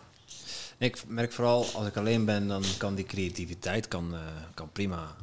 ik 0.77 1.03
merk 1.07 1.31
vooral 1.31 1.65
als 1.73 1.87
ik 1.87 1.97
alleen 1.97 2.25
ben, 2.25 2.47
dan 2.47 2.63
kan 2.77 2.95
die 2.95 3.05
creativiteit 3.05 3.87
kan, 3.87 4.13
uh, 4.13 4.19
kan 4.53 4.71
prima 4.71 5.15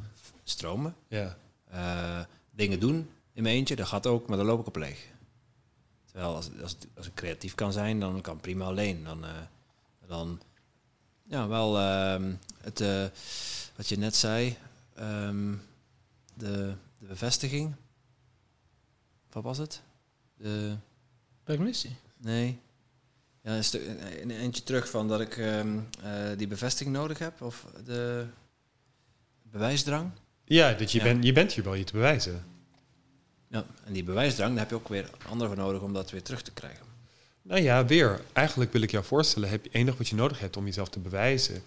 stromen. 0.43 0.95
Ja. 1.07 1.37
Uh, 1.73 2.19
dingen 2.51 2.79
doen 2.79 3.09
in 3.33 3.43
mijn 3.43 3.55
eentje, 3.55 3.75
dat 3.75 3.87
gaat 3.87 4.07
ook, 4.07 4.27
maar 4.27 4.37
dan 4.37 4.45
loop 4.45 4.59
ik 4.59 4.67
op 4.67 4.75
leeg. 4.75 5.05
Terwijl 6.05 6.35
als, 6.35 6.49
als, 6.61 6.75
als 6.97 7.07
ik 7.07 7.13
creatief 7.13 7.55
kan 7.55 7.71
zijn, 7.73 7.99
dan 7.99 8.21
kan 8.21 8.39
prima 8.39 8.65
alleen. 8.65 9.03
Dan, 9.03 9.25
dan 10.07 10.41
ja, 11.23 11.47
wel 11.47 11.79
uh, 11.79 12.33
het, 12.61 12.79
wat 13.75 13.89
je 13.89 13.97
net 13.97 14.15
zei, 14.15 14.57
um, 14.99 15.61
de, 16.33 16.73
de 16.99 17.05
bevestiging. 17.05 17.75
Wat 19.31 19.43
was 19.43 19.57
het? 19.57 19.81
De 20.37 20.75
permissie. 21.47 21.95
Nee. 22.17 22.59
Ja, 23.41 23.55
een, 23.55 23.63
stuk, 23.63 23.81
een 24.21 24.31
eentje 24.31 24.63
terug 24.63 24.89
van 24.89 25.07
dat 25.07 25.21
ik 25.21 25.37
um, 25.37 25.87
die 26.37 26.47
bevestiging 26.47 26.95
nodig 26.95 27.19
heb 27.19 27.41
of 27.41 27.65
de 27.85 28.25
bewijsdrang. 29.41 30.11
Ja, 30.43 30.73
dat 30.73 30.91
je, 30.91 31.01
Bent, 31.01 31.23
je 31.23 31.33
bent 31.33 31.53
hier 31.53 31.63
wel 31.63 31.73
je 31.73 31.83
te 31.83 31.91
bewijzen. 31.91 32.45
Ja, 33.49 33.65
en 33.85 33.93
die 33.93 34.03
bewijsdrang, 34.03 34.49
daar 34.49 34.59
heb 34.59 34.69
je 34.69 34.75
ook 34.75 34.87
weer 34.87 35.09
anderen 35.27 35.55
voor 35.55 35.63
nodig 35.63 35.81
om 35.81 35.93
dat 35.93 36.11
weer 36.11 36.23
terug 36.23 36.41
te 36.41 36.51
krijgen. 36.51 36.85
Nou 37.41 37.61
ja, 37.61 37.85
weer. 37.85 38.21
Eigenlijk 38.33 38.71
wil 38.71 38.81
ik 38.81 38.91
jou 38.91 39.05
voorstellen, 39.05 39.49
heb 39.49 39.63
je 39.63 39.69
enig 39.71 39.97
wat 39.97 40.07
je 40.07 40.15
nodig 40.15 40.39
hebt 40.39 40.57
om 40.57 40.65
jezelf 40.65 40.89
te 40.89 40.99
bewijzen, 40.99 41.63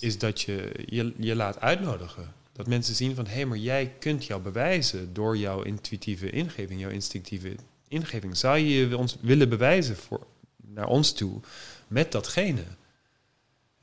is 0.00 0.18
dat 0.18 0.40
je 0.40 0.84
je, 0.86 1.14
je 1.16 1.34
laat 1.34 1.60
uitnodigen. 1.60 2.32
Dat 2.52 2.66
mensen 2.66 2.94
zien 2.94 3.14
van, 3.14 3.26
hé, 3.26 3.32
hey, 3.32 3.46
maar 3.46 3.58
jij 3.58 3.92
kunt 3.98 4.26
jou 4.26 4.42
bewijzen 4.42 5.12
door 5.12 5.36
jouw 5.36 5.62
intuïtieve 5.62 6.30
ingeving, 6.30 6.80
jouw 6.80 6.90
instinctieve 6.90 7.56
ingeving. 7.90 8.36
Zou 8.36 8.58
je 8.58 8.96
ons 8.96 9.16
willen 9.20 9.48
bewijzen 9.48 9.96
voor, 9.96 10.26
naar 10.56 10.86
ons 10.86 11.12
toe 11.12 11.40
met 11.88 12.12
datgene? 12.12 12.64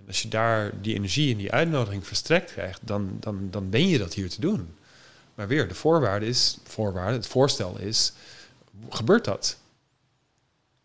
als 0.07 0.21
je 0.21 0.27
daar 0.27 0.81
die 0.81 0.95
energie 0.95 1.31
en 1.31 1.37
die 1.37 1.51
uitnodiging 1.51 2.07
verstrekt 2.07 2.51
krijgt, 2.51 2.81
dan, 2.83 3.17
dan, 3.19 3.47
dan 3.51 3.69
ben 3.69 3.87
je 3.87 3.97
dat 3.97 4.13
hier 4.13 4.29
te 4.29 4.41
doen. 4.41 4.75
Maar 5.35 5.47
weer, 5.47 5.67
de 5.67 5.73
voorwaarde 5.73 6.25
is, 6.25 6.57
voorwaarde, 6.63 7.15
het 7.15 7.27
voorstel 7.27 7.79
is, 7.79 8.13
gebeurt 8.89 9.25
dat? 9.25 9.57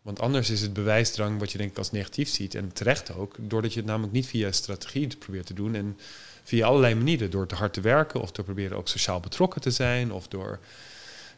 Want 0.01 0.19
anders 0.19 0.49
is 0.49 0.61
het 0.61 0.73
bewijsdrang 0.73 1.39
wat 1.39 1.51
je 1.51 1.57
denk 1.57 1.71
ik 1.71 1.77
als 1.77 1.91
negatief 1.91 2.29
ziet, 2.29 2.55
en 2.55 2.73
terecht 2.73 3.13
ook, 3.15 3.35
doordat 3.39 3.73
je 3.73 3.79
het 3.79 3.87
namelijk 3.87 4.13
niet 4.13 4.27
via 4.27 4.51
strategie 4.51 5.17
probeert 5.17 5.45
te 5.45 5.53
doen 5.53 5.75
en 5.75 5.97
via 6.43 6.65
allerlei 6.65 6.95
manieren, 6.95 7.31
door 7.31 7.47
te 7.47 7.55
hard 7.55 7.73
te 7.73 7.81
werken 7.81 8.21
of 8.21 8.31
door 8.31 8.45
proberen 8.45 8.77
ook 8.77 8.87
sociaal 8.87 9.19
betrokken 9.19 9.61
te 9.61 9.71
zijn 9.71 10.11
of 10.11 10.27
door 10.27 10.59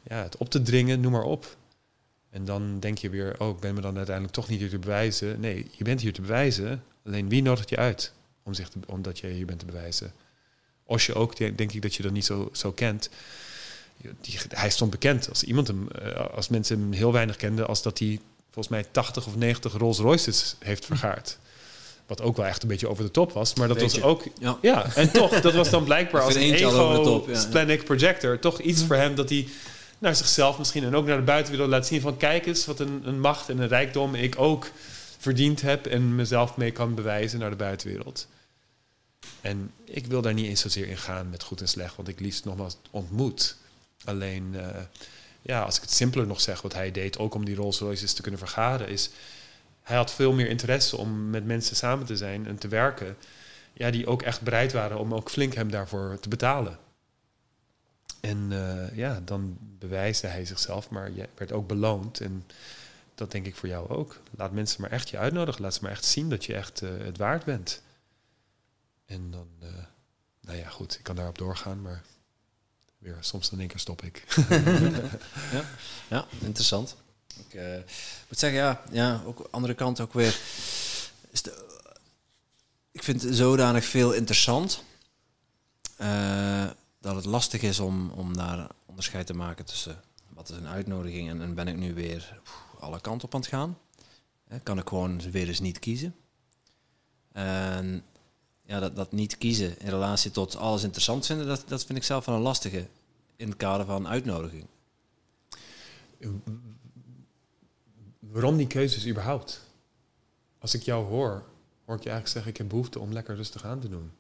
ja, 0.08 0.24
het 0.24 0.38
op 0.38 0.50
te 0.50 0.62
dringen, 0.62 1.00
noem 1.00 1.12
maar 1.12 1.24
op. 1.24 1.56
En 2.36 2.46
dan 2.46 2.80
denk 2.80 2.98
je 2.98 3.10
weer, 3.10 3.36
oh, 3.38 3.50
ik 3.50 3.60
ben 3.60 3.74
me 3.74 3.82
dan 3.82 3.96
uiteindelijk 3.96 4.36
toch 4.36 4.50
niet 4.50 4.60
hier 4.60 4.70
te 4.70 4.80
bewijzen. 4.80 5.40
Nee, 5.40 5.68
je 5.72 5.84
bent 5.84 6.02
hier 6.02 6.14
te 6.14 6.22
bewijzen. 6.22 6.84
Alleen 7.06 7.30
wie 7.30 7.42
nodigt 7.42 7.70
je 7.70 7.78
uit 7.78 8.14
om 8.44 8.54
zich 8.54 8.70
te, 8.70 8.80
omdat 8.86 9.20
je 9.20 9.28
hier 9.28 9.46
bent 9.46 9.60
te 9.60 9.66
bewijzen? 9.66 10.14
Osje 10.84 11.14
ook, 11.14 11.38
denk 11.38 11.72
ik 11.72 11.82
dat 11.82 11.96
je 11.96 12.04
dat 12.04 12.12
niet 12.12 12.26
zo, 12.26 12.50
zo 12.52 12.72
kent. 12.72 13.10
Die, 14.22 14.40
hij 14.48 14.70
stond 14.70 14.92
bekend 14.92 15.30
als 15.30 15.44
iemand 15.44 15.68
hem, 15.68 15.88
eh, 15.92 16.36
als 16.36 16.48
mensen 16.48 16.80
hem 16.80 16.92
heel 16.92 17.12
weinig 17.12 17.36
kenden, 17.36 17.68
als 17.68 17.82
dat 17.82 18.00
hij 18.00 18.20
volgens 18.52 18.68
mij 18.68 18.86
80 18.92 19.28
of 19.28 19.36
90 19.36 19.74
Rolls 19.74 20.00
Royces 20.00 20.56
heeft 20.60 20.86
vergaard. 20.86 21.38
Wat 22.06 22.22
ook 22.22 22.38
wel 22.38 22.46
echt 22.46 22.62
een 22.62 22.70
beetje 22.70 22.90
over 22.90 23.04
de 23.04 23.12
top 23.12 23.32
was. 23.32 23.54
Maar 23.54 23.68
dat 23.68 23.82
was 23.82 24.02
ook... 24.02 24.24
Ja. 24.40 24.58
ja. 24.62 24.96
en 24.96 25.12
toch, 25.12 25.42
dat 25.42 25.54
was 25.54 25.70
dan 25.70 25.84
blijkbaar 25.84 26.22
als 26.26 26.36
een 26.36 26.54
ego 26.54 27.26
ja. 27.54 27.78
projector... 27.84 28.40
toch 28.40 28.60
iets 28.60 28.84
voor 28.84 28.96
hem 28.96 29.16
dat 29.16 29.30
hij 29.30 29.48
naar 29.98 30.16
zichzelf 30.16 30.58
misschien... 30.58 30.84
en 30.84 30.96
ook 30.96 31.06
naar 31.06 31.18
de 31.18 31.24
buitenwereld 31.24 31.70
laat 31.70 31.88
zien 31.88 32.02
van... 32.02 32.18
kijk 32.18 32.46
eens 32.46 32.66
wat 32.66 32.80
een, 32.80 33.02
een 33.04 33.20
macht 33.20 33.50
en 33.50 33.60
een 33.60 33.68
rijkdom 33.68 34.16
ik 34.16 34.40
ook 34.40 34.72
verdiend 35.18 35.62
heb... 35.62 35.86
en 35.86 36.16
mezelf 36.16 36.58
mee 36.58 36.72
kan 36.72 36.96
bewijzen 36.96 37.40
naar 37.40 37.50
de 37.50 37.56
buitenwereld. 37.56 38.28
En 39.42 39.72
ik 39.84 40.06
wil 40.08 40.22
daar 40.22 40.34
niet 40.34 40.46
eens 40.48 40.62
zozeer 40.62 40.88
in 40.88 40.98
gaan 40.98 41.30
met 41.30 41.44
goed 41.44 41.62
en 41.62 41.68
slecht... 41.68 41.96
want 41.96 42.08
ik 42.08 42.20
liefst 42.20 42.46
nogmaals 42.46 42.78
ontmoet. 42.92 43.56
Alleen, 44.04 44.52
uh, 44.54 44.68
ja, 45.42 45.62
als 45.62 45.76
ik 45.76 45.82
het 45.82 45.92
simpeler 45.92 46.28
nog 46.28 46.42
zeg... 46.42 46.62
wat 46.62 46.74
hij 46.74 46.92
deed, 46.92 47.18
ook 47.18 47.34
om 47.34 47.46
die 47.46 47.56
Rolls 47.56 47.78
te 47.78 48.22
kunnen 48.22 48.40
vergaren... 48.40 48.88
is 48.88 49.10
hij 49.86 49.98
had 49.98 50.14
veel 50.14 50.34
meer 50.34 50.50
interesse 50.50 50.98
om 50.98 51.30
met 51.30 51.46
mensen 51.46 51.76
samen 51.76 52.06
te 52.06 52.18
zijn 52.18 52.48
en 52.48 52.58
te 52.58 52.68
werken. 52.68 53.18
Ja, 53.74 53.92
die 53.92 54.08
ook 54.08 54.22
echt 54.22 54.42
bereid 54.42 54.74
waren 54.74 55.00
om 55.00 55.14
ook 55.14 55.30
flink 55.30 55.54
hem 55.54 55.72
daarvoor 55.72 56.18
te 56.20 56.30
betalen. 56.30 56.78
En 58.26 58.52
uh, 58.52 58.96
ja, 58.98 59.22
dan 59.26 59.58
bewijsde 59.60 60.28
hij 60.28 60.46
zichzelf, 60.46 60.90
maar 60.90 61.12
je 61.12 61.30
werd 61.36 61.52
ook 61.52 61.68
beloond. 61.68 62.20
En 62.20 62.46
dat 63.16 63.32
denk 63.32 63.46
ik 63.46 63.56
voor 63.56 63.70
jou 63.70 63.90
ook. 63.90 64.20
Laat 64.32 64.52
mensen 64.52 64.82
maar 64.82 64.92
echt 64.92 65.10
je 65.10 65.18
uitnodigen. 65.18 65.62
Laat 65.62 65.74
ze 65.74 65.80
maar 65.82 65.92
echt 65.92 66.06
zien 66.06 66.30
dat 66.30 66.46
je 66.46 66.54
echt 66.54 66.82
uh, 66.82 66.90
het 66.98 67.18
waard 67.18 67.46
bent. 67.46 67.82
En 69.06 69.32
dan, 69.32 69.48
uh, 69.64 69.70
nou 70.42 70.58
ja, 70.58 70.70
goed, 70.70 70.98
ik 70.98 71.04
kan 71.04 71.16
daarop 71.16 71.38
doorgaan, 71.38 71.82
maar 71.82 72.02
weer 72.98 73.18
soms 73.20 73.52
in 73.52 73.60
één 73.60 73.68
keer 73.68 73.80
stop 73.80 74.02
ik. 74.02 74.24
ja, 75.56 75.64
ja, 76.08 76.26
interessant. 76.40 76.96
Ik 77.50 77.60
moet 78.30 78.40
zeggen, 78.40 78.60
ja, 78.60 78.84
ja, 78.92 79.22
ook 79.26 79.48
andere 79.52 79.74
kant 79.74 80.00
ook 80.00 80.14
weer. 80.14 80.40
Is 81.30 81.42
de, 81.42 81.80
ik 82.92 83.04
vind 83.04 83.26
zodanig 83.30 83.86
veel 83.86 84.14
interessant 84.14 84.84
dat 87.06 87.16
het 87.16 87.26
lastig 87.26 87.62
is 87.62 87.80
om, 87.80 88.10
om 88.10 88.38
daar 88.38 88.70
onderscheid 88.86 89.28
te 89.28 89.34
maken 89.34 89.66
tussen 89.66 90.02
wat 90.30 90.50
is 90.50 90.58
een 90.58 90.68
uitnodiging 90.68 91.30
en, 91.30 91.42
en 91.42 91.54
ben 91.54 91.68
ik 91.68 91.78
nu 91.78 91.94
weer 91.94 92.40
alle 92.80 93.02
kanten 93.02 93.28
op 93.28 93.34
aan 93.34 93.40
het 93.40 93.50
gaan. 93.50 93.78
kan 94.64 94.78
ik 94.78 94.90
gewoon 94.90 95.32
weer 95.32 95.48
eens 95.48 95.60
niet 95.60 95.80
kiezen. 95.80 96.16
En 97.32 98.04
ja, 98.66 98.80
dat, 98.80 98.96
dat 98.96 99.12
niet 99.12 99.38
kiezen 99.38 99.80
in 99.80 99.90
relatie 99.90 100.32
tot 100.32 100.56
alles 100.56 100.84
interessant 100.84 101.26
vinden, 101.26 101.48
dat, 101.48 101.64
dat 101.68 101.86
vind 101.86 101.98
ik 101.98 102.04
zelf 102.04 102.26
wel 102.26 102.36
een 102.36 102.42
lastige 102.42 102.88
in 103.36 103.48
het 103.48 103.58
kader 103.58 103.86
van 103.86 104.08
uitnodiging 104.08 104.66
waarom 108.20 108.58
die 108.58 108.68
keuzes 108.68 109.08
überhaupt? 109.08 109.62
Als 110.60 110.74
ik 110.74 110.82
jou 110.82 111.06
hoor, 111.06 111.44
hoor 111.86 111.96
ik 111.96 112.04
je 112.04 112.10
eigenlijk 112.10 112.28
zeggen: 112.28 112.52
ik 112.52 112.58
heb 112.58 112.70
behoefte 112.70 113.00
om 113.00 113.14
lekker 113.14 113.36
rustig 113.36 113.66
aan 113.66 113.80
te 113.80 113.90
doen. 113.90 114.12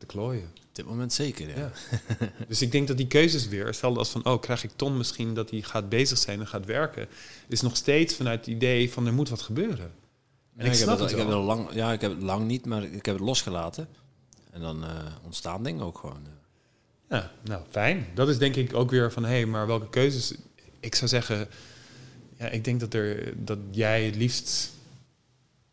Te 0.00 0.06
klooien. 0.06 0.44
Op 0.44 0.74
dit 0.76 0.86
moment 0.86 1.12
zeker, 1.12 1.58
ja. 1.58 1.70
dus 2.48 2.62
ik 2.62 2.72
denk 2.72 2.88
dat 2.88 2.96
die 2.96 3.06
keuzes 3.06 3.48
weer, 3.48 3.66
hetzelfde 3.66 3.98
als 3.98 4.10
van, 4.10 4.24
oh, 4.24 4.40
krijg 4.40 4.64
ik 4.64 4.70
Ton 4.76 4.96
misschien 4.96 5.34
dat 5.34 5.50
hij 5.50 5.62
gaat 5.62 5.88
bezig 5.88 6.18
zijn 6.18 6.40
en 6.40 6.46
gaat 6.46 6.64
werken, 6.64 7.08
is 7.48 7.60
nog 7.60 7.76
steeds 7.76 8.14
vanuit 8.14 8.38
het 8.38 8.54
idee 8.54 8.92
van 8.92 9.06
er 9.06 9.12
moet 9.12 9.28
wat 9.28 9.40
gebeuren. 9.40 9.92
En 10.56 10.66
ik, 10.66 10.74
snap 10.74 10.88
heb 10.88 10.98
het, 10.98 11.10
ik 11.10 11.16
heb 11.16 11.28
het 11.28 11.36
lang, 11.36 11.72
ja, 11.72 11.92
ik 11.92 12.00
heb 12.00 12.10
het 12.10 12.22
lang 12.22 12.46
niet, 12.46 12.66
maar 12.66 12.82
ik 12.82 13.04
heb 13.04 13.14
het 13.14 13.24
losgelaten. 13.24 13.88
En 14.50 14.60
dan 14.60 14.84
uh, 14.84 14.90
ontstaan 15.24 15.62
dingen 15.62 15.84
ook 15.84 15.98
gewoon. 15.98 16.26
Ja, 17.08 17.32
nou 17.42 17.62
fijn. 17.70 18.06
Dat 18.14 18.28
is 18.28 18.38
denk 18.38 18.56
ik 18.56 18.74
ook 18.74 18.90
weer 18.90 19.12
van, 19.12 19.22
hé, 19.24 19.30
hey, 19.30 19.46
maar 19.46 19.66
welke 19.66 19.88
keuzes? 19.88 20.34
Ik 20.80 20.94
zou 20.94 21.10
zeggen, 21.10 21.48
ja, 22.38 22.48
ik 22.48 22.64
denk 22.64 22.80
dat, 22.80 22.94
er, 22.94 23.32
dat 23.44 23.58
jij 23.70 24.04
het 24.04 24.16
liefst 24.16 24.70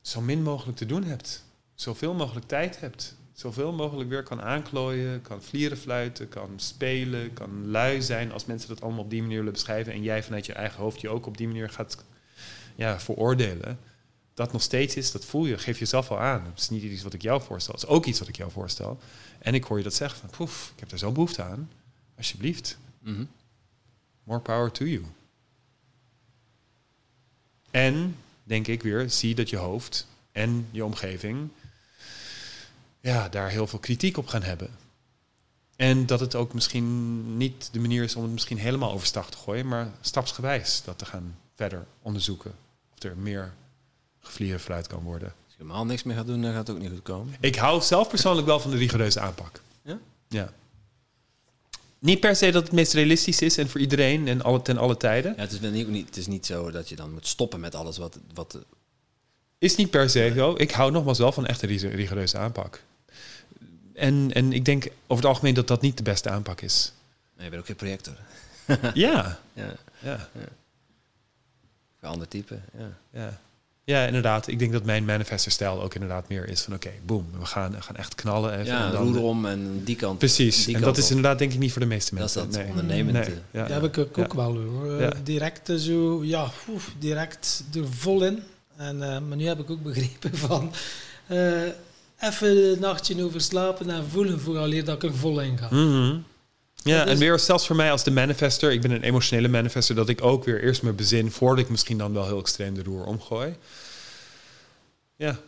zo 0.02 0.22
min 0.22 0.44
mogelijk 0.44 0.78
te 0.78 0.86
doen 0.86 1.04
hebt. 1.04 1.44
Zoveel 1.76 2.14
mogelijk 2.14 2.48
tijd 2.48 2.80
hebt. 2.80 3.17
Zoveel 3.38 3.72
mogelijk 3.72 4.10
weer 4.10 4.24
kan 4.24 4.42
aanklooien, 4.42 5.22
kan 5.22 5.44
vlieren 5.44 5.78
fluiten, 5.78 6.30
kan 6.30 6.50
spelen, 6.56 7.34
kan 7.34 7.70
lui 7.70 8.02
zijn. 8.02 8.32
Als 8.32 8.46
mensen 8.46 8.70
dat 8.70 8.82
allemaal 8.82 9.04
op 9.04 9.10
die 9.10 9.22
manier 9.22 9.38
willen 9.38 9.54
beschrijven 9.54 9.94
en 9.94 10.04
jij 10.04 10.24
vanuit 10.24 10.46
je 10.46 10.54
eigen 10.54 10.80
hoofd 10.80 11.02
je 11.02 11.10
ook 11.10 11.26
op 11.26 11.38
die 11.38 11.48
manier 11.48 11.70
gaat 11.70 12.04
ja, 12.76 13.00
veroordelen. 13.00 13.80
Dat 14.34 14.52
nog 14.52 14.62
steeds 14.62 14.96
is, 14.96 15.12
dat 15.12 15.26
voel 15.26 15.46
je, 15.46 15.58
geef 15.58 15.80
jezelf 15.80 16.12
al 16.12 16.20
aan. 16.20 16.46
Het 16.46 16.60
is 16.60 16.70
niet 16.70 16.84
iets 16.84 17.04
wat 17.04 17.14
ik 17.14 17.22
jou 17.22 17.42
voorstel, 17.42 17.74
het 17.74 17.84
is 17.84 17.90
ook 17.90 18.06
iets 18.06 18.20
wat 18.20 18.28
ik 18.28 18.38
jou 18.38 18.52
voorstel. 18.52 19.00
En 19.40 19.54
ik 19.54 19.64
hoor 19.64 19.78
je 19.78 19.84
dat 19.84 19.94
zeggen 19.94 20.20
van, 20.20 20.30
poef, 20.30 20.72
ik 20.74 20.80
heb 20.80 20.92
er 20.92 20.98
zo 20.98 21.12
behoefte 21.12 21.44
aan. 21.44 21.72
Alsjeblieft. 22.18 22.78
Mhm. 23.00 23.26
More 24.24 24.42
power 24.42 24.72
to 24.72 24.86
you. 24.86 25.06
En, 27.72 28.16
denk 28.44 28.68
ik 28.68 28.84
weer, 28.84 29.10
zie 29.10 29.36
dat 29.36 29.50
je 29.50 29.58
hoofd 29.58 30.08
en 30.32 30.68
je 30.72 30.86
omgeving 30.86 31.50
ja, 33.08 33.30
daar 33.30 33.50
heel 33.50 33.68
veel 33.68 33.80
kritiek 33.80 34.18
op 34.18 34.28
gaan 34.28 34.44
hebben. 34.44 34.70
En 35.76 36.06
dat 36.06 36.20
het 36.20 36.36
ook 36.36 36.54
misschien 36.54 37.38
niet 37.38 37.70
de 37.72 37.80
manier 37.80 38.04
is 38.04 38.16
om 38.16 38.24
het 38.24 38.32
misschien 38.32 38.58
helemaal 38.58 38.92
overstag 38.92 39.30
te 39.30 39.38
gooien, 39.38 39.68
maar 39.68 39.92
stapsgewijs 40.02 40.82
dat 40.86 40.98
te 40.98 41.06
gaan 41.06 41.38
verder 41.56 41.86
onderzoeken. 42.02 42.54
Of 42.94 43.04
er 43.04 43.18
meer 43.18 43.54
gevlieren 44.20 44.60
vooruit 44.60 44.88
kan 44.88 45.04
worden. 45.04 45.28
Als 45.28 45.56
je 45.56 45.64
helemaal 45.64 45.86
niks 45.86 46.04
meer 46.04 46.16
gaat 46.16 46.26
doen, 46.26 46.42
dan 46.42 46.52
gaat 46.52 46.68
het 46.68 46.76
ook 46.76 46.82
niet 46.82 46.92
goed 46.92 47.02
komen. 47.02 47.36
Ik 47.40 47.56
hou 47.56 47.82
zelf 47.82 48.10
persoonlijk 48.10 48.48
wel 48.48 48.60
van 48.60 48.72
de 48.72 48.78
rigoureuze 48.78 49.20
aanpak. 49.20 49.62
Ja? 49.82 50.00
Ja 50.28 50.54
niet 52.00 52.20
per 52.20 52.36
se 52.36 52.52
dat 52.52 52.64
het 52.64 52.72
meest 52.72 52.94
realistisch 52.94 53.42
is 53.42 53.58
en 53.58 53.70
voor 53.70 53.82
iedereen 53.82 54.28
en 54.28 54.42
alle, 54.42 54.62
ten 54.62 54.78
alle 54.78 54.98
tijden. 54.98 55.34
Ja, 55.36 55.42
het, 55.42 55.52
is 55.52 55.60
niet, 55.60 56.06
het 56.06 56.18
is 56.18 56.28
niet 56.28 56.46
zo 56.46 56.72
dat 56.72 56.90
je 56.90 56.96
dan 56.96 57.14
moet 57.14 57.28
stoppen 57.28 57.60
met 57.60 57.76
alles 57.76 57.98
wat... 57.98 58.20
wat 58.34 58.58
is 59.58 59.76
niet 59.76 59.90
per 59.90 60.10
se 60.10 60.32
zo. 60.36 60.54
Ik 60.58 60.72
hou 60.72 60.92
nogmaals 60.92 61.18
wel 61.18 61.32
van 61.32 61.46
echt 61.46 61.62
een 61.62 61.70
rigoureuze 61.70 62.38
aanpak. 62.38 62.84
En, 63.98 64.34
en 64.34 64.54
ik 64.54 64.66
denk 64.66 64.84
over 64.84 65.24
het 65.24 65.26
algemeen 65.26 65.54
dat 65.54 65.68
dat 65.68 65.82
niet 65.82 65.98
de 65.98 66.04
beste 66.04 66.30
aanpak 66.30 66.62
is. 66.62 66.92
Nee, 67.36 67.44
je 67.44 67.50
bent 67.50 67.62
ook 67.62 67.68
geen 67.68 67.76
projector. 67.76 68.14
ja. 68.94 69.40
ja. 69.54 69.74
ja. 70.00 70.30
ja. 70.32 70.48
Een 72.02 72.10
ander 72.10 72.28
type, 72.28 72.60
ja. 72.78 72.90
ja. 73.12 73.40
Ja, 73.84 74.06
inderdaad. 74.06 74.48
Ik 74.48 74.60
denk 74.60 74.72
dat 74.72 74.84
mijn 74.84 75.06
manifesterstijl 75.06 75.82
ook 75.82 75.94
inderdaad 75.94 76.30
meer 76.30 76.50
is 76.50 76.62
van 76.62 76.74
oké, 76.74 76.92
boom, 77.06 77.28
we 77.40 77.46
gaan, 77.46 77.72
we 77.72 77.82
gaan 77.82 77.96
echt 77.96 78.16
knallen. 78.16 78.54
Even 78.54 78.66
ja, 78.66 78.86
en 78.86 78.92
dan 78.92 79.14
roer 79.14 79.24
om 79.24 79.46
en 79.46 79.84
die 79.84 79.96
kant. 79.96 80.18
Precies. 80.18 80.68
en 80.68 80.82
dat 80.82 80.98
is 80.98 81.08
inderdaad 81.10 81.40
denk 81.40 81.54
ik 81.54 81.60
niet 81.60 81.72
voor 81.72 81.82
de 81.82 81.88
meeste 81.88 82.14
mensen. 82.14 82.42
Dat 82.42 82.50
is 82.50 82.74
dat 82.74 82.84
nee. 82.84 83.04
Nee. 83.04 83.34
Ja, 83.52 83.68
Daar 83.68 83.82
heb 83.82 83.98
ik 83.98 84.18
ook 84.18 84.34
wel 84.34 84.58
hoor. 84.58 85.02
Ja. 85.02 85.14
Direct 85.24 85.72
zo, 85.78 86.24
ja, 86.24 86.52
oef, 86.70 86.94
direct 87.00 87.64
er 87.74 87.94
vol 87.94 88.24
in. 88.24 88.44
En, 88.76 88.96
uh, 88.96 89.20
maar 89.20 89.38
nu 89.38 89.46
heb 89.46 89.60
ik 89.60 89.70
ook 89.70 89.84
begrepen 89.84 90.38
van 90.48 90.74
uh, 91.28 91.62
even 92.20 92.72
een 92.72 92.80
nachtje 92.80 93.24
over 93.24 93.42
slapen 93.42 93.90
en 93.90 94.10
voelen 94.10 94.40
vooral 94.40 94.84
dat 94.84 95.04
ik 95.04 95.04
er 95.04 95.16
vol 95.16 95.42
in 95.42 95.58
ga. 95.58 95.68
Mm 95.72 96.26
Ja, 96.76 97.06
en 97.06 97.18
weer 97.18 97.40
zelfs 97.40 97.68
voor 97.68 97.76
mij 97.76 97.92
als 97.92 98.04
de 98.04 98.12
manifester, 98.12 98.72
ik 98.72 98.82
ben 98.82 98.92
een 98.92 99.04
emotionele 99.04 99.48
manifester, 99.48 99.96
dat 99.96 100.10
ik 100.10 100.24
ook 100.24 100.44
weer 100.44 100.64
eerst 100.64 100.84
mijn 100.84 100.96
bezin 100.96 101.32
voordat 101.32 101.64
ik 101.64 101.70
misschien 101.70 101.98
dan 101.98 102.14
wel 102.14 102.26
heel 102.26 102.40
extreem 102.40 102.74
de 102.74 102.84
roer 102.84 103.06
omgooi. 103.06 103.56
Ja. 105.16 105.40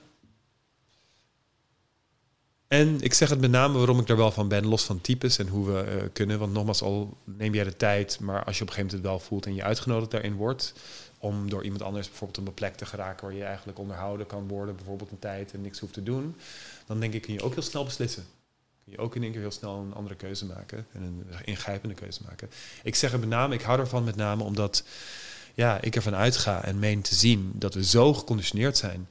En 2.67 3.01
ik 3.01 3.13
zeg 3.13 3.29
het 3.29 3.39
met 3.39 3.51
name 3.51 3.77
waarom 3.77 3.99
ik 3.99 4.07
daar 4.07 4.17
wel 4.17 4.31
van 4.31 4.47
ben, 4.47 4.67
los 4.67 4.83
van 4.83 5.01
types 5.01 5.37
en 5.37 5.47
hoe 5.47 5.71
we 5.71 5.85
uh, 5.85 6.03
kunnen. 6.13 6.39
Want 6.39 6.53
nogmaals, 6.53 6.81
al 6.81 7.17
neem 7.23 7.53
jij 7.53 7.63
de 7.63 7.75
tijd, 7.75 8.19
maar 8.19 8.43
als 8.43 8.57
je 8.57 8.63
op 8.63 8.67
een 8.67 8.75
gegeven 8.75 8.75
moment 8.75 8.91
het 8.91 9.01
wel 9.01 9.19
voelt 9.19 9.45
en 9.45 9.55
je 9.55 9.63
uitgenodigd 9.63 10.11
daarin 10.11 10.35
wordt, 10.35 10.73
om 11.19 11.49
door 11.49 11.63
iemand 11.63 11.81
anders 11.81 12.07
bijvoorbeeld 12.07 12.47
een 12.47 12.53
plek 12.53 12.75
te 12.75 12.85
geraken 12.85 13.27
waar 13.27 13.35
je 13.35 13.43
eigenlijk 13.43 13.79
onderhouden 13.79 14.25
kan 14.25 14.47
worden, 14.47 14.75
bijvoorbeeld 14.75 15.11
een 15.11 15.19
tijd 15.19 15.53
en 15.53 15.61
niks 15.61 15.79
hoeft 15.79 15.93
te 15.93 16.03
doen, 16.03 16.35
dan 16.85 16.99
denk 16.99 17.13
ik 17.13 17.21
kun 17.21 17.33
je 17.33 17.43
ook 17.43 17.53
heel 17.53 17.63
snel 17.63 17.83
beslissen. 17.83 18.25
Kun 18.83 18.91
je 18.91 18.97
ook 18.97 19.15
in 19.15 19.23
één 19.23 19.31
keer 19.31 19.41
heel 19.41 19.51
snel 19.51 19.77
een 19.77 19.93
andere 19.93 20.15
keuze 20.15 20.45
maken 20.45 20.87
en 20.91 21.01
een 21.01 21.45
ingrijpende 21.45 21.95
keuze 21.95 22.21
maken. 22.25 22.49
Ik 22.83 22.95
zeg 22.95 23.11
het 23.11 23.19
met 23.19 23.29
name, 23.29 23.53
ik 23.53 23.61
hou 23.61 23.79
ervan 23.79 24.03
met 24.03 24.15
name 24.15 24.43
omdat 24.43 24.83
ja, 25.53 25.81
ik 25.81 25.95
ervan 25.95 26.15
uitga 26.15 26.63
en 26.63 26.79
meen 26.79 27.01
te 27.01 27.15
zien 27.15 27.51
dat 27.55 27.73
we 27.73 27.83
zo 27.83 28.13
geconditioneerd 28.13 28.77
zijn 28.77 29.07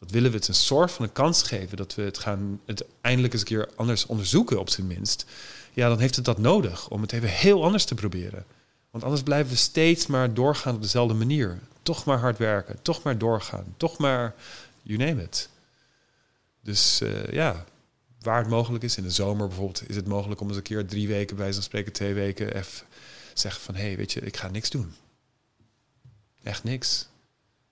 dat 0.00 0.10
willen 0.10 0.30
we 0.30 0.36
het 0.36 0.48
een 0.48 0.54
soort 0.54 0.90
van 0.90 1.04
een 1.04 1.12
kans 1.12 1.42
geven. 1.42 1.76
Dat 1.76 1.94
we 1.94 2.02
het 2.02 2.18
gaan 2.18 2.60
het 2.66 2.84
eindelijk 3.00 3.32
eens 3.32 3.42
een 3.42 3.48
keer 3.48 3.68
anders 3.76 4.06
onderzoeken, 4.06 4.60
op 4.60 4.70
zijn 4.70 4.86
minst. 4.86 5.26
Ja, 5.72 5.88
dan 5.88 5.98
heeft 5.98 6.16
het 6.16 6.24
dat 6.24 6.38
nodig 6.38 6.88
om 6.88 7.02
het 7.02 7.12
even 7.12 7.28
heel 7.28 7.64
anders 7.64 7.84
te 7.84 7.94
proberen. 7.94 8.44
Want 8.90 9.04
anders 9.04 9.22
blijven 9.22 9.50
we 9.50 9.56
steeds 9.56 10.06
maar 10.06 10.34
doorgaan 10.34 10.74
op 10.74 10.82
dezelfde 10.82 11.14
manier. 11.14 11.58
Toch 11.82 12.04
maar 12.04 12.18
hard 12.18 12.38
werken, 12.38 12.82
toch 12.82 13.02
maar 13.02 13.18
doorgaan, 13.18 13.74
toch 13.76 13.98
maar, 13.98 14.34
you 14.82 14.98
name 14.98 15.22
it. 15.22 15.48
Dus 16.60 17.00
uh, 17.02 17.26
ja, 17.26 17.64
waar 18.20 18.38
het 18.38 18.48
mogelijk 18.48 18.84
is, 18.84 18.96
in 18.96 19.02
de 19.02 19.10
zomer 19.10 19.46
bijvoorbeeld, 19.46 19.88
is 19.88 19.96
het 19.96 20.06
mogelijk 20.06 20.40
om 20.40 20.48
eens 20.48 20.56
een 20.56 20.62
keer 20.62 20.86
drie 20.86 21.08
weken, 21.08 21.36
bij 21.36 21.52
zo'n 21.52 21.62
spreken 21.62 21.92
twee 21.92 22.14
weken, 22.14 22.54
even 22.54 22.86
zeggen 23.34 23.62
van... 23.62 23.74
hé, 23.74 23.82
hey, 23.82 23.96
weet 23.96 24.12
je, 24.12 24.20
ik 24.20 24.36
ga 24.36 24.48
niks 24.48 24.70
doen. 24.70 24.94
Echt 26.42 26.64
niks. 26.64 27.08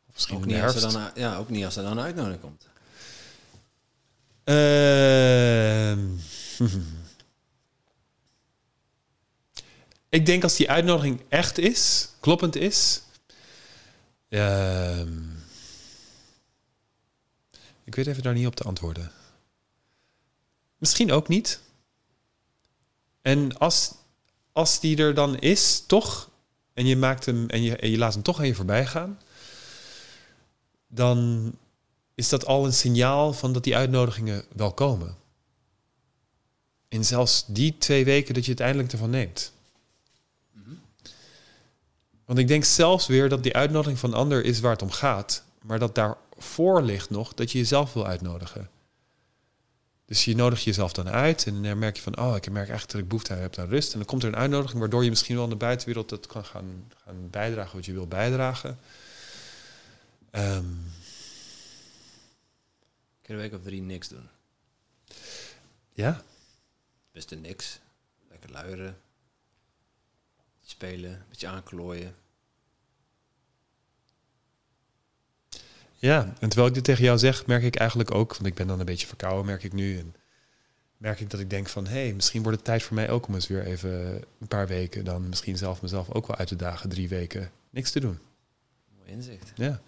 Of 0.08 0.14
misschien 0.14 0.36
ook, 0.36 0.44
niet 0.44 0.62
als 0.62 0.82
er 0.82 0.92
dan, 0.92 1.10
ja, 1.14 1.36
ook 1.36 1.48
niet 1.48 1.64
als 1.64 1.76
er 1.76 1.82
dan 1.82 1.98
een 1.98 2.04
uitnodiging 2.04 2.40
komt. 2.40 2.66
Uh, 4.44 5.92
ik 10.08 10.26
denk 10.26 10.42
als 10.42 10.56
die 10.56 10.70
uitnodiging 10.70 11.22
echt 11.28 11.58
is, 11.58 12.08
kloppend 12.20 12.56
is... 12.56 13.02
Uh, 14.28 15.00
ik 17.84 17.94
weet 17.94 18.06
even 18.06 18.22
daar 18.22 18.34
niet 18.34 18.46
op 18.46 18.56
te 18.56 18.64
antwoorden. 18.64 19.12
Misschien 20.78 21.12
ook 21.12 21.28
niet. 21.28 21.60
En 23.22 23.58
als, 23.58 23.94
als 24.52 24.80
die 24.80 24.96
er 24.96 25.14
dan 25.14 25.38
is, 25.38 25.84
toch, 25.86 26.30
en 26.74 26.86
je, 26.86 26.96
maakt 26.96 27.26
hem, 27.26 27.48
en, 27.48 27.62
je, 27.62 27.76
en 27.76 27.90
je 27.90 27.98
laat 27.98 28.14
hem 28.14 28.22
toch 28.22 28.38
aan 28.38 28.46
je 28.46 28.54
voorbij 28.54 28.86
gaan, 28.86 29.20
dan 30.88 31.52
is 32.14 32.28
dat 32.28 32.46
al 32.46 32.64
een 32.64 32.72
signaal 32.72 33.32
van 33.32 33.52
dat 33.52 33.64
die 33.64 33.76
uitnodigingen 33.76 34.44
wel 34.52 34.72
komen. 34.72 35.16
In 36.88 37.04
zelfs 37.04 37.44
die 37.46 37.78
twee 37.78 38.04
weken 38.04 38.34
dat 38.34 38.44
je 38.44 38.50
het 38.50 38.60
eindelijk 38.60 38.92
ervan 38.92 39.10
neemt. 39.10 39.52
Want 42.28 42.40
ik 42.40 42.48
denk 42.48 42.64
zelfs 42.64 43.06
weer 43.06 43.28
dat 43.28 43.42
die 43.42 43.54
uitnodiging 43.54 43.98
van 43.98 44.14
ander 44.14 44.44
is 44.44 44.60
waar 44.60 44.72
het 44.72 44.82
om 44.82 44.90
gaat, 44.90 45.42
maar 45.62 45.78
dat 45.78 45.94
daarvoor 45.94 46.82
ligt 46.82 47.10
nog 47.10 47.34
dat 47.34 47.52
je 47.52 47.58
jezelf 47.58 47.92
wil 47.92 48.06
uitnodigen. 48.06 48.70
Dus 50.04 50.24
je 50.24 50.34
nodigt 50.34 50.62
jezelf 50.62 50.92
dan 50.92 51.08
uit 51.08 51.46
en 51.46 51.62
dan 51.62 51.78
merk 51.78 51.96
je 51.96 52.02
van, 52.02 52.18
oh, 52.18 52.36
ik 52.36 52.50
merk 52.50 52.68
echt 52.68 52.90
dat 52.90 53.00
ik 53.00 53.08
behoefte 53.08 53.32
heb 53.32 53.58
aan 53.58 53.68
rust. 53.68 53.92
En 53.92 53.98
dan 53.98 54.06
komt 54.06 54.22
er 54.22 54.28
een 54.28 54.36
uitnodiging 54.36 54.78
waardoor 54.78 55.04
je 55.04 55.10
misschien 55.10 55.34
wel 55.34 55.44
in 55.44 55.50
de 55.50 55.56
buitenwereld 55.56 56.08
dat 56.08 56.26
kan 56.26 56.44
gaan, 56.44 56.92
gaan 57.04 57.30
bijdragen 57.30 57.76
wat 57.76 57.86
je 57.86 57.92
wil 57.92 58.06
bijdragen. 58.06 58.78
Um, 60.32 60.92
Kunnen 63.22 63.42
week 63.42 63.54
of 63.54 63.62
drie 63.62 63.82
niks 63.82 64.08
doen? 64.08 64.28
Ja. 65.92 66.22
Best 67.12 67.36
niks. 67.40 67.78
Lekker 68.28 68.50
luieren. 68.50 68.96
Spelen, 70.70 71.10
een 71.10 71.24
beetje 71.28 71.46
aanklooien. 71.46 72.14
Ja, 75.94 76.34
en 76.40 76.48
terwijl 76.48 76.68
ik 76.68 76.74
dit 76.74 76.84
tegen 76.84 77.04
jou 77.04 77.18
zeg, 77.18 77.46
merk 77.46 77.62
ik 77.62 77.76
eigenlijk 77.76 78.10
ook, 78.10 78.32
want 78.32 78.46
ik 78.46 78.54
ben 78.54 78.66
dan 78.66 78.80
een 78.80 78.86
beetje 78.86 79.06
verkouden, 79.06 79.46
merk 79.46 79.62
ik 79.62 79.72
nu. 79.72 79.98
En 79.98 80.14
merk 80.96 81.20
ik 81.20 81.30
dat 81.30 81.40
ik 81.40 81.50
denk 81.50 81.68
van, 81.68 81.86
hé, 81.86 82.04
hey, 82.04 82.14
misschien 82.14 82.42
wordt 82.42 82.56
het 82.56 82.66
tijd 82.66 82.82
voor 82.82 82.94
mij 82.94 83.10
ook 83.10 83.26
om 83.26 83.34
eens 83.34 83.46
weer 83.46 83.64
even 83.64 84.24
een 84.40 84.48
paar 84.48 84.66
weken, 84.66 85.04
dan 85.04 85.28
misschien 85.28 85.56
zelf 85.56 85.82
mezelf 85.82 86.10
ook 86.10 86.26
wel 86.26 86.36
uit 86.36 86.48
te 86.48 86.56
dagen, 86.56 86.88
drie 86.88 87.08
weken, 87.08 87.50
niks 87.70 87.90
te 87.90 88.00
doen. 88.00 88.18
Mooi 88.96 89.10
inzicht. 89.10 89.52
Ja. 89.54 89.80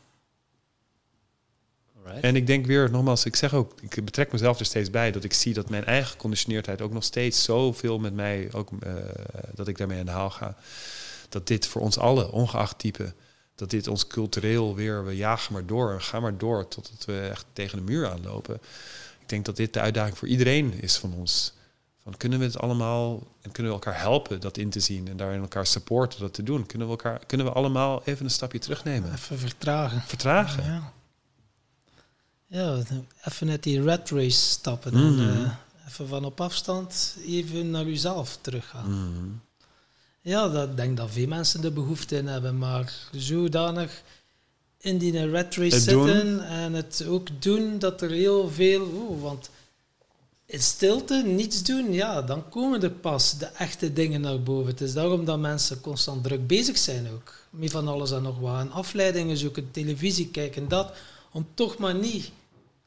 En 2.20 2.36
ik 2.36 2.46
denk 2.46 2.66
weer, 2.66 2.90
nogmaals, 2.90 3.24
ik 3.24 3.36
zeg 3.36 3.54
ook, 3.54 3.72
ik 3.80 4.04
betrek 4.04 4.32
mezelf 4.32 4.58
er 4.58 4.64
steeds 4.64 4.90
bij 4.90 5.10
dat 5.10 5.24
ik 5.24 5.32
zie 5.32 5.54
dat 5.54 5.70
mijn 5.70 5.84
eigen 5.84 6.16
conditioneerdheid 6.16 6.80
ook 6.80 6.92
nog 6.92 7.04
steeds 7.04 7.44
zoveel 7.44 7.98
met 7.98 8.14
mij, 8.14 8.48
ook 8.52 8.70
uh, 8.70 8.92
dat 9.54 9.68
ik 9.68 9.78
daarmee 9.78 9.98
aan 9.98 10.06
de 10.06 10.10
haal 10.10 10.30
ga. 10.30 10.56
Dat 11.28 11.46
dit 11.46 11.66
voor 11.66 11.82
ons 11.82 11.98
allen, 11.98 12.32
ongeacht 12.32 12.78
type, 12.78 13.12
dat 13.54 13.70
dit 13.70 13.88
ons 13.88 14.06
cultureel 14.06 14.74
weer, 14.74 15.04
we 15.04 15.16
jagen 15.16 15.52
maar 15.52 15.66
door 15.66 15.92
en 15.92 16.02
gaan 16.02 16.22
maar 16.22 16.38
door 16.38 16.68
totdat 16.68 17.04
we 17.04 17.28
echt 17.30 17.46
tegen 17.52 17.78
de 17.78 17.84
muur 17.84 18.10
aanlopen. 18.10 18.54
Ik 19.20 19.28
denk 19.28 19.44
dat 19.44 19.56
dit 19.56 19.72
de 19.72 19.80
uitdaging 19.80 20.18
voor 20.18 20.28
iedereen 20.28 20.72
is 20.80 20.96
van 20.96 21.14
ons. 21.14 21.52
Van 22.02 22.16
kunnen 22.16 22.38
we 22.38 22.44
het 22.44 22.58
allemaal 22.58 23.26
en 23.40 23.52
kunnen 23.52 23.72
we 23.72 23.78
elkaar 23.78 24.00
helpen 24.00 24.40
dat 24.40 24.56
in 24.56 24.70
te 24.70 24.80
zien 24.80 25.08
en 25.08 25.16
daarin 25.16 25.40
elkaar 25.40 25.66
supporten 25.66 26.20
dat 26.20 26.34
te 26.34 26.42
doen? 26.42 26.66
Kunnen 26.66 26.86
we, 26.86 26.92
elkaar, 26.92 27.20
kunnen 27.26 27.46
we 27.46 27.52
allemaal 27.52 28.02
even 28.04 28.24
een 28.24 28.30
stapje 28.30 28.58
terugnemen? 28.58 29.12
Even 29.12 29.38
vertragen. 29.38 30.02
Vertragen. 30.06 30.64
Ja, 30.64 30.72
ja 30.72 30.92
even 33.24 33.46
net 33.46 33.62
die 33.62 33.82
red 33.82 34.10
race 34.10 34.40
stappen. 34.40 34.92
En, 34.92 35.18
uh, 35.18 35.50
even 35.88 36.08
van 36.08 36.24
op 36.24 36.40
afstand 36.40 37.16
even 37.26 37.70
naar 37.70 37.86
uzelf 37.86 38.38
teruggaan. 38.40 38.90
Mm 38.90 39.40
ja, 40.22 40.48
dat, 40.48 40.68
ik 40.68 40.76
denk 40.76 40.96
dat 40.96 41.10
veel 41.10 41.26
mensen 41.26 41.60
de 41.60 41.70
behoefte 41.70 42.16
in 42.16 42.26
hebben, 42.26 42.58
maar 42.58 42.92
zodanig 43.12 44.02
in 44.78 44.98
die 44.98 45.30
red 45.30 45.54
race 45.54 45.80
zitten 45.80 46.46
en 46.46 46.72
het 46.72 47.04
ook 47.08 47.28
doen 47.38 47.78
dat 47.78 48.02
er 48.02 48.10
heel 48.10 48.50
veel... 48.50 48.90
Oeh, 48.94 49.22
want 49.22 49.50
in 50.46 50.62
stilte, 50.62 51.22
niets 51.26 51.62
doen, 51.62 51.92
ja, 51.92 52.22
dan 52.22 52.48
komen 52.48 52.82
er 52.82 52.90
pas 52.90 53.38
de 53.38 53.46
echte 53.46 53.92
dingen 53.92 54.20
naar 54.20 54.42
boven. 54.42 54.70
Het 54.70 54.80
is 54.80 54.92
daarom 54.92 55.24
dat 55.24 55.38
mensen 55.38 55.80
constant 55.80 56.24
druk 56.24 56.46
bezig 56.46 56.78
zijn 56.78 57.08
ook. 57.12 57.34
Met 57.50 57.70
van 57.70 57.88
alles 57.88 58.10
en 58.10 58.22
nog 58.22 58.38
wat. 58.38 58.60
En 58.60 58.72
afleidingen 58.72 59.36
zoeken, 59.36 59.70
televisie 59.70 60.28
kijken, 60.28 60.68
dat. 60.68 60.92
Om 61.32 61.46
toch 61.54 61.78
maar 61.78 61.94
niet 61.94 62.30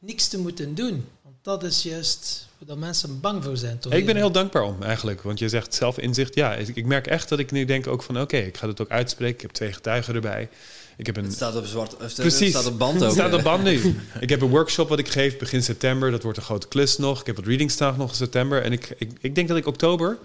niks 0.04 0.28
te 0.28 0.40
moeten 0.40 0.76
doen. 0.76 1.06
Want 1.22 1.36
dat 1.42 1.64
is 1.64 1.84
juist 1.84 2.48
dat 2.66 2.78
mensen 2.78 3.20
bang 3.20 3.44
voor 3.44 3.58
zijn. 3.58 3.80
Toch? 3.80 3.94
Ik 3.94 4.06
ben 4.06 4.16
heel 4.16 4.32
dankbaar 4.32 4.64
om 4.64 4.84
eigenlijk. 4.84 5.22
Want 5.22 5.40
je 5.40 5.50
zegt 5.50 5.74
zelf 5.74 5.98
inzicht. 5.98 6.36
Ja, 6.36 6.54
ik 6.56 6.86
merk 6.86 7.08
echt 7.08 7.30
dat 7.30 7.40
ik 7.40 7.52
nu 7.52 7.66
denk 7.66 7.88
ook 7.88 8.04
van 8.04 8.22
oké, 8.22 8.38
ik 8.38 8.58
ga 8.58 8.68
het 8.68 8.82
ook 8.82 8.90
uitspreken. 8.90 9.36
Ik 9.36 9.42
heb 9.42 9.52
twee 9.52 9.74
getuigen 9.74 10.16
erbij. 10.16 10.50
Ik 10.98 11.06
heb 11.06 11.18
een... 11.18 11.24
Het 11.24 11.34
staat 11.34 11.56
op 11.56 11.66
zwart. 11.66 11.98
Precies. 11.98 12.40
Het 12.40 12.50
staat 12.50 12.66
op 12.66 12.78
band 12.78 12.96
ook. 12.96 13.02
Het 13.02 13.12
staat 13.12 13.34
op 13.34 13.44
band 13.44 13.64
nu. 13.64 13.96
ik 14.20 14.30
heb 14.30 14.42
een 14.42 14.50
workshop 14.50 14.90
wat 14.90 15.00
ik 15.00 15.08
geef 15.08 15.38
begin 15.38 15.64
september. 15.64 16.12
Dat 16.12 16.24
wordt 16.24 16.38
een 16.38 16.44
grote 16.44 16.68
klus 16.68 16.98
nog. 16.98 17.20
Ik 17.20 17.26
heb 17.26 17.36
wat 17.36 17.46
readings 17.46 17.74
staan 17.74 17.98
nog 17.98 18.10
in 18.10 18.16
september. 18.16 18.64
En 18.64 18.72
ik, 18.72 18.96
ik, 18.98 19.12
ik 19.22 19.36
denk 19.36 19.48
dat 19.48 19.58
ik 19.58 19.66
oktober 19.66 20.18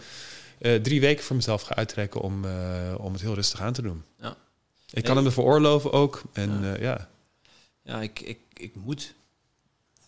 uh, 0.61 0.75
drie 0.75 1.01
weken 1.01 1.25
voor 1.25 1.37
mezelf 1.37 1.63
ga 1.63 1.75
uittrekken 1.75 2.21
om, 2.21 2.45
uh, 2.45 2.51
om 2.97 3.13
het 3.13 3.23
heel 3.23 3.35
rustig 3.35 3.61
aan 3.61 3.73
te 3.73 3.83
doen. 3.83 4.03
Ja. 4.21 4.37
Ik 4.91 5.05
kan 5.05 5.17
hem 5.17 5.27
er 5.27 5.33
veroorloven 5.33 5.93
ook. 5.93 6.23
En 6.33 6.61
ja, 6.63 6.75
uh, 6.75 6.81
ja. 6.81 7.09
ja 7.83 8.01
ik, 8.03 8.21
ik, 8.21 8.39
ik 8.55 8.75
moet 8.75 9.15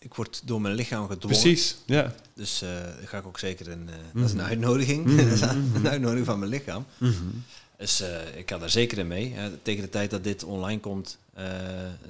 ik 0.03 0.13
word 0.13 0.41
door 0.45 0.61
mijn 0.61 0.75
lichaam 0.75 1.07
gedwongen. 1.07 1.39
Precies, 1.39 1.77
ja. 1.85 2.13
Dus 2.33 2.63
uh, 2.63 2.69
ga 3.05 3.17
ik 3.17 3.25
ook 3.25 3.39
zeker 3.39 3.69
in. 3.69 3.89
Uh, 3.89 3.95
Dat 4.13 4.25
is 4.25 4.31
een 4.31 4.37
mhm. 4.37 4.47
uitnodiging. 4.47 5.05
Mm 5.11 5.17
-hmm. 5.17 5.75
een 5.75 5.89
uitnodiging 5.89 6.25
van 6.25 6.39
mijn 6.39 6.51
lichaam. 6.51 6.85
Mm 6.97 7.11
-hmm. 7.11 7.43
Dus 7.77 8.01
uh, 8.01 8.07
ik 8.35 8.49
ga 8.49 8.57
daar 8.57 8.69
zeker 8.69 8.97
in 8.97 9.07
mee. 9.07 9.35
tegen 9.61 9.81
de 9.81 9.89
tijd 9.89 10.09
dat 10.09 10.23
dit 10.23 10.43
online 10.43 10.79
komt, 10.79 11.17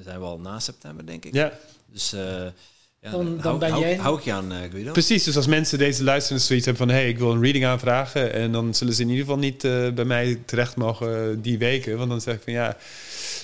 zijn 0.04 0.20
we 0.20 0.26
al 0.26 0.40
na 0.40 0.60
september, 0.60 1.06
denk 1.06 1.26
ik. 1.26 1.34
Ja. 1.34 1.54
Dus 1.92 2.10
ja, 2.10 3.12
dan, 3.12 3.26
dan 3.26 3.40
hou, 3.40 3.58
ben 3.58 3.80
jij... 3.80 3.96
hou, 3.96 4.18
ik 4.18 4.24
je 4.24 4.32
aan, 4.32 4.52
Guido. 4.72 4.92
Precies, 4.92 5.24
dus 5.24 5.36
als 5.36 5.48
mensen 5.48 5.78
deze 5.78 6.04
luisteren 6.04 6.42
zoiets 6.42 6.66
hebben 6.66 6.88
van... 6.88 6.96
hé, 6.96 7.02
hey, 7.02 7.10
ik 7.10 7.18
wil 7.18 7.32
een 7.32 7.42
reading 7.42 7.66
aanvragen... 7.66 8.34
en 8.34 8.52
dan 8.52 8.74
zullen 8.74 8.94
ze 8.94 9.02
in 9.02 9.10
ieder 9.10 9.26
geval 9.26 9.40
niet 9.40 9.62
bij 9.96 10.06
mij 10.06 10.42
terecht 10.46 10.76
mogen 10.76 11.42
die 11.42 11.58
weken. 11.58 11.98
Want 11.98 12.10
dan 12.10 12.22
zeg 12.22 12.36
ik 12.36 12.42
van 12.44 12.54
ja 12.54 12.78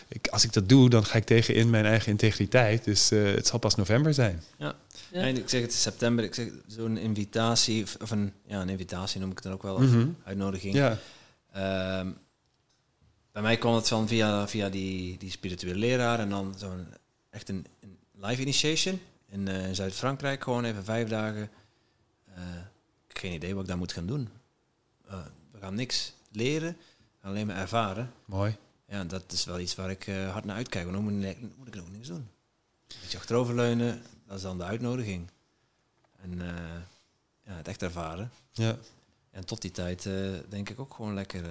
ik, 0.07 0.27
als 0.27 0.43
ik 0.43 0.53
dat 0.53 0.69
doe, 0.69 0.89
dan 0.89 1.05
ga 1.05 1.17
ik 1.17 1.25
tegen 1.25 1.53
in 1.55 1.69
mijn 1.69 1.85
eigen 1.85 2.11
integriteit. 2.11 2.83
Dus 2.83 3.11
uh, 3.11 3.35
het 3.35 3.47
zal 3.47 3.59
pas 3.59 3.75
november 3.75 4.13
zijn. 4.13 4.43
Ja. 4.57 4.75
ja. 5.11 5.21
En 5.21 5.37
ik 5.37 5.49
zeg 5.49 5.61
het 5.61 5.71
is 5.71 5.81
september. 5.81 6.23
Ik 6.23 6.33
zeg 6.33 6.49
zo'n 6.67 6.97
invitatie, 6.97 7.85
of 8.01 8.11
een, 8.11 8.33
ja, 8.45 8.61
een 8.61 8.69
invitatie 8.69 9.19
noem 9.19 9.29
ik 9.29 9.35
het 9.35 9.43
dan 9.43 9.53
ook 9.53 9.63
wel, 9.63 9.79
mm 9.79 9.91
-hmm. 9.91 10.15
uitnodiging. 10.23 10.73
Ja. 10.73 10.97
Um, 11.99 12.17
bij 13.31 13.41
mij 13.41 13.57
kwam 13.57 13.75
het 13.75 13.87
van 13.87 14.07
via, 14.07 14.47
via 14.47 14.69
die, 14.69 15.17
die 15.17 15.31
spirituele 15.31 15.79
leraar 15.79 16.19
en 16.19 16.29
dan 16.29 16.55
zo'n 16.57 16.87
echt 17.29 17.49
een, 17.49 17.65
een, 17.79 17.97
live 18.13 18.41
initiation 18.41 18.99
in, 19.29 19.47
uh, 19.47 19.67
in 19.67 19.75
Zuid-Frankrijk. 19.75 20.43
Gewoon 20.43 20.63
even 20.63 20.83
vijf 20.83 21.09
dagen. 21.09 21.49
Uh, 22.29 22.43
geen 23.07 23.33
idee 23.33 23.53
wat 23.53 23.61
ik 23.61 23.67
daar 23.69 23.77
moet 23.77 23.93
gaan 23.93 24.05
doen. 24.05 24.29
we 25.51 25.59
gaan 25.59 25.75
niks 25.75 26.13
leren, 26.31 26.77
alleen 27.21 27.47
maar 27.47 27.55
ervaren. 27.55 28.11
Mooi 28.25 28.57
ja, 28.87 29.03
dat 29.03 29.31
is 29.31 29.45
wel 29.45 29.59
iets 29.59 29.75
waar 29.75 29.89
ik 29.89 30.07
uh, 30.07 30.31
hard 30.31 30.45
naar 30.45 30.55
uitkijk. 30.55 30.85
Want 30.85 30.95
dan 30.95 31.13
moet, 31.13 31.23
ik, 31.23 31.37
moet 31.57 31.67
ik 31.67 31.81
ook 31.81 31.89
niks 31.89 32.07
doen. 32.07 32.29
Een 32.87 32.97
beetje 33.01 33.17
achteroverleunen, 33.17 34.01
dat 34.25 34.37
is 34.37 34.43
dan 34.43 34.57
de 34.57 34.63
uitnodiging. 34.63 35.29
En 36.15 36.33
uh, 36.33 36.47
ja, 37.43 37.53
het 37.53 37.67
echt 37.67 37.81
ervaren. 37.81 38.31
Ja. 38.51 38.77
En 39.31 39.45
tot 39.45 39.61
die 39.61 39.71
tijd 39.71 40.05
uh, 40.05 40.37
denk 40.49 40.69
ik 40.69 40.79
ook 40.79 40.93
gewoon 40.93 41.13
lekker 41.13 41.43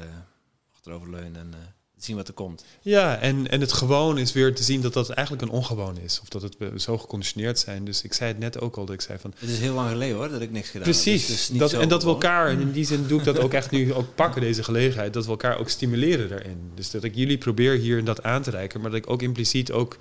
achteroverleunen 0.72 1.40
en 1.40 1.74
zien 1.98 2.16
wat 2.16 2.28
er 2.28 2.34
komt. 2.34 2.64
Ja, 2.80 3.18
en, 3.18 3.50
en 3.50 3.60
het 3.60 3.72
gewoon 3.72 4.18
is 4.18 4.32
weer 4.32 4.54
te 4.54 4.62
zien 4.62 4.80
dat 4.80 4.92
dat 4.92 5.10
eigenlijk 5.10 5.46
een 5.46 5.54
ongewoon 5.54 5.98
is. 5.98 6.20
Of 6.22 6.28
dat 6.28 6.42
het 6.42 6.56
we 6.58 6.72
zo 6.76 6.98
geconditioneerd 6.98 7.58
zijn. 7.58 7.84
Dus 7.84 8.02
ik 8.02 8.12
zei 8.12 8.30
het 8.30 8.38
net 8.38 8.60
ook 8.60 8.76
al, 8.76 8.84
dat 8.84 8.94
ik 8.94 9.00
zei 9.00 9.18
van... 9.18 9.34
Het 9.38 9.48
is 9.48 9.58
heel 9.58 9.74
lang 9.74 9.90
geleden 9.90 10.16
hoor, 10.16 10.28
dat 10.28 10.40
ik 10.40 10.50
niks 10.50 10.68
gedaan 10.68 10.82
Precies. 10.82 11.26
heb. 11.26 11.36
Dus 11.36 11.50
dat, 11.58 11.72
en 11.72 11.88
dat 11.88 12.02
we 12.02 12.08
elkaar, 12.08 12.48
en 12.48 12.60
in 12.60 12.72
die 12.72 12.84
zin 12.84 13.06
doe 13.06 13.18
ik 13.18 13.24
dat 13.24 13.38
ook 13.38 13.52
echt 13.52 13.70
nu 13.70 13.94
ook 13.94 14.14
pakken, 14.14 14.40
deze 14.40 14.62
gelegenheid. 14.62 15.12
Dat 15.12 15.24
we 15.24 15.30
elkaar 15.30 15.58
ook 15.58 15.68
stimuleren 15.68 16.28
daarin. 16.28 16.70
Dus 16.74 16.90
dat 16.90 17.04
ik 17.04 17.14
jullie 17.14 17.38
probeer 17.38 17.78
hier 17.78 18.04
dat 18.04 18.22
aan 18.22 18.42
te 18.42 18.50
reiken. 18.50 18.80
Maar 18.80 18.90
dat 18.90 18.98
ik 18.98 19.10
ook 19.10 19.22
impliciet 19.22 19.72
ook 19.72 19.96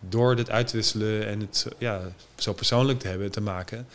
door 0.00 0.36
dit 0.36 0.50
uitwisselen 0.50 1.26
en 1.26 1.40
het 1.40 1.66
ja, 1.78 2.12
zo 2.36 2.52
persoonlijk 2.52 2.98
te 3.00 3.08
hebben, 3.08 3.30
te 3.30 3.40
maken 3.40 3.86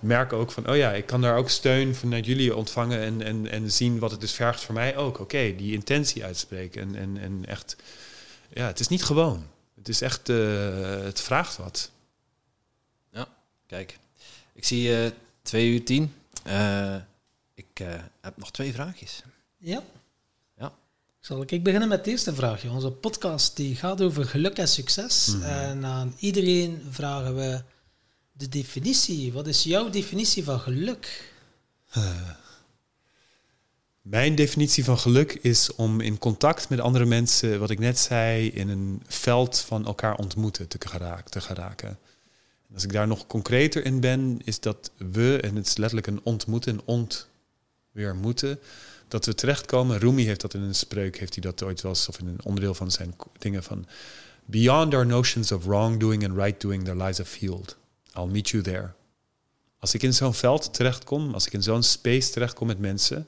merk 0.00 0.32
ook 0.32 0.52
van, 0.52 0.68
oh 0.68 0.76
ja, 0.76 0.92
ik 0.92 1.06
kan 1.06 1.20
daar 1.20 1.36
ook 1.36 1.48
steun 1.48 1.94
vanuit 1.94 2.26
jullie 2.26 2.56
ontvangen 2.56 3.00
en, 3.00 3.22
en, 3.22 3.50
en 3.50 3.72
zien 3.72 3.98
wat 3.98 4.10
het 4.10 4.20
dus 4.20 4.32
vergt 4.32 4.60
voor 4.60 4.74
mij 4.74 4.96
ook. 4.96 5.18
Oké, 5.18 5.54
die 5.56 5.72
intentie 5.72 6.24
uitspreken 6.24 6.82
en, 6.82 6.96
en, 6.96 7.18
en 7.18 7.46
echt, 7.46 7.76
ja, 8.52 8.66
het 8.66 8.80
is 8.80 8.88
niet 8.88 9.04
gewoon. 9.04 9.46
Het 9.74 9.88
is 9.88 10.00
echt, 10.00 10.28
uh, 10.28 11.02
het 11.02 11.20
vraagt 11.20 11.56
wat. 11.56 11.90
Ja, 13.12 13.28
kijk. 13.66 13.98
Ik 14.52 14.64
zie 14.64 14.88
uh, 14.88 15.10
twee 15.42 15.70
uur 15.72 15.84
tien. 15.84 16.14
Uh, 16.46 16.96
ik 17.54 17.84
heb 18.20 18.36
nog 18.36 18.50
twee 18.50 18.72
vraagjes. 18.72 19.22
Ja. 19.58 19.82
Zal 21.20 21.42
ik 21.46 21.62
beginnen 21.62 21.88
met 21.88 21.98
het 21.98 22.06
eerste 22.06 22.34
vraagje? 22.34 22.70
Onze 22.70 22.90
podcast 22.90 23.56
die 23.56 23.76
gaat 23.76 24.00
over 24.00 24.24
geluk 24.24 24.56
en 24.56 24.68
succes. 24.68 25.34
Mhm. 25.34 25.42
En 25.42 25.84
aan 25.84 26.14
iedereen 26.18 26.82
vragen 26.90 27.36
we 27.36 27.62
de 28.40 28.48
definitie. 28.48 29.32
Wat 29.32 29.46
is 29.46 29.62
jouw 29.62 29.90
definitie 29.90 30.44
van 30.44 30.60
geluk? 30.60 31.32
Mijn 34.02 34.34
definitie 34.34 34.84
van 34.84 34.98
geluk 34.98 35.32
is 35.32 35.74
om 35.74 36.00
in 36.00 36.18
contact 36.18 36.68
met 36.68 36.80
andere 36.80 37.04
mensen, 37.04 37.58
wat 37.58 37.70
ik 37.70 37.78
net 37.78 37.98
zei, 37.98 38.48
in 38.48 38.68
een 38.68 39.02
veld 39.06 39.60
van 39.60 39.86
elkaar 39.86 40.16
ontmoeten 40.16 40.68
te. 40.68 40.78
Te 41.28 41.40
geraken. 41.40 41.98
En 42.68 42.74
als 42.74 42.84
ik 42.84 42.92
daar 42.92 43.06
nog 43.06 43.26
concreter 43.26 43.84
in 43.84 44.00
ben, 44.00 44.40
is 44.44 44.60
dat 44.60 44.90
we, 44.96 45.38
en 45.42 45.56
het 45.56 45.66
is 45.66 45.76
letterlijk 45.76 46.06
een 46.06 46.20
ontmoeten, 46.22 46.80
ont 46.84 47.28
weer 47.92 48.16
moeten, 48.16 48.58
dat 49.08 49.26
we 49.26 49.34
terechtkomen. 49.34 49.98
Rumi 49.98 50.24
heeft 50.24 50.40
dat 50.40 50.54
in 50.54 50.60
een 50.60 50.74
spreuk, 50.74 51.18
heeft 51.18 51.34
hij 51.34 51.42
dat 51.42 51.62
ooit 51.62 51.80
wel 51.80 51.92
of 51.92 52.18
in 52.18 52.26
een 52.26 52.44
onderdeel 52.44 52.74
van 52.74 52.90
zijn 52.90 53.16
dingen 53.38 53.62
van. 53.62 53.86
Beyond 54.44 54.94
our 54.94 55.06
notions 55.06 55.52
of 55.52 55.64
wrongdoing 55.64 56.24
and 56.24 56.36
right 56.36 56.60
doing, 56.60 56.84
there 56.84 57.04
lies 57.04 57.20
a 57.20 57.24
field. 57.24 57.78
I'll 58.14 58.26
meet 58.26 58.48
you 58.48 58.62
there. 58.62 58.92
Als 59.78 59.94
ik 59.94 60.02
in 60.02 60.14
zo'n 60.14 60.34
veld 60.34 60.74
terechtkom, 60.74 61.34
als 61.34 61.46
ik 61.46 61.52
in 61.52 61.62
zo'n 61.62 61.82
space 61.82 62.30
terechtkom 62.30 62.66
met 62.66 62.78
mensen, 62.78 63.26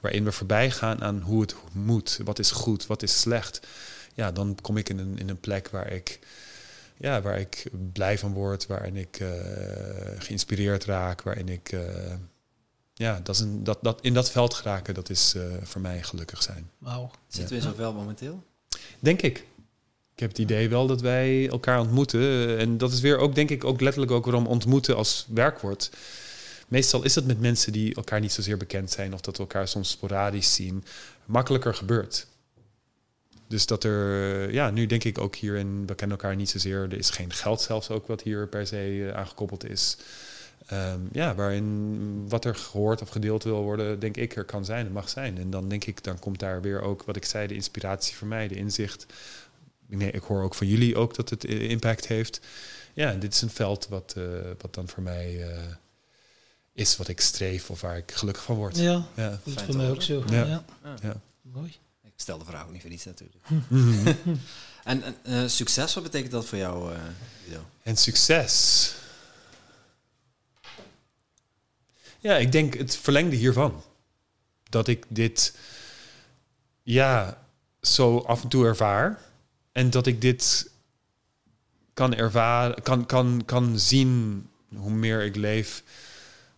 waarin 0.00 0.24
we 0.24 0.32
voorbij 0.32 0.70
gaan 0.70 1.02
aan 1.02 1.20
hoe 1.20 1.40
het 1.40 1.54
moet, 1.72 2.20
wat 2.24 2.38
is 2.38 2.50
goed, 2.50 2.86
wat 2.86 3.02
is 3.02 3.20
slecht, 3.20 3.66
ja, 4.14 4.32
dan 4.32 4.58
kom 4.62 4.76
ik 4.76 4.88
in 4.88 4.98
een, 4.98 5.18
in 5.18 5.28
een 5.28 5.40
plek 5.40 5.68
waar 5.68 5.92
ik, 5.92 6.18
ja, 6.96 7.22
waar 7.22 7.38
ik 7.38 7.66
blij 7.92 8.18
van 8.18 8.32
word, 8.32 8.66
waarin 8.66 8.96
ik 8.96 9.20
eh, 9.20 9.28
geïnspireerd 10.18 10.84
raak, 10.84 11.22
waarin 11.22 11.48
ik, 11.48 11.72
eh, 11.72 12.14
ja, 12.94 13.20
dat 13.22 13.34
is 13.34 13.40
een, 13.40 13.64
dat, 13.64 13.78
dat, 13.82 14.00
in 14.00 14.14
dat 14.14 14.30
veld 14.30 14.54
geraken, 14.54 14.94
dat 14.94 15.10
is 15.10 15.34
eh, 15.34 15.42
voor 15.62 15.80
mij 15.80 16.02
gelukkig 16.02 16.42
zijn. 16.42 16.70
Wauw. 16.78 17.10
Zitten 17.28 17.50
we 17.50 17.56
in 17.56 17.68
zo'n 17.68 17.74
veld 17.74 17.94
momenteel? 17.94 18.44
Denk 18.98 19.22
ik. 19.22 19.46
Ik 20.14 20.20
heb 20.20 20.28
het 20.28 20.38
idee 20.38 20.68
wel 20.68 20.86
dat 20.86 21.00
wij 21.00 21.48
elkaar 21.48 21.80
ontmoeten. 21.80 22.58
En 22.58 22.78
dat 22.78 22.92
is 22.92 23.00
weer 23.00 23.18
ook, 23.18 23.34
denk 23.34 23.50
ik, 23.50 23.64
ook 23.64 23.80
letterlijk 23.80 24.12
ook 24.12 24.24
waarom 24.24 24.46
ontmoeten 24.46 24.96
als 24.96 25.26
werkwoord. 25.28 25.90
Meestal 26.68 27.02
is 27.02 27.14
het 27.14 27.26
met 27.26 27.40
mensen 27.40 27.72
die 27.72 27.94
elkaar 27.94 28.20
niet 28.20 28.32
zozeer 28.32 28.56
bekend 28.56 28.90
zijn 28.90 29.14
of 29.14 29.20
dat 29.20 29.36
we 29.36 29.42
elkaar 29.42 29.68
soms 29.68 29.90
sporadisch 29.90 30.54
zien, 30.54 30.84
makkelijker 31.24 31.74
gebeurt. 31.74 32.26
Dus 33.48 33.66
dat 33.66 33.84
er, 33.84 34.52
ja, 34.52 34.70
nu 34.70 34.86
denk 34.86 35.04
ik 35.04 35.18
ook 35.18 35.34
hierin, 35.34 35.86
we 35.86 35.94
kennen 35.94 36.16
elkaar 36.16 36.36
niet 36.36 36.50
zozeer. 36.50 36.82
Er 36.82 36.98
is 36.98 37.10
geen 37.10 37.32
geld 37.32 37.60
zelfs 37.60 37.90
ook 37.90 38.06
wat 38.06 38.22
hier 38.22 38.48
per 38.48 38.66
se 38.66 39.06
eh, 39.08 39.18
aangekoppeld 39.18 39.70
is. 39.70 39.96
Ehm, 40.66 41.00
ja, 41.12 41.34
waarin 41.34 42.28
wat 42.28 42.44
er 42.44 42.54
gehoord 42.54 43.02
of 43.02 43.08
gedeeld 43.08 43.44
wil 43.44 43.62
worden, 43.62 43.98
denk 43.98 44.16
ik, 44.16 44.36
er 44.36 44.44
kan 44.44 44.64
zijn, 44.64 44.84
het 44.84 44.94
mag 44.94 45.08
zijn. 45.08 45.38
En 45.38 45.50
dan 45.50 45.68
denk 45.68 45.84
ik, 45.84 46.04
dan 46.04 46.18
komt 46.18 46.38
daar 46.38 46.60
weer 46.60 46.80
ook, 46.80 47.02
wat 47.02 47.16
ik 47.16 47.24
zei, 47.24 47.46
de 47.46 47.54
inspiratie 47.54 48.16
voor 48.16 48.28
mij, 48.28 48.48
de 48.48 48.54
inzicht. 48.54 49.06
Nee, 49.96 50.10
ik 50.10 50.22
hoor 50.22 50.42
ook 50.42 50.54
van 50.54 50.66
jullie 50.66 50.96
ook 50.96 51.14
dat 51.14 51.30
het 51.30 51.44
i- 51.44 51.68
impact 51.68 52.06
heeft. 52.06 52.40
Ja, 52.92 53.10
en 53.10 53.20
dit 53.20 53.34
is 53.34 53.42
een 53.42 53.50
veld 53.50 53.88
wat, 53.88 54.14
eh, 54.16 54.24
wat 54.58 54.74
dan 54.74 54.88
voor 54.88 55.02
mij 55.02 55.50
eh, 55.52 55.62
is 56.72 56.96
wat 56.96 57.08
ik 57.08 57.20
streef 57.20 57.70
of 57.70 57.80
waar 57.80 57.96
ik 57.96 58.12
gelukkig 58.12 58.44
van 58.44 58.56
word. 58.56 58.76
Ja, 58.76 59.06
Ja. 59.14 59.38
voelt 59.42 59.56
Fijn 59.56 59.66
voor 59.66 59.76
mij 59.76 59.90
ook 59.90 60.02
zo. 60.02 60.24
Ja. 60.30 60.46
Ja. 60.46 60.64
Ja. 61.02 61.20
Mooi. 61.42 61.76
Ik 62.04 62.12
stel 62.20 62.38
de 62.38 62.44
vraag 62.44 62.64
ook 62.64 62.72
niet 62.72 62.80
voor 62.80 62.90
niets 62.90 63.04
natuurlijk. 63.04 63.44
En, 64.84 65.02
en 65.02 65.14
eh, 65.22 65.48
succes, 65.48 65.94
wat 65.94 66.02
betekent 66.02 66.30
dat 66.32 66.44
voor 66.46 66.58
jou, 66.58 66.92
eh 66.92 66.98
Guido? 67.44 67.64
En 67.82 67.96
succes. 67.96 68.92
Ja, 72.18 72.36
ik 72.36 72.52
denk 72.52 72.74
het 72.74 72.96
verlengde 72.96 73.36
hiervan. 73.36 73.82
Dat 74.70 74.88
ik 74.88 75.04
dit, 75.08 75.54
ja, 76.82 77.38
zo 77.80 78.18
af 78.18 78.42
en 78.42 78.48
toe 78.48 78.64
ervaar. 78.66 79.20
En 79.74 79.90
dat 79.90 80.06
ik 80.06 80.20
dit 80.20 80.70
kan 81.94 82.14
ervaren, 82.14 82.82
kan, 82.82 83.06
kan, 83.06 83.42
kan 83.44 83.78
zien 83.78 84.42
hoe 84.76 84.90
meer 84.90 85.22
ik 85.22 85.36
leef, 85.36 85.82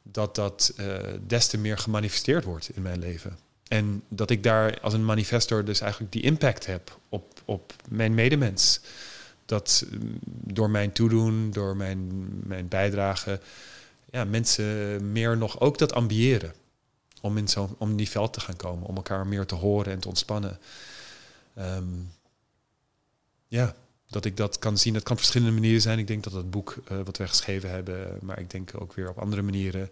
dat 0.03 0.35
dat 0.35 0.73
eh, 0.77 0.97
des 1.27 1.47
te 1.47 1.59
meer 1.59 1.79
gemanifesteerd 1.79 2.45
wordt 2.45 2.71
in 2.75 2.83
mijn 2.83 2.99
leven. 2.99 3.39
En 3.69 4.03
dat 4.09 4.31
ik 4.31 4.43
daar 4.43 4.81
als 4.81 4.93
een 4.93 5.05
manifestor 5.05 5.65
dus 5.65 5.81
eigenlijk 5.81 6.13
die 6.13 6.23
impact 6.23 6.67
heb 6.67 6.99
op, 7.09 7.41
op 7.45 7.73
mijn 7.89 8.15
medemens 8.15 8.81
dat 9.47 9.85
mm, 9.91 10.19
door 10.29 10.71
mijn 10.71 10.93
toedoen, 10.93 11.51
door 11.51 11.77
mijn, 11.77 12.29
mijn 12.47 12.69
bijdrage, 12.69 13.41
ja, 14.11 14.25
mensen 14.25 15.13
meer 15.13 15.37
nog 15.37 15.61
ook 15.61 15.79
dat 15.79 15.93
ambiëren. 15.93 16.53
Om 17.21 17.37
in, 17.37 17.49
zo, 17.49 17.75
om 17.79 17.97
die 17.97 18.09
veld 18.09 18.33
te 18.33 18.41
gaan 18.41 18.57
komen, 18.57 18.89
om 18.89 18.97
elkaar 18.97 19.27
meer 19.27 19.47
te 19.47 19.55
horen 19.55 19.93
en 19.93 19.99
te 20.01 20.09
ontspannen. 20.09 20.59
Ehm, 21.55 21.85
ja, 23.49 23.75
dat 24.09 24.25
ik 24.25 24.37
dat 24.37 24.59
kan 24.59 24.79
zien. 24.79 24.93
Dat 24.93 25.03
kan 25.03 25.13
op 25.13 25.19
verschillende 25.19 25.55
manieren 25.55 25.81
zijn. 25.81 25.99
Ik 25.99 26.07
denk 26.07 26.25
dat 26.25 26.33
het 26.33 26.51
boek 26.51 26.77
eh, 26.89 27.01
wat 27.05 27.17
wij 27.17 27.29
geschreven 27.29 27.71
hebben, 27.71 28.19
maar 28.23 28.41
ik 28.41 28.51
denk 28.51 28.71
ook 28.81 28.95
weer 28.95 29.09
op 29.09 29.19
andere 29.19 29.43
manieren. 29.43 29.91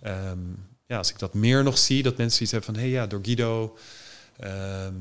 Ehm, 0.00 0.38
ja, 0.86 0.96
als 0.96 1.10
ik 1.10 1.18
dat 1.18 1.34
meer 1.34 1.62
nog 1.62 1.78
zie, 1.78 2.02
dat 2.02 2.16
mensen 2.16 2.42
iets 2.42 2.52
hebben 2.52 2.74
van, 2.74 2.82
hé 2.82 2.88
hey, 2.88 2.98
ja, 2.98 3.06
door 3.06 3.20
Guido 3.22 3.76
ehm, 4.36 4.94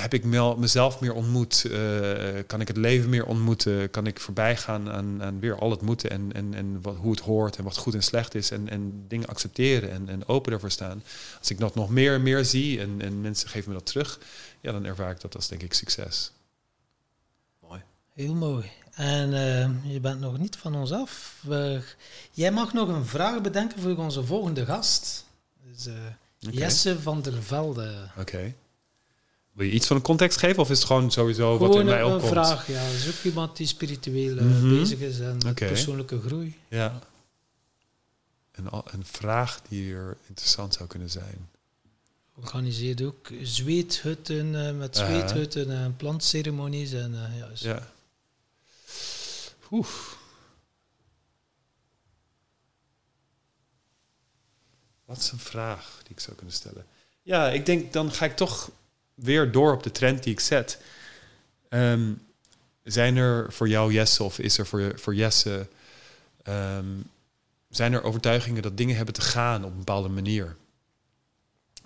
heb 0.00 0.14
ik 0.14 0.24
mezelf 0.58 1.00
meer 1.00 1.12
ontmoet? 1.12 1.64
eh, 1.64 2.42
kan 2.46 2.60
ik 2.60 2.68
het 2.68 2.76
leven 2.76 3.08
meer 3.08 3.26
ontmoeten? 3.26 3.90
Kan 3.90 4.06
ik 4.06 4.20
voorbij 4.20 4.56
gaan 4.56 4.90
aan, 4.90 5.22
aan 5.22 5.40
weer 5.40 5.58
al 5.58 5.70
het 5.70 5.80
moeten 5.80 6.10
en, 6.10 6.32
en, 6.32 6.54
en 6.54 6.80
wat, 6.82 6.96
hoe 6.96 7.10
het 7.10 7.20
hoort 7.20 7.56
en 7.56 7.64
wat 7.64 7.76
goed 7.76 7.94
en 7.94 8.02
slecht 8.02 8.34
is 8.34 8.50
en, 8.50 8.68
en 8.68 9.04
dingen 9.08 9.28
accepteren 9.28 9.90
en, 9.90 10.08
en 10.08 10.28
open 10.28 10.50
daarvoor 10.50 10.70
staan? 10.70 11.02
Als 11.38 11.50
ik 11.50 11.58
dat 11.58 11.74
nog 11.74 11.90
meer 11.90 12.14
en 12.14 12.22
meer 12.22 12.44
zie 12.44 12.80
en, 12.80 12.96
en 13.00 13.20
mensen 13.20 13.48
geven 13.48 13.68
me 13.68 13.74
dat 13.78 13.86
terug, 13.86 14.18
ja, 14.60 14.72
dan 14.72 14.84
ervaar 14.84 15.10
ik 15.10 15.20
dat 15.20 15.34
als 15.34 15.48
denk 15.48 15.62
ik 15.62 15.74
succes. 15.74 16.30
Mooi. 17.60 17.80
Heel 18.14 18.34
mooi. 18.34 18.70
En 18.94 19.34
eh, 19.34 19.92
je 19.92 20.00
bent 20.00 20.20
nog 20.20 20.38
niet 20.38 20.56
van 20.56 20.74
ons 20.74 20.92
af. 20.92 21.38
We- 21.42 21.82
jij 22.30 22.50
mag 22.52 22.72
nog 22.72 22.88
een 22.88 23.06
vraag 23.06 23.40
bedenken 23.40 23.80
voor 23.80 23.96
onze 23.96 24.24
volgende 24.24 24.64
gast. 24.64 25.24
Dus, 25.72 25.86
eh. 25.86 25.94
Jesse 26.38 27.00
van 27.00 27.22
der 27.22 27.42
Velde. 27.42 28.10
Oké. 28.18 28.54
Wil 29.56 29.66
je 29.66 29.72
iets 29.72 29.86
van 29.86 29.96
een 29.96 30.02
context 30.02 30.38
geven 30.38 30.62
of 30.62 30.70
is 30.70 30.78
het 30.78 30.86
gewoon 30.86 31.10
sowieso 31.10 31.58
wat 31.58 31.60
in 31.60 31.66
Gewoon 31.66 31.84
mij 31.84 32.00
een, 32.00 32.06
een 32.06 32.12
opkomt? 32.14 32.32
vraag. 32.32 32.66
Ja, 32.66 32.82
ook 33.08 33.22
iemand 33.24 33.56
die 33.56 33.66
spiritueel 33.66 34.36
eh, 34.38 34.44
Mhm. 34.44 34.68
bezig 34.68 34.98
is 34.98 35.20
en 35.20 35.38
persoonlijke 35.54 36.20
groei. 36.20 36.58
Ja. 36.68 36.98
Een, 38.52 38.66
een 38.84 39.04
vraag 39.04 39.60
die 39.68 39.94
er 39.94 40.16
interessant 40.28 40.74
zou 40.74 40.88
kunnen 40.88 41.10
zijn. 41.10 41.48
Organiseert 42.34 43.02
ook 43.02 43.30
zweethutten, 43.42 44.66
eh, 44.66 44.74
met 44.74 44.96
zweethutten 44.96 45.70
en 45.70 45.96
plantceremonies. 45.96 46.92
En, 46.92 47.14
eh, 47.24 47.38
ja, 47.38 47.48
Ja. 47.54 47.88
Oeh. 49.70 49.86
Wat 55.04 55.16
is 55.18 55.30
een 55.30 55.38
vraag 55.38 55.98
die 56.02 56.12
ik 56.12 56.20
zou 56.20 56.36
kunnen 56.36 56.54
stellen? 56.54 56.86
Ja, 57.22 57.50
ik 57.50 57.66
denk 57.66 57.92
dan 57.92 58.12
ga 58.12 58.24
ik 58.24 58.36
toch 58.36 58.70
weer 59.16 59.52
door 59.52 59.72
op 59.72 59.82
de 59.82 59.92
trend 59.92 60.22
die 60.22 60.32
ik 60.32 60.40
zet. 60.40 60.80
Ehm, 61.68 62.12
zijn 62.82 63.16
er 63.16 63.52
voor 63.52 63.68
jou, 63.68 63.92
Jesse, 63.92 64.22
of 64.22 64.38
is 64.38 64.58
er 64.58 64.66
voor, 64.66 64.92
voor 64.98 65.14
Jesse, 65.14 65.68
ehm, 66.42 66.86
zijn 67.68 67.92
er 67.92 68.02
overtuigingen 68.02 68.62
dat 68.62 68.76
dingen 68.76 68.96
hebben 68.96 69.14
te 69.14 69.20
gaan 69.20 69.64
op 69.64 69.70
een 69.70 69.78
bepaalde 69.78 70.08
manier? 70.08 70.56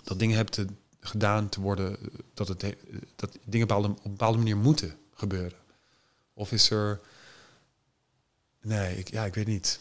Dat 0.05 0.19
dingen 0.19 0.37
hebben 0.37 0.55
te, 0.55 0.67
gedaan 1.01 1.49
te 1.49 1.61
worden, 1.61 1.97
dat, 2.35 2.49
het, 2.49 2.63
he- 2.63 2.77
dat 3.17 3.39
dingen 3.45 3.67
bepaalde, 3.67 3.89
op 3.89 4.05
een 4.05 4.11
bepaalde 4.11 4.39
manier 4.39 4.57
moeten 4.57 4.97
gebeuren? 5.15 5.59
Of 6.35 6.53
is 6.53 6.71
er. 6.71 7.01
Nee, 8.63 8.99
ik, 8.99 9.11
ja, 9.11 9.25
ik 9.25 9.35
weet 9.35 9.47
niet. 9.47 9.81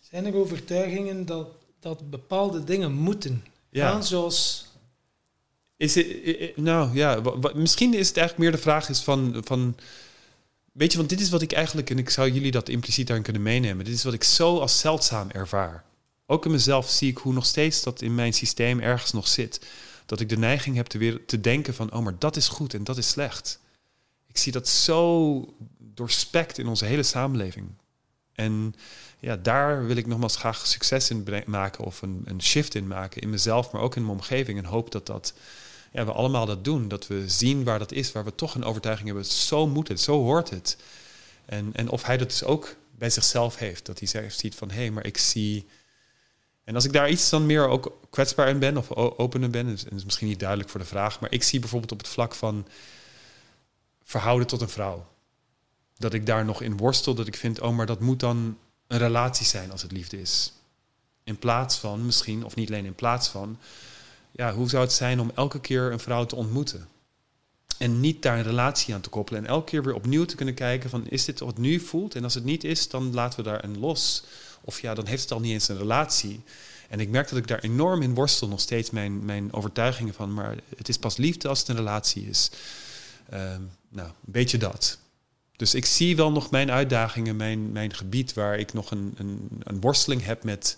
Zijn 0.00 0.26
er 0.26 0.34
overtuigingen 0.34 1.26
dat, 1.26 1.48
dat 1.80 2.10
bepaalde 2.10 2.64
dingen 2.64 2.92
moeten 2.92 3.44
Ja. 3.70 3.90
gaan 3.90 4.04
zoals... 4.04 4.65
Is 5.76 5.94
het, 5.94 6.56
nou 6.56 6.94
ja, 6.94 7.22
misschien 7.54 7.94
is 7.94 8.08
het 8.08 8.16
eigenlijk 8.16 8.48
meer 8.48 8.56
de 8.56 8.62
vraag 8.62 8.88
is 8.88 9.00
van, 9.00 9.42
van. 9.44 9.76
Weet 10.72 10.92
je, 10.92 10.98
want 10.98 11.10
dit 11.10 11.20
is 11.20 11.30
wat 11.30 11.42
ik 11.42 11.52
eigenlijk, 11.52 11.90
en 11.90 11.98
ik 11.98 12.10
zou 12.10 12.30
jullie 12.30 12.50
dat 12.50 12.68
impliciet 12.68 13.06
daarin 13.06 13.24
kunnen 13.24 13.42
meenemen. 13.42 13.84
Dit 13.84 13.94
is 13.94 14.04
wat 14.04 14.12
ik 14.12 14.24
zo 14.24 14.58
als 14.58 14.80
zeldzaam 14.80 15.30
ervaar. 15.30 15.84
Ook 16.26 16.44
in 16.44 16.50
mezelf 16.50 16.90
zie 16.90 17.10
ik 17.10 17.18
hoe 17.18 17.32
nog 17.32 17.46
steeds 17.46 17.82
dat 17.82 18.02
in 18.02 18.14
mijn 18.14 18.32
systeem 18.32 18.80
ergens 18.80 19.12
nog 19.12 19.28
zit. 19.28 19.60
Dat 20.06 20.20
ik 20.20 20.28
de 20.28 20.38
neiging 20.38 20.76
heb 20.76 20.86
te, 20.86 20.98
weer, 20.98 21.26
te 21.26 21.40
denken 21.40 21.74
van, 21.74 21.92
oh, 21.92 22.04
maar 22.04 22.18
dat 22.18 22.36
is 22.36 22.48
goed 22.48 22.74
en 22.74 22.84
dat 22.84 22.96
is 22.96 23.08
slecht. 23.08 23.60
Ik 24.26 24.36
zie 24.36 24.52
dat 24.52 24.68
zo 24.68 25.54
doorspekt 25.78 26.58
in 26.58 26.66
onze 26.66 26.84
hele 26.84 27.02
samenleving. 27.02 27.68
En 28.32 28.74
ja, 29.18 29.36
daar 29.36 29.86
wil 29.86 29.96
ik 29.96 30.06
nogmaals 30.06 30.36
graag 30.36 30.66
succes 30.66 31.10
in 31.10 31.26
maken 31.46 31.84
of 31.84 32.02
een, 32.02 32.22
een 32.24 32.42
shift 32.42 32.74
in 32.74 32.86
maken 32.86 33.22
in 33.22 33.30
mezelf, 33.30 33.70
maar 33.70 33.82
ook 33.82 33.96
in 33.96 34.02
mijn 34.02 34.14
omgeving. 34.14 34.58
En 34.58 34.64
hoop 34.64 34.90
dat, 34.90 35.06
dat 35.06 35.34
ja, 35.96 36.04
we 36.04 36.12
allemaal 36.12 36.46
dat 36.46 36.64
doen. 36.64 36.88
Dat 36.88 37.06
we 37.06 37.28
zien 37.28 37.64
waar 37.64 37.78
dat 37.78 37.92
is, 37.92 38.12
waar 38.12 38.24
we 38.24 38.34
toch 38.34 38.54
een 38.54 38.64
overtuiging 38.64 39.06
hebben. 39.06 39.26
Zo 39.26 39.66
moet 39.66 39.88
het, 39.88 40.00
zo 40.00 40.22
hoort 40.22 40.50
het. 40.50 40.76
En, 41.44 41.70
en 41.72 41.88
of 41.88 42.02
hij 42.02 42.16
dat 42.16 42.28
dus 42.28 42.44
ook 42.44 42.76
bij 42.98 43.10
zichzelf 43.10 43.56
heeft. 43.56 43.86
Dat 43.86 43.98
hij 43.98 44.08
zelf 44.08 44.32
ziet 44.32 44.54
van, 44.54 44.70
hé, 44.70 44.76
hey, 44.76 44.90
maar 44.90 45.06
ik 45.06 45.18
zie... 45.18 45.66
En 46.64 46.74
als 46.74 46.84
ik 46.84 46.92
daar 46.92 47.10
iets 47.10 47.30
dan 47.30 47.46
meer 47.46 47.68
ook 47.68 47.98
kwetsbaar 48.10 48.48
in 48.48 48.58
ben 48.58 48.76
of 48.76 48.92
open 48.92 49.42
in 49.42 49.50
ben, 49.50 49.66
en 49.66 49.76
dat 49.76 49.92
is 49.92 50.04
misschien 50.04 50.28
niet 50.28 50.38
duidelijk 50.38 50.70
voor 50.70 50.80
de 50.80 50.86
vraag, 50.86 51.20
maar 51.20 51.32
ik 51.32 51.42
zie 51.42 51.60
bijvoorbeeld 51.60 51.92
op 51.92 51.98
het 51.98 52.08
vlak 52.08 52.34
van 52.34 52.66
verhouden 54.02 54.46
tot 54.46 54.60
een 54.60 54.68
vrouw. 54.68 55.06
Dat 55.96 56.14
ik 56.14 56.26
daar 56.26 56.44
nog 56.44 56.62
in 56.62 56.76
worstel, 56.76 57.14
dat 57.14 57.26
ik 57.26 57.36
vind, 57.36 57.60
oh, 57.60 57.76
maar 57.76 57.86
dat 57.86 58.00
moet 58.00 58.20
dan 58.20 58.58
een 58.86 58.98
relatie 58.98 59.46
zijn 59.46 59.70
als 59.70 59.82
het 59.82 59.92
liefde 59.92 60.20
is. 60.20 60.52
In 61.24 61.38
plaats 61.38 61.76
van 61.76 62.06
misschien, 62.06 62.44
of 62.44 62.54
niet 62.54 62.68
alleen 62.68 62.84
in 62.84 62.94
plaats 62.94 63.28
van, 63.28 63.58
ja, 64.36 64.54
hoe 64.54 64.68
zou 64.68 64.82
het 64.82 64.92
zijn 64.92 65.20
om 65.20 65.30
elke 65.34 65.60
keer 65.60 65.92
een 65.92 66.00
vrouw 66.00 66.26
te 66.26 66.36
ontmoeten? 66.36 66.88
En 67.78 68.00
niet 68.00 68.22
daar 68.22 68.36
een 68.36 68.42
relatie 68.42 68.94
aan 68.94 69.00
te 69.00 69.08
koppelen. 69.08 69.42
En 69.42 69.48
elke 69.48 69.70
keer 69.70 69.82
weer 69.82 69.94
opnieuw 69.94 70.24
te 70.24 70.36
kunnen 70.36 70.54
kijken 70.54 70.90
van 70.90 71.08
is 71.08 71.24
dit 71.24 71.40
wat 71.40 71.58
nu 71.58 71.80
voelt? 71.80 72.14
En 72.14 72.24
als 72.24 72.34
het 72.34 72.44
niet 72.44 72.64
is, 72.64 72.88
dan 72.88 73.14
laten 73.14 73.38
we 73.38 73.50
daar 73.50 73.64
een 73.64 73.78
los. 73.78 74.24
Of 74.60 74.80
ja, 74.80 74.94
dan 74.94 75.06
heeft 75.06 75.22
het 75.22 75.32
al 75.32 75.40
niet 75.40 75.52
eens 75.52 75.68
een 75.68 75.78
relatie. 75.78 76.40
En 76.88 77.00
ik 77.00 77.08
merk 77.08 77.28
dat 77.28 77.38
ik 77.38 77.46
daar 77.46 77.58
enorm 77.58 78.02
in 78.02 78.14
worstel, 78.14 78.48
nog 78.48 78.60
steeds 78.60 78.90
mijn, 78.90 79.24
mijn 79.24 79.52
overtuigingen 79.52 80.14
van. 80.14 80.34
Maar 80.34 80.56
het 80.76 80.88
is 80.88 80.98
pas 80.98 81.16
liefde 81.16 81.48
als 81.48 81.58
het 81.58 81.68
een 81.68 81.76
relatie 81.76 82.28
is. 82.28 82.50
Ehm, 83.28 83.60
nou, 83.88 84.08
een 84.08 84.32
beetje 84.32 84.58
dat. 84.58 84.98
Dus 85.56 85.74
ik 85.74 85.84
zie 85.84 86.16
wel 86.16 86.32
nog 86.32 86.50
mijn 86.50 86.70
uitdagingen, 86.70 87.36
mijn, 87.36 87.72
mijn 87.72 87.94
gebied 87.94 88.34
waar 88.34 88.58
ik 88.58 88.72
nog 88.72 88.90
een, 88.90 89.14
een, 89.16 89.48
een 89.62 89.80
worsteling 89.80 90.24
heb 90.24 90.44
met 90.44 90.76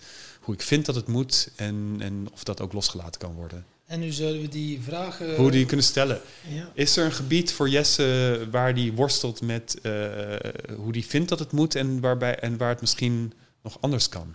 hoe 0.49 0.57
ik 0.57 0.62
vind 0.62 0.87
dat 0.87 0.95
het 0.95 1.07
moet 1.07 1.51
en, 1.57 1.97
en 1.99 2.29
of 2.33 2.45
dat 2.45 2.61
ook 2.61 2.73
losgelaten 2.73 3.20
kan 3.20 3.35
worden. 3.35 3.65
En 3.87 4.01
nu 4.01 4.11
zouden 4.11 4.41
we 4.41 4.49
die 4.49 4.81
vragen... 4.83 5.37
Hoe 5.37 5.51
die 5.51 5.66
kunnen 5.66 5.87
stellen. 5.87 6.20
Ja. 6.49 6.70
Is 6.75 6.97
er 6.97 7.05
een 7.05 7.12
gebied 7.12 7.53
voor 7.53 7.69
Jesse 7.69 8.47
waar 8.51 8.75
die 8.75 8.93
worstelt 8.93 9.41
met 9.41 9.79
uh, 9.83 9.93
hoe 10.77 10.93
die 10.93 11.07
vindt 11.07 11.29
dat 11.29 11.39
het 11.39 11.53
moet 11.53 11.75
en, 11.75 12.01
waarbij, 12.01 12.39
en 12.39 12.57
waar 12.57 12.69
het 12.69 12.81
misschien 12.81 13.33
nog 13.62 13.77
anders 13.81 14.09
kan? 14.09 14.35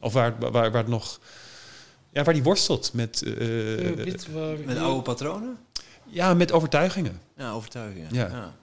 Of 0.00 0.12
waar, 0.12 0.38
waar, 0.38 0.52
waar 0.52 0.72
het 0.72 0.88
nog... 0.88 1.20
Ja, 2.12 2.22
waar 2.22 2.34
die 2.34 2.42
worstelt 2.42 2.92
met... 2.92 3.22
Uh, 3.26 4.64
met 4.66 4.78
oude 4.78 5.02
patronen? 5.02 5.58
Ja, 6.06 6.34
met 6.34 6.52
overtuigingen. 6.52 7.20
Ja, 7.36 7.52
overtuigingen. 7.52 8.08
Ja. 8.14 8.28
ja. 8.28 8.54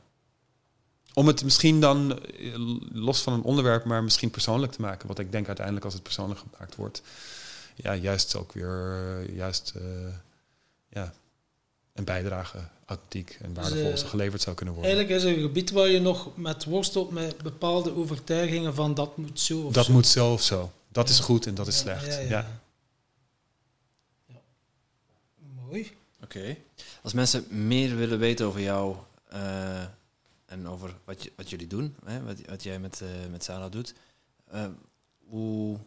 Om 1.20 1.28
het 1.28 1.44
misschien 1.44 1.80
dan, 1.80 2.20
los 2.92 3.22
van 3.22 3.34
een 3.34 3.42
onderwerp, 3.42 3.84
maar 3.84 4.04
misschien 4.04 4.30
persoonlijk 4.30 4.72
te 4.72 4.82
maken. 4.82 5.08
Wat 5.08 5.20
ik 5.20 5.32
denk 5.32 5.48
uiteindelijk 5.48 5.86
als 5.86 5.94
het 5.94 6.04
persoonlijk 6.04 6.40
gemaakt 6.40 6.76
wordt. 6.76 7.02
Ja, 7.76 7.96
juist 7.96 8.36
ook 8.36 8.54
weer... 8.54 9.34
Juist 9.34 9.74
ja, 10.90 11.14
een 11.94 12.04
bijdrage 12.04 12.58
authentiek 12.86 13.38
en 13.42 13.54
waardevol 13.54 13.92
dus, 13.92 14.04
geleverd 14.04 14.42
zou 14.42 14.56
kunnen 14.56 14.76
worden. 14.76 14.94
Eigenlijk 14.94 15.22
is 15.22 15.30
er 15.30 15.38
een 15.38 15.44
gebied 15.44 15.72
waar 15.72 15.88
je 15.88 16.00
nog 16.00 16.38
met 16.38 16.66
worstelt 16.66 17.12
met 17.12 17.38
bepaalde 17.38 17.96
overtuigingen 17.96 18.76
van 18.76 18.94
dat 18.94 19.18
moet 19.18 19.40
zo 19.40 19.62
of 19.62 19.74
dat 19.74 19.88
moet 19.88 20.08
zo 20.08 20.34
of 20.34 20.42
zo. 20.42 20.72
Dat 20.88 21.10
is 21.10 21.20
goed 21.20 21.46
en 21.46 21.56
dat 21.56 21.68
is 21.68 21.78
slecht. 21.78 22.30
Ja, 22.30 22.62
Mooi. 25.66 25.92
Oké. 26.24 26.58
Als 27.02 27.14
mensen 27.14 27.46
meer 27.50 27.96
willen 27.96 28.20
weten 28.20 28.46
over 28.46 28.62
jou 28.62 28.96
uh, 29.34 29.84
en 30.50 30.68
over 30.68 30.96
wat, 31.06 31.30
wat 31.36 31.50
jullie 31.50 31.68
doen, 31.68 31.96
hè, 32.06 32.24
wat, 32.24 32.38
wat 32.46 32.64
jij 32.64 32.80
met, 32.80 33.02
uh, 33.04 33.32
met 33.32 33.44
Sarah 33.44 33.72
doet, 33.72 33.94
uh, 34.54 34.66
hoe 35.26 35.78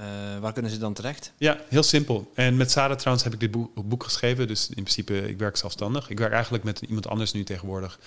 uh, 0.00 0.38
waar 0.38 0.52
kunnen 0.52 0.70
ze 0.70 0.78
dan 0.78 0.94
terecht? 0.94 1.32
Ja, 1.36 1.60
heel 1.68 1.82
simpel. 1.82 2.30
En 2.34 2.56
met 2.56 2.70
Sarah 2.70 2.96
trouwens 2.96 3.24
heb 3.24 3.34
ik 3.34 3.40
dit 3.40 3.50
boek, 3.50 3.88
boek, 3.88 4.04
geschreven. 4.04 4.48
Dus 4.48 4.68
in 4.68 4.74
principe, 4.74 5.28
ik 5.28 5.38
werk 5.38 5.56
zelfstandig. 5.56 6.10
Ik 6.10 6.18
werk 6.18 6.32
eigenlijk 6.32 6.64
met 6.64 6.80
iemand 6.80 7.06
anders 7.06 7.32
nu 7.32 7.44
tegenwoordig. 7.44 7.98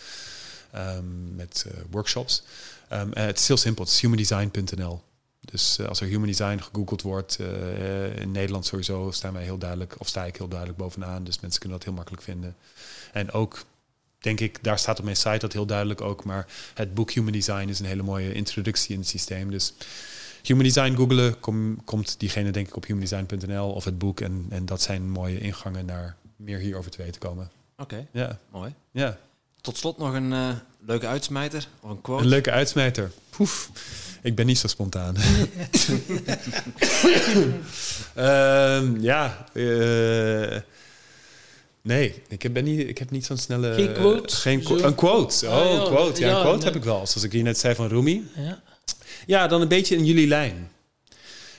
Um, 0.76 1.36
met 1.36 1.66
workshops. 1.90 2.44
Uh, 2.92 3.02
het 3.14 3.40
is 3.40 3.48
heel 3.48 3.58
simpel. 3.58 3.84
Het 3.84 3.94
is 3.94 4.02
humandesign.nl. 4.02 5.04
Dus 5.40 5.80
als 5.80 6.02
er 6.02 6.08
human 6.08 6.28
design 6.28 6.58
gegoogeld 6.58 7.02
wordt, 7.02 7.40
in 8.16 8.32
Nederland 8.32 8.66
sowieso 8.66 9.12
staan 9.12 9.34
wij 9.34 9.44
heel 9.44 9.58
duidelijk, 9.58 9.96
of 9.98 10.08
sta 10.08 10.26
ik 10.26 10.38
heel 10.38 10.48
duidelijk 10.48 10.80
bovenaan. 10.80 11.24
Dus 11.24 11.40
mensen 11.40 11.60
kunnen 11.60 11.78
dat 11.78 11.88
heel 11.88 11.96
makkelijk 11.96 12.24
vinden. 12.24 12.56
En 13.12 13.32
ook 13.32 13.66
denk 14.24 14.40
ik, 14.40 14.64
daar 14.64 14.80
staat 14.80 14.98
op 15.00 15.04
mijn 15.04 15.16
site 15.16 15.38
dat 15.38 15.54
heel 15.54 15.66
duidelijk 15.66 16.02
ook. 16.02 16.24
Maar 16.24 16.48
het 16.74 16.94
boek 16.94 17.12
Human 17.12 17.32
Design 17.32 17.68
is 17.68 17.80
een 17.80 17.86
hele 17.86 18.04
mooie 18.04 18.34
introductie 18.34 18.94
in 18.94 19.00
het 19.00 19.10
systeem. 19.10 19.52
Dus 19.52 19.74
Human 20.44 20.64
Design 20.64 20.96
googelen, 20.96 21.40
komt 21.86 22.20
diegene 22.20 22.52
denk 22.52 22.68
ik 22.68 22.76
op 22.76 22.86
humandesign.nl 22.86 23.72
of 23.72 23.84
het 23.84 23.98
boek. 23.98 24.22
En, 24.22 24.46
en 24.50 24.66
dat 24.66 24.82
zijn 24.82 25.10
mooie 25.10 25.40
ingangen 25.40 25.86
naar 25.86 26.16
meer 26.36 26.60
hierover 26.60 26.92
te 26.92 26.98
weten 26.98 27.22
komen. 27.22 27.52
Oké, 27.78 28.08
ja. 28.12 28.40
mooi. 28.52 28.74
Ja. 28.92 29.18
Tot 29.62 29.78
slot 29.78 29.98
nog 29.98 30.14
een 30.14 30.32
uh, 30.32 30.50
leuke 30.80 31.08
uitsmijter 31.08 31.68
of 31.80 31.90
een 31.90 32.02
quote. 32.02 32.24
Een 32.24 32.30
leuke 32.30 32.52
uitsmijter. 32.52 33.12
Poef, 33.30 33.70
ik 34.22 34.36
ben 34.36 34.46
niet 34.46 34.58
zo 34.58 34.68
spontaan. 34.68 35.16
uh, 38.18 39.02
ja, 39.12 39.46
uh, 39.54 40.60
nee, 41.84 42.22
ik 42.28 42.42
heb, 42.42 42.62
niet, 42.62 42.80
ik 42.80 42.98
heb 42.98 43.12
niet 43.12 43.26
zo'n 43.26 43.38
snelle... 43.38 43.74
Geen 43.74 43.94
quote? 43.94 44.36
Geen 44.36 44.64
quote. 44.64 44.84
Een 44.84 44.96
quote, 44.96 45.48
oh, 45.48 45.72
een 45.74 45.84
quote. 45.84 46.22
Ja, 46.22 46.36
een 46.36 46.42
quote 46.42 46.66
heb 46.66 46.76
ik 46.76 46.84
wel. 46.84 47.08
Zoals 47.08 47.24
ik 47.24 47.32
hier 47.32 47.44
net 47.44 47.58
zei 47.58 47.76
van 47.76 47.88
Rumi. 47.88 48.30
Ja. 48.36 48.62
Ja, 49.26 49.48
dan 49.48 49.62
een 49.62 49.68
beetje 49.68 49.96
in 49.96 50.06
jullie 50.06 50.28
lijn. 50.28 50.72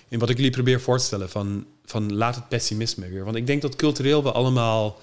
In 0.08 0.18
wat 0.18 0.30
ik 0.30 0.36
jullie 0.36 0.52
probeer 0.52 0.80
voor 0.80 0.98
te 0.98 1.04
stellen 1.04 1.30
van, 1.30 1.66
van 1.84 2.14
laat 2.14 2.34
het 2.34 2.48
pessimisme 2.48 3.08
weer. 3.08 3.24
Want 3.24 3.36
ik 3.36 3.46
denk 3.46 3.62
dat 3.62 3.76
cultureel 3.76 4.22
we 4.22 4.32
allemaal 4.32 5.00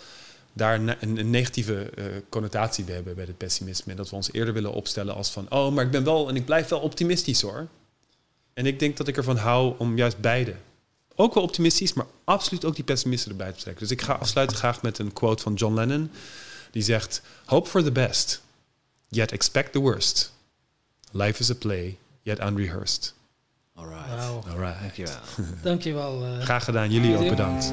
daar 0.53 0.75
een, 0.75 1.17
een 1.19 1.29
negatieve 1.29 1.89
uh, 1.95 2.05
connotatie 2.29 2.83
bij 2.83 2.95
hebben 2.95 3.15
bij 3.15 3.25
het 3.25 3.37
pessimisme. 3.37 3.91
En 3.91 3.97
dat 3.97 4.09
we 4.09 4.15
ons 4.15 4.31
eerder 4.31 4.53
willen 4.53 4.73
opstellen 4.73 5.15
als 5.15 5.29
van, 5.29 5.45
oh, 5.49 5.73
maar 5.73 5.85
ik 5.85 5.91
ben 5.91 6.03
wel 6.03 6.29
en 6.29 6.35
ik 6.35 6.45
blijf 6.45 6.67
wel 6.67 6.79
optimistisch 6.79 7.41
hoor. 7.41 7.67
En 8.53 8.65
ik 8.65 8.79
denk 8.79 8.97
dat 8.97 9.07
ik 9.07 9.17
ervan 9.17 9.37
hou 9.37 9.73
om 9.77 9.97
juist 9.97 10.19
beide. 10.19 10.55
Ook 11.21 11.33
wel 11.33 11.43
optimistisch, 11.43 11.93
maar 11.93 12.05
absoluut 12.23 12.65
ook 12.65 12.75
die 12.75 12.83
pessimisten 12.83 13.31
erbij 13.31 13.51
te 13.51 13.59
trekken. 13.59 13.83
Dus 13.87 13.91
ik 13.97 14.01
ga 14.01 14.13
afsluiten 14.13 14.57
graag 14.57 14.81
met 14.81 14.97
een 14.99 15.13
quote 15.13 15.43
van 15.43 15.53
John 15.53 15.73
Lennon. 15.73 16.11
Die 16.71 16.83
zegt, 16.83 17.21
hope 17.45 17.69
for 17.69 17.83
the 17.83 17.91
best, 17.91 18.41
yet 19.07 19.31
expect 19.31 19.71
the 19.71 19.79
worst. 19.79 20.33
Life 21.11 21.39
is 21.39 21.49
a 21.49 21.55
play, 21.55 21.97
yet 22.21 22.39
unrehearsed. 22.39 23.13
All 23.75 23.87
right. 23.87 24.09
All 24.49 24.57
right. 24.57 24.79
Dankjewel. 24.79 25.15
Dankjewel. 25.61 26.25
Uh, 26.25 26.41
Graag 26.41 26.63
gedaan. 26.63 26.91
Jullie 26.91 27.17
ook 27.17 27.29
bedankt. 27.29 27.71